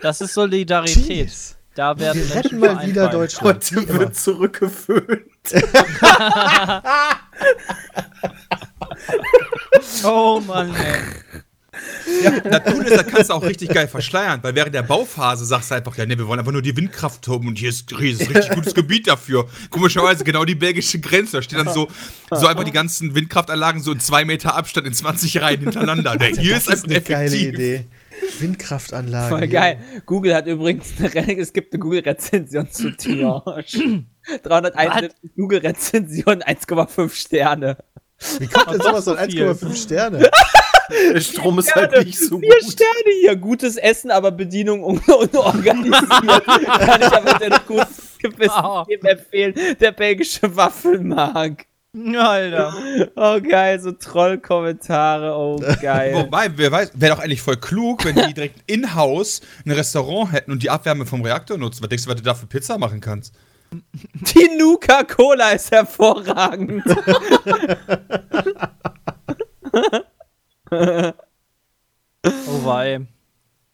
Das 0.00 0.22
ist 0.22 0.34
Solidarität. 0.34 1.08
Jeez. 1.08 1.56
Da 1.74 1.98
werden 1.98 2.28
Wir 2.28 2.36
retten 2.36 2.58
mal 2.58 2.86
wieder 2.86 3.08
Deutschland. 3.08 3.64
Heute 3.70 3.98
wird 3.98 4.16
zurückgeföhnt. 4.16 5.22
oh 10.04 10.40
Mann, 10.44 10.74
ey. 10.74 11.42
Ja, 12.22 12.40
das 12.40 12.74
ist, 12.74 12.96
da 12.96 13.02
kannst 13.02 13.30
du 13.30 13.34
auch 13.34 13.42
richtig 13.42 13.68
geil 13.70 13.88
verschleiern, 13.88 14.40
weil 14.42 14.54
während 14.54 14.74
der 14.74 14.82
Bauphase 14.82 15.44
sagst 15.44 15.70
du 15.70 15.76
einfach, 15.76 15.96
ja, 15.96 16.06
nee, 16.06 16.16
wir 16.16 16.26
wollen 16.26 16.38
einfach 16.38 16.52
nur 16.52 16.62
die 16.62 16.76
Windkraft 16.76 17.26
haben 17.28 17.46
und 17.46 17.58
hier 17.58 17.68
ist, 17.68 17.90
hier 17.90 18.10
ist 18.10 18.22
ein 18.22 18.32
richtig 18.32 18.54
gutes 18.54 18.74
Gebiet 18.74 19.06
dafür. 19.06 19.48
Komischerweise 19.70 20.24
genau 20.24 20.44
die 20.44 20.54
belgische 20.54 20.98
Grenze. 21.00 21.38
Da 21.38 21.42
steht 21.42 21.58
dann 21.58 21.72
so, 21.72 21.88
so 22.30 22.46
einfach 22.46 22.64
die 22.64 22.72
ganzen 22.72 23.14
Windkraftanlagen 23.14 23.82
so 23.82 23.92
in 23.92 24.00
zwei 24.00 24.24
Meter 24.24 24.54
Abstand 24.54 24.86
in 24.86 24.94
20 24.94 25.40
Reihen 25.40 25.60
hintereinander. 25.60 26.16
Der 26.16 26.28
hier 26.36 26.54
das 26.54 26.66
ist 26.66 26.70
einfach 26.70 26.90
eine 26.90 27.00
geile 27.00 27.36
Idee. 27.36 27.86
Windkraftanlage. 28.40 29.36
Voll 29.36 29.48
geil. 29.48 29.78
Google 30.06 30.34
hat 30.34 30.46
übrigens 30.46 30.92
eine, 30.98 31.38
es 31.38 31.52
gibt 31.52 31.72
eine 31.72 31.80
Google-Rezension 31.80 32.70
zu 32.70 32.96
Triage. 32.96 34.04
301 34.42 35.14
Google-Rezension, 35.36 36.42
1,5 36.42 37.14
Sterne. 37.14 37.78
Wie 38.38 38.46
kommt 38.46 38.72
denn 38.72 38.80
sowas 38.80 39.06
an 39.08 39.16
1,5 39.16 39.76
Sterne? 39.76 40.28
Der 40.90 41.20
Strom 41.20 41.58
ist 41.58 41.74
halt 41.74 41.92
nicht 42.04 42.18
so 42.18 42.38
Vier 42.38 42.48
gut. 42.48 42.72
Sterne 42.72 43.14
hier. 43.20 43.36
Gutes 43.36 43.76
Essen, 43.76 44.10
aber 44.10 44.30
Bedienung 44.30 44.82
un 44.82 44.98
unorganisiert. 45.06 46.44
Kann 46.44 47.00
ich 47.00 47.12
aber 47.12 47.38
den 47.38 47.54
gutes 47.66 48.18
Gewissen 48.18 48.64
oh. 48.64 48.84
empfehlen. 48.88 49.54
Der 49.80 49.92
belgische 49.92 50.54
Waffelmarkt. 50.56 51.66
Alter. 52.16 52.74
Oh 53.16 53.40
geil, 53.40 53.80
so 53.80 53.92
Trollkommentare, 53.92 55.34
oh 55.34 55.58
geil. 55.80 56.14
Wobei, 56.14 56.50
wer 56.56 56.70
weiß, 56.70 56.92
wäre 56.94 57.16
doch 57.16 57.22
eigentlich 57.22 57.42
voll 57.42 57.56
klug, 57.56 58.04
wenn 58.04 58.14
die 58.14 58.34
direkt 58.34 58.70
in-house 58.70 59.40
ein 59.64 59.72
Restaurant 59.72 60.32
hätten 60.32 60.52
und 60.52 60.62
die 60.62 60.70
Abwärme 60.70 61.06
vom 61.06 61.22
Reaktor 61.22 61.56
nutzen. 61.56 61.82
Was 61.82 61.88
denkst 61.88 62.04
du, 62.04 62.10
was 62.10 62.16
du 62.16 62.22
da 62.22 62.34
für 62.34 62.46
Pizza 62.46 62.78
machen 62.78 63.00
kannst? 63.00 63.34
Die 63.72 64.48
Nuka-Cola 64.58 65.50
ist 65.50 65.70
hervorragend. 65.70 66.84
oh 70.70 72.64
wei. 72.64 73.06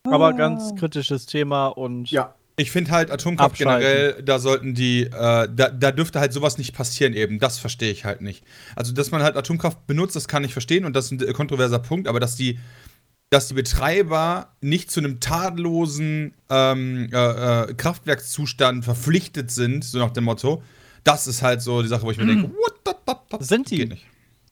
Aber 0.04 0.32
ganz 0.34 0.74
kritisches 0.76 1.26
Thema 1.26 1.68
und. 1.68 2.10
Ja. 2.10 2.34
Ich 2.56 2.70
finde 2.70 2.92
halt 2.92 3.10
Atomkraft 3.10 3.58
generell, 3.58 4.22
da 4.22 4.38
sollten 4.38 4.74
die, 4.74 5.02
äh, 5.02 5.10
da, 5.10 5.48
da 5.48 5.90
dürfte 5.90 6.20
halt 6.20 6.32
sowas 6.32 6.56
nicht 6.56 6.72
passieren 6.72 7.12
eben. 7.12 7.40
Das 7.40 7.58
verstehe 7.58 7.90
ich 7.90 8.04
halt 8.04 8.20
nicht. 8.20 8.44
Also, 8.76 8.92
dass 8.92 9.10
man 9.10 9.24
halt 9.24 9.36
Atomkraft 9.36 9.88
benutzt, 9.88 10.14
das 10.14 10.28
kann 10.28 10.44
ich 10.44 10.52
verstehen 10.52 10.84
und 10.84 10.94
das 10.94 11.10
ist 11.10 11.20
ein 11.20 11.32
kontroverser 11.32 11.80
Punkt, 11.80 12.06
aber 12.06 12.20
dass 12.20 12.36
die, 12.36 12.60
dass 13.28 13.48
die 13.48 13.54
Betreiber 13.54 14.54
nicht 14.60 14.88
zu 14.92 15.00
einem 15.00 15.18
tadellosen 15.18 16.34
ähm, 16.48 17.08
äh, 17.12 17.70
äh, 17.70 17.74
Kraftwerkszustand 17.74 18.84
verpflichtet 18.84 19.50
sind, 19.50 19.82
so 19.82 19.98
nach 19.98 20.12
dem 20.12 20.22
Motto, 20.22 20.62
das 21.02 21.26
ist 21.26 21.42
halt 21.42 21.60
so 21.60 21.82
die 21.82 21.88
Sache, 21.88 22.02
wo 22.02 22.12
ich 22.12 22.18
mir 22.18 22.26
denke, 22.26 22.50
what, 22.50 22.84
that, 22.84 23.04
that, 23.04 23.30
that, 23.30 23.42
sind 23.44 23.68
die? 23.68 23.78
Geht 23.78 23.90
nicht. 23.90 24.06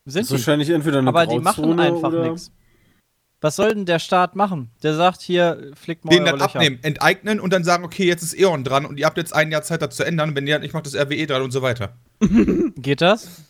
Sind 0.05 0.29
die? 0.29 0.33
Wahrscheinlich 0.33 0.71
entweder 0.71 0.99
eine 0.99 1.09
Aber 1.09 1.27
die 1.27 1.39
machen 1.39 1.79
einfach 1.79 2.11
nichts. 2.11 2.53
Was 3.41 3.57
soll 3.57 3.75
denn 3.75 3.87
der 3.87 3.99
Staat 3.99 4.37
machen? 4.37 4.71
Der 4.85 4.95
sagt 4.95 5.21
hier, 5.21 5.73
flickt 5.75 6.05
mal 6.05 6.11
Den 6.15 6.25
dann 6.25 6.37
Löcher. 6.37 6.45
abnehmen, 6.45 6.79
enteignen 6.83 7.41
und 7.41 7.53
dann 7.53 7.65
sagen, 7.65 7.85
okay, 7.85 8.05
jetzt 8.07 8.23
ist 8.23 8.39
E.ON 8.39 8.63
dran 8.63 8.87
und 8.87 9.01
ihr 9.01 9.07
habt 9.07 9.17
jetzt 9.17 9.35
ein 9.35 9.51
Jahr 9.51 9.65
Zeit, 9.65 9.83
das 9.83 9.97
zu 9.97 10.05
ändern. 10.05 10.37
Wenn 10.37 10.47
ihr 10.47 10.61
nicht 10.61 10.75
macht, 10.75 10.87
das 10.87 10.95
RWE 10.95 11.27
dran 11.27 11.43
und 11.43 11.51
so 11.51 11.61
weiter. 11.61 11.97
Geht 12.77 13.01
das? 13.01 13.43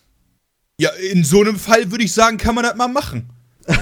Ja, 0.79 0.89
in 1.11 1.23
so 1.23 1.41
einem 1.41 1.57
Fall 1.57 1.91
würde 1.91 2.03
ich 2.03 2.11
sagen, 2.11 2.37
kann 2.37 2.55
man 2.55 2.63
das 2.63 2.75
mal 2.75 2.87
machen. 2.87 3.29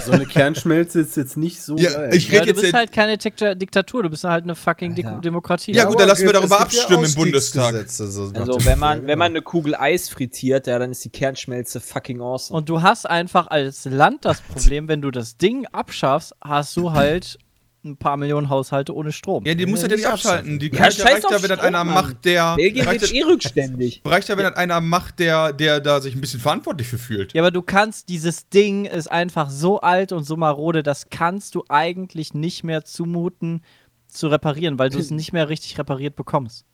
So 0.05 0.11
eine 0.11 0.25
Kernschmelze 0.25 1.01
ist 1.01 1.17
jetzt 1.17 1.37
nicht 1.37 1.61
so 1.61 1.75
ja, 1.75 1.91
geil. 1.91 2.13
Ich 2.13 2.29
ja, 2.29 2.45
du 2.45 2.53
bist 2.53 2.73
halt 2.73 2.91
keine 2.91 3.17
Diktatur, 3.17 4.03
du 4.03 4.09
bist 4.09 4.23
halt 4.23 4.43
eine 4.43 4.55
fucking 4.55 4.95
ja. 4.95 5.19
Demokratie. 5.19 5.73
Ja 5.73 5.85
gut, 5.85 5.99
dann 5.99 6.07
lassen 6.07 6.25
wir 6.25 6.33
darüber 6.33 6.59
abstimmen 6.59 7.05
im 7.05 7.13
Bundestag. 7.13 7.89
So 7.89 8.03
also 8.03 8.65
wenn 8.65 8.79
man, 8.79 9.07
wenn 9.07 9.17
man 9.17 9.31
eine 9.31 9.41
Kugel 9.41 9.75
Eis 9.75 10.09
frittiert, 10.09 10.67
ja, 10.67 10.77
dann 10.77 10.91
ist 10.91 11.03
die 11.03 11.09
Kernschmelze 11.09 11.79
fucking 11.79 12.21
awesome. 12.21 12.57
Und 12.57 12.69
du 12.69 12.81
hast 12.81 13.09
einfach 13.09 13.47
als 13.47 13.85
Land 13.85 14.25
das 14.25 14.41
Problem, 14.53 14.87
wenn 14.87 15.01
du 15.01 15.09
das 15.09 15.37
Ding 15.37 15.65
abschaffst, 15.71 16.35
hast 16.41 16.77
du 16.77 16.91
halt 16.91 17.39
ein 17.83 17.97
paar 17.97 18.17
Millionen 18.17 18.49
Haushalte 18.49 18.95
ohne 18.95 19.11
Strom. 19.11 19.45
Ja, 19.45 19.53
die 19.53 19.65
muss 19.65 19.81
ja 19.81 19.87
nicht 19.87 20.05
abschalten. 20.05 20.59
Die 20.59 20.69
ja, 20.69 20.83
reicht 20.83 20.99
ja, 20.99 21.41
wenn 21.41 21.49
das 21.49 21.59
einer 21.59 21.83
macht, 21.83 22.25
der. 22.25 22.55
Belgien 22.55 22.85
wird 22.85 23.13
eh 23.13 23.23
rückständig. 23.23 24.01
Reicht 24.05 24.29
ja, 24.29 24.37
wenn 24.37 24.45
das 24.45 24.55
einer 24.55 24.81
macht, 24.81 25.19
der, 25.19 25.53
der 25.53 25.79
da 25.79 25.99
sich 25.99 26.15
ein 26.15 26.21
bisschen 26.21 26.39
verantwortlich 26.39 26.87
für 26.87 26.97
fühlt. 26.97 27.33
Ja, 27.33 27.41
aber 27.41 27.51
du 27.51 27.61
kannst, 27.61 28.09
dieses 28.09 28.49
Ding 28.49 28.85
ist 28.85 29.11
einfach 29.11 29.49
so 29.49 29.81
alt 29.81 30.11
und 30.11 30.23
so 30.23 30.37
marode, 30.37 30.83
das 30.83 31.09
kannst 31.09 31.55
du 31.55 31.63
eigentlich 31.69 32.33
nicht 32.33 32.63
mehr 32.63 32.85
zumuten 32.85 33.63
zu 34.07 34.27
reparieren, 34.27 34.77
weil 34.77 34.89
du 34.89 34.99
es 34.99 35.11
nicht 35.11 35.33
mehr 35.33 35.49
richtig 35.49 35.77
repariert 35.77 36.15
bekommst. 36.15 36.65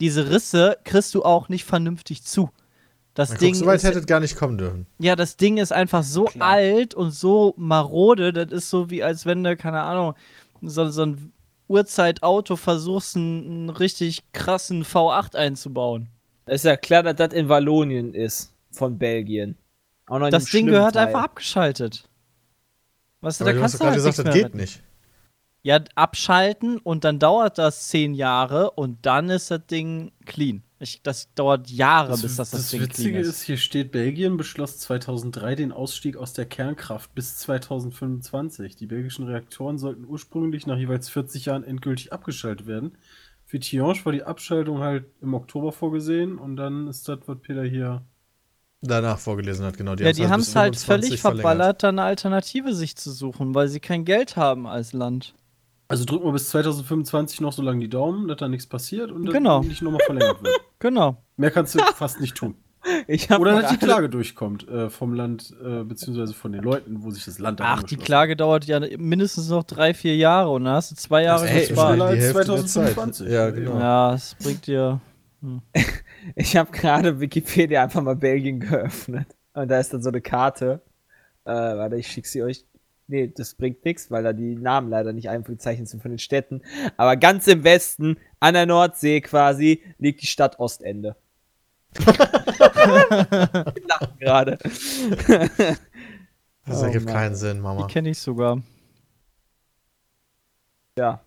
Diese 0.00 0.30
Risse 0.30 0.78
kriegst 0.84 1.14
du 1.14 1.22
auch 1.22 1.48
nicht 1.48 1.64
vernünftig 1.64 2.24
zu. 2.24 2.50
Das 3.14 3.30
Na, 3.30 3.36
Ding. 3.36 3.54
So 3.54 3.66
weit 3.66 3.82
hättet 3.84 4.08
gar 4.08 4.18
nicht 4.18 4.36
kommen 4.36 4.58
dürfen. 4.58 4.86
Ja, 4.98 5.14
das 5.14 5.36
Ding 5.36 5.58
ist 5.58 5.72
einfach 5.72 6.02
so 6.02 6.24
Klar. 6.24 6.50
alt 6.50 6.94
und 6.94 7.12
so 7.12 7.54
marode, 7.56 8.32
das 8.32 8.50
ist 8.50 8.70
so 8.70 8.90
wie 8.90 9.04
als 9.04 9.24
wenn 9.24 9.44
du, 9.44 9.56
keine 9.56 9.82
Ahnung, 9.82 10.14
so, 10.68 10.88
so 10.88 11.06
ein 11.06 11.32
Uhrzeitauto 11.68 12.56
versuchst, 12.56 13.16
einen, 13.16 13.70
richtig 13.70 14.22
krassen 14.32 14.84
V8 14.84 15.36
einzubauen. 15.36 16.08
Es 16.46 16.56
ist 16.56 16.64
ja 16.64 16.76
klar, 16.76 17.02
dass 17.02 17.16
das 17.16 17.32
in 17.32 17.48
Wallonien 17.48 18.12
ist, 18.14 18.52
von 18.70 18.98
Belgien. 18.98 19.56
das 20.06 20.46
Ding 20.46 20.66
gehört 20.66 20.94
Teil. 20.94 21.06
einfach 21.06 21.22
abgeschaltet. 21.22 22.08
Was, 23.20 23.40
Aber 23.40 23.50
da 23.50 23.54
du 23.54 23.60
kannst 23.60 23.74
hast 23.74 23.80
du 23.80 23.84
gerade 23.84 23.96
gesagt, 23.96 24.18
das 24.18 24.34
geht 24.34 24.54
nicht. 24.54 24.82
Ja, 25.62 25.80
abschalten 25.94 26.76
und 26.78 27.04
dann 27.04 27.18
dauert 27.18 27.56
das 27.56 27.88
zehn 27.88 28.12
Jahre 28.12 28.72
und 28.72 29.06
dann 29.06 29.30
ist 29.30 29.50
das 29.50 29.64
Ding 29.66 30.12
clean. 30.26 30.62
Ich, 30.80 31.02
das 31.02 31.32
dauert 31.34 31.70
Jahre, 31.70 32.10
das, 32.10 32.22
bis 32.22 32.36
das 32.36 32.50
das, 32.50 32.62
das 32.62 32.70
Ding 32.70 32.82
Witzige 32.82 33.18
ist. 33.18 33.28
ist, 33.28 33.42
hier 33.42 33.56
steht, 33.56 33.92
Belgien 33.92 34.36
beschloss 34.36 34.78
2003 34.78 35.54
den 35.54 35.72
Ausstieg 35.72 36.16
aus 36.16 36.32
der 36.32 36.46
Kernkraft 36.46 37.14
bis 37.14 37.38
2025. 37.38 38.76
Die 38.76 38.86
belgischen 38.86 39.24
Reaktoren 39.26 39.78
sollten 39.78 40.04
ursprünglich 40.04 40.66
nach 40.66 40.76
jeweils 40.76 41.08
40 41.08 41.46
Jahren 41.46 41.64
endgültig 41.64 42.12
abgeschaltet 42.12 42.66
werden. 42.66 42.98
Für 43.46 43.60
Tihange 43.60 44.04
war 44.04 44.12
die 44.12 44.24
Abschaltung 44.24 44.80
halt 44.80 45.04
im 45.20 45.34
Oktober 45.34 45.70
vorgesehen 45.70 46.38
und 46.38 46.56
dann 46.56 46.88
ist 46.88 47.08
das, 47.08 47.20
was 47.26 47.38
Peter 47.40 47.62
hier 47.62 48.02
danach 48.86 49.18
vorgelesen 49.18 49.64
hat, 49.64 49.76
genau. 49.76 49.94
Die 49.94 50.04
ja, 50.04 50.12
die 50.12 50.28
haben 50.28 50.40
es 50.40 50.54
halt 50.56 50.76
völlig 50.76 51.20
verballert, 51.20 51.82
da 51.82 51.88
eine 51.88 52.02
Alternative 52.02 52.74
sich 52.74 52.96
zu 52.96 53.12
suchen, 53.12 53.54
weil 53.54 53.68
sie 53.68 53.80
kein 53.80 54.04
Geld 54.04 54.36
haben 54.36 54.66
als 54.66 54.92
Land. 54.92 55.34
Also 55.88 56.04
drücken 56.04 56.24
wir 56.24 56.32
bis 56.32 56.48
2025 56.48 57.40
noch 57.40 57.52
so 57.52 57.62
lange 57.62 57.80
die 57.80 57.90
Daumen, 57.90 58.28
dass 58.28 58.38
da 58.38 58.48
nichts 58.48 58.66
passiert 58.66 59.10
und 59.10 59.30
genau. 59.30 59.62
nicht 59.62 59.82
nochmal 59.82 60.00
verlängert 60.04 60.42
wird. 60.42 60.60
Genau. 60.80 61.16
Mehr 61.38 61.50
kannst 61.50 61.74
du 61.74 61.78
fast 61.96 62.20
nicht 62.20 62.34
tun. 62.34 62.56
Oder 63.38 63.62
dass 63.62 63.70
die 63.70 63.78
Klage 63.78 64.10
durchkommt 64.10 64.68
äh, 64.68 64.90
vom 64.90 65.14
Land, 65.14 65.54
äh, 65.64 65.82
beziehungsweise 65.82 66.34
von 66.34 66.52
den 66.52 66.62
Leuten, 66.62 67.02
wo 67.02 67.10
sich 67.10 67.24
das 67.24 67.38
Land 67.38 67.60
Ach, 67.62 67.82
die 67.82 67.96
Klage 67.96 68.36
dauert 68.36 68.66
ja 68.66 68.80
mindestens 68.98 69.48
noch 69.48 69.64
drei, 69.64 69.94
vier 69.94 70.14
Jahre 70.16 70.50
und 70.50 70.64
dann 70.64 70.74
hast 70.74 70.90
du 70.90 70.96
zwei 70.96 71.22
Jahre 71.22 71.46
das 71.46 71.68
gespart. 71.68 72.00
Als 72.00 72.30
2025. 72.32 73.28
Ja, 73.28 73.48
genau. 73.50 73.78
Ja, 73.78 74.12
das 74.12 74.34
bringt 74.34 74.66
dir. 74.66 75.00
Hm. 75.40 75.62
Ich 76.36 76.56
habe 76.56 76.70
gerade 76.72 77.20
Wikipedia 77.20 77.82
einfach 77.82 78.00
mal 78.00 78.16
Belgien 78.16 78.58
geöffnet. 78.58 79.26
Und 79.52 79.68
da 79.70 79.78
ist 79.78 79.92
dann 79.92 80.02
so 80.02 80.08
eine 80.08 80.22
Karte. 80.22 80.80
Äh, 81.44 81.52
warte, 81.52 81.96
ich 81.96 82.06
schicke 82.06 82.26
sie 82.26 82.42
euch. 82.42 82.64
Nee, 83.06 83.32
das 83.34 83.54
bringt 83.54 83.84
nichts, 83.84 84.10
weil 84.10 84.22
da 84.22 84.32
die 84.32 84.54
Namen 84.54 84.88
leider 84.88 85.12
nicht 85.12 85.28
eingezeichnet 85.28 85.88
sind 85.88 86.00
von 86.00 86.10
den 86.12 86.18
Städten. 86.18 86.62
Aber 86.96 87.16
ganz 87.16 87.46
im 87.46 87.62
Westen, 87.62 88.16
an 88.40 88.54
der 88.54 88.66
Nordsee 88.66 89.20
quasi, 89.20 89.82
liegt 89.98 90.22
die 90.22 90.26
Stadt 90.26 90.58
Ostende. 90.58 91.16
lachen 93.86 94.18
gerade. 94.18 94.58
Das 96.66 96.80
oh, 96.80 96.86
ergibt 96.86 97.04
Mann. 97.04 97.14
keinen 97.14 97.34
Sinn, 97.34 97.60
Mama. 97.60 97.86
Die 97.86 97.92
kenne 97.92 98.08
ich 98.08 98.18
sogar. 98.18 98.62
Ja. 100.96 101.20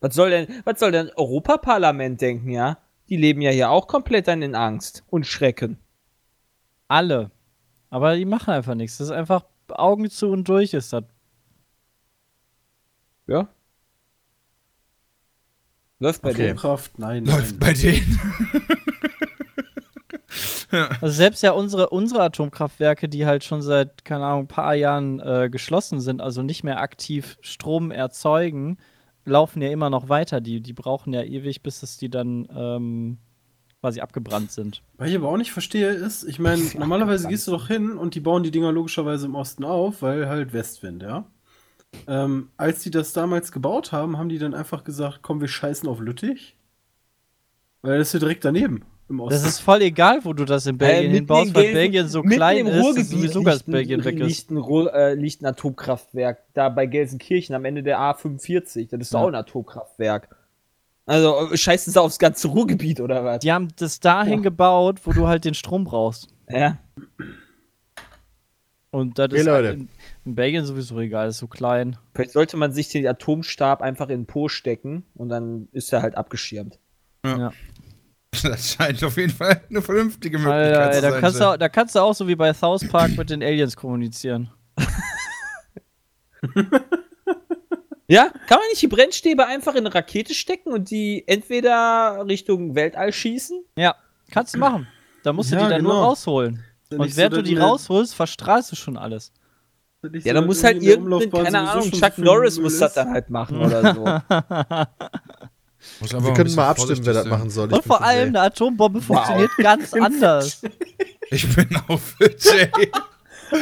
Was 0.00 0.14
soll 0.14 0.30
denn, 0.30 0.46
was 0.64 0.78
soll 0.78 0.92
denn 0.92 1.10
Europaparlament 1.16 2.20
denken, 2.20 2.50
ja? 2.50 2.78
Die 3.08 3.16
leben 3.16 3.40
ja 3.40 3.50
hier 3.50 3.70
auch 3.70 3.88
komplett 3.88 4.28
dann 4.28 4.42
in 4.42 4.54
Angst 4.54 5.02
und 5.10 5.26
Schrecken. 5.26 5.78
Alle. 6.88 7.30
Aber 7.90 8.14
die 8.14 8.24
machen 8.24 8.50
einfach 8.54 8.74
nichts. 8.74 8.98
Das 8.98 9.08
ist 9.08 9.12
einfach 9.12 9.44
Augen 9.68 10.08
zu 10.10 10.28
und 10.28 10.48
durch 10.48 10.74
ist 10.74 10.92
das. 10.92 11.04
Ja. 13.26 13.48
Läuft 15.98 16.22
bei 16.22 16.30
okay. 16.30 16.46
denen. 16.46 16.58
Kraft, 16.58 16.98
nein. 16.98 17.24
Läuft 17.24 17.52
nein. 17.52 17.58
bei 17.60 17.72
denen. 17.72 18.20
Also 21.00 21.14
selbst 21.14 21.42
ja 21.42 21.52
unsere, 21.52 21.90
unsere 21.90 22.22
Atomkraftwerke, 22.22 23.08
die 23.08 23.26
halt 23.26 23.44
schon 23.44 23.62
seit, 23.62 24.04
keine 24.04 24.24
Ahnung, 24.24 24.44
ein 24.44 24.48
paar 24.48 24.74
Jahren 24.74 25.20
äh, 25.20 25.48
geschlossen 25.50 26.00
sind, 26.00 26.20
also 26.20 26.42
nicht 26.42 26.64
mehr 26.64 26.80
aktiv 26.80 27.38
Strom 27.42 27.92
erzeugen, 27.92 28.78
laufen 29.24 29.62
ja 29.62 29.70
immer 29.70 29.90
noch 29.90 30.08
weiter. 30.08 30.40
Die, 30.40 30.60
die 30.60 30.72
brauchen 30.72 31.12
ja 31.12 31.22
ewig, 31.22 31.62
bis 31.62 31.82
es 31.82 31.96
die 31.96 32.10
dann 32.10 32.48
ähm, 32.54 33.18
quasi 33.80 34.00
abgebrannt 34.00 34.50
sind. 34.50 34.82
Was 34.96 35.10
ich 35.10 35.16
aber 35.16 35.28
auch 35.28 35.36
nicht 35.36 35.52
verstehe, 35.52 35.90
ist, 35.90 36.24
ich 36.24 36.38
meine, 36.38 36.62
normalerweise 36.78 37.28
gehst 37.28 37.46
du 37.46 37.52
doch 37.52 37.68
hin 37.68 37.92
und 37.92 38.14
die 38.14 38.20
bauen 38.20 38.42
die 38.42 38.50
Dinger 38.50 38.72
logischerweise 38.72 39.26
im 39.26 39.34
Osten 39.34 39.64
auf, 39.64 40.02
weil 40.02 40.28
halt 40.28 40.52
Westwind, 40.52 41.02
ja. 41.02 41.26
Ähm, 42.06 42.50
als 42.56 42.80
die 42.82 42.90
das 42.90 43.12
damals 43.12 43.52
gebaut 43.52 43.92
haben, 43.92 44.18
haben 44.18 44.28
die 44.28 44.38
dann 44.38 44.54
einfach 44.54 44.84
gesagt, 44.84 45.20
komm, 45.22 45.40
wir 45.40 45.48
scheißen 45.48 45.88
auf 45.88 46.00
Lüttich. 46.00 46.56
Weil 47.82 47.98
das 47.98 48.08
ist 48.08 48.14
ja 48.14 48.20
direkt 48.20 48.44
daneben. 48.44 48.84
Im 49.08 49.20
Osten. 49.20 49.34
Das 49.34 49.46
ist 49.46 49.60
voll 49.60 49.82
egal, 49.82 50.24
wo 50.24 50.32
du 50.32 50.46
das 50.46 50.66
in 50.66 50.78
Belgien 50.78 51.10
äh, 51.10 51.14
hinbaust, 51.16 51.54
weil 51.54 51.72
Belgien 51.72 52.08
so 52.08 52.22
klein 52.22 52.66
ist, 52.66 52.96
dass 52.96 53.10
sowieso 53.10 53.42
ganz 53.42 53.62
Belgien 53.62 54.02
weg 54.02 54.18
ist. 54.18 54.48
Liegt 54.48 54.50
ein, 54.50 54.86
äh, 54.86 55.14
liegt 55.14 55.42
ein 55.42 55.46
Atomkraftwerk 55.46 56.38
da 56.54 56.70
bei 56.70 56.86
Gelsenkirchen 56.86 57.54
am 57.54 57.66
Ende 57.66 57.82
der 57.82 57.98
A45. 57.98 58.88
Das 58.90 59.00
ist 59.00 59.12
ja. 59.12 59.20
auch 59.20 59.28
ein 59.28 59.34
Atomkraftwerk. 59.34 60.34
Also 61.04 61.52
äh, 61.52 61.56
scheißen 61.56 61.92
sie 61.92 62.00
aufs 62.00 62.18
ganze 62.18 62.48
Ruhrgebiet 62.48 63.00
oder 63.00 63.24
was? 63.24 63.40
Die 63.40 63.52
haben 63.52 63.68
das 63.76 64.00
dahin 64.00 64.38
ja. 64.38 64.40
gebaut, 64.40 65.00
wo 65.04 65.12
du 65.12 65.26
halt 65.26 65.44
den 65.44 65.54
Strom 65.54 65.84
brauchst. 65.84 66.28
Ja. 66.48 66.78
Und 68.90 69.18
das 69.18 69.28
hey, 69.32 69.40
ist 69.40 69.48
halt 69.48 69.80
in, 70.24 70.34
Belgien 70.34 70.64
sowieso 70.64 70.98
egal, 71.00 71.28
ist 71.28 71.38
so 71.38 71.46
klein. 71.46 71.96
Vielleicht 72.14 72.32
sollte 72.32 72.56
man 72.56 72.72
sich 72.72 72.88
den 72.88 73.06
Atomstab 73.06 73.82
einfach 73.82 74.08
in 74.08 74.20
den 74.20 74.26
Po 74.26 74.48
stecken 74.48 75.04
und 75.14 75.28
dann 75.28 75.68
ist 75.72 75.92
er 75.92 76.02
halt 76.02 76.16
abgeschirmt. 76.16 76.78
Ja. 77.24 77.38
ja. 77.38 77.52
Das 78.42 78.72
scheint 78.72 79.02
auf 79.04 79.16
jeden 79.16 79.32
Fall 79.32 79.62
eine 79.70 79.80
vernünftige 79.80 80.38
Möglichkeit 80.38 80.76
Alter, 80.76 80.92
zu 80.92 81.00
sein. 81.00 81.12
Da 81.12 81.20
kannst, 81.20 81.40
du, 81.40 81.56
da 81.56 81.68
kannst 81.68 81.94
du 81.94 82.00
auch 82.00 82.14
so 82.14 82.26
wie 82.26 82.34
bei 82.34 82.52
South 82.52 82.88
Park 82.88 83.16
mit 83.16 83.30
den 83.30 83.44
Aliens 83.44 83.76
kommunizieren. 83.76 84.50
ja, 88.08 88.30
kann 88.48 88.58
man 88.58 88.68
nicht 88.70 88.82
die 88.82 88.88
Brennstäbe 88.88 89.46
einfach 89.46 89.76
in 89.76 89.86
eine 89.86 89.94
Rakete 89.94 90.34
stecken 90.34 90.72
und 90.72 90.90
die 90.90 91.22
entweder 91.28 92.24
Richtung 92.26 92.74
Weltall 92.74 93.12
schießen? 93.12 93.64
Ja, 93.76 93.94
kannst 94.32 94.54
du 94.54 94.58
machen. 94.58 94.88
Da 95.22 95.32
musst 95.32 95.52
du 95.52 95.56
ja, 95.56 95.62
die 95.62 95.68
dann 95.70 95.82
genau. 95.82 95.94
nur 95.94 96.02
rausholen. 96.02 96.64
Und 96.90 97.16
während 97.16 97.34
so, 97.34 97.40
du 97.40 97.48
die 97.48 97.56
rausholst, 97.56 98.14
verstrahlst 98.14 98.72
du 98.72 98.76
schon 98.76 98.96
alles. 98.96 99.32
Ja, 100.24 100.34
dann 100.34 100.46
muss 100.46 100.62
halt 100.62 100.82
irgendein, 100.82 101.30
keine 101.30 101.68
Ahnung, 101.68 101.90
Chuck 101.90 102.18
Norris 102.18 102.58
muss 102.58 102.78
das 102.78 102.94
dann 102.94 103.10
halt 103.10 103.30
machen 103.30 103.60
oder 103.60 103.94
so. 103.94 104.04
Wir 106.00 106.34
können 106.34 106.54
mal 106.54 106.68
abstimmen, 106.68 107.04
wer 107.04 107.12
das 107.12 107.26
machen 107.26 107.50
soll. 107.50 107.72
Und 107.72 107.84
vor 107.84 108.02
allem, 108.02 108.28
eine 108.28 108.40
Atombombe 108.42 108.98
wow. 109.00 109.04
funktioniert 109.04 109.50
ganz 109.58 109.92
anders. 110.00 110.62
Ich 111.30 111.54
bin 111.54 111.68
auch 111.88 112.00
für 112.00 112.30
Jay. 112.38 112.70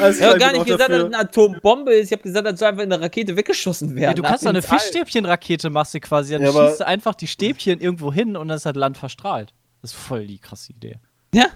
Also 0.00 0.20
ich 0.20 0.26
habe 0.26 0.38
gar 0.38 0.52
nicht 0.52 0.64
gesagt, 0.64 0.80
dafür. 0.82 0.98
dass 0.98 1.08
es 1.08 1.14
eine 1.14 1.18
Atombombe 1.18 1.92
ist. 1.92 2.06
Ich 2.06 2.12
habe 2.12 2.22
gesagt, 2.22 2.46
dass 2.46 2.58
soll 2.58 2.68
einfach 2.68 2.84
in 2.84 2.92
eine 2.92 3.02
Rakete 3.02 3.36
weggeschossen 3.36 3.90
werden. 3.94 4.02
Ja, 4.02 4.14
du 4.14 4.22
kannst 4.22 4.44
doch 4.44 4.50
eine 4.50 4.62
Fischstäbchen-Rakete 4.62 5.68
machst 5.70 5.92
du 5.92 6.00
quasi. 6.00 6.32
Dann 6.32 6.42
ja, 6.42 6.52
schießt 6.52 6.80
du 6.80 6.86
einfach 6.86 7.14
die 7.14 7.26
Stäbchen 7.26 7.80
irgendwo 7.80 8.12
hin 8.12 8.36
und 8.36 8.48
dann 8.48 8.56
ist 8.56 8.64
das 8.64 8.74
Land 8.74 8.96
verstrahlt. 8.96 9.52
Das 9.82 9.90
ist 9.90 9.98
voll 9.98 10.26
die 10.26 10.38
krasse 10.38 10.72
Idee. 10.72 10.98
Ja. 11.34 11.46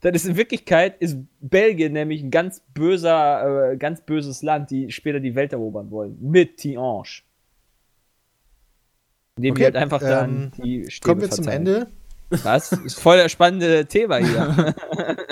Das 0.00 0.14
ist 0.14 0.26
in 0.26 0.36
Wirklichkeit 0.36 0.96
ist 1.00 1.18
Belgien 1.40 1.92
nämlich 1.92 2.22
ein 2.22 2.30
ganz 2.30 2.62
böser, 2.72 3.72
äh, 3.72 3.76
ganz 3.76 4.02
böses 4.02 4.42
Land, 4.42 4.70
die 4.70 4.92
später 4.92 5.18
die 5.18 5.34
Welt 5.34 5.52
erobern 5.52 5.90
wollen. 5.90 6.16
Mit 6.20 6.58
Tiange. 6.58 7.22
Indem 9.36 9.52
okay, 9.52 9.60
die 9.60 9.64
halt 9.64 9.76
einfach 9.76 10.02
ähm, 10.02 10.08
dann 10.08 10.52
die 10.62 10.90
Stäbe 10.90 11.10
Kommen 11.10 11.20
wir 11.22 11.28
verzeihen. 11.28 11.44
zum 11.44 11.52
Ende. 11.52 11.86
Das 12.44 12.72
ist 12.72 13.00
voll 13.00 13.16
das 13.16 13.32
spannende 13.32 13.86
Thema 13.86 14.18
hier. 14.18 14.74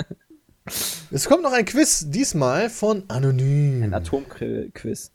es 1.11 1.29
kommt 1.29 1.43
noch 1.43 1.53
ein 1.53 1.65
Quiz, 1.65 2.09
diesmal 2.09 2.69
von 2.69 3.03
Anonym. 3.07 3.83
Ein 3.83 3.93
Atomquiz. 3.93 5.11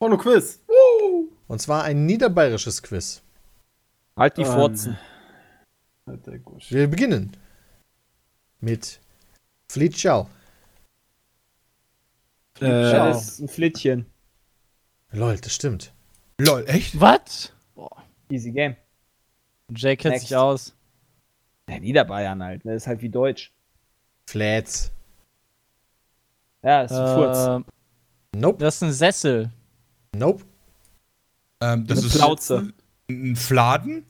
Porno 0.00 0.18
Quiz. 0.18 0.60
Und 1.46 1.60
zwar 1.60 1.84
ein 1.84 2.06
niederbayerisches 2.06 2.82
Quiz. 2.82 3.22
Halt 4.16 4.36
die 4.36 4.44
Furzen. 4.44 4.98
Wir 6.68 6.88
beginnen 6.88 7.36
mit 8.60 9.00
Fleet 9.70 9.98
Schau. 9.98 10.28
Äh, 12.60 12.68
das 12.68 13.28
ist 13.28 13.40
ein 13.40 13.48
Flittchen. 13.48 14.06
Lol, 15.10 15.36
das 15.36 15.54
stimmt. 15.54 15.92
Lol, 16.40 16.64
echt? 16.68 17.00
Was? 17.00 17.52
Easy 18.30 18.50
Game. 18.52 18.76
Jay 19.74 19.96
kennt 19.96 20.20
sich 20.20 20.36
aus. 20.36 20.74
Ja, 21.68 21.78
Niederbayern 21.78 22.42
halt, 22.42 22.64
ne? 22.64 22.72
Das 22.72 22.82
ist 22.82 22.86
halt 22.86 23.02
wie 23.02 23.08
Deutsch. 23.08 23.52
Flats. 24.28 24.90
Ja, 26.62 26.82
das 26.82 26.92
ist 26.92 26.98
ein 26.98 27.06
äh, 27.06 27.14
Furz. 27.14 27.64
Nope. 28.36 28.58
Das 28.58 28.76
ist 28.76 28.82
ein 28.82 28.92
Sessel. 28.92 29.50
Nope. 30.14 30.44
Ähm, 31.60 31.86
das 31.86 31.98
Eine 31.98 32.06
ist 32.06 32.16
Plauze. 32.16 32.72
ein 33.10 33.36
Fladen? 33.36 34.06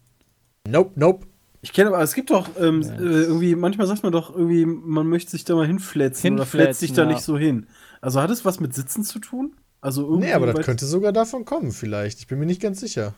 Nope, 0.67 0.99
nope. 0.99 1.27
Ich 1.65 1.73
kenne 1.73 1.89
aber, 1.89 2.03
es 2.03 2.13
gibt 2.13 2.29
doch 2.29 2.47
ähm, 2.61 2.83
ja. 2.83 2.93
äh, 2.93 3.23
irgendwie, 3.23 3.55
manchmal 3.55 3.87
sagt 3.87 4.03
man 4.03 4.13
doch 4.13 4.37
irgendwie, 4.37 4.67
man 4.67 5.07
möchte 5.07 5.31
sich 5.31 5.45
da 5.45 5.55
mal 5.55 5.67
hinfletzen, 5.67 6.23
hinfletzen 6.23 6.35
oder 6.35 6.45
fletzt 6.47 6.81
sich 6.81 6.93
da 6.93 7.05
ja. 7.05 7.09
nicht 7.09 7.23
so 7.23 7.39
hin. 7.39 7.69
Also 8.03 8.21
hat 8.21 8.29
es 8.29 8.45
was 8.45 8.61
mit 8.61 8.75
Sitzen 8.75 9.03
zu 9.03 9.19
tun? 9.19 9.57
Also 9.81 10.03
irgendwie. 10.03 10.27
Nee, 10.27 10.35
aber 10.35 10.53
das 10.53 10.67
könnte 10.67 10.85
sogar 10.85 11.11
davon 11.15 11.47
kommen, 11.47 11.73
vielleicht. 11.73 12.19
Ich 12.19 12.27
bin 12.27 12.39
mir 12.39 12.45
nicht 12.45 12.61
ganz 12.61 12.81
sicher. 12.81 13.15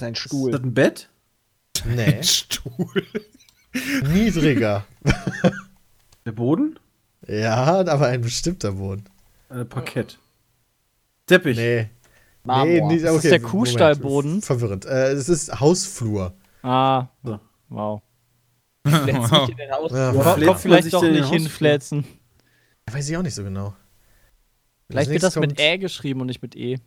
Sein 0.00 0.14
Stuhl. 0.14 0.48
Ist 0.48 0.58
das 0.58 0.64
ein 0.64 0.72
Bett? 0.72 1.10
Nee. 1.84 2.16
Ein 2.16 2.24
Stuhl. 2.24 3.04
Niedriger. 4.10 4.86
Der 6.24 6.32
Boden? 6.32 6.78
Ja, 7.28 7.84
aber 7.86 8.06
ein 8.06 8.22
bestimmter 8.22 8.72
Boden. 8.72 9.04
Äh, 9.50 9.66
Parkett. 9.66 10.18
Teppich. 11.26 11.58
Nee. 11.58 11.90
Marmor. 12.42 12.64
Nee, 12.64 12.80
nicht, 12.80 13.04
okay, 13.04 13.14
das 13.16 13.24
ist 13.24 13.30
der 13.30 13.42
Kuhstallboden. 13.42 14.40
Verwirrend. 14.40 14.86
Äh, 14.86 15.12
es 15.12 15.28
ist 15.28 15.60
Hausflur. 15.60 16.32
Ah, 16.62 17.08
so. 17.22 17.38
Wow. 17.74 18.02
Flätzt 18.86 19.30
wow. 19.30 19.48
in 19.48 19.56
den 19.56 19.70
Hausflur. 19.70 20.38
Ja, 20.38 20.46
Kopf 20.46 20.62
vielleicht 20.62 20.92
doch 20.92 21.02
nicht 21.02 21.30
hinflätzen. 21.30 22.04
Weiß 22.90 23.08
ich 23.08 23.16
auch 23.16 23.22
nicht 23.22 23.34
so 23.34 23.44
genau. 23.44 23.74
Vielleicht 24.88 25.10
wird 25.10 25.22
das 25.22 25.36
mit 25.36 25.58
Ä 25.58 25.78
geschrieben 25.78 26.20
und 26.20 26.26
nicht 26.26 26.42
mit 26.42 26.56
E. 26.56 26.78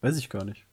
Weiß 0.00 0.18
ich 0.18 0.28
gar 0.28 0.44
nicht. 0.44 0.66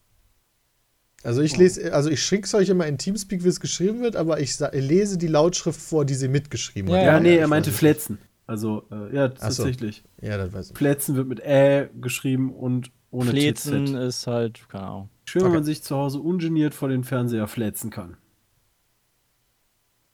Also 1.24 1.42
ich 1.42 1.56
lese, 1.56 1.94
also 1.94 2.10
ich 2.10 2.22
schicke 2.22 2.46
es 2.46 2.54
euch 2.54 2.70
immer 2.70 2.88
in 2.88 2.98
Teamspeak, 2.98 3.44
wie 3.44 3.48
es 3.48 3.60
geschrieben 3.60 4.02
wird, 4.02 4.16
aber 4.16 4.40
ich 4.40 4.58
lese 4.74 5.18
die 5.18 5.28
Lautschrift 5.28 5.80
vor, 5.80 6.04
die 6.04 6.16
sie 6.16 6.28
mitgeschrieben 6.28 6.92
ja, 6.92 6.98
hat. 6.98 7.06
Ja, 7.06 7.20
nee, 7.20 7.38
er 7.38 7.48
meinte 7.48 7.72
Flätzen. 7.72 8.18
Also, 8.48 8.84
äh, 8.92 9.16
ja, 9.16 9.30
tatsächlich. 9.30 10.04
So. 10.20 10.28
Ja, 10.28 10.38
das 10.38 10.52
weiß 10.52 10.72
ich. 10.72 10.78
Flätzen 10.78 11.16
wird 11.16 11.28
mit 11.28 11.40
Ä 11.40 11.90
geschrieben 12.02 12.54
und 12.54 12.92
ohne 13.12 13.30
Flätzen 13.30 13.86
TZ. 13.86 13.94
ist 13.94 14.28
halt, 14.28 14.68
keine 14.68 14.86
Ahnung. 14.86 15.10
Schön, 15.32 15.44
okay. 15.44 15.48
wenn 15.48 15.60
man 15.60 15.64
sich 15.64 15.82
zu 15.82 15.96
Hause 15.96 16.20
ungeniert 16.20 16.74
vor 16.74 16.90
den 16.90 17.06
Fernseher 17.06 17.48
flätzen 17.48 17.90
kann. 17.90 18.18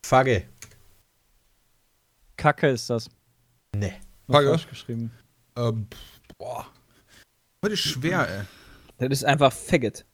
Fagge. 0.06 0.44
Kacke 2.36 2.68
ist 2.68 2.88
das. 2.92 3.10
Nee. 3.76 3.94
Fagge? 4.30 4.60
geschrieben. 4.70 5.10
Ähm, 5.56 5.88
boah. 6.38 6.68
Heute 7.66 7.74
ist 7.74 7.80
schwer, 7.80 8.30
ey. 8.30 8.46
Das 9.00 9.22
ist 9.22 9.26
einfach 9.26 9.52
Faggot. 9.52 10.06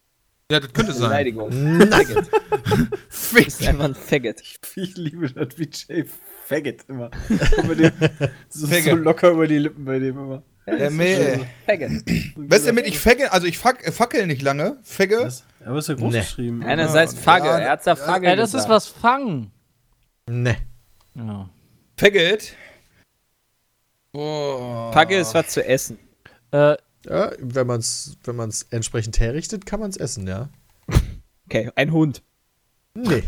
Ja, 0.49 0.61
das 0.61 0.72
könnte 0.72 0.93
sein. 0.93 1.09
Beleidigung. 1.09 1.49
Nugget. 1.49 2.30
Fick. 3.09 3.43
Das 3.43 3.59
ist 3.59 3.67
einfach 3.67 3.83
ein 3.83 3.95
Faggot. 3.95 4.40
Ich, 4.40 4.57
ich 4.77 4.95
liebe 4.95 5.30
das 5.30 5.57
wie 5.57 5.69
Jay 5.69 6.06
Faggot 6.45 6.88
immer. 6.88 7.11
so, 8.48 8.67
so, 8.67 8.95
locker 8.95 9.32
über 9.32 9.48
die 9.48 9.57
Lippen 9.57 9.83
bei 9.83 9.99
dem 9.99 10.17
immer. 10.17 10.43
Ja. 10.66 10.75
Faggot. 11.66 11.92
Weißt 12.35 12.64
du, 12.64 12.67
damit 12.67 12.88
ich 12.88 12.98
fagge, 13.00 13.32
also 13.32 13.48
ich 13.48 13.58
fuck, 13.58 13.83
fackel 13.92 14.27
nicht 14.27 14.42
lange. 14.42 14.77
Fagge. 14.83 15.19
Was? 15.19 15.43
Aber 15.66 15.80
ist 15.80 15.90
ja 15.90 15.95
groß 15.95 16.14
nee. 16.14 16.19
geschrieben. 16.19 16.64
Einerseits 16.64 17.14
Fagge, 17.14 17.48
ja, 17.48 17.58
er 17.59 17.72
hat's 17.72 17.85
ja 17.85 17.95
Fagge. 17.95 18.27
Ja, 18.27 18.35
das 18.35 18.51
gesagt. 18.51 18.66
ist 18.66 18.69
was 18.69 18.88
fangen. 18.88 19.51
Nee. 20.30 20.58
Ja. 21.16 21.50
Faggot. 21.98 22.53
Boah. 24.14 24.93
Fagge 24.93 25.17
ist 25.17 25.33
was 25.33 25.48
zu 25.48 25.66
essen. 25.66 26.00
Äh, 26.51 26.77
ja, 27.06 27.32
wenn 27.40 27.67
man 27.67 27.80
es 27.80 28.17
wenn 28.24 28.35
man's 28.35 28.67
entsprechend 28.69 29.19
herrichtet, 29.19 29.66
kann 29.66 29.80
man 29.80 29.90
es 29.90 29.98
essen, 29.98 30.27
ja. 30.27 30.50
Okay, 31.48 31.72
ein 31.75 31.92
Hund. 31.92 32.24
Nee. 32.93 33.24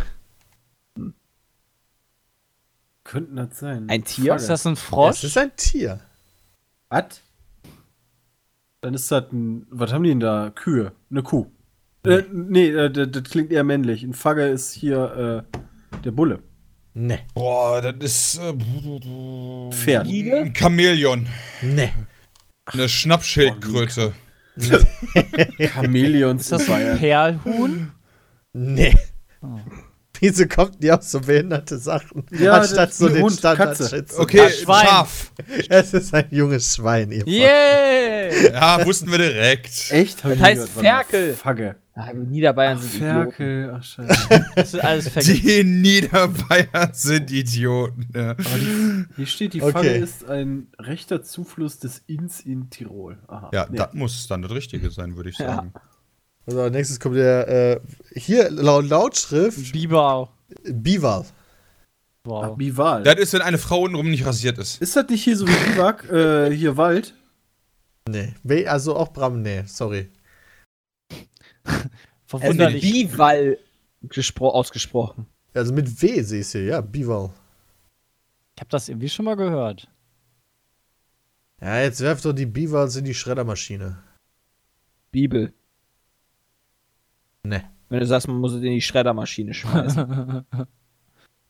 Hm. 0.97 1.13
Könnten 3.03 3.35
das 3.35 3.59
sein? 3.59 3.89
Ein 3.89 4.03
Tier? 4.05 4.35
Ist 4.35 4.47
das 4.47 4.65
ein 4.65 4.77
Frosch? 4.77 5.21
Das 5.21 5.23
ist 5.25 5.37
ein 5.37 5.55
Tier. 5.55 5.99
Was? 6.89 7.21
Dann 8.85 8.93
ist 8.93 9.11
das 9.11 9.31
ein. 9.31 9.65
Was 9.71 9.91
haben 9.91 10.03
die 10.03 10.09
denn 10.09 10.19
da? 10.19 10.51
Kühe. 10.53 10.91
Eine 11.09 11.23
Kuh. 11.23 11.47
Nee, 12.05 12.13
äh, 12.13 12.23
nee 12.31 12.69
äh, 12.69 12.91
das, 12.91 13.09
das, 13.09 13.23
klingt 13.23 13.51
eher 13.51 13.63
männlich. 13.63 14.03
Ein 14.03 14.13
Fagger 14.13 14.47
ist 14.47 14.73
hier 14.73 15.43
äh, 15.51 15.97
der 16.03 16.11
Bulle. 16.11 16.43
Nee. 16.93 17.17
Boah, 17.33 17.81
das 17.81 17.95
ist. 18.35 18.37
Äh, 18.37 18.53
Pferd. 19.71 20.05
Ein 20.05 20.53
Chamäleon. 20.55 21.25
Nee. 21.63 21.93
Eine 22.65 22.87
Schnappschildkröte. 22.87 24.13
Chamäleons. 25.73 26.43
Ist 26.43 26.51
das 26.51 26.69
ein 26.69 26.99
Perlhuhn? 26.99 27.91
Nee. 28.53 28.93
Oh. 29.41 29.59
Wieso 30.25 30.47
kommt 30.47 30.81
die 30.81 30.91
auf 30.91 31.03
so 31.03 31.19
behinderte 31.21 31.77
Sachen? 31.77 32.25
Ja, 32.31 32.53
anstatt 32.53 32.93
so 32.93 33.07
den 33.09 33.21
Hund, 33.23 33.37
Standardschätzen. 33.37 34.19
Okay, 34.19 34.49
Schwein. 34.49 34.85
Schaf. 34.87 35.31
Es 35.69 35.93
ist 35.93 36.13
ein 36.13 36.25
junges 36.31 36.75
Schwein. 36.75 37.11
Ihr 37.11 37.27
Yeah! 37.27 38.51
Ja, 38.51 38.85
wussten 38.85 39.11
wir 39.11 39.19
direkt. 39.19 39.91
Echt? 39.91 40.23
Das 40.25 40.39
heißt. 40.39 40.69
Ferkel. 40.69 41.33
Fagge. 41.35 41.75
Ah, 41.93 42.11
Niederbayern 42.11 42.77
sind 42.77 42.95
Idioten. 42.95 43.31
Ferkel, 43.31 43.73
ach 43.77 43.83
scheiße. 43.83 44.45
Das 44.55 44.75
alles 44.75 45.07
vergessen. 45.09 45.41
Die 45.45 45.63
Niederbayern 45.63 46.89
sind 46.91 47.31
Idioten. 47.31 48.09
Ja. 48.13 48.33
Die, 48.33 49.05
hier 49.15 49.25
steht, 49.27 49.53
die 49.53 49.61
Okay. 49.61 49.71
Fagge 49.71 49.89
ist 49.91 50.27
ein 50.27 50.67
rechter 50.77 51.23
Zufluss 51.23 51.79
des 51.79 52.01
Inns 52.07 52.41
in 52.41 52.69
Tirol. 52.69 53.17
Aha. 53.27 53.49
Ja, 53.53 53.67
Nee. 53.69 53.77
das 53.77 53.93
muss 53.93 54.27
dann 54.27 54.41
das 54.41 54.51
Richtige 54.51 54.89
sein, 54.91 55.15
würde 55.15 55.29
ich 55.29 55.37
Ja. 55.39 55.65
Sagen. 56.45 56.57
So, 56.57 56.69
nächstes 56.69 56.99
kommt 56.99 57.15
der, 57.15 57.47
äh, 57.47 57.79
hier 58.15 58.49
laut 58.51 58.85
Lautschrift, 58.87 59.71
Biber. 59.71 60.29
Bival. 60.63 61.25
Ach, 61.27 61.31
Wow. 62.27 62.57
Bival. 62.57 63.03
Das 63.03 63.15
ist, 63.19 63.33
wenn 63.33 63.41
eine 63.43 63.57
Frau 63.59 63.81
untenrum 63.81 64.09
nicht 64.09 64.25
rasiert 64.25 64.57
ist. 64.57 64.81
Ist 64.81 64.95
das 64.95 65.07
nicht 65.09 65.23
hier 65.23 65.37
so 65.37 65.47
wie 65.47 65.71
Biwak, 65.73 66.09
äh, 66.11 66.49
hier 66.51 66.75
Wald? 66.75 67.13
Nee, 68.09 68.33
We- 68.43 68.69
also 68.69 68.95
auch 68.95 69.09
Bram, 69.13 69.41
nee, 69.43 69.63
sorry. 69.67 70.09
Also 71.11 71.19
mit 71.83 71.91
Verwunderlich. 72.25 73.09
Gespro 74.01 74.49
ausgesprochen. 74.49 75.27
Also 75.53 75.73
mit 75.73 76.01
W 76.01 76.21
sehe 76.21 76.41
ich 76.41 76.47
hier, 76.49 76.63
ja, 76.63 76.81
Bival. 76.81 77.29
Ich 78.55 78.61
habe 78.61 78.69
das 78.69 78.89
irgendwie 78.89 79.09
schon 79.09 79.25
mal 79.25 79.35
gehört. 79.35 79.87
Ja, 81.61 81.79
jetzt 81.81 82.01
werft 82.01 82.25
doch 82.25 82.33
die 82.33 82.45
Bivals 82.45 82.95
in 82.95 83.05
die 83.05 83.13
Schreddermaschine. 83.13 83.97
Bibel. 85.11 85.53
Ne. 87.45 87.63
Wenn 87.89 87.99
du 87.99 88.05
sagst, 88.07 88.27
man 88.27 88.37
muss 88.37 88.51
es 88.53 88.57
in 88.63 88.71
die 88.71 88.81
Schreddermaschine 88.81 89.53
schmeißen. 89.53 90.45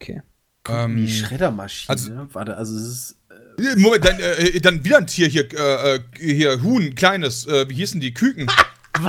Okay. 0.02 0.22
Ähm, 0.68 0.98
Die 0.98 1.10
Schreddermaschine. 1.10 1.90
also- 1.90 2.12
Warte, 2.34 2.58
also 2.58 2.76
es 2.76 2.84
ist. 2.88 3.18
äh, 3.58 3.76
Moment, 3.80 4.04
dann, 4.06 4.20
äh, 4.20 4.60
dann 4.60 4.84
wieder 4.84 4.98
ein 4.98 5.08
Tier 5.08 5.28
hier, 5.30 5.48
äh, 5.58 5.96
äh, 5.96 6.00
hier, 6.20 6.62
Huhn, 6.62 6.94
kleines, 6.96 7.48
äh, 7.48 7.70
wie 7.70 7.76
hießen 7.76 8.02
die? 8.02 8.14
Küken. 8.14 8.46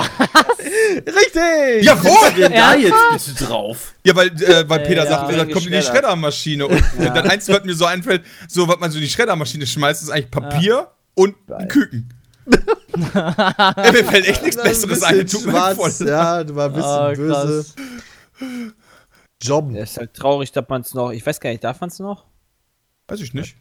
Richtig! 1.06 1.84
Jawohl! 1.84 2.32
Wer 2.36 2.48
da 2.50 2.74
jetzt 2.74 2.94
bitte 3.34 3.44
drauf? 3.44 3.94
Ja, 4.04 4.14
weil, 4.16 4.28
äh, 4.42 4.68
weil 4.68 4.80
Äh, 4.80 4.86
Peter 4.86 5.04
ja. 5.04 5.10
sagte, 5.10 5.32
das 5.36 5.42
Wegen 5.46 5.52
kommt 5.54 5.66
in 5.66 5.72
die 5.72 5.78
Schredder. 5.82 5.92
Schreddermaschine. 5.92 6.66
Und 6.66 6.82
dann 6.98 7.30
eins, 7.30 7.48
was 7.48 7.64
mir 7.64 7.74
so 7.74 7.84
einfällt, 7.86 8.22
so, 8.48 8.66
was 8.68 8.78
man 8.78 8.90
so 8.90 8.98
in 8.98 9.04
die 9.04 9.10
Schreddermaschine 9.10 9.66
schmeißt, 9.66 10.02
ist 10.04 10.10
eigentlich 10.10 10.30
Papier 10.30 10.88
und 11.14 11.34
ein 11.50 11.68
Küken. 11.68 12.08
ja, 13.02 13.74
mir 13.92 14.04
fällt 14.04 14.26
echt 14.26 14.42
nichts 14.42 14.62
Besseres 14.62 15.02
ein. 15.02 15.26
Tut 15.26 15.46
mir 15.46 15.74
voll. 15.74 15.92
ja, 16.06 16.44
du 16.44 16.54
war 16.54 16.66
ein 16.66 16.72
bisschen 16.72 16.90
Ah, 16.90 17.12
böse. 17.12 17.66
Jobben. 19.42 19.74
Der 19.74 19.82
ist 19.84 19.96
halt 19.98 20.14
traurig, 20.14 20.52
dass 20.52 20.64
man 20.68 20.80
es 20.82 20.94
noch. 20.94 21.10
Ich 21.10 21.24
weiß 21.26 21.40
gar 21.40 21.50
nicht, 21.50 21.64
darf 21.64 21.80
man 21.80 21.88
es 21.90 21.98
noch? 21.98 22.26
Weiß 23.08 23.20
ich 23.20 23.34
nicht. 23.34 23.56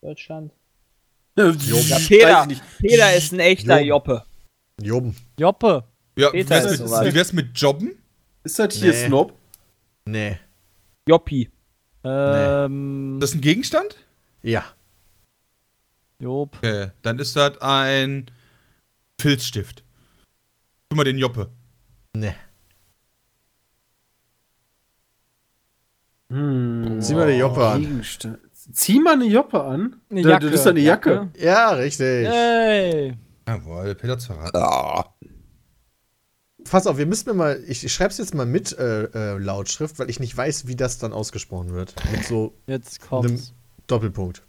Deutschland? 0.00 0.52
Ja, 1.36 1.50
Ja, 1.50 1.98
Peter, 2.06 2.48
Peter 2.78 3.14
ist 3.14 3.32
ein 3.32 3.40
echter 3.40 3.80
Jo. 3.80 3.86
Joppe. 3.96 4.24
Jobben. 4.80 5.16
Joppe. 5.38 5.84
Ja, 6.18 6.32
wie 6.32 6.38
Peter 6.44 6.50
wär's, 6.64 6.72
ist 6.72 6.80
mit, 6.80 7.04
wie 7.04 7.14
wär's 7.14 7.32
mit 7.32 7.58
Jobben? 7.58 7.98
Ist 8.44 8.58
das 8.58 8.74
hier 8.74 8.92
Nee. 8.92 9.06
Snob? 9.06 9.32
Nee. 10.06 10.38
Joppi. 11.08 11.50
Ähm. 12.04 13.18
Das 13.20 13.30
ist 13.30 13.36
ein 13.36 13.40
Gegenstand? 13.42 13.96
Ja. 14.42 14.64
Job. 16.20 16.56
Okay, 16.58 16.90
dann 17.02 17.18
ist 17.18 17.36
das 17.36 17.60
ein 17.60 18.30
Filzstift. 19.20 19.84
Guck 20.90 20.96
mal 20.98 21.04
den 21.04 21.18
Joppe. 21.18 21.50
Nee. 22.16 22.34
Hm. 26.30 27.00
Zieh 27.00 27.14
mal 27.14 27.30
die 27.30 27.38
Joppe 27.38 27.66
an. 27.66 27.80
Gegenstand. 27.82 28.38
Zieh 28.72 28.98
mal 29.00 29.14
eine 29.14 29.26
Joppe 29.26 29.62
an. 29.62 30.00
Eine 30.10 30.22
Da- 30.22 30.28
Jacke. 30.30 30.50
Das 30.50 30.60
ist 30.60 30.66
eine 30.66 30.80
Jacke. 30.80 31.30
Ja, 31.38 31.70
richtig. 31.70 32.26
Hey. 32.26 33.16
Jawohl, 33.46 33.94
Peter 33.94 34.18
verraten. 34.18 35.08
Pass 36.68 36.88
auf, 36.88 36.98
wir 36.98 37.06
müssen 37.06 37.28
mir 37.28 37.34
mal, 37.36 37.62
ich, 37.68 37.84
ich 37.84 37.92
schreib's 37.92 38.18
jetzt 38.18 38.34
mal 38.34 38.44
mit 38.44 38.76
äh, 38.76 39.04
äh, 39.04 39.38
Lautschrift, 39.38 40.00
weil 40.00 40.10
ich 40.10 40.18
nicht 40.18 40.36
weiß, 40.36 40.66
wie 40.66 40.74
das 40.74 40.98
dann 40.98 41.12
ausgesprochen 41.12 41.72
wird. 41.72 41.94
Mit 42.10 42.24
so 42.24 42.54
Jetzt 42.66 43.00
einem 43.02 43.08
kommt's. 43.08 43.54
Doppelpunkt. 43.86 44.42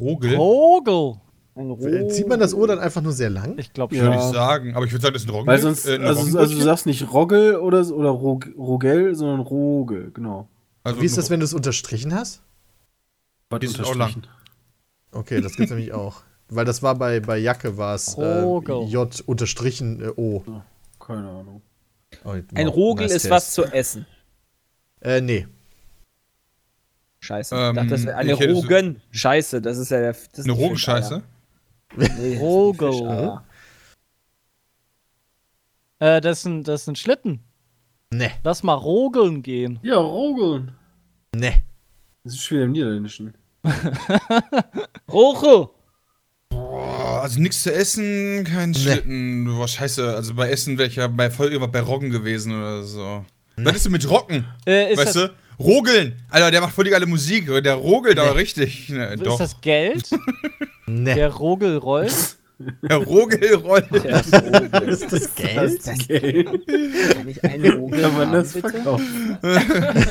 Rogel, 0.00 0.34
Vogel. 0.34 1.20
Ein 1.56 1.70
Äh, 1.80 2.08
Zieht 2.08 2.26
man 2.28 2.40
das 2.40 2.52
O 2.52 2.66
dann 2.66 2.80
einfach 2.80 3.00
nur 3.00 3.12
sehr 3.12 3.30
lang? 3.30 3.56
Ich 3.58 3.72
glaube 3.72 3.94
Ja. 3.94 4.02
schon. 4.04 4.12
würde 4.12 4.24
ich 4.26 4.32
sagen. 4.32 4.74
Aber 4.74 4.84
ich 4.86 4.92
würde 4.92 5.02
sagen, 5.02 5.12
das 5.14 5.22
ist 5.22 5.28
ein 5.28 5.34
Rogel. 5.34 5.46
Weil 5.46 5.58
sonst, 5.60 5.86
äh, 5.86 5.98
also, 5.98 6.38
also 6.38 6.54
du 6.54 6.60
sagst 6.60 6.86
nicht 6.86 7.12
Roggel 7.12 7.56
oder, 7.56 7.84
so- 7.84 7.94
oder 7.94 8.10
Rog, 8.10 8.48
Rogel, 8.58 9.14
sondern 9.14 9.40
Rogel, 9.40 10.10
genau. 10.12 10.48
Also 10.82 11.00
Wie 11.00 11.06
ist 11.06 11.16
das, 11.16 11.30
wenn 11.30 11.40
du 11.40 11.44
es 11.44 11.54
unterstrichen 11.54 12.12
hast? 12.14 12.42
Was 13.50 13.60
Die 13.60 13.68
sind 13.68 13.84
auch 13.84 13.92
unterstrichen. 13.92 14.26
Okay, 15.12 15.40
das 15.40 15.54
gibt's 15.56 15.70
nämlich 15.70 15.92
auch. 15.92 16.22
Weil 16.48 16.64
das 16.64 16.82
war 16.82 16.96
bei, 16.96 17.20
bei 17.20 17.38
Jacke 17.38 17.78
war 17.78 17.94
es 17.94 18.18
äh. 18.18 18.42
J 18.42 19.20
unterstrichen 19.26 20.02
äh, 20.02 20.08
O. 20.16 20.42
Keine 20.98 21.28
Ahnung. 21.28 21.62
Oh, 22.24 22.34
Ein 22.54 22.66
Rogel 22.68 23.06
nice 23.06 23.16
ist 23.16 23.22
test. 23.22 23.30
was 23.30 23.50
zu 23.52 23.64
essen. 23.64 24.06
Äh, 25.00 25.20
nee. 25.20 25.46
Scheiße. 27.20 27.54
Ähm, 27.54 27.70
ich 27.70 27.74
dachte, 27.76 27.88
das 27.90 28.04
wäre 28.04 28.16
eine 28.16 28.32
ich 28.34 28.40
Rogen. 28.48 29.00
Scheiße, 29.10 29.62
das 29.62 29.78
ist 29.78 29.90
ja 29.90 30.00
der. 30.00 30.16
Das 30.34 30.44
Eine 30.44 30.52
Rogenscheiße? 30.52 31.22
Nee, 31.96 32.38
Rogel. 32.38 32.88
das 32.88 32.96
ist 32.96 33.00
die 33.00 33.06
Fischeier. 33.06 33.44
Äh, 36.00 36.20
das 36.20 36.38
ist 36.38 36.44
ein, 36.46 36.62
das 36.64 36.82
ist 36.82 36.88
ein 36.88 36.96
Schlitten. 36.96 37.40
Nee. 38.10 38.30
Lass 38.42 38.62
mal 38.62 38.74
rogeln 38.74 39.42
gehen. 39.42 39.78
Ja, 39.82 39.96
Rogeln. 39.96 40.72
Nee. 41.34 41.62
Das 42.22 42.34
ist 42.34 42.44
schon 42.44 42.56
wieder 42.56 42.64
im 42.64 42.72
Niederländischen. 42.72 43.34
Rogel. 45.12 45.68
Boah, 46.50 47.22
also 47.22 47.40
nichts 47.40 47.62
zu 47.62 47.72
essen, 47.72 48.44
kein 48.44 48.74
Schlitten. 48.74 49.46
Boah, 49.46 49.66
scheiße. 49.66 50.14
Also 50.14 50.34
bei 50.34 50.50
Essen 50.50 50.78
wäre 50.78 50.88
ich 50.88 50.96
ja 50.96 51.08
bei 51.08 51.30
voll 51.30 51.48
irgendwas 51.48 51.72
bei 51.72 51.80
Roggen 51.80 52.10
gewesen 52.10 52.52
oder 52.52 52.82
so. 52.82 53.24
Was 53.56 53.76
ist 53.76 53.84
denn 53.86 53.92
mit 53.92 54.08
Rocken? 54.08 54.46
Äh, 54.66 54.92
ist, 54.92 54.98
weißt 54.98 55.16
das, 55.16 55.30
du? 55.30 55.34
Rogeln. 55.58 56.20
Alter, 56.30 56.50
der 56.50 56.60
macht 56.60 56.74
voll 56.74 56.84
die 56.84 56.90
geile 56.90 57.06
Musik. 57.06 57.46
Der 57.62 57.74
rogelt 57.74 58.18
aber 58.18 58.34
richtig. 58.36 58.88
Ne, 58.88 59.14
ist 59.14 59.24
doch. 59.26 59.38
das 59.38 59.60
Geld? 59.60 60.08
Nee. 60.86 61.14
Der 61.14 61.32
Rogel 61.32 61.78
rollt? 61.78 62.36
Der 62.82 62.98
Rogel 62.98 63.54
rollt. 63.54 63.86
Der 63.90 64.20
ist 64.20 64.34
Rogel. 64.34 64.82
ist 64.88 65.10
das 65.10 65.34
Geld? 65.34 65.80
Okay. 65.88 66.44
Kann 66.44 67.28
ich 67.28 67.42
einen 67.42 67.72
Rogel 67.72 68.02
Kann 68.02 68.12
man 68.12 68.26
haben, 68.28 68.32
das 68.34 68.52
bitte? 68.52 68.68
verkaufen? 68.68 69.38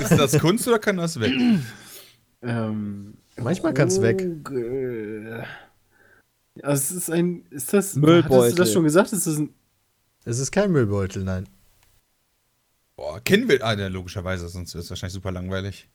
ist 0.01 0.11
das 0.17 0.39
Kunst 0.39 0.67
oder 0.67 0.79
kann 0.79 0.97
das 0.97 1.19
weg? 1.19 1.31
Ähm, 2.41 3.13
Manchmal 3.37 3.73
kann's 3.75 4.01
weg. 4.01 4.21
Rogel. 4.21 5.45
Also 6.63 6.73
es 6.73 6.91
ist 7.03 7.11
ein. 7.11 7.45
Ist 7.51 7.71
das. 7.71 7.95
Müllbeutel. 7.95 8.39
Hattest 8.39 8.57
du 8.57 8.61
das 8.63 8.73
schon 8.73 8.83
gesagt? 8.83 9.13
Ist 9.13 9.27
das 9.27 9.37
ein. 9.37 9.53
Es 10.25 10.39
ist 10.39 10.51
kein 10.51 10.71
Müllbeutel, 10.71 11.23
nein. 11.23 11.47
Boah, 12.95 13.19
kennen 13.21 13.49
wir. 13.49 13.59
Ne, 13.75 13.89
logischerweise, 13.89 14.47
sonst 14.49 14.75
ist 14.75 14.85
es 14.85 14.89
wahrscheinlich 14.89 15.13
super 15.13 15.31
langweilig. 15.31 15.89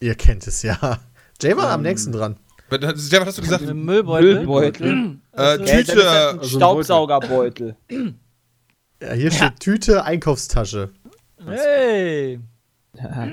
Ihr 0.00 0.14
kennt 0.14 0.46
es 0.46 0.62
ja. 0.62 1.00
Jay 1.40 1.56
war 1.56 1.70
am 1.70 1.80
Ähm, 1.80 1.82
nächsten 1.82 2.12
dran. 2.12 2.36
Was, 2.70 2.80
was 2.82 3.26
hast 3.26 3.38
du 3.38 3.42
gesagt? 3.42 3.66
Ein 3.66 3.84
Müllbeutel? 3.84 4.34
Müllbeutel. 4.36 5.18
Äh, 5.32 5.40
Ja, 5.42 5.56
das 5.56 5.70
Tüte. 5.70 6.10
ein 6.10 6.38
Also 6.38 6.56
Staubsaugerbeutel. 6.58 7.76
Ja, 9.00 9.12
hier 9.12 9.30
steht 9.30 9.60
Tüte, 9.60 10.04
Einkaufstasche. 10.04 10.90
Hey! 11.46 12.40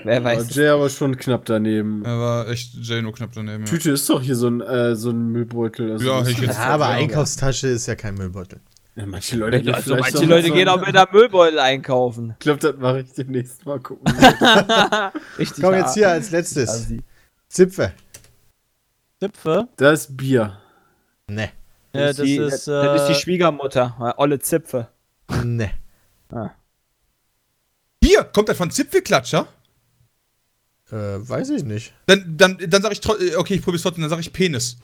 Wer 0.03 0.23
Weiß. 0.23 0.53
Jay 0.55 0.67
aber 0.67 0.91
schon 0.91 1.17
knapp 1.17 1.45
daneben. 1.45 2.05
Er 2.05 2.19
war 2.19 2.47
echt 2.49 2.75
Jay 2.75 3.01
nur 3.01 3.13
knapp 3.13 3.31
daneben. 3.33 3.65
Ja. 3.65 3.71
Tüte 3.71 3.89
ist 3.89 4.07
doch 4.07 4.21
hier 4.21 4.35
so 4.35 4.47
ein, 4.47 4.61
äh, 4.61 4.95
so 4.95 5.09
ein 5.09 5.29
Müllbeutel. 5.29 5.93
Also 5.93 6.05
Ja, 6.05 6.21
ich 6.27 6.37
jetzt- 6.37 6.57
Ja, 6.59 6.65
aber 6.65 6.85
Ja. 6.85 6.91
Einkaufstasche 6.91 7.67
ist 7.69 7.87
ja 7.87 7.95
kein 7.95 8.13
Müllbeutel. 8.13 8.59
Ja, 8.97 9.05
manche 9.05 9.35
Leute 9.35 9.61
gehen 9.61 9.73
Also 9.73 9.95
manche 9.97 10.25
Leute 10.25 10.47
so- 10.47 10.53
gehen 10.53 10.69
auch 10.69 10.79
mit 10.85 10.95
einem 10.95 11.07
Müllbeutel 11.11 11.59
einkaufen. 11.59 12.31
Ich 12.31 12.39
glaube, 12.39 12.59
das 12.59 12.77
mache 12.77 13.01
ich 13.01 13.11
demnächst 13.13 13.65
mal 13.65 13.79
gucken. 13.79 14.05
Richtig. 15.37 15.63
Komm 15.63 15.73
jetzt 15.73 15.93
hier 15.95 16.09
als 16.09 16.31
letztes. 16.31 16.69
Assi. 16.69 17.01
Zipfe. 17.49 17.91
Zipfe? 19.19 19.67
Da 19.77 19.91
ist 19.91 20.15
Bier. 20.15 20.57
Ne. 21.27 21.51
Ja, 21.93 22.07
Das 22.07 22.17
das 22.17 22.19
ist 22.19 22.25
die, 22.25 22.35
ist. 22.37 22.67
das 22.67 23.01
ist 23.01 23.07
die 23.07 23.13
Äh, 23.13 23.15
Schwiegermutter. 23.15 23.95
äh, 24.17 24.21
Olle 24.21 24.39
Zipfe. 24.39 24.87
Ne. 25.43 25.71
Hier, 28.03 28.23
kommt 28.23 28.49
das 28.49 28.57
von 28.57 28.69
Zipfelklatscher? 28.71 29.47
Äh, 30.91 30.95
weiß 30.95 31.49
ich 31.49 31.63
nicht. 31.63 31.93
Dann, 32.05 32.37
dann, 32.37 32.57
dann 32.67 32.81
sag 32.81 32.91
ich 32.91 33.01
trotzdem, 33.01 33.31
okay, 33.37 33.55
ich 33.55 33.61
probier's 33.63 33.81
trotzdem, 33.81 34.01
dann 34.03 34.09
sag 34.09 34.19
ich 34.19 34.31
Penis. 34.31 34.77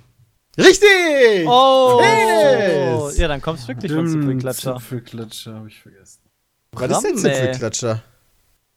Richtig! 0.57 1.47
oh! 1.47 1.99
Yes! 2.01 3.17
Ja, 3.17 3.27
dann 3.27 3.41
kommst 3.41 3.63
du 3.63 3.67
wirklich 3.69 3.91
von 3.91 4.07
Zipfelklatscher. 4.07 4.75
Zipfelklatscher, 4.75 5.53
habe 5.55 5.67
ich 5.69 5.79
vergessen. 5.79 6.19
Was 6.73 6.91
ist 6.91 7.03
denn 7.03 7.11
Kram. 7.13 7.21
Zipfelklatscher? 7.21 8.03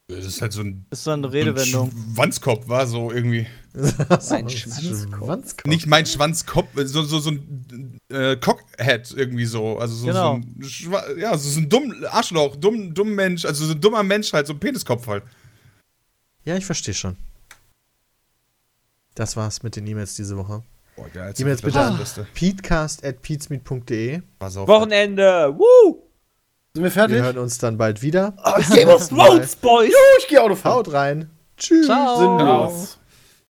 Das 0.07 0.25
ist 0.27 0.43
halt 0.43 0.53
so 0.53 0.61
ein 0.61 0.85
Das 0.91 0.99
ist 0.99 1.05
so 1.05 1.13
eine 1.13 1.33
Redewendung. 1.33 1.91
Schwanzkopf, 2.15 2.69
war 2.69 2.87
so 2.87 3.11
irgendwie. 3.11 3.47
Ein 3.75 4.49
Schwanzkopf. 4.51 5.19
Schwanzkopf. 5.19 5.65
Nicht 5.67 5.87
mein 5.87 6.05
Schwanzkopf, 6.07 6.69
so, 6.77 7.03
so, 7.03 7.19
so 7.19 7.31
ein 7.31 7.99
äh, 8.11 8.37
Cockhead 8.37 9.13
irgendwie 9.17 9.47
so. 9.47 9.79
Also 9.79 9.97
so, 9.97 10.07
Genau. 10.07 10.35
so 10.35 10.41
ein 10.43 10.63
Schwa 10.63 11.03
ja, 11.17 11.37
so, 11.37 11.49
so 11.49 11.59
ein 11.61 11.69
dumm 11.71 11.93
Arschloch, 12.09 12.55
dumm, 12.57 12.93
dumm 12.95 13.15
Mensch, 13.15 13.45
also 13.47 13.65
so 13.65 13.73
ein 13.73 13.81
dummer 13.81 14.03
Mensch 14.03 14.33
halt, 14.33 14.47
so 14.47 14.53
ein 14.53 14.61
Peniskopf 14.61 15.07
halt. 15.09 15.25
Ja, 16.45 16.57
ich 16.57 16.67
verstehe 16.67 16.95
schon. 16.95 17.17
Das 19.15 19.37
war's 19.37 19.63
mit 19.63 19.75
den 19.75 19.87
E-Mails 19.87 20.15
diese 20.17 20.37
Woche. 20.37 20.63
E-Mails 21.39 21.63
bitte 21.63 21.81
an 21.81 21.99
peatcast.peatsmeet.de. 22.35 24.23
Wochenende! 24.41 25.55
Woo! 25.57 26.03
Sind 26.75 26.83
wir 26.83 26.91
fertig? 26.91 27.17
Wir 27.17 27.23
hören 27.25 27.39
uns 27.39 27.59
dann 27.59 27.79
bald 27.79 28.03
wieder. 28.03 28.35
Oh, 28.45 28.61
Game 28.75 28.89
of 28.89 29.09
Thrones, 29.09 29.57
Boys! 29.57 29.91
Jo, 29.91 29.97
ich 30.19 30.29
geh 30.29 30.39
Autofahren. 30.39 30.77
Haut 30.77 30.93
rein. 30.93 31.31
Tschüss. 31.57 31.87
Ciao. 31.87 32.19
Sinnlos. 32.19 32.99